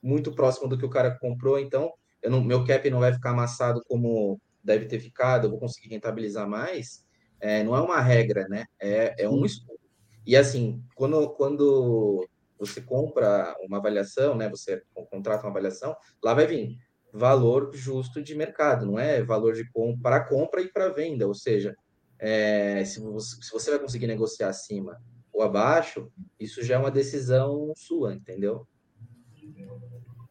muito 0.04 0.34
próximo 0.34 0.68
do 0.68 0.78
que 0.78 0.86
o 0.86 0.90
cara 0.90 1.18
comprou, 1.20 1.60
então 1.60 1.92
eu 2.22 2.30
não, 2.30 2.44
meu 2.44 2.66
cap 2.66 2.90
não 2.90 3.00
vai 3.00 3.14
ficar 3.14 3.32
amassado 3.32 3.82
como 3.88 4.40
deve 4.64 4.86
ter 4.86 5.00
ficado, 5.00 5.46
eu 5.46 5.52
vou 5.52 5.60
conseguir 5.60 5.90
rentabilizar 5.90 6.48
mais. 6.48 7.06
É, 7.40 7.64
não 7.64 7.76
é 7.76 7.82
uma 7.82 8.00
regra, 8.02 8.48
né? 8.48 8.66
É, 8.80 9.24
é 9.24 9.30
um 9.30 9.46
estudo. 9.46 9.80
E 10.26 10.36
assim, 10.36 10.84
quando, 10.94 11.30
quando 11.32 12.28
você 12.62 12.80
compra 12.80 13.56
uma 13.62 13.78
avaliação, 13.78 14.36
né? 14.36 14.48
Você 14.50 14.84
contrata 15.10 15.44
uma 15.44 15.50
avaliação, 15.50 15.96
lá 16.24 16.34
vai 16.36 16.46
vir 16.46 16.78
valor 17.12 17.72
justo 17.74 18.22
de 18.22 18.36
mercado, 18.36 18.86
não 18.86 19.00
é 19.00 19.22
valor 19.24 19.54
de 19.54 19.70
compra 19.72 20.02
para 20.02 20.24
compra 20.26 20.62
e 20.62 20.72
para 20.72 20.90
venda. 20.90 21.28
Ou 21.28 21.34
seja, 21.34 21.76
é, 22.20 22.86
se, 22.86 23.02
você, 23.02 23.42
se 23.42 23.52
você 23.52 23.72
vai 23.72 23.80
conseguir 23.80 24.06
negociar 24.06 24.50
acima 24.50 25.02
ou 25.34 25.42
abaixo, 25.42 26.12
isso 26.40 26.64
já 26.64 26.76
é 26.76 26.78
uma 26.78 26.92
decisão 26.92 27.74
sua, 27.76 28.14
entendeu? 28.14 28.68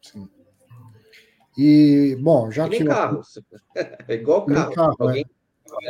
Sim. 0.01 0.29
E, 1.57 2.17
bom, 2.21 2.49
já 2.49 2.69
que. 2.69 2.83
carro. 2.85 3.21
É 4.07 4.13
igual 4.13 4.45
carro. 4.45 4.73
carro 4.73 4.95
Alguém 4.99 5.25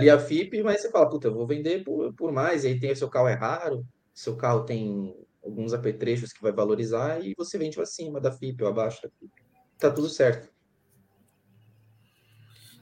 é. 0.01 0.09
a 0.09 0.19
FIP, 0.19 0.63
mas 0.63 0.81
você 0.81 0.89
fala, 0.89 1.07
puta, 1.07 1.27
eu 1.27 1.33
vou 1.33 1.45
vender 1.45 1.83
por, 1.83 2.13
por 2.13 2.31
mais, 2.31 2.63
e 2.63 2.67
aí 2.67 2.79
tem 2.79 2.91
o 2.91 2.95
seu 2.95 3.09
carro 3.09 3.27
é 3.27 3.33
raro, 3.33 3.85
seu 4.13 4.35
carro 4.35 4.63
tem 4.63 5.15
alguns 5.43 5.73
apetrechos 5.73 6.31
que 6.31 6.41
vai 6.41 6.51
valorizar 6.51 7.23
e 7.23 7.33
você 7.37 7.57
vende 7.57 7.79
acima 7.81 8.19
da 8.19 8.31
FIP 8.31 8.63
ou 8.63 8.69
abaixo 8.69 9.01
da 9.01 9.09
FIP. 9.09 9.31
Tá 9.77 9.89
tudo 9.89 10.09
certo. 10.09 10.49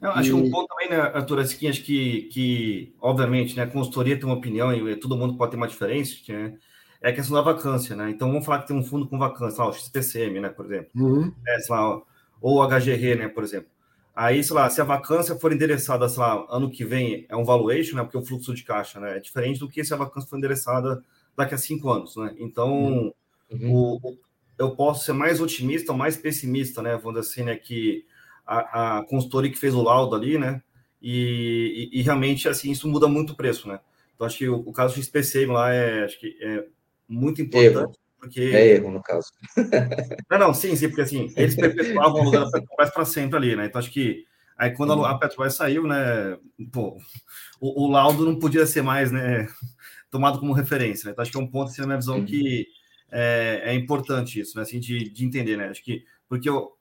Eu 0.01 0.11
acho 0.11 0.29
e... 0.29 0.31
que 0.31 0.33
um 0.33 0.49
ponto 0.49 0.67
também, 0.67 0.89
né, 0.89 0.97
Arthur, 0.97 1.39
assim, 1.39 1.67
acho 1.67 1.83
que, 1.83 2.23
que, 2.23 2.95
obviamente, 3.01 3.55
né, 3.55 3.63
a 3.63 3.67
consultoria 3.67 4.17
tem 4.17 4.25
uma 4.25 4.35
opinião 4.37 4.73
e 4.73 4.95
todo 4.95 5.17
mundo 5.17 5.37
pode 5.37 5.51
ter 5.51 5.57
uma 5.57 5.67
diferença, 5.67 6.15
né, 6.29 6.57
é 7.01 7.09
a 7.09 7.13
questão 7.13 7.35
da 7.35 7.41
vacância, 7.41 7.95
né? 7.95 8.09
Então, 8.09 8.27
vamos 8.27 8.45
falar 8.45 8.59
que 8.59 8.67
tem 8.67 8.77
um 8.77 8.83
fundo 8.83 9.07
com 9.07 9.17
vacância, 9.17 9.63
lá, 9.63 9.69
o 9.69 9.73
XPCM, 9.73 10.41
né, 10.41 10.49
por 10.49 10.65
exemplo, 10.65 10.89
uhum. 10.95 11.33
é, 11.47 11.57
lá, 11.69 12.01
ou 12.41 12.61
o 12.61 12.67
HGR, 12.67 13.17
né, 13.17 13.27
por 13.29 13.43
exemplo. 13.43 13.69
Aí, 14.13 14.43
sei 14.43 14.53
lá, 14.53 14.69
se 14.69 14.81
a 14.81 14.83
vacância 14.83 15.35
for 15.35 15.53
endereçada, 15.53 16.09
sei 16.09 16.19
lá, 16.19 16.45
ano 16.49 16.69
que 16.69 16.83
vem, 16.83 17.25
é 17.29 17.35
um 17.35 17.45
valuation, 17.45 17.95
né, 17.95 18.03
porque 18.03 18.17
o 18.17 18.25
fluxo 18.25 18.53
de 18.53 18.63
caixa, 18.63 18.99
né, 18.99 19.17
é 19.17 19.19
diferente 19.19 19.59
do 19.59 19.69
que 19.69 19.83
se 19.83 19.93
a 19.93 19.97
vacância 19.97 20.29
for 20.29 20.37
endereçada 20.37 21.01
daqui 21.39 21.55
a 21.55 21.57
cinco 21.57 21.89
anos, 21.89 22.15
né? 22.15 22.35
Então, 22.37 23.13
uhum. 23.51 23.71
o, 23.71 23.95
o, 23.97 24.17
eu 24.57 24.75
posso 24.75 25.05
ser 25.05 25.13
mais 25.13 25.39
otimista 25.39 25.91
ou 25.91 25.97
mais 25.97 26.17
pessimista, 26.17 26.81
né, 26.81 26.97
vamos 26.97 27.19
dizer 27.19 27.31
assim, 27.31 27.43
né, 27.43 27.55
que 27.55 28.05
a, 28.45 28.97
a 28.97 29.03
consultoria 29.05 29.51
que 29.51 29.57
fez 29.57 29.73
o 29.73 29.81
laudo 29.81 30.15
ali, 30.15 30.37
né? 30.37 30.61
E, 31.01 31.89
e, 31.93 31.99
e, 31.99 32.01
realmente, 32.01 32.49
assim, 32.49 32.71
isso 32.71 32.87
muda 32.87 33.07
muito 33.07 33.33
o 33.33 33.35
preço, 33.35 33.67
né? 33.67 33.79
Então, 34.13 34.27
acho 34.27 34.37
que 34.37 34.49
o, 34.49 34.57
o 34.57 34.73
caso 34.73 34.95
do 34.95 35.01
XPC 35.01 35.45
lá 35.45 35.71
é, 35.73 36.03
acho 36.03 36.19
que 36.19 36.37
é 36.41 36.65
muito 37.07 37.41
importante. 37.41 37.97
Porque... 38.19 38.41
É 38.41 38.67
erro, 38.75 38.91
no 38.91 39.01
caso. 39.01 39.31
não, 40.29 40.39
não, 40.39 40.53
sim, 40.53 40.75
sim, 40.75 40.89
porque 40.89 41.03
assim, 41.03 41.31
eles 41.37 41.55
perpetuavam 41.55 42.21
o 42.21 42.25
lugar 42.25 42.43
da 42.43 42.51
Petrobras 42.51 42.89
para 42.91 43.05
sempre 43.05 43.37
ali, 43.37 43.55
né? 43.55 43.67
Então, 43.67 43.79
acho 43.79 43.91
que 43.91 44.25
aí 44.57 44.71
quando 44.71 45.05
a 45.05 45.17
Petrobras 45.17 45.55
saiu, 45.55 45.87
né? 45.87 46.37
Pô, 46.69 46.97
o, 47.61 47.85
o, 47.85 47.89
laudo 47.89 48.25
não 48.25 48.37
podia 48.37 48.65
ser 48.65 48.81
mais, 48.81 49.09
né? 49.09 49.47
Tomado 50.11 50.39
como 50.39 50.53
referência, 50.53 51.05
né? 51.05 51.11
Então, 51.11 51.21
acho 51.21 51.31
que 51.31 51.37
é 51.37 51.41
um 51.41 51.47
ponto, 51.47 51.69
assim, 51.69 51.81
na 51.81 51.87
minha 51.87 51.99
visão, 51.99 52.17
uhum. 52.17 52.25
que 52.25 52.67
é, 53.11 53.61
é, 53.65 53.73
importante 53.75 54.39
isso, 54.39 54.55
né? 54.55 54.63
Assim, 54.63 54.79
de, 54.79 55.09
de 55.09 55.25
entender, 55.25 55.57
né? 55.57 55.69
Acho 55.69 55.83
que, 55.83 56.03
porque 56.27 56.49
eu, 56.49 56.73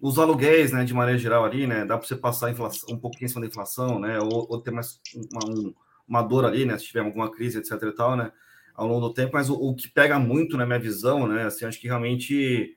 os 0.00 0.18
aluguéis, 0.18 0.70
né, 0.70 0.84
de 0.84 0.92
maneira 0.92 1.18
geral 1.18 1.46
ali, 1.46 1.66
né, 1.66 1.86
dá 1.86 1.96
para 1.96 2.06
você 2.06 2.14
passar 2.14 2.50
inflação, 2.50 2.94
um 2.94 2.98
pouquinho 2.98 3.24
em 3.24 3.28
cima 3.28 3.40
da 3.40 3.46
inflação, 3.46 3.98
né, 3.98 4.18
ou, 4.20 4.46
ou 4.50 4.60
ter 4.60 4.70
mais 4.70 5.00
uma, 5.14 5.50
um, 5.50 5.74
uma 6.06 6.20
dor 6.20 6.44
ali, 6.44 6.66
né, 6.66 6.76
se 6.76 6.84
tiver 6.84 7.00
alguma 7.00 7.30
crise, 7.30 7.56
etc 7.58 7.72
e 7.82 7.92
tal, 7.92 8.14
né, 8.14 8.30
ao 8.74 8.86
longo 8.86 9.08
do 9.08 9.14
tempo, 9.14 9.32
mas 9.32 9.48
o, 9.48 9.54
o 9.54 9.74
que 9.74 9.88
pega 9.88 10.18
muito 10.18 10.58
na 10.58 10.66
minha 10.66 10.78
visão, 10.78 11.26
né, 11.26 11.44
assim, 11.44 11.64
acho 11.64 11.80
que 11.80 11.86
realmente 11.86 12.76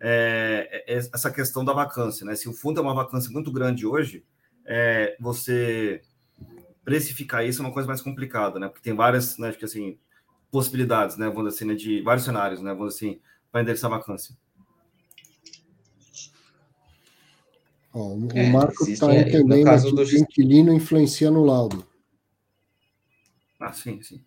é, 0.00 0.84
é, 0.88 0.94
é 0.94 0.96
essa 0.96 1.30
questão 1.30 1.62
da 1.62 1.74
vacância, 1.74 2.24
né, 2.24 2.34
se 2.34 2.48
o 2.48 2.54
fundo 2.54 2.80
é 2.80 2.82
uma 2.82 2.94
vacância 2.94 3.30
muito 3.30 3.52
grande 3.52 3.86
hoje, 3.86 4.24
é, 4.64 5.14
você 5.20 6.00
precificar 6.84 7.46
isso 7.46 7.62
é 7.62 7.64
uma 7.64 7.72
coisa 7.72 7.86
mais 7.86 8.00
complicada, 8.00 8.58
né, 8.58 8.68
porque 8.68 8.82
tem 8.82 8.94
várias, 8.94 9.38
né, 9.38 9.48
acho 9.48 9.58
que 9.58 9.64
assim, 9.64 9.98
possibilidades, 10.50 11.16
né, 11.16 11.28
vamos 11.28 11.54
assim, 11.54 11.64
né, 11.64 11.74
de 11.74 12.02
vários 12.02 12.24
cenários, 12.24 12.60
né, 12.60 12.74
vamos 12.74 12.94
assim, 12.94 13.20
para 13.50 13.62
endereçar 13.62 13.92
a 13.92 13.96
vacância. 13.96 14.36
Ó, 17.94 18.14
o 18.14 18.28
é, 18.34 18.48
Marco 18.50 18.88
está 18.88 19.14
entendendo 19.14 19.82
que 19.82 19.90
do... 19.90 20.02
o 20.02 20.18
inquilino 20.18 20.72
influencia 20.72 21.30
no 21.30 21.44
laudo. 21.44 21.86
Ah, 23.60 23.72
sim, 23.72 24.00
sim. 24.02 24.24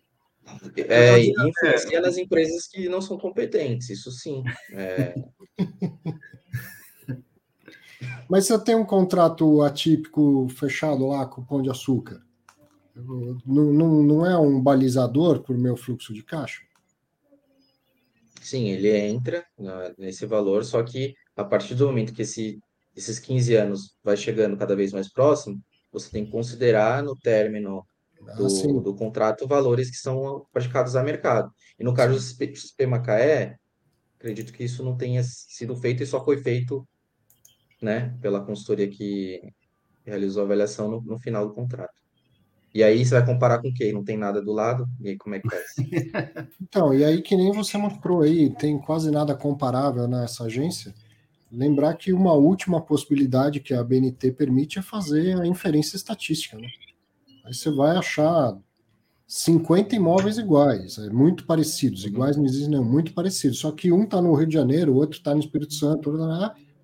É, 0.76 1.18
influencia 1.20 2.00
nas 2.00 2.16
empresas 2.16 2.68
que 2.68 2.88
não 2.88 3.02
são 3.02 3.18
competentes, 3.18 3.90
isso 3.90 4.12
sim. 4.12 4.44
É... 4.72 5.14
Mas 8.28 8.46
você 8.46 8.58
tem 8.62 8.74
um 8.74 8.84
contrato 8.84 9.62
atípico 9.62 10.48
fechado 10.50 11.06
lá 11.06 11.26
com 11.26 11.40
o 11.40 11.44
Pão 11.44 11.62
de 11.62 11.70
Açúcar, 11.70 12.22
não, 12.96 13.72
não, 13.72 14.02
não 14.02 14.26
é 14.26 14.38
um 14.38 14.60
balizador 14.60 15.42
para 15.42 15.54
o 15.54 15.58
meu 15.58 15.76
fluxo 15.76 16.12
de 16.14 16.22
caixa? 16.22 16.62
Sim, 18.40 18.68
ele 18.68 18.96
entra 18.96 19.44
nesse 19.98 20.24
valor, 20.24 20.64
só 20.64 20.82
que 20.82 21.14
a 21.34 21.44
partir 21.44 21.74
do 21.74 21.86
momento 21.86 22.12
que 22.12 22.22
esse 22.22 22.60
esses 22.96 23.18
15 23.18 23.54
anos 23.54 23.96
vai 24.02 24.16
chegando 24.16 24.56
cada 24.56 24.74
vez 24.74 24.92
mais 24.92 25.12
próximo, 25.12 25.62
você 25.92 26.10
tem 26.10 26.24
que 26.24 26.30
considerar 26.30 27.02
no 27.02 27.14
término 27.14 27.86
ah, 28.26 28.32
do, 28.34 28.80
do 28.80 28.94
contrato 28.94 29.46
valores 29.46 29.90
que 29.90 29.98
são 29.98 30.46
praticados 30.50 30.96
a 30.96 31.02
mercado. 31.02 31.52
E 31.78 31.84
no 31.84 31.92
caso 31.92 32.14
do 32.14 32.56
XP 32.56 32.86
Macaé, 32.86 33.56
acredito 34.18 34.52
que 34.52 34.64
isso 34.64 34.82
não 34.82 34.96
tenha 34.96 35.22
sido 35.22 35.76
feito 35.76 36.02
e 36.02 36.06
só 36.06 36.24
foi 36.24 36.38
feito 36.38 36.88
né, 37.82 38.16
pela 38.22 38.44
consultoria 38.44 38.88
que 38.88 39.42
realizou 40.02 40.42
a 40.42 40.46
avaliação 40.46 40.90
no, 40.90 41.02
no 41.02 41.18
final 41.18 41.46
do 41.46 41.54
contrato. 41.54 42.05
E 42.76 42.82
aí 42.82 43.02
você 43.02 43.14
vai 43.14 43.24
comparar 43.24 43.62
com 43.62 43.72
quem? 43.72 43.90
Não 43.90 44.04
tem 44.04 44.18
nada 44.18 44.42
do 44.42 44.52
lado? 44.52 44.86
E 45.00 45.08
aí 45.08 45.16
como 45.16 45.34
é 45.34 45.40
que 45.40 45.48
faz? 45.48 45.64
então, 46.60 46.92
e 46.92 47.02
aí 47.02 47.22
que 47.22 47.34
nem 47.34 47.50
você 47.50 47.78
mostrou 47.78 48.20
aí, 48.20 48.50
tem 48.50 48.78
quase 48.78 49.10
nada 49.10 49.34
comparável 49.34 50.06
nessa 50.06 50.44
agência. 50.44 50.94
Lembrar 51.50 51.94
que 51.94 52.12
uma 52.12 52.34
última 52.34 52.78
possibilidade 52.78 53.60
que 53.60 53.72
a 53.72 53.82
BNT 53.82 54.30
permite 54.32 54.78
é 54.78 54.82
fazer 54.82 55.40
a 55.40 55.46
inferência 55.46 55.96
estatística. 55.96 56.58
Né? 56.58 56.68
Aí 57.46 57.54
você 57.54 57.70
vai 57.70 57.96
achar 57.96 58.54
50 59.26 59.96
imóveis 59.96 60.36
iguais, 60.36 60.98
é, 60.98 61.08
muito 61.08 61.46
parecidos. 61.46 62.02
Uhum. 62.02 62.10
Iguais 62.10 62.36
não 62.36 62.44
existem, 62.44 62.72
não, 62.72 62.84
muito 62.84 63.14
parecidos. 63.14 63.58
Só 63.58 63.72
que 63.72 63.90
um 63.90 64.04
está 64.04 64.20
no 64.20 64.34
Rio 64.34 64.48
de 64.48 64.54
Janeiro, 64.54 64.92
o 64.92 64.96
outro 64.96 65.16
está 65.16 65.32
no 65.32 65.40
Espírito 65.40 65.72
Santo, 65.72 66.10
outro 66.10 66.26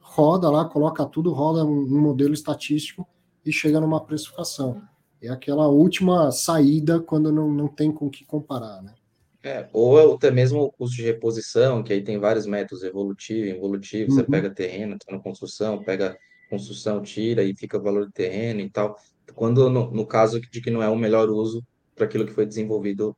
roda 0.01 0.49
lá, 0.49 0.65
coloca 0.65 1.05
tudo, 1.05 1.35
roda 1.35 1.67
um 1.67 2.01
modelo 2.01 2.33
estatístico 2.33 3.07
e 3.45 3.53
chega 3.53 3.79
numa 3.79 4.03
precificação. 4.03 4.81
É 5.23 5.29
aquela 5.29 5.69
última 5.69 6.33
saída 6.33 7.01
quando 7.01 7.31
não, 7.31 7.51
não 7.51 7.69
tem 7.69 7.93
com 7.93 8.07
o 8.07 8.11
que 8.11 8.25
comparar, 8.25 8.83
né? 8.83 8.93
É, 9.45 9.69
ou 9.73 10.15
até 10.15 10.31
mesmo 10.31 10.61
o 10.61 10.71
custo 10.71 10.97
de 10.97 11.03
reposição, 11.03 11.83
que 11.83 11.93
aí 11.93 12.03
tem 12.03 12.19
vários 12.19 12.47
métodos, 12.47 12.85
evolutivo, 12.85 13.57
involutivo, 13.57 14.11
uhum. 14.11 14.17
você 14.17 14.25
pega 14.25 14.51
terreno, 14.51 14.97
tá 14.99 15.15
na 15.15 15.21
construção, 15.21 15.83
pega 15.83 16.17
construção, 16.49 17.03
tira 17.03 17.43
e 17.43 17.57
fica 17.57 17.79
o 17.79 17.83
valor 17.83 18.07
do 18.07 18.13
terreno 18.13 18.61
e 18.61 18.71
tal. 18.71 18.97
Quando, 19.35 19.69
no, 19.69 19.91
no 19.91 20.07
caso 20.07 20.41
de 20.41 20.61
que 20.61 20.71
não 20.71 20.83
é 20.83 20.89
o 20.89 20.97
melhor 20.97 21.29
uso 21.29 21.65
para 21.95 22.05
aquilo 22.05 22.27
que 22.27 22.33
foi 22.33 22.47
desenvolvido 22.47 23.17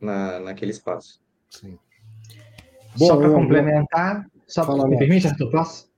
na, 0.00 0.38
naquele 0.40 0.70
espaço. 0.70 1.20
Sim. 1.50 1.78
Bom, 2.96 3.06
só 3.06 3.16
para 3.16 3.30
complementar, 3.30 4.26
só 4.46 4.64
pra, 4.64 4.86
me 4.86 4.98
permite, 4.98 5.26
Arthur, 5.26 5.50
posso? 5.50 5.88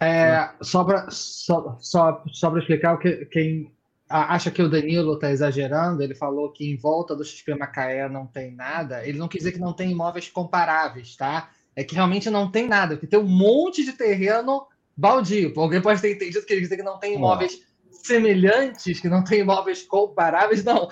É, 0.00 0.50
só 0.60 0.84
para 0.84 1.10
só, 1.10 1.78
só, 1.80 2.22
só 2.32 2.58
explicar 2.58 2.94
o 2.94 2.98
que 2.98 3.24
quem 3.26 3.72
acha 4.12 4.50
que 4.50 4.62
o 4.62 4.68
Danilo 4.68 5.14
está 5.14 5.30
exagerando, 5.30 6.02
ele 6.02 6.14
falou 6.14 6.52
que 6.52 6.70
em 6.70 6.76
volta 6.76 7.16
do 7.16 7.24
XP 7.24 7.54
Macaé 7.54 8.08
não 8.08 8.26
tem 8.26 8.54
nada, 8.54 9.06
ele 9.06 9.18
não 9.18 9.28
quis 9.28 9.40
dizer 9.40 9.52
que 9.52 9.58
não 9.58 9.72
tem 9.72 9.90
imóveis 9.90 10.28
comparáveis, 10.28 11.16
tá? 11.16 11.50
É 11.74 11.82
que 11.82 11.94
realmente 11.94 12.28
não 12.28 12.50
tem 12.50 12.68
nada, 12.68 12.94
porque 12.94 13.06
tem 13.06 13.18
um 13.18 13.26
monte 13.26 13.84
de 13.84 13.92
terreno 13.92 14.66
baldio. 14.96 15.52
Alguém 15.56 15.80
pode 15.80 16.02
ter 16.02 16.12
entendido 16.12 16.44
que 16.44 16.52
ele 16.52 16.60
dizer 16.60 16.76
que 16.76 16.82
não 16.82 16.98
tem 16.98 17.14
imóveis 17.14 17.62
semelhantes, 17.90 19.00
que 19.00 19.08
não 19.08 19.24
tem 19.24 19.40
imóveis 19.40 19.82
comparáveis, 19.82 20.62
não. 20.62 20.88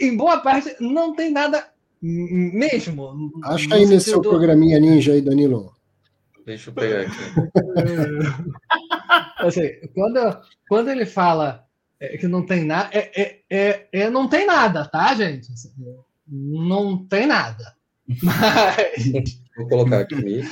Em 0.00 0.16
boa 0.16 0.40
parte, 0.40 0.74
não 0.80 1.14
tem 1.14 1.30
nada 1.30 1.68
mesmo. 2.00 3.30
Acha 3.44 3.74
aí 3.74 3.84
nesse 3.84 4.10
seu 4.10 4.22
programinha 4.22 4.80
ninja 4.80 5.12
aí, 5.12 5.20
Danilo. 5.20 5.74
Deixa 6.46 6.70
eu 6.70 6.74
pegar 6.74 7.02
aqui. 7.02 7.12
assim, 9.38 9.70
quando, 9.94 10.40
quando 10.68 10.88
ele 10.88 11.06
fala 11.06 11.64
é, 12.02 12.18
que 12.18 12.26
não 12.26 12.44
tem 12.44 12.64
nada. 12.64 12.90
É, 12.92 13.22
é, 13.22 13.40
é, 13.48 13.88
é, 13.92 14.10
não 14.10 14.28
tem 14.28 14.44
nada, 14.44 14.84
tá, 14.84 15.14
gente? 15.14 15.48
Não 16.26 17.06
tem 17.06 17.28
nada. 17.28 17.76
Mas... 18.22 19.40
Vou 19.56 19.68
colocar 19.68 20.00
aqui. 20.00 20.42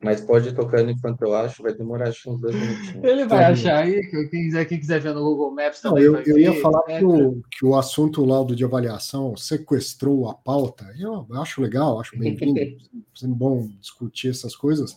Mas 0.00 0.20
pode 0.20 0.50
ir 0.50 0.54
tocando 0.54 0.90
enquanto 0.90 1.22
eu 1.22 1.34
acho, 1.34 1.62
vai 1.62 1.74
demorar 1.74 2.10
acho, 2.10 2.30
uns 2.30 2.40
dois 2.40 2.54
minutinhos. 2.54 3.02
Ele 3.02 3.24
vai 3.24 3.40
tá 3.40 3.48
achar 3.48 3.78
aí, 3.78 4.06
quem 4.08 4.28
quiser, 4.28 4.64
quem 4.66 4.78
quiser 4.78 5.00
ver 5.00 5.14
no 5.14 5.22
Google 5.22 5.50
Maps 5.50 5.80
também. 5.80 6.04
Não, 6.04 6.20
eu, 6.20 6.22
eu 6.22 6.38
ia 6.38 6.60
falar 6.60 6.82
que, 6.82 7.04
o, 7.04 7.42
que 7.50 7.64
o 7.64 7.74
assunto 7.74 8.24
laudo 8.24 8.54
de 8.54 8.64
avaliação 8.64 9.34
sequestrou 9.34 10.28
a 10.28 10.34
pauta. 10.34 10.94
Eu 10.98 11.26
acho 11.40 11.60
legal, 11.60 11.98
acho 11.98 12.16
bem-vindo. 12.18 12.60
é 12.60 13.26
bom 13.26 13.66
discutir 13.80 14.28
essas 14.28 14.54
coisas. 14.54 14.96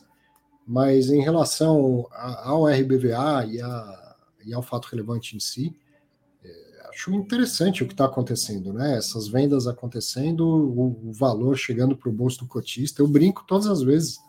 Mas 0.68 1.10
em 1.10 1.22
relação 1.22 2.06
ao 2.12 2.66
RBVA 2.66 3.46
e, 3.50 3.62
a, 3.62 4.16
e 4.46 4.54
ao 4.54 4.62
fato 4.62 4.90
relevante 4.92 5.38
em 5.38 5.40
si, 5.40 5.74
acho 6.98 7.14
interessante 7.14 7.84
o 7.84 7.88
que 7.88 7.94
está 7.94 8.06
acontecendo, 8.06 8.74
né? 8.74 8.98
Essas 8.98 9.28
vendas 9.28 9.68
acontecendo, 9.68 10.42
o, 10.42 11.10
o 11.10 11.14
valor 11.14 11.56
chegando 11.56 11.96
para 11.96 12.10
o 12.10 12.12
bolso 12.12 12.40
do 12.40 12.48
cotista. 12.48 13.04
Eu 13.04 13.08
brinco 13.08 13.46
todas 13.48 13.68
as 13.68 13.84
vezes. 13.84 14.20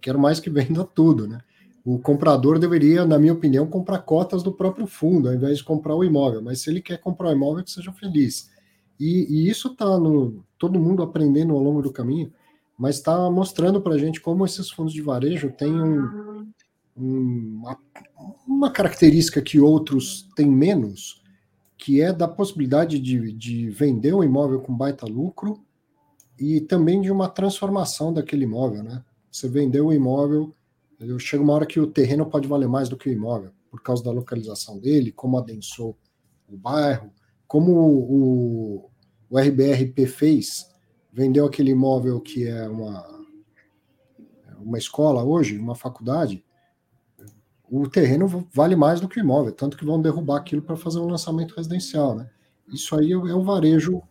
Quero 0.00 0.18
mais 0.18 0.38
que 0.38 0.48
venda 0.48 0.84
tudo, 0.84 1.26
né? 1.26 1.40
O 1.84 1.98
comprador 1.98 2.58
deveria, 2.58 3.04
na 3.04 3.18
minha 3.18 3.32
opinião, 3.32 3.66
comprar 3.66 3.98
cotas 3.98 4.42
do 4.42 4.52
próprio 4.52 4.86
fundo, 4.86 5.28
ao 5.28 5.34
invés 5.34 5.58
de 5.58 5.64
comprar 5.64 5.94
o 5.96 6.04
imóvel. 6.04 6.40
Mas 6.42 6.60
se 6.60 6.70
ele 6.70 6.80
quer 6.80 6.98
comprar 6.98 7.28
o 7.28 7.32
imóvel, 7.32 7.64
que 7.64 7.70
seja 7.70 7.92
feliz. 7.92 8.50
E, 8.98 9.26
e 9.28 9.48
isso 9.48 9.68
está 9.68 9.98
no 9.98 10.44
todo 10.58 10.80
mundo 10.80 11.02
aprendendo 11.02 11.54
ao 11.54 11.62
longo 11.62 11.82
do 11.82 11.92
caminho, 11.92 12.32
mas 12.78 12.96
está 12.96 13.30
mostrando 13.30 13.80
para 13.80 13.94
a 13.94 13.98
gente 13.98 14.20
como 14.20 14.44
esses 14.44 14.70
fundos 14.70 14.92
de 14.92 15.02
varejo 15.02 15.50
têm 15.50 15.72
um, 15.72 16.46
um, 16.96 17.60
uma, 17.60 17.78
uma 18.46 18.70
característica 18.70 19.42
que 19.42 19.60
outros 19.60 20.28
têm 20.34 20.50
menos, 20.50 21.22
que 21.76 22.00
é 22.00 22.12
da 22.12 22.26
possibilidade 22.26 22.98
de, 22.98 23.32
de 23.32 23.68
vender 23.70 24.14
o 24.14 24.24
imóvel 24.24 24.60
com 24.60 24.74
baita 24.74 25.06
lucro 25.06 25.62
e 26.38 26.60
também 26.60 27.00
de 27.00 27.10
uma 27.10 27.28
transformação 27.28 28.12
daquele 28.12 28.44
imóvel, 28.44 28.82
né? 28.82 29.04
Você 29.30 29.48
vendeu 29.48 29.86
o 29.86 29.92
imóvel, 29.92 30.54
chega 31.18 31.42
uma 31.42 31.52
hora 31.52 31.66
que 31.66 31.78
o 31.78 31.86
terreno 31.86 32.24
pode 32.26 32.48
valer 32.48 32.68
mais 32.68 32.88
do 32.88 32.96
que 32.96 33.08
o 33.08 33.12
imóvel. 33.12 33.50
por 33.70 33.82
causa 33.82 34.02
da 34.02 34.10
localização 34.10 34.78
dele, 34.78 35.12
como 35.12 35.36
adensou 35.36 35.96
o 36.48 36.56
bairro, 36.56 37.10
como 37.46 37.72
o, 37.72 38.90
o 39.28 39.38
RBRP 39.38 40.06
fez, 40.06 40.66
vendeu 41.12 41.44
aquele 41.44 41.72
imóvel 41.72 42.20
que 42.20 42.46
é 42.46 42.66
uma, 42.68 43.04
uma 44.58 44.78
escola 44.78 45.22
hoje, 45.22 45.58
uma 45.58 45.74
faculdade, 45.74 46.42
o 47.70 47.88
terreno 47.88 48.46
vale 48.52 48.76
mais 48.76 49.00
do 49.00 49.08
que 49.08 49.18
o 49.18 49.22
imóvel, 49.22 49.52
tanto 49.52 49.76
que 49.76 49.84
vão 49.84 50.00
derrubar 50.00 50.36
aquilo 50.36 50.62
para 50.62 50.76
fazer 50.76 50.98
um 50.98 51.08
lançamento 51.08 51.54
residencial. 51.54 52.14
Né? 52.14 52.28
Isso 52.72 52.98
aí 52.98 53.12
é 53.12 53.16
o 53.16 53.42
varejo 53.42 54.02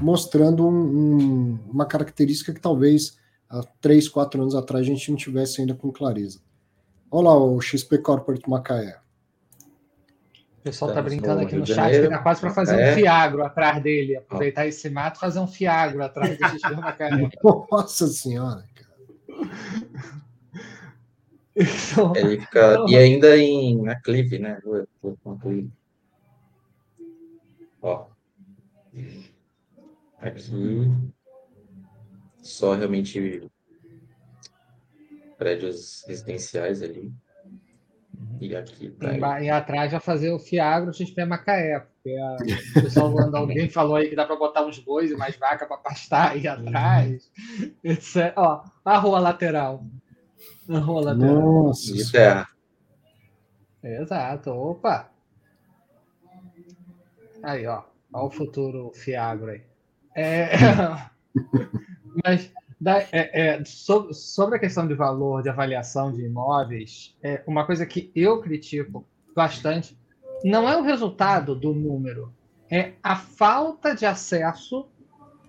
mostrando 0.00 0.66
um, 0.66 0.70
um, 0.70 1.58
uma 1.70 1.86
característica 1.86 2.52
que 2.52 2.60
talvez 2.60 3.18
há 3.48 3.62
três, 3.80 4.08
quatro 4.08 4.40
anos 4.40 4.54
atrás 4.54 4.86
a 4.86 4.88
gente 4.88 5.10
não 5.10 5.16
tivesse 5.16 5.60
ainda 5.60 5.74
com 5.74 5.90
clareza. 5.90 6.40
Olha 7.10 7.28
lá 7.28 7.36
o 7.36 7.60
XP 7.60 7.98
Corporate 7.98 8.48
Macaé. 8.48 8.96
O 10.60 10.62
pessoal 10.62 10.90
está 10.90 11.02
brincando 11.02 11.40
aqui 11.40 11.56
no 11.56 11.66
chat 11.66 11.90
que 12.00 12.08
tá 12.08 12.18
quase 12.18 12.40
para 12.40 12.50
fazer 12.50 12.78
é. 12.78 12.92
um 12.92 12.94
fiagro 12.94 13.42
atrás 13.42 13.82
dele, 13.82 14.16
aproveitar 14.16 14.66
esse 14.66 14.88
mato 14.90 15.16
e 15.16 15.20
fazer 15.20 15.40
um 15.40 15.46
fiagro 15.46 16.04
atrás 16.04 16.38
do 16.38 16.46
XP 16.46 16.76
Macaé. 16.76 17.10
Nossa 17.72 18.06
senhora, 18.06 18.64
cara. 18.74 19.50
Então, 21.56 22.14
Ele 22.14 22.40
fica, 22.40 22.84
e 22.88 22.96
ainda 22.96 23.36
em 23.36 23.88
aclive, 23.88 24.38
né? 24.38 24.60
Ó. 27.82 28.06
Aqui 30.20 30.90
só 32.42 32.74
realmente 32.74 33.48
prédios 35.38 36.04
residenciais 36.06 36.82
ali. 36.82 37.12
E 38.40 38.54
aqui 38.54 38.90
tá. 38.90 39.40
E, 39.40 39.44
e 39.44 39.50
atrás 39.50 39.92
vai 39.92 40.00
fazer 40.00 40.30
o 40.30 40.38
Fiagro 40.38 40.92
XP 40.92 41.24
Macaé, 41.24 41.80
porque 41.80 42.16
a, 42.16 42.36
o 42.78 42.82
pessoal, 42.82 43.36
alguém 43.36 43.68
falou 43.68 43.96
aí 43.96 44.08
que 44.08 44.16
dá 44.16 44.26
para 44.26 44.36
botar 44.36 44.64
uns 44.64 44.78
bois 44.78 45.10
e 45.10 45.16
mais 45.16 45.36
vaca 45.36 45.66
para 45.66 45.78
pastar 45.78 46.32
aí 46.32 46.46
atrás. 46.46 47.30
Etc. 47.82 48.32
Ó, 48.36 48.62
a 48.84 48.98
rua 48.98 49.18
lateral. 49.20 49.84
A 50.70 50.78
rua 50.78 51.00
lateral. 51.02 51.34
Nossa. 51.34 51.92
De 51.92 52.10
terra. 52.10 52.48
Exato. 53.82 54.50
Opa! 54.50 55.10
Aí, 57.42 57.66
ó. 57.66 57.82
Olha 58.12 58.24
o 58.24 58.30
futuro 58.30 58.92
Fiagro 58.94 59.50
aí. 59.50 59.62
É, 60.16 60.50
mas 62.24 62.52
da, 62.80 63.00
é, 63.00 63.08
é, 63.12 63.64
sobre, 63.64 64.14
sobre, 64.14 64.56
a 64.56 64.58
questão 64.58 64.86
de 64.86 64.94
valor, 64.94 65.42
de 65.42 65.48
avaliação 65.48 66.12
de 66.12 66.24
imóveis, 66.24 67.16
é 67.22 67.42
uma 67.46 67.64
coisa 67.64 67.86
que 67.86 68.10
eu 68.14 68.40
critico 68.40 69.06
bastante 69.34 69.98
não 70.44 70.68
é 70.68 70.76
o 70.76 70.82
resultado 70.82 71.54
do 71.54 71.74
número, 71.74 72.32
é 72.70 72.94
a 73.02 73.16
falta 73.16 73.94
de 73.94 74.06
acesso 74.06 74.88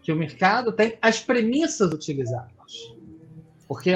que 0.01 0.11
o 0.11 0.15
mercado 0.15 0.71
tem 0.71 0.97
às 1.01 1.21
premissas 1.21 1.91
utilizadas. 1.93 2.95
Porque 3.67 3.91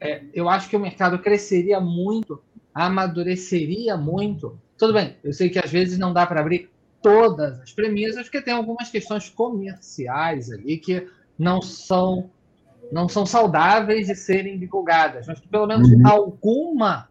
é, 0.00 0.22
eu 0.32 0.48
acho 0.48 0.68
que 0.68 0.76
o 0.76 0.80
mercado 0.80 1.18
cresceria 1.18 1.78
muito, 1.78 2.42
amadureceria 2.74 3.96
muito. 3.96 4.58
Tudo 4.78 4.94
bem, 4.94 5.16
eu 5.22 5.32
sei 5.32 5.50
que 5.50 5.58
às 5.58 5.70
vezes 5.70 5.98
não 5.98 6.12
dá 6.12 6.26
para 6.26 6.40
abrir 6.40 6.70
todas 7.02 7.60
as 7.60 7.72
premissas, 7.72 8.22
porque 8.22 8.40
tem 8.40 8.54
algumas 8.54 8.90
questões 8.90 9.28
comerciais 9.28 10.50
ali 10.50 10.78
que 10.78 11.06
não 11.38 11.60
são 11.60 12.30
não 12.90 13.08
são 13.08 13.24
saudáveis 13.24 14.08
de 14.08 14.16
serem 14.16 14.58
divulgadas, 14.58 15.26
mas 15.28 15.38
que 15.38 15.46
pelo 15.46 15.66
menos 15.66 15.88
uhum. 15.88 16.08
alguma 16.08 17.08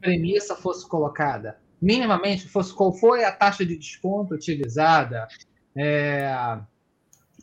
premissa 0.00 0.56
fosse 0.56 0.88
colocada, 0.88 1.58
minimamente 1.80 2.48
fosse 2.48 2.72
qual 2.72 2.90
foi 2.90 3.22
a 3.22 3.30
taxa 3.30 3.66
de 3.66 3.76
desconto 3.76 4.34
utilizada, 4.34 5.28
é, 5.76 6.58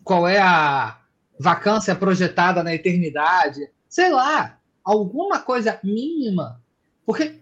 qual 0.03 0.27
é 0.27 0.39
a 0.39 1.01
vacância 1.39 1.93
projetada 1.93 2.63
na 2.63 2.73
eternidade, 2.73 3.69
sei 3.87 4.09
lá, 4.09 4.57
alguma 4.83 5.39
coisa 5.39 5.79
mínima, 5.83 6.61
porque 7.05 7.39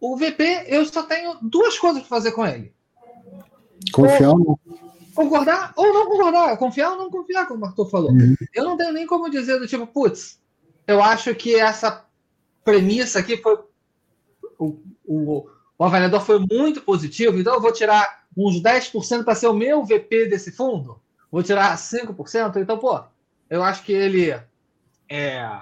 o 0.00 0.16
VP 0.16 0.66
eu 0.68 0.84
só 0.86 1.02
tenho 1.02 1.38
duas 1.42 1.78
coisas 1.78 2.00
para 2.02 2.08
fazer 2.08 2.32
com 2.32 2.46
ele. 2.46 2.72
Confiar 3.92 4.30
ou, 4.30 4.58
Concordar 5.14 5.72
ou 5.74 5.92
não 5.92 6.06
concordar. 6.06 6.56
Confiar 6.56 6.90
ou 6.92 6.98
não 6.98 7.10
confiar, 7.10 7.46
como 7.48 7.64
o 7.64 7.66
Arthur 7.66 7.90
falou. 7.90 8.12
Uhum. 8.12 8.36
Eu 8.54 8.64
não 8.64 8.76
tenho 8.76 8.92
nem 8.92 9.04
como 9.04 9.28
dizer 9.28 9.58
do 9.58 9.66
tipo, 9.66 9.84
putz, 9.86 10.38
eu 10.86 11.02
acho 11.02 11.34
que 11.34 11.56
essa 11.56 12.04
premissa 12.64 13.18
aqui 13.18 13.36
foi. 13.36 13.58
O, 14.56 14.76
o, 15.04 15.48
o 15.76 15.84
avaliador 15.84 16.20
foi 16.20 16.38
muito 16.38 16.82
positivo, 16.82 17.38
então 17.38 17.54
eu 17.54 17.60
vou 17.60 17.72
tirar 17.72 18.24
uns 18.36 18.62
10% 18.62 19.24
para 19.24 19.34
ser 19.34 19.48
o 19.48 19.54
meu 19.54 19.84
VP 19.84 20.26
desse 20.26 20.52
fundo. 20.52 21.00
Vou 21.32 21.42
tirar 21.42 21.76
5%. 21.76 22.56
Então, 22.56 22.78
pô, 22.78 23.00
eu 23.50 23.62
acho 23.62 23.82
que 23.82 23.92
ele 23.92 24.30
é, 25.08 25.60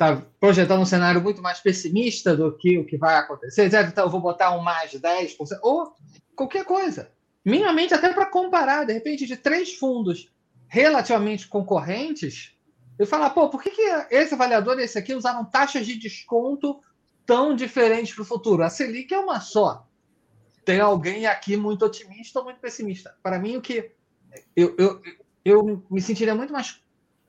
tá 0.00 0.22
projetando 0.40 0.80
um 0.80 0.86
cenário 0.86 1.20
muito 1.20 1.42
mais 1.42 1.60
pessimista 1.60 2.34
do 2.34 2.56
que 2.56 2.78
o 2.78 2.86
que 2.86 2.96
vai 2.96 3.16
acontecer. 3.16 3.66
Então, 3.66 4.04
eu 4.04 4.10
vou 4.10 4.18
botar 4.18 4.56
um 4.56 4.62
mais 4.62 4.92
10%, 4.92 5.36
ou 5.60 5.94
qualquer 6.34 6.64
coisa 6.64 7.10
minimamente 7.44 7.92
até 7.92 8.10
para 8.10 8.24
comparar, 8.24 8.86
de 8.86 8.94
repente, 8.94 9.26
de 9.26 9.36
três 9.36 9.74
fundos 9.74 10.32
relativamente 10.68 11.46
concorrentes, 11.46 12.56
e 12.98 13.04
falar, 13.04 13.28
pô, 13.30 13.50
por 13.50 13.62
que, 13.62 13.70
que 13.70 13.82
esse 14.10 14.32
avaliador 14.32 14.78
e 14.78 14.84
esse 14.84 14.98
aqui 14.98 15.14
usaram 15.14 15.44
taxas 15.44 15.86
de 15.86 15.96
desconto 15.96 16.80
tão 17.26 17.54
diferentes 17.54 18.14
para 18.14 18.22
o 18.22 18.26
futuro? 18.26 18.62
A 18.62 18.70
Selic 18.70 19.12
é 19.12 19.18
uma 19.18 19.40
só. 19.40 19.86
Tem 20.64 20.80
alguém 20.80 21.26
aqui 21.26 21.58
muito 21.58 21.84
otimista 21.84 22.38
ou 22.38 22.46
muito 22.46 22.60
pessimista. 22.60 23.14
Para 23.22 23.38
mim, 23.38 23.56
o 23.56 23.60
que 23.60 23.90
eu, 24.56 24.74
eu, 24.78 25.02
eu 25.44 25.86
me 25.90 26.00
sentiria 26.00 26.34
muito 26.34 26.54
mais 26.54 26.80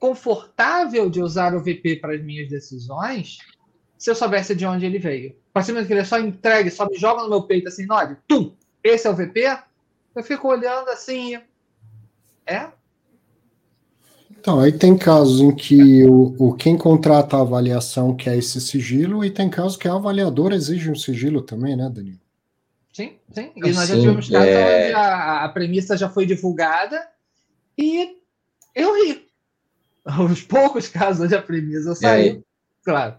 confortável 0.02 1.11
de 1.11 1.22
usar 1.22 1.53
o 1.53 1.60
VP 1.60 1.98
para 2.02 2.15
as 2.15 2.23
minhas 2.23 2.49
decisões 2.49 3.38
se 3.99 4.10
eu 4.10 4.15
soubesse 4.15 4.56
de 4.56 4.65
onde 4.65 4.84
ele 4.84 4.98
veio. 4.98 5.30
A 5.52 5.53
partir 5.53 5.68
do 5.68 5.76
momento 5.76 5.88
que 5.88 5.94
ele 5.94 6.03
só 6.03 6.19
entregue, 6.19 6.72
só 6.72 6.90
me 6.90 6.98
joga 6.98 7.22
no 7.22 7.30
meu 7.30 7.44
peito 7.44 7.68
assim, 7.68 7.86
Nod, 7.86 8.18
tum, 8.28 8.52
esse 8.84 9.06
é 9.06 9.11
o 9.11 9.15
VP, 9.15 9.60
eu 10.15 10.23
fico 10.23 10.48
olhando 10.48 10.90
assim. 10.90 11.40
É? 12.48 12.68
Então, 14.32 14.60
aí 14.60 14.72
tem 14.72 14.98
casos 14.98 15.40
em 15.40 15.53
que 15.53 16.03
o, 16.06 16.36
o 16.40 16.53
quem 16.56 16.76
contrata 16.76 17.38
a 17.38 17.41
avaliação 17.41 18.15
quer 18.15 18.36
esse 18.36 18.60
sigilo, 18.60 19.23
e 19.23 19.30
tem 19.30 19.52
casos 19.52 19.78
que 19.78 19.88
a 19.88 19.94
avaliadora 19.94 20.56
exige 20.56 20.90
um 20.90 20.95
sigilo 20.95 21.44
também, 21.44 21.76
né, 21.76 21.88
Danilo? 21.94 22.19
Sim, 22.91 23.18
sim. 23.32 23.52
E 23.56 23.72
nós 23.72 23.88
já 23.88 23.95
tivemos 23.95 24.28
casos 24.28 24.48
é... 24.48 24.86
onde 24.86 24.94
a, 24.95 25.44
a 25.44 25.49
premissa 25.49 25.95
já 25.95 26.10
foi 26.10 26.26
divulgada 26.26 27.07
e 27.78 28.18
eu 28.73 28.95
ri. 28.95 29.30
Os 30.32 30.41
poucos 30.41 30.88
casos 30.88 31.26
onde 31.26 31.36
a 31.36 31.41
premissa 31.41 31.90
eu 31.90 31.95
saí. 31.95 32.44
Claro. 32.84 33.15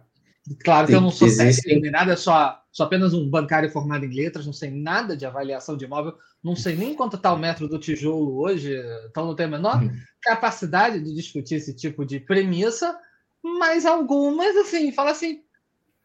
Claro 0.65 0.89
que 0.89 0.95
eu 0.95 1.01
não 1.01 1.11
sou 1.11 1.29
técnico 1.29 1.81
nem 1.81 1.91
nada, 1.93 2.13
é 2.13 2.17
só, 2.17 2.61
sou 2.73 2.85
apenas 2.85 3.15
um 3.15 3.31
bancário 3.31 3.71
formado 3.71 4.05
em 4.05 4.13
letras, 4.13 4.45
não 4.45 4.53
sei 4.53 4.71
nada 4.71 5.17
de 5.17 5.25
avaliação 5.25 5.77
de 5.77 5.85
imóvel, 5.85 6.17
não 6.43 6.57
sei 6.57 6.75
nem 6.75 6.97
quanto 6.97 7.15
está 7.15 7.33
o 7.33 7.39
metro 7.39 7.69
do 7.69 7.79
tijolo 7.79 8.41
hoje, 8.41 8.77
então 9.09 9.25
não 9.25 9.37
tenho 9.37 9.51
a 9.51 9.53
menor 9.53 9.81
uhum. 9.81 9.91
capacidade 10.21 10.99
de 10.99 11.15
discutir 11.15 11.57
esse 11.57 11.73
tipo 11.77 12.05
de 12.05 12.19
premissa, 12.19 12.99
mas 13.41 13.87
algumas, 13.87 14.57
assim, 14.57 14.91
fala 14.91 15.13
assim, 15.13 15.45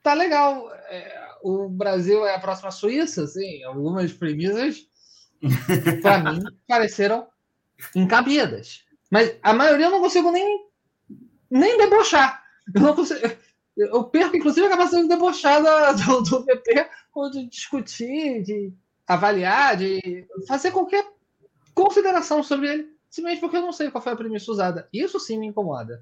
tá 0.03 0.13
legal, 0.13 0.71
é, 0.87 1.27
o 1.41 1.67
Brasil 1.67 2.25
é 2.25 2.35
a 2.35 2.39
próxima 2.39 2.69
Suíça, 2.69 3.23
assim, 3.23 3.63
algumas 3.63 4.13
premissas, 4.13 4.87
para 6.01 6.19
mim, 6.31 6.43
pareceram 6.67 7.27
encabidas. 7.95 8.83
Mas 9.09 9.35
a 9.41 9.53
maioria 9.53 9.85
eu 9.85 9.91
não 9.91 10.01
consigo 10.01 10.31
nem, 10.31 10.66
nem 11.49 11.77
debochar. 11.77 12.43
Eu 12.73 12.81
não 12.81 12.95
consigo 12.95 13.19
eu 13.77 14.03
perco, 14.05 14.35
inclusive, 14.35 14.65
a 14.65 14.71
capacidade 14.71 15.07
de 15.07 15.13
debochar 15.13 15.61
do, 15.61 16.21
do 16.23 16.43
VP, 16.43 16.87
ou 17.13 17.29
de 17.29 17.47
discutir, 17.47 18.41
de 18.41 18.73
avaliar, 19.05 19.77
de 19.77 20.27
fazer 20.47 20.71
qualquer 20.71 21.05
consideração 21.75 22.41
sobre 22.41 22.69
ele, 22.69 22.87
simplesmente 23.09 23.39
porque 23.39 23.57
eu 23.57 23.61
não 23.61 23.71
sei 23.71 23.91
qual 23.91 24.03
foi 24.03 24.13
a 24.13 24.15
premissa 24.15 24.51
usada. 24.51 24.89
Isso 24.91 25.19
sim 25.19 25.37
me 25.37 25.45
incomoda. 25.45 26.01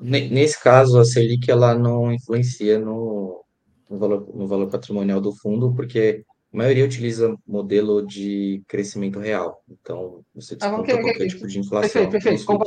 Nesse 0.00 0.62
caso, 0.62 0.98
a 1.00 1.04
Selic 1.04 1.50
ela 1.50 1.74
não 1.74 2.12
influencia 2.12 2.78
no, 2.78 3.44
no, 3.90 3.98
valor, 3.98 4.28
no 4.32 4.46
valor 4.46 4.68
patrimonial 4.68 5.20
do 5.20 5.34
fundo, 5.34 5.74
porque 5.74 6.24
a 6.54 6.56
maioria 6.56 6.84
utiliza 6.84 7.36
modelo 7.44 8.06
de 8.06 8.62
crescimento 8.68 9.18
real. 9.18 9.60
Então, 9.68 10.24
você 10.32 10.54
desconta 10.54 10.76
ah, 10.76 10.80
okay, 10.80 10.94
qualquer 10.94 11.16
okay. 11.16 11.28
tipo 11.28 11.46
de 11.48 11.58
inflação. 11.58 12.08
Perfeito, 12.08 12.10
perfeito. 12.12 12.64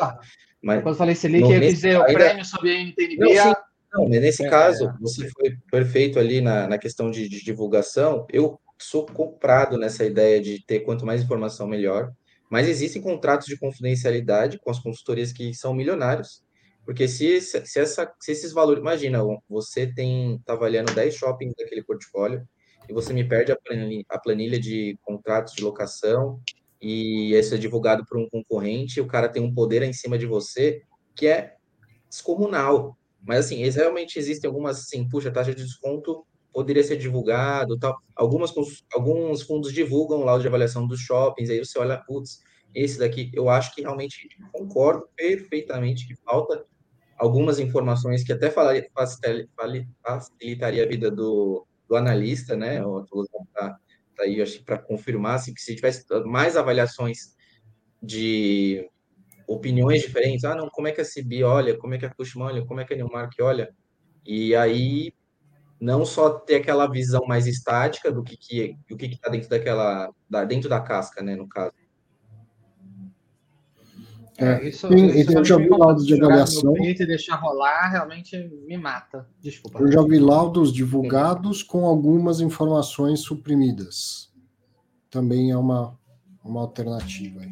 Mas, 0.62 0.84
Quando 0.84 0.98
falei 0.98 1.16
Selic, 1.16 1.50
eu 1.50 1.62
quis 1.62 1.76
dizer 1.76 1.98
o 1.98 2.04
prêmio 2.04 2.44
sobre 2.44 2.72
a 2.72 2.82
NTNB. 2.82 3.18
Não, 3.18 3.44
sim, 3.44 3.54
não, 3.94 4.10
nesse 4.10 4.46
é, 4.46 4.50
caso, 4.50 4.94
você 5.00 5.30
foi 5.30 5.56
perfeito 5.72 6.20
ali 6.20 6.42
na, 6.42 6.68
na 6.68 6.78
questão 6.78 7.10
de, 7.10 7.30
de 7.30 7.42
divulgação. 7.42 8.28
Eu 8.30 8.60
sou 8.78 9.06
comprado 9.06 9.78
nessa 9.78 10.04
ideia 10.04 10.42
de 10.42 10.62
ter 10.66 10.82
quanto 10.82 11.06
mais 11.06 11.24
informação, 11.24 11.66
melhor. 11.66 12.12
Mas 12.52 12.68
existem 12.68 13.02
contratos 13.02 13.48
de 13.48 13.58
confidencialidade 13.58 14.60
com 14.60 14.70
as 14.70 14.80
consultorias 14.80 15.32
que 15.32 15.54
são 15.54 15.74
milionários 15.74 16.42
Porque 16.86 17.08
se, 17.08 17.40
se, 17.42 17.80
essa, 17.80 18.12
se 18.20 18.32
esses 18.34 18.52
valores, 18.52 18.82
imagina, 18.82 19.20
você 19.50 19.88
tem 19.88 20.42
tá 20.46 20.54
avaliando 20.54 20.94
10 20.94 21.16
shoppings 21.16 21.54
daquele 21.58 21.84
portfólio 21.84 22.46
e 22.88 22.94
você 22.94 23.14
me 23.14 23.24
perde 23.24 23.52
a 23.52 24.20
planilha, 24.20 24.60
de 24.60 24.98
contratos 25.04 25.54
de 25.54 25.64
locação 25.64 26.40
e 26.82 27.34
isso 27.34 27.56
é 27.56 27.58
divulgado 27.58 28.06
por 28.06 28.18
um 28.18 28.30
concorrente, 28.30 29.02
o 29.02 29.08
cara 29.08 29.30
tem 29.30 29.42
um 29.42 29.54
poder 29.54 29.84
em 29.84 29.94
cima 29.94 30.18
de 30.18 30.26
você 30.26 30.84
que 31.16 31.28
é 31.28 31.56
descomunal. 32.10 32.98
Mas 33.22 33.46
assim, 33.46 33.68
realmente 33.70 34.18
existem 34.18 34.48
algumas 34.48 34.80
assim, 34.80 35.08
puxa, 35.08 35.32
taxa 35.32 35.54
de 35.54 35.64
desconto 35.64 36.26
poderia 36.54 36.84
ser 36.84 36.98
divulgado, 36.98 37.78
tal. 37.78 37.96
Algumas 38.16 38.52
alguns 38.92 39.44
fundos 39.44 39.72
divulgam 39.72 40.24
lá 40.24 40.40
de 40.40 40.48
avaliação 40.48 40.88
dos 40.88 41.00
shoppings, 41.00 41.52
aí 41.52 41.60
você 41.60 41.78
olha, 41.78 41.98
putz, 41.98 42.42
esse 42.74 42.98
daqui, 42.98 43.30
eu 43.34 43.48
acho 43.50 43.76
que 43.76 43.82
realmente 43.82 44.28
concordo 44.52 45.08
perfeitamente 45.16 46.08
que 46.08 46.16
falta 46.16 46.66
algumas 47.18 47.60
informações 47.60 48.24
que 48.24 48.34
até 48.34 48.50
facilitaria 50.04 50.84
a 50.84 50.88
vida 50.88 51.12
do, 51.12 51.67
do 51.88 51.96
analista, 51.96 52.56
né? 52.56 52.84
O 52.86 53.04
tá, 53.54 53.78
tá 54.16 54.24
aí, 54.24 54.42
acho 54.42 54.64
para 54.64 54.78
confirmar, 54.78 55.36
assim, 55.36 55.54
que 55.54 55.62
se 55.62 55.76
tivesse 55.76 56.06
mais 56.26 56.58
avaliações 56.58 57.36
de 58.02 58.90
opiniões 59.48 60.02
diferentes, 60.02 60.44
ah, 60.46 60.56
não, 60.56 60.70
como 60.70 60.88
é 60.88 60.92
que 60.92 61.02
a 61.02 61.06
CB 61.06 61.44
olha, 61.44 61.78
como 61.78 61.94
é 61.94 61.98
que 61.98 62.06
a 62.06 62.14
Cushman 62.14 62.46
olha, 62.48 62.66
como 62.66 62.82
é 62.82 62.86
que 62.86 62.94
a 62.94 62.98
Newmark 62.98 63.34
olha, 63.42 63.74
e 64.26 64.56
aí 64.56 65.14
não 65.80 66.06
só 66.06 66.32
ter 66.40 66.56
aquela 66.56 66.88
visão 66.90 67.26
mais 67.28 67.48
estática 67.48 68.12
do 68.12 68.24
que 68.24 68.36
que 68.38 68.78
do 68.90 68.98
que 68.98 69.06
está 69.06 69.30
dentro 69.30 69.50
daquela 69.50 70.12
da, 70.30 70.44
dentro 70.44 70.70
da 70.70 70.82
casca, 70.82 71.24
né, 71.24 71.36
no 71.36 71.48
caso. 71.48 71.74
É, 74.38 74.70
isso, 74.70 74.88
Sim, 74.88 75.08
isso 75.08 75.36
eu 75.36 75.44
já 75.44 75.58
vi 75.58 75.68
laudos 75.68 76.06
de 76.06 76.14
avaliação. 76.14 76.78
E 76.78 76.94
deixar 76.94 77.38
rolar 77.38 77.90
realmente 77.90 78.38
me 78.68 78.78
mata. 78.78 79.28
Desculpa. 79.42 79.80
Eu 79.80 79.92
já 79.92 80.04
vi 80.04 80.20
laudos 80.20 80.72
divulgados 80.72 81.64
com 81.64 81.86
algumas 81.86 82.40
informações 82.40 83.22
suprimidas. 83.22 84.32
Também 85.10 85.50
é 85.50 85.58
uma, 85.58 85.98
uma 86.44 86.62
alternativa. 86.62 87.42
Aí. 87.42 87.52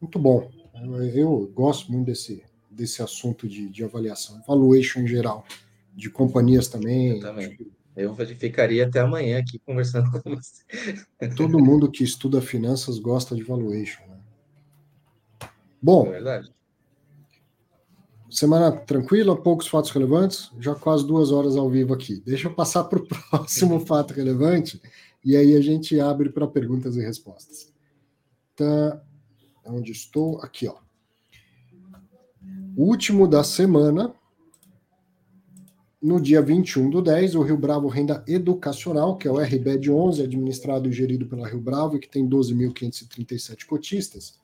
Muito 0.00 0.18
bom. 0.18 0.48
Eu, 0.80 1.02
eu 1.02 1.52
gosto 1.52 1.90
muito 1.90 2.06
desse, 2.06 2.42
desse 2.70 3.02
assunto 3.02 3.48
de, 3.48 3.68
de 3.68 3.82
avaliação, 3.82 4.40
valuation 4.46 5.00
em 5.00 5.08
geral, 5.08 5.44
de 5.92 6.08
companhias 6.08 6.68
também. 6.68 7.10
Eu 7.10 7.20
também. 7.20 7.58
Eu 7.96 8.14
ficaria 8.14 8.86
até 8.86 9.00
amanhã 9.00 9.40
aqui 9.40 9.58
conversando 9.58 10.10
com 10.10 10.36
você. 10.36 10.64
Todo 11.36 11.58
mundo 11.58 11.90
que 11.90 12.04
estuda 12.04 12.40
finanças 12.40 12.98
gosta 13.00 13.34
de 13.34 13.42
valuation. 13.42 14.09
Bom, 15.82 16.06
é 16.06 16.10
verdade. 16.10 16.52
Semana 18.30 18.70
tranquila, 18.70 19.36
poucos 19.36 19.66
fatos 19.66 19.90
relevantes, 19.90 20.52
já 20.60 20.72
quase 20.74 21.04
duas 21.04 21.32
horas 21.32 21.56
ao 21.56 21.68
vivo 21.68 21.92
aqui. 21.92 22.22
Deixa 22.24 22.46
eu 22.46 22.54
passar 22.54 22.84
para 22.84 23.00
o 23.00 23.06
próximo 23.30 23.80
fato 23.80 24.14
relevante 24.14 24.80
e 25.24 25.36
aí 25.36 25.56
a 25.56 25.60
gente 25.60 25.98
abre 25.98 26.30
para 26.30 26.46
perguntas 26.46 26.96
e 26.96 27.00
respostas. 27.00 27.72
Tá, 28.54 29.02
onde 29.64 29.90
estou? 29.90 30.40
Aqui, 30.42 30.68
ó. 30.68 30.76
O 32.76 32.84
último 32.84 33.26
da 33.26 33.42
semana, 33.42 34.14
no 36.00 36.20
dia 36.20 36.40
21 36.40 36.88
do 36.88 37.02
10, 37.02 37.34
o 37.34 37.42
Rio 37.42 37.58
Bravo 37.58 37.88
Renda 37.88 38.24
Educacional, 38.26 39.18
que 39.18 39.26
é 39.26 39.30
o 39.30 39.38
RBED 39.38 39.90
11, 39.90 40.22
administrado 40.22 40.88
e 40.88 40.92
gerido 40.92 41.26
pela 41.26 41.48
Rio 41.48 41.60
Bravo 41.60 41.96
e 41.96 42.00
que 42.00 42.08
tem 42.08 42.28
12.537 42.28 43.66
cotistas, 43.66 44.39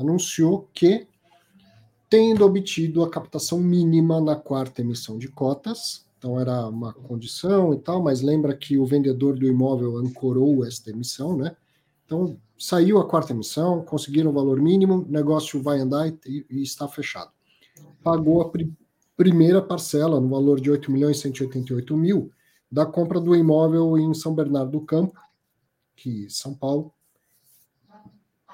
anunciou 0.00 0.68
que, 0.72 1.06
tendo 2.08 2.44
obtido 2.44 3.02
a 3.02 3.10
captação 3.10 3.58
mínima 3.58 4.20
na 4.20 4.34
quarta 4.34 4.80
emissão 4.80 5.18
de 5.18 5.28
cotas, 5.28 6.04
então 6.18 6.38
era 6.38 6.66
uma 6.68 6.92
condição 6.92 7.72
e 7.72 7.78
tal, 7.78 8.02
mas 8.02 8.20
lembra 8.20 8.54
que 8.54 8.76
o 8.76 8.84
vendedor 8.84 9.38
do 9.38 9.46
imóvel 9.46 9.96
ancorou 9.96 10.66
esta 10.66 10.90
emissão, 10.90 11.36
né? 11.36 11.56
Então 12.04 12.36
saiu 12.58 12.98
a 12.98 13.06
quarta 13.06 13.32
emissão, 13.32 13.82
conseguiram 13.82 14.30
o 14.30 14.34
valor 14.34 14.60
mínimo, 14.60 15.06
o 15.08 15.10
negócio 15.10 15.62
vai 15.62 15.78
andar 15.78 16.08
e, 16.08 16.44
e 16.50 16.62
está 16.62 16.86
fechado. 16.86 17.30
Pagou 18.02 18.42
a 18.42 18.50
primeira 19.16 19.62
parcela 19.62 20.20
no 20.20 20.28
valor 20.28 20.60
de 20.60 20.70
8 20.70 20.90
milhões 20.90 21.20
188 21.20 21.96
mil 21.96 22.30
da 22.70 22.84
compra 22.84 23.20
do 23.20 23.34
imóvel 23.34 23.98
em 23.98 24.12
São 24.14 24.34
Bernardo 24.34 24.72
do 24.72 24.80
Campo, 24.82 25.18
que 25.96 26.28
São 26.28 26.54
Paulo, 26.54 26.92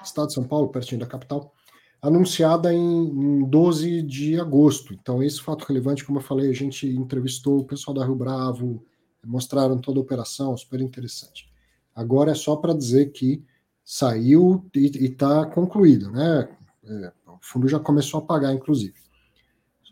estado 0.03 0.27
de 0.27 0.33
São 0.33 0.43
Paulo, 0.43 0.69
pertinho 0.69 0.99
da 1.01 1.07
capital, 1.07 1.53
anunciada 2.01 2.73
em, 2.73 3.07
em 3.09 3.43
12 3.43 4.01
de 4.03 4.39
agosto. 4.39 4.93
Então, 4.93 5.21
esse 5.21 5.41
fato 5.41 5.65
relevante, 5.65 6.05
como 6.05 6.19
eu 6.19 6.23
falei, 6.23 6.49
a 6.49 6.53
gente 6.53 6.87
entrevistou 6.87 7.59
o 7.59 7.65
pessoal 7.65 7.95
da 7.95 8.05
Rio 8.05 8.15
Bravo, 8.15 8.83
mostraram 9.25 9.77
toda 9.77 9.99
a 9.99 10.01
operação, 10.01 10.55
super 10.55 10.79
interessante. 10.79 11.51
Agora 11.93 12.31
é 12.31 12.35
só 12.35 12.55
para 12.55 12.73
dizer 12.73 13.11
que 13.11 13.43
saiu 13.83 14.65
e 14.75 15.05
está 15.05 15.45
concluído, 15.45 16.11
né? 16.11 16.49
É, 16.83 17.11
o 17.27 17.37
fundo 17.41 17.67
já 17.67 17.79
começou 17.79 18.19
a 18.19 18.23
pagar, 18.23 18.53
inclusive. 18.53 18.95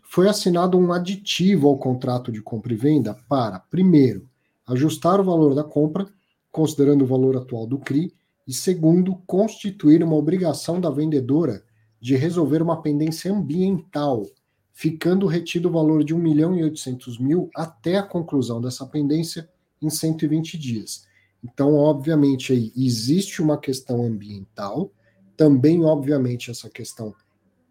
Foi 0.04 0.28
assinado 0.28 0.78
um 0.78 0.92
aditivo 0.92 1.68
ao 1.68 1.78
contrato 1.78 2.30
de 2.30 2.40
compra 2.40 2.72
e 2.72 2.76
venda 2.76 3.14
para, 3.28 3.58
primeiro, 3.58 4.28
ajustar 4.66 5.20
o 5.20 5.24
valor 5.24 5.54
da 5.54 5.64
compra, 5.64 6.06
considerando 6.50 7.02
o 7.02 7.06
valor 7.06 7.36
atual 7.36 7.66
do 7.66 7.78
CRI, 7.78 8.14
e 8.46 8.52
segundo, 8.52 9.16
constituir 9.26 10.02
uma 10.02 10.14
obrigação 10.14 10.80
da 10.80 10.90
vendedora 10.90 11.64
de 12.00 12.14
resolver 12.14 12.62
uma 12.62 12.80
pendência 12.80 13.32
ambiental, 13.32 14.24
ficando 14.72 15.26
retido 15.26 15.68
o 15.68 15.72
valor 15.72 16.04
de 16.04 16.14
1 16.14 16.18
milhão 16.18 16.56
e 16.56 16.62
800 16.62 17.18
mil 17.18 17.50
até 17.54 17.96
a 17.96 18.02
conclusão 18.02 18.60
dessa 18.60 18.86
pendência 18.86 19.48
em 19.82 19.90
120 19.90 20.56
dias. 20.56 21.06
Então, 21.42 21.74
obviamente, 21.74 22.52
aí 22.52 22.72
existe 22.76 23.42
uma 23.42 23.58
questão 23.58 24.04
ambiental, 24.04 24.92
também, 25.36 25.84
obviamente, 25.84 26.50
essa 26.50 26.70
questão 26.70 27.14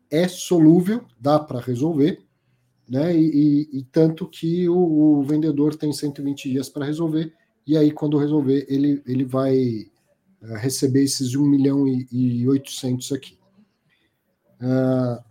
é 0.10 0.28
solúvel, 0.28 1.04
dá 1.20 1.40
para 1.40 1.60
resolver, 1.60 2.22
né? 2.88 3.18
E, 3.18 3.70
e, 3.74 3.80
e, 3.80 3.84
tanto 3.86 4.28
que 4.28 4.70
o, 4.70 4.78
o 4.78 5.24
vendedor 5.24 5.76
tem 5.76 5.92
120 5.92 6.50
dias 6.50 6.70
para 6.70 6.86
resolver, 6.86 7.34
e 7.66 7.76
aí, 7.76 7.92
quando 7.92 8.18
resolver, 8.18 8.66
ele, 8.70 9.02
ele 9.08 9.26
vai 9.26 9.88
receber 10.58 11.04
esses 11.04 11.36
1 11.36 11.46
milhão 11.46 11.88
e, 11.88 12.48
800 12.48 13.12
aqui. 13.12 13.38
Uh, 14.62 15.24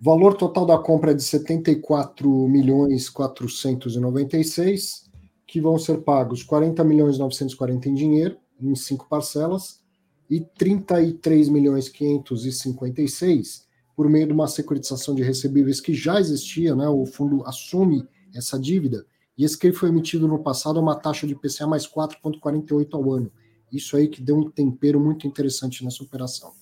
valor 0.00 0.34
total 0.34 0.66
da 0.66 0.78
compra 0.78 1.12
é 1.12 1.14
de 1.14 1.22
74 1.22 2.28
milhões 2.48 3.08
496, 3.08 5.10
que 5.46 5.60
vão 5.60 5.78
ser 5.78 5.98
pagos 5.98 6.42
40 6.42 6.82
milhões 6.84 7.18
940 7.18 7.88
em 7.88 7.94
dinheiro, 7.94 8.36
em 8.60 8.74
cinco 8.74 9.08
parcelas, 9.08 9.80
e 10.28 10.40
33 10.40 11.48
milhões 11.48 11.88
556 11.88 13.64
por 13.94 14.08
meio 14.08 14.26
de 14.26 14.32
uma 14.32 14.48
securitização 14.48 15.14
de 15.14 15.22
recebíveis 15.22 15.80
que 15.80 15.94
já 15.94 16.18
existia, 16.18 16.74
né? 16.74 16.88
O 16.88 17.06
fundo 17.06 17.44
assume 17.46 18.06
essa 18.34 18.58
dívida, 18.58 19.06
e 19.38 19.44
esse 19.44 19.56
que 19.56 19.72
foi 19.72 19.88
emitido 19.88 20.26
no 20.26 20.42
passado 20.42 20.78
a 20.78 20.82
uma 20.82 20.96
taxa 20.96 21.26
de 21.26 21.34
PCA 21.34 21.66
mais 21.66 21.86
4,48 21.86 22.94
ao 22.94 23.12
ano. 23.12 23.30
Isso 23.74 23.96
aí 23.96 24.08
que 24.08 24.22
deu 24.22 24.36
um 24.36 24.50
tempero 24.50 25.00
muito 25.00 25.26
interessante 25.26 25.84
nessa 25.84 26.02
operação. 26.02 26.52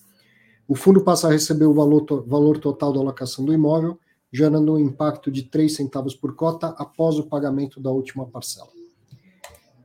O 0.66 0.74
fundo 0.74 1.02
passa 1.02 1.28
a 1.28 1.32
receber 1.32 1.66
o 1.66 1.74
valor, 1.74 2.04
valor 2.26 2.58
total 2.58 2.92
da 2.92 3.00
alocação 3.00 3.44
do 3.44 3.52
imóvel, 3.52 3.98
gerando 4.32 4.72
um 4.72 4.78
impacto 4.78 5.30
de 5.30 5.42
3 5.42 5.74
centavos 5.74 6.14
por 6.14 6.34
cota 6.34 6.68
após 6.78 7.18
o 7.18 7.24
pagamento 7.24 7.80
da 7.80 7.90
última 7.90 8.26
parcela. 8.26 8.68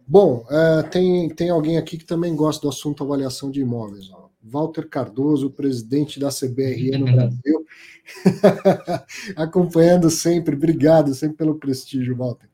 Bom, 0.07 0.45
é, 0.49 0.83
tem, 0.83 1.27
tem 1.29 1.49
alguém 1.49 1.77
aqui 1.77 1.97
que 1.97 2.05
também 2.05 2.33
gosta 2.33 2.61
do 2.61 2.69
assunto 2.69 3.03
avaliação 3.03 3.51
de 3.51 3.59
imóveis. 3.59 4.09
Ó. 4.09 4.29
Walter 4.41 4.87
Cardoso, 4.87 5.49
presidente 5.49 6.19
da 6.19 6.29
CBRE 6.29 6.97
no 6.97 7.05
Brasil, 7.11 7.65
acompanhando 9.35 10.09
sempre. 10.09 10.55
Obrigado 10.55 11.13
sempre 11.13 11.35
pelo 11.35 11.55
prestígio, 11.55 12.15
Walter. 12.15 12.47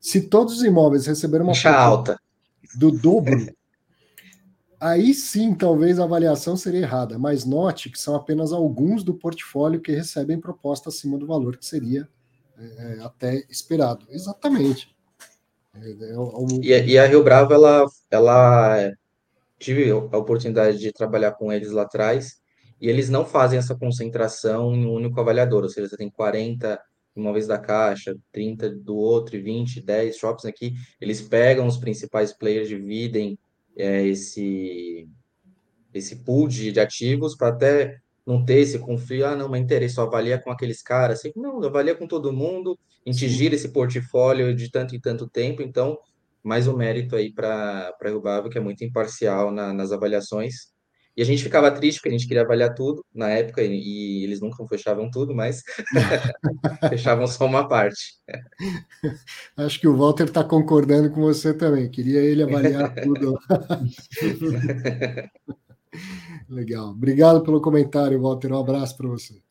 Se 0.00 0.22
todos 0.22 0.54
os 0.54 0.62
imóveis 0.62 1.06
receberam 1.06 1.44
uma 1.44 1.70
alta 1.70 2.18
do 2.74 2.90
dobro 2.90 3.57
aí 4.80 5.14
sim 5.14 5.54
talvez 5.54 5.98
a 5.98 6.04
avaliação 6.04 6.56
seria 6.56 6.80
errada, 6.80 7.18
mas 7.18 7.44
note 7.44 7.90
que 7.90 7.98
são 7.98 8.14
apenas 8.14 8.52
alguns 8.52 9.02
do 9.02 9.14
portfólio 9.14 9.80
que 9.80 9.92
recebem 9.92 10.40
proposta 10.40 10.88
acima 10.88 11.18
do 11.18 11.26
valor 11.26 11.56
que 11.56 11.66
seria 11.66 12.08
é, 12.58 12.98
até 13.02 13.44
esperado. 13.48 14.06
Exatamente. 14.10 14.94
É, 15.74 15.90
é, 15.90 16.12
é 16.12 16.18
um... 16.18 16.46
e, 16.62 16.68
e, 16.68 16.98
a 16.98 17.06
Rio 17.06 17.22
Bravo, 17.22 17.52
ela, 17.52 17.86
ela 18.10 18.92
tive 19.58 19.90
a 19.90 19.96
oportunidade 19.96 20.78
de 20.78 20.92
trabalhar 20.92 21.32
com 21.32 21.52
eles 21.52 21.70
lá 21.70 21.82
atrás, 21.82 22.40
e 22.80 22.88
eles 22.88 23.08
não 23.08 23.24
fazem 23.24 23.58
essa 23.58 23.74
concentração 23.74 24.74
em 24.74 24.86
um 24.86 24.92
único 24.92 25.20
avaliador, 25.20 25.64
ou 25.64 25.68
seja, 25.68 25.88
você 25.88 25.96
tem 25.96 26.10
40 26.10 26.80
imóveis 27.16 27.48
da 27.48 27.58
Caixa, 27.58 28.16
30 28.30 28.70
do 28.70 28.96
outro 28.96 29.36
e 29.36 29.40
20, 29.40 29.80
10 29.80 30.16
shops 30.16 30.44
aqui, 30.44 30.74
eles 31.00 31.20
pegam 31.20 31.66
os 31.66 31.76
principais 31.76 32.32
players, 32.32 32.68
dividem 32.68 33.36
é, 33.78 34.04
esse, 34.06 35.08
esse 35.94 36.16
pool 36.24 36.48
de, 36.48 36.72
de 36.72 36.80
ativos 36.80 37.36
para 37.36 37.48
até 37.48 38.00
não 38.26 38.44
ter 38.44 38.58
esse 38.58 38.78
conflito, 38.78 39.24
ah, 39.24 39.36
não, 39.36 39.48
mas 39.48 39.62
interesse 39.62 39.94
só 39.94 40.02
avalia 40.02 40.38
com 40.38 40.50
aqueles 40.50 40.82
caras, 40.82 41.20
assim, 41.20 41.32
não, 41.34 41.64
avalia 41.64 41.94
com 41.94 42.06
todo 42.06 42.32
mundo, 42.32 42.78
a 43.06 43.10
gente 43.10 43.26
gira 43.28 43.54
esse 43.54 43.70
portfólio 43.70 44.54
de 44.54 44.70
tanto 44.70 44.94
em 44.94 45.00
tanto 45.00 45.26
tempo, 45.30 45.62
então, 45.62 45.98
mais 46.42 46.66
um 46.68 46.76
mérito 46.76 47.16
aí 47.16 47.32
para 47.32 47.94
a 47.98 48.10
Rubava, 48.10 48.50
que 48.50 48.58
é 48.58 48.60
muito 48.60 48.84
imparcial 48.84 49.50
na, 49.50 49.72
nas 49.72 49.92
avaliações, 49.92 50.74
e 51.18 51.22
a 51.22 51.24
gente 51.24 51.42
ficava 51.42 51.68
triste 51.72 51.98
porque 51.98 52.10
a 52.10 52.12
gente 52.16 52.28
queria 52.28 52.44
avaliar 52.44 52.72
tudo 52.76 53.04
na 53.12 53.28
época 53.28 53.60
e, 53.60 53.72
e 53.72 54.22
eles 54.22 54.40
nunca 54.40 54.64
fechavam 54.68 55.10
tudo, 55.10 55.34
mas 55.34 55.64
fechavam 56.90 57.26
só 57.26 57.44
uma 57.44 57.66
parte. 57.66 58.14
Acho 59.56 59.80
que 59.80 59.88
o 59.88 59.96
Walter 59.96 60.26
está 60.26 60.44
concordando 60.44 61.10
com 61.10 61.22
você 61.22 61.52
também. 61.52 61.90
Queria 61.90 62.20
ele 62.20 62.44
avaliar 62.44 62.94
tudo. 63.02 63.36
Legal. 66.48 66.90
Obrigado 66.90 67.42
pelo 67.42 67.60
comentário, 67.60 68.22
Walter. 68.22 68.52
Um 68.52 68.60
abraço 68.60 68.96
para 68.96 69.08
você. 69.08 69.42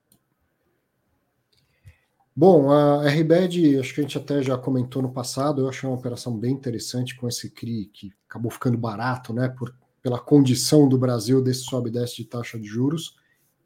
Bom, 2.34 2.72
a 2.72 3.10
RBED, 3.10 3.78
acho 3.78 3.94
que 3.94 4.00
a 4.00 4.04
gente 4.04 4.18
até 4.18 4.42
já 4.42 4.58
comentou 4.58 5.02
no 5.02 5.12
passado, 5.12 5.64
eu 5.64 5.68
achei 5.68 5.90
uma 5.90 5.98
operação 5.98 6.38
bem 6.38 6.54
interessante 6.54 7.14
com 7.18 7.28
esse 7.28 7.50
CRI 7.50 7.90
que 7.92 8.14
acabou 8.30 8.52
ficando 8.52 8.78
barato, 8.78 9.34
né, 9.34 9.50
por, 9.50 9.76
pela 10.02 10.20
condição 10.20 10.88
do 10.88 10.98
Brasil 10.98 11.42
desse 11.42 11.62
sobe 11.62 11.90
e 11.90 11.94
desce 11.94 12.18
de 12.18 12.26
taxa 12.26 12.60
de 12.60 12.68
juros, 12.68 13.16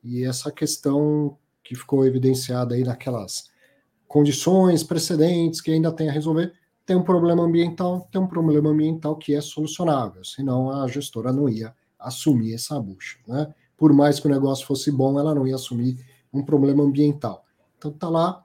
e 0.04 0.24
essa 0.24 0.52
questão 0.52 1.38
que 1.64 1.76
ficou 1.76 2.06
evidenciada 2.06 2.76
aí 2.76 2.84
naquelas 2.84 3.50
condições 4.08 4.84
precedentes 4.84 5.62
que 5.62 5.72
ainda 5.72 5.92
tem 5.92 6.10
a 6.10 6.12
resolver, 6.12 6.54
tem 6.86 6.96
um 6.96 7.04
problema 7.04 7.44
ambiental, 7.44 8.08
tem 8.12 8.20
um 8.20 8.28
problema 8.28 8.70
ambiental 8.70 9.16
que 9.16 9.34
é 9.34 9.40
solucionável, 9.40 10.24
senão 10.26 10.70
a 10.70 10.88
gestora 10.88 11.32
não 11.32 11.48
ia 11.48 11.74
assumir 11.98 12.54
essa 12.54 12.80
bucha. 12.80 13.20
Né? 13.28 13.54
Por 13.78 13.94
mais 13.94 14.20
que 14.20 14.28
o 14.28 14.30
negócio 14.30 14.66
fosse 14.66 14.92
bom, 14.92 15.20
ela 15.20 15.34
não 15.34 15.48
ia 15.48 15.56
assumir 15.56 15.98
um 16.34 16.44
problema 16.44 16.84
ambiental. 16.84 17.46
Então 17.78 17.92
tá 17.92 18.10
lá, 18.10 18.44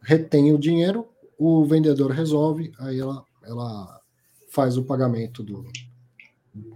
retém 0.00 0.52
o 0.54 0.58
dinheiro, 0.58 1.06
o 1.38 1.64
vendedor 1.64 2.10
resolve, 2.10 2.72
aí 2.78 2.98
ela, 2.98 3.24
ela 3.42 4.00
faz 4.48 4.76
o 4.76 4.84
pagamento 4.84 5.42
do, 5.42 5.66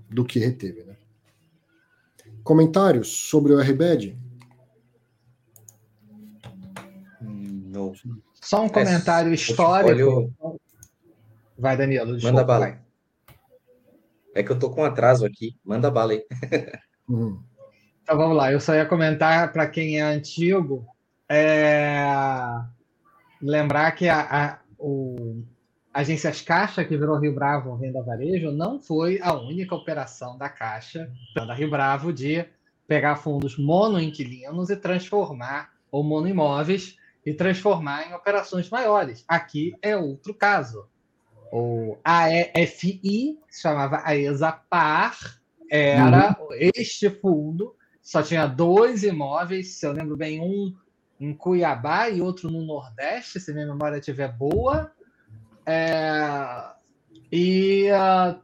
do 0.09 0.25
que 0.25 0.39
reteve. 0.39 0.83
Né? 0.85 0.97
Comentários 2.43 3.09
sobre 3.09 3.53
o 3.53 3.61
RBED? 3.61 4.19
Não. 7.21 7.93
Só 8.35 8.65
um 8.65 8.69
comentário 8.69 9.31
é, 9.31 9.35
histórico. 9.35 10.33
Vai, 11.59 11.77
Danilo. 11.77 12.15
Desculpa, 12.15 12.33
Manda 12.33 12.45
bala. 12.45 12.67
Vai. 12.67 12.81
É 14.35 14.43
que 14.43 14.51
eu 14.51 14.59
tô 14.59 14.71
com 14.71 14.85
atraso 14.85 15.25
aqui. 15.25 15.57
Manda 15.65 15.91
bala 15.91 16.13
aí. 16.13 16.25
Uhum. 17.09 17.43
Então 18.03 18.17
vamos 18.17 18.37
lá. 18.37 18.53
Eu 18.53 18.61
só 18.61 18.75
ia 18.75 18.87
comentar 18.87 19.53
para 19.53 19.67
quem 19.67 19.99
é 19.99 20.03
antigo. 20.03 20.87
É... 21.29 22.07
Lembrar 23.41 23.91
que 23.93 24.09
a, 24.09 24.21
a, 24.21 24.59
o, 24.79 25.43
a 25.93 26.01
agência 26.01 26.33
Caixa, 26.45 26.85
que 26.85 26.97
virou 26.97 27.19
Rio 27.19 27.35
Bravo 27.35 27.75
Renda 27.77 28.03
Varejo, 28.03 28.51
não 28.51 28.81
foi 28.81 29.21
a 29.21 29.35
única 29.35 29.75
operação 29.75 30.39
da 30.39 30.49
Caixa, 30.49 31.11
da 31.35 31.55
Rio 31.55 31.71
Bravo, 31.71 32.13
de 32.13 32.45
pegar 32.87 33.17
fundos 33.17 33.59
monoinquilinos 33.59 34.71
e 34.71 34.77
transformar, 34.77 35.73
ou 35.91 36.03
monoimóveis, 36.03 36.97
e 37.25 37.33
transformar 37.33 38.09
em 38.09 38.15
operações 38.15 38.69
maiores. 38.69 39.25
Aqui 39.29 39.75
é 39.81 39.97
outro 39.97 40.35
caso 40.35 40.89
o 41.53 41.99
AEFI, 42.03 43.39
se 43.51 43.61
chamava 43.61 44.01
AESAPAR, 44.07 45.39
era 45.71 46.35
uhum. 46.41 46.49
este 46.75 47.11
fundo, 47.11 47.77
só 48.01 48.23
tinha 48.23 48.47
dois 48.47 49.03
imóveis, 49.03 49.75
se 49.75 49.87
eu 49.87 49.93
lembro 49.93 50.17
bem, 50.17 50.41
um 50.41 50.75
em 51.21 51.35
Cuiabá 51.35 52.09
e 52.09 52.23
outro 52.23 52.51
no 52.51 52.65
Nordeste, 52.65 53.39
se 53.39 53.53
minha 53.53 53.67
memória 53.67 53.99
estiver 53.99 54.33
boa. 54.33 54.91
É, 55.65 56.73
e 57.31 57.89
uh, 57.91 58.39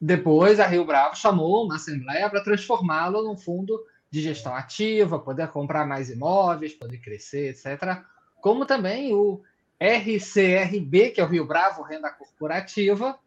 depois 0.00 0.60
a 0.60 0.66
Rio 0.66 0.84
Bravo 0.84 1.16
chamou 1.16 1.64
uma 1.64 1.76
assembleia 1.76 2.28
para 2.30 2.42
transformá-lo 2.44 3.22
num 3.22 3.36
fundo 3.36 3.80
de 4.10 4.22
gestão 4.22 4.54
ativa, 4.54 5.18
poder 5.18 5.48
comprar 5.48 5.86
mais 5.86 6.08
imóveis, 6.08 6.72
poder 6.72 6.98
crescer, 6.98 7.50
etc. 7.50 8.02
Como 8.40 8.64
também 8.64 9.12
o 9.12 9.42
RCRB, 9.80 11.10
que 11.10 11.20
é 11.20 11.24
o 11.24 11.28
Rio 11.28 11.46
Bravo 11.46 11.82
Renda 11.82 12.10
Corporativa, 12.10 13.18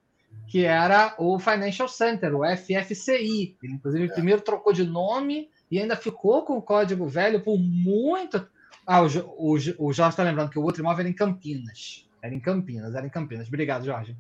que 0.47 0.65
era 0.65 1.13
o 1.17 1.39
Financial 1.39 1.87
Center, 1.87 2.35
o 2.35 2.43
FFCI. 2.43 3.57
Ele, 3.61 3.73
inclusive, 3.73 4.05
é. 4.05 4.13
primeiro 4.13 4.41
trocou 4.41 4.73
de 4.73 4.83
nome 4.83 5.49
e 5.69 5.79
ainda 5.79 5.95
ficou 5.95 6.43
com 6.43 6.57
o 6.57 6.61
código 6.61 7.05
velho 7.07 7.41
por 7.41 7.57
muito. 7.57 8.45
Ah, 8.85 9.01
o, 9.01 9.05
o, 9.05 9.53
o 9.77 9.93
Jorge 9.93 10.13
está 10.13 10.23
lembrando 10.23 10.49
que 10.49 10.59
o 10.59 10.63
outro 10.63 10.81
imóvel 10.81 11.01
era 11.01 11.09
em 11.09 11.13
Campinas. 11.13 12.09
Era 12.21 12.33
em 12.33 12.39
Campinas, 12.39 12.95
era 12.95 13.05
em 13.05 13.09
Campinas. 13.09 13.47
Obrigado, 13.47 13.85
Jorge. 13.85 14.15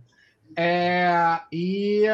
É, 0.55 1.39
e 1.51 2.05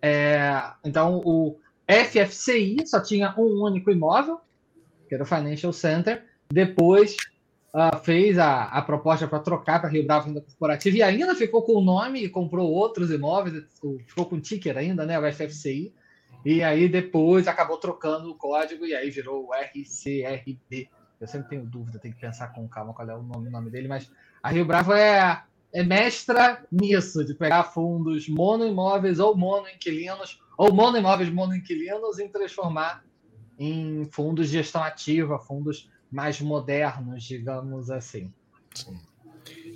é, 0.00 0.72
então 0.84 1.20
o 1.24 1.58
FFCI 1.88 2.86
só 2.86 3.00
tinha 3.00 3.34
um 3.38 3.64
único 3.64 3.90
imóvel, 3.90 4.40
que 5.08 5.14
era 5.14 5.24
o 5.24 5.26
Financial 5.26 5.72
Center. 5.72 6.24
Depois 6.50 7.16
uh, 7.74 7.98
fez 8.02 8.38
a, 8.38 8.64
a 8.64 8.82
proposta 8.82 9.26
para 9.26 9.40
trocar 9.40 9.80
para 9.80 9.90
Rio 9.90 10.06
Bravo 10.06 10.28
Renda 10.28 10.40
Corporativa 10.40 10.96
e 10.98 11.02
ainda 11.02 11.34
ficou 11.34 11.62
com 11.62 11.74
o 11.74 11.84
nome 11.84 12.24
e 12.24 12.28
comprou 12.28 12.70
outros 12.70 13.10
imóveis, 13.10 13.64
ficou 14.06 14.26
com 14.26 14.36
o 14.36 14.40
ticker 14.40 14.76
ainda, 14.76 15.04
né, 15.04 15.18
o 15.18 15.32
FFCI. 15.32 15.94
E 16.44 16.62
aí 16.62 16.88
depois 16.88 17.46
acabou 17.46 17.78
trocando 17.78 18.30
o 18.30 18.34
código 18.34 18.84
e 18.84 18.94
aí 18.94 19.10
virou 19.10 19.46
o 19.46 19.50
RCRB. 19.54 20.88
Eu 21.20 21.28
sempre 21.28 21.50
tenho 21.50 21.64
dúvida, 21.64 22.00
tenho 22.00 22.14
que 22.14 22.20
pensar 22.20 22.48
com 22.48 22.66
calma 22.68 22.92
qual 22.92 23.08
é 23.08 23.14
o 23.14 23.22
nome, 23.22 23.46
o 23.46 23.50
nome 23.50 23.70
dele, 23.70 23.86
mas 23.86 24.10
a 24.42 24.50
Rio 24.50 24.64
Bravo 24.64 24.92
é, 24.92 25.42
é 25.72 25.82
mestra 25.84 26.64
nisso, 26.70 27.24
de 27.24 27.34
pegar 27.34 27.64
fundos 27.64 28.28
monoimóveis 28.28 29.20
ou 29.20 29.36
monoinquilinos, 29.36 30.40
ou 30.58 30.72
monoimóveis 30.72 31.30
monoinquilinos 31.30 32.18
e 32.18 32.28
transformar 32.28 33.04
em 33.58 34.04
fundos 34.10 34.48
de 34.48 34.54
gestão 34.54 34.82
ativa, 34.82 35.38
fundos 35.38 35.88
mais 36.10 36.40
modernos, 36.40 37.22
digamos 37.22 37.90
assim. 37.90 38.32
Sim. 38.74 38.98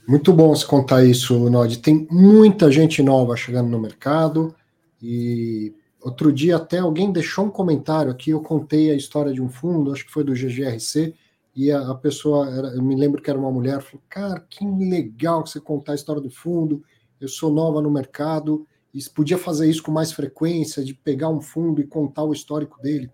Muito 0.06 0.32
bom 0.32 0.54
se 0.54 0.64
contar 0.64 1.04
isso, 1.04 1.50
Nod. 1.50 1.78
Tem 1.78 2.06
muita 2.10 2.70
gente 2.70 3.02
nova 3.02 3.36
chegando 3.36 3.68
no 3.68 3.80
mercado 3.80 4.54
e 5.02 5.74
outro 6.00 6.32
dia 6.32 6.56
até 6.56 6.78
alguém 6.78 7.10
deixou 7.10 7.46
um 7.46 7.50
comentário 7.50 8.10
aqui, 8.10 8.30
eu 8.30 8.40
contei 8.40 8.90
a 8.90 8.94
história 8.94 9.32
de 9.32 9.42
um 9.42 9.48
fundo, 9.48 9.92
acho 9.92 10.06
que 10.06 10.12
foi 10.12 10.22
do 10.22 10.34
GGRC, 10.34 11.14
e 11.56 11.72
a, 11.72 11.90
a 11.90 11.94
pessoa, 11.94 12.48
era, 12.50 12.68
eu 12.68 12.82
me 12.82 12.94
lembro 12.94 13.22
que 13.22 13.30
era 13.30 13.38
uma 13.38 13.50
mulher, 13.50 13.80
falou, 13.80 14.02
cara, 14.10 14.38
que 14.40 14.62
legal 14.66 15.42
que 15.42 15.48
você 15.48 15.58
contar 15.58 15.92
a 15.92 15.94
história 15.94 16.20
do 16.20 16.28
fundo, 16.28 16.84
eu 17.18 17.28
sou 17.28 17.50
nova 17.50 17.80
no 17.80 17.90
mercado, 17.90 18.66
e 18.92 19.02
podia 19.10 19.38
fazer 19.38 19.68
isso 19.68 19.82
com 19.82 19.90
mais 19.90 20.12
frequência, 20.12 20.84
de 20.84 20.92
pegar 20.94 21.30
um 21.30 21.40
fundo 21.40 21.80
e 21.80 21.86
contar 21.86 22.24
o 22.24 22.32
histórico 22.32 22.80
dele. 22.80 23.10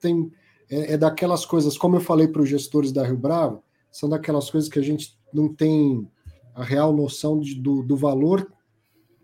Tem, 0.00 0.30
é, 0.70 0.94
é 0.94 0.96
daquelas 0.96 1.44
coisas, 1.44 1.76
como 1.76 1.96
eu 1.96 2.00
falei 2.00 2.28
para 2.28 2.42
os 2.42 2.48
gestores 2.48 2.92
da 2.92 3.04
Rio 3.04 3.16
Bravo, 3.16 3.62
são 3.90 4.08
daquelas 4.08 4.48
coisas 4.48 4.70
que 4.70 4.78
a 4.78 4.82
gente 4.82 5.18
não 5.32 5.52
tem 5.52 6.08
a 6.54 6.62
real 6.62 6.92
noção 6.92 7.40
de, 7.40 7.54
do, 7.56 7.82
do 7.82 7.96
valor 7.96 8.52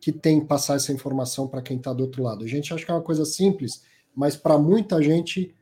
que 0.01 0.13
tem 0.13 0.45
passar 0.45 0.75
essa 0.75 0.93
informação 0.93 1.49
para 1.49 1.63
quem 1.63 1.77
está 1.77 1.93
do 1.93 2.03
outro 2.03 2.23
lado. 2.23 2.45
A 2.45 2.49
gente 2.49 2.73
acha 2.73 2.85
que 2.85 2.91
é 2.91 2.95
uma 2.95 3.03
coisa 3.03 3.25
simples, 3.25 3.83
mas 4.15 4.37
para 4.37 4.59
muita 4.59 5.03
gente 5.03 5.55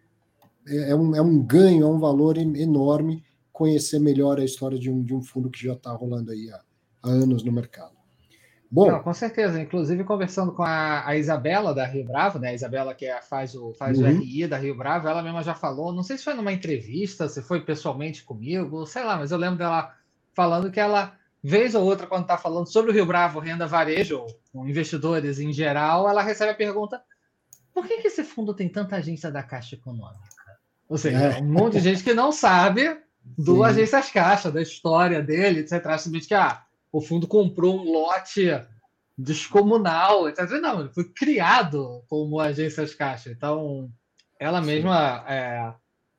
é, 0.66 0.90
é 0.90 0.94
um, 0.94 1.14
é 1.14 1.22
um 1.22 1.42
ganho, 1.42 1.84
é 1.84 1.88
um 1.88 1.98
valor 1.98 2.36
enorme 2.38 3.22
conhecer 3.52 4.00
melhor 4.00 4.38
a 4.38 4.44
história 4.44 4.78
de 4.78 4.90
um, 4.90 5.02
de 5.02 5.14
um 5.14 5.22
fundo 5.22 5.48
que 5.48 5.62
já 5.62 5.74
está 5.74 5.92
rolando 5.92 6.32
aí 6.32 6.50
há, 6.50 6.60
há 7.02 7.08
anos 7.08 7.44
no 7.44 7.52
mercado. 7.52 7.94
Bom, 8.74 8.90
Não, 8.90 9.00
com 9.00 9.14
certeza. 9.14 9.60
Inclusive, 9.60 10.02
conversando 10.02 10.50
com 10.52 10.64
a, 10.64 11.06
a, 11.06 11.16
Isabela 11.16 11.72
da 11.72 11.86
Rio 11.86 12.04
Bravo, 12.04 12.40
né? 12.40 12.48
A 12.48 12.54
Isabela 12.54 12.92
que 12.92 13.06
é, 13.06 13.22
faz, 13.22 13.54
o, 13.54 13.72
faz 13.74 13.96
uhum. 13.96 14.08
o 14.08 14.20
RI 14.20 14.48
da 14.48 14.58
Rio 14.58 14.76
Bravo, 14.76 15.06
ela 15.06 15.22
mesma 15.22 15.44
já 15.44 15.54
falou, 15.54 15.92
não 15.92 16.02
sei 16.02 16.18
se 16.18 16.24
foi 16.24 16.34
numa 16.34 16.52
entrevista, 16.52 17.28
se 17.28 17.40
foi 17.40 17.60
pessoalmente 17.60 18.24
comigo, 18.24 18.84
sei 18.84 19.04
lá, 19.04 19.16
mas 19.16 19.30
eu 19.30 19.38
lembro 19.38 19.58
dela 19.58 19.94
falando 20.34 20.72
que 20.72 20.80
ela, 20.80 21.14
vez 21.40 21.76
ou 21.76 21.84
outra, 21.84 22.08
quando 22.08 22.22
está 22.22 22.36
falando 22.36 22.66
sobre 22.66 22.90
o 22.90 22.94
Rio 22.94 23.06
Bravo, 23.06 23.38
renda 23.38 23.64
varejo, 23.64 24.26
com 24.52 24.66
investidores 24.66 25.38
em 25.38 25.52
geral, 25.52 26.08
ela 26.08 26.20
recebe 26.20 26.50
a 26.50 26.56
pergunta: 26.56 27.00
por 27.72 27.86
que, 27.86 27.98
que 27.98 28.08
esse 28.08 28.24
fundo 28.24 28.52
tem 28.52 28.68
tanta 28.68 28.96
agência 28.96 29.30
da 29.30 29.44
Caixa 29.44 29.76
Econômica? 29.76 30.34
Ou 30.88 30.98
seja, 30.98 31.16
é. 31.16 31.40
um 31.40 31.52
monte 31.52 31.74
de 31.74 31.80
gente 31.80 32.02
que 32.04 32.14
não 32.14 32.30
sabe 32.30 32.96
do 33.24 33.56
Sim. 33.56 33.64
Agências 33.64 34.10
Caixa, 34.10 34.50
da 34.50 34.60
história 34.60 35.22
dele, 35.22 35.60
etc. 35.60 35.80
Simplesmente 35.98 36.28
que, 36.28 36.34
ah, 36.34 36.62
o 36.92 37.00
fundo 37.00 37.26
comprou 37.26 37.80
um 37.80 37.90
lote 37.90 38.50
descomunal, 39.16 40.28
etc. 40.28 40.50
Não, 40.60 40.80
ele 40.80 40.90
foi 40.90 41.04
criado 41.04 42.04
como 42.08 42.40
agências 42.40 42.94
caixa. 42.94 43.30
Então, 43.30 43.90
ela 44.38 44.60
mesma 44.60 45.24
é, 45.28 45.72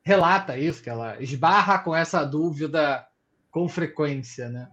relata 0.03 0.57
isso, 0.57 0.81
que 0.81 0.89
ela 0.89 1.21
esbarra 1.21 1.79
com 1.79 1.95
essa 1.95 2.23
dúvida 2.23 3.05
com 3.51 3.67
frequência, 3.67 4.49
né? 4.49 4.67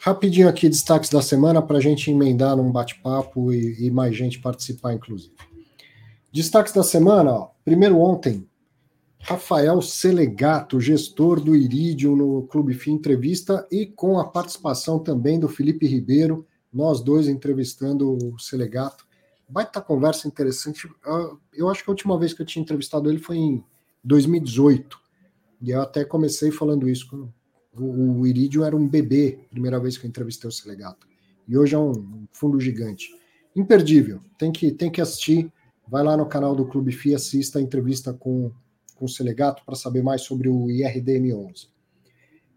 Rapidinho 0.00 0.48
aqui, 0.48 0.68
destaques 0.68 1.10
da 1.10 1.20
semana 1.20 1.60
para 1.60 1.78
a 1.78 1.80
gente 1.80 2.10
emendar 2.10 2.56
num 2.56 2.70
bate-papo 2.70 3.52
e, 3.52 3.86
e, 3.86 3.90
mais 3.90 4.16
gente 4.16 4.38
participar, 4.38 4.92
inclusive. 4.92 5.34
Destaques 6.32 6.72
da 6.72 6.84
semana, 6.84 7.32
ó. 7.32 7.50
Primeiro 7.68 7.98
ontem, 7.98 8.48
Rafael 9.20 9.82
Selegato, 9.82 10.80
gestor 10.80 11.38
do 11.38 11.54
Iridium 11.54 12.16
no 12.16 12.42
Clube 12.44 12.72
Fim 12.72 12.92
Entrevista, 12.92 13.68
e 13.70 13.84
com 13.84 14.18
a 14.18 14.26
participação 14.26 14.98
também 14.98 15.38
do 15.38 15.50
Felipe 15.50 15.86
Ribeiro, 15.86 16.46
nós 16.72 17.02
dois 17.02 17.28
entrevistando 17.28 18.16
o 18.24 18.38
Selegato. 18.38 19.06
Vai 19.46 19.64
estar 19.64 19.82
conversa 19.82 20.26
interessante. 20.26 20.88
Ah, 21.04 21.36
eu 21.52 21.68
acho 21.68 21.84
que 21.84 21.90
a 21.90 21.92
última 21.92 22.18
vez 22.18 22.32
que 22.32 22.40
eu 22.40 22.46
tinha 22.46 22.62
entrevistado 22.62 23.10
ele 23.10 23.18
foi 23.18 23.36
em 23.36 23.62
2018. 24.02 24.98
E 25.60 25.70
eu 25.70 25.82
até 25.82 26.06
comecei 26.06 26.50
falando 26.50 26.88
isso. 26.88 27.30
O 27.74 28.26
Iridium 28.26 28.64
era 28.64 28.74
um 28.74 28.88
bebê, 28.88 29.40
primeira 29.50 29.78
vez 29.78 29.98
que 29.98 30.06
eu 30.06 30.08
entrevistei 30.08 30.48
o 30.48 30.52
Selegato. 30.52 31.06
E 31.46 31.54
hoje 31.54 31.74
é 31.74 31.78
um 31.78 32.26
fundo 32.32 32.58
gigante. 32.58 33.10
Imperdível. 33.54 34.22
Tem 34.38 34.50
que, 34.50 34.72
tem 34.72 34.90
que 34.90 35.02
assistir. 35.02 35.52
Vai 35.88 36.04
lá 36.04 36.16
no 36.16 36.26
canal 36.26 36.54
do 36.54 36.66
Clube 36.66 36.92
FI, 36.92 37.14
assista 37.14 37.58
a 37.58 37.62
entrevista 37.62 38.12
com, 38.12 38.52
com 38.94 39.06
o 39.06 39.08
Selegato 39.08 39.64
para 39.64 39.74
saber 39.74 40.02
mais 40.02 40.22
sobre 40.22 40.48
o 40.48 40.66
IRDM11. 40.66 41.68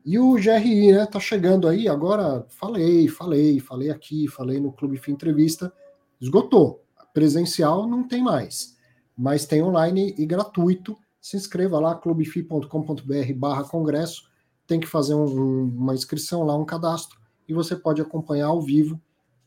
E 0.04 0.20
o 0.20 0.34
GRI, 0.34 0.92
né, 0.92 1.06
tá 1.06 1.20
chegando 1.20 1.68
aí, 1.68 1.88
agora 1.88 2.46
falei, 2.50 3.08
falei, 3.08 3.60
falei 3.60 3.90
aqui, 3.90 4.28
falei 4.28 4.60
no 4.60 4.72
Clube 4.72 4.98
FI 4.98 5.12
Entrevista, 5.12 5.72
esgotou. 6.20 6.84
Presencial 7.14 7.88
não 7.88 8.08
tem 8.08 8.24
mais, 8.24 8.76
mas 9.18 9.46
tem 9.46 9.62
online 9.62 10.14
e 10.18 10.26
gratuito. 10.26 10.98
Se 11.20 11.38
inscreva 11.38 11.80
lá, 11.80 11.94
clubefi.com.br 11.96 13.34
barra 13.36 13.64
congresso, 13.64 14.24
tem 14.66 14.80
que 14.80 14.88
fazer 14.88 15.14
um, 15.14 15.66
uma 15.66 15.94
inscrição 15.94 16.44
lá, 16.44 16.56
um 16.58 16.66
cadastro, 16.66 17.20
e 17.48 17.54
você 17.54 17.76
pode 17.76 18.02
acompanhar 18.02 18.48
ao 18.48 18.62
vivo 18.62 19.00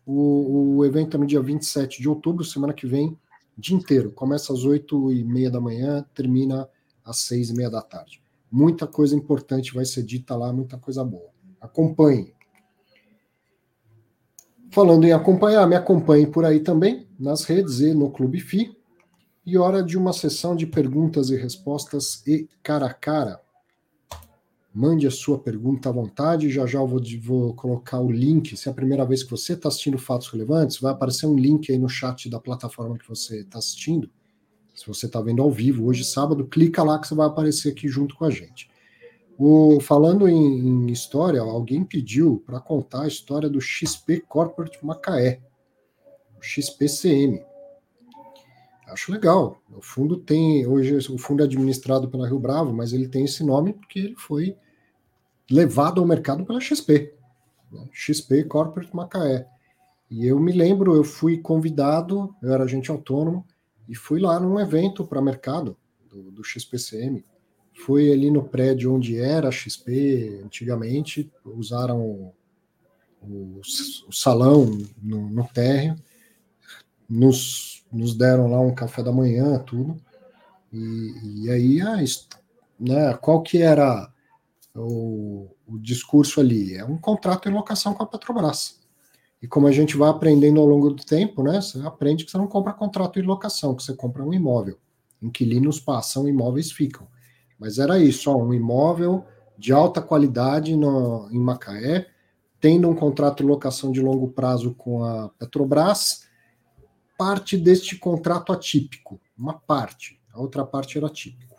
o, 0.06 0.76
o 0.76 0.84
evento 0.84 1.18
no 1.18 1.26
dia 1.26 1.40
27 1.40 2.00
de 2.00 2.08
outubro, 2.08 2.44
semana 2.44 2.72
que 2.72 2.86
vem, 2.86 3.18
dia 3.56 3.76
inteiro. 3.76 4.10
Começa 4.12 4.52
às 4.52 4.64
8 4.64 5.12
e 5.12 5.24
meia 5.24 5.50
da 5.50 5.60
manhã, 5.60 6.04
termina 6.14 6.68
às 7.04 7.18
6 7.18 7.50
e 7.50 7.54
meia 7.54 7.70
da 7.70 7.82
tarde. 7.82 8.22
Muita 8.50 8.86
coisa 8.86 9.16
importante 9.16 9.74
vai 9.74 9.84
ser 9.84 10.02
dita 10.02 10.36
lá, 10.36 10.52
muita 10.52 10.78
coisa 10.78 11.04
boa. 11.04 11.28
Acompanhe. 11.60 12.32
Falando 14.70 15.04
em 15.04 15.12
acompanhar, 15.12 15.66
me 15.66 15.76
acompanhe 15.76 16.26
por 16.26 16.44
aí 16.44 16.60
também, 16.60 17.06
nas 17.18 17.44
redes 17.44 17.80
e 17.80 17.94
no 17.94 18.10
Clube 18.10 18.40
FI. 18.40 18.76
E 19.46 19.58
hora 19.58 19.82
de 19.82 19.96
uma 19.96 20.12
sessão 20.12 20.56
de 20.56 20.66
perguntas 20.66 21.30
e 21.30 21.36
respostas 21.36 22.26
e 22.26 22.48
cara 22.62 22.86
a 22.86 22.94
cara. 22.94 23.40
Mande 24.74 25.06
a 25.06 25.10
sua 25.10 25.38
pergunta 25.38 25.88
à 25.88 25.92
vontade. 25.92 26.50
Já 26.50 26.66
já 26.66 26.80
eu 26.80 26.86
vou, 26.88 27.00
vou 27.22 27.54
colocar 27.54 28.00
o 28.00 28.10
link. 28.10 28.56
Se 28.56 28.68
é 28.68 28.72
a 28.72 28.74
primeira 28.74 29.04
vez 29.06 29.22
que 29.22 29.30
você 29.30 29.52
está 29.52 29.68
assistindo 29.68 29.96
Fatos 29.96 30.28
Relevantes, 30.28 30.80
vai 30.80 30.90
aparecer 30.90 31.26
um 31.26 31.36
link 31.36 31.70
aí 31.70 31.78
no 31.78 31.88
chat 31.88 32.28
da 32.28 32.40
plataforma 32.40 32.98
que 32.98 33.08
você 33.08 33.42
está 33.42 33.60
assistindo. 33.60 34.10
Se 34.74 34.84
você 34.84 35.06
está 35.06 35.20
vendo 35.20 35.40
ao 35.40 35.50
vivo, 35.52 35.86
hoje 35.86 36.02
sábado, 36.02 36.44
clica 36.48 36.82
lá 36.82 36.98
que 36.98 37.06
você 37.06 37.14
vai 37.14 37.28
aparecer 37.28 37.70
aqui 37.70 37.86
junto 37.86 38.16
com 38.16 38.24
a 38.24 38.30
gente. 38.30 38.68
O, 39.38 39.78
falando 39.80 40.28
em, 40.28 40.34
em 40.34 40.90
história, 40.90 41.40
alguém 41.40 41.84
pediu 41.84 42.42
para 42.44 42.58
contar 42.58 43.02
a 43.02 43.08
história 43.08 43.48
do 43.48 43.60
XP 43.60 44.22
Corporate 44.28 44.84
Macaé, 44.84 45.40
o 46.36 46.42
XPCM. 46.42 47.40
Acho 48.88 49.12
legal. 49.12 49.60
O 49.72 49.80
fundo 49.80 50.16
tem, 50.16 50.66
hoje 50.66 50.96
o 51.12 51.18
fundo 51.18 51.42
é 51.42 51.46
administrado 51.46 52.08
pela 52.08 52.26
Rio 52.26 52.40
Bravo, 52.40 52.72
mas 52.72 52.92
ele 52.92 53.08
tem 53.08 53.24
esse 53.24 53.44
nome 53.44 53.72
porque 53.72 54.00
ele 54.00 54.16
foi 54.16 54.56
levado 55.50 56.00
ao 56.00 56.06
mercado 56.06 56.44
pela 56.44 56.60
XP, 56.60 57.14
né? 57.70 57.88
XP 57.92 58.44
Corporate 58.44 58.94
Macaé. 58.94 59.46
E 60.10 60.26
eu 60.26 60.38
me 60.38 60.52
lembro, 60.52 60.94
eu 60.94 61.04
fui 61.04 61.38
convidado, 61.38 62.34
eu 62.42 62.52
era 62.52 62.64
agente 62.64 62.90
autônomo, 62.90 63.44
e 63.88 63.94
fui 63.94 64.20
lá 64.20 64.38
num 64.38 64.58
evento 64.58 65.04
para 65.04 65.20
mercado 65.20 65.76
do, 66.08 66.30
do 66.30 66.44
XPCM. 66.44 67.24
Fui 67.84 68.12
ali 68.12 68.30
no 68.30 68.44
prédio 68.44 68.94
onde 68.94 69.18
era 69.18 69.48
a 69.48 69.52
XP 69.52 70.40
antigamente, 70.44 71.30
usaram 71.44 72.00
o, 72.00 72.34
o, 73.22 73.60
salão 74.12 74.66
no, 75.02 75.28
no 75.28 75.44
térreo, 75.48 75.96
nos, 77.08 77.84
nos 77.92 78.14
deram 78.14 78.48
lá 78.48 78.60
um 78.60 78.74
café 78.74 79.02
da 79.02 79.12
manhã, 79.12 79.58
tudo. 79.58 79.96
E, 80.72 81.42
e 81.44 81.50
aí, 81.50 81.80
ah, 81.80 81.96
né, 82.78 83.14
qual 83.14 83.42
que 83.42 83.60
era 83.60 84.13
o, 84.74 85.50
o 85.66 85.78
discurso 85.78 86.40
ali? 86.40 86.74
É 86.74 86.84
um 86.84 86.98
contrato 86.98 87.48
de 87.48 87.54
locação 87.54 87.94
com 87.94 88.02
a 88.02 88.06
Petrobras. 88.06 88.80
E 89.40 89.46
como 89.46 89.66
a 89.66 89.72
gente 89.72 89.96
vai 89.96 90.08
aprendendo 90.08 90.60
ao 90.60 90.66
longo 90.66 90.90
do 90.90 91.04
tempo, 91.04 91.42
né? 91.42 91.60
Você 91.60 91.78
aprende 91.80 92.24
que 92.24 92.30
você 92.30 92.38
não 92.38 92.46
compra 92.46 92.72
contrato 92.72 93.20
de 93.20 93.26
locação, 93.26 93.74
que 93.74 93.82
você 93.82 93.94
compra 93.94 94.22
um 94.24 94.32
imóvel. 94.32 94.78
Inquilinos 95.20 95.78
passam, 95.78 96.28
imóveis 96.28 96.72
ficam. 96.72 97.06
Mas 97.58 97.78
era 97.78 97.98
isso, 97.98 98.30
ó, 98.30 98.36
um 98.36 98.52
imóvel 98.52 99.24
de 99.56 99.72
alta 99.72 100.02
qualidade 100.02 100.76
no, 100.76 101.28
em 101.30 101.38
Macaé, 101.38 102.06
tendo 102.60 102.88
um 102.88 102.94
contrato 102.94 103.42
de 103.42 103.48
locação 103.48 103.92
de 103.92 104.00
longo 104.00 104.28
prazo 104.28 104.74
com 104.74 105.04
a 105.04 105.28
Petrobras, 105.28 106.26
parte 107.16 107.56
deste 107.56 107.96
contrato 107.96 108.52
atípico, 108.52 109.20
uma 109.36 109.54
parte, 109.54 110.20
a 110.32 110.40
outra 110.40 110.64
parte 110.64 110.98
era 110.98 111.08
típico. 111.08 111.53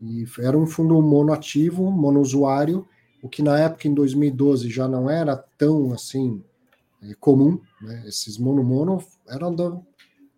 E 0.00 0.24
era 0.38 0.56
um 0.56 0.66
fundo 0.66 1.00
monoativo, 1.00 1.90
monousuário, 1.90 2.86
o 3.22 3.28
que 3.28 3.42
na 3.42 3.58
época, 3.58 3.88
em 3.88 3.94
2012, 3.94 4.68
já 4.68 4.86
não 4.86 5.10
era 5.10 5.36
tão 5.36 5.92
assim 5.92 6.42
é, 7.02 7.14
comum. 7.14 7.60
Né? 7.80 8.04
Esses 8.06 8.38
mono-mono 8.38 9.02
eram 9.26 9.54
do, 9.54 9.84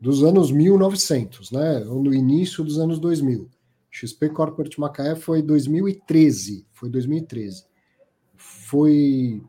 dos 0.01 0.23
anos 0.23 0.51
1900, 0.51 1.51
né? 1.51 1.85
ou 1.87 2.03
no 2.03 2.15
início 2.15 2.65
dos 2.65 2.79
anos 2.79 2.99
2000. 2.99 3.49
XP 3.91 4.29
Corporate 4.31 4.79
Macaé 4.79 5.17
foi 5.17 5.43
2013, 5.43 6.67
foi 6.73 6.89
2013. 6.89 7.65
Foi 8.37 9.43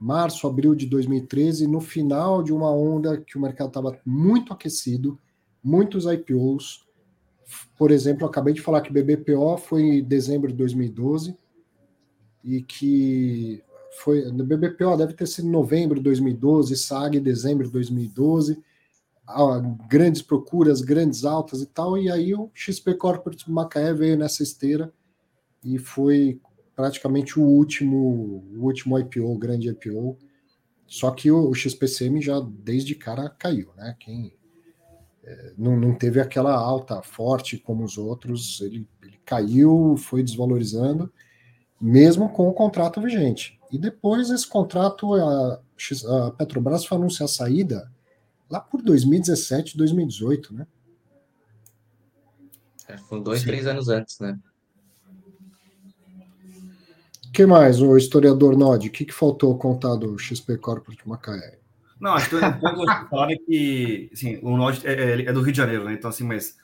março, 0.00 0.46
abril 0.46 0.74
de 0.74 0.86
2013, 0.86 1.66
no 1.66 1.80
final 1.80 2.42
de 2.42 2.52
uma 2.52 2.72
onda 2.72 3.20
que 3.20 3.36
o 3.36 3.40
mercado 3.40 3.68
estava 3.68 4.00
muito 4.06 4.52
aquecido, 4.52 5.18
muitos 5.62 6.06
IPOs, 6.06 6.86
por 7.76 7.90
exemplo, 7.90 8.26
acabei 8.26 8.54
de 8.54 8.60
falar 8.60 8.80
que 8.80 8.92
BBPO 8.92 9.56
foi 9.58 9.82
em 9.82 10.04
dezembro 10.04 10.50
de 10.50 10.56
2012 10.56 11.36
e 12.44 12.62
que 12.62 13.62
foi 13.98 14.30
no 14.30 14.44
BBPO 14.44 14.96
deve 14.96 15.14
ter 15.14 15.26
sido 15.26 15.48
novembro 15.48 15.96
de 15.96 16.04
2012, 16.04 16.76
SAG 16.76 17.18
dezembro 17.18 17.66
de 17.66 17.72
2012, 17.72 18.62
grandes 19.88 20.22
procuras, 20.22 20.80
grandes 20.80 21.24
altas 21.24 21.60
e 21.60 21.66
tal, 21.66 21.98
e 21.98 22.10
aí 22.10 22.34
o 22.34 22.50
XP 22.54 22.94
Corporate 22.94 23.50
Macaé 23.50 23.92
veio 23.92 24.16
nessa 24.16 24.42
esteira 24.42 24.92
e 25.64 25.78
foi 25.78 26.40
praticamente 26.74 27.38
o 27.38 27.42
último, 27.42 28.44
o 28.56 28.64
último 28.64 28.98
IPO, 28.98 29.36
grande 29.38 29.68
IPO. 29.68 30.16
Só 30.86 31.10
que 31.10 31.30
o, 31.30 31.48
o 31.48 31.54
XPCM 31.54 32.20
já 32.20 32.40
desde 32.40 32.94
cara 32.94 33.28
caiu, 33.28 33.70
né? 33.76 33.94
Quem 34.00 34.32
não, 35.56 35.76
não 35.78 35.94
teve 35.94 36.20
aquela 36.20 36.54
alta 36.54 37.02
forte 37.02 37.58
como 37.58 37.84
os 37.84 37.98
outros, 37.98 38.60
ele, 38.60 38.86
ele 39.02 39.18
caiu, 39.24 39.96
foi 39.96 40.22
desvalorizando, 40.22 41.12
mesmo 41.80 42.28
com 42.30 42.48
o 42.48 42.52
contrato 42.52 43.00
vigente. 43.00 43.58
E 43.70 43.78
depois 43.78 44.30
esse 44.30 44.46
contrato, 44.46 45.14
a, 45.14 45.60
a 46.26 46.30
Petrobras 46.32 46.84
foi 46.84 46.98
anunciar 46.98 47.26
a 47.26 47.28
saída 47.28 47.90
lá 48.50 48.60
por 48.60 48.82
2017, 48.82 49.76
2018, 49.76 50.54
né? 50.54 50.66
É, 52.88 52.98
foi 52.98 53.22
dois, 53.22 53.40
Sim. 53.40 53.46
três 53.46 53.66
anos 53.66 53.88
antes, 53.88 54.18
né? 54.18 54.38
O 57.28 57.32
que 57.32 57.46
mais, 57.46 57.80
o 57.80 57.96
historiador 57.96 58.56
Nod? 58.56 58.88
O 58.88 58.90
que, 58.90 59.04
que 59.04 59.14
faltou 59.14 59.56
contar 59.56 59.94
do 59.94 60.18
XP 60.18 60.58
Corporate 60.58 61.08
Macaé? 61.08 61.59
Não, 62.00 62.14
acho 62.14 62.30
que 62.30 62.36
o 62.36 62.60
ponto 62.60 62.86
falar 63.10 63.30
é 63.30 63.36
que 63.36 64.10
assim, 64.12 64.38
o 64.42 64.56
norte 64.56 64.86
é, 64.86 64.92
é, 64.92 65.22
é, 65.26 65.32
do 65.32 65.42
Rio 65.42 65.52
de 65.52 65.58
Janeiro, 65.58 65.84
né? 65.84 65.92
Então, 65.92 66.08
assim, 66.08 66.24
mas 66.24 66.56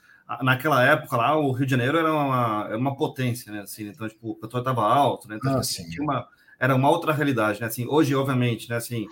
naquela 0.42 0.82
época 0.82 1.16
lá, 1.16 1.36
o 1.38 1.52
Rio 1.52 1.66
de 1.66 1.70
Janeiro 1.70 1.98
era 1.98 2.12
uma, 2.12 2.76
uma 2.76 2.96
potência, 2.96 3.52
né? 3.52 3.60
Assim, 3.60 3.88
então, 3.88 4.08
tipo, 4.08 4.30
o 4.30 4.34
petróleo 4.34 4.62
estava 4.62 4.82
alto, 4.82 5.28
né? 5.28 5.36
Então, 5.36 5.56
ah, 5.56 5.60
assim, 5.60 5.88
tinha 5.90 6.02
uma, 6.02 6.26
era 6.58 6.74
uma 6.74 6.90
outra 6.90 7.12
realidade, 7.12 7.60
né? 7.60 7.66
Assim, 7.66 7.86
hoje, 7.86 8.14
obviamente, 8.14 8.68
né? 8.70 8.76
Assim, 8.76 9.06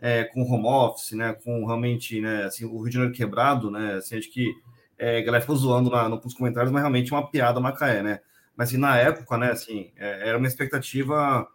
é, 0.00 0.24
com 0.24 0.42
home 0.42 0.66
office, 0.66 1.12
né? 1.12 1.34
Com 1.34 1.66
realmente, 1.66 2.20
né? 2.20 2.44
Assim, 2.44 2.64
o 2.64 2.78
Rio 2.78 2.88
de 2.88 2.94
Janeiro 2.94 3.14
quebrado, 3.14 3.70
né? 3.70 3.94
Assim, 3.94 4.16
acho 4.16 4.32
que 4.32 4.50
é, 4.98 5.18
a 5.18 5.22
galera 5.22 5.40
ficou 5.42 5.56
zoando 5.56 5.90
na, 5.90 6.08
nos 6.08 6.34
comentários, 6.34 6.72
mas 6.72 6.82
realmente 6.82 7.12
é 7.12 7.16
uma 7.16 7.30
piada 7.30 7.60
Macaé, 7.60 8.02
né? 8.02 8.20
Mas 8.56 8.70
assim, 8.70 8.78
na 8.78 8.96
época, 8.96 9.36
né? 9.36 9.50
Assim, 9.52 9.92
é, 9.96 10.28
era 10.28 10.38
uma 10.38 10.46
expectativa 10.46 11.46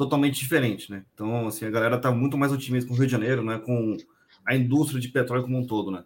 totalmente 0.00 0.40
diferente, 0.40 0.90
né? 0.90 1.04
Então, 1.12 1.46
assim, 1.46 1.66
a 1.66 1.70
galera 1.70 1.98
tá 1.98 2.10
muito 2.10 2.38
mais 2.38 2.50
otimista 2.50 2.88
com 2.88 2.94
o 2.94 2.96
Rio 2.96 3.06
de 3.06 3.12
Janeiro, 3.12 3.44
né? 3.44 3.58
Com 3.58 3.98
a 4.46 4.56
indústria 4.56 4.98
de 4.98 5.08
petróleo 5.08 5.42
como 5.42 5.58
um 5.58 5.66
todo, 5.66 5.90
né? 5.90 6.04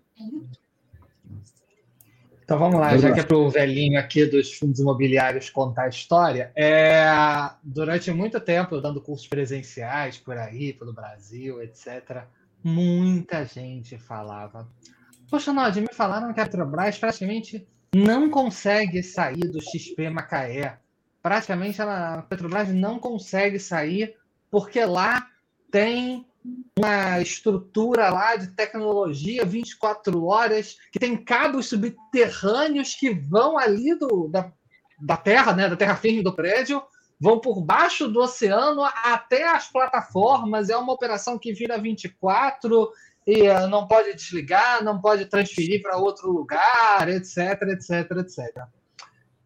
Então 2.43 2.59
vamos 2.59 2.79
lá, 2.79 2.97
já 2.99 3.13
que 3.13 3.21
é 3.21 3.23
para 3.23 3.39
o 3.39 3.49
velhinho 3.49 3.99
aqui 3.99 4.27
dos 4.27 4.53
fundos 4.53 4.81
imobiliários 4.81 5.49
contar 5.49 5.85
a 5.85 5.89
história. 5.89 6.53
É, 6.57 7.07
durante 7.63 8.11
muito 8.11 8.39
tempo, 8.41 8.81
dando 8.81 9.01
cursos 9.01 9.29
presenciais 9.29 10.19
por 10.19 10.37
aí, 10.37 10.73
pelo 10.73 10.93
Brasil, 10.93 11.63
etc., 11.63 12.25
muita 12.63 13.45
gente 13.47 13.97
falava. 13.97 14.69
Poxa, 15.31 15.53
Nod, 15.53 15.81
me 15.81 15.95
falaram 15.95 16.35
que 16.35 16.41
a 16.41 16.45
Petrobras 16.45 16.99
praticamente 16.99 17.67
não 17.95 18.29
consegue 18.29 19.03
sair 19.03 19.49
do 19.49 19.61
XP 19.63 20.11
Macaé. 20.11 20.79
Praticamente 21.25 21.81
a 21.81 22.23
Petrobras 22.29 22.69
não 22.69 22.99
consegue 22.99 23.59
sair 23.59 24.15
porque 24.51 24.85
lá 24.85 25.27
tem 25.73 26.27
uma 26.79 27.19
estrutura 27.23 28.11
lá 28.11 28.37
de 28.37 28.49
tecnologia 28.49 29.43
24 29.43 30.23
horas, 30.23 30.77
que 30.93 30.99
tem 30.99 31.17
cabos 31.17 31.71
subterrâneos 31.71 32.95
que 32.95 33.09
vão 33.09 33.57
ali 33.57 33.99
do, 33.99 34.29
da, 34.29 34.53
da 35.01 35.17
terra, 35.17 35.55
né, 35.55 35.67
da 35.67 35.77
terra 35.77 35.97
firme 35.97 36.23
do 36.23 36.37
prédio, 36.37 36.83
vão 37.19 37.41
por 37.41 37.63
baixo 37.63 38.07
do 38.07 38.21
oceano 38.21 38.83
até 38.85 39.49
as 39.49 39.67
plataformas. 39.67 40.69
É 40.69 40.77
uma 40.77 40.93
operação 40.93 41.39
que 41.39 41.55
vira 41.55 41.79
24 41.79 42.93
e 43.27 43.49
uh, 43.49 43.67
não 43.67 43.89
pode 43.89 44.13
desligar, 44.13 44.85
não 44.85 45.01
pode 45.01 45.25
transferir 45.25 45.81
para 45.81 45.97
outro 45.97 46.31
lugar, 46.31 47.09
etc, 47.09 47.63
etc, 47.63 48.11
etc. 48.19 48.67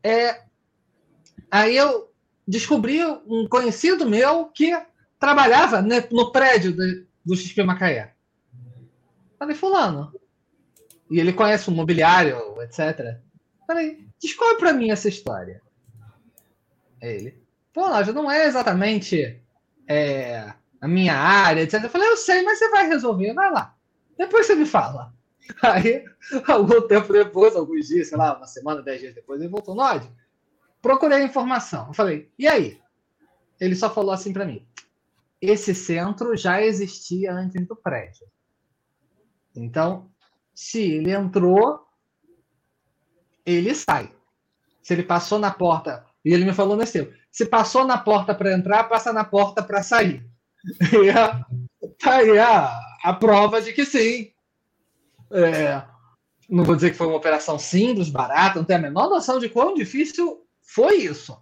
É, 0.03 0.48
aí 1.51 1.77
eu 1.77 2.13
descobri 2.47 3.05
um 3.05 3.47
conhecido 3.49 4.09
meu 4.09 4.47
que 4.47 4.73
trabalhava 5.19 5.83
né, 5.83 6.07
no 6.11 6.33
prédio 6.33 6.75
do, 7.25 7.37
XP 7.37 7.63
Macaé. 7.63 8.15
Falei, 9.39 9.55
fulano. 9.55 10.13
E 11.11 11.21
ele 11.21 11.33
conhece 11.33 11.69
o 11.69 11.73
mobiliário, 11.73 12.37
etc. 12.63 13.19
Falei, 13.67 14.07
descobre 14.21 14.57
para 14.57 14.73
mim 14.73 14.91
essa 14.91 15.09
história. 15.09 15.61
Ele. 17.01 17.41
Pô, 17.73 17.87
já 18.03 18.13
não 18.13 18.31
é 18.31 18.47
exatamente 18.47 19.41
é, 19.87 20.53
a 20.81 20.89
minha 20.89 21.15
área, 21.15 21.63
etc. 21.63 21.85
Eu 21.85 21.91
falei, 21.91 22.09
eu 22.09 22.17
sei, 22.17 22.43
mas 22.43 22.59
você 22.59 22.71
vai 22.71 22.89
resolver, 22.89 23.33
vai 23.35 23.51
lá. 23.51 23.75
Depois 24.17 24.47
você 24.47 24.55
me 24.55 24.67
fala. 24.67 25.13
Aí, 25.63 26.05
algum 26.49 26.87
tempo 26.87 27.13
depois, 27.13 27.55
alguns 27.57 27.87
dias, 27.87 28.09
sei 28.09 28.19
lá, 28.19 28.37
uma 28.37 28.47
semana, 28.47 28.83
dez 28.83 29.01
dias 29.01 29.15
depois, 29.15 29.41
ele 29.41 29.51
voltou, 29.51 29.75
Nod, 29.75 30.11
procurei 30.81 31.19
a 31.19 31.25
informação. 31.25 31.89
Eu 31.89 31.95
falei, 31.95 32.31
e 32.39 32.47
aí? 32.47 32.81
Ele 33.61 33.75
só 33.75 33.93
falou 33.93 34.13
assim 34.13 34.33
para 34.33 34.45
mim, 34.45 34.67
esse 35.41 35.75
centro 35.75 36.37
já 36.37 36.63
existia 36.63 37.33
antes 37.33 37.67
do 37.67 37.77
prédio. 37.77 38.27
Então, 39.55 40.11
se 40.55 40.81
ele 40.81 41.13
entrou, 41.13 41.87
ele 43.45 43.75
sai. 43.75 44.13
Se 44.83 44.95
ele 44.95 45.03
passou 45.03 45.39
na 45.39 45.51
porta, 45.51 46.05
e 46.25 46.33
ele 46.33 46.45
me 46.45 46.53
falou 46.53 46.77
nesse 46.77 46.95
tempo, 46.95 47.15
se 47.31 47.47
passou 47.47 47.85
na 47.85 47.99
porta 47.99 48.35
para 48.35 48.53
entrar, 48.53 48.85
passa 48.85 49.13
na 49.13 49.25
porta 49.25 49.63
para 49.63 49.83
sair. 49.83 50.27
E 51.03 51.11
a, 51.11 51.45
tá 51.99 52.17
aí 52.17 52.39
a, 52.39 52.81
a 53.03 53.15
prova 53.15 53.61
de 53.61 53.73
que 53.73 53.85
sim. 53.85 54.33
É, 55.31 55.83
não 56.49 56.65
vou 56.65 56.75
dizer 56.75 56.91
que 56.91 56.97
foi 56.97 57.07
uma 57.07 57.17
operação 57.17 57.59
simples, 57.59 58.09
barata, 58.09 58.59
não 58.59 58.65
tenho 58.65 58.79
a 58.79 58.83
menor 58.83 59.11
noção 59.11 59.39
de 59.39 59.49
quão 59.49 59.75
difícil 59.75 60.48
foi 60.69 60.97
isso. 60.97 61.35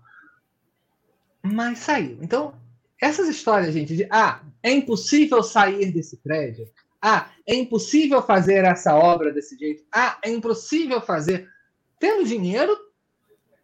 Mas 1.42 1.80
saiu. 1.80 2.18
Então, 2.22 2.54
essas 3.02 3.28
histórias, 3.28 3.74
gente, 3.74 3.96
de 3.96 4.06
ah, 4.08 4.40
é 4.62 4.70
impossível 4.70 5.42
sair 5.42 5.90
desse 5.92 6.16
prédio. 6.18 6.68
Ah, 7.02 7.30
é 7.44 7.54
impossível 7.56 8.22
fazer 8.22 8.64
essa 8.64 8.94
obra 8.94 9.32
desse 9.32 9.58
jeito. 9.58 9.84
Ah, 9.92 10.16
é 10.24 10.30
impossível 10.30 11.00
fazer. 11.00 11.48
Tendo 11.98 12.24
dinheiro, 12.24 12.76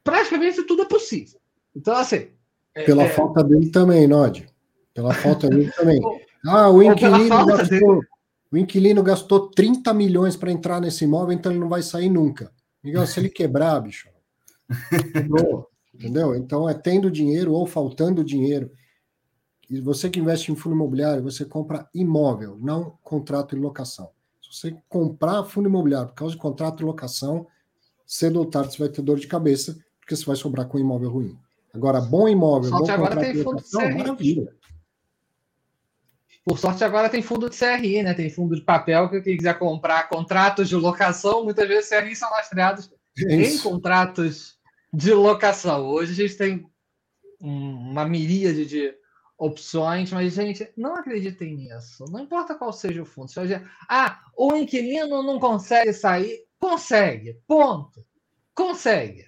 praticamente 0.03 0.65
tudo 0.65 0.83
é 0.83 0.87
possível. 0.87 1.41
Então, 1.75 1.95
assim. 1.95 2.29
É, 2.75 2.83
Pela 2.83 3.05
é... 3.05 3.09
falta 3.11 3.45
dele 3.45 3.71
também, 3.71 4.09
Nod. 4.09 4.45
Pela 4.93 5.15
falta 5.15 5.49
dele 5.49 5.71
também. 5.73 6.01
Ah, 6.45 6.69
o 6.69 6.83
inquilino, 6.83 7.47
gastou, 7.47 8.01
o 8.51 8.57
inquilino 8.57 9.01
gastou 9.01 9.49
30 9.51 9.95
milhões 9.95 10.35
para 10.35 10.51
entrar 10.51 10.81
nesse 10.81 11.05
imóvel, 11.05 11.33
então 11.33 11.53
ele 11.53 11.61
não 11.61 11.69
vai 11.69 11.83
sair 11.83 12.09
nunca. 12.09 12.51
Miguel, 12.83 13.07
se 13.07 13.21
ele 13.21 13.29
quebrar, 13.29 13.79
bicho, 13.79 14.09
quebrou, 15.13 15.69
entendeu? 15.95 16.35
Então 16.35 16.69
é 16.69 16.75
tendo 16.75 17.11
dinheiro 17.11 17.53
ou 17.53 17.67
faltando 17.67 18.25
dinheiro. 18.25 18.71
E 19.71 19.81
você 19.81 20.11
que 20.11 20.21
investe 20.21 20.53
em 20.53 20.57
fundo 20.57 20.75
imobiliário, 20.75 21.23
você 21.23 21.45
compra 21.45 21.89
imóvel, 21.95 22.59
não 22.61 22.99
contrato 23.03 23.57
de 23.57 23.63
locação. 23.63 24.11
Se 24.41 24.53
você 24.53 24.77
comprar 24.89 25.45
fundo 25.45 25.69
imobiliário 25.69 26.09
por 26.09 26.15
causa 26.15 26.35
de 26.35 26.41
contrato 26.41 26.79
de 26.79 26.85
locação, 26.85 27.47
cedo 28.07 28.39
ou 28.39 28.47
tarde 28.47 28.73
você 28.73 28.79
vai 28.79 28.89
ter 28.89 29.01
dor 29.01 29.19
de 29.19 29.27
cabeça, 29.27 29.79
porque 29.99 30.15
você 30.15 30.25
vai 30.27 30.37
sobrar 30.37 30.67
com 30.69 30.77
um 30.77 30.81
imóvel 30.81 31.11
ruim. 31.11 31.39
Agora, 31.73 32.01
bom 32.01 32.29
imóvel, 32.29 32.69
Só 32.69 32.79
bom 32.79 32.87
contrato 32.87 33.33
de 33.33 33.43
locação, 33.43 33.95
maravilha. 33.97 34.55
Por 36.45 36.59
sorte, 36.59 36.83
agora 36.83 37.09
tem 37.09 37.23
fundo 37.23 37.49
de 37.49 37.57
CRI, 37.57 38.03
né? 38.03 38.15
Tem 38.15 38.29
fundo 38.29 38.57
de 38.57 38.63
papel 38.63 39.09
que 39.09 39.21
quem 39.23 39.37
quiser 39.37 39.59
comprar 39.59 40.09
contratos 40.09 40.69
de 40.69 40.75
locação, 40.75 41.45
muitas 41.45 41.69
vezes 41.69 41.89
CRI 41.89 42.17
são 42.17 42.29
lastreados 42.31 42.91
em 43.17 43.59
contratos 43.59 44.59
de 44.93 45.13
locação. 45.15 45.87
Hoje 45.87 46.13
a 46.13 46.15
gente 46.15 46.37
tem 46.37 46.67
uma 47.41 48.05
miríade 48.05 48.67
de 48.67 48.95
opções, 49.39 50.13
mas, 50.13 50.35
gente, 50.35 50.71
não 50.77 50.95
acreditem 50.95 51.57
nisso. 51.57 52.05
Não 52.11 52.21
importa 52.21 52.55
qual 52.55 52.73
seja 52.73 53.03
o 53.03 53.07
fundo. 53.07 53.29
Dizer, 53.29 53.69
ah, 53.89 54.21
o 54.37 54.55
inquilino 54.55 55.23
não 55.23 55.41
consegue 55.41 55.93
sair. 55.93 56.45
Consegue, 56.61 57.41
ponto. 57.47 58.05
Consegue. 58.55 59.27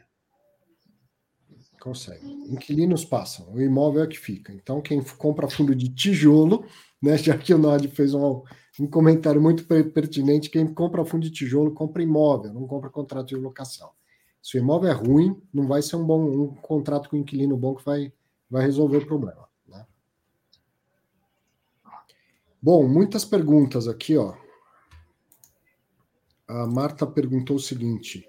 Consegue. 1.80 2.26
Inquilinos 2.48 3.04
passam, 3.04 3.52
o 3.52 3.60
imóvel 3.60 4.04
é 4.04 4.06
que 4.06 4.18
fica. 4.18 4.52
Então, 4.52 4.80
quem 4.80 5.02
compra 5.02 5.50
fundo 5.50 5.74
de 5.74 5.92
tijolo 5.92 6.64
né? 7.04 7.18
Já 7.18 7.36
que 7.36 7.52
o 7.52 7.58
Nod 7.58 7.86
fez 7.88 8.14
um, 8.14 8.42
um 8.80 8.86
comentário 8.86 9.40
muito 9.40 9.64
pertinente, 9.64 10.48
quem 10.48 10.66
compra 10.72 11.04
fundo 11.04 11.24
de 11.24 11.30
tijolo 11.30 11.74
compra 11.74 12.02
imóvel, 12.02 12.54
não 12.54 12.66
compra 12.66 12.88
contrato 12.88 13.28
de 13.28 13.36
locação. 13.36 13.90
Se 14.44 14.58
o 14.58 14.60
imóvel 14.60 14.90
é 14.90 14.92
ruim, 14.92 15.40
não 15.54 15.66
vai 15.66 15.80
ser 15.80 15.96
um 15.96 16.04
bom 16.04 16.22
um 16.22 16.54
contrato 16.56 17.08
com 17.08 17.16
um 17.16 17.20
inquilino 17.20 17.56
bom 17.56 17.74
que 17.74 17.82
vai, 17.82 18.12
vai 18.50 18.62
resolver 18.62 18.98
o 18.98 19.06
problema. 19.06 19.48
Né? 19.66 19.86
Bom, 22.60 22.86
muitas 22.86 23.24
perguntas 23.24 23.88
aqui, 23.88 24.18
ó. 24.18 24.34
A 26.46 26.66
Marta 26.66 27.06
perguntou 27.06 27.56
o 27.56 27.58
seguinte: 27.60 28.28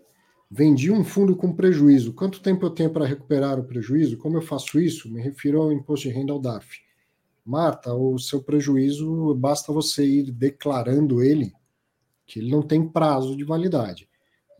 vendi 0.50 0.90
um 0.90 1.04
fundo 1.04 1.36
com 1.36 1.54
prejuízo. 1.54 2.14
Quanto 2.14 2.42
tempo 2.42 2.66
eu 2.66 2.70
tenho 2.70 2.92
para 2.92 3.06
recuperar 3.06 3.60
o 3.60 3.66
prejuízo? 3.66 4.18
Como 4.18 4.38
eu 4.38 4.42
faço 4.42 4.80
isso? 4.80 5.12
Me 5.12 5.22
refiro 5.22 5.64
ao 5.64 5.74
imposto 5.74 6.08
de 6.08 6.14
renda 6.14 6.32
ao 6.32 6.40
DARF. 6.40 6.80
Marta, 7.44 7.94
o 7.94 8.18
seu 8.18 8.42
prejuízo 8.42 9.36
basta 9.36 9.74
você 9.74 10.06
ir 10.06 10.32
declarando 10.32 11.22
ele, 11.22 11.52
que 12.26 12.40
ele 12.40 12.50
não 12.50 12.62
tem 12.62 12.88
prazo 12.88 13.36
de 13.36 13.44
validade. 13.44 14.08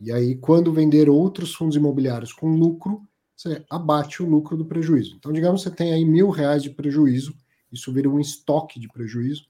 E 0.00 0.12
aí, 0.12 0.36
quando 0.36 0.72
vender 0.72 1.08
outros 1.08 1.54
fundos 1.54 1.76
imobiliários 1.76 2.32
com 2.32 2.48
lucro, 2.48 3.02
você 3.34 3.64
abate 3.70 4.22
o 4.22 4.28
lucro 4.28 4.56
do 4.56 4.64
prejuízo. 4.64 5.16
Então, 5.16 5.32
digamos 5.32 5.62
que 5.62 5.68
você 5.68 5.74
tem 5.74 5.92
aí 5.92 6.04
mil 6.04 6.30
reais 6.30 6.62
de 6.62 6.70
prejuízo, 6.70 7.34
isso 7.72 7.92
vira 7.92 8.08
um 8.08 8.20
estoque 8.20 8.78
de 8.78 8.88
prejuízo, 8.88 9.46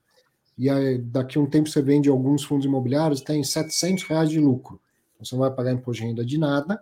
e 0.59 0.71
aí, 0.71 0.99
daqui 0.99 1.37
a 1.37 1.41
um 1.41 1.47
tempo 1.47 1.69
você 1.69 1.83
vende 1.83 2.09
alguns 2.09 2.43
fundos 2.43 2.65
imobiliários, 2.65 3.21
tem 3.21 3.45
700 3.45 4.05
reais 4.05 4.31
de 4.31 4.41
lucro. 4.41 4.81
Então, 5.15 5.25
você 5.25 5.35
não 5.35 5.43
vai 5.43 5.51
pagar 5.51 5.73
imposto 5.73 6.03
de 6.03 6.09
renda 6.09 6.25
de 6.25 6.39
nada, 6.39 6.81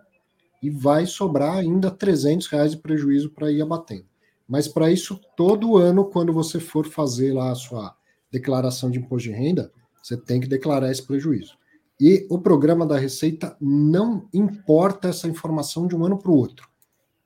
e 0.61 0.69
vai 0.69 1.05
sobrar 1.05 1.57
ainda 1.57 1.91
300 1.91 2.47
reais 2.47 2.71
de 2.71 2.77
prejuízo 2.77 3.29
para 3.29 3.51
ir 3.51 3.61
abatendo. 3.61 4.05
Mas 4.47 4.67
para 4.67 4.91
isso, 4.91 5.19
todo 5.35 5.77
ano, 5.77 6.05
quando 6.05 6.31
você 6.31 6.59
for 6.59 6.87
fazer 6.87 7.33
lá 7.33 7.51
a 7.51 7.55
sua 7.55 7.95
declaração 8.31 8.89
de 8.89 8.99
imposto 8.99 9.29
de 9.29 9.35
renda, 9.35 9.71
você 10.01 10.15
tem 10.17 10.39
que 10.39 10.47
declarar 10.47 10.91
esse 10.91 11.05
prejuízo. 11.05 11.57
E 11.99 12.27
o 12.29 12.39
programa 12.39 12.85
da 12.85 12.97
Receita 12.97 13.55
não 13.59 14.27
importa 14.33 15.07
essa 15.07 15.27
informação 15.27 15.87
de 15.87 15.95
um 15.95 16.05
ano 16.05 16.17
para 16.17 16.31
o 16.31 16.35
outro. 16.35 16.67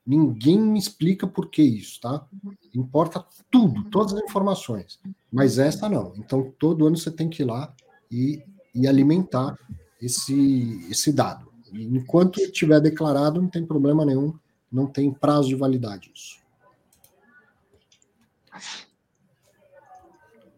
Ninguém 0.06 0.60
me 0.60 0.78
explica 0.78 1.26
por 1.26 1.50
que 1.50 1.62
isso, 1.62 2.00
tá? 2.00 2.26
Importa 2.74 3.24
tudo, 3.50 3.84
todas 3.90 4.14
as 4.14 4.22
informações. 4.22 4.98
Mas 5.30 5.58
essa 5.58 5.88
não. 5.88 6.12
Então, 6.16 6.52
todo 6.58 6.86
ano 6.86 6.96
você 6.96 7.10
tem 7.10 7.28
que 7.28 7.42
ir 7.42 7.46
lá 7.46 7.72
e, 8.10 8.42
e 8.74 8.86
alimentar 8.86 9.58
esse, 10.00 10.86
esse 10.90 11.12
dado. 11.12 11.48
enquanto 11.72 12.40
estiver 12.40 12.80
declarado, 12.80 13.40
não 13.40 13.48
tem 13.48 13.64
problema 13.64 14.04
nenhum, 14.04 14.34
não 14.70 14.86
tem 14.86 15.12
prazo 15.12 15.48
de 15.48 15.54
validade 15.54 16.10
isso. 16.14 16.40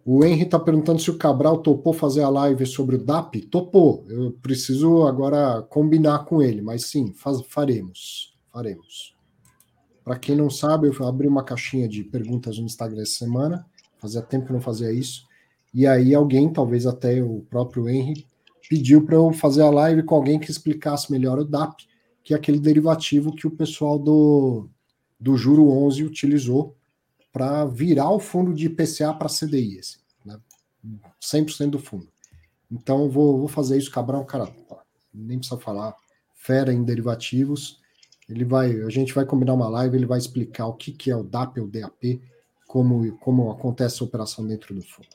O 0.04 0.24
Henry 0.24 0.42
está 0.42 0.58
perguntando 0.58 1.00
se 1.00 1.10
o 1.10 1.16
Cabral 1.16 1.58
topou 1.58 1.92
fazer 1.92 2.22
a 2.22 2.28
live 2.28 2.66
sobre 2.66 2.96
o 2.96 2.98
DAP. 2.98 3.42
Topou. 3.42 4.04
Eu 4.08 4.32
preciso 4.42 5.04
agora 5.06 5.62
combinar 5.62 6.24
com 6.24 6.42
ele, 6.42 6.60
mas 6.60 6.86
sim, 6.86 7.12
faz, 7.12 7.40
faremos. 7.46 8.34
Faremos. 8.52 9.14
Para 10.04 10.18
quem 10.18 10.34
não 10.34 10.50
sabe, 10.50 10.88
eu 10.88 11.06
abri 11.06 11.28
uma 11.28 11.44
caixinha 11.44 11.88
de 11.88 12.02
perguntas 12.02 12.58
no 12.58 12.64
Instagram 12.64 13.02
essa 13.02 13.24
semana. 13.24 13.64
Fazia 13.98 14.20
tempo 14.20 14.46
que 14.46 14.52
não 14.52 14.60
fazia 14.60 14.92
isso. 14.92 15.24
E 15.72 15.86
aí 15.86 16.12
alguém, 16.12 16.52
talvez 16.52 16.84
até 16.84 17.22
o 17.22 17.46
próprio 17.48 17.88
Henry, 17.88 18.26
pediu 18.68 19.04
para 19.04 19.14
eu 19.14 19.32
fazer 19.32 19.62
a 19.62 19.70
live 19.70 20.02
com 20.02 20.16
alguém 20.16 20.38
que 20.40 20.50
explicasse 20.50 21.12
melhor 21.12 21.38
o 21.38 21.44
DAP, 21.44 21.84
que 22.24 22.34
é 22.34 22.36
aquele 22.36 22.58
derivativo 22.58 23.32
que 23.32 23.46
o 23.46 23.50
pessoal 23.50 24.00
do, 24.00 24.68
do 25.18 25.36
Juro 25.36 25.68
11 25.68 26.02
utilizou 26.02 26.76
para 27.32 27.64
virar 27.64 28.10
o 28.10 28.20
fundo 28.20 28.52
de 28.52 28.66
IPCA 28.66 29.14
para 29.14 29.28
CDI, 29.28 29.78
assim, 29.78 29.98
né? 30.24 30.38
100% 31.20 31.70
do 31.70 31.78
fundo. 31.78 32.08
Então, 32.70 33.08
vou, 33.08 33.38
vou 33.38 33.48
fazer 33.48 33.78
isso, 33.78 33.90
Cabral, 33.90 34.24
cara, 34.24 34.52
nem 35.12 35.38
precisa 35.38 35.60
falar, 35.60 35.94
fera 36.34 36.72
em 36.72 36.82
derivativos. 36.82 37.80
Ele 38.28 38.44
vai, 38.44 38.82
a 38.82 38.88
gente 38.88 39.14
vai 39.14 39.24
combinar 39.24 39.54
uma 39.54 39.68
live, 39.68 39.96
ele 39.96 40.06
vai 40.06 40.18
explicar 40.18 40.66
o 40.66 40.74
que, 40.74 40.92
que 40.92 41.10
é 41.10 41.16
o 41.16 41.22
DAP 41.22 41.58
ou 41.58 41.68
DAP, 41.68 42.20
como, 42.66 43.16
como 43.18 43.50
acontece 43.50 44.02
a 44.02 44.06
operação 44.06 44.46
dentro 44.46 44.74
do 44.74 44.82
fundo. 44.82 45.08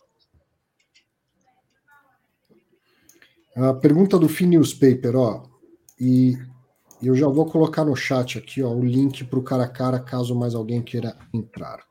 A 3.56 3.74
pergunta 3.74 4.20
do 4.20 4.30
Fin 4.30 4.48
Newspaper, 4.48 5.16
ó, 5.16 5.44
e 6.00 6.38
eu 7.02 7.16
já 7.16 7.28
vou 7.28 7.48
colocar 7.48 7.84
no 7.84 7.96
chat 7.96 8.38
aqui, 8.38 8.62
ó, 8.62 8.72
o 8.72 8.86
link 8.86 9.24
para 9.24 9.40
o 9.40 9.44
cara 9.44 9.64
a 9.64 9.68
cara, 9.68 10.00
caso 10.00 10.36
mais 10.36 10.54
alguém 10.54 10.84
queira 10.84 11.18
entrar. 11.34 11.87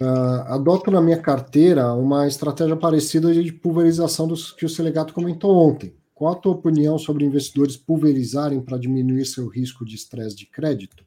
Uh, 0.00 0.46
adoto 0.52 0.92
na 0.92 1.00
minha 1.00 1.20
carteira 1.20 1.92
uma 1.92 2.28
estratégia 2.28 2.76
parecida 2.76 3.34
de 3.34 3.52
pulverização 3.52 4.28
dos 4.28 4.52
que 4.52 4.64
o 4.64 4.68
Selegato 4.68 5.12
comentou 5.12 5.54
ontem. 5.56 5.92
Qual 6.14 6.32
a 6.32 6.36
tua 6.36 6.52
opinião 6.52 6.98
sobre 6.98 7.24
investidores 7.24 7.76
pulverizarem 7.76 8.60
para 8.60 8.78
diminuir 8.78 9.24
seu 9.24 9.48
risco 9.48 9.84
de 9.84 9.96
estresse 9.96 10.36
de 10.36 10.46
crédito? 10.46 11.04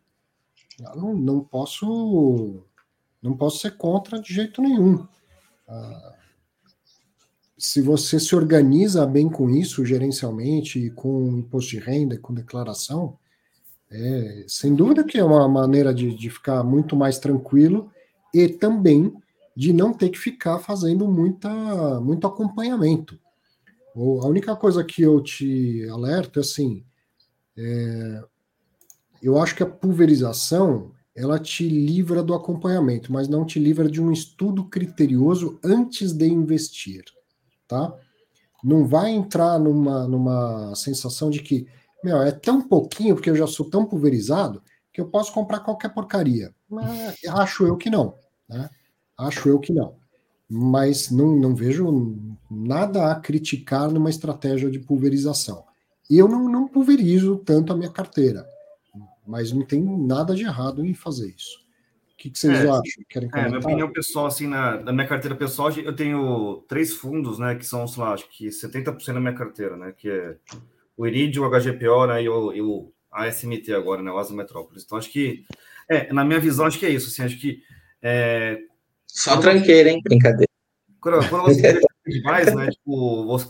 Não, 0.96 1.16
não 1.16 1.40
posso 1.42 2.66
não 3.22 3.38
posso 3.38 3.60
ser 3.60 3.78
contra 3.78 4.20
de 4.20 4.34
jeito 4.34 4.62
nenhum. 4.62 4.96
Uh, 4.96 6.12
se 7.58 7.82
você 7.82 8.20
se 8.20 8.36
organiza 8.36 9.06
bem 9.06 9.30
com 9.30 9.50
isso, 9.50 9.86
gerencialmente, 9.86 10.90
com 10.90 11.38
imposto 11.38 11.72
de 11.72 11.80
renda, 11.80 12.18
com 12.18 12.34
declaração, 12.34 13.18
é, 13.90 14.46
sem 14.48 14.74
dúvida 14.74 15.04
que 15.04 15.18
é 15.18 15.24
uma 15.24 15.48
maneira 15.48 15.94
de, 15.94 16.16
de 16.16 16.30
ficar 16.30 16.64
muito 16.64 16.96
mais 16.96 17.20
tranquilo 17.20 17.92
e 18.34 18.48
também 18.48 19.14
de 19.56 19.74
não 19.74 19.94
ter 19.94 20.10
que 20.10 20.18
ficar 20.18 20.60
fazendo 20.60 21.08
muita, 21.08 22.00
muito 22.00 22.26
acompanhamento. 22.26 23.20
A 23.96 24.28
única 24.28 24.56
coisa 24.56 24.84
que 24.84 25.02
eu 25.02 25.22
te 25.22 25.88
alerto 25.90 26.40
é 26.40 26.42
assim, 26.42 26.84
é, 27.58 28.24
eu 29.22 29.38
acho 29.38 29.56
que 29.56 29.64
a 29.64 29.70
pulverização 29.70 30.92
ela 31.14 31.38
te 31.38 31.68
livra 31.68 32.24
do 32.24 32.34
acompanhamento, 32.34 33.12
mas 33.12 33.28
não 33.28 33.46
te 33.46 33.60
livra 33.60 33.90
de 33.90 34.02
um 34.02 34.12
estudo 34.12 34.64
criterioso 34.64 35.60
antes 35.62 36.14
de 36.14 36.26
investir 36.28 37.04
tá? 37.72 37.94
Não 38.62 38.86
vai 38.86 39.12
entrar 39.12 39.58
numa, 39.58 40.06
numa 40.06 40.76
sensação 40.76 41.30
de 41.30 41.42
que, 41.42 41.66
meu, 42.04 42.22
é 42.22 42.32
tão 42.32 42.62
pouquinho, 42.62 43.16
porque 43.16 43.30
eu 43.30 43.36
já 43.36 43.48
sou 43.48 43.70
tão 43.70 43.86
pulverizado, 43.86 44.62
que 44.92 45.00
eu 45.00 45.08
posso 45.08 45.32
comprar 45.32 45.62
qualquer 45.62 45.94
porcaria. 45.94 46.54
Mas, 46.70 47.16
acho 47.30 47.66
eu 47.66 47.78
que 47.78 47.90
não, 47.90 48.16
né? 48.52 48.70
Acho 49.18 49.50
eu 49.50 49.60
que 49.60 49.74
não. 49.74 49.96
Mas 50.50 51.10
não, 51.10 51.36
não 51.36 51.56
vejo 51.56 52.18
nada 52.50 53.12
a 53.12 53.16
criticar 53.16 53.90
numa 53.90 54.10
estratégia 54.10 54.70
de 54.70 54.80
pulverização. 54.80 55.64
Eu 56.10 56.28
não, 56.28 56.50
não 56.50 56.68
pulverizo 56.68 57.38
tanto 57.38 57.72
a 57.72 57.78
minha 57.78 57.90
carteira, 57.90 58.46
mas 59.26 59.52
não 59.52 59.66
tem 59.66 59.82
nada 59.82 60.36
de 60.36 60.44
errado 60.44 60.86
em 60.86 60.94
fazer 60.94 61.34
isso 61.36 61.62
que, 62.22 62.30
que 62.30 62.38
vocês 62.38 62.60
é, 62.60 62.70
acham? 62.70 63.04
Querem 63.10 63.30
comentar? 63.30 63.48
É, 63.48 63.50
minha 63.50 63.60
opinião 63.60 63.92
pessoal, 63.92 64.28
assim, 64.28 64.46
na, 64.46 64.80
na, 64.80 64.94
minha 64.94 65.08
carteira 65.08 65.36
pessoal, 65.36 65.72
eu 65.72 65.96
tenho 65.96 66.64
três 66.68 66.94
fundos, 66.94 67.40
né, 67.40 67.56
que 67.56 67.66
são, 67.66 67.88
sei 67.88 68.04
lá, 68.04 68.14
acho 68.14 68.30
que 68.30 68.48
70% 68.50 69.14
da 69.14 69.20
minha 69.20 69.34
carteira, 69.34 69.76
né, 69.76 69.92
que 69.92 70.08
é 70.08 70.36
o 70.96 71.08
Iridio, 71.08 71.44
o 71.44 71.50
HGPO, 71.50 72.06
né, 72.06 72.22
e 72.22 72.30
o, 72.30 72.54
e 72.54 72.62
o 72.62 72.94
ASMT 73.12 73.74
agora, 73.74 74.04
né, 74.04 74.12
o 74.12 74.20
Asa 74.20 74.36
Metrópolis. 74.36 74.84
Então, 74.84 75.00
acho 75.00 75.12
que, 75.12 75.44
é, 75.90 76.14
na 76.14 76.24
minha 76.24 76.40
visão, 76.40 76.68
acho 76.68 76.78
que 76.78 76.86
é 76.86 76.90
isso, 76.90 77.08
assim, 77.08 77.24
acho 77.24 77.40
que... 77.40 77.64
É, 78.02 78.60
Só 79.08 79.38
tranqueira, 79.38 79.90
hein? 79.90 80.02
Brincadeira. 80.04 80.50
Quando, 81.00 81.30
quando 81.30 81.44
você 81.44 81.80
demais, 82.06 82.54
né, 82.56 82.70
tipo, 82.70 83.36
acho 83.36 83.48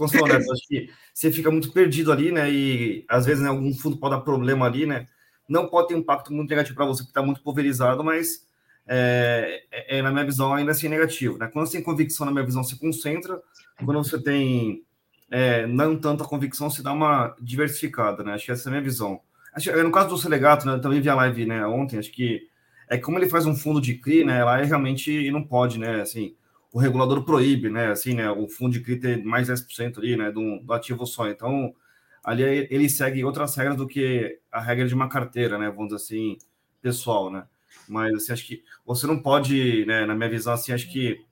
que 0.68 0.90
você 1.14 1.32
fica 1.32 1.50
muito 1.50 1.72
perdido 1.72 2.12
ali, 2.12 2.32
né, 2.32 2.52
e 2.52 3.06
às 3.08 3.26
vezes, 3.26 3.42
né, 3.42 3.50
algum 3.50 3.74
fundo 3.74 3.98
pode 3.98 4.16
dar 4.16 4.22
problema 4.22 4.66
ali, 4.66 4.86
né, 4.86 5.08
não 5.48 5.68
pode 5.68 5.90
ter 5.90 5.96
um 5.96 6.00
impacto 6.00 6.34
muito 6.34 6.50
negativo 6.50 6.76
para 6.76 6.86
você, 6.86 7.04
porque 7.04 7.12
está 7.12 7.22
muito 7.22 7.42
pulverizado, 7.42 8.04
mas 8.04 8.46
é, 8.88 9.64
é, 9.72 9.98
é, 9.98 10.02
na 10.02 10.12
minha 10.12 10.26
visão, 10.26 10.54
ainda 10.54 10.72
assim 10.72 10.88
é 10.88 10.90
negativo. 10.90 11.38
Né? 11.38 11.48
Quando 11.48 11.68
você 11.68 11.78
tem 11.78 11.84
convicção, 11.84 12.26
na 12.26 12.32
minha 12.32 12.46
visão, 12.46 12.64
se 12.64 12.78
concentra. 12.78 13.42
Quando 13.84 14.04
você 14.04 14.22
tem 14.22 14.84
é, 15.30 15.66
não 15.68 15.98
tanta 15.98 16.24
convicção, 16.26 16.70
se 16.70 16.84
dá 16.84 16.92
uma 16.92 17.36
diversificada. 17.42 18.24
Né? 18.24 18.34
Acho 18.34 18.46
que 18.46 18.52
essa 18.52 18.68
é 18.68 18.70
a 18.70 18.72
minha 18.72 18.84
visão. 18.84 19.22
Acho, 19.54 19.72
no 19.84 19.92
caso 19.92 20.10
do 20.10 20.18
Selegato, 20.18 20.66
né, 20.66 20.74
eu 20.74 20.82
também 20.82 21.02
vi 21.02 21.10
a 21.10 21.16
live 21.16 21.46
né, 21.46 21.66
ontem, 21.66 22.00
acho 22.00 22.12
que 22.12 22.48
é 22.92 22.98
como 22.98 23.18
ele 23.18 23.30
faz 23.30 23.46
um 23.46 23.56
fundo 23.56 23.80
de 23.80 23.96
CRI, 23.96 24.26
né, 24.26 24.44
lá 24.44 24.60
é 24.60 24.66
realmente 24.66 25.32
não 25.32 25.42
pode, 25.42 25.80
né, 25.80 26.02
assim, 26.02 26.36
o 26.74 26.78
regulador 26.78 27.24
proíbe, 27.24 27.70
né, 27.70 27.88
assim, 27.88 28.14
né, 28.14 28.30
o 28.30 28.50
fundo 28.50 28.74
de 28.74 28.82
CRI 28.82 29.00
ter 29.00 29.24
mais 29.24 29.48
10% 29.48 29.98
ali, 29.98 30.18
né, 30.18 30.30
do, 30.30 30.60
do 30.60 30.74
ativo 30.74 31.06
só. 31.06 31.30
Então, 31.30 31.74
ali 32.22 32.44
ele 32.44 32.90
segue 32.90 33.24
outras 33.24 33.56
regras 33.56 33.78
do 33.78 33.88
que 33.88 34.38
a 34.52 34.60
regra 34.60 34.86
de 34.86 34.94
uma 34.94 35.08
carteira, 35.08 35.58
né, 35.58 35.70
vamos 35.70 35.86
dizer 35.86 35.96
assim, 36.04 36.38
pessoal, 36.82 37.32
né. 37.32 37.46
Mas 37.88 38.14
assim, 38.14 38.34
acho 38.34 38.46
que 38.46 38.62
você 38.86 39.08
não 39.08 39.22
pode, 39.22 39.86
né, 39.86 40.06
na 40.06 40.14
minha 40.14 40.30
visão, 40.30 40.52
assim, 40.54 40.74
acho 40.74 40.92
que 40.92 41.24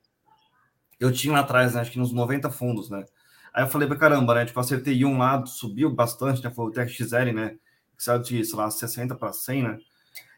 eu 0.97 1.11
tinha 1.11 1.33
lá 1.33 1.41
atrás, 1.41 1.73
né, 1.75 1.81
acho 1.81 1.91
que 1.91 1.99
nos 1.99 2.13
90 2.13 2.49
fundos, 2.49 2.89
né? 2.89 3.03
Aí 3.53 3.63
eu 3.63 3.67
falei 3.67 3.87
para 3.87 3.97
caramba, 3.97 4.35
né? 4.35 4.45
Tipo, 4.45 4.59
acertei 4.59 5.03
um 5.03 5.17
lado, 5.17 5.49
subiu 5.49 5.89
bastante, 5.89 6.43
né? 6.43 6.51
Foi 6.51 6.65
o 6.67 6.71
TXL, 6.71 7.33
né? 7.33 7.57
Que 7.97 8.03
saiu 8.03 8.21
de, 8.21 8.45
sei 8.45 8.55
lá, 8.55 8.69
60 8.69 9.15
para 9.15 9.33
100, 9.33 9.63
né? 9.63 9.77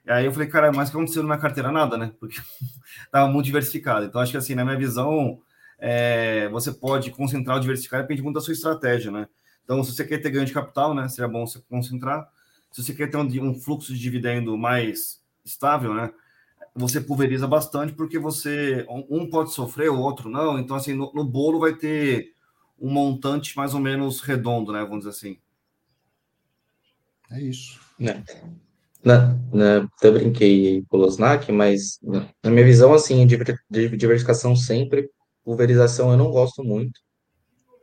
E 0.06 0.12
aí 0.12 0.26
eu 0.26 0.32
falei, 0.32 0.48
cara, 0.48 0.72
mas 0.72 0.90
o 0.90 0.92
que 0.92 0.98
aconteceu 0.98 1.22
na 1.22 1.30
minha 1.30 1.40
carteira? 1.40 1.72
Nada, 1.72 1.98
né? 1.98 2.12
Porque 2.20 2.40
tava 3.12 3.32
muito 3.32 3.46
diversificado. 3.46 4.06
Então, 4.06 4.20
acho 4.20 4.32
que 4.32 4.38
assim, 4.38 4.56
na 4.56 4.66
minha 4.66 4.78
visão, 4.78 5.40
é, 5.78 6.50
você 6.50 6.72
pode 6.72 7.12
concentrar 7.12 7.56
ou 7.56 7.62
diversificar, 7.62 8.02
depende 8.02 8.22
muito 8.22 8.36
da 8.36 8.42
sua 8.42 8.54
estratégia, 8.54 9.12
né? 9.12 9.28
Então, 9.64 9.84
se 9.84 9.94
você 9.94 10.04
quer 10.06 10.18
ter 10.18 10.32
ganho 10.32 10.46
de 10.46 10.54
capital, 10.54 10.94
né? 10.94 11.08
Seria 11.08 11.28
bom 11.28 11.46
você 11.46 11.60
concentrar. 11.70 12.28
Se 12.72 12.84
você 12.84 12.94
quer 12.94 13.10
ter 13.10 13.18
um, 13.18 13.50
um 13.50 13.54
fluxo 13.54 13.94
de 13.94 14.00
dividendo 14.00 14.58
mais 14.58 15.22
estável, 15.46 15.94
né? 15.94 16.12
Você 16.76 17.02
pulveriza 17.02 17.48
bastante 17.48 17.94
porque 17.94 18.18
você 18.18 18.86
um 18.88 19.30
pode 19.30 19.54
sofrer, 19.54 19.90
o 19.90 20.00
outro 20.00 20.30
não. 20.30 20.58
Então, 20.58 20.76
assim, 20.76 20.94
no, 20.94 21.12
no 21.14 21.24
bolo 21.24 21.60
vai 21.60 21.74
ter 21.74 22.34
um 22.80 22.90
montante 22.90 23.56
mais 23.56 23.74
ou 23.74 23.80
menos 23.80 24.22
redondo, 24.22 24.72
né? 24.72 24.82
Vamos 24.82 25.00
dizer 25.00 25.10
assim. 25.10 25.38
É 27.30 27.42
isso. 27.42 27.80
Né? 28.00 28.24
Na, 29.04 29.36
na, 29.52 29.90
até 29.98 30.12
brinquei 30.12 30.84
com 30.88 30.98
o 30.98 31.00
Losnak, 31.00 31.52
mas 31.52 32.00
na 32.44 32.52
minha 32.52 32.66
visão, 32.66 32.94
assim, 32.94 33.26
de 33.26 33.38
diversificação 33.98 34.56
sempre, 34.56 35.10
pulverização 35.44 36.12
eu 36.12 36.18
não 36.18 36.30
gosto 36.30 36.64
muito, 36.64 37.00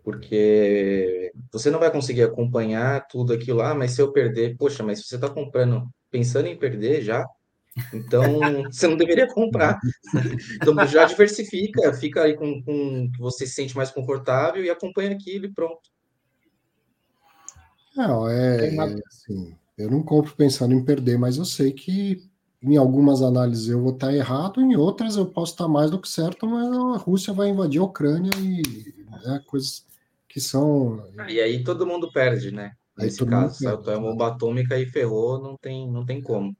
porque 0.04 1.32
você 1.52 1.70
não 1.70 1.80
vai 1.80 1.90
conseguir 1.90 2.22
acompanhar 2.22 3.06
tudo 3.08 3.32
aquilo 3.32 3.58
lá, 3.58 3.74
mas 3.74 3.92
se 3.92 4.00
eu 4.00 4.12
perder, 4.12 4.56
poxa, 4.56 4.82
mas 4.82 5.00
se 5.00 5.06
você 5.06 5.16
está 5.16 5.28
comprando 5.28 5.88
pensando 6.10 6.46
em 6.46 6.56
perder 6.56 7.02
já, 7.02 7.26
então, 7.92 8.22
você 8.72 8.86
não 8.86 8.96
deveria 8.96 9.26
comprar. 9.28 9.78
Então, 10.56 10.74
já 10.86 11.04
diversifica, 11.04 11.92
fica 11.94 12.22
aí 12.22 12.34
com, 12.34 12.62
com 12.62 13.10
que 13.10 13.20
você 13.20 13.46
se 13.46 13.54
sente 13.54 13.76
mais 13.76 13.90
confortável 13.90 14.64
e 14.64 14.70
acompanha 14.70 15.12
aquilo 15.12 15.46
e 15.46 15.52
pronto. 15.52 15.80
Não, 17.96 18.28
é, 18.28 18.74
é 18.74 18.80
assim, 19.06 19.56
eu 19.78 19.90
não 19.90 20.02
compro 20.02 20.34
pensando 20.34 20.74
em 20.74 20.84
perder, 20.84 21.16
mas 21.16 21.36
eu 21.36 21.44
sei 21.44 21.72
que 21.72 22.28
em 22.60 22.76
algumas 22.76 23.22
análises 23.22 23.68
eu 23.68 23.80
vou 23.80 23.92
estar 23.92 24.12
errado, 24.12 24.60
em 24.60 24.74
outras 24.74 25.16
eu 25.16 25.26
posso 25.26 25.52
estar 25.52 25.68
mais 25.68 25.90
do 25.90 26.00
que 26.00 26.08
certo, 26.08 26.46
mas 26.46 26.66
a 26.66 26.96
Rússia 26.96 27.32
vai 27.32 27.48
invadir 27.48 27.80
a 27.80 27.84
Ucrânia 27.84 28.32
e 28.40 28.62
né, 29.24 29.40
coisas 29.46 29.86
que 30.28 30.40
são. 30.40 31.08
E 31.28 31.40
aí 31.40 31.62
todo 31.62 31.86
mundo 31.86 32.10
perde, 32.10 32.50
né? 32.50 32.72
Nesse 32.98 33.24
caso, 33.24 33.62
saiu 33.62 33.76
a 33.76 34.00
bomba 34.00 34.26
atômica 34.26 34.76
e 34.76 34.86
ferrou, 34.86 35.40
não 35.40 35.56
tem, 35.56 35.88
não 35.88 36.04
tem 36.04 36.20
como. 36.20 36.56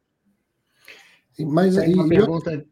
Mas 1.41 1.77
e, 1.77 1.91
e, 1.91 2.21
outra, 2.21 2.67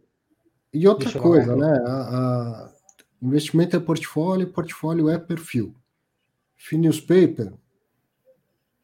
e 0.73 0.87
outra 0.87 1.21
coisa, 1.21 1.57
né? 1.57 1.83
A, 1.85 1.91
a, 1.91 2.73
investimento 3.21 3.75
é 3.75 3.81
portfólio, 3.81 4.53
portfólio 4.53 5.09
é 5.09 5.19
perfil. 5.19 5.75
Newspaper 6.73 7.53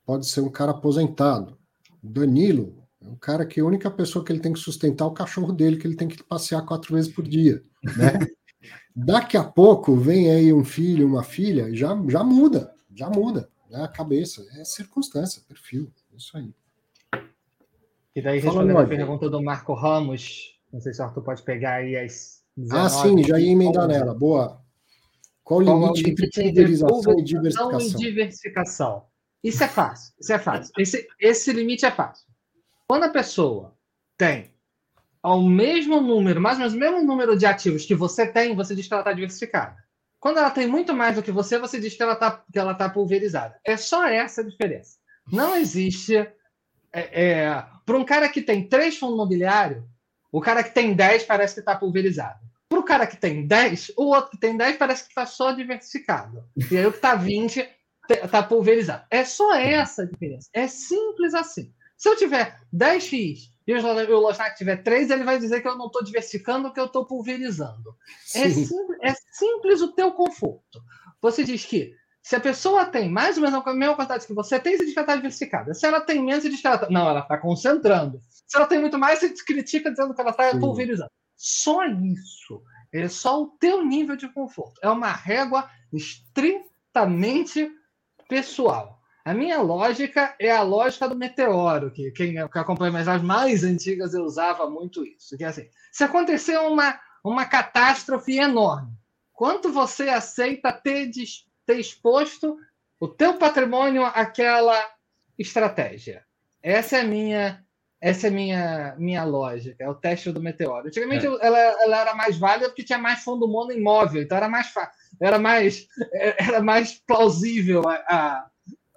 pode 0.05 0.27
ser 0.27 0.41
um 0.41 0.51
cara 0.51 0.73
aposentado. 0.73 1.59
Danilo 2.03 2.83
é 3.01 3.09
um 3.09 3.17
cara 3.17 3.47
que 3.47 3.61
a 3.61 3.65
única 3.65 3.91
pessoa 3.91 4.25
que 4.25 4.33
ele 4.33 4.41
tem 4.41 4.53
que 4.53 4.59
sustentar 4.59 5.05
é 5.05 5.09
o 5.09 5.13
cachorro 5.13 5.53
dele, 5.53 5.77
que 5.77 5.87
ele 5.87 5.97
tem 5.97 6.09
que 6.09 6.23
passear 6.23 6.65
quatro 6.65 6.95
vezes 6.95 7.13
por 7.13 7.27
dia, 7.27 7.63
né? 7.97 8.13
Daqui 8.95 9.37
a 9.37 9.43
pouco 9.43 9.97
vem 9.97 10.31
aí 10.31 10.53
um 10.53 10.65
filho, 10.65 11.07
uma 11.07 11.23
filha, 11.23 11.75
já, 11.75 11.99
já 12.09 12.23
muda, 12.23 12.73
já 12.95 13.09
muda, 13.09 13.49
né? 13.71 13.83
A 13.83 13.89
cabeça, 13.89 14.47
é 14.59 14.65
circunstância, 14.65 15.43
perfil, 15.49 15.91
isso 16.17 16.37
aí. 16.37 16.55
E 18.15 18.21
daí, 18.21 18.39
respondendo 18.39 18.79
a 18.79 18.87
pergunta 18.87 19.29
do 19.31 19.43
Marco 19.43 19.73
Ramos, 19.73 20.61
não 20.73 20.81
sei 20.81 20.93
se 20.93 21.01
o 21.01 21.05
Arthur 21.05 21.23
pode 21.23 21.43
pegar 21.43 21.77
aí 21.77 21.97
as. 21.97 22.43
19, 22.55 22.85
ah, 22.85 22.89
sim, 22.91 23.25
já 23.25 23.41
ia 23.41 23.51
emendar 23.51 23.89
nela. 23.89 24.15
Boa. 24.15 24.61
Qual 25.43 25.61
o 25.61 25.63
limite, 25.63 26.11
entre 26.11 26.31
pulverização 26.31 27.19
e 27.19 27.25
diversificação? 27.25 27.81
E 27.81 27.95
diversificação. 27.95 29.05
Isso 29.43 29.65
é 29.65 29.69
fácil. 29.69 30.15
Isso 30.21 30.33
é 30.33 30.39
fácil. 30.39 30.73
Esse, 30.79 31.07
esse 31.19 31.53
limite 31.53 31.85
é 31.85 31.91
fácil. 31.91 32.27
Quando 32.87 33.05
a 33.05 33.09
pessoa 33.09 33.77
tem 34.17 34.53
ao 35.23 35.43
mesmo 35.43 36.01
número, 36.01 36.41
mais 36.41 36.59
ou 36.59 36.61
menos 36.61 36.75
o 36.75 36.79
mesmo 36.79 37.03
número 37.07 37.37
de 37.37 37.47
ativos 37.47 37.85
que 37.85 37.95
você 37.95 38.27
tem, 38.27 38.55
você 38.55 38.75
diz 38.75 38.87
que 38.87 38.93
ela 38.93 39.03
está 39.03 39.13
diversificada. 39.13 39.77
Quando 40.19 40.39
ela 40.39 40.51
tem 40.51 40.67
muito 40.67 40.95
mais 40.95 41.17
do 41.17 41.23
que 41.23 41.33
você, 41.33 41.59
você 41.59 41.81
diz 41.81 41.95
que 41.95 42.03
ela 42.03 42.13
está 42.13 42.45
que 42.53 42.59
ela 42.59 42.75
tá 42.75 42.89
pulverizada. 42.89 43.59
É 43.65 43.77
só 43.77 44.07
essa 44.07 44.41
a 44.41 44.45
diferença. 44.45 44.99
Não 45.31 45.57
existe. 45.57 46.17
É, 46.17 46.31
é, 46.93 47.67
Para 47.85 47.99
um 47.99 48.05
cara 48.05 48.29
que 48.29 48.43
tem 48.43 48.69
três 48.69 48.99
fundos 48.99 49.15
imobiliários, 49.15 49.83
o 50.31 50.41
cara 50.41 50.63
que 50.63 50.71
tem 50.71 50.95
10 50.95 51.25
parece 51.25 51.55
que 51.55 51.61
está 51.61 51.75
pulverizado. 51.75 52.39
Para 52.69 52.79
o 52.79 52.85
cara 52.85 53.07
que 53.07 53.17
tem 53.17 53.47
10, 53.47 53.93
o 53.97 54.05
outro 54.05 54.31
que 54.31 54.39
tem 54.39 54.57
10 54.57 54.77
parece 54.77 55.03
que 55.05 55.11
está 55.11 55.27
só 55.27 55.53
diversificado. 55.53 56.45
E 56.71 56.77
aí 56.77 56.87
o 56.87 56.91
que 56.93 56.99
está 56.99 57.15
20 57.15 57.69
está 58.15 58.43
pulverizado. 58.43 59.05
É 59.11 59.25
só 59.25 59.55
essa 59.55 60.03
a 60.03 60.07
diferença. 60.07 60.49
É 60.53 60.67
simples 60.67 61.35
assim. 61.35 61.73
Se 61.97 62.09
eu 62.09 62.17
tiver 62.17 62.59
10 62.73 63.07
FIIs 63.07 63.53
e 63.67 63.75
o 63.75 64.19
Losnak 64.19 64.57
tiver 64.57 64.83
3, 64.83 65.11
ele 65.11 65.25
vai 65.25 65.39
dizer 65.39 65.61
que 65.61 65.69
eu 65.69 65.77
não 65.77 65.87
estou 65.87 66.03
diversificando, 66.03 66.73
que 66.73 66.81
eu 66.81 66.87
estou 66.87 67.07
pulverizando. 67.07 67.97
É 68.35 68.49
simples, 68.49 68.99
é 69.03 69.15
simples 69.33 69.81
o 69.81 69.93
teu 69.93 70.11
conforto. 70.13 70.83
Você 71.21 71.45
diz 71.45 71.65
que 71.65 71.95
se 72.23 72.37
a 72.37 72.41
pessoa 72.41 72.85
tem 72.85 73.09
mais 73.09 73.37
ou 73.37 73.43
menos 73.43 73.65
a 73.65 73.75
mesma 73.75 73.97
quantidade 73.97 74.27
que 74.27 74.35
você 74.35 74.59
tem, 74.59 74.77
você 74.77 74.85
diz 74.85 74.93
que 74.93 74.99
ela 74.99 75.07
está 75.07 75.17
diversificada. 75.17 75.75
Se 75.75 75.87
ela 75.87 76.01
tem 76.01 76.21
menos, 76.25 76.43
você 76.43 76.51
diz 76.51 76.61
que 76.61 76.67
ela 76.67 76.77
está... 76.77 76.91
Não, 76.91 77.09
ela 77.09 77.21
está 77.21 77.39
concentrando. 77.39 78.21
Se 78.47 78.57
ela 78.57 78.67
tem 78.67 78.81
muito 78.81 78.99
mais, 78.99 79.21
você 79.21 79.33
critica 79.45 79.91
dizendo 79.91 80.15
que 80.15 80.21
ela 80.21 80.31
está 80.31 80.51
pulverizando. 80.59 81.11
Só 81.37 81.85
isso. 81.85 82.63
É 82.93 83.09
só 83.09 83.43
o 83.43 83.47
teu 83.59 83.85
nível 83.85 84.17
de 84.17 84.29
conforto. 84.29 84.81
É 84.83 84.89
uma 84.89 85.11
régua 85.11 85.69
estritamente 85.93 87.71
pessoal. 88.33 88.99
A 89.27 89.35
minha 89.35 89.61
lógica 89.61 90.35
é 90.41 90.51
a 90.51 90.63
lógica 90.63 91.07
do 91.07 91.15
meteoro, 91.15 91.91
que 91.91 92.11
quem 92.13 92.33
que 92.49 92.59
acompanha 92.59 92.99
as 92.99 93.23
mais 93.23 93.63
antigas 93.63 94.15
eu 94.15 94.25
usava 94.25 94.71
muito 94.71 95.05
isso. 95.05 95.37
Que 95.37 95.45
é 95.45 95.49
assim, 95.49 95.69
se 95.93 96.03
acontecer 96.03 96.57
uma, 96.57 96.99
uma 97.23 97.45
catástrofe 97.45 98.39
enorme, 98.39 98.91
quanto 99.35 99.71
você 99.71 100.09
aceita 100.09 100.73
ter, 100.73 101.11
ter 101.67 101.79
exposto 101.79 102.57
o 102.99 103.07
teu 103.07 103.35
patrimônio 103.35 104.03
àquela 104.03 104.83
estratégia? 105.39 106.25
Essa 106.63 106.97
é 106.97 107.01
a 107.03 107.07
minha 107.07 107.63
essa 108.03 108.27
é 108.27 108.31
minha 108.31 108.97
minha 108.99 109.23
lógica, 109.23 109.85
é 109.85 109.89
o 109.89 109.95
teste 109.95 110.33
do 110.33 110.43
meteoro. 110.43 110.89
Antigamente 110.89 111.25
é. 111.25 111.29
ela, 111.29 111.59
ela, 111.59 112.01
era 112.01 112.15
mais 112.15 112.37
válida 112.37 112.69
porque 112.69 112.83
tinha 112.83 112.99
mais 112.99 113.23
fundo 113.23 113.47
mono 113.47 113.73
imóvel, 113.73 114.21
então 114.21 114.37
era 114.37 114.49
mais 114.49 114.75
era 115.21 115.39
mais 115.39 115.87
era 116.37 116.61
mais 116.61 117.01
plausível 117.07 117.89
a, 117.89 117.95
a 118.09 118.47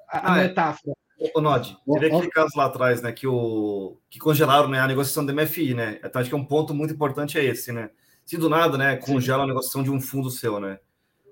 a, 0.09 0.33
ah, 0.33 0.39
é. 0.39 0.47
metáfora. 0.47 0.95
Ô, 1.33 1.41
Nod, 1.41 1.77
teve 1.93 2.07
aquele 2.07 2.29
caso 2.29 2.51
lá 2.55 2.65
atrás, 2.65 3.01
né, 3.01 3.11
que, 3.11 3.25
o, 3.25 3.97
que 4.09 4.19
congelaram 4.19 4.67
né, 4.67 4.79
a 4.79 4.87
negociação 4.87 5.25
do 5.25 5.33
MFI, 5.33 5.73
né? 5.73 5.99
Então, 6.03 6.19
acho 6.19 6.29
que 6.29 6.35
é 6.35 6.37
um 6.37 6.45
ponto 6.45 6.73
muito 6.73 6.93
importante 6.93 7.37
é 7.37 7.43
esse, 7.43 7.71
né? 7.71 7.89
Se 8.25 8.37
do 8.37 8.49
nada, 8.49 8.77
né, 8.77 8.97
congela 8.97 9.43
a 9.43 9.47
negociação 9.47 9.81
de 9.81 9.89
um 9.89 10.01
fundo 10.01 10.29
seu, 10.29 10.59
né? 10.59 10.79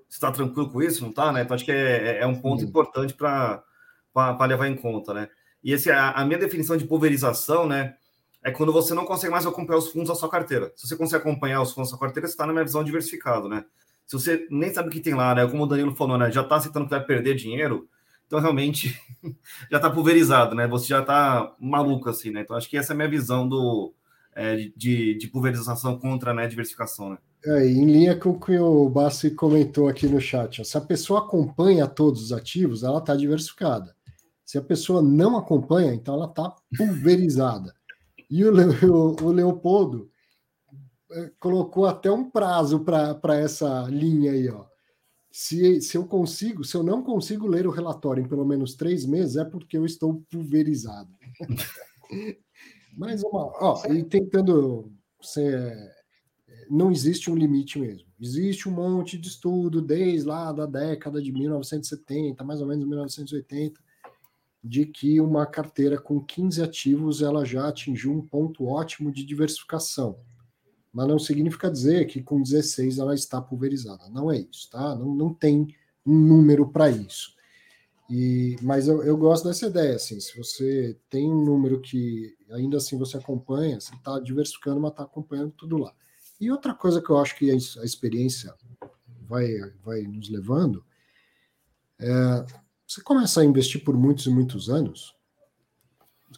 Você 0.08 0.16
está 0.16 0.30
tranquilo 0.32 0.70
com 0.70 0.82
isso, 0.82 1.02
não 1.02 1.10
está, 1.10 1.32
né? 1.32 1.42
Então, 1.42 1.54
acho 1.54 1.64
que 1.64 1.72
é, 1.72 2.18
é, 2.18 2.18
é 2.20 2.26
um 2.26 2.40
ponto 2.40 2.62
Sim. 2.62 2.68
importante 2.68 3.14
para 3.14 3.62
levar 4.46 4.68
em 4.68 4.76
conta, 4.76 5.12
né? 5.12 5.28
E 5.64 5.72
esse, 5.72 5.90
a, 5.90 6.10
a, 6.10 6.24
minha 6.24 6.38
definição 6.38 6.76
de 6.76 6.84
pulverização, 6.84 7.66
né, 7.66 7.94
é 8.42 8.50
quando 8.50 8.72
você 8.72 8.92
não 8.94 9.06
consegue 9.06 9.32
mais 9.32 9.46
acompanhar 9.46 9.78
os 9.78 9.88
fundos 9.88 10.08
da 10.08 10.14
sua 10.14 10.28
carteira. 10.28 10.70
Se 10.76 10.86
você 10.86 10.94
consegue 10.94 11.22
acompanhar 11.22 11.62
os 11.62 11.72
fundos 11.72 11.90
da 11.90 11.96
sua 11.96 12.06
carteira, 12.06 12.28
você 12.28 12.34
está 12.34 12.46
na 12.46 12.52
minha 12.52 12.64
visão 12.64 12.84
diversificado, 12.84 13.48
né? 13.48 13.64
Se 14.06 14.12
você 14.14 14.46
nem 14.50 14.72
sabe 14.72 14.88
o 14.88 14.92
que 14.92 15.00
tem 15.00 15.14
lá, 15.14 15.34
né? 15.34 15.46
Como 15.46 15.62
o 15.62 15.66
Danilo 15.66 15.96
falou, 15.96 16.18
né? 16.18 16.30
Já 16.30 16.42
está 16.42 16.56
aceitando 16.56 16.84
que 16.84 16.90
vai 16.90 17.02
perder 17.02 17.34
dinheiro, 17.34 17.88
então, 18.26 18.40
realmente, 18.40 19.00
já 19.70 19.76
está 19.76 19.90
pulverizado, 19.90 20.54
né? 20.54 20.66
Você 20.66 20.88
já 20.88 21.00
está 21.00 21.54
maluco, 21.58 22.08
assim, 22.08 22.30
né? 22.30 22.40
Então, 22.40 22.56
acho 22.56 22.68
que 22.68 22.76
essa 22.76 22.92
é 22.92 22.94
a 22.94 22.96
minha 22.96 23.08
visão 23.08 23.48
do, 23.48 23.94
é, 24.34 24.70
de, 24.76 25.14
de 25.14 25.28
pulverização 25.28 25.98
contra 25.98 26.34
né, 26.34 26.46
diversificação, 26.46 27.10
né? 27.10 27.18
É, 27.46 27.66
em 27.66 27.84
linha 27.84 28.16
com 28.16 28.30
o 28.30 28.40
que 28.40 28.58
o 28.58 28.88
Bassi 28.88 29.30
comentou 29.30 29.86
aqui 29.88 30.06
no 30.06 30.20
chat. 30.20 30.64
Se 30.64 30.78
a 30.78 30.80
pessoa 30.80 31.20
acompanha 31.20 31.86
todos 31.86 32.22
os 32.22 32.32
ativos, 32.32 32.82
ela 32.82 32.98
está 32.98 33.14
diversificada. 33.14 33.94
Se 34.44 34.58
a 34.58 34.62
pessoa 34.62 35.02
não 35.02 35.36
acompanha, 35.36 35.94
então 35.94 36.14
ela 36.14 36.26
está 36.26 36.54
pulverizada. 36.76 37.74
E 38.30 38.44
o, 38.44 38.52
o, 38.52 39.24
o 39.24 39.32
Leopoldo 39.32 40.10
é, 41.12 41.30
colocou 41.38 41.86
até 41.86 42.10
um 42.10 42.30
prazo 42.30 42.80
para 42.80 43.38
essa 43.38 43.82
linha 43.88 44.32
aí, 44.32 44.48
ó 44.48 44.66
se, 45.36 45.80
se 45.80 45.96
eu 45.96 46.06
consigo, 46.06 46.62
se 46.62 46.76
eu 46.76 46.84
não 46.84 47.02
consigo 47.02 47.48
ler 47.48 47.66
o 47.66 47.70
relatório 47.72 48.22
em 48.22 48.28
pelo 48.28 48.44
menos 48.44 48.76
três 48.76 49.04
meses, 49.04 49.34
é 49.34 49.44
porque 49.44 49.76
eu 49.76 49.84
estou 49.84 50.24
pulverizado. 50.30 51.10
Mas 52.96 53.20
uma, 53.24 53.46
ó, 53.60 53.84
e 53.92 54.04
tentando 54.04 54.92
ser, 55.20 55.76
não 56.70 56.88
existe 56.92 57.32
um 57.32 57.34
limite 57.34 57.80
mesmo. 57.80 58.06
Existe 58.20 58.68
um 58.68 58.72
monte 58.72 59.18
de 59.18 59.26
estudo 59.26 59.82
desde 59.82 60.24
lá 60.24 60.52
da 60.52 60.66
década 60.66 61.20
de 61.20 61.32
1970, 61.32 62.44
mais 62.44 62.60
ou 62.60 62.68
menos 62.68 62.86
1980, 62.86 63.80
de 64.64 64.86
que 64.86 65.20
uma 65.20 65.44
carteira 65.44 66.00
com 66.00 66.18
15 66.20 66.62
ativos 66.62 67.20
ela 67.20 67.44
já 67.44 67.68
atingiu 67.68 68.12
um 68.12 68.26
ponto 68.26 68.66
ótimo 68.66 69.12
de 69.12 69.24
diversificação 69.24 70.18
mas 70.94 71.08
não 71.08 71.18
significa 71.18 71.68
dizer 71.68 72.06
que 72.06 72.22
com 72.22 72.40
16 72.40 73.00
ela 73.00 73.16
está 73.16 73.42
pulverizada. 73.42 74.08
Não 74.10 74.30
é 74.30 74.38
isso, 74.38 74.70
tá? 74.70 74.94
Não, 74.94 75.12
não 75.12 75.34
tem 75.34 75.74
um 76.06 76.16
número 76.16 76.68
para 76.68 76.88
isso. 76.88 77.34
E, 78.08 78.56
mas 78.62 78.86
eu, 78.86 79.02
eu, 79.02 79.16
gosto 79.16 79.48
dessa 79.48 79.66
ideia, 79.66 79.96
assim, 79.96 80.20
se 80.20 80.36
você 80.36 80.96
tem 81.10 81.28
um 81.28 81.44
número 81.44 81.80
que 81.80 82.36
ainda 82.48 82.76
assim 82.76 82.96
você 82.96 83.16
acompanha, 83.16 83.80
você 83.80 83.92
está 83.92 84.20
diversificando, 84.20 84.80
mas 84.80 84.92
está 84.92 85.02
acompanhando 85.02 85.50
tudo 85.56 85.78
lá. 85.78 85.92
E 86.40 86.48
outra 86.48 86.72
coisa 86.72 87.02
que 87.02 87.10
eu 87.10 87.18
acho 87.18 87.36
que 87.36 87.50
a, 87.50 87.56
experiência 87.56 88.54
vai, 89.22 89.48
vai 89.82 90.02
nos 90.02 90.30
levando, 90.30 90.84
é, 91.98 92.46
você 92.86 93.02
começa 93.02 93.40
a 93.40 93.44
investir 93.44 93.82
por 93.82 93.96
muitos 93.96 94.26
e 94.26 94.30
muitos 94.30 94.68
anos, 94.68 95.14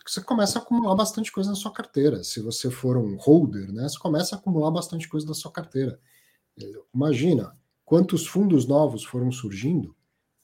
você 0.06 0.20
começa 0.20 0.58
a 0.58 0.62
acumular 0.62 0.94
bastante 0.94 1.32
coisa 1.32 1.50
na 1.50 1.56
sua 1.56 1.72
carteira. 1.72 2.22
Se 2.22 2.40
você 2.40 2.70
for 2.70 2.96
um 2.96 3.16
holder, 3.16 3.72
né, 3.72 3.88
você 3.88 3.98
começa 3.98 4.36
a 4.36 4.38
acumular 4.38 4.70
bastante 4.70 5.08
coisa 5.08 5.26
na 5.26 5.34
sua 5.34 5.50
carteira. 5.50 5.98
Imagina 6.94 7.56
quantos 7.84 8.26
fundos 8.26 8.66
novos 8.66 9.04
foram 9.04 9.30
surgindo, 9.30 9.94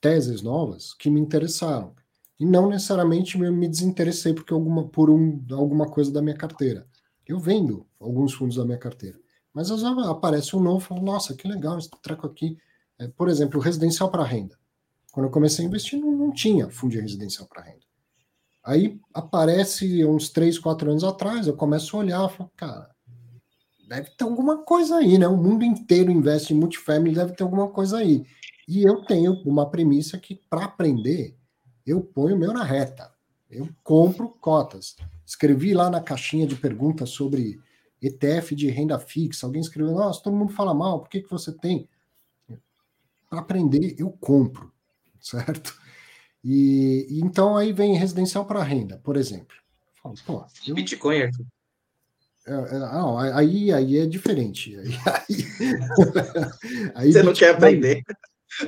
teses 0.00 0.42
novas 0.42 0.94
que 0.94 1.10
me 1.10 1.20
interessaram. 1.20 1.94
E 2.38 2.44
não 2.44 2.68
necessariamente 2.68 3.38
me 3.38 3.68
desinteressei 3.68 4.34
porque 4.34 4.52
alguma, 4.52 4.88
por 4.88 5.08
um, 5.10 5.44
alguma 5.52 5.86
coisa 5.86 6.10
da 6.10 6.20
minha 6.20 6.36
carteira. 6.36 6.86
Eu 7.26 7.38
vendo 7.38 7.86
alguns 8.00 8.34
fundos 8.34 8.56
da 8.56 8.64
minha 8.64 8.78
carteira. 8.78 9.18
Mas 9.54 9.70
às 9.70 9.82
vezes 9.82 9.98
aparece 10.08 10.56
um 10.56 10.60
novo 10.60 10.84
e 10.84 10.88
falo, 10.88 11.02
nossa, 11.02 11.34
que 11.34 11.46
legal 11.46 11.78
esse 11.78 11.90
treco 12.02 12.26
aqui. 12.26 12.58
É, 12.98 13.06
por 13.06 13.28
exemplo, 13.28 13.60
residencial 13.60 14.10
para 14.10 14.24
renda. 14.24 14.58
Quando 15.12 15.26
eu 15.26 15.30
comecei 15.30 15.64
a 15.64 15.68
investir, 15.68 16.00
não, 16.00 16.10
não 16.10 16.32
tinha 16.32 16.70
fundo 16.70 16.92
de 16.92 17.00
residencial 17.00 17.46
para 17.46 17.62
renda. 17.62 17.82
Aí 18.64 18.98
aparece 19.12 20.04
uns 20.04 20.30
três, 20.30 20.58
quatro 20.58 20.90
anos 20.90 21.04
atrás, 21.04 21.46
eu 21.46 21.54
começo 21.54 21.96
a 21.96 22.00
olhar, 22.00 22.28
falo, 22.28 22.50
cara, 22.56 22.90
deve 23.88 24.10
ter 24.10 24.24
alguma 24.24 24.64
coisa 24.64 24.96
aí, 24.96 25.18
né? 25.18 25.28
O 25.28 25.36
mundo 25.36 25.64
inteiro 25.64 26.10
investe 26.10 26.54
em 26.54 26.56
multifamily, 26.56 27.14
deve 27.14 27.34
ter 27.34 27.42
alguma 27.42 27.68
coisa 27.68 27.98
aí. 27.98 28.24
E 28.66 28.82
eu 28.82 29.04
tenho 29.04 29.34
uma 29.44 29.68
premissa 29.68 30.18
que, 30.18 30.36
para 30.48 30.64
aprender, 30.64 31.36
eu 31.84 32.00
ponho 32.00 32.36
o 32.36 32.38
meu 32.38 32.52
na 32.52 32.64
reta. 32.64 33.12
Eu 33.50 33.68
compro 33.82 34.30
cotas. 34.30 34.96
Escrevi 35.26 35.74
lá 35.74 35.90
na 35.90 36.00
caixinha 36.00 36.46
de 36.46 36.54
perguntas 36.54 37.10
sobre 37.10 37.60
ETF 38.00 38.54
de 38.54 38.70
renda 38.70 38.98
fixa. 38.98 39.44
Alguém 39.44 39.60
escreveu, 39.60 39.92
nossa, 39.92 40.22
todo 40.22 40.36
mundo 40.36 40.52
fala 40.52 40.72
mal, 40.72 41.00
por 41.00 41.10
que, 41.10 41.20
que 41.20 41.30
você 41.30 41.52
tem? 41.52 41.88
Para 43.28 43.40
aprender, 43.40 43.94
eu 43.98 44.10
compro, 44.10 44.72
certo? 45.22 45.74
E, 46.44 47.06
e 47.08 47.20
então 47.20 47.56
aí 47.56 47.72
vem 47.72 47.96
residencial 47.96 48.44
para 48.44 48.62
renda, 48.62 48.98
por 49.02 49.16
exemplo. 49.16 49.56
Pô, 50.26 50.44
eu... 50.66 50.74
Bitcoin, 50.74 51.22
Arthur. 51.22 51.46
É, 52.44 52.52
é, 52.52 52.78
não, 52.78 53.18
aí, 53.18 53.72
aí 53.72 53.98
é 53.98 54.06
diferente. 54.06 54.76
Aí, 54.76 54.88
aí, 55.06 56.92
aí 56.94 57.12
Você 57.12 57.22
não 57.22 57.32
quer 57.32 57.54
aprender. 57.54 58.02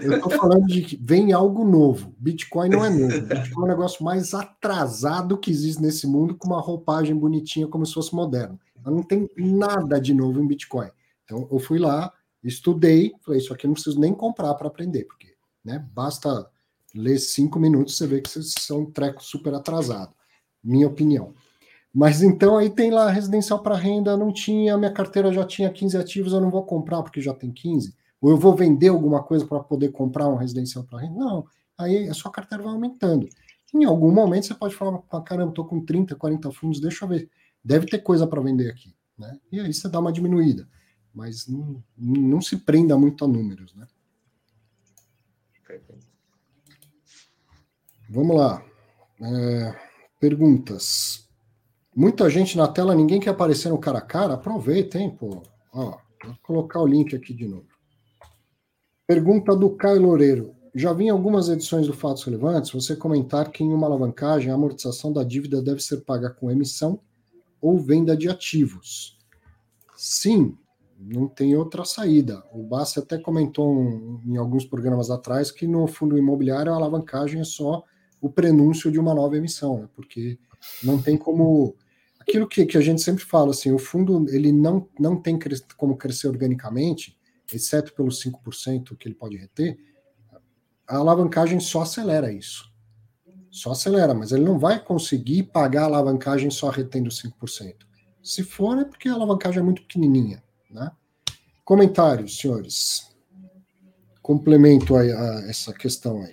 Eu 0.00 0.14
estou 0.14 0.30
falando 0.30 0.66
de 0.66 0.82
que 0.82 0.96
vem 0.96 1.32
algo 1.32 1.64
novo. 1.64 2.14
Bitcoin 2.18 2.70
não 2.70 2.84
é 2.84 2.90
novo. 2.90 3.20
Bitcoin 3.20 3.62
é 3.62 3.64
o 3.64 3.68
negócio 3.68 4.04
mais 4.04 4.32
atrasado 4.32 5.36
que 5.36 5.50
existe 5.50 5.82
nesse 5.82 6.06
mundo, 6.06 6.36
com 6.36 6.46
uma 6.46 6.60
roupagem 6.60 7.16
bonitinha, 7.16 7.66
como 7.66 7.84
se 7.84 7.92
fosse 7.92 8.14
moderno. 8.14 8.58
Mas 8.82 8.94
não 8.94 9.02
tem 9.02 9.28
nada 9.36 10.00
de 10.00 10.14
novo 10.14 10.40
em 10.40 10.46
Bitcoin. 10.46 10.88
Então 11.24 11.48
eu 11.50 11.58
fui 11.58 11.78
lá, 11.78 12.12
estudei, 12.42 13.12
falei, 13.22 13.40
isso 13.40 13.52
aqui 13.52 13.66
eu 13.66 13.68
não 13.68 13.74
preciso 13.74 13.98
nem 14.00 14.14
comprar 14.14 14.54
para 14.54 14.68
aprender, 14.68 15.04
porque 15.04 15.33
né, 15.64 15.84
basta 15.92 16.50
lê 16.94 17.18
cinco 17.18 17.58
minutos, 17.58 17.96
você 17.96 18.06
vê 18.06 18.20
que 18.20 18.28
vocês 18.30 18.54
são 18.58 18.80
um 18.82 18.90
treco 18.90 19.22
super 19.22 19.54
atrasado. 19.54 20.14
Minha 20.62 20.86
opinião. 20.86 21.34
Mas 21.92 22.22
então 22.22 22.56
aí 22.56 22.70
tem 22.70 22.90
lá 22.90 23.08
residencial 23.10 23.62
para 23.62 23.76
renda, 23.76 24.16
não 24.16 24.32
tinha, 24.32 24.76
minha 24.76 24.92
carteira 24.92 25.32
já 25.32 25.44
tinha 25.44 25.70
15 25.70 25.96
ativos, 25.96 26.32
eu 26.32 26.40
não 26.40 26.50
vou 26.50 26.64
comprar 26.64 27.02
porque 27.02 27.20
já 27.20 27.32
tem 27.32 27.52
15. 27.52 27.94
Ou 28.20 28.30
eu 28.30 28.36
vou 28.36 28.54
vender 28.56 28.88
alguma 28.88 29.22
coisa 29.22 29.46
para 29.46 29.60
poder 29.60 29.90
comprar 29.90 30.28
um 30.28 30.36
residencial 30.36 30.84
para 30.84 31.00
renda? 31.00 31.14
Não. 31.14 31.46
Aí 31.78 32.08
a 32.08 32.14
sua 32.14 32.30
carteira 32.30 32.64
vai 32.64 32.72
aumentando. 32.72 33.28
Em 33.72 33.84
algum 33.84 34.10
momento 34.10 34.46
você 34.46 34.54
pode 34.54 34.74
falar, 34.74 35.00
caramba, 35.24 35.50
estou 35.50 35.64
com 35.64 35.84
30, 35.84 36.14
40 36.14 36.50
fundos, 36.52 36.80
deixa 36.80 37.04
eu 37.04 37.08
ver. 37.08 37.28
Deve 37.62 37.86
ter 37.86 37.98
coisa 37.98 38.26
para 38.26 38.40
vender 38.40 38.70
aqui. 38.70 38.94
Né? 39.18 39.38
E 39.52 39.60
aí 39.60 39.72
você 39.72 39.88
dá 39.88 40.00
uma 40.00 40.12
diminuída. 40.12 40.68
Mas 41.12 41.46
não, 41.46 41.82
não 41.96 42.40
se 42.40 42.56
prenda 42.56 42.96
muito 42.98 43.24
a 43.24 43.28
números, 43.28 43.74
né? 43.74 43.86
Vamos 48.08 48.36
lá. 48.36 48.64
É, 49.20 49.74
perguntas. 50.20 51.28
Muita 51.94 52.28
gente 52.28 52.56
na 52.56 52.68
tela, 52.68 52.94
ninguém 52.94 53.20
quer 53.20 53.30
aparecer 53.30 53.68
no 53.68 53.78
cara 53.78 53.98
a 53.98 54.02
cara? 54.02 54.34
Aproveitem, 54.34 55.10
pô. 55.10 55.42
Ó, 55.72 55.96
vou 56.24 56.36
colocar 56.42 56.80
o 56.80 56.86
link 56.86 57.14
aqui 57.14 57.32
de 57.32 57.46
novo. 57.46 57.66
Pergunta 59.06 59.54
do 59.54 59.70
Caio 59.70 60.02
Loureiro. 60.02 60.54
Já 60.74 60.92
vi 60.92 61.04
em 61.04 61.10
algumas 61.10 61.48
edições 61.48 61.86
do 61.86 61.92
Fatos 61.92 62.24
Relevantes 62.24 62.72
você 62.72 62.96
comentar 62.96 63.50
que 63.50 63.62
em 63.62 63.72
uma 63.72 63.86
alavancagem 63.86 64.50
a 64.50 64.54
amortização 64.54 65.12
da 65.12 65.22
dívida 65.22 65.62
deve 65.62 65.80
ser 65.80 65.98
paga 65.98 66.30
com 66.30 66.50
emissão 66.50 66.98
ou 67.60 67.78
venda 67.78 68.16
de 68.16 68.28
ativos. 68.28 69.16
Sim, 69.96 70.58
não 70.98 71.28
tem 71.28 71.56
outra 71.56 71.84
saída. 71.84 72.42
O 72.52 72.62
Bassi 72.64 72.98
até 72.98 73.18
comentou 73.18 73.72
um, 73.72 74.20
em 74.26 74.36
alguns 74.36 74.64
programas 74.64 75.10
atrás 75.10 75.50
que 75.50 75.66
no 75.66 75.86
fundo 75.86 76.18
imobiliário 76.18 76.72
a 76.72 76.76
alavancagem 76.76 77.40
é 77.40 77.44
só 77.44 77.84
o 78.24 78.30
prenúncio 78.30 78.90
de 78.90 78.98
uma 78.98 79.14
nova 79.14 79.36
emissão, 79.36 79.82
né? 79.82 79.88
porque 79.94 80.38
não 80.82 81.00
tem 81.00 81.14
como 81.14 81.76
aquilo 82.18 82.48
que, 82.48 82.64
que 82.64 82.78
a 82.78 82.80
gente 82.80 83.02
sempre 83.02 83.22
fala 83.22 83.50
assim, 83.50 83.70
o 83.70 83.78
fundo 83.78 84.24
ele 84.30 84.50
não, 84.50 84.88
não 84.98 85.14
tem 85.20 85.38
como 85.76 85.94
crescer 85.94 86.28
organicamente, 86.28 87.18
exceto 87.52 87.92
pelos 87.92 88.24
5% 88.24 88.96
que 88.96 89.06
ele 89.06 89.14
pode 89.14 89.36
reter, 89.36 89.78
a 90.88 90.96
alavancagem 90.96 91.60
só 91.60 91.82
acelera 91.82 92.32
isso. 92.32 92.72
Só 93.50 93.72
acelera, 93.72 94.14
mas 94.14 94.32
ele 94.32 94.42
não 94.44 94.58
vai 94.58 94.82
conseguir 94.82 95.42
pagar 95.42 95.82
a 95.82 95.84
alavancagem 95.84 96.50
só 96.50 96.70
retendo 96.70 97.10
5%. 97.10 97.74
Se 98.22 98.42
for, 98.42 98.78
é 98.78 98.86
porque 98.86 99.06
a 99.06 99.12
alavancagem 99.12 99.60
é 99.60 99.62
muito 99.62 99.82
pequenininha. 99.82 100.42
Né? 100.70 100.90
Comentários, 101.62 102.38
senhores. 102.38 103.14
Complemento 104.22 104.96
a, 104.96 105.02
a 105.02 105.50
essa 105.50 105.74
questão 105.74 106.22
aí. 106.22 106.32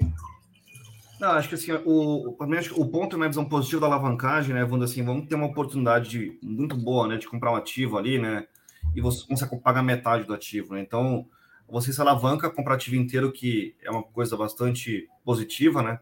Não, 1.22 1.34
acho 1.34 1.50
que 1.50 1.54
assim, 1.54 1.72
o, 1.86 2.36
o 2.76 2.90
ponto 2.90 3.16
na 3.16 3.28
visão 3.28 3.46
positiva 3.46 3.82
da 3.82 3.86
alavancagem, 3.86 4.56
né, 4.56 4.66
vamos 4.66 4.90
assim, 4.90 5.04
vamos 5.04 5.28
ter 5.28 5.36
uma 5.36 5.46
oportunidade 5.46 6.36
muito 6.42 6.76
boa, 6.76 7.08
né, 7.08 7.18
de 7.18 7.28
comprar 7.28 7.52
um 7.52 7.56
ativo 7.56 7.96
ali, 7.96 8.18
né, 8.18 8.48
e 8.96 9.02
você 9.02 9.24
consegue 9.28 9.56
pagar 9.58 9.84
metade 9.84 10.26
do 10.26 10.34
ativo, 10.34 10.74
né, 10.74 10.82
então 10.82 11.28
você 11.70 11.94
se 11.94 12.02
alavanca, 12.02 12.50
comprar 12.50 12.74
ativo 12.74 12.96
inteiro, 12.96 13.32
que 13.32 13.76
é 13.84 13.92
uma 13.92 14.02
coisa 14.02 14.36
bastante 14.36 15.08
positiva, 15.24 15.84
né, 15.84 16.00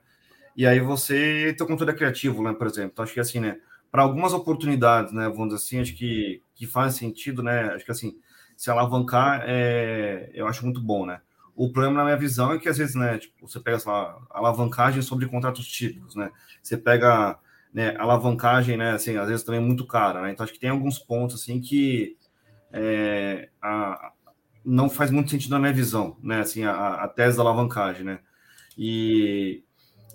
e 0.55 0.65
aí 0.65 0.79
você 0.79 1.53
tem 1.53 1.65
o 1.65 1.67
controle 1.67 1.93
criativo, 1.97 2.41
né, 2.41 2.53
por 2.53 2.65
exemplo, 2.67 2.91
então 2.93 3.03
acho 3.03 3.13
que 3.13 3.19
assim, 3.19 3.41
né, 3.41 3.59
para 3.91 4.03
algumas 4.03 4.31
oportunidades, 4.31 5.11
né, 5.11 5.27
vamos 5.27 5.49
dizer 5.49 5.57
assim, 5.57 5.81
acho 5.81 5.95
que, 5.95 6.41
que 6.55 6.65
faz 6.65 6.95
sentido, 6.95 7.43
né, 7.43 7.73
acho 7.73 7.83
que 7.83 7.91
assim, 7.91 8.15
se 8.55 8.71
alavancar, 8.71 9.43
é, 9.45 10.31
eu 10.33 10.47
acho 10.47 10.63
muito 10.63 10.79
bom, 10.79 11.05
né, 11.05 11.19
o 11.59 11.69
problema, 11.69 11.97
na 11.97 12.05
minha 12.05 12.15
visão, 12.15 12.53
é 12.53 12.57
que 12.57 12.69
às 12.69 12.77
vezes, 12.77 12.95
né, 12.95 13.17
tipo, 13.17 13.45
você 13.45 13.59
pega 13.59 13.75
essa 13.75 14.17
alavancagem 14.29 15.01
sobre 15.01 15.27
contratos 15.27 15.67
típicos, 15.67 16.15
né? 16.15 16.31
Você 16.63 16.77
pega 16.77 17.37
né, 17.73 17.97
alavancagem, 17.97 18.77
né, 18.77 18.91
assim, 18.91 19.17
às 19.17 19.27
vezes 19.27 19.43
também 19.43 19.59
é 19.59 19.63
muito 19.63 19.85
cara, 19.85 20.21
né? 20.21 20.31
Então 20.31 20.45
acho 20.45 20.53
que 20.53 20.59
tem 20.59 20.69
alguns 20.69 20.99
pontos 20.99 21.41
assim 21.41 21.59
que 21.59 22.15
é, 22.71 23.49
a, 23.61 24.13
não 24.63 24.89
faz 24.89 25.11
muito 25.11 25.31
sentido 25.31 25.51
na 25.51 25.59
minha 25.59 25.73
visão, 25.73 26.15
né? 26.23 26.39
Assim, 26.39 26.63
a, 26.63 26.93
a 27.03 27.09
tese 27.09 27.35
da 27.35 27.43
alavancagem, 27.43 28.05
né? 28.05 28.19
E, 28.77 29.61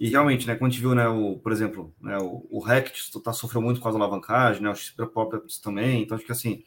e 0.00 0.08
realmente, 0.08 0.46
né, 0.46 0.54
quando 0.54 0.70
a 0.70 0.72
gente 0.72 0.80
viu, 0.80 0.94
né, 0.94 1.06
o, 1.08 1.36
por 1.40 1.52
exemplo, 1.52 1.94
né, 2.00 2.16
o, 2.22 2.46
o 2.50 2.58
Rect 2.58 3.20
tá, 3.22 3.34
sofreu 3.34 3.60
muito 3.60 3.80
com 3.82 3.88
a 3.88 3.92
alavancagem, 3.92 4.62
né, 4.62 4.70
o 4.70 4.74
XP 4.74 5.06
Properties 5.08 5.58
também, 5.58 6.02
então 6.02 6.16
acho 6.16 6.24
que 6.24 6.32
assim, 6.32 6.64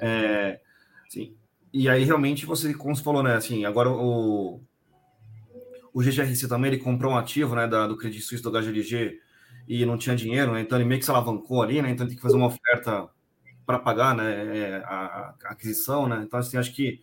é, 0.00 0.60
assim, 1.04 1.34
e 1.72 1.88
aí, 1.88 2.04
realmente, 2.04 2.46
você, 2.46 2.74
como 2.74 2.94
você 2.94 3.02
falou, 3.02 3.22
né? 3.22 3.34
Assim, 3.34 3.64
agora 3.64 3.90
o, 3.90 4.60
o 5.92 6.02
GGRC 6.02 6.48
também 6.48 6.72
ele 6.72 6.82
comprou 6.82 7.12
um 7.12 7.16
ativo 7.16 7.54
né, 7.54 7.66
da, 7.66 7.86
do 7.86 7.96
Credit 7.96 8.22
Suisse 8.22 8.42
do 8.42 8.50
HGLG 8.50 9.18
e 9.68 9.86
não 9.86 9.96
tinha 9.96 10.16
dinheiro, 10.16 10.52
né? 10.52 10.60
Então 10.60 10.76
ele 10.78 10.88
meio 10.88 10.98
que 10.98 11.04
se 11.04 11.10
alavancou 11.10 11.62
ali, 11.62 11.80
né? 11.80 11.90
Então 11.90 12.06
tem 12.06 12.16
que 12.16 12.22
fazer 12.22 12.36
uma 12.36 12.46
oferta 12.46 13.08
para 13.64 13.78
pagar 13.78 14.16
né, 14.16 14.58
é, 14.58 14.76
a, 14.84 14.94
a, 14.94 15.34
aquisição, 15.44 16.08
né? 16.08 16.24
Então, 16.26 16.40
assim, 16.40 16.56
acho 16.56 16.74
que 16.74 17.00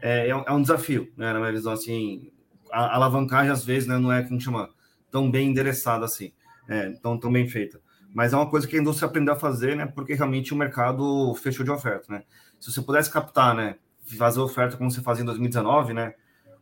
é, 0.00 0.28
é, 0.28 0.52
um 0.52 0.62
desafio, 0.62 1.12
né? 1.16 1.32
Na 1.32 1.38
minha 1.38 1.52
visão, 1.52 1.74
assim, 1.74 2.32
a, 2.72 2.86
a 2.86 2.94
alavancagem 2.94 3.50
às 3.50 3.64
vezes 3.64 3.86
né, 3.86 3.98
não 3.98 4.10
é, 4.10 4.22
como 4.22 4.40
chama, 4.40 4.70
tão 5.10 5.30
bem 5.30 5.50
endereçada 5.50 6.04
assim, 6.04 6.32
é, 6.68 6.90
tão, 7.02 7.18
tão 7.18 7.30
bem 7.30 7.46
feita. 7.48 7.80
Mas 8.14 8.32
é 8.32 8.36
uma 8.36 8.48
coisa 8.48 8.66
que 8.66 8.76
a 8.76 8.80
indústria 8.80 9.06
aprendeu 9.06 9.34
a 9.34 9.38
fazer, 9.38 9.76
né? 9.76 9.84
Porque 9.84 10.14
realmente 10.14 10.54
o 10.54 10.56
mercado 10.56 11.34
fechou 11.34 11.64
de 11.64 11.70
oferta, 11.70 12.10
né? 12.10 12.22
Se 12.58 12.72
você 12.72 12.80
pudesse 12.80 13.10
captar, 13.10 13.54
né? 13.54 13.76
Fazer 14.14 14.40
oferta 14.40 14.76
como 14.76 14.90
você 14.90 15.00
fazia 15.00 15.22
em 15.22 15.26
2019, 15.26 15.94
né? 15.94 16.14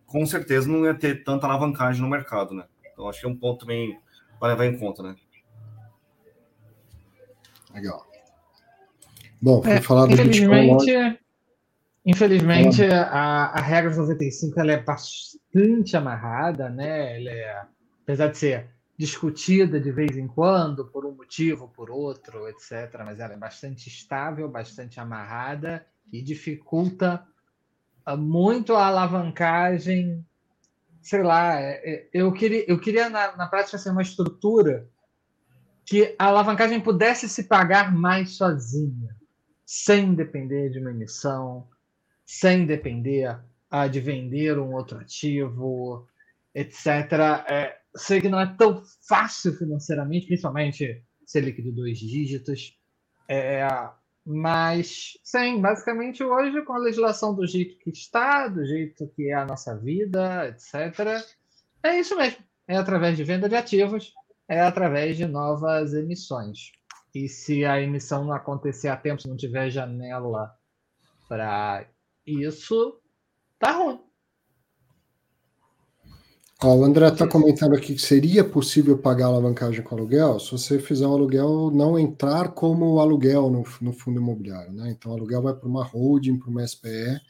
Com 0.07 0.25
certeza 0.25 0.69
não 0.69 0.85
ia 0.85 0.95
ter 0.95 1.25
tanta 1.25 1.47
alavancagem 1.47 2.01
no 2.01 2.09
mercado, 2.09 2.55
né? 2.55 2.65
Então 2.93 3.09
acho 3.09 3.21
que 3.21 3.27
é 3.27 3.29
um 3.29 3.37
ponto 3.37 3.61
também 3.61 3.99
para 4.39 4.49
levar 4.49 4.67
em 4.67 4.79
conta, 4.79 5.03
né? 5.03 5.17
Legal. 7.75 8.07
Bom, 9.43 9.63
é, 9.67 9.81
falar 9.81 10.07
do 10.07 10.13
infelizmente, 10.13 10.87
Bitcoin. 10.87 11.19
Infelizmente, 12.07 12.85
a, 12.85 13.47
a 13.47 13.61
regra 13.61 13.95
95 13.95 14.61
ela 14.61 14.73
é 14.73 14.83
bastante 14.83 15.97
amarrada, 15.97 16.69
né? 16.69 17.19
Ela 17.19 17.31
é, 17.31 17.63
apesar 18.03 18.29
de 18.29 18.39
ser 18.39 18.71
discutida 18.97 19.81
de 19.81 19.91
vez 19.91 20.17
em 20.17 20.27
quando, 20.27 20.87
por 20.87 21.05
um 21.05 21.13
motivo, 21.13 21.69
por 21.69 21.91
outro, 21.91 22.49
etc., 22.49 23.03
mas 23.05 23.19
ela 23.19 23.33
é 23.33 23.37
bastante 23.37 23.89
estável, 23.89 24.49
bastante 24.49 25.01
amarrada 25.01 25.85
e 26.13 26.23
dificulta 26.23 27.27
muito 28.16 28.74
a 28.74 28.86
alavancagem, 28.86 30.24
sei 31.00 31.23
lá, 31.23 31.60
é, 31.60 31.81
é, 31.84 32.08
eu 32.12 32.33
queria, 32.33 32.65
eu 32.68 32.78
queria 32.78 33.08
na, 33.08 33.36
na 33.36 33.47
prática 33.47 33.78
ser 33.78 33.91
uma 33.91 34.02
estrutura 34.02 34.89
que 35.86 36.15
a 36.18 36.26
alavancagem 36.26 36.81
pudesse 36.81 37.28
se 37.28 37.44
pagar 37.44 37.94
mais 37.94 38.36
sozinha, 38.36 39.15
sem 39.66 40.15
depender 40.15 40.70
de 40.70 40.78
uma 40.78 40.91
emissão, 40.91 41.68
sem 42.24 42.66
depender 42.66 43.39
de 43.91 44.00
vender 44.00 44.58
um 44.58 44.73
outro 44.73 44.99
ativo, 44.99 46.07
etc. 46.55 46.86
É, 47.49 47.76
sei 47.97 48.20
que 48.20 48.28
não 48.28 48.39
é 48.39 48.47
tão 48.57 48.83
fácil 49.08 49.52
financeiramente, 49.55 50.26
principalmente 50.26 51.02
ser 51.26 51.41
líquido 51.41 51.73
dois 51.73 51.99
dígitos. 51.99 52.78
É, 53.26 53.66
mas, 54.27 55.19
sim, 55.23 55.61
basicamente 55.61 56.25
hoje, 56.25 56.62
com 56.62 56.73
a 56.73 56.78
legislação 56.78 57.35
do 57.35 57.47
jeito 57.47 57.78
que 57.78 57.91
está, 57.91 58.49
do 58.49 58.65
jeito 58.65 59.07
que 59.09 59.31
é 59.31 59.35
a 59.35 59.44
nossa 59.44 59.77
vida, 59.77 60.49
etc., 60.49 61.23
é 61.83 61.99
isso 61.99 62.17
mesmo. 62.17 62.43
É 62.67 62.77
através 62.77 63.17
de 63.17 63.25
venda 63.25 63.49
de 63.49 63.55
ativos, 63.55 64.15
é 64.49 64.61
através 64.61 65.19
de 65.19 65.27
novas 65.27 65.93
emissões. 65.93 66.73
E 67.15 67.28
se 67.28 67.65
a 67.65 67.81
emissão 67.81 68.25
não 68.25 68.33
acontecer 68.33 68.89
a 68.89 68.97
tempo, 68.97 69.20
se 69.20 69.28
não 69.28 69.36
tiver 69.36 69.70
janela 69.70 70.57
para 71.28 71.86
isso, 72.27 72.99
tá 73.59 73.73
ruim. 73.73 74.01
Ó, 76.65 76.76
o 76.76 76.83
André 76.83 77.09
está 77.09 77.28
comentando 77.28 77.75
aqui 77.75 77.94
que 77.94 78.01
seria 78.01 78.43
possível 78.43 78.97
pagar 78.97 79.26
alavancagem 79.26 79.83
com 79.83 79.94
aluguel 79.94 80.41
se 80.41 80.51
você 80.51 80.78
fizer 80.78 81.07
o 81.07 81.12
aluguel 81.12 81.70
não 81.70 81.99
entrar 81.99 82.52
como 82.52 82.99
aluguel 83.01 83.51
no, 83.51 83.65
no 83.83 83.93
fundo 83.93 84.18
imobiliário. 84.18 84.73
Né? 84.73 84.91
Então, 84.91 85.12
o 85.12 85.15
aluguel 85.15 85.43
vai 85.43 85.52
para 85.52 85.68
uma 85.68 85.84
holding, 85.84 86.39
para 86.39 86.49
uma 86.49 86.67
SPE, 86.67 87.20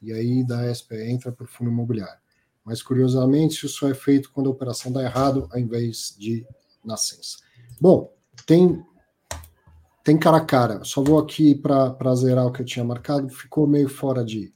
e 0.00 0.12
aí 0.12 0.46
da 0.46 0.72
SPE 0.72 1.10
entra 1.10 1.32
para 1.32 1.42
o 1.42 1.48
fundo 1.48 1.72
imobiliário. 1.72 2.20
Mas, 2.64 2.84
curiosamente, 2.84 3.66
isso 3.66 3.84
é 3.88 3.94
feito 3.94 4.30
quando 4.30 4.46
a 4.46 4.52
operação 4.52 4.92
dá 4.92 5.02
errado, 5.02 5.48
ao 5.50 5.58
invés 5.58 6.14
de 6.16 6.46
nascença. 6.84 7.38
Bom, 7.80 8.12
tem, 8.46 8.80
tem 10.04 10.16
cara 10.16 10.36
a 10.36 10.44
cara. 10.44 10.84
Só 10.84 11.02
vou 11.02 11.18
aqui 11.18 11.56
para 11.56 12.14
zerar 12.14 12.46
o 12.46 12.52
que 12.52 12.62
eu 12.62 12.66
tinha 12.66 12.84
marcado, 12.84 13.28
ficou 13.28 13.66
meio 13.66 13.88
fora 13.88 14.24
de, 14.24 14.53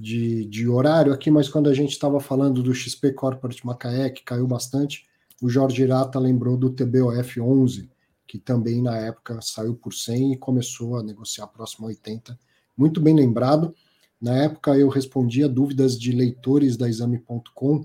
de, 0.00 0.46
de 0.46 0.66
horário 0.66 1.12
aqui, 1.12 1.30
mas 1.30 1.48
quando 1.48 1.68
a 1.68 1.74
gente 1.74 1.90
estava 1.90 2.18
falando 2.20 2.62
do 2.62 2.74
XP 2.74 3.12
Corporate 3.12 3.64
Macaé, 3.66 4.08
que 4.08 4.24
caiu 4.24 4.46
bastante, 4.46 5.06
o 5.42 5.48
Jorge 5.48 5.82
Irata 5.82 6.18
lembrou 6.18 6.56
do 6.56 6.70
TBOF 6.70 7.40
11, 7.40 7.90
que 8.26 8.38
também 8.38 8.80
na 8.80 8.96
época 8.96 9.38
saiu 9.42 9.74
por 9.74 9.92
100 9.92 10.32
e 10.32 10.36
começou 10.38 10.96
a 10.96 11.02
negociar 11.02 11.46
próximo 11.48 11.86
a 11.86 11.88
80. 11.88 12.38
Muito 12.76 13.00
bem 13.00 13.14
lembrado. 13.14 13.74
Na 14.20 14.34
época 14.36 14.76
eu 14.76 14.88
respondi 14.88 15.44
a 15.44 15.48
dúvidas 15.48 15.98
de 15.98 16.12
leitores 16.12 16.76
da 16.76 16.88
exame.com 16.88 17.84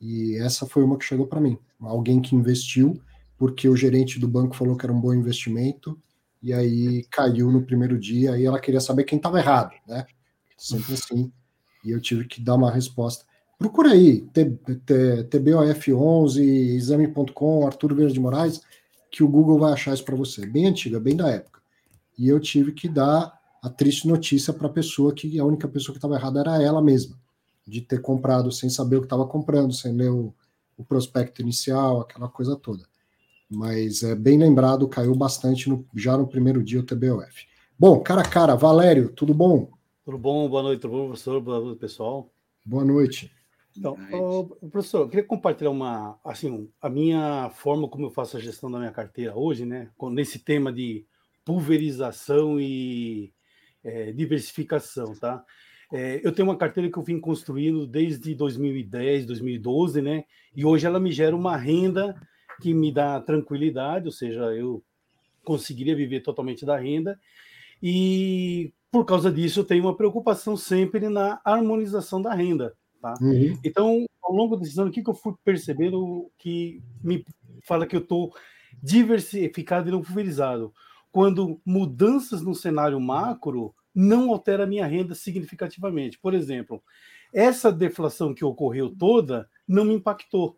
e 0.00 0.36
essa 0.36 0.66
foi 0.66 0.84
uma 0.84 0.96
que 0.96 1.04
chegou 1.04 1.26
para 1.26 1.40
mim. 1.40 1.58
Alguém 1.80 2.20
que 2.20 2.36
investiu 2.36 3.00
porque 3.36 3.68
o 3.68 3.76
gerente 3.76 4.20
do 4.20 4.28
banco 4.28 4.54
falou 4.54 4.76
que 4.76 4.84
era 4.84 4.92
um 4.92 5.00
bom 5.00 5.14
investimento 5.14 5.98
e 6.42 6.52
aí 6.52 7.04
caiu 7.10 7.50
no 7.50 7.62
primeiro 7.62 7.98
dia 7.98 8.38
e 8.38 8.44
ela 8.44 8.60
queria 8.60 8.80
saber 8.80 9.04
quem 9.04 9.16
estava 9.16 9.38
errado, 9.38 9.72
né? 9.86 10.06
Sempre 10.56 10.94
assim 10.94 11.32
e 11.84 11.90
eu 11.90 12.00
tive 12.00 12.24
que 12.24 12.40
dar 12.40 12.54
uma 12.54 12.70
resposta. 12.70 13.24
Procura 13.58 13.90
aí, 13.90 14.26
TBOF11, 15.30 16.38
exame.com, 16.38 17.66
Arthur 17.66 17.94
Verde 17.94 18.14
de 18.14 18.20
Moraes, 18.20 18.62
que 19.10 19.22
o 19.22 19.28
Google 19.28 19.58
vai 19.58 19.72
achar 19.72 19.92
isso 19.92 20.04
para 20.04 20.16
você. 20.16 20.46
Bem 20.46 20.66
antiga, 20.66 20.98
bem 20.98 21.14
da 21.14 21.28
época. 21.28 21.60
E 22.16 22.28
eu 22.28 22.40
tive 22.40 22.72
que 22.72 22.88
dar 22.88 23.38
a 23.62 23.68
triste 23.68 24.08
notícia 24.08 24.52
para 24.52 24.66
a 24.66 24.70
pessoa 24.70 25.14
que 25.14 25.38
a 25.38 25.44
única 25.44 25.68
pessoa 25.68 25.92
que 25.92 25.98
estava 25.98 26.14
errada 26.14 26.40
era 26.40 26.62
ela 26.62 26.80
mesma. 26.80 27.18
de 27.66 27.80
ter 27.82 28.00
comprado 28.00 28.50
sem 28.50 28.68
saber 28.68 28.96
o 28.96 29.00
que 29.00 29.06
estava 29.06 29.26
comprando, 29.26 29.72
sem 29.72 29.92
ler 29.92 30.10
o, 30.10 30.34
o, 30.76 30.84
prospecto 30.84 31.40
inicial, 31.40 32.00
aquela 32.00 32.28
coisa 32.28 32.56
toda. 32.56 32.82
Mas 33.48 34.02
é 34.02 34.14
bem 34.14 34.38
lembrado, 34.38 34.88
caiu 34.88 35.14
bastante 35.14 35.68
no, 35.68 35.86
já 35.94 36.16
no 36.16 36.26
primeiro 36.26 36.64
dia 36.64 36.80
o 36.80 36.82
TBOF. 36.82 37.46
Bom, 37.78 38.00
cara 38.00 38.22
a 38.22 38.28
cara, 38.28 38.56
Valério, 38.56 39.10
tudo 39.10 39.32
bom? 39.32 39.70
Tudo 40.02 40.16
bom, 40.16 40.48
boa 40.48 40.62
noite, 40.62 40.80
tudo 40.80 40.92
bom, 40.92 41.08
professor, 41.08 41.40
boa 41.42 41.60
noite, 41.60 41.78
pessoal. 41.78 42.32
Boa 42.64 42.84
noite. 42.84 43.30
Então, 43.76 43.96
professor, 44.70 45.02
eu 45.02 45.08
queria 45.08 45.24
compartilhar 45.24 45.70
uma, 45.70 46.18
assim, 46.24 46.70
a 46.80 46.88
minha 46.88 47.50
forma 47.50 47.86
como 47.86 48.06
eu 48.06 48.10
faço 48.10 48.36
a 48.36 48.40
gestão 48.40 48.70
da 48.70 48.78
minha 48.78 48.90
carteira 48.92 49.36
hoje, 49.36 49.66
né, 49.66 49.90
nesse 50.10 50.38
tema 50.38 50.72
de 50.72 51.04
pulverização 51.44 52.58
e 52.58 53.32
é, 53.84 54.10
diversificação, 54.12 55.14
tá? 55.14 55.44
É, 55.92 56.20
eu 56.24 56.32
tenho 56.32 56.48
uma 56.48 56.56
carteira 56.56 56.90
que 56.90 56.96
eu 56.96 57.02
vim 57.02 57.20
construindo 57.20 57.86
desde 57.86 58.34
2010, 58.34 59.26
2012, 59.26 60.00
né? 60.00 60.24
E 60.56 60.64
hoje 60.64 60.86
ela 60.86 60.98
me 60.98 61.12
gera 61.12 61.36
uma 61.36 61.58
renda 61.58 62.14
que 62.62 62.72
me 62.72 62.90
dá 62.90 63.20
tranquilidade, 63.20 64.06
ou 64.06 64.12
seja, 64.12 64.44
eu 64.54 64.82
conseguiria 65.44 65.94
viver 65.94 66.20
totalmente 66.20 66.64
da 66.64 66.78
renda. 66.78 67.20
E 67.82 68.72
por 68.90 69.04
causa 69.04 69.30
disso, 69.30 69.60
eu 69.60 69.64
tenho 69.64 69.84
uma 69.84 69.96
preocupação 69.96 70.56
sempre 70.56 71.08
na 71.08 71.40
harmonização 71.44 72.20
da 72.20 72.34
renda. 72.34 72.74
Tá? 73.00 73.14
Uhum. 73.20 73.58
Então, 73.64 74.04
ao 74.22 74.32
longo 74.32 74.56
desses 74.56 74.78
anos, 74.78 74.90
o 74.90 74.94
que, 74.94 75.02
que 75.02 75.10
eu 75.10 75.14
fui 75.14 75.34
percebendo 75.44 76.30
que 76.38 76.82
me 77.02 77.24
fala 77.64 77.86
que 77.86 77.96
eu 77.96 78.00
estou 78.00 78.34
diversificado 78.82 79.88
e 79.88 79.92
não 79.92 80.02
pulverizado? 80.02 80.72
Quando 81.12 81.60
mudanças 81.64 82.42
no 82.42 82.54
cenário 82.54 83.00
macro 83.00 83.74
não 83.94 84.30
altera 84.30 84.64
a 84.64 84.66
minha 84.66 84.86
renda 84.86 85.14
significativamente. 85.14 86.18
Por 86.18 86.34
exemplo, 86.34 86.82
essa 87.32 87.72
deflação 87.72 88.34
que 88.34 88.44
ocorreu 88.44 88.90
toda 88.90 89.48
não 89.66 89.84
me 89.84 89.94
impactou. 89.94 90.56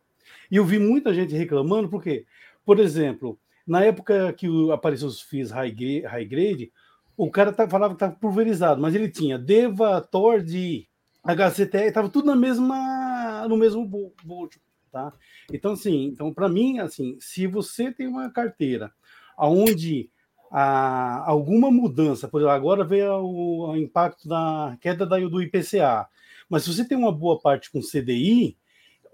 E 0.50 0.56
eu 0.56 0.64
vi 0.64 0.78
muita 0.78 1.12
gente 1.12 1.34
reclamando, 1.34 1.88
porque, 1.88 2.26
por 2.64 2.78
exemplo, 2.78 3.38
na 3.66 3.84
época 3.84 4.32
que 4.32 4.46
apareceu 4.70 5.08
os 5.08 5.20
FIIs 5.20 5.50
high 5.50 5.70
grade, 5.70 6.02
high 6.02 6.24
grade 6.24 6.72
o 7.16 7.30
cara 7.30 7.52
tá, 7.52 7.68
falava 7.68 7.94
que 7.94 7.96
estava 7.96 8.14
pulverizado, 8.14 8.80
mas 8.80 8.94
ele 8.94 9.08
tinha 9.08 9.38
DEVA, 9.38 10.00
TORD, 10.00 10.88
HCT, 11.24 11.76
estava 11.78 12.08
tudo 12.08 12.26
na 12.26 12.36
mesma, 12.36 13.46
no 13.48 13.56
mesmo 13.56 13.86
bolso, 13.86 14.58
tá? 14.90 15.12
Então, 15.52 15.72
assim, 15.72 16.06
então, 16.06 16.32
para 16.32 16.48
mim, 16.48 16.78
assim, 16.78 17.16
se 17.20 17.46
você 17.46 17.92
tem 17.92 18.06
uma 18.06 18.30
carteira 18.30 18.92
onde 19.38 20.10
a, 20.50 21.28
alguma 21.28 21.70
mudança, 21.70 22.28
por 22.28 22.40
exemplo, 22.40 22.54
agora 22.54 22.84
veio 22.84 23.12
o, 23.14 23.70
o, 23.70 23.76
impacto 23.76 24.28
da 24.28 24.76
queda 24.80 25.06
da, 25.06 25.18
do 25.18 25.42
IPCA, 25.42 26.06
mas 26.48 26.64
se 26.64 26.74
você 26.74 26.86
tem 26.86 26.98
uma 26.98 27.12
boa 27.12 27.40
parte 27.40 27.70
com 27.70 27.80
CDI, 27.80 28.56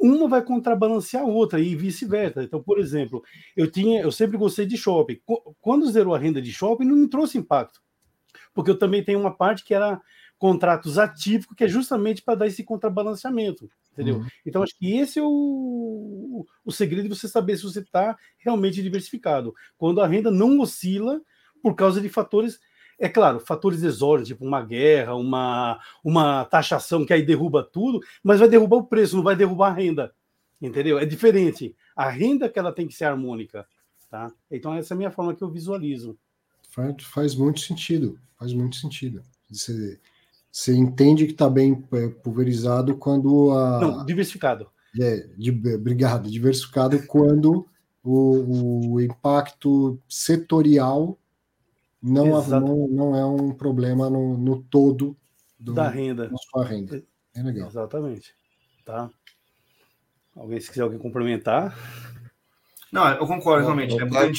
uma 0.00 0.28
vai 0.28 0.42
contrabalancear 0.42 1.22
a 1.22 1.26
outra 1.26 1.60
e 1.60 1.74
vice-versa. 1.74 2.42
Então, 2.42 2.62
por 2.62 2.78
exemplo, 2.78 3.22
eu 3.56 3.70
tinha, 3.70 4.00
eu 4.00 4.12
sempre 4.12 4.38
gostei 4.38 4.64
de 4.64 4.76
shopping. 4.76 5.20
Quando 5.60 5.90
zerou 5.90 6.14
a 6.14 6.18
renda 6.18 6.40
de 6.40 6.52
shopping, 6.52 6.84
não 6.84 6.96
me 6.96 7.08
trouxe 7.08 7.38
impacto, 7.38 7.80
porque 8.58 8.72
eu 8.72 8.76
também 8.76 9.04
tenho 9.04 9.20
uma 9.20 9.32
parte 9.32 9.62
que 9.62 9.72
era 9.72 10.02
contratos 10.36 10.98
atípicos, 10.98 11.56
que 11.56 11.62
é 11.62 11.68
justamente 11.68 12.20
para 12.20 12.34
dar 12.34 12.48
esse 12.48 12.64
contrabalanceamento, 12.64 13.70
entendeu? 13.92 14.16
Uhum. 14.16 14.26
Então, 14.44 14.64
acho 14.64 14.76
que 14.76 14.98
esse 14.98 15.20
é 15.20 15.22
o, 15.22 16.44
o 16.64 16.72
segredo 16.72 17.04
de 17.04 17.14
você 17.14 17.28
saber 17.28 17.56
se 17.56 17.62
você 17.62 17.78
está 17.78 18.18
realmente 18.36 18.82
diversificado. 18.82 19.54
Quando 19.76 20.00
a 20.00 20.08
renda 20.08 20.28
não 20.28 20.58
oscila 20.58 21.20
por 21.62 21.76
causa 21.76 22.00
de 22.00 22.08
fatores, 22.08 22.58
é 22.98 23.08
claro, 23.08 23.38
fatores 23.38 23.84
exógenos, 23.84 24.26
tipo 24.26 24.44
uma 24.44 24.60
guerra, 24.60 25.14
uma, 25.14 25.78
uma 26.02 26.44
taxação 26.44 27.06
que 27.06 27.12
aí 27.12 27.22
derruba 27.22 27.62
tudo, 27.62 28.00
mas 28.24 28.40
vai 28.40 28.48
derrubar 28.48 28.78
o 28.78 28.86
preço, 28.88 29.14
não 29.14 29.22
vai 29.22 29.36
derrubar 29.36 29.68
a 29.68 29.74
renda, 29.74 30.12
entendeu? 30.60 30.98
É 30.98 31.06
diferente. 31.06 31.76
A 31.94 32.10
renda 32.10 32.48
que 32.48 32.58
ela 32.58 32.72
tem 32.72 32.88
que 32.88 32.94
ser 32.94 33.04
harmônica, 33.04 33.64
tá? 34.10 34.32
Então, 34.50 34.74
essa 34.74 34.94
é 34.94 34.96
a 34.96 34.98
minha 34.98 35.12
forma 35.12 35.32
que 35.32 35.44
eu 35.44 35.48
visualizo. 35.48 36.18
Faz, 36.78 37.04
faz 37.04 37.34
muito 37.34 37.60
sentido, 37.60 38.18
faz 38.38 38.52
muito 38.52 38.76
sentido. 38.76 39.22
Você 39.50 39.98
você 40.50 40.74
entende 40.74 41.26
que 41.26 41.32
está 41.32 41.48
bem 41.48 41.86
é, 41.92 42.08
pulverizado 42.08 42.96
quando 42.96 43.52
a. 43.52 43.80
Não, 43.80 44.06
diversificado. 44.06 44.70
É, 45.00 45.28
de, 45.36 45.50
obrigado, 45.74 46.30
diversificado 46.30 47.04
quando 47.06 47.66
o, 48.02 48.94
o 48.94 49.00
impacto 49.00 50.00
setorial 50.08 51.18
não, 52.02 52.44
não, 52.46 52.88
não, 52.88 53.16
é 53.16 53.24
um 53.24 53.52
problema 53.52 54.08
no, 54.08 54.38
no 54.38 54.62
todo 54.62 55.16
do, 55.58 55.74
da 55.74 55.88
renda. 55.88 56.28
Da 56.28 56.36
sua 56.50 56.64
renda. 56.64 57.02
É 57.36 57.42
legal. 57.42 57.68
Exatamente. 57.68 58.34
Tá. 58.84 59.10
Alguém, 60.34 60.60
se 60.60 60.70
quiser 60.70 60.82
alguém 60.82 60.98
complementar. 60.98 61.76
Não, 62.90 63.06
eu 63.08 63.26
concordo, 63.26 63.64
realmente. 63.64 63.96
É 64.00 64.02
a 64.02 64.32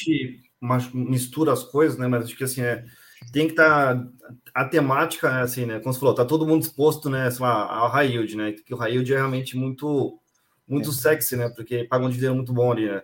gente 0.80 0.96
mistura 0.96 1.54
as 1.54 1.64
coisas, 1.64 1.98
né? 1.98 2.08
Mas 2.08 2.26
acho 2.26 2.36
que 2.36 2.44
assim 2.44 2.62
é 2.62 2.86
tem 3.32 3.46
que 3.46 3.54
estar 3.54 3.96
tá, 3.96 4.10
a 4.54 4.66
temática, 4.66 5.42
assim, 5.42 5.66
né? 5.66 5.80
Como 5.80 5.94
você 5.94 6.00
falou, 6.00 6.16
tá 6.16 6.26
todo 6.26 6.48
mundo 6.48 6.62
disposto, 6.62 7.10
né, 7.10 7.30
sei 7.30 7.42
lá, 7.42 7.72
ao 7.76 7.90
high 7.90 8.12
yield, 8.12 8.36
né? 8.36 8.54
Que 8.54 8.74
o 8.74 8.78
high 8.78 8.92
yield 8.94 9.14
é 9.14 9.18
realmente 9.18 9.58
muito, 9.58 10.20
muito 10.68 10.90
é. 10.90 10.94
sexy, 10.94 11.36
né? 11.36 11.50
Porque 11.50 11.84
paga 11.84 12.06
um 12.06 12.10
dinheiro 12.10 12.36
muito 12.36 12.54
bom 12.54 12.72
ali, 12.72 12.90
né? 12.90 13.04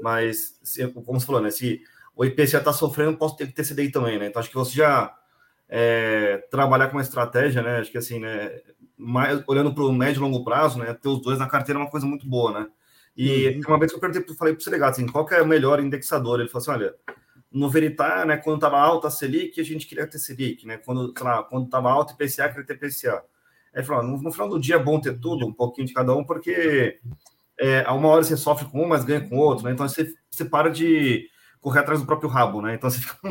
Mas, 0.00 0.58
se, 0.62 0.86
como 0.88 1.20
você 1.20 1.26
falou, 1.26 1.42
né? 1.42 1.50
Se 1.50 1.82
o 2.16 2.24
IP 2.24 2.46
já 2.46 2.58
está 2.58 2.72
sofrendo, 2.72 3.16
posso 3.16 3.36
ter 3.36 3.46
que 3.46 3.52
ter 3.52 3.64
CDI 3.64 3.90
também, 3.90 4.18
né? 4.18 4.26
Então, 4.26 4.40
acho 4.40 4.48
que 4.48 4.56
você 4.56 4.74
já 4.74 5.14
é, 5.68 6.38
trabalhar 6.50 6.88
com 6.88 6.96
uma 6.96 7.02
estratégia, 7.02 7.62
né? 7.62 7.78
Acho 7.78 7.92
que 7.92 7.98
assim, 7.98 8.18
né? 8.18 8.60
Mais, 8.96 9.42
olhando 9.46 9.74
para 9.74 9.84
o 9.84 9.92
médio 9.92 10.20
e 10.20 10.22
longo 10.22 10.42
prazo, 10.42 10.78
né? 10.78 10.92
Ter 10.94 11.08
os 11.08 11.22
dois 11.22 11.38
na 11.38 11.46
carteira 11.46 11.78
é 11.78 11.82
uma 11.82 11.90
coisa 11.90 12.06
muito 12.06 12.26
boa, 12.26 12.60
né? 12.60 12.66
E 13.22 13.48
uhum. 13.48 13.60
uma 13.68 13.78
vez 13.78 13.92
que 13.92 13.96
eu 13.96 14.00
perguntei, 14.00 14.34
falei 14.34 14.54
para 14.54 14.60
o 14.60 14.64
Selegato, 14.64 14.92
assim, 14.92 15.06
qual 15.06 15.26
que 15.26 15.34
é 15.34 15.42
o 15.42 15.46
melhor 15.46 15.78
indexador? 15.78 16.40
Ele 16.40 16.48
falou 16.48 16.62
assim, 16.62 16.70
olha, 16.70 16.94
no 17.52 17.68
Veritar, 17.68 18.24
né, 18.24 18.38
quando 18.38 18.56
estava 18.56 18.78
alta 18.78 19.08
a 19.08 19.10
Selic, 19.10 19.60
a 19.60 19.64
gente 19.64 19.86
queria 19.86 20.06
ter 20.06 20.18
Selic, 20.18 20.66
né? 20.66 20.78
Quando, 20.78 21.12
lá, 21.20 21.42
quando 21.42 21.66
estava 21.66 21.90
alta 21.90 22.14
IPCA, 22.14 22.48
queria 22.48 22.64
ter 22.64 22.76
IPCA. 22.76 23.22
Aí 23.74 23.84
falou, 23.84 24.04
no, 24.04 24.22
no, 24.22 24.32
final 24.32 24.48
do 24.48 24.58
dia 24.58 24.76
é 24.76 24.78
bom 24.78 24.98
ter 24.98 25.18
tudo, 25.20 25.46
um 25.46 25.52
pouquinho 25.52 25.86
de 25.86 25.92
cada 25.92 26.16
um, 26.16 26.24
porque 26.24 26.98
é, 27.60 27.84
a 27.84 27.92
uma 27.92 28.08
hora 28.08 28.22
você 28.22 28.38
sofre 28.38 28.64
com 28.64 28.84
um, 28.84 28.88
mas 28.88 29.04
ganha 29.04 29.20
com 29.20 29.36
o 29.36 29.40
outro, 29.40 29.66
né? 29.66 29.72
Então 29.72 29.86
você, 29.86 30.14
você 30.30 30.46
para 30.46 30.70
de 30.70 31.28
correr 31.60 31.80
atrás 31.80 32.00
do 32.00 32.06
próprio 32.06 32.30
rabo, 32.30 32.62
né? 32.62 32.74
Então 32.74 32.88
você 32.88 33.00
fica 33.00 33.18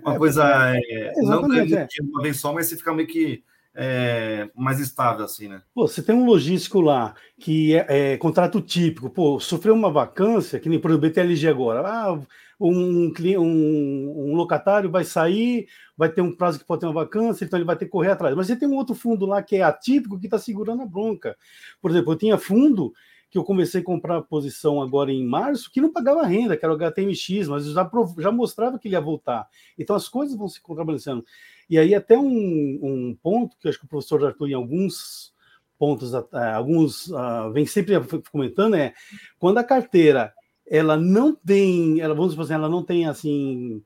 uma 0.00 0.14
é, 0.14 0.16
coisa 0.16 0.44
é, 0.76 1.12
não 1.22 1.48
ganha 1.48 1.80
é. 1.80 1.88
uma 2.04 2.22
vez 2.22 2.38
só, 2.38 2.52
mas 2.52 2.68
você 2.68 2.76
fica 2.76 2.94
meio 2.94 3.08
que 3.08 3.42
é, 3.74 4.48
mais 4.54 4.78
estável, 4.78 5.24
assim, 5.24 5.48
né? 5.48 5.62
Pô, 5.74 5.88
você 5.88 6.02
tem 6.02 6.14
um 6.14 6.24
logístico 6.24 6.80
lá 6.80 7.14
que 7.38 7.74
é, 7.74 8.12
é, 8.12 8.16
contrato 8.16 8.60
típico, 8.60 9.10
pô, 9.10 9.40
sofreu 9.40 9.74
uma 9.74 9.90
vacância, 9.90 10.60
que 10.60 10.68
nem 10.68 10.78
por 10.78 10.96
BTLG 10.96 11.48
agora, 11.48 11.80
ah, 11.86 12.12
um, 12.60 13.10
um, 13.10 14.30
um, 14.30 14.34
locatário 14.34 14.90
vai 14.90 15.04
sair, 15.04 15.66
vai 15.96 16.08
ter 16.08 16.20
um 16.20 16.34
prazo 16.34 16.58
que 16.58 16.64
pode 16.64 16.80
ter 16.80 16.86
uma 16.86 16.92
vacância, 16.92 17.44
então 17.44 17.58
ele 17.58 17.66
vai 17.66 17.76
ter 17.76 17.86
que 17.86 17.90
correr 17.90 18.12
atrás. 18.12 18.34
Mas 18.36 18.46
você 18.46 18.56
tem 18.56 18.68
um 18.68 18.76
outro 18.76 18.94
fundo 18.94 19.26
lá 19.26 19.42
que 19.42 19.56
é 19.56 19.62
atípico 19.62 20.18
que 20.18 20.26
está 20.26 20.38
segurando 20.38 20.82
a 20.82 20.86
bronca. 20.86 21.36
Por 21.80 21.90
exemplo, 21.90 22.12
eu 22.12 22.16
tinha 22.16 22.38
fundo 22.38 22.92
que 23.34 23.38
eu 23.38 23.42
comecei 23.42 23.80
a 23.80 23.84
comprar 23.84 24.22
posição 24.22 24.80
agora 24.80 25.10
em 25.10 25.26
março, 25.26 25.68
que 25.68 25.80
não 25.80 25.92
pagava 25.92 26.24
renda, 26.24 26.56
que 26.56 26.64
era 26.64 26.72
o 26.72 26.76
HTMX, 26.76 27.48
mas 27.48 27.66
já, 27.66 27.90
já 28.18 28.30
mostrava 28.30 28.78
que 28.78 28.86
ele 28.86 28.94
ia 28.94 29.00
voltar. 29.00 29.48
Então 29.76 29.96
as 29.96 30.08
coisas 30.08 30.36
vão 30.36 30.46
se 30.46 30.62
contrabalançando. 30.62 31.24
E 31.68 31.78
aí 31.78 31.94
até 31.94 32.16
um, 32.18 32.78
um 32.82 33.18
ponto 33.22 33.56
que 33.58 33.68
acho 33.68 33.78
que 33.78 33.84
o 33.84 33.88
professor 33.88 34.24
Arthur, 34.24 34.48
em 34.48 34.54
alguns 34.54 35.32
pontos, 35.78 36.12
alguns 36.54 37.08
uh, 37.08 37.50
vem 37.52 37.66
sempre 37.66 37.94
comentando, 38.30 38.74
é 38.74 38.94
quando 39.38 39.58
a 39.58 39.64
carteira 39.64 40.32
ela 40.66 40.96
não 40.96 41.34
tem, 41.34 42.00
ela 42.00 42.14
vamos 42.14 42.32
dizer 42.32 42.42
assim, 42.42 42.54
ela 42.54 42.68
não 42.68 42.82
tem 42.82 43.06
assim 43.06 43.82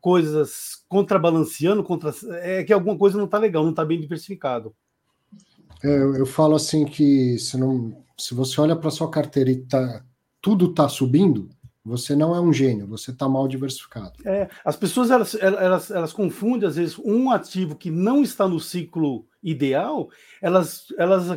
coisas 0.00 0.84
contrabalanceando 0.88 1.84
contra 1.84 2.14
é 2.42 2.64
que 2.64 2.72
alguma 2.72 2.96
coisa 2.96 3.18
não 3.18 3.26
está 3.26 3.38
legal, 3.38 3.62
não 3.62 3.70
está 3.70 3.84
bem 3.84 4.00
diversificado. 4.00 4.74
É, 5.82 5.98
eu, 5.98 6.26
falo 6.26 6.54
assim 6.54 6.84
que 6.84 7.38
se 7.38 7.56
não, 7.56 8.04
se 8.16 8.34
você 8.34 8.60
olha 8.60 8.76
para 8.76 8.90
sua 8.90 9.10
carteira 9.10 9.50
e 9.50 9.56
tá, 9.56 10.04
tudo 10.40 10.70
está 10.70 10.88
subindo, 10.88 11.48
você 11.84 12.14
não 12.14 12.34
é 12.34 12.40
um 12.40 12.52
gênio, 12.52 12.86
você 12.86 13.10
está 13.10 13.28
mal 13.28 13.48
diversificado. 13.48 14.12
É, 14.24 14.48
as 14.64 14.76
pessoas 14.76 15.10
elas, 15.10 15.34
elas, 15.34 15.90
elas 15.90 16.12
confundem 16.12 16.68
às 16.68 16.76
vezes 16.76 16.98
um 16.98 17.30
ativo 17.30 17.74
que 17.74 17.90
não 17.90 18.22
está 18.22 18.46
no 18.46 18.60
ciclo 18.60 19.26
ideal, 19.42 20.10
elas, 20.42 20.86
elas, 20.98 21.28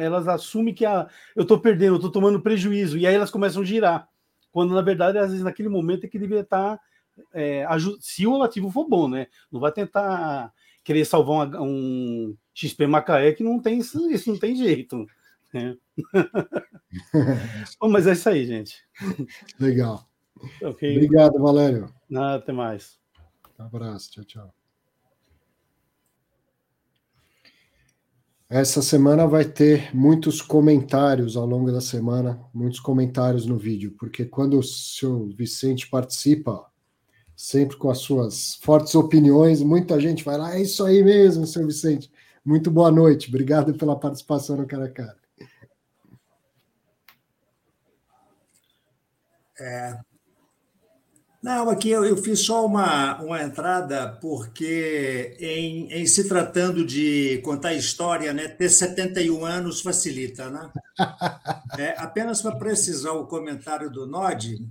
elas 0.00 0.28
assumem 0.28 0.74
que 0.74 0.84
a, 0.84 1.08
eu 1.34 1.42
estou 1.42 1.58
perdendo, 1.58 1.94
eu 1.94 1.96
estou 1.96 2.10
tomando 2.10 2.40
prejuízo, 2.40 2.98
e 2.98 3.06
aí 3.06 3.14
elas 3.14 3.30
começam 3.30 3.62
a 3.62 3.64
girar. 3.64 4.08
Quando, 4.50 4.74
na 4.74 4.82
verdade, 4.82 5.18
às 5.18 5.30
vezes, 5.30 5.44
naquele 5.44 5.68
momento 5.68 6.04
é 6.04 6.08
que 6.08 6.18
deveria 6.18 6.42
estar. 6.42 6.76
Tá, 6.76 6.82
é, 7.32 7.66
se 8.00 8.26
o 8.26 8.42
ativo 8.42 8.70
for 8.70 8.88
bom, 8.88 9.08
né? 9.08 9.26
Não 9.50 9.60
vai 9.60 9.72
tentar 9.72 10.52
querer 10.84 11.04
salvar 11.04 11.48
um, 11.56 11.62
um 11.62 12.36
XP 12.54 12.86
Macaé 12.86 13.32
que 13.32 13.44
não 13.44 13.60
tem 13.60 13.78
isso, 13.78 14.10
isso 14.10 14.30
não 14.30 14.38
tem 14.38 14.56
jeito. 14.56 15.06
Né? 15.52 15.76
bom, 17.80 17.88
mas 17.88 18.06
é 18.06 18.12
isso 18.12 18.28
aí, 18.28 18.46
gente. 18.46 18.84
Legal. 19.58 20.08
Okay. 20.62 20.96
Obrigado, 20.96 21.38
Valério. 21.38 21.92
Nada, 22.08 22.36
até 22.36 22.52
mais. 22.52 22.98
Um 23.58 23.64
abraço, 23.64 24.10
tchau, 24.10 24.24
tchau. 24.24 24.54
Essa 28.50 28.80
semana 28.80 29.26
vai 29.26 29.44
ter 29.44 29.94
muitos 29.94 30.40
comentários 30.40 31.36
ao 31.36 31.44
longo 31.44 31.70
da 31.70 31.82
semana, 31.82 32.40
muitos 32.54 32.80
comentários 32.80 33.44
no 33.44 33.58
vídeo, 33.58 33.94
porque 33.98 34.24
quando 34.24 34.58
o 34.58 34.62
seu 34.62 35.26
Vicente 35.26 35.86
participa, 35.86 36.64
sempre 37.36 37.76
com 37.76 37.90
as 37.90 37.98
suas 37.98 38.54
fortes 38.62 38.94
opiniões, 38.94 39.60
muita 39.60 40.00
gente 40.00 40.24
vai 40.24 40.38
lá, 40.38 40.54
é 40.54 40.62
isso 40.62 40.82
aí 40.82 41.04
mesmo, 41.04 41.46
seu 41.46 41.66
Vicente. 41.66 42.10
Muito 42.42 42.70
boa 42.70 42.90
noite, 42.90 43.28
obrigado 43.28 43.74
pela 43.74 43.98
participação 43.98 44.56
no 44.56 44.66
Cara 44.66 44.86
a 44.86 44.90
Cara. 44.90 45.27
É, 49.60 49.98
não, 51.40 51.70
aqui 51.70 51.88
eu, 51.90 52.04
eu, 52.04 52.16
fiz 52.16 52.40
só 52.40 52.66
uma, 52.66 53.22
uma 53.22 53.40
entrada, 53.40 54.18
porque 54.20 55.36
em, 55.38 55.92
em, 55.92 56.06
se 56.06 56.26
tratando 56.26 56.84
de 56.84 57.40
contar 57.44 57.74
história, 57.74 58.32
né, 58.32 58.48
ter 58.48 58.68
71 58.68 59.44
anos 59.44 59.80
facilita, 59.80 60.50
né? 60.50 60.70
É, 61.78 61.94
apenas 61.98 62.42
para 62.42 62.56
precisar 62.56 63.12
o 63.12 63.26
comentário 63.26 63.88
do 63.88 64.04
Nod, 64.04 64.66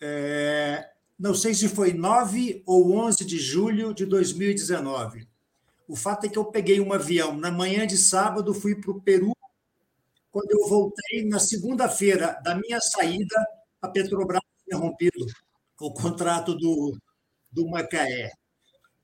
é, 0.00 0.88
não 1.16 1.32
sei 1.32 1.54
se 1.54 1.68
foi 1.68 1.92
9 1.92 2.64
ou 2.66 2.96
11 2.96 3.24
de 3.24 3.38
julho 3.38 3.94
de 3.94 4.04
2019. 4.04 5.28
O 5.86 5.94
fato 5.94 6.26
é 6.26 6.28
que 6.28 6.36
eu 6.36 6.46
peguei 6.46 6.80
um 6.80 6.92
avião 6.92 7.36
na 7.36 7.50
manhã 7.52 7.86
de 7.86 7.96
sábado, 7.96 8.52
fui 8.52 8.74
para 8.74 8.90
o 8.90 9.00
Peru. 9.00 9.36
Quando 10.32 10.50
eu 10.50 10.68
voltei, 10.68 11.24
na 11.26 11.38
segunda-feira 11.38 12.40
da 12.42 12.56
minha 12.56 12.80
saída, 12.80 13.36
a 13.80 13.88
Petrobras 13.88 14.40
tinha 14.64 14.80
rompido 14.80 15.24
o 15.80 15.92
contrato 15.92 16.54
do, 16.54 16.96
do 17.50 17.68
Macaé. 17.68 18.30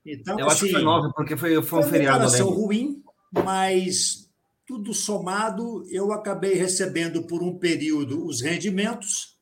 Então, 0.05 0.39
eu 0.39 0.47
assim, 0.47 0.53
acho 0.53 0.65
que 0.65 0.71
foi 0.71 0.75
assim, 0.77 0.85
nove, 0.85 1.13
porque 1.15 1.37
foi, 1.37 1.61
foi 1.61 1.79
um 1.79 1.81
foi 1.83 1.91
feriado. 1.91 2.19
Uma 2.19 2.31
declaração 2.31 2.49
ruim, 2.49 3.03
mas 3.43 4.29
tudo 4.65 4.93
somado, 4.93 5.85
eu 5.89 6.11
acabei 6.11 6.55
recebendo 6.55 7.23
por 7.23 7.41
um 7.41 7.57
período 7.57 8.25
os 8.25 8.41
rendimentos, 8.41 9.39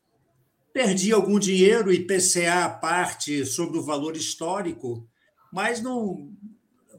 perdi 0.73 1.11
algum 1.11 1.39
dinheiro, 1.39 1.91
e 1.91 2.05
PCA 2.05 2.69
parte 2.69 3.45
sobre 3.45 3.77
o 3.77 3.83
valor 3.83 4.15
histórico, 4.15 5.07
mas 5.51 5.81
não 5.81 6.31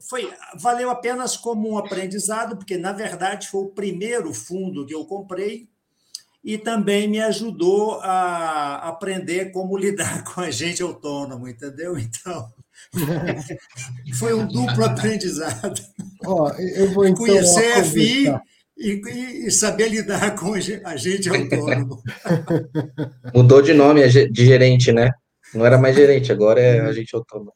foi 0.09 0.31
valeu 0.59 0.89
apenas 0.89 1.35
como 1.37 1.69
um 1.69 1.77
aprendizado, 1.77 2.57
porque 2.57 2.77
na 2.77 2.91
verdade 2.91 3.47
foi 3.47 3.61
o 3.61 3.71
primeiro 3.71 4.33
fundo 4.33 4.85
que 4.85 4.93
eu 4.93 5.05
comprei 5.05 5.69
e 6.45 6.59
também 6.59 7.07
me 7.07 7.19
ajudou 7.19 7.99
a 8.01 8.87
aprender 8.87 9.51
como 9.51 9.75
lidar 9.75 10.23
com 10.23 10.41
a 10.41 10.51
gente 10.51 10.83
autônomo, 10.83 11.47
entendeu? 11.47 11.97
Então, 11.97 12.47
foi 14.19 14.35
um 14.35 14.47
duplo 14.47 14.85
aprendizado. 14.85 15.81
Ó, 16.23 16.51
eu 16.51 16.91
vou 16.91 17.07
então 17.07 17.25
Conhecer 17.25 17.73
a 17.73 17.83
FI 17.83 18.35
e, 18.77 19.47
e, 19.47 19.51
saber 19.51 19.89
lidar 19.89 20.35
com 20.35 20.53
a 20.53 20.95
gente 20.95 21.29
autônomo. 21.29 22.03
Mudou 23.33 23.61
de 23.61 23.73
nome 23.73 24.07
de 24.07 24.45
gerente, 24.45 24.91
né? 24.91 25.11
Não 25.53 25.65
era 25.65 25.77
mais 25.77 25.95
gerente, 25.95 26.31
agora 26.31 26.61
é 26.61 26.81
agente 26.81 27.15
autônomo. 27.15 27.53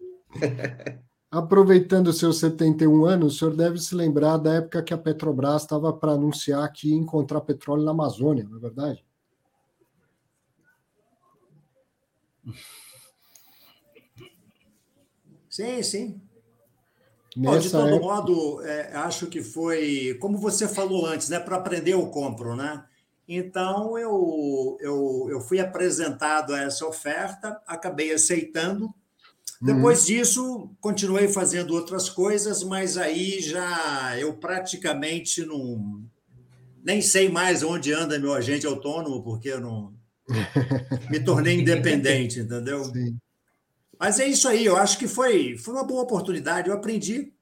Aproveitando 1.32 2.12
seus 2.12 2.40
71 2.40 3.06
anos, 3.06 3.36
o 3.36 3.38
senhor 3.38 3.56
deve 3.56 3.78
se 3.78 3.94
lembrar 3.94 4.38
da 4.38 4.56
época 4.56 4.82
que 4.82 4.94
a 4.94 4.98
Petrobras 4.98 5.62
estava 5.62 5.94
para 5.94 6.14
anunciar 6.14 6.72
que 6.74 6.90
ia 6.90 6.96
encontrar 6.96 7.42
petróleo 7.42 7.84
na 7.84 7.92
Amazônia, 7.92 8.44
não 8.50 8.58
é 8.58 8.60
verdade? 8.60 9.06
Sim, 15.48 15.84
sim. 15.84 16.22
Bom, 17.36 17.60
de 17.60 17.70
todo 17.70 17.88
época... 17.88 18.02
modo, 18.04 18.62
é, 18.64 18.96
acho 18.96 19.28
que 19.28 19.44
foi, 19.44 20.18
como 20.20 20.36
você 20.36 20.68
falou 20.68 21.06
antes, 21.06 21.30
né? 21.30 21.40
Para 21.40 21.58
aprender 21.58 21.94
eu 21.94 22.08
compro, 22.08 22.56
né? 22.56 22.84
Então 23.28 24.00
eu, 24.00 24.78
eu, 24.80 25.28
eu 25.30 25.42
fui 25.42 25.60
apresentado 25.60 26.56
a 26.56 26.62
essa 26.62 26.88
oferta, 26.88 27.62
acabei 27.68 28.12
aceitando 28.12 28.92
depois 29.62 30.00
uhum. 30.02 30.06
disso, 30.06 30.76
continuei 30.80 31.28
fazendo 31.28 31.74
outras 31.74 32.10
coisas, 32.10 32.64
mas 32.64 32.98
aí 32.98 33.42
já 33.42 34.18
eu 34.18 34.34
praticamente 34.34 35.46
não. 35.46 36.02
Nem 36.82 37.02
sei 37.02 37.28
mais 37.28 37.62
onde 37.62 37.92
anda 37.92 38.18
meu 38.18 38.34
agente 38.34 38.66
autônomo, 38.66 39.22
porque 39.22 39.50
eu 39.50 39.60
não. 39.60 39.94
Me 41.12 41.20
tornei 41.20 41.60
independente, 41.60 42.40
entendeu? 42.40 42.86
Sim. 42.86 43.18
Mas 44.00 44.18
é 44.20 44.28
isso 44.28 44.48
aí, 44.48 44.66
eu 44.66 44.78
acho 44.78 44.98
que 44.98 45.10
foi, 45.10 45.58
foi 45.58 45.74
uma 45.74 45.84
boa 45.84 46.04
oportunidade, 46.04 46.70
eu 46.70 46.74
aprendi. 46.74 47.34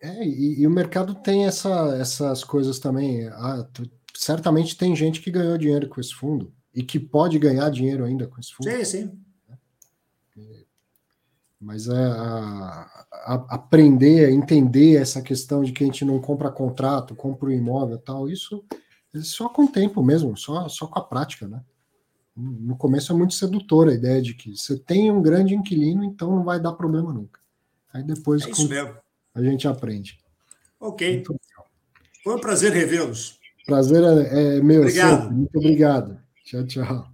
É, 0.00 0.24
e, 0.24 0.60
e 0.60 0.66
o 0.68 0.70
mercado 0.70 1.16
tem 1.16 1.46
essa, 1.46 1.96
essas 2.00 2.44
coisas 2.44 2.78
também. 2.78 3.26
Ah, 3.28 3.66
certamente 4.14 4.76
tem 4.76 4.94
gente 4.94 5.20
que 5.20 5.32
ganhou 5.32 5.58
dinheiro 5.58 5.88
com 5.88 6.00
esse 6.00 6.14
fundo 6.14 6.54
e 6.72 6.84
que 6.84 7.00
pode 7.00 7.40
ganhar 7.40 7.68
dinheiro 7.70 8.04
ainda 8.04 8.28
com 8.28 8.38
esse 8.38 8.54
fundo. 8.54 8.70
Sim, 8.70 8.84
sim. 8.84 9.23
Mas 11.64 11.88
é 11.88 11.96
a, 11.96 13.06
a, 13.10 13.34
aprender, 13.48 14.26
a 14.26 14.30
entender 14.30 14.96
essa 14.96 15.22
questão 15.22 15.62
de 15.62 15.72
que 15.72 15.82
a 15.82 15.86
gente 15.86 16.04
não 16.04 16.20
compra 16.20 16.50
contrato, 16.50 17.16
compra 17.16 17.48
o 17.48 17.52
um 17.52 17.54
imóvel 17.54 17.98
tal, 17.98 18.28
isso 18.28 18.62
é 19.14 19.20
só 19.20 19.48
com 19.48 19.64
o 19.64 19.72
tempo 19.72 20.02
mesmo, 20.02 20.36
só, 20.36 20.68
só 20.68 20.86
com 20.86 20.98
a 20.98 21.02
prática, 21.02 21.48
né? 21.48 21.62
No 22.36 22.76
começo 22.76 23.12
é 23.12 23.16
muito 23.16 23.32
sedutora 23.32 23.92
a 23.92 23.94
ideia 23.94 24.20
de 24.20 24.34
que 24.34 24.56
você 24.56 24.76
tem 24.76 25.10
um 25.10 25.22
grande 25.22 25.54
inquilino, 25.54 26.04
então 26.04 26.34
não 26.34 26.44
vai 26.44 26.60
dar 26.60 26.72
problema 26.72 27.12
nunca. 27.12 27.40
Aí 27.92 28.02
depois 28.02 28.42
é 28.42 28.94
a 29.34 29.42
gente 29.42 29.66
aprende. 29.66 30.18
Ok. 30.78 31.24
Foi 32.22 32.34
um 32.34 32.40
prazer 32.40 32.72
revê-los. 32.72 33.38
Prazer 33.64 34.02
é, 34.02 34.56
é 34.56 34.60
meu. 34.60 34.80
Obrigado. 34.80 35.22
Sempre. 35.22 35.34
Muito 35.34 35.58
obrigado. 35.58 36.18
Tchau, 36.44 36.66
tchau. 36.66 37.13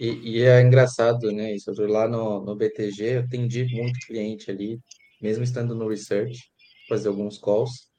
E, 0.00 0.38
e, 0.38 0.42
é 0.42 0.62
engraçado, 0.62 1.30
né? 1.30 1.54
Isso 1.54 1.70
lá 1.86 2.08
no, 2.08 2.42
no 2.42 2.56
BTG, 2.56 3.16
eu 3.16 3.20
atendi 3.20 3.66
muito 3.66 4.00
cliente 4.06 4.50
ali, 4.50 4.80
mesmo 5.20 5.44
estando 5.44 5.74
no 5.74 5.86
research, 5.86 6.40
fazer 6.88 7.08
alguns 7.08 7.36
calls. 7.36 7.90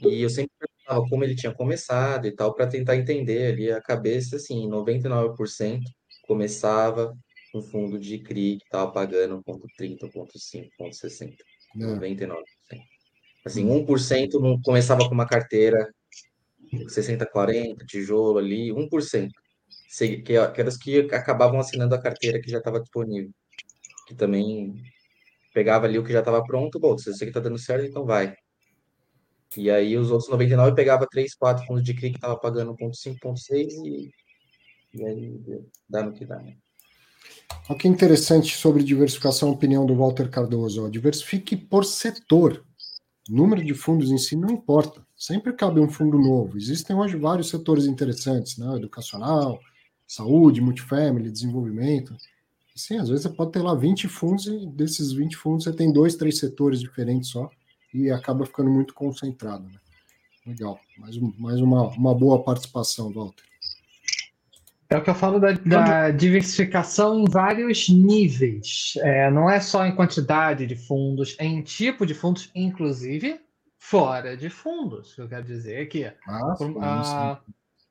E 0.00 0.22
eu 0.22 0.30
sempre 0.30 0.52
perguntava 0.56 1.08
como 1.10 1.24
ele 1.24 1.34
tinha 1.34 1.52
começado 1.52 2.28
e 2.28 2.32
tal, 2.32 2.54
para 2.54 2.68
tentar 2.68 2.96
entender 2.96 3.52
ali 3.52 3.72
a 3.72 3.82
cabeça, 3.82 4.36
assim, 4.36 4.68
99% 4.68 5.80
começava 6.22 7.12
um 7.52 7.60
fundo 7.60 7.98
de 7.98 8.18
CRI 8.20 8.58
que 8.58 8.64
estava 8.64 8.92
pagando 8.92 9.42
1,30, 9.42 10.08
1,5, 10.14 10.70
1,60. 10.80 11.34
99%. 11.76 12.44
Assim, 13.44 13.66
1% 13.66 14.40
não 14.40 14.60
começava 14.62 15.00
com 15.08 15.14
uma 15.14 15.26
carteira 15.26 15.92
60-40, 16.88 17.84
tijolo 17.86 18.38
ali, 18.38 18.70
1% 18.70 19.30
que, 19.98 20.18
que 20.18 21.06
que 21.06 21.14
acabavam 21.14 21.60
assinando 21.60 21.94
a 21.94 22.00
carteira 22.00 22.40
que 22.40 22.50
já 22.50 22.58
estava 22.58 22.80
disponível. 22.80 23.30
Que 24.06 24.14
também 24.14 24.82
pegava 25.52 25.86
ali 25.86 25.98
o 25.98 26.04
que 26.04 26.12
já 26.12 26.18
estava 26.18 26.42
pronto, 26.42 26.80
bom, 26.80 26.98
se 26.98 27.12
você 27.12 27.24
que 27.24 27.30
está 27.30 27.40
dando 27.40 27.58
certo, 27.58 27.86
então 27.86 28.04
vai. 28.04 28.34
E 29.56 29.70
aí 29.70 29.96
os 29.96 30.10
outros 30.10 30.28
99 30.28 30.74
pegava 30.74 31.06
3, 31.08 31.34
4 31.34 31.64
fundos 31.66 31.84
de 31.84 31.94
CRI 31.94 32.10
que 32.10 32.16
estava 32.16 32.36
pagando 32.36 32.74
1.5, 32.74 33.18
1.6 33.22 33.68
e, 33.84 34.10
e 34.94 35.06
aí 35.06 35.40
dá 35.88 36.02
no 36.02 36.12
que 36.12 36.26
dá, 36.26 36.38
né? 36.38 36.56
Olha 37.68 37.78
que 37.78 37.88
interessante 37.88 38.54
sobre 38.56 38.82
diversificação, 38.82 39.50
opinião 39.50 39.86
do 39.86 39.94
Walter 39.94 40.28
Cardoso. 40.28 40.84
Ó. 40.84 40.88
Diversifique 40.88 41.56
por 41.56 41.84
setor. 41.84 42.64
O 43.30 43.34
número 43.34 43.64
de 43.64 43.72
fundos 43.72 44.10
em 44.10 44.18
si 44.18 44.36
não 44.36 44.50
importa. 44.50 45.06
Sempre 45.16 45.54
cabe 45.54 45.80
um 45.80 45.88
fundo 45.88 46.18
novo. 46.18 46.58
Existem 46.58 46.94
hoje 46.94 47.16
vários 47.16 47.48
setores 47.48 47.86
interessantes, 47.86 48.58
né? 48.58 48.76
Educacional, 48.76 49.58
saúde, 50.14 50.60
multifamily, 50.60 51.30
desenvolvimento. 51.30 52.16
Sim, 52.74 52.98
às 52.98 53.08
vezes 53.08 53.22
você 53.22 53.28
pode 53.28 53.52
ter 53.52 53.60
lá 53.60 53.74
20 53.74 54.08
fundos 54.08 54.46
e 54.46 54.66
desses 54.66 55.12
20 55.12 55.36
fundos 55.36 55.64
você 55.64 55.72
tem 55.72 55.92
dois, 55.92 56.16
três 56.16 56.38
setores 56.38 56.80
diferentes 56.80 57.30
só 57.30 57.48
e 57.92 58.10
acaba 58.10 58.44
ficando 58.44 58.70
muito 58.70 58.92
concentrado. 58.94 59.64
Né? 59.64 59.78
Legal. 60.46 60.78
Mais, 60.98 61.16
mais 61.38 61.60
uma, 61.60 61.88
uma 61.88 62.14
boa 62.14 62.42
participação, 62.42 63.12
Walter. 63.12 63.44
É 64.90 64.96
o 64.96 65.02
que 65.02 65.10
eu 65.10 65.14
falo 65.14 65.40
da, 65.40 65.52
da 65.52 66.10
diversificação 66.10 67.20
em 67.20 67.24
vários 67.24 67.88
níveis. 67.88 68.94
É, 68.98 69.30
não 69.30 69.48
é 69.48 69.58
só 69.58 69.86
em 69.86 69.94
quantidade 69.94 70.66
de 70.66 70.76
fundos, 70.76 71.34
é 71.38 71.46
em 71.46 71.62
tipo 71.62 72.04
de 72.04 72.14
fundos, 72.14 72.50
inclusive 72.54 73.40
fora 73.78 74.36
de 74.36 74.50
fundos. 74.50 75.16
Eu 75.16 75.28
quero 75.28 75.44
dizer 75.44 75.82
aqui. 75.82 76.04
Ah, 76.26 76.54
sim, 76.56 76.74
ah, 76.80 77.40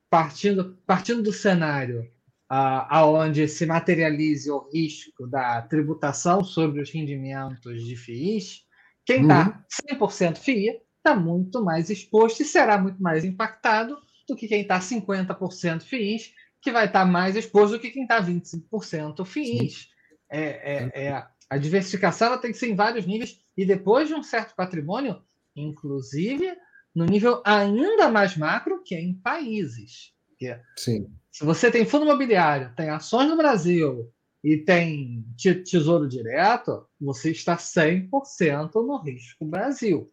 partindo, 0.09 0.77
partindo 0.85 1.23
do 1.23 1.33
cenário 1.33 2.09
aonde 2.55 3.47
se 3.47 3.65
materialize 3.65 4.49
o 4.51 4.69
risco 4.71 5.27
da 5.27 5.61
tributação 5.63 6.43
sobre 6.43 6.81
os 6.81 6.91
rendimentos 6.91 7.83
de 7.83 7.95
FIIs, 7.95 8.61
quem 9.05 9.23
está 9.23 9.65
uhum. 9.91 10.07
100% 10.07 10.37
FII 10.37 10.79
está 10.97 11.15
muito 11.15 11.63
mais 11.63 11.89
exposto 11.89 12.41
e 12.41 12.45
será 12.45 12.77
muito 12.77 13.01
mais 13.01 13.25
impactado 13.25 13.97
do 14.27 14.35
que 14.35 14.47
quem 14.47 14.61
está 14.61 14.79
50% 14.79 15.81
FIIs, 15.81 16.31
que 16.61 16.71
vai 16.71 16.85
estar 16.85 17.01
tá 17.01 17.05
mais 17.05 17.35
exposto 17.35 17.73
do 17.73 17.79
que 17.79 17.91
quem 17.91 18.03
está 18.03 18.21
25% 18.21 19.25
FIIs. 19.25 19.87
É, 20.29 20.41
é, 20.41 21.05
é, 21.07 21.27
a 21.49 21.57
diversificação 21.57 22.27
ela 22.27 22.37
tem 22.37 22.51
que 22.51 22.57
ser 22.57 22.69
em 22.69 22.75
vários 22.75 23.05
níveis 23.05 23.39
e 23.57 23.65
depois 23.65 24.07
de 24.07 24.13
um 24.13 24.23
certo 24.23 24.55
patrimônio, 24.55 25.21
inclusive 25.55 26.55
no 26.95 27.05
nível 27.05 27.41
ainda 27.45 28.09
mais 28.09 28.37
macro, 28.37 28.83
que 28.83 28.95
é 28.95 29.01
em 29.01 29.13
países. 29.15 30.12
Que 30.43 30.81
Sim. 30.81 31.07
Se 31.31 31.43
você 31.43 31.71
tem 31.71 31.85
fundo 31.85 32.05
imobiliário, 32.05 32.73
tem 32.75 32.89
ações 32.89 33.27
no 33.27 33.37
Brasil 33.37 34.11
e 34.43 34.57
tem 34.57 35.25
tesouro 35.65 36.07
direto, 36.07 36.85
você 36.99 37.31
está 37.31 37.55
100% 37.55 38.73
no 38.75 38.97
risco 38.97 39.45
Brasil. 39.45 40.11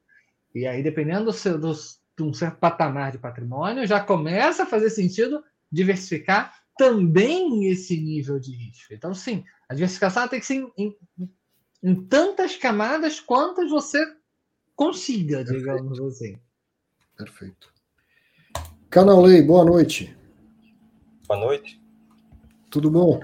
E 0.54 0.66
aí, 0.66 0.82
dependendo 0.82 1.26
do 1.26 1.32
seu, 1.32 1.58
do, 1.58 1.72
de 1.72 2.22
um 2.22 2.32
certo 2.32 2.58
patamar 2.58 3.12
de 3.12 3.18
patrimônio, 3.18 3.86
já 3.86 4.00
começa 4.00 4.62
a 4.62 4.66
fazer 4.66 4.90
sentido 4.90 5.42
diversificar 5.70 6.54
também 6.76 7.66
esse 7.66 7.96
nível 8.00 8.38
de 8.40 8.52
risco. 8.52 8.94
Então, 8.94 9.12
sim, 9.12 9.44
a 9.68 9.74
diversificação 9.74 10.26
tem 10.26 10.40
que 10.40 10.46
ser 10.46 10.54
em, 10.54 10.96
em, 11.18 11.30
em 11.82 11.94
tantas 12.06 12.56
camadas 12.56 13.20
quantas 13.20 13.68
você 13.68 14.00
consiga, 14.74 15.44
digamos 15.44 16.00
assim. 16.00 16.38
Perfeito. 17.16 17.70
Canal 18.88 19.20
Lei, 19.20 19.42
boa 19.42 19.64
noite. 19.64 20.16
Boa 21.30 21.38
noite. 21.38 21.80
Tudo 22.68 22.90
bom? 22.90 23.20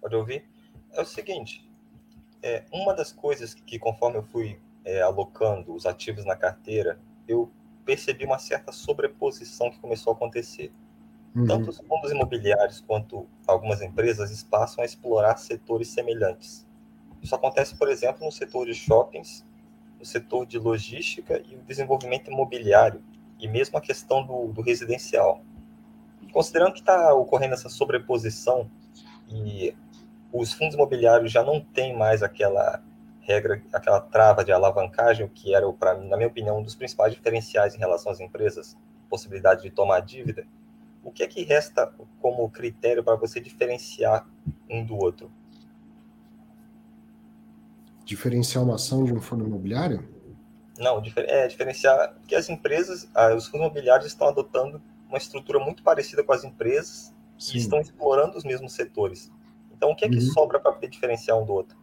Pode 0.00 0.16
ouvir? 0.16 0.48
É 0.90 1.02
o 1.02 1.04
seguinte, 1.04 1.70
é, 2.42 2.64
uma 2.72 2.94
das 2.94 3.12
coisas 3.12 3.52
que, 3.52 3.78
conforme 3.78 4.16
eu 4.16 4.22
fui 4.22 4.58
é, 4.86 5.02
alocando 5.02 5.74
os 5.74 5.84
ativos 5.84 6.24
na 6.24 6.34
carteira, 6.34 6.98
eu 7.28 7.52
percebi 7.84 8.24
uma 8.24 8.38
certa 8.38 8.72
sobreposição 8.72 9.70
que 9.70 9.78
começou 9.80 10.14
a 10.14 10.16
acontecer. 10.16 10.72
Uhum. 11.36 11.46
Tanto 11.46 11.68
os 11.68 11.78
fundos 11.80 12.10
imobiliários 12.10 12.80
quanto 12.80 13.28
algumas 13.46 13.82
empresas 13.82 14.42
passam 14.44 14.80
a 14.82 14.86
explorar 14.86 15.36
setores 15.36 15.88
semelhantes. 15.88 16.66
Isso 17.20 17.34
acontece, 17.34 17.76
por 17.76 17.90
exemplo, 17.90 18.24
no 18.24 18.32
setor 18.32 18.64
de 18.64 18.72
shoppings, 18.72 19.44
no 19.98 20.06
setor 20.06 20.46
de 20.46 20.58
logística 20.58 21.42
e 21.46 21.54
o 21.54 21.60
desenvolvimento 21.60 22.30
imobiliário, 22.30 23.02
e 23.38 23.46
mesmo 23.46 23.76
a 23.76 23.80
questão 23.82 24.24
do, 24.24 24.50
do 24.50 24.62
residencial. 24.62 25.44
Considerando 26.32 26.72
que 26.72 26.80
está 26.80 27.12
ocorrendo 27.14 27.54
essa 27.54 27.68
sobreposição 27.68 28.70
e 29.28 29.74
os 30.32 30.52
fundos 30.52 30.74
imobiliários 30.74 31.30
já 31.30 31.42
não 31.42 31.60
têm 31.60 31.94
mais 31.94 32.22
aquela 32.22 32.82
regra, 33.20 33.62
aquela 33.72 34.00
trava 34.00 34.44
de 34.44 34.50
alavancagem, 34.50 35.24
o 35.24 35.28
que 35.28 35.54
era, 35.54 35.70
pra, 35.72 35.94
na 35.94 36.16
minha 36.16 36.28
opinião, 36.28 36.58
um 36.58 36.62
dos 36.62 36.74
principais 36.74 37.12
diferenciais 37.12 37.74
em 37.74 37.78
relação 37.78 38.10
às 38.10 38.18
empresas, 38.18 38.76
possibilidade 39.08 39.62
de 39.62 39.70
tomar 39.70 40.00
dívida, 40.00 40.46
o 41.04 41.10
que 41.10 41.22
é 41.22 41.26
que 41.26 41.42
resta 41.42 41.92
como 42.20 42.48
critério 42.50 43.04
para 43.04 43.16
você 43.16 43.40
diferenciar 43.40 44.26
um 44.70 44.84
do 44.84 44.96
outro? 44.96 45.30
Diferenciar 48.04 48.64
uma 48.64 48.76
ação 48.76 49.04
de 49.04 49.12
um 49.12 49.20
fundo 49.20 49.44
imobiliário? 49.44 50.08
Não, 50.78 51.02
é 51.16 51.46
diferenciar 51.46 52.14
que 52.26 52.34
as 52.34 52.48
empresas, 52.48 53.08
ah, 53.14 53.34
os 53.34 53.46
fundos 53.46 53.66
imobiliários 53.66 54.06
estão 54.06 54.28
adotando 54.28 54.80
uma 55.12 55.18
estrutura 55.18 55.58
muito 55.58 55.82
parecida 55.82 56.24
com 56.24 56.32
as 56.32 56.42
empresas 56.42 57.14
Sim. 57.38 57.56
e 57.56 57.60
estão 57.60 57.80
explorando 57.80 58.36
os 58.36 58.44
mesmos 58.44 58.72
setores. 58.72 59.30
Então, 59.74 59.90
o 59.90 59.96
que 59.96 60.04
é 60.04 60.08
que 60.08 60.16
uhum. 60.16 60.32
sobra 60.32 60.58
para 60.58 60.72
diferenciar 60.88 61.38
um 61.38 61.44
do 61.44 61.52
outro? 61.52 61.76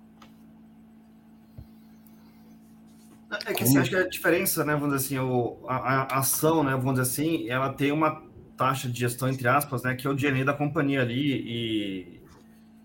É 3.45 3.53
que 3.53 3.63
assim, 3.63 3.77
acho 3.77 3.91
que 3.91 3.95
a 3.95 4.07
diferença, 4.07 4.65
né, 4.65 4.73
vamos 4.73 4.95
dizer 4.95 5.05
assim, 5.05 5.19
o, 5.19 5.59
a, 5.67 5.75
a, 6.15 6.19
ação, 6.19 6.63
né, 6.63 6.71
vamos 6.71 6.93
dizer 6.93 7.03
assim, 7.03 7.47
ela 7.47 7.71
tem 7.71 7.91
uma 7.91 8.23
taxa 8.57 8.89
de 8.89 8.99
gestão, 8.99 9.29
entre 9.29 9.47
aspas, 9.47 9.83
né, 9.83 9.93
que 9.95 10.07
é 10.07 10.09
o 10.09 10.15
DNA 10.15 10.43
da 10.43 10.53
companhia 10.53 11.01
ali, 11.01 11.33
e, 11.45 12.21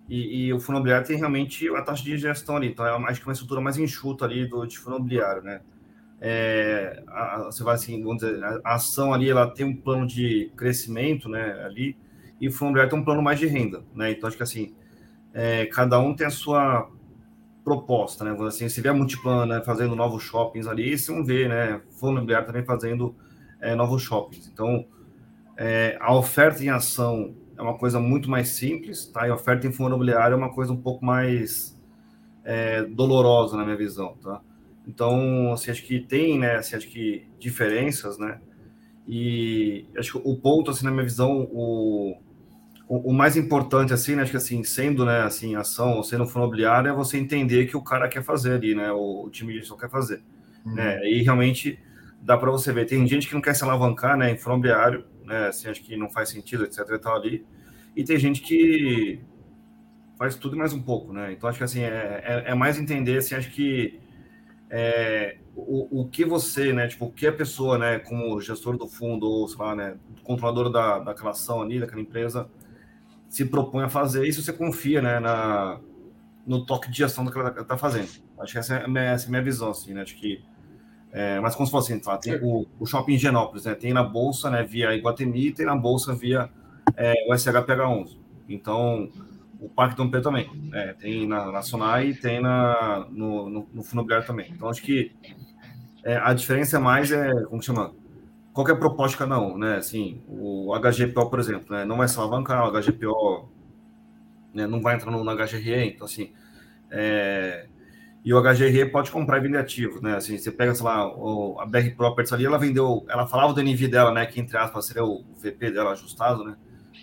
e, 0.06 0.47
e, 0.47 0.52
o 0.52 0.60
fundo 0.60 0.76
imobiliário 0.76 1.06
tem 1.06 1.16
realmente 1.16 1.66
a 1.74 1.81
taxa 1.81 2.05
de 2.05 2.18
gestão 2.18 2.56
ali, 2.56 2.68
então 2.68 2.84
é 2.84 2.90
acho 3.08 3.20
que 3.20 3.26
é 3.26 3.28
uma 3.28 3.32
estrutura 3.32 3.60
mais 3.62 3.78
enxuta 3.78 4.26
ali 4.26 4.47
do 4.47 4.66
de 4.66 4.78
fundo 4.78 4.97
imobiliário, 4.97 5.42
né. 5.42 5.62
É, 6.27 7.03
a, 7.07 7.43
você 7.44 7.62
vai 7.62 7.75
assim, 7.75 8.03
vamos 8.03 8.23
dizer, 8.23 8.43
a 8.43 8.75
ação 8.75 9.12
ali, 9.12 9.28
ela 9.28 9.47
tem 9.47 9.67
um 9.67 9.77
plano 9.77 10.07
de 10.07 10.51
crescimento, 10.57 11.28
né, 11.28 11.62
ali, 11.65 11.97
e 12.41 12.49
o 12.49 12.51
fundo 12.51 12.69
imobiliário 12.69 12.91
tem 12.91 12.99
um 12.99 13.05
plano 13.05 13.23
mais 13.23 13.39
de 13.39 13.47
renda, 13.47 13.83
né, 13.94 14.12
então 14.12 14.27
acho 14.27 14.36
que 14.36 14.43
assim, 14.43 14.75
é, 15.35 15.67
cada 15.67 15.99
um 15.99 16.15
tem 16.15 16.27
a 16.27 16.31
sua 16.31 16.89
proposta, 17.65 18.25
né? 18.25 18.36
Assim, 18.47 18.69
se 18.69 18.81
vê 18.81 18.91
a 18.91 18.94
Multiplan 18.94 19.47
né, 19.47 19.62
fazendo 19.65 19.97
novos 19.97 20.23
shoppings 20.23 20.67
ali, 20.67 20.97
você 20.97 21.11
não 21.11 21.25
vê, 21.25 21.49
né? 21.49 21.81
Fundo 21.99 22.12
imobiliário 22.12 22.47
também 22.47 22.62
fazendo 22.62 23.17
é, 23.61 23.75
novos 23.75 24.03
shoppings. 24.03 24.47
Então, 24.47 24.85
é, 25.57 25.97
a 25.99 26.15
oferta 26.15 26.62
em 26.62 26.69
ação 26.69 27.35
é 27.57 27.62
uma 27.62 27.77
coisa 27.78 27.99
muito 27.99 28.28
mais 28.31 28.51
simples, 28.51 29.07
tá? 29.07 29.27
E 29.27 29.31
a 29.31 29.35
oferta 29.35 29.67
em 29.67 29.73
fundo 29.73 29.89
imobiliário 29.89 30.35
é 30.35 30.36
uma 30.36 30.53
coisa 30.53 30.73
um 30.73 30.77
pouco 30.77 31.05
mais 31.05 31.77
é, 32.44 32.83
dolorosa 32.83 33.57
na 33.57 33.65
minha 33.65 33.77
visão, 33.77 34.15
tá? 34.23 34.41
Então, 34.86 35.52
assim, 35.52 35.70
acho 35.70 35.82
que 35.82 36.00
tem, 36.00 36.38
né? 36.38 36.56
Assim, 36.56 36.76
acho 36.76 36.88
que 36.88 37.26
diferenças, 37.38 38.18
né? 38.18 38.40
E 39.06 39.86
acho 39.98 40.12
que 40.12 40.28
o 40.28 40.36
ponto, 40.36 40.70
assim, 40.70 40.84
na 40.84 40.90
minha 40.90 41.04
visão, 41.04 41.48
o, 41.52 42.16
o, 42.88 43.10
o, 43.10 43.12
mais 43.12 43.36
importante, 43.36 43.92
assim, 43.92 44.14
né, 44.14 44.22
acho 44.22 44.30
que 44.30 44.36
assim, 44.36 44.62
sendo, 44.64 45.04
né, 45.04 45.22
assim, 45.22 45.54
ação, 45.56 46.02
sendo 46.02 46.26
fundo 46.26 46.44
imobiliário, 46.44 46.90
é 46.90 46.94
você 46.94 47.18
entender 47.18 47.66
que 47.66 47.76
o 47.76 47.82
cara 47.82 48.08
quer 48.08 48.22
fazer 48.22 48.52
ali, 48.52 48.74
né, 48.74 48.92
o, 48.92 49.24
o 49.24 49.30
time 49.30 49.52
de 49.52 49.60
gestão 49.60 49.76
quer 49.76 49.90
fazer, 49.90 50.22
uhum. 50.64 50.74
né, 50.74 51.06
e 51.06 51.22
realmente 51.22 51.78
dá 52.20 52.36
para 52.38 52.50
você 52.50 52.72
ver, 52.72 52.86
tem 52.86 53.06
gente 53.06 53.28
que 53.28 53.34
não 53.34 53.42
quer 53.42 53.54
se 53.54 53.62
alavancar, 53.62 54.16
né, 54.16 54.30
em 54.30 54.36
fundo 54.38 54.54
imobiliário, 54.54 55.04
né, 55.24 55.48
assim, 55.48 55.68
acho 55.68 55.82
que 55.82 55.96
não 55.96 56.08
faz 56.10 56.30
sentido, 56.30 56.64
etc 56.64 56.80
e 56.90 56.98
tal 56.98 57.16
ali, 57.16 57.44
e 57.94 58.02
tem 58.04 58.18
gente 58.18 58.40
que 58.40 59.20
faz 60.18 60.34
tudo 60.34 60.56
mais 60.56 60.72
um 60.72 60.80
pouco, 60.80 61.12
né, 61.12 61.32
então 61.32 61.48
acho 61.48 61.58
que 61.58 61.64
assim, 61.64 61.82
é, 61.82 62.22
é, 62.24 62.44
é 62.52 62.54
mais 62.54 62.78
entender, 62.78 63.18
assim, 63.18 63.34
acho 63.34 63.50
que 63.50 64.00
é, 64.77 65.36
o, 65.55 66.01
o 66.01 66.09
que 66.09 66.25
você, 66.25 66.73
né, 66.73 66.89
tipo, 66.89 67.05
o 67.05 67.12
que 67.12 67.28
a 67.28 67.33
pessoa, 67.33 67.78
né, 67.78 68.01
como 68.01 68.41
gestor 68.41 68.77
do 68.77 68.89
fundo, 68.89 69.25
ou, 69.25 69.47
sei 69.47 69.57
lá, 69.57 69.73
né, 69.73 69.97
controlador 70.25 70.69
da, 70.69 70.99
daquela 70.99 71.31
ação 71.31 71.62
ali, 71.62 71.78
daquela 71.78 72.01
empresa, 72.01 72.51
se 73.28 73.44
propõe 73.44 73.85
a 73.85 73.89
fazer, 73.89 74.27
e 74.27 74.33
se 74.33 74.43
você 74.43 74.53
confia 74.53 75.01
né, 75.01 75.20
na, 75.20 75.78
no 76.44 76.67
toque 76.67 76.91
de 76.91 77.05
do 77.05 77.31
que 77.31 77.39
ela 77.39 77.51
está 77.61 77.78
fazendo. 77.78 78.09
Acho 78.36 78.53
que 78.53 78.59
essa 78.59 78.75
é 78.75 78.85
a 78.85 78.89
minha, 78.89 79.05
essa 79.05 79.27
é 79.27 79.28
a 79.28 79.31
minha 79.31 79.43
visão, 79.43 79.70
assim, 79.70 79.94
né? 79.94 80.03
Acho 80.03 80.17
que. 80.17 80.43
É, 81.12 81.39
mas 81.39 81.55
como 81.55 81.67
se 81.67 81.70
fosse 81.70 81.93
assim, 81.93 82.03
tá? 82.03 82.19
tem 82.19 82.35
o, 82.43 82.67
o 82.81 82.85
shopping 82.85 83.17
Genópolis, 83.17 83.65
né? 83.67 83.77
Tem 83.77 83.93
na 83.93 84.03
bolsa, 84.03 84.51
né? 84.51 84.65
Via 84.65 84.93
Iguatemi, 84.93 85.53
tem 85.53 85.65
na 85.65 85.77
bolsa 85.77 86.12
via 86.12 86.51
é, 86.97 87.15
o 87.28 87.33
SHPH11. 87.33 88.19
Então, 88.49 89.09
o 89.65 89.68
Parque 89.68 89.97
Dom 89.97 90.10
Pedro 90.10 90.31
também. 90.31 90.51
Né? 90.70 90.94
Tem 90.99 91.26
na, 91.26 91.51
na 91.51 91.62
Sonai 91.62 92.09
e 92.09 92.15
tem 92.15 92.41
na, 92.41 93.07
no, 93.10 93.49
no, 93.49 93.68
no 93.73 93.83
Fundo 93.83 94.07
também. 94.26 94.51
Então, 94.51 94.68
acho 94.68 94.83
que 94.83 95.12
é, 96.05 96.17
a 96.17 96.33
diferença 96.34 96.78
mais 96.78 97.10
é, 97.10 97.33
como 97.44 97.62
chama? 97.62 97.93
qual 98.55 98.68
é 98.68 98.70
a 98.70 98.76
proposta 98.76 99.10
de 99.10 99.18
cada 99.18 99.41
um, 99.41 99.59
né? 99.59 99.76
Assim, 99.76 100.23
o 100.28 100.73
HGPO, 100.78 101.28
por 101.28 101.41
exemplo, 101.41 101.75
né? 101.75 101.84
não 101.84 101.97
vai 101.97 102.07
se 102.07 102.17
alavancar, 102.17 102.68
o 102.68 102.70
HGPO 102.70 103.49
né? 104.55 104.65
não 104.68 104.81
vai 104.81 104.94
entrar 104.94 105.10
no, 105.10 105.25
no 105.25 105.36
HGRE, 105.36 105.89
então 105.89 106.07
assim, 106.07 106.33
é... 106.89 107.67
e 108.25 108.33
o 108.33 108.41
HGRE 108.41 108.93
pode 108.93 109.10
comprar 109.10 109.39
e 109.39 109.41
vender 109.41 109.59
ativos, 109.59 110.01
né? 110.01 110.15
Assim, 110.15 110.39
você 110.39 110.52
pega, 110.52 110.73
sei 110.73 110.84
lá, 110.84 111.05
o, 111.05 111.59
a 111.59 111.67
BR 111.67 111.97
Properties 111.97 112.33
ali, 112.33 112.47
ela 112.47 112.57
vendeu, 112.57 113.05
ela 113.09 113.26
falava 113.26 113.52
do 113.52 113.60
NV 113.60 113.89
dela, 113.89 114.12
né? 114.12 114.25
Que 114.25 114.41
entre 114.41 114.57
aspas 114.57 114.86
seria 114.86 115.05
o 115.05 115.25
VP 115.43 115.73
dela 115.73 115.91
ajustado, 115.91 116.44
né? 116.44 116.55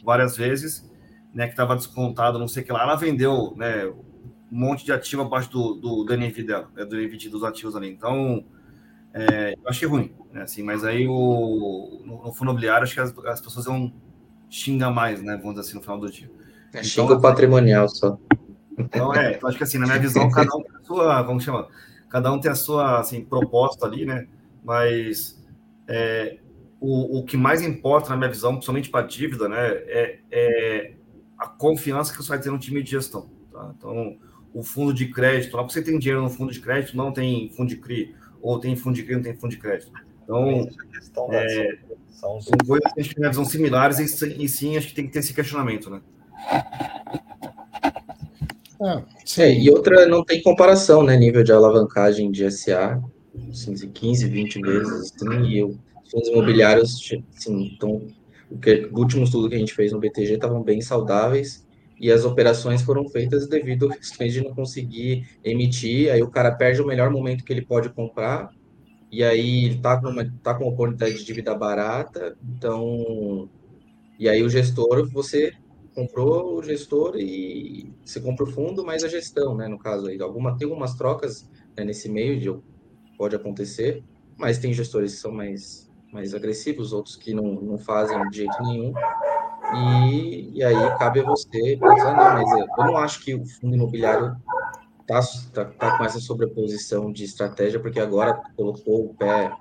Várias 0.05 0.37
vezes, 0.37 0.89
né? 1.33 1.45
Que 1.45 1.53
estava 1.53 1.75
descontado, 1.75 2.39
não 2.39 2.47
sei 2.47 2.63
o 2.63 2.65
que 2.65 2.71
lá, 2.71 2.83
ela 2.83 2.95
vendeu, 2.95 3.53
né? 3.55 3.85
Um 3.85 4.59
monte 4.59 4.83
de 4.83 4.91
ativo 4.91 5.21
abaixo 5.21 5.49
do, 5.49 5.75
do, 5.75 6.03
do 6.03 6.13
NV 6.13 6.43
dela, 6.43 6.69
né? 6.75 6.83
do 6.83 6.95
NV 6.95 7.29
dos 7.29 7.43
ativos 7.43 7.75
ali. 7.75 7.89
Então, 7.89 8.43
é, 9.13 9.53
eu 9.53 9.69
achei 9.69 9.87
ruim, 9.87 10.13
né? 10.31 10.43
Assim, 10.43 10.63
mas 10.63 10.83
aí 10.83 11.07
o, 11.07 12.01
no, 12.05 12.23
no 12.23 12.33
fundo 12.33 12.51
imobiliário, 12.51 12.83
acho 12.83 12.93
que 12.93 12.99
as, 12.99 13.17
as, 13.17 13.41
pessoas 13.41 13.65
vão 13.65 13.93
xingar 14.49 14.91
mais, 14.91 15.21
né? 15.21 15.37
Vamos 15.37 15.55
dizer 15.55 15.67
assim, 15.67 15.75
no 15.75 15.81
final 15.81 15.99
do 15.99 16.11
dia. 16.11 16.29
É, 16.73 16.79
então, 16.79 16.83
xinga 16.83 17.13
o 17.13 17.21
patrimonial 17.21 17.87
só. 17.89 18.17
Então, 18.77 19.13
é, 19.13 19.33
então 19.33 19.49
acho 19.49 19.57
que 19.57 19.63
assim, 19.63 19.77
na 19.77 19.85
minha 19.85 19.99
visão, 19.99 20.29
cada 20.31 20.55
um 20.55 20.61
tem 20.61 20.75
a 20.75 20.83
sua, 20.83 21.23
como 21.23 21.39
chama? 21.39 21.67
Cada 22.09 22.31
um 22.31 22.39
tem 22.39 22.51
a 22.51 22.55
sua 22.55 22.99
assim, 22.99 23.23
proposta 23.23 23.85
ali, 23.85 24.05
né? 24.05 24.27
Mas 24.63 25.41
é, 25.87 26.37
o, 26.79 27.19
o 27.19 27.25
que 27.25 27.37
mais 27.37 27.61
importa, 27.61 28.09
na 28.09 28.17
minha 28.17 28.29
visão, 28.29 28.53
principalmente 28.53 28.89
para 28.89 29.05
a 29.05 29.07
dívida, 29.07 29.47
né? 29.47 29.67
É, 29.67 30.19
é, 30.31 30.93
a 31.41 31.47
confiança 31.47 32.11
que 32.11 32.21
você 32.21 32.29
vai 32.29 32.39
ter 32.39 32.51
no 32.51 32.59
time 32.59 32.83
de 32.83 32.91
gestão. 32.91 33.27
Tá? 33.51 33.73
Então, 33.75 34.15
o 34.53 34.61
fundo 34.61 34.93
de 34.93 35.07
crédito, 35.07 35.57
lá 35.57 35.63
você 35.63 35.81
tem 35.81 35.97
dinheiro 35.97 36.21
no 36.21 36.29
fundo 36.29 36.53
de 36.53 36.59
crédito, 36.59 36.95
não 36.95 37.11
tem 37.11 37.49
fundo 37.49 37.69
de 37.69 37.77
CRI 37.77 38.13
ou 38.39 38.59
tem 38.59 38.75
fundo 38.75 38.95
de 38.95 39.01
crédito, 39.01 39.23
não 39.23 39.31
tem 39.31 39.41
fundo 39.41 39.51
de 39.51 39.57
crédito. 39.57 39.91
Então, 40.23 41.33
é, 41.33 41.79
são 42.11 42.39
coisas 42.67 42.93
que 42.93 43.33
são 43.33 43.43
similares 43.43 43.97
e, 43.97 44.43
e, 44.43 44.47
sim, 44.47 44.77
acho 44.77 44.89
que 44.89 44.93
tem 44.93 45.07
que 45.07 45.13
ter 45.13 45.19
esse 45.19 45.33
questionamento, 45.33 45.89
né? 45.89 46.01
Ah, 48.79 49.03
é, 49.37 49.53
e 49.59 49.69
outra, 49.71 50.05
não 50.05 50.23
tem 50.23 50.43
comparação, 50.43 51.01
né? 51.01 51.17
Nível 51.17 51.43
de 51.43 51.51
alavancagem 51.51 52.31
de 52.31 52.49
SA, 52.51 53.01
assim, 53.49 53.73
15, 53.73 54.27
20 54.27 54.61
vezes, 54.61 55.13
assim, 55.15 55.43
e 55.45 55.63
os 55.63 55.75
fundos 56.11 56.29
imobiliários, 56.29 57.11
assim, 57.35 57.71
então, 57.73 58.07
o, 58.51 58.99
último 58.99 59.23
estudo 59.23 59.49
que 59.49 59.55
a 59.55 59.59
gente 59.59 59.73
fez 59.73 59.91
no 59.91 59.99
BTG 59.99 60.33
estavam 60.33 60.61
bem 60.61 60.81
saudáveis, 60.81 61.65
e 61.99 62.11
as 62.11 62.25
operações 62.25 62.81
foram 62.81 63.07
feitas 63.07 63.47
devido 63.47 63.91
a 63.91 63.95
questões 63.95 64.33
de 64.33 64.43
não 64.43 64.55
conseguir 64.55 65.27
emitir, 65.43 66.11
aí 66.11 66.21
o 66.23 66.29
cara 66.29 66.51
perde 66.51 66.81
o 66.81 66.87
melhor 66.87 67.11
momento 67.11 67.43
que 67.43 67.53
ele 67.53 67.61
pode 67.61 67.89
comprar, 67.89 68.49
e 69.11 69.23
aí 69.23 69.65
ele 69.65 69.75
está 69.75 69.99
com, 69.99 70.07
uma, 70.07 70.33
tá 70.41 70.53
com 70.55 70.63
uma 70.63 70.73
oportunidade 70.73 71.17
de 71.17 71.25
dívida 71.25 71.53
barata, 71.53 72.37
então. 72.43 73.49
E 74.17 74.29
aí 74.29 74.41
o 74.41 74.49
gestor, 74.49 75.09
você 75.11 75.51
comprou 75.93 76.57
o 76.57 76.63
gestor 76.63 77.17
e 77.17 77.93
você 78.05 78.21
compra 78.21 78.45
o 78.45 78.51
fundo, 78.51 78.85
mas 78.85 79.03
a 79.03 79.09
gestão, 79.09 79.55
né? 79.55 79.67
No 79.67 79.77
caso 79.77 80.07
aí, 80.07 80.21
alguma, 80.21 80.57
tem 80.57 80.65
algumas 80.65 80.95
trocas 80.95 81.49
né, 81.75 81.83
nesse 81.83 82.07
meio, 82.07 82.39
de, 82.39 82.55
pode 83.17 83.35
acontecer, 83.35 84.01
mas 84.37 84.57
tem 84.57 84.73
gestores 84.73 85.15
que 85.15 85.19
são 85.19 85.31
mais, 85.31 85.90
mais 86.11 86.33
agressivos, 86.33 86.93
outros 86.93 87.15
que 87.15 87.33
não, 87.33 87.43
não 87.43 87.77
fazem 87.77 88.17
de 88.29 88.37
jeito 88.37 88.63
nenhum. 88.63 88.93
E, 89.73 90.57
e 90.57 90.63
aí 90.63 90.97
cabe 90.97 91.21
a 91.21 91.23
você 91.23 91.77
pensar, 91.77 92.15
não, 92.15 92.43
mas 92.43 92.67
eu 92.77 92.85
não 92.85 92.97
acho 92.97 93.23
que 93.23 93.33
o 93.33 93.45
fundo 93.45 93.75
imobiliário 93.75 94.35
tá, 95.07 95.21
tá, 95.53 95.65
tá 95.65 95.97
com 95.97 96.03
essa 96.03 96.19
sobreposição 96.19 97.11
de 97.11 97.23
estratégia, 97.23 97.79
porque 97.79 97.99
agora 97.99 98.41
colocou 98.55 99.05
o 99.05 99.15
pé 99.15 99.51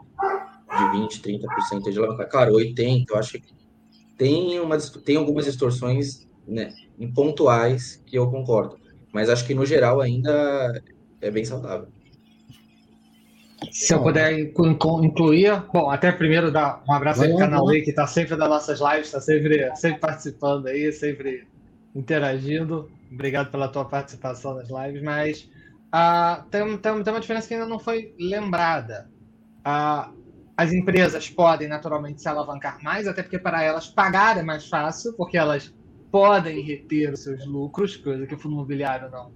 de 0.76 0.98
20, 0.98 1.22
30% 1.22 1.90
de 1.90 1.98
alavanca. 1.98 2.26
Claro, 2.26 2.54
80%, 2.54 3.04
eu 3.08 3.16
acho 3.16 3.32
que 3.34 3.54
tem, 4.16 4.58
uma, 4.60 4.76
tem 4.78 5.16
algumas 5.16 5.44
distorções 5.44 6.28
né, 6.46 6.72
pontuais 7.14 8.02
que 8.04 8.16
eu 8.16 8.30
concordo, 8.30 8.76
mas 9.12 9.30
acho 9.30 9.46
que 9.46 9.54
no 9.54 9.64
geral 9.64 10.00
ainda 10.00 10.82
é 11.20 11.30
bem 11.30 11.44
saudável. 11.44 11.88
Se 13.70 13.92
eu 13.92 14.02
puder 14.02 14.38
incluir, 14.38 15.62
bom, 15.72 15.90
até 15.90 16.10
primeiro 16.10 16.50
dar 16.50 16.82
um 16.88 16.92
abraço 16.92 17.22
aí 17.22 17.34
para 17.34 17.62
o 17.62 17.68
que 17.68 17.90
está 17.90 18.06
sempre 18.06 18.36
nas 18.36 18.48
nossas 18.48 18.80
lives, 18.80 19.06
está 19.06 19.20
sempre, 19.20 19.76
sempre 19.76 20.00
participando 20.00 20.66
aí, 20.66 20.90
sempre 20.92 21.46
interagindo. 21.94 22.90
Obrigado 23.12 23.50
pela 23.50 23.68
tua 23.68 23.84
participação 23.84 24.54
nas 24.54 24.68
lives, 24.68 25.02
mas 25.02 25.50
uh, 25.94 26.42
tem, 26.50 26.64
tem, 26.78 27.02
tem 27.02 27.12
uma 27.12 27.20
diferença 27.20 27.48
que 27.48 27.54
ainda 27.54 27.66
não 27.66 27.78
foi 27.78 28.14
lembrada. 28.18 29.10
Uh, 29.60 30.18
as 30.56 30.72
empresas 30.72 31.28
podem 31.28 31.68
naturalmente 31.68 32.20
se 32.20 32.28
alavancar 32.28 32.82
mais, 32.82 33.06
até 33.06 33.22
porque 33.22 33.38
para 33.38 33.62
elas 33.62 33.88
pagar 33.88 34.38
é 34.38 34.42
mais 34.42 34.68
fácil, 34.68 35.12
porque 35.14 35.36
elas 35.36 35.74
podem 36.10 36.60
reter 36.62 37.12
os 37.12 37.22
seus 37.22 37.46
lucros, 37.46 37.96
coisa 37.96 38.26
que 38.26 38.34
o 38.34 38.38
fundo 38.38 38.54
imobiliário 38.54 39.10
não 39.10 39.32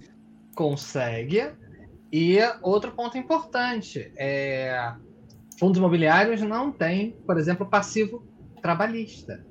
consegue. 0.55 1.51
E 2.17 2.37
outro 2.61 2.93
ponto 2.93 3.17
importante 3.17 4.09
é 4.15 4.93
fundos 5.59 5.77
imobiliários 5.77 6.41
não 6.41 6.71
têm, 6.71 7.11
por 7.27 7.37
exemplo, 7.37 7.69
passivo 7.69 8.25
trabalhista, 8.61 9.45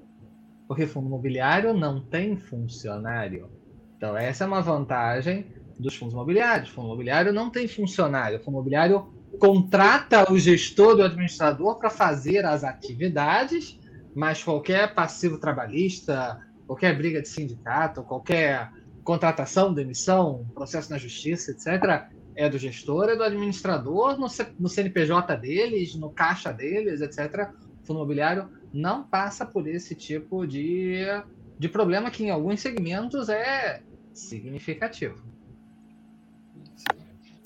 porque 0.67 0.87
fundo 0.87 1.09
imobiliário 1.09 1.75
não 1.75 2.01
tem 2.01 2.39
funcionário. 2.39 3.51
Então, 3.99 4.17
essa 4.17 4.45
é 4.45 4.47
uma 4.47 4.63
vantagem 4.63 5.53
dos 5.79 5.95
fundos 5.95 6.15
imobiliários. 6.15 6.71
O 6.71 6.73
fundo 6.73 6.87
imobiliário 6.87 7.35
não 7.35 7.51
tem 7.51 7.69
funcionário. 7.69 8.39
O 8.39 8.43
fundo 8.43 8.55
imobiliário 8.55 9.13
contrata 9.39 10.33
o 10.33 10.39
gestor 10.39 10.97
do 10.97 11.03
administrador 11.03 11.79
para 11.79 11.91
fazer 11.91 12.47
as 12.47 12.65
atividades, 12.65 13.79
mas 14.17 14.43
qualquer 14.43 14.95
passivo 14.95 15.37
trabalhista, 15.37 16.41
qualquer 16.67 16.97
briga 16.97 17.21
de 17.21 17.29
sindicato, 17.29 18.03
qualquer 18.05 18.73
contratação, 19.03 19.75
demissão, 19.75 20.47
processo 20.55 20.91
na 20.91 20.97
justiça, 20.97 21.51
etc., 21.51 22.09
é 22.35 22.49
do 22.49 22.59
gestor, 22.59 23.09
é 23.09 23.17
do 23.17 23.23
administrador, 23.23 24.19
no, 24.19 24.27
no 24.59 24.69
CNPJ 24.69 25.37
deles, 25.37 25.95
no 25.95 26.11
caixa 26.11 26.53
deles, 26.53 27.01
etc. 27.01 27.51
O 27.83 27.87
fundo 27.87 27.99
imobiliário 27.99 28.49
não 28.73 29.05
passa 29.05 29.47
por 29.47 29.67
esse 29.69 29.95
tipo 29.95 30.47
de, 30.47 30.99
de 31.59 31.69
problema 31.69 32.11
que 32.11 32.25
em 32.25 32.31
alguns 32.31 32.61
segmentos 32.61 33.29
é 33.29 33.83
significativo. 34.13 35.23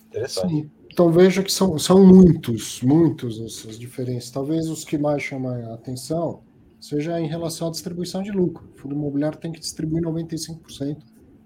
Interessante. 0.08 0.54
Sim. 0.54 0.70
Então 0.90 1.12
veja 1.12 1.42
que 1.42 1.52
são, 1.52 1.78
são 1.78 2.04
muitos, 2.04 2.82
muitos 2.82 3.40
essas 3.40 3.78
diferenças. 3.78 4.30
Talvez 4.30 4.68
os 4.68 4.84
que 4.84 4.98
mais 4.98 5.22
chamam 5.22 5.70
a 5.70 5.74
atenção 5.74 6.42
seja 6.80 7.20
em 7.20 7.26
relação 7.26 7.68
à 7.68 7.70
distribuição 7.70 8.22
de 8.22 8.30
lucro. 8.30 8.68
O 8.74 8.78
fundo 8.78 8.94
imobiliário 8.94 9.38
tem 9.38 9.52
que 9.52 9.60
distribuir 9.60 10.02
95% 10.02 10.98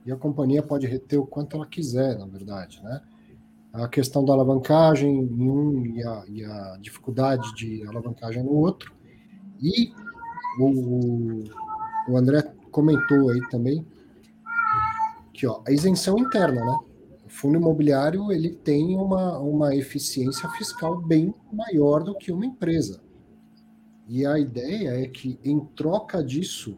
e 0.07 0.13
a 0.13 0.17
companhia 0.17 0.63
pode 0.63 0.87
reter 0.87 1.19
o 1.19 1.27
quanto 1.27 1.57
ela 1.57 1.67
quiser, 1.67 2.19
na 2.19 2.27
verdade, 2.27 2.81
né? 2.83 3.03
A 3.73 3.89
questão 3.89 4.25
da 4.25 4.33
alavancagem 4.33 5.11
em 5.11 5.51
um 5.51 5.87
e 5.87 6.03
a, 6.03 6.25
e 6.29 6.45
a 6.45 6.79
dificuldade 6.81 7.55
de 7.55 7.87
alavancagem 7.87 8.43
no 8.43 8.53
outro. 8.53 8.93
E 9.61 9.93
o, 10.61 11.45
o 12.09 12.17
André 12.17 12.43
comentou 12.71 13.31
aí 13.31 13.41
também 13.49 13.87
que 15.33 15.47
ó, 15.47 15.63
a 15.67 15.73
isenção 15.73 16.19
interna, 16.19 16.65
né? 16.65 16.79
O 17.25 17.29
fundo 17.29 17.57
imobiliário 17.57 18.31
ele 18.31 18.51
tem 18.51 18.97
uma, 18.97 19.39
uma 19.39 19.75
eficiência 19.75 20.49
fiscal 20.51 21.01
bem 21.01 21.35
maior 21.51 22.05
do 22.05 22.15
que 22.15 22.31
uma 22.31 22.45
empresa. 22.45 23.03
E 24.07 24.27
a 24.27 24.39
ideia 24.39 25.03
é 25.03 25.09
que, 25.09 25.39
em 25.43 25.59
troca 25.59 26.23
disso, 26.23 26.77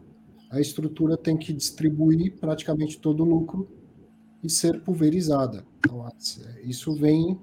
a 0.49 0.59
estrutura 0.61 1.17
tem 1.17 1.35
que 1.35 1.51
distribuir 1.51 2.37
praticamente 2.39 2.99
todo 2.99 3.23
o 3.23 3.25
lucro 3.25 3.67
e 4.41 4.49
ser 4.49 4.81
pulverizada. 4.81 5.65
Então, 5.85 6.07
isso 6.63 6.93
vem 6.93 7.39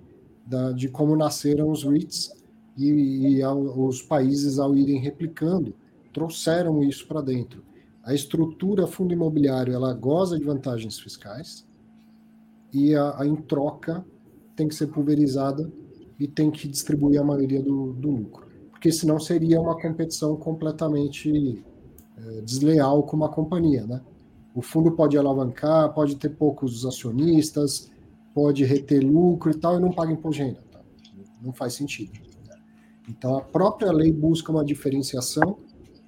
da, 0.47 0.73
de 0.73 0.89
como 0.89 1.17
nasceram 1.17 1.71
os 1.71 1.85
REITs 1.85 2.33
e, 2.77 3.37
e 3.37 3.43
ao, 3.43 3.87
os 3.87 4.03
países, 4.03 4.59
ao 4.59 4.75
irem 4.75 4.99
replicando, 4.99 5.75
trouxeram 6.13 6.83
isso 6.83 7.07
para 7.07 7.21
dentro. 7.21 7.63
A 8.03 8.13
estrutura 8.13 8.87
fundo 8.87 9.13
imobiliário 9.13 9.73
ela 9.73 9.95
goza 9.95 10.39
de 10.39 10.45
vantagens 10.45 10.99
fiscais 10.99 11.67
e 12.73 12.95
a, 12.95 13.21
a 13.21 13.27
em 13.27 13.37
troca 13.37 14.05
tem 14.57 14.67
que 14.67 14.75
ser 14.75 14.89
pulverizada 14.89 15.71
e 16.19 16.27
tem 16.27 16.51
que 16.51 16.69
distribuir 16.69 17.21
a 17.21 17.25
maioria 17.25 17.63
do, 17.63 17.93
do 17.93 18.11
lucro, 18.11 18.47
porque 18.71 18.91
senão 18.91 19.19
seria 19.19 19.61
uma 19.61 19.81
competição 19.81 20.37
completamente 20.37 21.65
é, 22.17 22.41
desleal 22.43 23.03
com 23.05 23.17
uma 23.17 23.29
companhia, 23.29 23.87
né? 23.87 24.01
O 24.55 24.61
fundo 24.61 24.93
pode 24.93 25.17
alavancar, 25.17 25.95
pode 25.95 26.17
ter 26.17 26.29
poucos 26.29 26.85
acionistas, 26.85 27.91
pode 28.35 28.65
reter 28.65 29.01
lucro 29.01 29.51
e 29.51 29.55
tal, 29.55 29.79
e 29.79 29.81
não 29.81 29.93
paga 29.93 30.13
imposto 30.13 30.43
de 30.43 30.49
renda. 30.49 30.63
Tá? 30.71 30.81
Não 31.43 31.53
faz 31.53 31.75
sentido. 31.75 32.13
Então, 33.09 33.37
a 33.37 33.41
própria 33.41 33.91
lei 33.93 34.13
busca 34.13 34.53
uma 34.53 34.65
diferenciação 34.65 35.59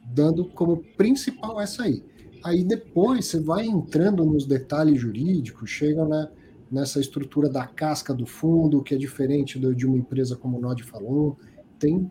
dando 0.07 0.45
como 0.45 0.83
principal 0.97 1.61
essa 1.61 1.85
aí. 1.85 2.05
Aí 2.45 2.63
depois 2.63 3.27
você 3.27 3.41
vai 3.41 3.67
entrando 3.67 4.25
nos 4.25 4.47
detalhes 4.47 5.01
jurídicos, 5.01 5.71
chega 5.71 6.05
né, 6.05 6.29
nessa 6.71 7.01
estrutura 7.01 7.49
da 7.49 7.67
casca 7.67 8.13
do 8.13 8.27
fundo, 8.27 8.83
que 8.83 8.95
é 8.95 8.99
diferente 8.99 9.59
de 9.59 9.87
uma 9.87 9.97
empresa 9.97 10.37
como 10.37 10.59
o 10.59 10.61
Nod 10.61 10.83
falou. 10.83 11.39
Tem 11.79 12.11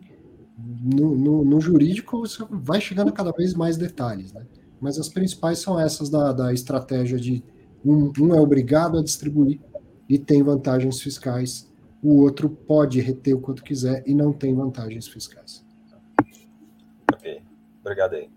no, 0.58 1.16
no, 1.16 1.44
no, 1.44 1.60
jurídico 1.60 2.20
você 2.20 2.44
vai 2.50 2.80
chegando 2.80 3.08
a 3.08 3.12
cada 3.12 3.32
vez 3.32 3.54
mais 3.54 3.76
detalhes, 3.76 4.32
né? 4.32 4.44
Mas 4.80 4.98
as 4.98 5.08
principais 5.08 5.58
são 5.58 5.80
essas 5.80 6.08
da, 6.10 6.32
da 6.32 6.52
estratégia 6.52 7.18
de 7.18 7.42
um, 7.84 8.12
um 8.20 8.34
é 8.34 8.40
obrigado 8.40 8.98
a 8.98 9.02
distribuir 9.02 9.60
e 10.08 10.18
tem 10.18 10.42
vantagens 10.42 11.00
fiscais, 11.00 11.72
o 12.02 12.20
outro 12.20 12.48
pode 12.48 13.00
reter 13.00 13.34
o 13.34 13.40
quanto 13.40 13.64
quiser 13.64 14.02
e 14.06 14.14
não 14.14 14.32
tem 14.32 14.54
vantagens 14.54 15.08
fiscais. 15.08 15.64
Obrigado 17.84 18.14
aí. 18.14 18.30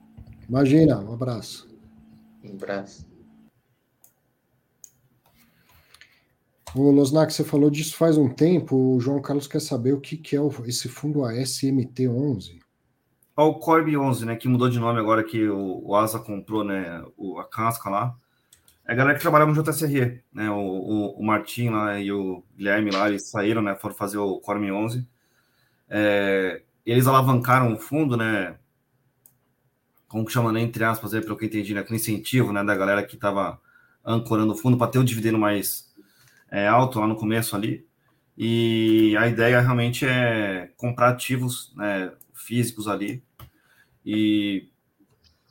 Imagina, 0.50 1.00
um 1.00 1.14
abraço. 1.14 1.74
Um 2.44 2.52
abraço. 2.52 3.08
O 6.76 6.92
Losnak, 6.92 7.34
você 7.34 7.46
falou 7.46 7.70
disso 7.70 7.96
faz 7.96 8.18
um 8.18 8.28
tempo. 8.28 8.76
O 8.76 9.00
João 9.00 9.22
Carlos 9.22 9.48
quer 9.48 9.62
saber 9.62 9.94
o 9.94 10.02
que, 10.02 10.18
que 10.18 10.36
é 10.36 10.40
esse 10.66 10.90
fundo 10.90 11.22
ASMT11. 11.22 12.60
É 13.38 13.42
o 13.42 13.54
Corb 13.54 13.96
11, 13.96 14.26
né? 14.26 14.36
Que 14.36 14.50
mudou 14.50 14.70
de 14.70 14.80
nome 14.80 15.00
agora 15.00 15.24
que 15.24 15.48
o, 15.48 15.82
o 15.82 15.96
Asa 15.96 16.20
comprou, 16.20 16.66
né? 16.66 17.06
O, 17.16 17.40
a 17.40 17.46
casca 17.48 17.90
lá. 17.90 18.18
É 18.88 18.94
a 18.94 18.96
galera 18.96 19.16
que 19.16 19.22
trabalhava 19.22 19.52
no 19.52 19.64
JSRE, 19.64 20.24
né? 20.34 20.50
O, 20.50 20.56
o, 20.56 21.20
o 21.20 21.26
Martim 21.26 21.70
lá 21.70 22.00
e 22.00 22.12
o 22.12 22.44
Guilherme 22.56 22.92
lá, 22.92 23.10
eles 23.10 23.30
saíram, 23.30 23.62
né? 23.62 23.76
Foram 23.76 23.96
fazer 23.96 24.18
o 24.18 24.40
Corm 24.40 24.64
11. 24.72 25.08
É, 25.90 26.62
eles 26.86 27.08
alavancaram 27.08 27.74
o 27.74 27.78
fundo, 27.78 28.16
né? 28.16 28.58
como 30.08 30.26
que 30.26 30.32
chama, 30.32 30.52
né, 30.52 30.62
entre 30.62 30.84
aspas, 30.84 31.14
aí, 31.14 31.22
pelo 31.22 31.38
que 31.38 31.46
eu 31.46 31.48
entendi, 31.48 31.74
né, 31.74 31.82
aquele 31.82 31.98
incentivo 31.98 32.54
né, 32.54 32.64
da 32.64 32.76
galera 32.76 33.04
que 33.04 33.16
estava 33.16 33.60
ancorando 34.06 34.54
o 34.54 34.58
fundo 34.58 34.78
para 34.78 34.90
ter 34.90 35.00
o 35.00 35.04
dividendo 35.04 35.38
mais 35.38 35.94
é, 36.50 36.68
alto 36.68 37.00
lá 37.00 37.08
no 37.08 37.16
começo 37.16 37.56
ali. 37.56 37.86
E 38.38 39.16
a 39.18 39.28
ideia 39.28 39.60
realmente 39.60 40.06
é 40.06 40.72
comprar 40.78 41.10
ativos 41.10 41.74
né, 41.76 42.12
físicos 42.34 42.88
ali. 42.88 43.22
E 44.06 44.70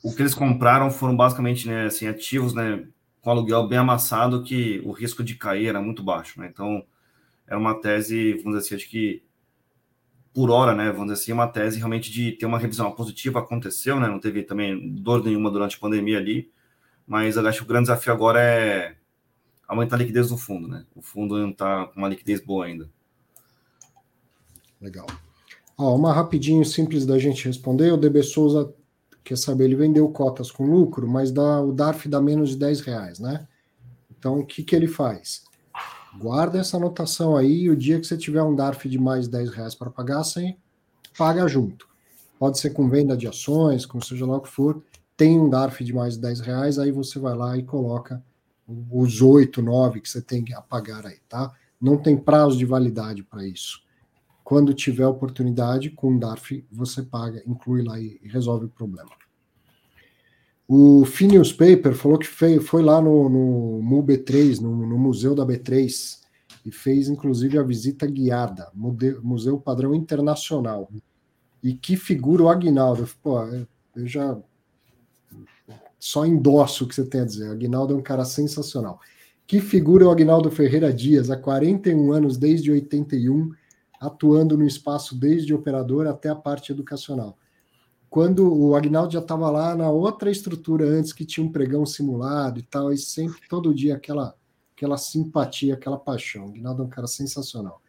o 0.03 0.15
que 0.15 0.21
eles 0.21 0.33
compraram 0.33 0.89
foram 0.89 1.15
basicamente 1.15 1.67
né, 1.67 1.85
assim, 1.85 2.07
ativos 2.07 2.53
né, 2.53 2.87
com 3.27 3.31
aluguel 3.31 3.67
bem 3.67 3.77
amassado, 3.77 4.41
que 4.41 4.81
o 4.85 4.93
risco 4.93 5.21
de 5.21 5.35
cair 5.35 5.67
era 5.67 5.81
muito 5.81 6.01
baixo. 6.01 6.39
Né? 6.39 6.49
Então, 6.49 6.85
era 7.45 7.59
uma 7.59 7.75
tese, 7.75 8.35
vamos 8.35 8.53
dizer 8.53 8.59
assim, 8.59 8.75
acho 8.75 8.89
que 8.89 9.21
por 10.33 10.49
hora, 10.49 10.73
né? 10.73 10.93
Vamos 10.93 11.11
dizer 11.11 11.23
assim, 11.23 11.33
uma 11.33 11.45
tese 11.45 11.77
realmente 11.77 12.09
de 12.09 12.31
ter 12.31 12.45
uma 12.45 12.57
revisão 12.57 12.89
positiva 12.93 13.39
aconteceu, 13.39 13.99
né? 13.99 14.07
Não 14.07 14.17
teve 14.17 14.43
também 14.43 14.93
dor 14.95 15.25
nenhuma 15.25 15.51
durante 15.51 15.75
a 15.75 15.79
pandemia 15.79 16.17
ali, 16.17 16.49
mas 17.05 17.37
acho 17.37 17.57
que 17.57 17.65
o 17.65 17.67
grande 17.67 17.89
desafio 17.89 18.13
agora 18.13 18.39
é 18.41 18.95
aumentar 19.67 19.97
a 19.97 19.99
liquidez 19.99 20.29
do 20.29 20.37
fundo, 20.37 20.65
né? 20.69 20.85
O 20.95 21.01
fundo 21.01 21.37
não 21.37 21.49
está 21.49 21.85
com 21.87 21.99
uma 21.99 22.07
liquidez 22.07 22.39
boa 22.39 22.65
ainda. 22.65 22.89
Legal. 24.79 25.07
Ó, 25.77 25.93
uma 25.93 26.13
rapidinho 26.13 26.63
simples 26.63 27.05
da 27.05 27.19
gente 27.19 27.45
responder. 27.45 27.91
O 27.91 27.97
DB 27.97 28.23
Souza 28.23 28.73
quer 29.27 29.37
saber, 29.37 29.65
ele 29.65 29.75
vendeu 29.75 30.07
cotas 30.09 30.49
com 30.49 30.65
lucro, 30.65 31.07
mas 31.07 31.31
dá, 31.31 31.61
o 31.61 31.73
DARF 31.73 32.07
dá 32.07 32.21
menos 32.21 32.51
de 32.51 32.57
10 32.57 32.79
reais, 32.81 33.19
né? 33.19 33.45
Então, 34.09 34.39
o 34.39 34.45
que, 34.45 34.63
que 34.63 34.75
ele 34.75 34.87
faz? 34.87 35.43
Guarda 36.17 36.59
essa 36.59 36.77
anotação 36.77 37.35
aí, 37.35 37.63
e 37.63 37.69
o 37.69 37.75
dia 37.75 37.99
que 37.99 38.07
você 38.07 38.17
tiver 38.17 38.41
um 38.41 38.55
DARF 38.55 38.87
de 38.87 38.97
mais 38.97 39.27
10 39.27 39.51
reais 39.51 39.75
para 39.75 39.89
pagar, 39.89 40.23
você 40.23 40.55
paga 41.17 41.45
junto. 41.47 41.87
Pode 42.39 42.57
ser 42.57 42.69
com 42.69 42.89
venda 42.89 43.17
de 43.17 43.27
ações, 43.27 43.85
com 43.85 43.99
seja 43.99 44.25
lá 44.25 44.37
o 44.37 44.41
que 44.41 44.49
for. 44.49 44.81
Tem 45.17 45.37
um 45.37 45.49
DARF 45.49 45.83
de 45.83 45.93
mais 45.93 46.15
10 46.15 46.39
reais, 46.39 46.79
aí 46.79 46.91
você 46.91 47.19
vai 47.19 47.35
lá 47.35 47.57
e 47.57 47.63
coloca 47.63 48.23
os 48.89 49.21
8, 49.21 49.61
9 49.61 49.99
que 49.99 50.09
você 50.09 50.21
tem 50.21 50.45
a 50.53 50.61
pagar 50.61 51.05
aí, 51.05 51.17
tá? 51.27 51.51
Não 51.81 51.97
tem 51.97 52.15
prazo 52.15 52.57
de 52.57 52.65
validade 52.65 53.23
para 53.23 53.45
isso. 53.45 53.81
Quando 54.47 54.73
tiver 54.73 55.05
oportunidade, 55.05 55.89
com 55.89 56.15
o 56.15 56.17
DARF, 56.17 56.65
você 56.71 57.03
paga, 57.03 57.43
inclui 57.45 57.83
lá 57.83 57.99
e 57.99 58.17
resolve 58.23 58.67
o 58.67 58.69
problema. 58.69 59.09
O 60.65 61.03
Phineas 61.03 61.51
Paper 61.51 61.93
falou 61.93 62.17
que 62.17 62.25
foi, 62.25 62.57
foi 62.61 62.81
lá 62.81 63.01
no, 63.01 63.27
no 63.27 63.83
MUB3, 63.83 64.61
no, 64.61 64.87
no, 64.87 64.97
Museu 64.97 65.35
da 65.35 65.45
B3, 65.45 66.19
e 66.65 66.71
fez 66.71 67.09
inclusive 67.09 67.57
a 67.57 67.61
visita 67.61 68.07
guiada, 68.07 68.71
Museu 68.73 69.59
Padrão 69.59 69.93
Internacional. 69.93 70.89
E 71.61 71.73
que 71.73 71.97
figura 71.97 72.43
o 72.43 72.49
Agnaldo. 72.49 73.05
Pô, 73.21 73.43
eu 73.43 74.07
já 74.07 74.37
só 75.99 76.25
endosso 76.25 76.85
o 76.85 76.87
que 76.87 76.95
você 76.95 77.03
tem 77.03 77.19
a 77.19 77.25
dizer. 77.25 77.49
O 77.49 77.51
Agnaldo 77.51 77.93
é 77.93 77.97
um 77.97 78.01
cara 78.01 78.23
sensacional. 78.23 79.01
Que 79.45 79.59
figura 79.59 80.05
o 80.05 80.09
Agnaldo 80.09 80.49
Ferreira 80.49 80.93
Dias, 80.93 81.29
há 81.29 81.35
41 81.35 82.13
anos, 82.13 82.37
desde 82.37 82.71
81, 82.71 83.51
atuando 83.99 84.57
no 84.57 84.65
espaço 84.65 85.15
desde 85.15 85.53
operador 85.53 86.07
até 86.07 86.29
a 86.29 86.35
parte 86.35 86.71
educacional 86.71 87.37
quando 88.09 88.53
o 88.53 88.75
Agnaldo 88.75 89.13
já 89.13 89.19
estava 89.19 89.49
lá 89.49 89.75
na 89.75 89.89
outra 89.89 90.31
estrutura 90.31 90.85
antes 90.85 91.11
que 91.11 91.25
tinha 91.25 91.45
um 91.45 91.51
pregão 91.51 91.85
simulado 91.85 92.59
e 92.59 92.63
tal, 92.63 92.91
e 92.91 92.97
sempre, 92.97 93.41
todo 93.49 93.73
dia, 93.73 93.95
aquela, 93.95 94.35
aquela 94.75 94.97
simpatia, 94.97 95.73
aquela 95.73 95.97
paixão. 95.97 96.45
O 96.45 96.49
Agnaldo 96.49 96.83
é 96.83 96.85
um 96.85 96.89
cara 96.89 97.07
sensacional. 97.07 97.81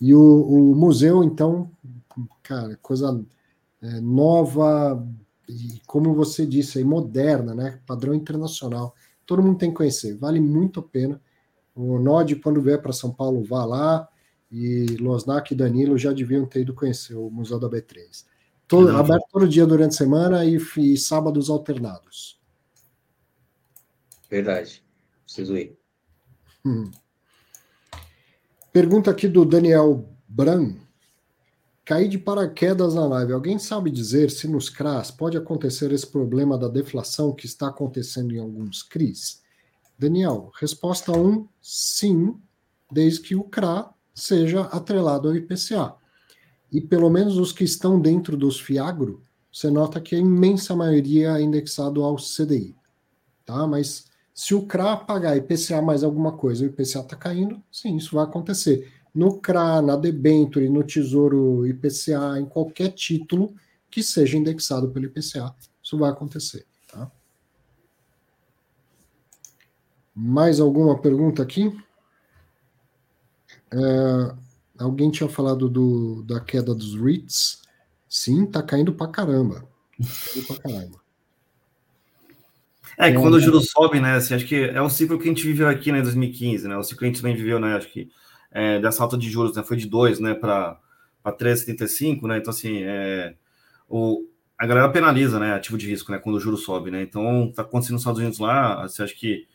E 0.00 0.14
o, 0.14 0.20
o 0.20 0.74
museu, 0.74 1.22
então, 1.22 1.70
cara, 2.42 2.76
coisa 2.82 3.22
é, 3.82 4.00
nova 4.00 5.06
e, 5.48 5.80
como 5.86 6.14
você 6.14 6.46
disse, 6.46 6.78
aí, 6.78 6.84
moderna, 6.84 7.54
né? 7.54 7.80
Padrão 7.86 8.14
internacional. 8.14 8.94
Todo 9.26 9.42
mundo 9.42 9.58
tem 9.58 9.70
que 9.70 9.76
conhecer, 9.76 10.16
vale 10.16 10.40
muito 10.40 10.80
a 10.80 10.82
pena. 10.82 11.20
O 11.74 11.98
Nod, 11.98 12.34
quando 12.36 12.62
vier 12.62 12.80
para 12.80 12.92
São 12.92 13.12
Paulo, 13.12 13.44
vá 13.44 13.64
lá. 13.64 14.08
E 14.50 14.96
Losnak 15.00 15.52
e 15.52 15.56
Danilo 15.56 15.98
já 15.98 16.12
deviam 16.12 16.46
ter 16.46 16.60
ido 16.60 16.74
conhecer 16.74 17.14
o 17.14 17.28
Museu 17.30 17.58
da 17.58 17.68
B3. 17.68 18.24
Todo, 18.68 18.96
aberto 18.96 19.26
todo 19.30 19.48
dia 19.48 19.66
durante 19.66 19.94
a 19.94 19.98
semana 19.98 20.44
e, 20.44 20.56
e 20.78 20.96
sábados 20.96 21.48
alternados. 21.48 22.40
Verdade. 24.28 24.84
Preciso 25.24 25.56
ir. 25.56 25.76
Hum. 26.64 26.90
Pergunta 28.72 29.10
aqui 29.10 29.28
do 29.28 29.44
Daniel 29.44 30.08
Bran. 30.28 30.74
Caí 31.84 32.08
de 32.08 32.18
paraquedas 32.18 32.94
na 32.94 33.06
live. 33.06 33.32
Alguém 33.32 33.58
sabe 33.58 33.90
dizer 33.90 34.30
se 34.30 34.48
nos 34.48 34.68
CRAs 34.68 35.10
pode 35.10 35.36
acontecer 35.36 35.92
esse 35.92 36.06
problema 36.06 36.58
da 36.58 36.66
deflação 36.66 37.32
que 37.32 37.46
está 37.46 37.68
acontecendo 37.68 38.34
em 38.34 38.38
alguns 38.38 38.82
CRIs? 38.82 39.40
Daniel, 39.96 40.50
resposta 40.58 41.12
1, 41.12 41.26
um, 41.26 41.48
sim, 41.62 42.36
desde 42.90 43.20
que 43.20 43.36
o 43.36 43.44
CRA 43.44 43.94
seja 44.16 44.62
atrelado 44.62 45.28
ao 45.28 45.36
IPCA 45.36 45.94
e 46.72 46.80
pelo 46.80 47.10
menos 47.10 47.36
os 47.36 47.52
que 47.52 47.64
estão 47.64 48.00
dentro 48.00 48.36
dos 48.36 48.58
Fiagro, 48.58 49.22
você 49.52 49.70
nota 49.70 50.00
que 50.00 50.16
a 50.16 50.18
imensa 50.18 50.74
maioria 50.74 51.38
é 51.38 51.42
indexado 51.42 52.02
ao 52.02 52.16
CDI. 52.16 52.74
Tá? 53.44 53.66
Mas 53.66 54.06
se 54.34 54.54
o 54.54 54.66
CRA 54.66 54.96
pagar 54.96 55.36
IPCA 55.36 55.80
mais 55.80 56.02
alguma 56.02 56.32
coisa 56.32 56.64
e 56.64 56.66
o 56.66 56.70
IPCA 56.70 57.00
está 57.00 57.16
caindo, 57.16 57.62
sim, 57.70 57.96
isso 57.96 58.16
vai 58.16 58.24
acontecer. 58.24 58.90
No 59.14 59.38
CRA, 59.38 59.80
na 59.80 59.96
debenture, 59.96 60.68
no 60.68 60.82
Tesouro 60.82 61.66
IPCA, 61.66 62.38
em 62.38 62.46
qualquer 62.46 62.90
título 62.90 63.54
que 63.90 64.02
seja 64.02 64.36
indexado 64.36 64.90
pelo 64.90 65.06
IPCA, 65.06 65.54
isso 65.82 65.96
vai 65.96 66.10
acontecer. 66.10 66.66
Tá? 66.90 67.10
Mais 70.14 70.58
alguma 70.58 70.98
pergunta 70.98 71.42
aqui? 71.42 71.72
É, 73.72 74.46
Alguém 74.78 75.10
tinha 75.10 75.28
falado 75.28 75.68
do, 75.68 76.22
da 76.22 76.40
queda 76.40 76.74
dos 76.74 76.94
REITs. 76.94 77.62
Sim, 78.08 78.46
tá 78.46 78.62
caindo 78.62 78.92
pra 78.92 79.08
caramba. 79.08 79.66
Caindo 79.98 80.46
pra 80.46 80.56
caramba. 80.58 81.00
É, 82.98 83.12
que 83.12 83.18
quando 83.18 83.34
o 83.34 83.40
juro 83.40 83.60
sobe, 83.60 84.00
né? 84.00 84.14
Assim, 84.14 84.34
acho 84.34 84.46
que 84.46 84.54
é 84.54 84.80
um 84.80 84.88
ciclo 84.88 85.18
que 85.18 85.24
a 85.24 85.28
gente 85.28 85.46
viveu 85.46 85.68
aqui 85.68 85.92
né, 85.92 85.98
em 85.98 86.02
2015, 86.02 86.68
né? 86.68 86.76
O 86.76 86.82
ciclo 86.82 87.00
que 87.00 87.04
a 87.04 87.08
gente 87.08 87.20
também 87.20 87.36
viveu, 87.36 87.58
né? 87.58 87.74
Acho 87.74 87.88
que 87.88 88.10
é, 88.50 88.78
dessa 88.80 89.02
alta 89.02 89.18
de 89.18 89.28
juros, 89.28 89.56
né? 89.56 89.62
Foi 89.62 89.76
de 89.76 89.86
2, 89.86 90.20
né? 90.20 90.34
Para 90.34 90.78
3,75, 91.24 92.26
né? 92.26 92.38
Então, 92.38 92.50
assim, 92.50 92.82
é, 92.82 93.34
o, 93.88 94.26
a 94.58 94.66
galera 94.66 94.88
penaliza, 94.90 95.38
né? 95.38 95.54
Ativo 95.54 95.76
de 95.76 95.88
risco, 95.88 96.10
né? 96.12 96.18
Quando 96.18 96.36
o 96.36 96.40
juro 96.40 96.56
sobe, 96.56 96.90
né? 96.90 97.02
Então, 97.02 97.52
tá 97.54 97.62
acontecendo 97.62 97.94
nos 97.94 98.02
Estados 98.02 98.20
Unidos 98.20 98.38
lá. 98.38 98.82
Você 98.82 99.02
acha 99.02 99.14
que 99.14 99.46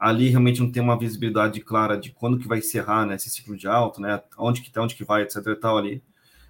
ali 0.00 0.30
realmente 0.30 0.60
não 0.60 0.72
tem 0.72 0.82
uma 0.82 0.98
visibilidade 0.98 1.60
clara 1.60 1.98
de 1.98 2.10
quando 2.10 2.38
que 2.38 2.48
vai 2.48 2.58
encerrar 2.58 3.04
né, 3.04 3.16
esse 3.16 3.28
ciclo 3.28 3.54
de 3.54 3.68
alta, 3.68 4.00
né, 4.00 4.22
onde 4.38 4.62
que 4.62 4.70
tá, 4.70 4.80
onde 4.82 4.94
que 4.94 5.04
vai, 5.04 5.22
etc 5.22 5.36
e 5.46 5.56
tal 5.56 5.76
ali. 5.76 6.02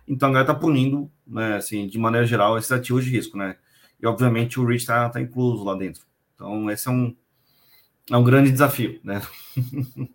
Então 0.07 0.29
a 0.29 0.33
galera 0.33 0.55
tá 0.55 0.55
punindo, 0.55 1.11
né, 1.27 1.57
assim, 1.57 1.89
de 1.89 1.99
maneira 1.99 2.25
geral, 2.25 2.57
esses 2.57 2.71
ativos 2.71 3.05
de 3.05 3.11
risco, 3.11 3.37
né, 3.37 3.57
e 4.01 4.07
obviamente 4.07 4.61
o 4.61 4.65
REIT 4.65 4.83
está 4.83 5.09
tá 5.09 5.21
incluso 5.21 5.65
lá 5.65 5.75
dentro. 5.75 6.03
Então 6.37 6.71
esse 6.71 6.87
é 6.87 6.93
um, 6.93 7.15
é 8.09 8.17
um 8.17 8.23
grande 8.23 8.53
desafio, 8.53 9.01
né. 9.03 9.21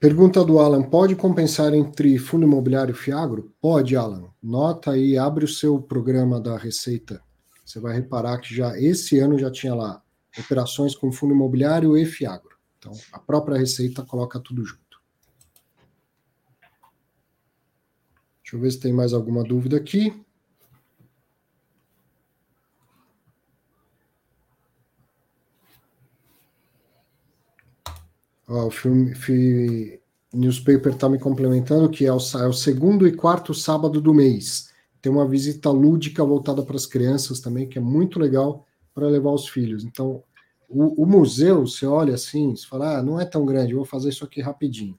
Pergunta 0.00 0.42
do 0.44 0.58
Alan: 0.58 0.82
pode 0.82 1.14
compensar 1.16 1.72
entre 1.72 2.18
fundo 2.18 2.44
imobiliário 2.44 2.92
e 2.92 2.96
Fiagro? 2.96 3.54
Pode, 3.58 3.96
Alan. 3.96 4.28
Nota 4.42 4.90
aí, 4.90 5.16
abre 5.16 5.46
o 5.46 5.48
seu 5.48 5.80
programa 5.80 6.38
da 6.38 6.58
Receita. 6.58 7.22
Você 7.64 7.80
vai 7.80 7.94
reparar 7.94 8.38
que 8.38 8.54
já 8.54 8.78
esse 8.78 9.18
ano 9.18 9.38
já 9.38 9.50
tinha 9.50 9.74
lá 9.74 10.03
operações 10.38 10.94
com 10.94 11.12
fundo 11.12 11.34
imobiliário 11.34 11.96
e 11.96 12.04
Fiagro. 12.04 12.56
Então, 12.78 12.92
a 13.12 13.18
própria 13.18 13.58
Receita 13.58 14.04
coloca 14.04 14.38
tudo 14.40 14.64
junto. 14.64 14.84
Deixa 18.42 18.56
eu 18.56 18.60
ver 18.60 18.70
se 18.70 18.80
tem 18.80 18.92
mais 18.92 19.12
alguma 19.12 19.42
dúvida 19.42 19.76
aqui. 19.76 20.12
Ó, 28.46 28.66
o 28.66 28.70
filme, 28.70 29.14
fi, 29.14 30.00
newspaper 30.32 30.92
está 30.92 31.08
me 31.08 31.18
complementando 31.18 31.88
que 31.88 32.04
é 32.04 32.12
o, 32.12 32.18
é 32.18 32.46
o 32.46 32.52
segundo 32.52 33.06
e 33.06 33.16
quarto 33.16 33.54
sábado 33.54 34.00
do 34.00 34.12
mês. 34.12 34.70
Tem 35.00 35.10
uma 35.10 35.26
visita 35.26 35.70
lúdica 35.70 36.24
voltada 36.24 36.62
para 36.62 36.76
as 36.76 36.86
crianças 36.86 37.40
também, 37.40 37.68
que 37.68 37.78
é 37.78 37.80
muito 37.80 38.18
legal 38.18 38.66
para 38.94 39.08
levar 39.08 39.32
os 39.32 39.48
filhos. 39.48 39.84
Então, 39.84 40.22
o, 40.68 41.02
o, 41.02 41.06
museu, 41.06 41.66
você 41.66 41.86
olha 41.86 42.14
assim, 42.14 42.54
você 42.54 42.66
fala, 42.66 42.98
ah, 42.98 43.02
não 43.02 43.20
é 43.20 43.24
tão 43.24 43.44
grande, 43.44 43.74
vou 43.74 43.84
fazer 43.84 44.08
isso 44.10 44.24
aqui 44.24 44.40
rapidinho. 44.40 44.98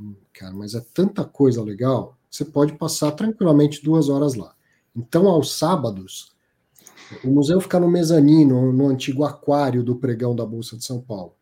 Hum, 0.00 0.14
cara, 0.32 0.54
mas 0.54 0.74
é 0.74 0.84
tanta 0.94 1.24
coisa 1.24 1.62
legal, 1.62 2.16
você 2.30 2.44
pode 2.44 2.74
passar 2.74 3.12
tranquilamente 3.12 3.82
duas 3.82 4.08
horas 4.08 4.34
lá. 4.34 4.54
Então, 4.94 5.26
aos 5.28 5.52
sábados, 5.52 6.34
o 7.22 7.28
museu 7.28 7.60
fica 7.60 7.78
no 7.78 7.90
mezanino, 7.90 8.72
no 8.72 8.88
antigo 8.88 9.24
aquário 9.24 9.82
do 9.82 9.96
pregão 9.96 10.34
da 10.34 10.44
Bolsa 10.44 10.76
de 10.76 10.84
São 10.84 11.00
Paulo. 11.00 11.34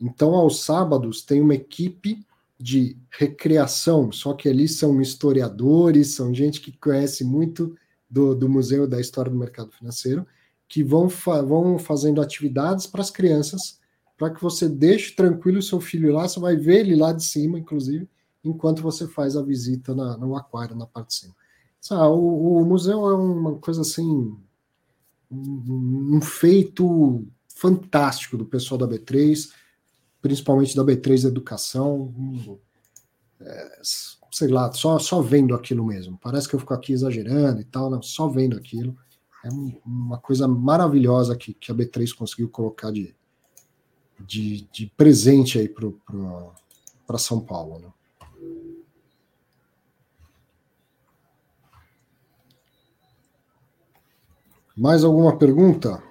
Então, 0.00 0.34
aos 0.34 0.64
sábados, 0.64 1.22
tem 1.22 1.40
uma 1.40 1.54
equipe 1.54 2.24
de 2.58 2.96
recreação, 3.10 4.10
só 4.10 4.32
que 4.32 4.48
ali 4.48 4.66
são 4.66 5.00
historiadores, 5.00 6.14
são 6.14 6.34
gente 6.34 6.60
que 6.60 6.72
conhece 6.72 7.22
muito 7.22 7.76
do, 8.08 8.34
do 8.34 8.48
museu 8.48 8.86
da 8.86 9.00
história 9.00 9.30
do 9.30 9.38
mercado 9.38 9.70
financeiro, 9.72 10.26
que 10.68 10.82
vão, 10.82 11.08
fa 11.08 11.42
vão 11.42 11.78
fazendo 11.78 12.20
atividades 12.20 12.86
para 12.86 13.00
as 13.00 13.10
crianças, 13.10 13.78
para 14.16 14.30
que 14.30 14.42
você 14.42 14.68
deixe 14.68 15.14
tranquilo 15.14 15.58
o 15.58 15.62
seu 15.62 15.80
filho 15.80 16.12
lá, 16.12 16.26
você 16.26 16.40
vai 16.40 16.56
ver 16.56 16.80
ele 16.80 16.96
lá 16.96 17.12
de 17.12 17.24
cima, 17.24 17.58
inclusive, 17.58 18.08
enquanto 18.42 18.82
você 18.82 19.06
faz 19.06 19.36
a 19.36 19.42
visita 19.42 19.94
na, 19.94 20.16
no 20.16 20.36
aquário, 20.36 20.76
na 20.76 20.86
parte 20.86 21.08
de 21.08 21.14
cima. 21.14 21.34
Ah, 21.90 22.08
o, 22.08 22.60
o, 22.60 22.64
museu 22.64 23.08
é 23.08 23.14
uma 23.14 23.58
coisa 23.58 23.82
assim, 23.82 24.36
um, 25.30 26.16
um 26.16 26.20
feito 26.20 27.24
fantástico 27.54 28.36
do 28.36 28.44
pessoal 28.44 28.78
da 28.78 28.88
B3, 28.88 29.50
principalmente 30.20 30.74
da 30.74 30.82
B3 30.82 31.26
Educação. 31.26 32.12
É, 33.40 33.80
sei 34.32 34.48
lá, 34.48 34.72
só, 34.72 34.98
só 34.98 35.22
vendo 35.22 35.54
aquilo 35.54 35.84
mesmo. 35.84 36.18
Parece 36.20 36.48
que 36.48 36.54
eu 36.54 36.60
fico 36.60 36.74
aqui 36.74 36.92
exagerando 36.92 37.60
e 37.60 37.64
tal, 37.64 37.88
não, 37.88 38.02
só 38.02 38.28
vendo 38.28 38.56
aquilo. 38.56 38.96
É 39.46 39.48
uma 39.86 40.18
coisa 40.18 40.48
maravilhosa 40.48 41.36
que, 41.36 41.54
que 41.54 41.70
a 41.70 41.74
B3 41.74 42.12
conseguiu 42.12 42.48
colocar 42.48 42.90
de, 42.90 43.14
de, 44.18 44.62
de 44.72 44.86
presente 44.96 45.56
aí 45.56 45.72
para 47.06 47.16
São 47.16 47.38
Paulo. 47.38 47.78
Né? 47.78 47.92
Mais 54.76 55.04
alguma 55.04 55.38
pergunta? 55.38 56.02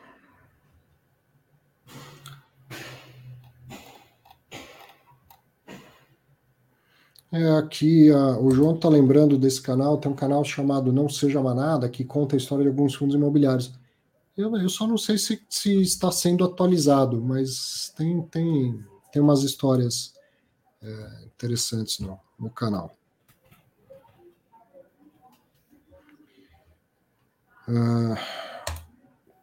É, 7.36 7.58
aqui 7.58 8.10
o 8.40 8.50
João 8.52 8.76
está 8.76 8.88
lembrando 8.88 9.38
desse 9.38 9.62
canal, 9.62 9.98
tem 9.98 10.10
um 10.10 10.16
canal 10.16 10.42
chamado 10.46 10.94
Não 10.94 11.10
Seja 11.10 11.42
Manada, 11.42 11.90
que 11.90 12.06
conta 12.06 12.34
a 12.34 12.38
história 12.38 12.64
de 12.64 12.70
alguns 12.70 12.96
fundos 12.96 13.14
imobiliários. 13.14 13.74
Eu, 14.38 14.56
eu 14.56 14.70
só 14.70 14.88
não 14.88 14.98
sei 14.98 15.18
se, 15.18 15.44
se 15.50 15.82
está 15.82 16.10
sendo 16.14 16.46
atualizado, 16.46 17.22
mas 17.22 17.94
tem, 17.98 18.22
tem, 18.28 18.82
tem 19.12 19.22
umas 19.22 19.44
histórias 19.44 20.14
é, 20.82 21.26
interessantes 21.26 22.00
no, 22.00 22.18
no 22.40 22.50
canal. 22.50 22.98
Uh, 27.68 28.16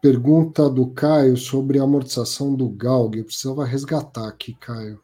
pergunta 0.01 0.71
do 0.71 0.87
Caio 0.93 1.37
sobre 1.37 1.79
a 1.79 1.83
amortização 1.83 2.55
do 2.55 2.71
Galg. 2.71 3.19
Eu 3.19 3.25
precisava 3.27 3.67
resgatar 3.67 4.29
aqui, 4.29 4.55
Caio. 4.55 4.99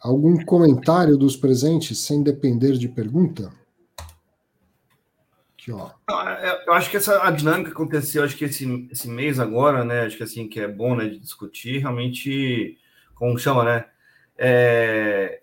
Algum 0.00 0.36
comentário 0.44 1.16
dos 1.16 1.36
presentes 1.36 1.98
sem 1.98 2.22
depender 2.22 2.72
de 2.72 2.88
pergunta? 2.88 3.52
Aqui, 5.54 5.72
ó. 5.72 5.90
Eu 6.66 6.72
acho 6.72 6.90
que 6.90 6.96
essa 6.96 7.22
a 7.22 7.30
dinâmica 7.30 7.70
aconteceu, 7.70 8.22
acho 8.22 8.36
que 8.36 8.44
esse, 8.44 8.88
esse 8.90 9.08
mês 9.08 9.40
agora, 9.40 9.84
né? 9.84 10.02
Acho 10.02 10.16
que 10.16 10.22
assim 10.22 10.48
que 10.48 10.60
é 10.60 10.68
bom, 10.68 10.94
né, 10.94 11.08
de 11.08 11.18
discutir, 11.18 11.78
realmente, 11.78 12.78
como 13.14 13.38
chama, 13.38 13.64
né? 13.64 13.86
É, 14.36 15.42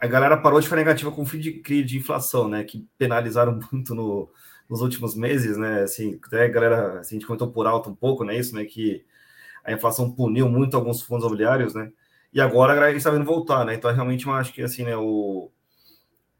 a 0.00 0.06
galera 0.06 0.36
parou 0.36 0.60
de 0.60 0.66
ficar 0.66 0.76
negativa 0.76 1.10
com 1.10 1.22
o 1.22 1.26
fim 1.26 1.40
de 1.40 1.54
crise 1.54 1.84
de 1.84 1.98
inflação, 1.98 2.48
né? 2.48 2.62
Que 2.62 2.86
penalizaram 2.96 3.58
muito 3.72 3.94
no, 3.94 4.30
nos 4.68 4.80
últimos 4.80 5.16
meses, 5.16 5.56
né? 5.56 5.82
Assim, 5.82 6.20
até 6.24 6.44
a 6.44 6.48
galera, 6.48 7.00
assim, 7.00 7.16
a 7.16 7.18
gente 7.18 7.26
comentou 7.26 7.50
por 7.50 7.66
alto 7.66 7.90
um 7.90 7.94
pouco, 7.94 8.24
né? 8.24 8.38
Isso, 8.38 8.54
né? 8.54 8.64
Que 8.64 9.04
a 9.64 9.72
inflação 9.72 10.10
puniu 10.10 10.48
muito 10.48 10.76
alguns 10.76 11.02
fundos 11.02 11.24
imobiliários, 11.24 11.74
né? 11.74 11.90
E 12.32 12.40
agora 12.40 12.74
galera 12.74 12.96
está 12.96 13.10
vendo 13.10 13.24
voltar, 13.24 13.64
né? 13.64 13.74
Então, 13.74 13.92
realmente, 13.92 14.26
eu 14.26 14.32
acho 14.32 14.52
que, 14.52 14.62
assim, 14.62 14.84
né? 14.84 14.96
O, 14.96 15.50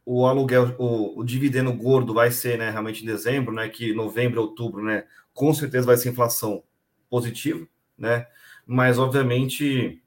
o 0.05 0.27
aluguel, 0.27 0.75
o, 0.79 1.21
o 1.21 1.25
dividendo 1.25 1.73
gordo 1.73 2.15
vai 2.15 2.31
ser, 2.31 2.59
né? 2.59 2.71
Realmente 2.71 3.03
em 3.03 3.07
dezembro, 3.07 3.53
né? 3.55 3.69
Que 3.69 3.93
novembro, 3.95 4.41
outubro, 4.41 4.83
né? 4.83 5.05
Com 5.33 5.53
certeza 5.55 5.87
vai 5.87 5.97
ser 5.97 6.11
inflação 6.11 6.63
positiva, 7.09 7.67
né? 7.97 8.27
Mas, 8.67 8.99
obviamente 8.99 10.03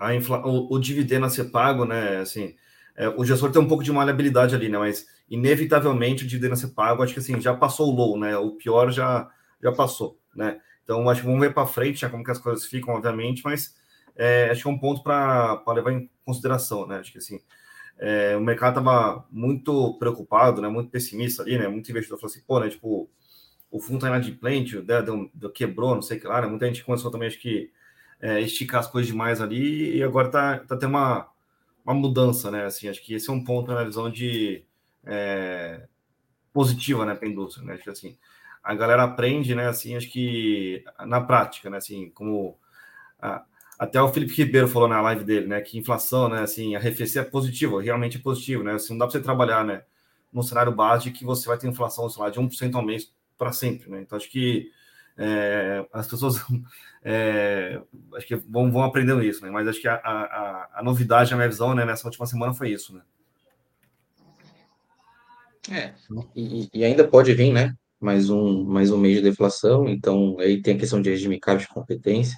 a 0.00 0.14
infla... 0.14 0.44
o, 0.46 0.72
o 0.72 0.78
dividendo 0.78 1.26
a 1.26 1.30
ser 1.30 1.44
pago, 1.50 1.84
né? 1.84 2.16
Assim, 2.16 2.56
é, 2.96 3.08
o 3.08 3.24
gestor 3.24 3.52
tem 3.52 3.60
um 3.60 3.68
pouco 3.68 3.84
de 3.84 3.92
maleabilidade 3.92 4.54
ali, 4.54 4.68
né? 4.68 4.78
Mas 4.78 5.06
inevitavelmente 5.28 6.24
o 6.24 6.26
dividendo 6.26 6.54
a 6.54 6.56
ser 6.56 6.68
pago, 6.68 7.02
acho 7.02 7.12
que 7.12 7.20
assim, 7.20 7.40
já 7.40 7.54
passou 7.54 7.92
o 7.92 7.94
low, 7.94 8.18
né? 8.18 8.36
O 8.36 8.52
pior 8.52 8.90
já, 8.90 9.30
já 9.62 9.70
passou, 9.70 10.18
né? 10.34 10.60
Então, 10.82 11.08
acho 11.08 11.20
que 11.20 11.26
vamos 11.26 11.40
ver 11.40 11.54
para 11.54 11.66
frente, 11.66 12.02
né, 12.02 12.10
como 12.10 12.24
que 12.24 12.30
as 12.32 12.38
coisas 12.38 12.64
ficam, 12.64 12.94
obviamente, 12.94 13.42
mas 13.44 13.76
é, 14.20 14.50
acho 14.50 14.62
que 14.62 14.68
é 14.68 14.70
um 14.70 14.78
ponto 14.78 15.02
para 15.02 15.62
levar 15.68 15.92
em 15.92 16.10
consideração, 16.26 16.86
né? 16.86 16.98
Acho 16.98 17.10
que 17.10 17.16
assim, 17.16 17.40
é, 17.98 18.36
o 18.36 18.40
mercado 18.40 18.78
estava 18.78 19.26
muito 19.30 19.98
preocupado, 19.98 20.60
né? 20.60 20.68
Muito 20.68 20.90
pessimista 20.90 21.42
ali, 21.42 21.58
né? 21.58 21.66
Muito 21.68 21.90
investidor 21.90 22.18
falou 22.18 22.30
assim, 22.30 22.42
pô, 22.46 22.60
né? 22.60 22.68
Tipo, 22.68 23.08
o 23.70 23.80
fundo 23.80 23.96
está 23.96 24.08
inadimplente, 24.08 24.76
né, 24.76 25.00
deu, 25.00 25.30
deu, 25.32 25.50
quebrou, 25.50 25.94
não 25.94 26.02
sei 26.02 26.18
o 26.18 26.20
que 26.20 26.26
lá, 26.26 26.42
né? 26.42 26.46
Muita 26.48 26.66
gente 26.66 26.84
começou 26.84 27.10
também, 27.10 27.28
acho 27.28 27.40
que 27.40 27.72
é, 28.20 28.40
esticar 28.40 28.80
as 28.80 28.88
coisas 28.88 29.10
demais 29.10 29.40
ali 29.40 29.96
e 29.96 30.02
agora 30.02 30.28
tá, 30.28 30.58
tá 30.58 30.76
tendo 30.76 30.90
uma, 30.90 31.26
uma 31.82 31.94
mudança, 31.94 32.50
né? 32.50 32.64
Assim, 32.66 32.88
acho 32.88 33.02
que 33.02 33.14
esse 33.14 33.30
é 33.30 33.32
um 33.32 33.42
ponto 33.42 33.72
na 33.72 33.84
visão 33.84 34.10
de 34.10 34.66
é, 35.06 35.86
positiva, 36.52 37.06
né, 37.06 37.14
para 37.14 37.26
a 37.26 37.30
indústria, 37.30 37.64
né? 37.66 37.74
Acho 37.74 37.84
que 37.84 37.90
assim, 37.90 38.18
a 38.62 38.74
galera 38.74 39.04
aprende, 39.04 39.54
né? 39.54 39.68
Assim, 39.68 39.96
acho 39.96 40.10
que 40.10 40.84
na 41.06 41.22
prática, 41.22 41.70
né? 41.70 41.78
Assim, 41.78 42.10
como 42.10 42.58
até 43.80 44.00
o 44.02 44.12
Felipe 44.12 44.34
Ribeiro 44.34 44.68
falou 44.68 44.86
na 44.86 45.00
live 45.00 45.24
dele, 45.24 45.46
né? 45.46 45.58
Que 45.62 45.78
inflação, 45.78 46.28
né? 46.28 46.42
Assim, 46.42 46.76
arrefecer 46.76 47.22
é 47.22 47.24
positivo, 47.24 47.78
realmente 47.78 48.18
é 48.18 48.20
positivo, 48.20 48.62
né? 48.62 48.74
Assim, 48.74 48.92
não 48.92 48.98
dá 48.98 49.06
para 49.06 49.12
você 49.12 49.22
trabalhar, 49.22 49.64
né? 49.64 49.84
Num 50.30 50.42
cenário 50.42 50.70
base 50.70 51.10
que 51.10 51.24
você 51.24 51.48
vai 51.48 51.56
ter 51.56 51.66
inflação, 51.66 52.06
sei 52.10 52.22
lá, 52.22 52.28
de 52.28 52.38
1% 52.38 52.74
ao 52.74 52.84
mês 52.84 53.10
para 53.38 53.52
sempre, 53.52 53.90
né? 53.90 54.02
Então, 54.02 54.18
acho 54.18 54.30
que 54.30 54.70
é, 55.16 55.82
as 55.94 56.06
pessoas 56.06 56.44
é, 57.02 57.80
acho 58.16 58.26
que 58.26 58.36
vão, 58.36 58.70
vão 58.70 58.82
aprendendo 58.82 59.24
isso, 59.24 59.42
né? 59.42 59.50
Mas 59.50 59.66
acho 59.66 59.80
que 59.80 59.88
a, 59.88 59.94
a, 59.94 60.68
a 60.74 60.82
novidade, 60.82 61.30
na 61.30 61.38
minha 61.38 61.48
visão, 61.48 61.74
né, 61.74 61.86
nessa 61.86 62.06
última 62.06 62.26
semana 62.26 62.52
foi 62.52 62.68
isso, 62.68 62.94
né? 62.94 63.00
É, 65.70 65.94
e, 66.36 66.68
e, 66.74 66.84
ainda 66.84 67.08
pode 67.08 67.32
vir, 67.32 67.50
né? 67.50 67.74
Mais 67.98 68.28
um, 68.28 68.62
mais 68.62 68.90
um 68.90 68.98
mês 68.98 69.16
de 69.16 69.22
deflação, 69.22 69.88
então 69.88 70.38
aí 70.38 70.60
tem 70.60 70.76
a 70.76 70.78
questão 70.78 71.00
de 71.00 71.08
regime 71.08 71.40
caro 71.40 71.58
de 71.58 71.68
competência. 71.68 72.36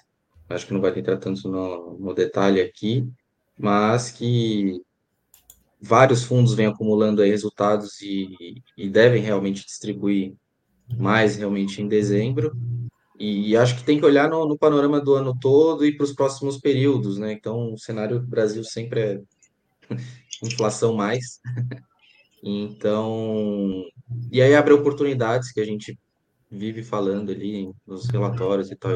Acho 0.48 0.66
que 0.66 0.74
não 0.74 0.80
vai 0.80 0.96
entrar 0.98 1.16
tanto 1.16 1.48
no, 1.48 1.98
no 1.98 2.14
detalhe 2.14 2.60
aqui, 2.60 3.08
mas 3.58 4.10
que 4.10 4.80
vários 5.80 6.22
fundos 6.22 6.54
vêm 6.54 6.66
acumulando 6.66 7.22
resultados 7.22 8.00
e, 8.00 8.62
e 8.76 8.88
devem 8.88 9.22
realmente 9.22 9.64
distribuir 9.64 10.34
mais 10.96 11.36
realmente 11.36 11.80
em 11.82 11.88
dezembro. 11.88 12.56
E 13.18 13.56
acho 13.56 13.76
que 13.76 13.84
tem 13.84 13.98
que 13.98 14.04
olhar 14.04 14.28
no, 14.28 14.46
no 14.46 14.58
panorama 14.58 15.00
do 15.00 15.14
ano 15.14 15.36
todo 15.38 15.86
e 15.86 15.96
para 15.96 16.04
os 16.04 16.12
próximos 16.12 16.58
períodos, 16.58 17.18
né? 17.18 17.32
Então, 17.32 17.72
o 17.72 17.78
cenário 17.78 18.18
do 18.18 18.26
Brasil 18.26 18.64
sempre 18.64 19.00
é 19.00 19.20
inflação 20.42 20.94
mais. 20.94 21.40
Então, 22.44 23.84
e 24.32 24.42
aí 24.42 24.52
abre 24.56 24.72
oportunidades 24.72 25.52
que 25.52 25.60
a 25.60 25.64
gente 25.64 25.96
vive 26.50 26.82
falando 26.82 27.30
ali 27.30 27.70
nos 27.86 28.06
relatórios 28.06 28.68
e 28.72 28.74
tal, 28.74 28.90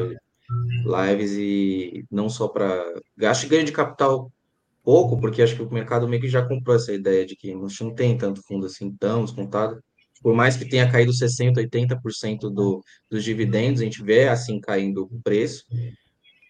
lives, 0.85 1.31
e 1.33 2.05
não 2.11 2.29
só 2.29 2.47
para 2.47 2.83
gasto 3.15 3.43
e 3.43 3.47
ganho 3.47 3.65
de 3.65 3.71
capital 3.71 4.31
pouco, 4.83 5.19
porque 5.19 5.41
acho 5.41 5.55
que 5.55 5.61
o 5.61 5.73
mercado 5.73 6.07
meio 6.07 6.21
que 6.21 6.29
já 6.29 6.45
comprou 6.47 6.75
essa 6.75 6.93
ideia 6.93 7.25
de 7.25 7.35
que 7.35 7.53
não 7.53 7.93
tem 7.93 8.17
tanto 8.17 8.41
fundo 8.43 8.65
assim 8.65 8.95
tão 8.95 9.25
descontado, 9.25 9.81
por 10.21 10.33
mais 10.33 10.55
que 10.55 10.67
tenha 10.67 10.89
caído 10.89 11.11
60%, 11.11 11.55
80% 11.55 12.49
do, 12.49 12.81
dos 13.09 13.23
dividendos, 13.23 13.81
a 13.81 13.83
gente 13.83 14.01
vê 14.01 14.27
assim 14.27 14.59
caindo 14.59 15.03
o 15.03 15.21
preço, 15.21 15.65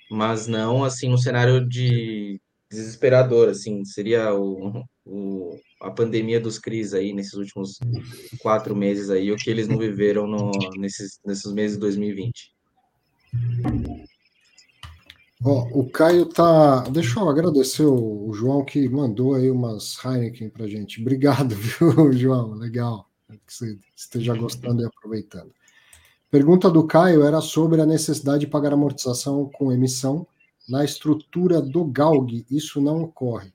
mas 0.09 0.48
não 0.48 0.84
assim 0.84 1.09
no 1.09 1.17
cenário 1.17 1.67
de 1.67 2.40
desesperador, 2.69 3.50
assim, 3.50 3.84
seria 3.85 4.34
o, 4.34 4.84
o, 5.06 5.58
a 5.82 5.90
pandemia 5.90 6.40
dos 6.40 6.59
CRIs 6.59 6.93
aí 6.93 7.14
nesses 7.14 7.34
últimos 7.34 7.80
quatro 8.40 8.76
meses 8.76 9.09
aí, 9.09 9.32
o 9.32 9.38
que 9.38 9.50
eles 9.50 9.67
não 9.67 9.77
viveram 9.77 10.27
no, 10.27 10.51
nesses, 10.77 11.19
nesses 11.26 11.51
meses 11.53 11.77
de 11.77 11.82
2020. 11.82 12.57
Ó, 15.43 15.67
o 15.72 15.90
Caio 15.90 16.25
tá. 16.25 16.82
Deixa 16.90 17.19
eu 17.19 17.30
agradecer 17.30 17.85
o, 17.85 18.32
João 18.33 18.66
que 18.66 18.90
mandou 18.90 19.35
aí 19.35 19.49
umas 19.49 19.98
Heineken 20.03 20.49
pra 20.49 20.67
gente. 20.67 20.99
Obrigado, 21.01 21.53
viu, 21.56 22.11
João? 22.14 22.53
Legal 22.53 23.07
que 23.45 23.53
você 23.53 23.77
esteja 23.95 24.33
gostando 24.35 24.82
e 24.82 24.85
aproveitando. 24.85 25.51
Pergunta 26.30 26.69
do 26.69 26.85
Caio 26.85 27.24
era 27.24 27.41
sobre 27.41 27.82
a 27.82 27.85
necessidade 27.85 28.41
de 28.41 28.48
pagar 28.48 28.74
amortização 28.74 29.49
com 29.53 29.72
emissão 29.72 30.27
na 30.67 30.83
estrutura 30.83 31.61
do 31.61 31.85
GALG. 31.85 32.45
Isso 32.49 32.82
não 32.82 33.03
ocorre. 33.03 33.51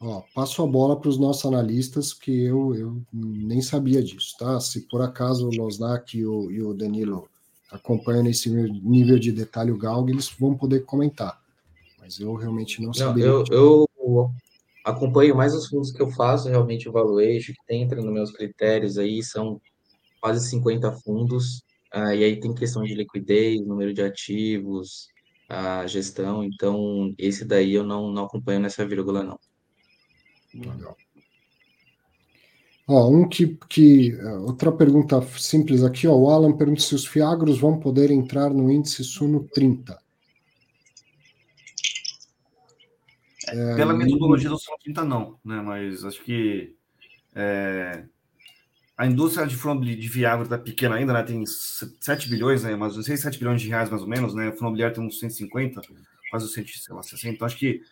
Ó, 0.00 0.22
passo 0.34 0.62
a 0.62 0.66
bola 0.66 0.98
para 0.98 1.08
os 1.08 1.18
nossos 1.18 1.44
analistas, 1.44 2.12
que 2.12 2.44
eu, 2.44 2.74
eu 2.74 3.02
nem 3.12 3.60
sabia 3.60 4.02
disso, 4.02 4.34
tá? 4.38 4.58
Se 4.58 4.88
por 4.88 5.02
acaso 5.02 5.48
o 5.48 5.54
Losnak 5.54 6.16
e 6.16 6.24
o, 6.24 6.50
e 6.50 6.62
o 6.62 6.72
Danilo 6.72 7.28
acompanham 7.70 8.24
nesse 8.24 8.50
nível 8.50 9.18
de 9.18 9.32
detalhe 9.32 9.70
o 9.70 9.78
GALG, 9.78 10.12
eles 10.12 10.28
vão 10.28 10.56
poder 10.56 10.80
comentar. 10.80 11.40
Mas 11.98 12.18
eu 12.18 12.34
realmente 12.34 12.80
não, 12.80 12.88
não 12.88 12.94
sabia. 12.94 13.24
Eu, 13.24 13.44
eu, 13.50 14.30
acompanho 14.84 15.36
mais 15.36 15.54
os 15.54 15.68
fundos 15.68 15.92
que 15.92 16.00
eu 16.00 16.10
faço 16.10 16.48
realmente 16.48 16.88
o 16.88 16.92
valuation, 16.92 17.52
que 17.52 17.74
entra 17.74 18.00
nos 18.00 18.12
meus 18.12 18.30
critérios 18.30 18.98
aí, 18.98 19.22
são 19.22 19.60
quase 20.20 20.48
50 20.48 20.92
fundos, 21.04 21.62
ah, 21.92 22.14
e 22.14 22.24
aí 22.24 22.38
tem 22.38 22.54
questão 22.54 22.82
de 22.82 22.94
liquidez, 22.94 23.60
número 23.64 23.92
de 23.92 24.02
ativos, 24.02 25.08
a 25.48 25.86
gestão, 25.86 26.44
então 26.44 27.14
esse 27.18 27.44
daí 27.44 27.74
eu 27.74 27.84
não, 27.84 28.12
não 28.12 28.24
acompanho 28.24 28.60
nessa 28.60 28.86
vírgula, 28.86 29.22
não. 29.22 29.38
Legal. 30.54 30.96
Ó, 32.92 33.08
um 33.08 33.28
que, 33.28 33.56
que. 33.68 34.16
Outra 34.40 34.72
pergunta 34.72 35.22
simples 35.38 35.84
aqui, 35.84 36.08
ó. 36.08 36.12
O 36.12 36.28
Alan 36.28 36.56
pergunta 36.56 36.80
se 36.80 36.92
os 36.92 37.06
Fiagros 37.06 37.60
vão 37.60 37.78
poder 37.78 38.10
entrar 38.10 38.50
no 38.50 38.68
índice 38.68 39.04
Suno 39.04 39.48
30. 39.54 39.96
É, 43.46 43.76
Pela 43.76 43.94
metodologia 43.94 44.50
do 44.50 44.58
Sol 44.58 44.76
30, 44.82 45.04
não, 45.04 45.38
né? 45.44 45.62
Mas 45.62 46.04
acho 46.04 46.20
que 46.24 46.74
é, 47.32 48.06
a 48.98 49.06
indústria 49.06 49.46
de 49.46 49.54
fundo 49.54 49.86
de 49.86 50.08
Viagra 50.08 50.42
está 50.42 50.58
pequena 50.58 50.96
ainda, 50.96 51.12
né? 51.12 51.22
Tem 51.22 51.44
7 51.46 52.28
bilhões, 52.28 52.64
né? 52.64 52.74
Mas 52.74 52.96
não 52.96 53.04
sei, 53.04 53.16
7 53.16 53.38
bilhões 53.38 53.62
de 53.62 53.68
reais 53.68 53.88
mais 53.88 54.02
ou 54.02 54.08
menos, 54.08 54.34
né? 54.34 54.48
O 54.48 54.52
fundo 54.52 54.62
imobiliário 54.62 54.96
tem 54.96 55.06
uns 55.06 55.20
150, 55.20 55.80
quase 56.28 56.44
uns 56.44 56.52
160. 56.54 57.28
Então 57.28 57.46
acho 57.46 57.56
que 57.56 57.82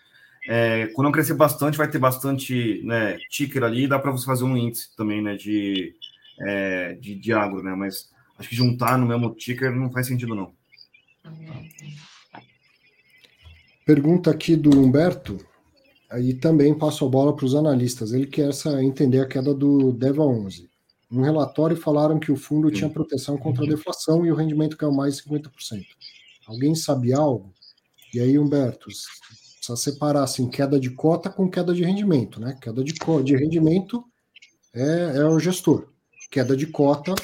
é, 0.51 0.86
quando 0.94 1.12
crescer 1.12 1.35
bastante, 1.35 1.77
vai 1.77 1.91
ter 1.91 1.99
bastante 1.99 2.81
né, 2.83 3.18
ticker 3.28 3.62
ali, 3.62 3.86
dá 3.86 3.99
para 3.99 4.10
você 4.10 4.25
fazer 4.25 4.44
um 4.44 4.57
índice 4.57 4.97
também 4.97 5.20
né, 5.20 5.36
de, 5.36 5.94
é, 6.41 6.94
de, 6.94 7.15
de 7.17 7.33
agro, 7.35 7.62
né? 7.62 7.75
Mas 7.75 8.09
acho 8.39 8.49
que 8.49 8.57
juntar 8.57 8.97
no 8.97 9.07
mesmo 9.07 9.35
ticker 9.35 9.70
não 9.70 9.93
faz 9.93 10.07
sentido, 10.07 10.35
não. 10.35 10.55
Pergunta 13.85 14.31
aqui 14.31 14.57
do 14.57 14.70
Humberto, 14.70 15.36
aí 16.09 16.33
também 16.33 16.73
passo 16.73 17.05
a 17.05 17.09
bola 17.10 17.36
para 17.36 17.44
os 17.44 17.55
analistas. 17.55 18.15
Ele 18.15 18.27
quer 18.27 18.49
entender 18.83 19.20
a 19.20 19.27
queda 19.27 19.52
do 19.52 19.93
DEVA 19.93 20.23
11. 20.23 20.67
No 21.10 21.23
relatório 21.23 21.77
falaram 21.77 22.18
que 22.18 22.33
o 22.33 22.36
fundo 22.36 22.70
tinha 22.70 22.89
proteção 22.89 23.36
contra 23.36 23.67
a 23.67 23.68
deflação 23.68 24.25
e 24.25 24.33
o 24.33 24.35
rendimento 24.35 24.78
caiu 24.78 24.93
mais 24.93 25.18
de 25.18 25.25
50%. 25.25 25.51
Alguém 26.47 26.75
sabe 26.75 27.12
algo? 27.12 27.52
E 28.15 28.20
aí, 28.20 28.39
Humberto, 28.39 28.89
precisa 29.68 29.76
separar 29.76 30.22
assim, 30.22 30.48
queda 30.48 30.80
de 30.80 30.90
cota 30.90 31.28
com 31.28 31.50
queda 31.50 31.74
de 31.74 31.84
rendimento, 31.84 32.40
né? 32.40 32.56
Queda 32.60 32.82
de, 32.82 32.94
de 33.24 33.36
rendimento 33.36 34.05
é, 34.74 35.18
é 35.18 35.24
o 35.24 35.38
gestor. 35.38 35.88
Queda 36.30 36.56
de 36.56 36.66
cota, 36.66 37.14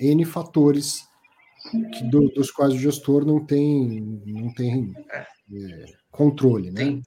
N 0.00 0.24
fatores 0.24 1.06
que, 1.92 2.04
do, 2.04 2.28
dos 2.30 2.50
quais 2.50 2.72
o 2.72 2.78
gestor 2.78 3.24
não 3.24 3.44
tem, 3.44 4.22
não 4.26 4.52
tem 4.54 4.92
é, 5.12 5.26
controle, 6.10 6.70
né? 6.70 7.00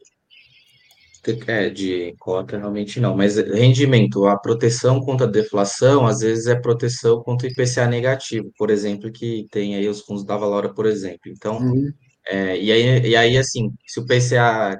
Tem, 1.24 1.40
é, 1.48 1.70
de 1.70 2.16
cota 2.20 2.58
realmente 2.58 3.00
não, 3.00 3.16
mas 3.16 3.38
rendimento, 3.38 4.26
a 4.26 4.36
proteção 4.38 5.00
contra 5.00 5.28
a 5.28 5.30
deflação, 5.30 6.08
às 6.08 6.22
vezes 6.22 6.48
é 6.48 6.56
proteção 6.56 7.22
contra 7.22 7.48
o 7.48 7.52
IPCA 7.52 7.86
negativo, 7.86 8.52
por 8.58 8.72
exemplo, 8.72 9.12
que 9.12 9.48
tem 9.52 9.76
aí 9.76 9.88
os 9.88 10.02
fundos 10.02 10.26
da 10.26 10.36
Valora, 10.36 10.74
por 10.74 10.88
exemplo. 10.88 11.22
Então, 11.28 11.60
uhum. 11.60 11.94
É, 12.28 12.58
e, 12.60 12.72
aí, 12.72 13.10
e 13.10 13.16
aí, 13.16 13.38
assim, 13.38 13.74
se 13.86 14.00
o 14.00 14.04
IPCA 14.04 14.80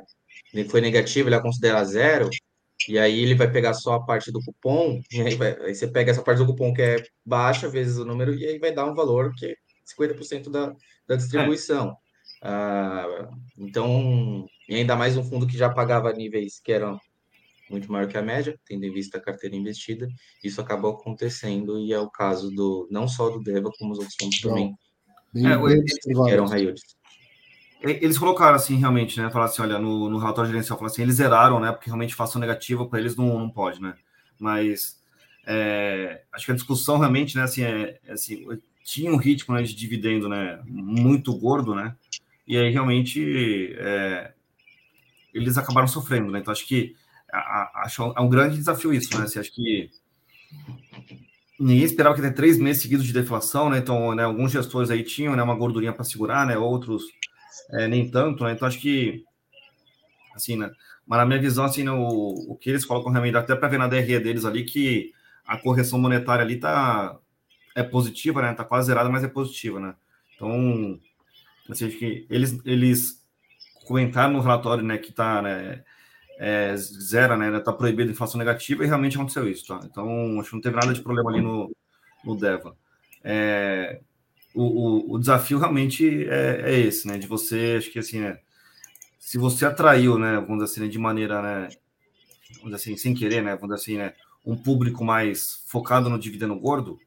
foi 0.70 0.82
negativo, 0.82 1.30
ele 1.30 1.36
é 1.36 1.42
considera 1.42 1.84
zero, 1.84 2.30
e 2.88 2.98
aí 3.00 3.20
ele 3.20 3.36
vai 3.36 3.52
pegar 3.52 3.74
só 3.74 3.94
a 3.94 4.04
parte 4.04 4.32
do 4.32 4.44
cupom, 4.44 5.02
e 5.12 5.22
aí, 5.22 5.36
vai, 5.36 5.56
aí 5.62 5.76
você 5.76 5.88
pega 5.88 6.12
essa 6.12 6.24
parte 6.24 6.40
do 6.40 6.46
cupom 6.46 6.74
que 6.74 6.82
é 6.82 7.04
baixa, 7.26 7.70
vezes 7.70 7.98
o 7.98 8.06
número, 8.06 8.34
e 8.34 8.46
aí 8.46 8.60
vai 8.60 8.74
dar 8.74 8.86
um 8.86 8.96
valor 8.96 9.34
que 9.36 9.48
é 9.48 9.56
50% 9.98 10.50
da, 10.50 10.74
da 11.08 11.16
distribuição. 11.16 11.90
É. 11.90 12.12
Ah, 12.44 13.30
então, 13.58 14.48
e 14.68 14.76
ainda 14.76 14.96
mais 14.96 15.16
um 15.16 15.24
fundo 15.24 15.46
que 15.46 15.58
já 15.58 15.70
pagava 15.70 16.12
níveis 16.12 16.60
que 16.60 16.72
eram 16.72 17.00
muito 17.70 17.90
maior 17.92 18.08
que 18.08 18.18
a 18.18 18.22
média, 18.22 18.60
tendo 18.66 18.84
em 18.84 18.92
vista 18.92 19.18
a 19.18 19.22
carteira 19.22 19.56
investida, 19.56 20.08
isso 20.44 20.60
acabou 20.60 20.92
acontecendo 20.92 21.80
e 21.80 21.94
é 21.94 22.00
o 22.00 22.10
caso 22.10 22.50
do 22.52 22.88
não 22.92 23.08
só 23.08 23.30
do 23.30 23.42
Deva, 23.42 23.70
como 23.78 23.94
os 23.94 24.00
outros 24.00 24.16
fundos 24.20 24.42
também 24.42 24.76
bem, 25.34 25.46
é, 25.46 25.58
bem 25.58 26.32
eram 26.32 26.46
high 26.46 26.74
Eles 27.82 28.18
colocaram 28.18 28.56
assim, 28.56 28.76
realmente, 28.78 29.20
né? 29.20 29.30
Falaram 29.32 29.52
assim, 29.52 29.62
olha, 29.62 29.80
no, 29.80 30.10
no 30.10 30.18
relatório 30.20 30.52
gerencial, 30.52 30.78
falaram 30.78 30.94
assim, 30.94 31.02
eles 31.02 31.16
zeraram, 31.16 31.60
né? 31.60 31.72
Porque 31.72 31.88
realmente 31.88 32.14
fação 32.14 32.40
negativa 32.40 32.86
para 32.86 33.00
eles 33.00 33.16
não, 33.16 33.40
não 33.40 33.50
pode, 33.50 33.82
né? 33.82 33.96
Mas 34.40 35.02
é, 35.48 36.24
acho 36.32 36.46
que 36.46 36.52
a 36.52 36.56
discussão 36.56 37.00
realmente, 37.00 37.36
né, 37.36 37.44
assim, 37.44 37.64
é, 37.64 38.00
é 38.06 38.14
assim, 38.14 38.46
tinha 38.84 39.12
um 39.12 39.18
ritmo 39.18 39.56
né, 39.56 39.64
de 39.64 39.74
dividendo, 39.74 40.30
né, 40.30 40.60
muito 40.66 41.36
gordo, 41.36 41.74
né? 41.74 41.96
e 42.52 42.58
aí 42.58 42.70
realmente 42.70 43.74
é, 43.78 44.34
eles 45.34 45.58
acabaram 45.58 45.88
sofrendo, 45.88 46.32
né? 46.32 46.40
Então 46.40 46.52
acho 46.52 46.68
que 46.68 46.96
acho 47.76 48.14
é 48.16 48.20
um 48.20 48.28
grande 48.28 48.58
desafio 48.58 48.94
isso, 48.94 49.18
né? 49.18 49.24
Assim, 49.24 49.40
acho 49.40 49.54
que 49.54 49.90
ninguém 51.58 51.86
esperava 51.86 52.14
que 52.14 52.22
ter 52.22 52.34
três 52.34 52.58
meses 52.58 52.82
seguidos 52.82 53.06
de 53.06 53.14
deflação, 53.14 53.70
né? 53.70 53.78
Então, 53.78 54.14
né, 54.14 54.24
alguns 54.24 54.52
gestores 54.52 54.90
aí 54.90 55.02
tinham 55.02 55.34
né, 55.34 55.42
uma 55.42 55.56
gordurinha 55.56 55.94
para 55.94 56.04
segurar, 56.04 56.46
né? 56.46 56.58
Outros 56.58 57.04
é, 57.72 57.88
nem 57.88 58.10
tanto, 58.10 58.44
né? 58.44 58.54
Então 58.54 58.68
acho 58.68 58.80
que 58.80 59.24
assim, 60.36 60.58
né? 60.58 60.72
Mas 61.06 61.20
na 61.20 61.26
minha 61.26 61.42
visão, 61.42 61.66
assim, 61.66 61.84
né, 61.84 61.92
o 61.92 62.58
que 62.60 62.70
eles 62.70 62.86
colocam 62.86 63.12
realmente, 63.12 63.36
até 63.36 63.56
para 63.56 63.68
ver 63.68 63.78
na 63.78 63.88
DRE 63.88 64.20
deles 64.20 64.46
ali, 64.46 64.64
que 64.64 65.12
a 65.46 65.58
correção 65.58 66.00
monetária 66.00 66.44
ali 66.44 66.58
tá 66.58 67.18
é 67.76 67.84
positiva, 67.84 68.42
né? 68.42 68.54
Tá 68.54 68.64
quase 68.64 68.88
zerada, 68.88 69.10
mas 69.10 69.24
é 69.24 69.28
positiva, 69.28 69.80
né? 69.80 69.96
Então, 70.36 71.00
Assim, 71.72 71.90
que 71.90 72.26
eles, 72.30 72.60
eles 72.66 73.24
comentaram 73.86 74.34
no 74.34 74.42
relatório 74.42 74.84
né, 74.84 74.98
que 74.98 75.10
está 75.10 75.42
né, 75.42 75.84
é, 76.38 76.76
zero, 76.76 77.38
né? 77.38 77.56
Está 77.58 77.72
proibido 77.72 78.12
inflação 78.12 78.38
negativa 78.38 78.84
e 78.84 78.88
realmente 78.88 79.16
aconteceu 79.16 79.50
isso. 79.50 79.68
Tá? 79.68 79.80
Então, 79.86 80.40
acho 80.40 80.50
que 80.50 80.56
não 80.56 80.62
teve 80.62 80.76
nada 80.76 80.94
de 80.94 81.02
problema 81.02 81.32
ali 81.32 81.42
no, 81.42 81.74
no 82.26 82.36
DEVA. 82.36 82.76
É, 83.24 84.02
o, 84.54 84.64
o, 84.64 85.14
o, 85.14 85.20
desafio 85.20 85.58
realmente 85.58 86.28
é, 86.28 86.72
é, 86.72 86.80
esse, 86.80 87.08
né? 87.08 87.18
De 87.18 87.28
você, 87.28 87.76
acho 87.78 87.92
que 87.92 88.00
assim, 88.00 88.20
né? 88.20 88.40
Se 89.20 89.38
você 89.38 89.66
atraiu, 89.66 90.18
né? 90.18 90.36
Vamos 90.36 90.60
dizer 90.60 90.66
assim, 90.66 90.82
né, 90.82 90.88
de 90.88 91.00
maneira, 91.00 91.42
né? 91.42 91.70
Vamos 92.56 92.66
dizer 92.66 92.76
assim, 92.76 92.98
sem 92.98 93.14
querer, 93.14 93.42
né? 93.42 93.56
Vamos 93.56 93.76
dizer 93.76 93.92
assim, 93.92 93.98
né? 93.98 94.14
Um 94.46 94.56
público 94.56 95.04
mais 95.04 95.64
focado 95.68 96.10
no 96.10 96.20
dividendo 96.20 96.56
gordo, 96.56 97.00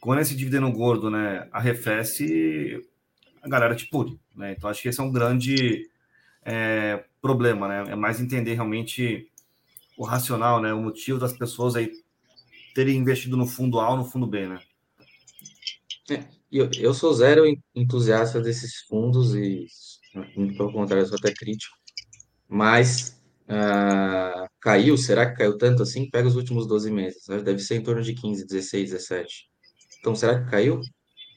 quando 0.00 0.20
esse 0.20 0.36
dividendo 0.36 0.70
gordo, 0.70 1.10
né? 1.10 1.48
Arrefece, 1.50 2.86
a 3.42 3.48
galera 3.48 3.74
te 3.74 3.88
né? 4.34 4.52
Então 4.52 4.70
acho 4.70 4.82
que 4.82 4.88
esse 4.88 5.00
é 5.00 5.02
um 5.02 5.10
grande 5.10 5.90
é, 6.44 7.04
problema, 7.20 7.66
né? 7.66 7.92
É 7.92 7.96
mais 7.96 8.20
entender 8.20 8.54
realmente 8.54 9.28
o 9.96 10.04
racional, 10.04 10.60
né? 10.60 10.72
O 10.72 10.82
motivo 10.82 11.18
das 11.18 11.32
pessoas 11.32 11.74
aí 11.74 11.90
terem 12.74 12.96
investido 12.96 13.36
no 13.36 13.46
fundo 13.46 13.80
A 13.80 13.90
ou 13.90 13.96
no 13.96 14.04
fundo 14.04 14.26
B, 14.26 14.46
né? 14.46 14.60
É, 16.10 16.24
eu, 16.50 16.70
eu 16.78 16.94
sou 16.94 17.12
zero 17.12 17.44
entusiasta 17.74 18.40
desses 18.40 18.80
fundos 18.88 19.34
e, 19.34 19.66
pelo 20.56 20.72
contrário, 20.72 21.04
eu 21.04 21.08
sou 21.08 21.18
até 21.18 21.32
crítico. 21.32 21.76
Mas 22.48 23.20
uh, 23.48 24.48
caiu, 24.60 24.96
será 24.96 25.28
que 25.28 25.38
caiu 25.38 25.58
tanto 25.58 25.82
assim? 25.82 26.08
Pega 26.10 26.28
os 26.28 26.36
últimos 26.36 26.66
12 26.66 26.90
meses. 26.90 27.24
Deve 27.44 27.58
ser 27.58 27.76
em 27.76 27.82
torno 27.82 28.02
de 28.02 28.14
15, 28.14 28.46
16, 28.46 28.90
17. 28.90 29.48
Então, 30.00 30.14
será 30.14 30.42
que 30.42 30.50
caiu? 30.50 30.80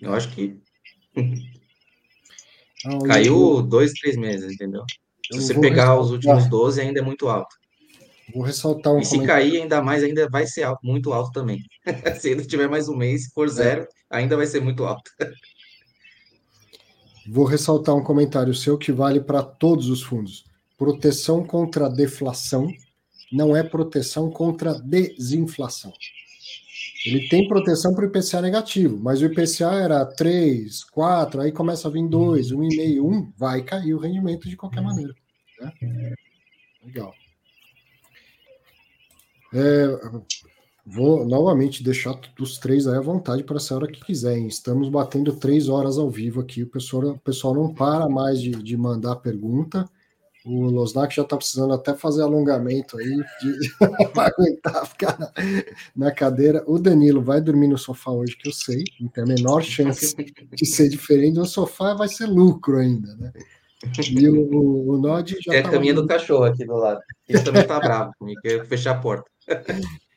Eu 0.02 0.14
acho 0.14 0.34
que 0.34 0.60
não, 2.86 3.00
Caiu 3.00 3.36
vou... 3.36 3.62
dois, 3.62 3.92
três 3.94 4.16
meses, 4.16 4.54
entendeu? 4.54 4.84
Se 5.32 5.42
você 5.42 5.54
pegar 5.54 5.84
ressaltar. 5.84 6.00
os 6.00 6.12
últimos 6.12 6.48
12, 6.48 6.82
ainda 6.82 7.00
é 7.00 7.04
muito 7.04 7.28
alto. 7.28 7.56
Vou 8.34 8.44
ressaltar 8.44 8.94
um 8.94 9.00
E 9.00 9.06
se 9.06 9.16
comentário. 9.16 9.50
cair 9.50 9.62
ainda 9.62 9.82
mais, 9.82 10.04
ainda 10.04 10.30
vai 10.30 10.46
ser 10.46 10.64
alto, 10.64 10.86
muito 10.86 11.12
alto 11.14 11.32
também. 11.32 11.64
se 12.20 12.30
ele 12.30 12.46
tiver 12.46 12.68
mais 12.68 12.88
um 12.88 12.96
mês, 12.96 13.26
se 13.26 13.32
for 13.32 13.48
zero, 13.50 13.84
é. 13.84 13.88
ainda 14.10 14.36
vai 14.38 14.46
ser 14.46 14.62
muito 14.62 14.86
alto. 14.86 15.12
Vou 17.28 17.46
ressaltar 17.46 17.96
um 17.96 18.04
comentário 18.04 18.54
seu 18.56 18.78
que 18.78 18.92
vale 18.92 19.22
para 19.22 19.44
todos 19.44 19.88
os 19.90 20.02
fundos. 20.02 20.46
Proteção 20.78 21.44
contra 21.44 21.90
deflação 21.90 22.68
não 23.32 23.56
é 23.56 23.62
proteção 23.62 24.32
contra 24.32 24.74
desinflação. 24.74 25.94
Ele 27.06 27.30
tem 27.30 27.48
proteção 27.48 27.94
para 27.94 28.06
o 28.06 28.08
IPCA 28.08 28.42
negativo, 28.42 28.98
mas 29.00 29.22
o 29.22 29.26
IPCA 29.26 29.74
era 29.74 30.06
3, 30.06 30.84
4, 30.86 31.42
aí 31.42 31.52
começa 31.52 31.88
a 31.88 31.92
vir 31.92 32.08
2, 32.08 32.52
1,5, 32.52 33.02
1, 33.02 33.34
vai 33.38 33.62
cair 33.62 33.94
o 33.94 34.00
rendimento 34.00 34.50
de 34.50 34.58
qualquer 34.58 34.82
maneira. 34.82 35.14
Né? 35.62 36.14
Legal. 36.84 37.14
É, 39.54 39.88
vou 40.86 41.26
novamente 41.26 41.84
deixar 41.84 42.20
os 42.40 42.58
três 42.58 42.88
aí 42.88 42.98
à 42.98 43.02
vontade 43.02 43.44
para 43.44 43.58
essa 43.58 43.76
hora 43.76 43.88
que 43.88 44.04
quiserem. 44.04 44.48
Estamos 44.48 44.90
batendo 44.90 45.36
três 45.36 45.70
horas 45.70 45.98
ao 45.98 46.10
vivo 46.10 46.42
aqui, 46.42 46.64
o 46.64 46.68
pessoal, 46.68 47.12
o 47.12 47.20
pessoal 47.20 47.54
não 47.54 47.74
para 47.74 48.08
mais 48.10 48.42
de, 48.42 48.52
de 48.52 48.78
mandar 48.78 49.16
pergunta. 49.18 49.90
O 50.46 50.64
Losnak 50.64 51.14
já 51.14 51.22
está 51.22 51.36
precisando 51.36 51.74
até 51.74 51.94
fazer 51.94 52.22
alongamento 52.24 52.98
aí 52.98 53.18
para 54.14 54.34
aguentar 54.34 54.88
ficar 54.88 55.20
na, 55.20 55.32
na, 55.96 56.12
cadeira. 56.12 56.64
O 56.66 56.80
Danilo 56.80 57.22
vai 57.22 57.42
dormir 57.42 57.68
no 57.68 57.78
sofá 57.78 58.12
hoje, 58.12 58.38
que 58.38 58.48
eu 58.48 58.54
sei, 58.54 58.84
não 59.00 59.10
tem 59.10 59.24
a 59.26 59.28
menor 59.28 59.62
chance 59.62 60.16
de 60.16 60.66
ser 60.66 60.90
diferente. 60.90 61.40
O 61.40 61.46
sofá 61.46 61.94
vai 61.94 62.08
ser 62.08 62.26
lucro 62.26 62.78
ainda, 62.78 63.16
né? 63.16 63.34
E 64.12 64.28
o, 64.28 64.90
o, 64.90 64.98
Nod 64.98 65.36
já. 65.42 65.54
É 65.54 65.60
a 65.60 65.64
tá 65.64 65.72
caminha 65.72 65.94
do 65.94 66.06
cachorro 66.06 66.44
aqui 66.44 66.66
do 66.66 66.76
lado. 66.76 67.00
Ele 67.28 67.42
também 67.42 67.62
está 67.62 67.80
bravo 67.80 68.12
comigo, 68.20 68.42
quer 68.42 68.66
fechar 68.66 68.92
a 68.92 69.00
porta. 69.00 69.30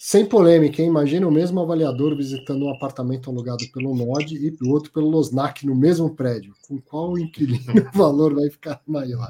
Sem 0.00 0.24
polêmica, 0.24 0.80
hein? 0.80 0.88
Imagina 0.88 1.26
o 1.26 1.30
mesmo 1.30 1.60
avaliador 1.60 2.16
visitando 2.16 2.66
um 2.66 2.72
apartamento 2.72 3.28
alugado 3.28 3.64
pelo 3.72 3.96
Nod 3.96 4.32
e 4.32 4.56
o 4.62 4.70
outro 4.70 4.92
pelo 4.92 5.10
Losnak 5.10 5.66
no 5.66 5.74
mesmo 5.74 6.14
prédio. 6.14 6.54
Com 6.68 6.80
qual 6.80 7.18
inquilino 7.18 7.64
o 7.92 7.98
valor 7.98 8.32
vai 8.32 8.48
ficar 8.48 8.80
maior? 8.86 9.28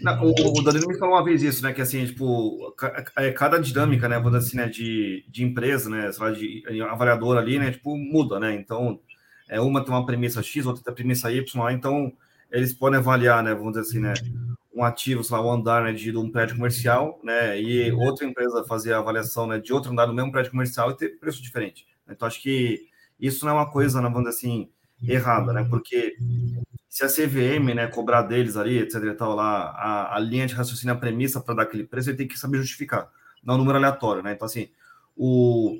Não, 0.00 0.22
o, 0.22 0.30
o 0.30 0.62
Danilo 0.62 0.86
me 0.86 0.98
falou 0.98 1.16
uma 1.16 1.24
vez 1.24 1.42
isso, 1.42 1.64
né? 1.64 1.72
Que 1.72 1.82
assim, 1.82 2.06
tipo, 2.06 2.72
é, 3.16 3.32
cada 3.32 3.58
dinâmica, 3.58 4.08
né? 4.08 4.20
Vou 4.20 4.32
assim, 4.36 4.56
né? 4.56 4.68
De, 4.68 5.24
de 5.28 5.42
empresa, 5.42 5.90
né? 5.90 6.12
Sei 6.12 6.22
lá, 6.22 6.30
de 6.30 6.62
avaliador 6.82 7.36
ali, 7.36 7.58
né? 7.58 7.72
Tipo, 7.72 7.96
muda, 7.96 8.38
né? 8.38 8.54
Então, 8.54 9.00
é, 9.48 9.60
uma 9.60 9.84
tem 9.84 9.92
uma 9.92 10.06
premissa 10.06 10.44
X, 10.44 10.64
outra 10.64 10.84
tem 10.84 10.92
a 10.92 10.94
premissa 10.94 11.32
Y, 11.32 11.70
então 11.72 12.12
eles 12.58 12.72
podem 12.72 12.98
avaliar, 12.98 13.42
né? 13.42 13.54
Vamos 13.54 13.74
dizer 13.74 13.88
assim, 13.88 14.00
né? 14.00 14.14
um 14.74 14.84
ativo, 14.84 15.22
sei 15.22 15.36
lá, 15.36 15.46
um 15.46 15.52
andar 15.52 15.84
né, 15.84 15.92
de 15.92 16.14
um 16.16 16.30
prédio 16.30 16.56
comercial, 16.56 17.20
né, 17.22 17.60
e 17.60 17.92
outra 17.92 18.26
empresa 18.26 18.64
fazer 18.64 18.92
a 18.92 18.98
avaliação 18.98 19.46
né, 19.46 19.58
de 19.58 19.72
outro 19.72 19.92
andar 19.92 20.06
do 20.06 20.12
mesmo 20.12 20.32
prédio 20.32 20.50
comercial 20.50 20.90
e 20.90 20.96
ter 20.96 21.10
preço 21.20 21.40
diferente. 21.40 21.86
Então, 22.08 22.26
acho 22.26 22.42
que 22.42 22.88
isso 23.18 23.44
não 23.44 23.52
é 23.52 23.54
uma 23.54 23.70
coisa, 23.70 24.02
né, 24.02 24.08
vamos 24.08 24.24
dizer 24.28 24.36
assim, 24.36 24.68
errada, 25.00 25.52
né, 25.52 25.64
porque 25.70 26.16
se 26.88 27.04
a 27.04 27.08
CVM, 27.08 27.72
né, 27.74 27.86
cobrar 27.86 28.22
deles 28.22 28.56
ali, 28.56 28.78
etc 28.78 29.02
e 29.04 29.14
tal, 29.14 29.36
lá, 29.36 29.70
a, 29.70 30.16
a 30.16 30.18
linha 30.18 30.46
de 30.46 30.54
raciocínio, 30.54 30.94
a 30.94 30.98
premissa 30.98 31.40
para 31.40 31.54
dar 31.54 31.62
aquele 31.62 31.84
preço, 31.84 32.10
ele 32.10 32.16
tem 32.16 32.28
que 32.28 32.38
saber 32.38 32.58
justificar, 32.58 33.08
não 33.44 33.54
é 33.54 33.56
um 33.56 33.60
número 33.60 33.78
aleatório, 33.78 34.22
né? 34.22 34.32
Então, 34.32 34.46
assim, 34.46 34.68
o, 35.16 35.78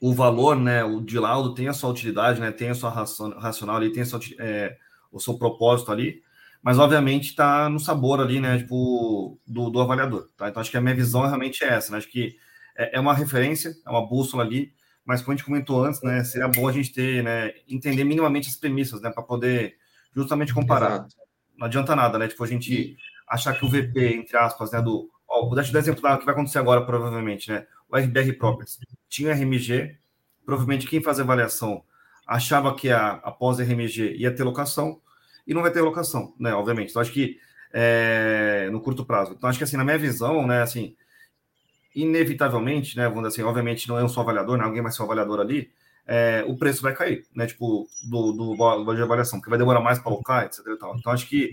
o 0.00 0.14
valor, 0.14 0.56
né, 0.56 0.82
o 0.82 1.00
de 1.00 1.18
laudo 1.18 1.54
tem 1.54 1.68
a 1.68 1.74
sua 1.74 1.90
utilidade, 1.90 2.40
né, 2.40 2.50
tem 2.50 2.70
a 2.70 2.74
sua 2.74 2.90
racional 2.90 3.76
ali, 3.76 3.92
tem 3.92 4.02
a 4.02 4.06
sua, 4.06 4.20
é, 4.38 4.78
o 5.12 5.20
seu 5.20 5.36
propósito 5.38 5.92
ali, 5.92 6.22
mas 6.62 6.78
obviamente 6.78 7.28
está 7.28 7.68
no 7.68 7.78
sabor 7.78 8.20
ali, 8.20 8.40
né, 8.40 8.58
tipo, 8.58 9.38
do, 9.46 9.68
do 9.68 9.80
avaliador, 9.80 10.28
tá? 10.36 10.48
Então, 10.48 10.60
acho 10.60 10.70
que 10.70 10.76
a 10.76 10.80
minha 10.80 10.94
visão 10.94 11.22
realmente 11.22 11.62
é 11.64 11.74
essa, 11.74 11.90
né? 11.92 11.98
Acho 11.98 12.08
que 12.08 12.36
é, 12.76 12.96
é 12.96 13.00
uma 13.00 13.14
referência, 13.14 13.74
é 13.84 13.90
uma 13.90 14.06
bússola 14.06 14.44
ali, 14.44 14.72
mas 15.04 15.20
como 15.20 15.32
a 15.32 15.36
gente 15.36 15.44
comentou 15.44 15.84
antes, 15.84 16.00
né, 16.02 16.22
seria 16.24 16.48
bom 16.48 16.68
a 16.68 16.72
gente 16.72 16.92
ter, 16.92 17.22
né, 17.22 17.52
entender 17.68 18.04
minimamente 18.04 18.48
as 18.48 18.56
premissas, 18.56 19.00
né, 19.00 19.10
para 19.10 19.22
poder 19.22 19.76
justamente 20.14 20.54
comparar. 20.54 20.92
Exato. 20.92 21.16
Não 21.58 21.66
adianta 21.66 21.96
nada, 21.96 22.18
né, 22.18 22.28
tipo, 22.28 22.42
a 22.42 22.46
gente 22.46 22.96
achar 23.28 23.52
que 23.54 23.64
o 23.64 23.68
VP, 23.68 24.14
entre 24.14 24.36
aspas, 24.36 24.72
né, 24.72 24.80
do... 24.80 25.10
Ó, 25.28 25.46
vou 25.46 25.54
dar 25.54 25.62
um 25.62 25.78
exemplo 25.78 26.00
do 26.00 26.18
que 26.18 26.24
vai 26.24 26.34
acontecer 26.34 26.58
agora, 26.58 26.84
provavelmente, 26.84 27.50
né, 27.50 27.66
o 27.88 27.96
RBR 27.96 28.32
Properties 28.34 28.78
tinha 29.08 29.32
RMG, 29.32 29.96
provavelmente 30.44 30.86
quem 30.86 31.02
faz 31.02 31.18
avaliação 31.18 31.82
achava 32.32 32.74
que 32.74 32.90
a, 32.90 33.20
após 33.22 33.58
RMG 33.58 34.16
ia 34.16 34.34
ter 34.34 34.42
locação, 34.42 35.00
e 35.46 35.52
não 35.52 35.62
vai 35.62 35.70
ter 35.70 35.80
locação, 35.82 36.34
né, 36.38 36.54
obviamente. 36.54 36.90
Então, 36.90 37.02
acho 37.02 37.12
que 37.12 37.38
é, 37.72 38.68
no 38.70 38.80
curto 38.80 39.04
prazo. 39.04 39.32
Então, 39.32 39.48
acho 39.48 39.58
que, 39.58 39.64
assim, 39.64 39.76
na 39.76 39.84
minha 39.84 39.98
visão, 39.98 40.46
né, 40.46 40.62
assim, 40.62 40.94
inevitavelmente, 41.94 42.96
né, 42.96 43.04
vamos 43.08 43.22
dizer 43.22 43.42
assim, 43.42 43.48
obviamente 43.48 43.86
não 43.88 43.98
é 43.98 44.04
um 44.04 44.08
só 44.08 44.22
avaliador, 44.22 44.56
né, 44.56 44.64
alguém 44.64 44.82
vai 44.82 44.90
ser 44.90 45.02
um 45.02 45.04
avaliador 45.04 45.40
ali, 45.40 45.70
é, 46.06 46.42
o 46.46 46.56
preço 46.56 46.82
vai 46.82 46.94
cair, 46.94 47.26
né, 47.34 47.46
tipo, 47.46 47.86
do, 48.08 48.32
do 48.32 48.56
valor 48.56 48.96
de 48.96 49.02
avaliação, 49.02 49.38
porque 49.38 49.50
vai 49.50 49.58
demorar 49.58 49.80
mais 49.80 49.98
para 49.98 50.10
alocar, 50.10 50.44
etc 50.44 50.60
Então, 50.98 51.12
acho 51.12 51.28
que 51.28 51.50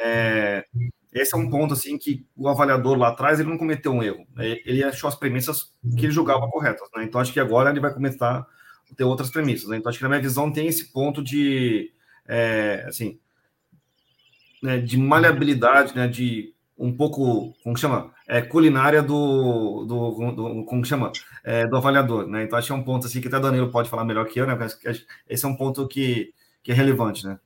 é, 0.00 0.64
esse 1.12 1.34
é 1.34 1.38
um 1.38 1.50
ponto, 1.50 1.74
assim, 1.74 1.98
que 1.98 2.24
o 2.36 2.48
avaliador 2.48 2.96
lá 2.96 3.08
atrás, 3.08 3.40
ele 3.40 3.50
não 3.50 3.58
cometeu 3.58 3.92
um 3.92 4.02
erro, 4.02 4.24
né, 4.36 4.58
ele 4.64 4.84
achou 4.84 5.08
as 5.08 5.16
premissas 5.16 5.72
que 5.96 6.06
ele 6.06 6.12
julgava 6.12 6.48
corretas, 6.48 6.88
né, 6.94 7.02
então 7.04 7.20
acho 7.20 7.32
que 7.32 7.40
agora 7.40 7.70
ele 7.70 7.80
vai 7.80 7.92
começar 7.92 8.46
ter 8.96 9.04
outras 9.04 9.30
premissas, 9.30 9.68
né, 9.68 9.76
então 9.76 9.90
acho 9.90 9.98
que 9.98 10.04
na 10.04 10.08
minha 10.08 10.22
visão 10.22 10.52
tem 10.52 10.66
esse 10.66 10.92
ponto 10.92 11.22
de, 11.22 11.92
é, 12.26 12.84
assim, 12.86 13.18
né, 14.62 14.78
de 14.78 14.96
maleabilidade, 14.96 15.94
né, 15.94 16.06
de 16.06 16.54
um 16.82 16.92
pouco, 16.92 17.54
como 17.62 17.76
chama? 17.76 18.12
É, 18.26 18.42
culinária 18.42 19.02
do, 19.02 19.84
do, 19.84 20.32
do 20.32 20.64
como 20.64 20.84
chama? 20.84 21.12
É, 21.44 21.66
do 21.66 21.76
avaliador, 21.76 22.26
né? 22.26 22.42
Então 22.42 22.58
acho 22.58 22.66
que 22.66 22.72
é 22.72 22.76
um 22.76 22.82
ponto 22.82 23.06
assim 23.06 23.20
que 23.20 23.28
até 23.28 23.38
Danilo 23.38 23.70
pode 23.70 23.88
falar 23.88 24.04
melhor 24.04 24.26
que 24.26 24.40
eu, 24.40 24.46
né? 24.46 24.56
esse 25.28 25.44
é 25.44 25.48
um 25.48 25.56
ponto 25.56 25.86
que, 25.86 26.32
que 26.62 26.72
é 26.72 26.74
relevante, 26.74 27.24
né? 27.24 27.38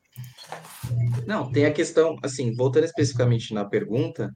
Não, 1.26 1.50
tem 1.50 1.66
a 1.66 1.73
questão, 1.73 2.16
assim, 2.23 2.55
voltando 2.55 2.84
especificamente 2.84 3.52
na 3.52 3.65
pergunta, 3.65 4.33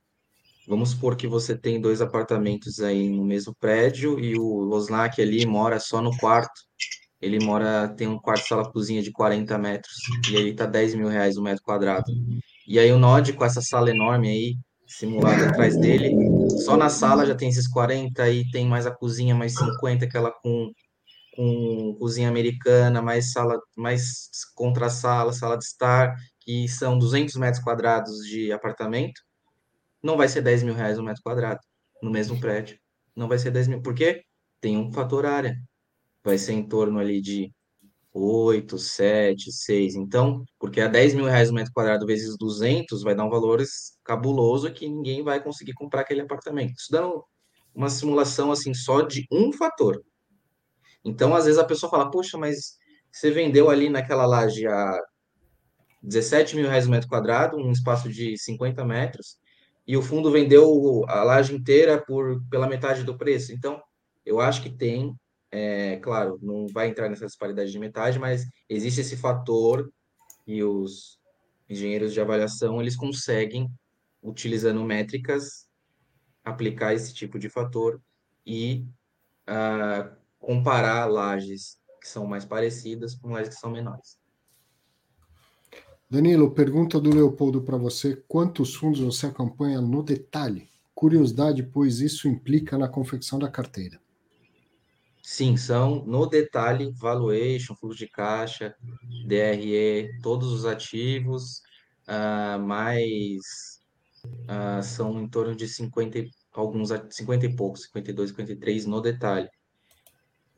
vamos 0.69 0.91
supor 0.91 1.17
que 1.17 1.27
você 1.27 1.57
tem 1.57 1.81
dois 1.81 2.03
apartamentos 2.03 2.81
aí 2.81 3.09
no 3.09 3.25
mesmo 3.25 3.55
prédio 3.55 4.21
e 4.21 4.39
o 4.39 4.61
Losnak 4.61 5.21
ali 5.23 5.47
mora 5.47 5.81
só 5.81 6.03
no 6.03 6.15
quarto. 6.19 6.61
Ele 7.21 7.39
mora, 7.45 7.89
tem 7.89 8.09
um 8.09 8.19
quarto 8.19 8.47
sala 8.47 8.71
cozinha 8.71 9.03
de 9.03 9.13
40 9.13 9.59
metros 9.59 9.95
e 10.31 10.37
aí 10.37 10.55
tá 10.55 10.65
10 10.65 10.95
mil 10.95 11.09
reais 11.09 11.37
o 11.37 11.43
metro 11.43 11.63
quadrado. 11.63 12.11
E 12.67 12.79
aí 12.79 12.91
o 12.91 12.99
Nod 12.99 13.33
com 13.35 13.45
essa 13.45 13.61
sala 13.61 13.91
enorme 13.91 14.29
aí, 14.29 14.55
simulado 14.87 15.45
atrás 15.45 15.77
dele. 15.77 16.15
Só 16.65 16.77
na 16.77 16.89
sala 16.89 17.27
já 17.27 17.35
tem 17.35 17.49
esses 17.49 17.69
40 17.69 18.31
e 18.31 18.49
tem 18.51 18.67
mais 18.67 18.87
a 18.87 18.91
cozinha, 18.91 19.35
mais 19.35 19.55
50, 19.55 20.05
aquela 20.05 20.31
com, 20.31 20.71
com 21.37 21.97
cozinha 21.99 22.29
americana, 22.29 23.03
mais 23.03 23.33
sala, 23.33 23.61
mais 23.77 24.31
contra-sala, 24.55 25.33
sala 25.33 25.59
de 25.59 25.65
estar, 25.65 26.15
que 26.41 26.69
são 26.69 26.99
200 26.99 27.35
metros 27.37 27.63
quadrados 27.63 28.27
de 28.27 28.51
apartamento. 28.51 29.21
Não 30.03 30.17
vai 30.17 30.29
ser 30.29 30.41
10 30.41 30.63
mil 30.63 30.75
reais 30.75 30.99
um 30.99 31.03
metro 31.03 31.23
quadrado 31.23 31.61
no 32.03 32.11
mesmo 32.11 32.41
prédio. 32.41 32.79
Não 33.15 33.29
vai 33.29 33.39
ser 33.39 33.51
10 33.51 33.69
mil. 33.69 33.83
Por 33.83 33.95
quê? 33.95 34.23
Tem 34.61 34.79
um 34.79 34.93
fator 34.93 35.27
área. 35.27 35.55
Vai 36.25 36.39
ser 36.39 36.53
em 36.53 36.67
torno 36.67 36.99
ali 36.99 37.21
de 37.21 37.53
8, 38.13 38.79
7, 38.79 39.53
6. 39.53 39.95
Então, 39.95 40.45
porque 40.59 40.81
a 40.81 40.89
10 40.89 41.15
mil 41.15 41.27
reais 41.27 41.51
o 41.51 41.55
metro 41.55 41.73
quadrado 41.73 42.07
vezes 42.07 42.37
200 42.37 43.03
vai 43.03 43.15
dar 43.15 43.25
um 43.25 43.31
valor 43.31 43.63
cabuloso 44.05 44.73
que 44.73 44.89
ninguém 44.89 45.23
vai 45.23 45.43
conseguir 45.43 45.75
comprar 45.75 46.03
aquele 46.03 46.23
apartamento. 46.23 46.75
Isso 46.77 46.91
dando 46.91 47.25
uma 47.75 47.89
simulação 47.89 48.51
assim 48.51 48.75
só 48.75 49.03
de 49.03 49.27
um 49.31 49.53
fator. 49.53 50.03
Então, 51.05 51.35
às 51.35 51.45
vezes 51.45 51.59
a 51.59 51.65
pessoa 51.65 51.91
fala, 51.91 52.11
poxa, 52.11 52.37
mas 52.37 52.77
você 53.11 53.31
vendeu 53.31 53.71
ali 53.71 53.89
naquela 53.89 54.27
laje 54.27 54.67
a 54.67 54.99
17 56.03 56.57
mil 56.57 56.67
reais 56.67 56.87
o 56.87 56.91
metro 56.91 57.09
quadrado, 57.09 57.57
um 57.57 57.71
espaço 57.73 58.09
de 58.09 58.37
50 58.37 58.85
metros, 58.85 59.39
e 59.87 59.97
o 59.97 60.03
fundo 60.03 60.31
vendeu 60.31 61.05
a 61.09 61.23
laje 61.23 61.55
inteira 61.55 62.03
por 62.05 62.43
pela 62.51 62.69
metade 62.69 63.03
do 63.05 63.17
preço. 63.17 63.53
Então, 63.53 63.81
eu 64.25 64.41
acho 64.41 64.63
que 64.63 64.71
tem 64.71 65.15
é, 65.53 65.97
claro, 65.97 66.39
não 66.41 66.67
vai 66.69 66.89
entrar 66.89 67.09
nessa 67.09 67.27
disparidade 67.27 67.73
de 67.73 67.79
metade, 67.79 68.19
mas 68.19 68.47
existe 68.69 69.01
esse 69.01 69.17
fator 69.17 69.93
e 70.47 70.63
os 70.63 71.19
engenheiros 71.69 72.13
de 72.13 72.21
avaliação 72.21 72.81
eles 72.81 72.97
conseguem, 72.97 73.71
utilizando 74.23 74.85
métricas, 74.85 75.69
aplicar 76.45 76.95
esse 76.95 77.13
tipo 77.15 77.39
de 77.39 77.49
fator 77.49 78.01
e 78.47 78.87
uh, 79.49 80.15
comparar 80.39 81.07
lajes 81.07 81.79
que 82.01 82.09
são 82.09 82.27
mais 82.27 82.45
parecidas 82.45 83.15
com 83.15 83.31
lajes 83.31 83.55
que 83.55 83.61
são 83.61 83.71
menores. 83.71 84.19
Danilo, 86.09 86.51
pergunta 86.51 87.01
do 87.01 87.15
Leopoldo 87.15 87.63
para 87.63 87.77
você: 87.77 88.17
quantos 88.27 88.75
fundos 88.75 89.01
você 89.01 89.27
acompanha 89.27 89.81
no 89.81 90.03
detalhe? 90.03 90.69
Curiosidade, 90.95 91.63
pois 91.63 92.01
isso 92.01 92.29
implica 92.29 92.77
na 92.77 92.89
confecção 92.89 93.39
da 93.39 93.49
carteira. 93.49 94.01
Sim, 95.33 95.57
são 95.57 96.05
no 96.07 96.27
detalhe 96.27 96.91
valuation, 96.91 97.77
fluxo 97.77 97.97
de 97.97 98.09
caixa, 98.09 98.75
DRE, 99.29 100.11
todos 100.21 100.53
os 100.53 100.67
ativos, 100.67 101.63
uh, 102.09 102.59
mais 102.59 103.41
uh, 104.27 104.83
são 104.83 105.23
em 105.23 105.29
torno 105.29 105.55
de 105.55 105.69
50, 105.69 106.25
alguns 106.53 106.89
50 107.11 107.47
e 107.47 107.55
poucos, 107.55 107.85
52, 107.85 108.31
53 108.31 108.87
no 108.87 109.01
detalhe. 109.01 109.49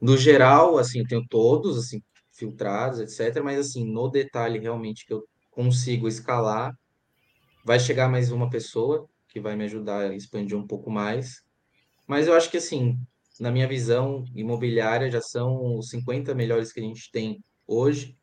No 0.01 0.17
geral, 0.17 0.79
assim, 0.79 1.01
eu 1.01 1.07
tenho 1.07 1.27
todos 1.29 1.77
assim 1.77 2.03
filtrados, 2.33 2.99
etc, 2.99 3.43
mas 3.45 3.59
assim, 3.59 3.85
no 3.85 4.09
detalhe 4.09 4.59
realmente 4.59 5.05
que 5.05 5.13
eu 5.13 5.23
consigo 5.51 6.09
escalar, 6.09 6.73
vai 7.63 7.79
chegar 7.79 8.09
mais 8.09 8.33
uma 8.33 8.49
pessoa 8.49 9.07
que 9.29 9.39
vai 9.39 9.55
me 9.55 9.65
ajudar 9.65 10.11
a 10.11 10.17
expandir 10.17 10.57
um 10.57 10.67
pouco 10.67 10.91
mais. 10.91 11.43
Mas 12.07 12.27
eu 12.27 12.35
acho 12.35 12.51
que 12.51 12.57
assim, 12.57 12.99
na 13.41 13.51
minha 13.51 13.67
visão, 13.67 14.25
imobiliária 14.35 15.11
já 15.11 15.21
são 15.21 15.79
os 15.79 15.89
50 15.91 16.35
melhores 16.35 16.73
que 16.73 16.81
a 16.81 16.83
gente 16.83 17.11
tem 17.11 17.43
hoje. 17.67 18.17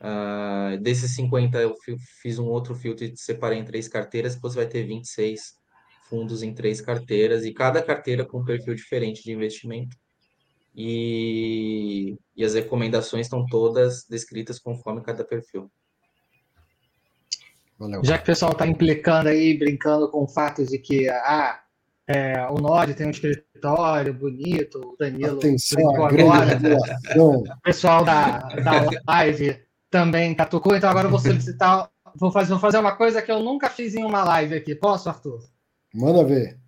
Uh, 0.00 0.78
desses 0.80 1.14
50, 1.14 1.58
eu 1.58 1.74
fiz 2.22 2.38
um 2.38 2.46
outro 2.46 2.74
filtro 2.74 3.04
e 3.04 3.16
separei 3.16 3.58
em 3.58 3.64
três 3.64 3.88
carteiras, 3.88 4.38
você 4.40 4.56
vai 4.56 4.66
ter 4.66 4.84
26 4.84 5.54
fundos 6.08 6.42
em 6.42 6.52
três 6.52 6.80
carteiras, 6.80 7.44
e 7.44 7.52
cada 7.52 7.82
carteira 7.82 8.24
com 8.24 8.40
um 8.40 8.44
perfil 8.44 8.74
diferente 8.74 9.22
de 9.22 9.32
investimento. 9.32 9.96
E, 10.74 12.16
e 12.36 12.44
as 12.44 12.54
recomendações 12.54 13.26
estão 13.26 13.44
todas 13.46 14.04
descritas 14.08 14.58
conforme 14.58 15.02
cada 15.02 15.24
perfil. 15.24 15.70
Valeu. 17.78 18.04
Já 18.04 18.18
que 18.18 18.24
o 18.24 18.26
pessoal 18.26 18.52
está 18.52 18.66
implicando 18.66 19.28
aí, 19.28 19.56
brincando 19.56 20.10
com 20.10 20.24
o 20.24 20.28
fato 20.28 20.64
de 20.64 20.78
que 20.78 21.08
ah, 21.08 21.62
é, 22.12 22.44
o 22.50 22.54
Nod 22.54 22.92
tem 22.94 23.06
um 23.06 23.10
escritório 23.10 24.12
bonito, 24.12 24.80
o 24.80 24.96
Danilo 24.98 25.38
Atenção, 25.38 26.04
agora. 26.04 26.58
O 27.16 27.44
pessoal 27.62 28.04
da, 28.04 28.38
da 28.38 28.90
live 29.06 29.56
também 29.88 30.34
catucou, 30.34 30.74
então 30.74 30.90
agora 30.90 31.06
eu 31.06 31.10
vou 31.10 31.20
solicitar. 31.20 31.88
Vou 32.16 32.32
fazer, 32.32 32.50
vou 32.50 32.58
fazer 32.58 32.78
uma 32.78 32.96
coisa 32.96 33.22
que 33.22 33.30
eu 33.30 33.40
nunca 33.40 33.70
fiz 33.70 33.94
em 33.94 34.02
uma 34.02 34.24
live 34.24 34.56
aqui. 34.56 34.74
Posso, 34.74 35.08
Arthur? 35.08 35.38
Manda 35.94 36.24
ver. 36.24 36.58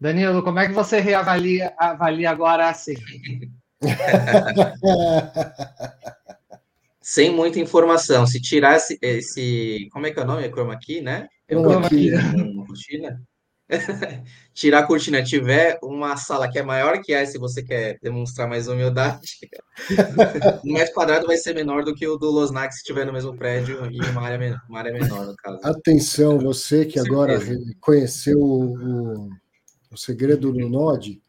Danilo, 0.00 0.42
como 0.42 0.60
é 0.60 0.66
que 0.66 0.72
você 0.72 0.98
reavalia 0.98 1.74
avalia 1.76 2.30
agora 2.30 2.70
assim? 2.70 2.94
Sem 7.02 7.34
muita 7.34 7.60
informação. 7.60 8.26
Se 8.26 8.40
tirasse 8.40 8.98
esse. 9.02 9.90
Como 9.92 10.06
é 10.06 10.10
que 10.10 10.18
é 10.18 10.22
o 10.22 10.26
nome? 10.26 10.44
É 10.44 10.50
chroma 10.50 10.78
key, 10.78 11.02
né? 11.02 11.28
É 11.46 11.54
o 11.54 11.60
chroma 11.60 11.90
key. 11.90 12.14
Uma 12.14 12.66
cortina. 12.66 13.22
tirar 14.54 14.80
a 14.80 14.86
cortina, 14.86 15.22
tiver 15.22 15.78
uma 15.82 16.16
sala 16.16 16.50
que 16.50 16.58
é 16.58 16.62
maior 16.62 17.00
que 17.02 17.12
essa, 17.12 17.32
se 17.32 17.38
você 17.38 17.62
quer 17.62 17.98
demonstrar 18.02 18.48
mais 18.48 18.66
humildade, 18.66 19.38
o 20.64 20.72
metro 20.72 20.94
quadrado 20.94 21.26
vai 21.26 21.36
ser 21.36 21.54
menor 21.54 21.84
do 21.84 21.94
que 21.94 22.06
o 22.06 22.16
do 22.16 22.30
Losnak 22.30 22.72
se 22.72 22.80
estiver 22.80 23.04
no 23.04 23.12
mesmo 23.12 23.36
prédio 23.36 23.90
e 23.90 24.00
uma 24.10 24.22
área, 24.22 24.60
uma 24.68 24.78
área 24.78 24.92
menor, 24.92 25.26
no 25.26 25.36
caso. 25.36 25.58
Atenção, 25.62 26.38
você 26.38 26.86
que 26.86 26.98
agora 26.98 27.38
conheceu 27.80 28.38
o, 28.40 29.28
o 29.90 29.96
segredo 29.96 30.52
do 30.52 30.68
Node, 30.68 31.20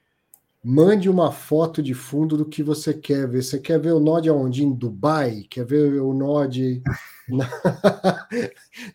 mande 0.63 1.09
uma 1.09 1.31
foto 1.31 1.81
de 1.81 1.93
fundo 1.93 2.35
do 2.38 2.45
que 2.45 2.61
você 2.61 2.93
quer 2.93 3.27
ver. 3.27 3.43
Você 3.43 3.59
quer 3.59 3.79
ver 3.79 3.93
o 3.93 3.99
Nod 3.99 4.27
aonde? 4.29 4.63
Em 4.63 4.73
Dubai? 4.73 5.45
Quer 5.49 5.65
ver 5.65 6.01
o 6.01 6.13
Nod 6.13 6.81
na, 7.27 8.27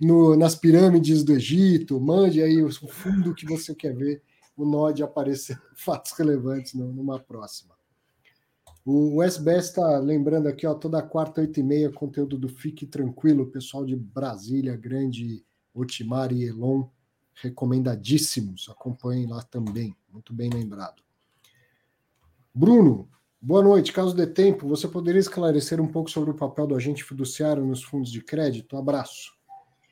no, 0.01 0.36
nas 0.36 0.55
pirâmides 0.55 1.25
do 1.25 1.33
Egito? 1.33 2.01
Mande 2.01 2.43
aí 2.43 2.62
o 2.62 2.70
fundo 2.89 3.34
que 3.34 3.47
você 3.47 3.75
quer 3.75 3.94
ver 3.94 4.23
o 4.57 4.65
Nod 4.65 5.02
aparecer 5.02 5.60
fatos 5.75 6.12
relevantes 6.12 6.75
numa 6.75 7.18
próxima. 7.18 7.75
O 8.86 9.23
SBS 9.23 9.68
está 9.68 9.99
lembrando 9.99 10.47
aqui, 10.47 10.67
ó, 10.67 10.75
toda 10.75 11.01
quarta, 11.02 11.41
oito 11.41 11.59
e 11.59 11.62
meia, 11.62 11.91
conteúdo 11.91 12.36
do 12.36 12.51
Fique 12.51 12.86
Tranquilo, 12.86 13.47
pessoal 13.47 13.83
de 13.86 13.97
Brasília, 13.97 14.76
Grande, 14.76 15.43
Otimar 15.73 16.31
e 16.33 16.44
Elon, 16.44 16.86
recomendadíssimos. 17.33 18.68
Acompanhem 18.68 19.26
lá 19.26 19.43
também, 19.43 19.97
muito 20.12 20.34
bem 20.34 20.51
lembrado. 20.51 21.02
Bruno, 22.57 23.08
boa 23.42 23.65
noite. 23.65 23.92
Caso 23.92 24.15
dê 24.15 24.28
tempo, 24.28 24.68
você 24.68 24.86
poderia 24.86 25.18
esclarecer 25.18 25.81
um 25.81 25.89
pouco 25.89 26.08
sobre 26.08 26.31
o 26.31 26.34
papel 26.34 26.68
do 26.68 26.76
agente 26.76 27.02
fiduciário 27.02 27.65
nos 27.65 27.83
fundos 27.83 28.12
de 28.12 28.23
crédito? 28.23 28.76
Abraço. 28.76 29.33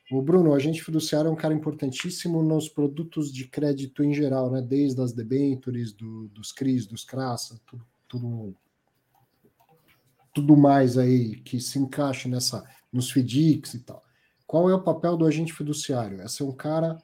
O 0.09 0.21
Bruno, 0.21 0.51
o 0.51 0.53
agente 0.53 0.81
fiduciário 0.81 1.27
é 1.27 1.31
um 1.31 1.35
cara 1.35 1.53
importantíssimo 1.53 2.41
nos 2.41 2.69
produtos 2.69 3.33
de 3.33 3.49
crédito 3.49 4.01
em 4.01 4.13
geral, 4.13 4.49
né? 4.49 4.61
Desde 4.61 5.01
as 5.01 5.11
debentures, 5.11 5.91
do, 5.91 6.29
dos 6.29 6.53
CRIs, 6.53 6.85
dos 6.85 7.03
CRAS, 7.03 7.61
tudo, 7.65 7.85
tudo 8.07 8.55
tudo 10.33 10.55
mais 10.55 10.97
aí 10.97 11.35
que 11.41 11.59
se 11.59 11.77
encaixa 11.77 12.29
nessa 12.29 12.63
nos 12.91 13.11
FDICs 13.11 13.73
e 13.73 13.79
tal. 13.79 14.01
Qual 14.47 14.69
é 14.69 14.73
o 14.73 14.81
papel 14.81 15.17
do 15.17 15.25
agente 15.25 15.51
fiduciário? 15.51 16.21
É 16.21 16.29
ser 16.29 16.43
um 16.43 16.53
cara 16.53 16.97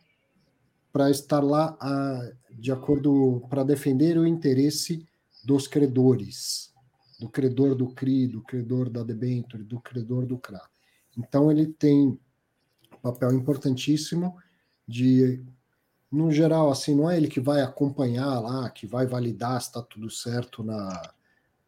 para 0.92 1.12
estar 1.12 1.44
lá 1.44 1.78
a, 1.82 2.32
de 2.50 2.72
acordo 2.72 3.46
para 3.50 3.64
defender 3.64 4.18
o 4.18 4.26
interesse 4.26 5.09
dos 5.44 5.68
credores, 5.68 6.74
do 7.20 7.30
credor 7.30 7.76
do 7.76 7.88
CRI, 7.90 8.28
do 8.28 8.42
credor 8.42 8.90
da 8.90 9.04
debenture, 9.04 9.64
do 9.64 9.80
credor 9.80 10.26
do 10.26 10.38
CRA. 10.38 10.62
Então 11.18 11.52
ele 11.52 11.68
tem 11.68 12.08
um 12.08 12.18
papel 13.02 13.32
importantíssimo 13.34 14.38
de 14.88 15.44
no 16.12 16.32
geral 16.32 16.72
assim, 16.72 16.96
não 16.96 17.10
é 17.10 17.18
ele 17.18 17.28
que 17.28 17.40
vai 17.40 17.62
acompanhar 17.62 18.40
lá, 18.40 18.70
que 18.70 18.88
vai 18.88 19.06
validar 19.06 19.62
se 19.62 19.68
está 19.68 19.82
tudo 19.82 20.10
certo 20.10 20.64
na 20.64 21.14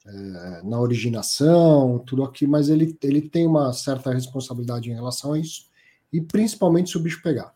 é, 0.05 0.63
na 0.63 0.79
originação, 0.79 1.99
tudo 1.99 2.23
aqui, 2.23 2.47
mas 2.47 2.69
ele, 2.69 2.97
ele 3.03 3.21
tem 3.21 3.45
uma 3.45 3.71
certa 3.71 4.11
responsabilidade 4.11 4.89
em 4.89 4.95
relação 4.95 5.33
a 5.33 5.39
isso, 5.39 5.69
e 6.11 6.19
principalmente 6.19 6.89
se 6.89 6.97
o 6.97 6.99
bicho 6.99 7.21
pegar. 7.21 7.53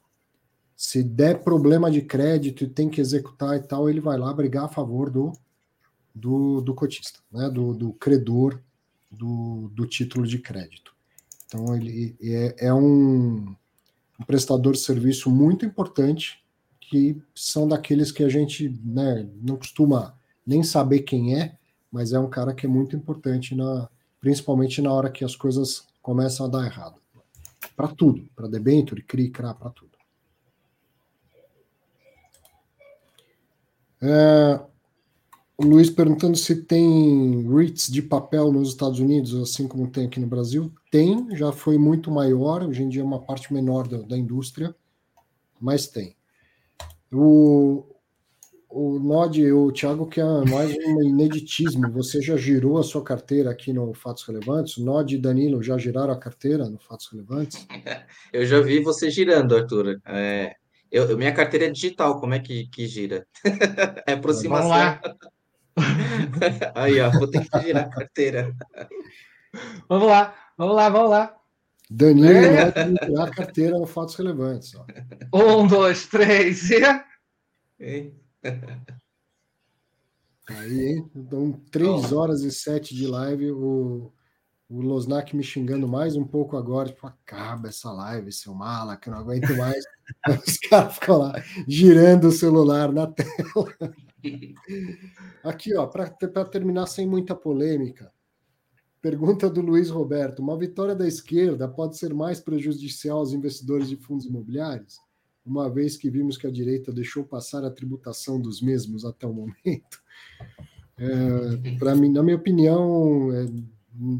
Se 0.76 1.02
der 1.04 1.42
problema 1.42 1.90
de 1.90 2.02
crédito 2.02 2.64
e 2.64 2.68
tem 2.68 2.88
que 2.88 3.02
executar 3.02 3.58
e 3.58 3.62
tal, 3.62 3.90
ele 3.90 4.00
vai 4.00 4.18
lá 4.18 4.32
brigar 4.34 4.66
a 4.66 4.70
favor 4.70 5.10
do, 5.10 5.32
do, 6.16 6.62
do 6.62 6.74
cotista, 6.74 7.20
né? 7.30 7.50
do, 7.50 7.74
do 7.74 7.92
credor 7.94 8.62
do, 9.12 9.70
do 9.74 9.86
título 9.86 10.26
de 10.26 10.40
crédito. 10.40 10.96
Então, 11.46 11.76
ele 11.76 12.16
é, 12.22 12.68
é 12.68 12.74
um, 12.74 13.56
um 14.20 14.26
prestador 14.26 14.74
de 14.74 14.80
serviço 14.80 15.30
muito 15.30 15.66
importante, 15.66 16.44
que 16.80 17.22
são 17.34 17.68
daqueles 17.68 18.12
que 18.12 18.24
a 18.24 18.30
gente 18.30 18.70
né, 18.84 19.28
não 19.42 19.58
costuma 19.58 20.18
nem 20.46 20.64
saber 20.64 21.00
quem 21.00 21.40
é, 21.40 21.58
mas 21.92 22.14
é 22.14 22.20
um 22.20 22.30
cara 22.30 22.54
que 22.54 22.66
é 22.66 22.70
muito 22.70 22.96
importante, 22.96 23.56
na, 23.56 23.90
principalmente 24.20 24.82
na 24.82 24.94
hora 24.94 25.10
que 25.10 25.26
as 25.26 25.36
coisas 25.36 25.88
começam 26.02 26.46
a 26.46 26.50
dar 26.50 26.66
errado. 26.66 26.96
Para 27.76 27.88
tudo, 27.88 28.28
para 28.36 28.48
debenture, 28.48 29.02
CRI, 29.02 29.30
CRA, 29.30 29.54
para 29.54 29.70
tudo. 29.72 29.92
É, 34.02 34.60
o 35.58 35.66
Luiz 35.66 35.90
perguntando 35.90 36.38
se 36.38 36.64
tem 36.64 37.48
REITs 37.48 37.92
de 37.92 38.02
papel 38.02 38.52
nos 38.52 38.70
Estados 38.70 39.00
Unidos, 39.00 39.34
assim 39.36 39.68
como 39.68 39.90
tem 39.90 40.06
aqui 40.06 40.20
no 40.20 40.28
Brasil. 40.28 40.72
Tem, 40.92 41.36
já 41.36 41.52
foi 41.52 41.78
muito 41.78 42.12
maior, 42.12 42.64
hoje 42.64 42.84
em 42.84 42.90
dia 42.90 43.02
é 43.02 43.06
uma 43.06 43.22
parte 43.22 43.54
menor 43.54 43.88
da, 43.88 43.98
da 44.02 44.18
indústria, 44.18 44.76
mas 45.60 45.88
tem. 45.88 46.16
O, 47.12 47.86
o 48.70 49.00
Nod, 49.00 49.52
o 49.54 49.72
Thiago 49.72 50.06
quer 50.08 50.26
mais 50.50 50.76
um 50.76 51.02
ineditismo. 51.02 51.90
Você 51.94 52.22
já 52.22 52.36
girou 52.36 52.78
a 52.78 52.84
sua 52.84 53.02
carteira 53.02 53.50
aqui 53.50 53.72
no 53.72 53.94
Fatos 53.94 54.24
Relevantes? 54.24 54.76
O 54.76 54.84
Nod 54.84 55.16
e 55.16 55.18
Danilo 55.18 55.64
já 55.64 55.78
giraram 55.78 56.12
a 56.12 56.20
carteira 56.20 56.70
no 56.70 56.78
Fatos 56.78 57.08
Relevantes? 57.10 57.66
Eu 58.34 58.46
já 58.46 58.60
vi 58.60 58.82
você 58.82 59.10
girando, 59.10 59.56
Arthur. 59.56 60.02
É, 60.06 60.56
eu, 60.92 61.18
minha 61.18 61.34
carteira 61.34 61.66
é 61.66 61.70
digital, 61.70 62.20
como 62.20 62.34
é 62.34 62.40
que, 62.40 62.68
que 62.68 62.88
gira? 62.88 63.26
É 64.08 64.14
aproximação. 64.14 64.70
Vamos 64.70 64.78
lá. 64.78 65.02
Aí, 66.76 67.00
ó, 67.00 67.12
vou 67.12 67.28
ter 67.28 67.48
que 67.50 67.60
girar 67.62 67.86
a 67.86 67.90
carteira. 67.90 68.56
Vamos 69.88 70.08
lá, 70.08 70.36
vamos 70.58 70.76
lá, 70.76 70.90
vamos 70.90 71.10
lá. 71.10 71.36
Danilo 71.90 72.28
é. 72.28 72.72
vai 72.72 73.08
girar 73.08 73.28
a 73.28 73.32
carteira 73.32 73.78
no 73.78 73.86
Fatos 73.86 74.16
Relevantes. 74.16 74.74
Ó. 74.76 74.86
Um, 75.34 75.68
dois, 75.68 76.08
três 76.08 76.70
e. 76.72 76.82
Aí, 80.48 80.90
hein? 80.90 81.10
Então, 81.16 81.52
três 81.72 82.12
horas 82.12 82.42
e 82.42 82.52
sete 82.52 82.94
de 82.94 83.08
live, 83.08 83.52
o, 83.52 84.14
o 84.70 84.82
Losnak 84.82 85.36
me 85.36 85.44
xingando 85.44 85.88
mais 85.88 86.16
um 86.16 86.24
pouco 86.24 86.56
agora, 86.56 86.90
tipo, 86.90 87.08
acaba 87.08 87.70
essa 87.70 87.92
live, 87.92 88.32
seu 88.32 88.54
mala, 88.54 88.96
que 88.96 89.10
eu 89.10 89.14
não 89.14 89.22
aguento 89.22 89.56
mais. 89.58 89.84
Os 90.46 90.58
caras 90.70 90.94
ficam 90.96 91.18
lá 91.18 91.34
girando 91.68 92.28
o 92.28 92.32
celular 92.32 92.92
na 92.92 93.08
tela. 93.08 93.96
Aqui, 95.44 95.76
ó, 95.76 95.88
para 95.88 96.10
terminar 96.46 96.88
sem 96.88 97.08
muita 97.08 97.36
polêmica. 97.36 98.12
Pergunta 99.02 99.50
do 99.50 99.62
Luiz 99.62 99.90
Roberto: 99.90 100.40
uma 100.40 100.58
vitória 100.58 100.96
da 100.96 101.08
esquerda 101.08 101.68
pode 101.68 101.98
ser 101.98 102.14
mais 102.14 102.40
prejudicial 102.40 103.20
aos 103.20 103.34
investidores 103.34 103.88
de 103.90 103.96
fundos 103.96 104.26
imobiliários? 104.26 105.00
uma 105.46 105.70
vez 105.70 105.96
que 105.96 106.10
vimos 106.10 106.38
que 106.38 106.48
a 106.48 106.52
direita 106.52 106.92
deixou 106.92 107.24
passar 107.24 107.64
a 107.64 107.70
tributação 107.70 108.42
dos 108.42 108.62
mesmos 108.62 109.06
até 109.06 109.28
o 109.28 109.34
momento. 109.34 110.04
É, 110.98 111.78
para 111.78 111.94
mim, 111.94 112.10
na 112.10 112.24
minha 112.24 112.38
opinião, 112.38 113.30
é, 113.32 113.46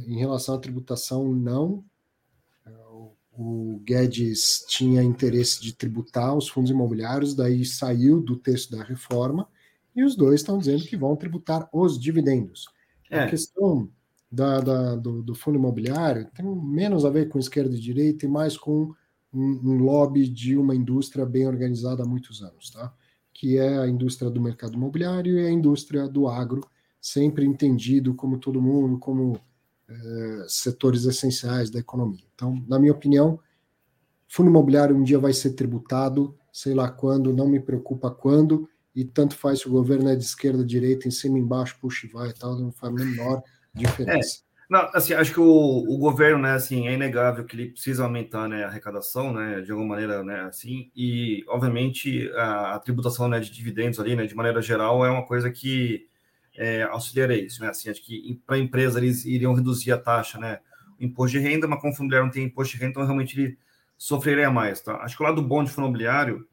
em 0.08 0.20
relação 0.20 0.56
à 0.56 0.60
tributação, 0.60 1.34
não. 1.34 1.84
O 3.38 3.82
Guedes 3.84 4.66
tinha 4.68 5.04
interesse 5.04 5.62
de 5.62 5.74
tributar 5.74 6.36
os 6.36 6.48
fundos 6.48 6.72
imobiliários, 6.72 7.34
daí 7.34 7.66
saiu 7.66 8.22
do 8.22 8.38
texto 8.38 8.72
da 8.72 8.84
reforma, 8.84 9.48
e 9.96 10.04
os 10.04 10.16
dois 10.16 10.42
estão 10.42 10.58
dizendo 10.58 10.84
que 10.84 10.98
vão 10.98 11.16
tributar 11.16 11.70
os 11.72 12.00
dividendos. 12.00 12.66
É. 13.10 13.20
A 13.20 13.30
questão 13.30 13.90
da, 14.32 14.60
da 14.60 14.96
do, 14.96 15.24
do, 15.24 15.36
fundo 15.36 15.58
imobiliário 15.58 16.30
tem 16.36 16.46
menos 16.46 17.06
a 17.06 17.10
ver 17.10 17.30
com 17.30 17.40
esquerda 17.40 17.76
e 17.76 17.80
direita 17.80 18.26
e 18.26 18.30
mais 18.30 18.58
com 18.58 18.94
um, 19.34 19.62
um 19.64 19.78
lobby 19.78 20.28
de 20.28 20.58
uma 20.58 20.76
indústria 20.76 21.26
bem 21.26 21.48
organizada 21.48 22.04
há 22.04 22.06
muitos 22.06 22.42
anos, 22.42 22.70
tá? 22.70 22.94
que 23.36 23.58
é 23.58 23.80
a 23.80 23.88
indústria 23.88 24.32
do 24.32 24.42
mercado 24.42 24.76
imobiliário 24.76 25.38
e 25.38 25.46
a 25.46 25.52
indústria 25.52 26.08
do 26.08 26.28
agro, 26.28 26.62
sempre 27.02 27.46
entendido 27.46 28.16
como 28.16 28.40
todo 28.40 28.62
mundo, 28.62 28.98
como 28.98 29.38
é, 29.90 30.46
setores 30.48 31.06
essenciais 31.06 31.70
da 31.70 31.78
economia. 31.78 32.24
Então, 32.34 32.64
na 32.66 32.80
minha 32.80 32.94
opinião, 32.94 33.38
fundo 34.28 34.50
imobiliário 34.50 34.96
um 34.96 35.04
dia 35.04 35.20
vai 35.20 35.34
ser 35.34 35.52
tributado, 35.52 36.34
sei 36.52 36.74
lá 36.74 36.90
quando, 36.90 37.34
não 37.34 37.48
me 37.48 37.60
preocupa 37.60 38.10
quando, 38.10 38.70
e 38.96 39.04
tanto 39.04 39.36
faz 39.36 39.60
se 39.60 39.68
o 39.68 39.72
governo 39.72 40.10
é 40.10 40.16
de 40.16 40.24
esquerda, 40.24 40.64
direita, 40.64 41.08
em 41.08 41.12
cima, 41.12 41.38
embaixo, 41.38 41.78
puxa 41.82 42.06
e 42.06 42.10
vai 42.10 42.30
e 42.30 42.34
tal, 42.34 42.58
não 42.58 42.72
faz 42.72 42.94
a 42.94 42.96
menor 42.96 43.44
diferença. 43.74 44.40
É. 44.42 44.46
Não, 44.68 44.90
assim, 44.94 45.14
acho 45.14 45.32
que 45.32 45.40
o, 45.40 45.46
o 45.46 45.98
governo, 45.98 46.40
né, 46.40 46.54
assim, 46.54 46.88
é 46.88 46.94
inegável 46.94 47.46
que 47.46 47.56
ele 47.56 47.70
precisa 47.70 48.04
aumentar, 48.04 48.48
né, 48.48 48.64
a 48.64 48.68
arrecadação, 48.68 49.32
né, 49.32 49.62
de 49.62 49.72
alguma 49.72 49.90
maneira, 49.90 50.24
né, 50.24 50.42
assim, 50.42 50.90
e, 50.96 51.44
obviamente, 51.48 52.32
a, 52.36 52.76
a 52.76 52.80
tributação, 52.80 53.28
né, 53.28 53.40
de 53.40 53.52
dividendos 53.52 54.00
ali, 54.00 54.16
né, 54.16 54.26
de 54.26 54.34
maneira 54.34 54.62
geral, 54.62 55.06
é 55.06 55.12
uma 55.12 55.26
coisa 55.26 55.52
que 55.52 56.08
é, 56.58 56.82
auxiliaria 56.84 57.46
isso, 57.46 57.62
né, 57.62 57.70
assim, 57.70 57.90
acho 57.90 58.04
que 58.04 58.42
para 58.48 58.56
a 58.56 58.60
empresa 58.60 58.98
eles 58.98 59.24
iriam 59.26 59.54
reduzir 59.54 59.92
a 59.92 60.00
taxa, 60.00 60.40
né, 60.40 60.60
o 61.00 61.04
imposto 61.04 61.38
de 61.38 61.44
renda, 61.44 61.68
mas 61.68 61.80
como 61.80 61.94
o 61.94 62.08
não 62.08 62.32
tem 62.32 62.46
imposto 62.46 62.74
de 62.74 62.80
renda, 62.80 62.92
então 62.92 63.04
realmente 63.04 63.40
ele 63.40 63.58
sofreria 63.98 64.50
mais, 64.50 64.82
tá? 64.82 64.98
Acho 64.98 65.16
que 65.16 65.24
o 65.24 65.26
lado 65.26 65.42
bom 65.42 65.64
de 65.64 65.70
fundo 65.70 65.86
imobiliário 65.86 66.48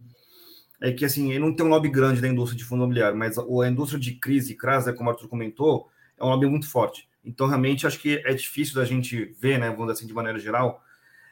é 0.82 0.90
que, 0.90 1.04
assim, 1.04 1.30
ele 1.30 1.38
não 1.38 1.54
tem 1.54 1.64
um 1.64 1.68
lobby 1.68 1.88
grande 1.88 2.20
da 2.20 2.26
indústria 2.26 2.58
de 2.58 2.64
fundo 2.64 2.80
imobiliário, 2.80 3.16
mas 3.16 3.38
a, 3.38 3.68
indústria 3.68 4.00
de 4.00 4.16
crise, 4.16 4.56
CRAS, 4.56 4.84
né, 4.84 4.92
como 4.92 5.08
o 5.08 5.12
Arthur 5.12 5.28
comentou, 5.28 5.88
é 6.18 6.24
um 6.24 6.28
lobby 6.28 6.46
muito 6.46 6.68
forte. 6.68 7.08
Então, 7.24 7.46
realmente, 7.46 7.86
acho 7.86 8.00
que 8.00 8.20
é 8.24 8.34
difícil 8.34 8.74
da 8.74 8.84
gente 8.84 9.32
ver, 9.40 9.60
né, 9.60 9.70
vamos 9.70 9.86
dizer 9.86 9.92
assim, 9.92 10.06
de 10.08 10.12
maneira 10.12 10.40
geral, 10.40 10.82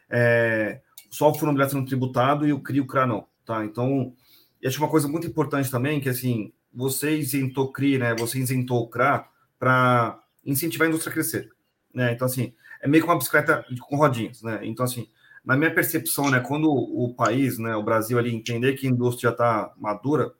é, 0.09 0.81
só 1.11 1.29
o 1.29 1.35
fundo 1.35 1.47
imobiliário 1.47 1.75
sendo 1.75 1.85
tributado 1.85 2.47
e 2.47 2.53
o 2.53 2.61
CRI 2.61 2.79
e 2.79 2.81
o 2.81 2.87
CRA 2.87 3.09
não, 3.09 3.27
tá? 3.45 3.65
Então, 3.65 4.15
e 4.63 4.69
acho 4.69 4.79
uma 4.79 4.89
coisa 4.89 5.09
muito 5.09 5.27
importante 5.27 5.69
também, 5.69 6.01
que 6.01 6.09
assim, 6.09 6.53
você 6.73 7.17
isentou 7.17 7.73
CRI, 7.73 7.99
né, 7.99 8.15
você 8.15 8.39
isentou 8.39 8.85
o 8.85 8.89
CRA 8.89 9.29
para 9.59 10.17
incentivar 10.47 10.87
a 10.87 10.91
indústria 10.91 11.11
a 11.11 11.15
crescer, 11.15 11.51
né? 11.93 12.13
Então, 12.13 12.27
assim, 12.27 12.55
é 12.81 12.87
meio 12.87 13.03
que 13.03 13.11
uma 13.11 13.19
bicicleta 13.19 13.67
com 13.81 13.97
rodinhas, 13.97 14.43
né? 14.43 14.61
Então, 14.63 14.85
assim, 14.85 15.09
na 15.45 15.57
minha 15.57 15.73
percepção, 15.73 16.31
né, 16.31 16.41
quando 16.41 16.71
o 16.71 17.15
país, 17.15 17.59
né, 17.59 17.75
o 17.75 17.83
Brasil 17.83 18.19
ali 18.19 18.35
entender 18.35 18.75
que 18.75 18.87
a 18.87 18.91
indústria 18.91 19.29
já 19.29 19.33
está 19.33 19.73
madura, 19.79 20.33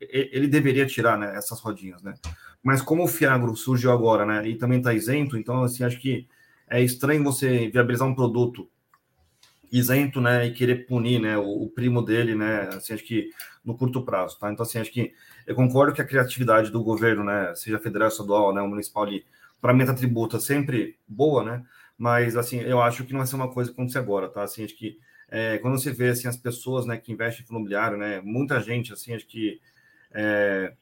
ele 0.00 0.46
deveria 0.46 0.86
tirar, 0.86 1.18
né, 1.18 1.36
essas 1.36 1.60
rodinhas, 1.60 2.02
né? 2.02 2.14
Mas 2.62 2.82
como 2.82 3.04
o 3.04 3.08
Fiagro 3.08 3.54
surgiu 3.56 3.90
agora, 3.90 4.24
né, 4.24 4.48
e 4.48 4.56
também 4.56 4.78
está 4.78 4.92
isento, 4.92 5.36
então, 5.36 5.62
assim, 5.62 5.84
acho 5.84 6.00
que 6.00 6.26
é 6.68 6.82
estranho 6.82 7.24
você 7.24 7.68
viabilizar 7.68 8.08
um 8.08 8.14
produto 8.14 8.68
isento, 9.70 10.20
né, 10.20 10.46
e 10.46 10.52
querer 10.52 10.86
punir, 10.86 11.20
né, 11.20 11.36
o, 11.36 11.64
o, 11.64 11.68
primo 11.68 12.00
dele, 12.00 12.34
né, 12.34 12.68
assim, 12.74 12.94
acho 12.94 13.04
que 13.04 13.30
no 13.64 13.76
curto 13.76 14.02
prazo, 14.02 14.38
tá? 14.38 14.52
Então, 14.52 14.64
assim, 14.64 14.78
acho 14.78 14.92
que 14.92 15.12
eu 15.46 15.54
concordo 15.54 15.92
que 15.92 16.00
a 16.00 16.06
criatividade 16.06 16.70
do 16.70 16.82
governo, 16.82 17.24
né, 17.24 17.54
seja 17.56 17.78
federal, 17.78 18.08
estadual, 18.08 18.54
né, 18.54 18.62
municipal 18.62 19.02
ali, 19.02 19.26
para 19.60 19.74
meta 19.74 19.94
tributa 19.94 20.38
sempre 20.38 20.96
boa, 21.08 21.42
né, 21.42 21.64
mas, 21.96 22.36
assim, 22.36 22.60
eu 22.60 22.82
acho 22.82 23.04
que 23.04 23.12
não 23.12 23.20
vai 23.20 23.26
ser 23.26 23.36
uma 23.36 23.52
coisa 23.52 23.70
que 23.70 23.74
acontecer 23.74 23.98
agora, 23.98 24.28
tá? 24.28 24.42
Assim, 24.42 24.64
acho 24.64 24.76
que 24.76 24.98
é, 25.28 25.58
quando 25.58 25.78
você 25.78 25.92
vê, 25.92 26.08
assim, 26.08 26.28
as 26.28 26.36
pessoas, 26.36 26.86
né, 26.86 26.96
que 26.96 27.12
investem 27.12 27.42
em 27.42 27.46
fundo 27.46 27.58
imobiliário, 27.58 27.96
né, 27.96 28.20
muita 28.20 28.60
gente, 28.60 28.92
assim, 28.92 29.14
acho 29.14 29.26
que 29.26 29.60
é, 30.12 30.74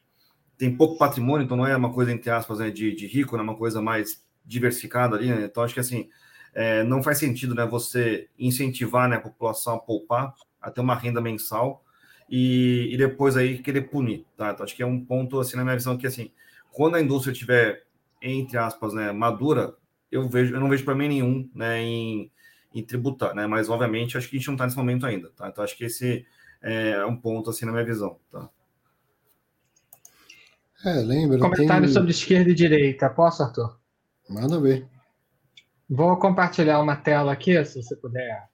tem 0.57 0.75
pouco 0.75 0.97
patrimônio, 0.97 1.45
então 1.45 1.57
não 1.57 1.65
é 1.67 1.75
uma 1.75 1.93
coisa, 1.93 2.11
entre 2.11 2.29
aspas, 2.29 2.59
né, 2.59 2.69
de, 2.69 2.93
de 2.95 3.07
rico, 3.07 3.35
é 3.35 3.37
né, 3.37 3.43
uma 3.43 3.55
coisa 3.55 3.81
mais 3.81 4.23
diversificada 4.45 5.15
ali, 5.15 5.29
né? 5.29 5.45
Então, 5.45 5.63
acho 5.63 5.73
que, 5.73 5.79
assim, 5.79 6.09
é, 6.53 6.83
não 6.83 7.01
faz 7.01 7.17
sentido 7.17 7.55
né, 7.55 7.65
você 7.65 8.29
incentivar 8.37 9.09
né, 9.09 9.15
a 9.15 9.21
população 9.21 9.75
a 9.75 9.79
poupar, 9.79 10.33
a 10.61 10.69
ter 10.69 10.81
uma 10.81 10.95
renda 10.95 11.19
mensal 11.19 11.83
e, 12.29 12.89
e 12.91 12.97
depois 12.97 13.35
aí 13.35 13.57
querer 13.57 13.81
punir. 13.89 14.25
Tá? 14.37 14.51
Então, 14.51 14.63
acho 14.63 14.75
que 14.75 14.83
é 14.83 14.85
um 14.85 15.03
ponto, 15.03 15.39
assim, 15.39 15.57
na 15.57 15.63
minha 15.63 15.75
visão, 15.75 15.97
que 15.97 16.07
assim, 16.07 16.31
quando 16.71 16.95
a 16.95 17.01
indústria 17.01 17.31
estiver, 17.31 17.83
entre 18.21 18.57
aspas, 18.57 18.93
né, 18.93 19.11
madura, 19.11 19.75
eu, 20.13 20.29
vejo, 20.29 20.53
eu 20.53 20.59
não 20.59 20.69
vejo 20.69 20.85
problema 20.85 21.11
nenhum 21.11 21.49
né, 21.53 21.81
em, 21.81 22.31
em 22.73 22.83
tributar, 22.83 23.33
né? 23.33 23.47
Mas, 23.47 23.69
obviamente, 23.69 24.17
acho 24.17 24.29
que 24.29 24.35
a 24.35 24.39
gente 24.39 24.47
não 24.47 24.53
está 24.53 24.65
nesse 24.65 24.77
momento 24.77 25.05
ainda, 25.05 25.31
tá? 25.31 25.49
Então, 25.49 25.63
acho 25.63 25.75
que 25.75 25.85
esse 25.85 26.25
é 26.61 27.03
um 27.05 27.17
ponto, 27.17 27.49
assim, 27.49 27.65
na 27.65 27.71
minha 27.71 27.83
visão, 27.83 28.19
tá? 28.31 28.49
É, 30.85 30.93
lembra. 30.95 31.39
Comentário 31.39 31.85
tem... 31.85 31.93
sobre 31.93 32.11
esquerda 32.11 32.49
e 32.49 32.55
direita. 32.55 33.09
Posso, 33.09 33.41
Arthur? 33.41 33.79
Manda 34.29 34.59
ver. 34.59 34.87
Vou 35.89 36.17
compartilhar 36.17 36.79
uma 36.81 36.95
tela 36.95 37.31
aqui, 37.31 37.63
se 37.65 37.81
você 37.81 37.95
puder 37.95 38.49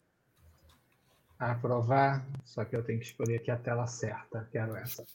aprovar. 1.37 2.25
Só 2.45 2.63
que 2.63 2.75
eu 2.75 2.83
tenho 2.83 2.99
que 2.99 3.05
escolher 3.05 3.37
aqui 3.37 3.51
a 3.51 3.57
tela 3.57 3.87
certa. 3.87 4.47
Quero 4.51 4.75
essa. 4.75 5.05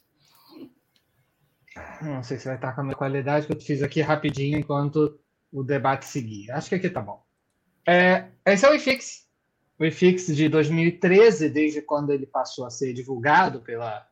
Não 2.02 2.22
sei 2.22 2.38
se 2.38 2.46
vai 2.46 2.56
estar 2.56 2.72
com 2.72 2.80
a 2.80 2.84
minha 2.84 2.96
qualidade, 2.96 3.46
que 3.46 3.52
eu 3.52 3.60
fiz 3.60 3.82
aqui 3.82 4.00
rapidinho 4.00 4.58
enquanto 4.58 5.18
o 5.54 5.62
debate 5.62 6.04
seguir. 6.04 6.50
Acho 6.50 6.68
que 6.68 6.74
aqui 6.74 6.90
tá 6.90 7.00
bom. 7.00 7.24
É, 7.86 8.26
esse 8.44 8.66
é 8.66 8.70
o 8.70 8.74
IFIX. 8.74 9.24
O 9.78 9.84
IFIX 9.84 10.26
de 10.36 10.48
2013, 10.48 11.48
desde 11.48 11.80
quando 11.80 12.12
ele 12.12 12.26
passou 12.26 12.66
a 12.66 12.70
ser 12.70 12.92
divulgado 12.92 13.60
pela, 13.60 14.06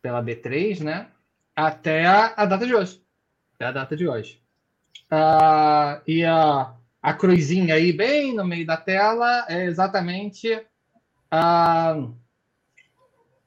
pela 0.00 0.22
B3, 0.22 0.80
né? 0.80 1.08
Até 1.56 2.06
a, 2.06 2.34
a 2.36 2.46
data 2.46 2.66
de 2.66 2.74
hoje. 2.74 3.02
Até 3.54 3.64
a 3.64 3.72
data 3.72 3.96
de 3.96 4.06
hoje. 4.08 4.42
Uh, 5.10 6.02
e 6.06 6.24
a 6.24 6.74
a 7.04 7.12
cruzinha 7.12 7.74
aí 7.74 7.92
bem 7.92 8.34
no 8.34 8.46
meio 8.46 8.64
da 8.64 8.78
tela 8.78 9.44
é 9.46 9.66
exatamente 9.66 10.58
a. 11.30 11.94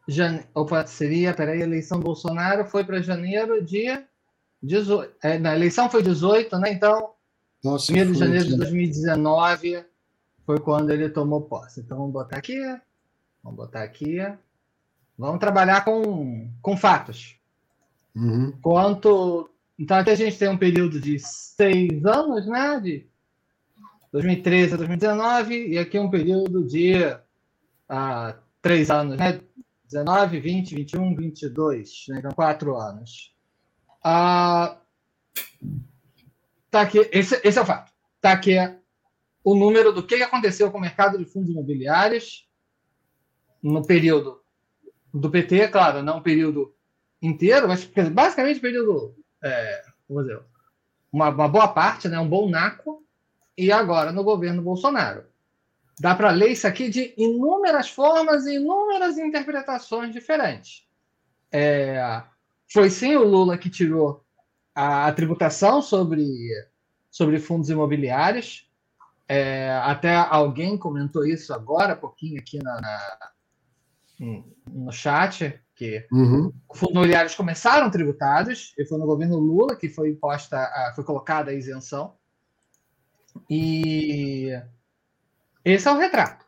Jane... 0.07 0.45
Opa, 0.53 0.85
seria, 0.85 1.33
peraí, 1.33 1.63
a 1.63 1.65
eleição 1.65 1.99
Bolsonaro 1.99 2.65
foi 2.65 2.83
para 2.83 3.01
janeiro 3.01 3.65
de 3.65 3.87
18. 4.61 5.15
É, 5.23 5.39
na 5.39 5.55
eleição 5.55 5.89
foi 5.89 6.03
18, 6.03 6.55
né? 6.59 6.71
Então, 6.71 7.15
Nossa, 7.67 7.91
1 7.91 8.13
de 8.13 8.19
janeiro 8.19 8.45
de 8.45 8.55
2019 8.55 9.83
foi 10.45 10.59
quando 10.59 10.89
ele 10.89 11.09
tomou 11.09 11.41
posse. 11.41 11.81
Então, 11.81 11.97
vamos 11.97 12.13
botar 12.13 12.37
aqui. 12.37 12.57
Vamos 13.43 13.57
botar 13.57 13.83
aqui. 13.83 14.19
Vamos 15.17 15.39
trabalhar 15.39 15.83
com, 15.83 16.49
com 16.61 16.77
fatos. 16.77 17.35
Uhum. 18.15 18.53
Quanto. 18.61 19.49
Então, 19.77 19.97
aqui 19.97 20.11
a 20.11 20.15
gente 20.15 20.37
tem 20.37 20.47
um 20.47 20.57
período 20.57 20.97
de 20.99 21.19
seis 21.19 22.05
anos, 22.05 22.47
né? 22.47 22.79
De 22.79 23.05
2013 24.13 24.73
a 24.73 24.77
2019, 24.77 25.67
e 25.67 25.77
aqui 25.77 25.99
um 25.99 26.09
período 26.09 26.65
de 26.65 26.93
ah, 27.89 28.37
três 28.61 28.89
anos, 28.89 29.17
né? 29.17 29.41
19, 29.85 30.39
20, 30.39 30.75
21, 30.75 31.15
22, 31.15 32.05
né? 32.09 32.19
então 32.19 32.31
quatro 32.31 32.77
anos. 32.77 33.33
Ah, 34.03 34.77
tá 36.69 36.81
aqui, 36.81 37.07
esse, 37.11 37.39
esse 37.43 37.57
é 37.57 37.61
o 37.61 37.65
fato. 37.65 37.91
Tá 38.21 38.31
aqui 38.31 38.55
o 39.43 39.55
número 39.55 39.93
do 39.93 40.05
que 40.05 40.15
aconteceu 40.15 40.71
com 40.71 40.77
o 40.77 40.81
mercado 40.81 41.17
de 41.17 41.25
fundos 41.25 41.49
imobiliários 41.49 42.47
no 43.63 43.85
período 43.85 44.41
do 45.13 45.29
PT, 45.29 45.69
claro, 45.69 46.03
não 46.03 46.17
o 46.17 46.21
período 46.21 46.75
inteiro, 47.21 47.67
mas 47.67 47.85
basicamente 48.11 48.59
período, 48.59 49.15
é, 49.41 49.83
dizer, 50.09 50.41
uma, 51.11 51.29
uma 51.29 51.47
boa 51.47 51.67
parte, 51.69 52.07
né, 52.07 52.19
um 52.19 52.27
bom 52.27 52.49
naco, 52.49 53.03
e 53.57 53.71
agora 53.71 54.11
no 54.11 54.23
governo 54.23 54.61
Bolsonaro. 54.61 55.25
Dá 55.99 56.13
para 56.13 56.29
ler 56.29 56.51
isso 56.51 56.67
aqui 56.67 56.89
de 56.89 57.13
inúmeras 57.17 57.89
formas 57.89 58.45
e 58.45 58.55
inúmeras 58.55 59.17
interpretações 59.17 60.13
diferentes. 60.13 60.85
É, 61.51 62.21
foi 62.71 62.89
sim 62.89 63.15
o 63.15 63.23
Lula 63.23 63.57
que 63.57 63.69
tirou 63.69 64.26
a, 64.77 65.07
a 65.07 65.11
tributação 65.11 65.81
sobre, 65.81 66.23
sobre 67.09 67.39
fundos 67.39 67.67
imobiliários. 67.71 68.69
É, 69.27 69.71
até 69.83 70.15
alguém 70.15 70.77
comentou 70.77 71.25
isso 71.25 71.51
agora, 71.51 71.95
pouquinho 71.95 72.39
aqui 72.39 72.59
na, 72.59 72.79
na 72.79 73.17
no 74.71 74.91
chat, 74.91 75.59
que 75.75 76.07
uhum. 76.11 76.53
fundos 76.73 76.93
imobiliários 76.93 77.33
começaram 77.33 77.89
tributados, 77.89 78.73
e 78.77 78.85
foi 78.85 78.99
no 78.99 79.05
governo 79.07 79.39
Lula 79.39 79.75
que 79.75 79.89
foi 79.89 80.11
imposta, 80.11 80.57
a, 80.57 80.93
foi 80.93 81.03
colocada 81.03 81.49
a 81.49 81.55
isenção. 81.55 82.13
E 83.49 84.51
esse 85.65 85.87
é 85.87 85.91
o 85.91 85.97
retrato. 85.97 86.45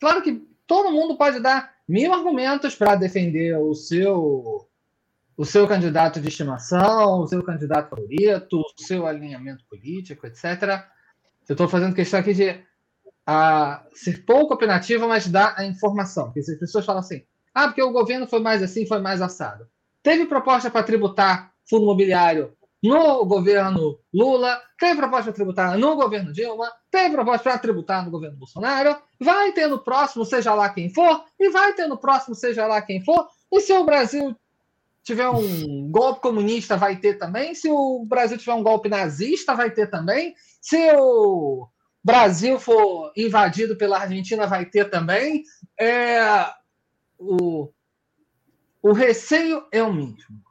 Claro 0.00 0.20
que 0.20 0.48
todo 0.66 0.92
mundo 0.92 1.16
pode 1.16 1.38
dar 1.38 1.74
mil 1.88 2.12
argumentos 2.12 2.74
para 2.74 2.96
defender 2.96 3.56
o 3.56 3.72
seu 3.72 4.68
o 5.42 5.44
seu 5.44 5.66
candidato 5.66 6.20
de 6.20 6.28
estimação, 6.28 7.18
o 7.18 7.26
seu 7.26 7.42
candidato 7.42 7.90
favorito, 7.90 8.60
o 8.60 8.80
seu 8.80 9.04
alinhamento 9.04 9.64
político, 9.68 10.24
etc. 10.24 10.84
Eu 11.48 11.54
estou 11.54 11.66
fazendo 11.66 11.96
questão 11.96 12.20
aqui 12.20 12.32
de 12.32 12.60
a, 13.26 13.84
ser 13.92 14.24
pouco 14.24 14.54
opinativo, 14.54 15.08
mas 15.08 15.26
dar 15.26 15.54
a 15.58 15.64
informação. 15.64 16.26
Porque 16.26 16.42
se 16.42 16.52
as 16.52 16.60
pessoas 16.60 16.86
falam 16.86 17.00
assim, 17.00 17.24
ah, 17.52 17.66
porque 17.66 17.82
o 17.82 17.90
governo 17.90 18.24
foi 18.28 18.38
mais 18.38 18.62
assim, 18.62 18.86
foi 18.86 19.00
mais 19.00 19.20
assado. 19.20 19.66
Teve 20.00 20.26
proposta 20.26 20.70
para 20.70 20.84
tributar 20.84 21.52
fundo 21.68 21.82
imobiliário 21.82 22.56
no 22.80 23.24
governo 23.24 23.98
Lula, 24.14 24.60
tem 24.78 24.94
proposta 24.94 25.32
tributária 25.32 25.76
no 25.76 25.96
governo 25.96 26.32
Dilma, 26.32 26.70
tem 26.88 27.10
proposta 27.10 27.42
para 27.42 27.58
tributar 27.58 28.04
no 28.04 28.12
governo 28.12 28.36
Bolsonaro, 28.36 28.96
vai 29.18 29.50
ter 29.50 29.66
no 29.66 29.80
próximo, 29.80 30.24
seja 30.24 30.54
lá 30.54 30.68
quem 30.68 30.88
for, 30.88 31.24
e 31.40 31.50
vai 31.50 31.72
ter 31.72 31.88
no 31.88 31.98
próximo, 31.98 32.36
seja 32.36 32.64
lá 32.64 32.80
quem 32.80 33.04
for. 33.04 33.26
E 33.52 33.60
se 33.60 33.72
o 33.72 33.84
Brasil 33.84 34.36
tiver 35.02 35.28
um 35.28 35.90
golpe 35.90 36.20
comunista, 36.20 36.76
vai 36.76 36.96
ter 36.96 37.18
também. 37.18 37.54
Se 37.54 37.68
o 37.68 38.04
Brasil 38.04 38.38
tiver 38.38 38.54
um 38.54 38.62
golpe 38.62 38.88
nazista, 38.88 39.54
vai 39.54 39.70
ter 39.70 39.88
também. 39.88 40.34
Se 40.60 40.92
o 40.96 41.68
Brasil 42.02 42.58
for 42.58 43.12
invadido 43.16 43.76
pela 43.76 43.98
Argentina, 43.98 44.46
vai 44.46 44.64
ter 44.64 44.90
também. 44.90 45.44
É, 45.78 46.46
o, 47.18 47.70
o 48.82 48.92
receio 48.92 49.66
é 49.72 49.82
o 49.82 49.92
mesmo. 49.92 50.42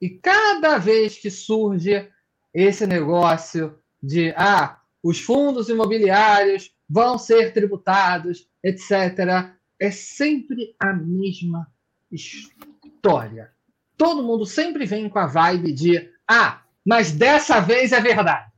E 0.00 0.10
cada 0.10 0.78
vez 0.78 1.16
que 1.18 1.30
surge 1.30 2.08
esse 2.52 2.86
negócio 2.86 3.78
de 4.02 4.32
ah, 4.36 4.80
os 5.02 5.20
fundos 5.20 5.68
imobiliários 5.68 6.72
vão 6.88 7.18
ser 7.18 7.52
tributados, 7.52 8.48
etc., 8.62 9.54
é 9.78 9.90
sempre 9.90 10.74
a 10.80 10.92
mesma 10.92 11.70
história. 12.10 13.55
Todo 13.96 14.22
mundo 14.22 14.44
sempre 14.44 14.84
vem 14.84 15.08
com 15.08 15.18
a 15.18 15.26
vibe 15.26 15.72
de 15.72 16.10
ah, 16.28 16.62
mas 16.84 17.12
dessa 17.12 17.60
vez 17.60 17.92
é 17.92 18.00
verdade. 18.00 18.50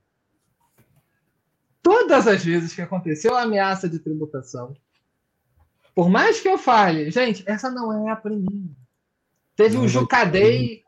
Todas 1.83 2.27
as 2.27 2.45
vezes 2.45 2.75
que 2.75 2.83
aconteceu 2.83 3.35
a 3.35 3.43
ameaça 3.43 3.89
de 3.89 3.99
tributação, 3.99 4.77
por 5.95 6.09
mais 6.09 6.41
que 6.41 6.49
eu 6.49 6.59
fale, 6.59 7.11
gente, 7.11 7.43
essa 7.47 7.71
não 7.71 8.07
é 8.07 8.11
a 8.11 8.17
primeira. 8.17 8.77
Teve 9.57 9.77
o 9.77 9.83
um 9.83 9.89
Jucadei 9.89 10.83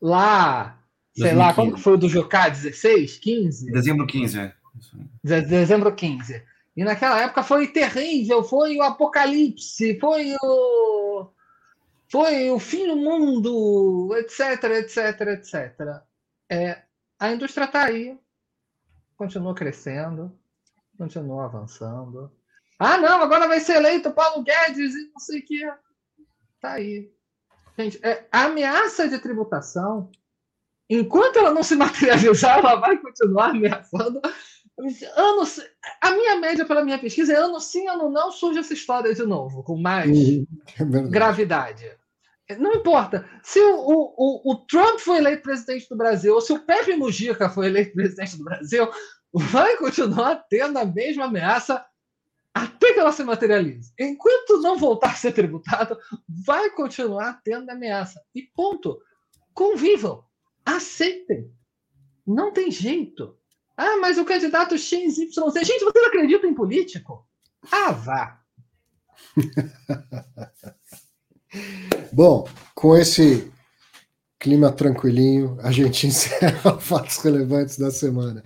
lá, 0.00 0.78
sei 1.14 1.32
2015. 1.32 1.36
lá, 1.36 1.54
quando 1.54 1.78
foi 1.78 1.94
o 1.94 1.96
do 1.96 2.08
Jocá? 2.08 2.48
16, 2.48 3.18
15? 3.18 3.72
Dezembro 3.72 4.06
15, 4.06 4.38
é. 4.38 4.54
De 5.24 5.40
dezembro 5.42 5.94
15. 5.94 6.42
E 6.76 6.84
naquela 6.84 7.20
época 7.22 7.42
foi 7.42 7.68
terrível, 7.68 8.44
foi 8.44 8.76
o 8.76 8.82
apocalipse, 8.82 9.98
foi 9.98 10.34
o 10.42 11.30
foi 12.08 12.50
o 12.50 12.58
fim 12.58 12.86
do 12.86 12.96
mundo, 12.96 14.14
etc, 14.16 14.64
etc, 14.64 15.20
etc. 15.28 16.02
É, 16.50 16.82
a 17.18 17.32
indústria 17.32 17.64
está 17.64 17.84
aí, 17.84 18.18
continua 19.16 19.54
crescendo, 19.54 20.36
continua 20.96 21.46
avançando. 21.46 22.30
Ah, 22.78 22.98
não, 22.98 23.22
agora 23.22 23.48
vai 23.48 23.60
ser 23.60 23.76
eleito 23.76 24.12
Paulo 24.12 24.44
Guedes 24.44 24.94
e 24.94 25.10
não 25.10 25.18
sei 25.18 25.40
o 25.40 25.44
que. 25.44 25.64
Está 26.54 26.72
aí. 26.72 27.10
Gente, 27.78 27.98
é, 28.04 28.26
a 28.30 28.44
ameaça 28.44 29.08
de 29.08 29.18
tributação 29.18 30.10
enquanto 30.88 31.38
ela 31.38 31.52
não 31.52 31.62
se 31.62 31.76
materializar, 31.76 32.58
ela 32.58 32.76
vai 32.76 32.98
continuar 32.98 33.50
ameaçando. 33.50 34.20
Ano, 35.16 35.42
a 36.02 36.10
minha 36.10 36.36
média 36.36 36.66
pela 36.66 36.84
minha 36.84 36.98
pesquisa 36.98 37.32
é 37.32 37.36
ano 37.36 37.58
sim, 37.58 37.88
ano 37.88 38.10
não, 38.10 38.30
surge 38.30 38.58
essa 38.58 38.74
história 38.74 39.14
de 39.14 39.22
novo, 39.24 39.62
com 39.62 39.76
mais 39.76 40.10
uhum. 40.10 40.46
é 40.78 41.02
gravidade. 41.08 41.90
Não 42.58 42.74
importa. 42.74 43.28
Se 43.42 43.58
o, 43.58 43.80
o, 43.80 44.52
o, 44.52 44.56
Trump 44.66 45.00
foi 45.00 45.16
eleito 45.16 45.42
presidente 45.42 45.88
do 45.88 45.96
Brasil, 45.96 46.34
ou 46.34 46.40
se 46.40 46.52
o 46.52 46.60
Pepe 46.60 46.94
Mujica 46.94 47.48
foi 47.48 47.66
eleito 47.66 47.94
presidente 47.94 48.36
do 48.36 48.44
Brasil, 48.44 48.88
vai 49.32 49.76
continuar 49.78 50.46
tendo 50.48 50.78
a 50.78 50.84
mesma 50.84 51.24
ameaça 51.24 51.84
até 52.54 52.92
que 52.92 53.00
ela 53.00 53.12
se 53.12 53.24
materialize. 53.24 53.92
Enquanto 53.98 54.62
não 54.62 54.78
voltar 54.78 55.10
a 55.10 55.14
ser 55.14 55.32
tributado, 55.32 55.98
vai 56.28 56.70
continuar 56.70 57.40
tendo 57.42 57.68
ameaça. 57.68 58.22
E 58.34 58.42
ponto. 58.42 58.98
Convivam. 59.52 60.24
Aceitem. 60.64 61.50
Não 62.26 62.52
tem 62.52 62.70
jeito. 62.70 63.36
Ah, 63.76 63.96
mas 64.00 64.18
o 64.18 64.24
candidato 64.24 64.78
XYZ. 64.78 65.16
Gente, 65.16 65.84
vocês 65.84 66.06
acreditam 66.06 66.48
em 66.48 66.54
político? 66.54 67.26
Ah, 67.70 67.92
vá. 67.92 68.40
Bom, 72.12 72.48
com 72.74 72.96
esse 72.96 73.50
clima 74.38 74.72
tranquilinho, 74.72 75.58
a 75.60 75.70
gente 75.70 76.06
encerra 76.06 76.78
fatos 76.78 77.18
relevantes 77.18 77.78
da 77.78 77.90
semana. 77.90 78.42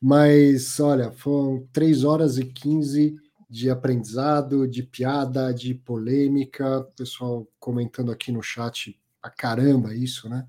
Mas, 0.00 0.78
olha, 0.80 1.12
foram 1.12 1.66
3 1.72 2.04
horas 2.04 2.38
e 2.38 2.44
15 2.44 3.16
de 3.48 3.70
aprendizado, 3.70 4.66
de 4.66 4.82
piada, 4.82 5.54
de 5.54 5.74
polêmica, 5.74 6.80
o 6.80 6.84
pessoal 6.96 7.46
comentando 7.60 8.10
aqui 8.10 8.32
no 8.32 8.42
chat 8.42 8.98
a 9.22 9.30
caramba 9.30 9.94
isso, 9.94 10.28
né? 10.28 10.46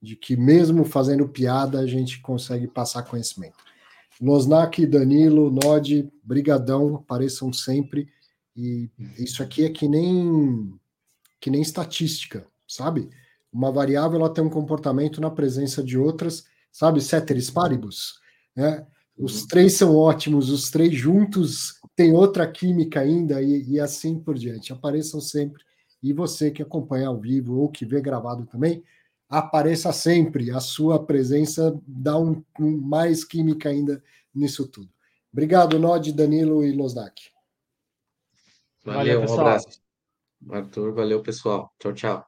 De 0.00 0.16
que 0.16 0.36
mesmo 0.36 0.84
fazendo 0.84 1.28
piada 1.28 1.80
a 1.80 1.86
gente 1.86 2.20
consegue 2.20 2.66
passar 2.66 3.02
conhecimento. 3.02 3.65
Losnak, 4.20 4.86
Danilo, 4.86 5.50
Nod, 5.50 6.10
brigadão, 6.22 6.96
apareçam 6.96 7.52
sempre. 7.52 8.08
E 8.56 8.90
isso 9.18 9.42
aqui 9.42 9.64
é 9.64 9.70
que 9.70 9.86
nem 9.86 10.72
que 11.40 11.50
nem 11.50 11.60
estatística, 11.60 12.46
sabe? 12.66 13.08
Uma 13.52 13.70
variável 13.70 14.18
ela 14.18 14.32
tem 14.32 14.42
um 14.42 14.50
comportamento 14.50 15.20
na 15.20 15.30
presença 15.30 15.82
de 15.82 15.98
outras, 15.98 16.44
sabe? 16.72 17.00
Ceteris 17.00 17.50
paribus, 17.50 18.14
né? 18.54 18.86
Os 19.18 19.42
uhum. 19.42 19.48
três 19.48 19.74
são 19.74 19.96
ótimos, 19.96 20.50
os 20.50 20.70
três 20.70 20.94
juntos 20.94 21.80
têm 21.94 22.12
outra 22.12 22.46
química 22.46 23.00
ainda 23.00 23.40
e, 23.40 23.62
e 23.64 23.80
assim 23.80 24.18
por 24.18 24.34
diante. 24.36 24.72
Apareçam 24.72 25.20
sempre. 25.20 25.62
E 26.02 26.12
você 26.12 26.50
que 26.50 26.62
acompanha 26.62 27.08
ao 27.08 27.18
vivo 27.18 27.58
ou 27.58 27.70
que 27.70 27.86
vê 27.86 28.00
gravado 28.00 28.44
também, 28.46 28.82
apareça 29.28 29.92
sempre. 29.92 30.50
A 30.50 30.60
sua 30.60 31.04
presença 31.04 31.78
dá 31.86 32.18
um, 32.18 32.42
um 32.58 32.76
mais 32.76 33.24
química 33.24 33.68
ainda 33.68 34.02
nisso 34.34 34.66
tudo. 34.66 34.90
Obrigado, 35.32 35.78
Nod, 35.78 36.12
Danilo 36.12 36.64
e 36.64 36.72
Losnak. 36.72 37.30
Valeu, 38.84 39.20
Valeu 39.20 39.20
um 39.20 39.40
abraço. 39.40 39.80
Arthur, 40.50 40.92
valeu, 40.92 41.22
pessoal. 41.22 41.72
Tchau, 41.78 41.92
tchau. 41.92 42.26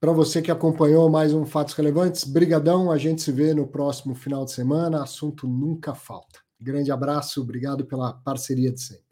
Para 0.00 0.12
você 0.12 0.40
que 0.40 0.50
acompanhou 0.50 1.10
mais 1.10 1.34
um 1.34 1.44
Fatos 1.44 1.74
Relevantes, 1.74 2.24
brigadão. 2.24 2.90
A 2.90 2.96
gente 2.96 3.20
se 3.20 3.30
vê 3.30 3.52
no 3.52 3.66
próximo 3.66 4.14
final 4.14 4.46
de 4.46 4.52
semana. 4.52 5.02
Assunto 5.02 5.46
nunca 5.46 5.94
falta. 5.94 6.40
Grande 6.58 6.90
abraço, 6.90 7.42
obrigado 7.42 7.84
pela 7.84 8.12
parceria 8.12 8.72
de 8.72 8.80
sempre. 8.80 9.09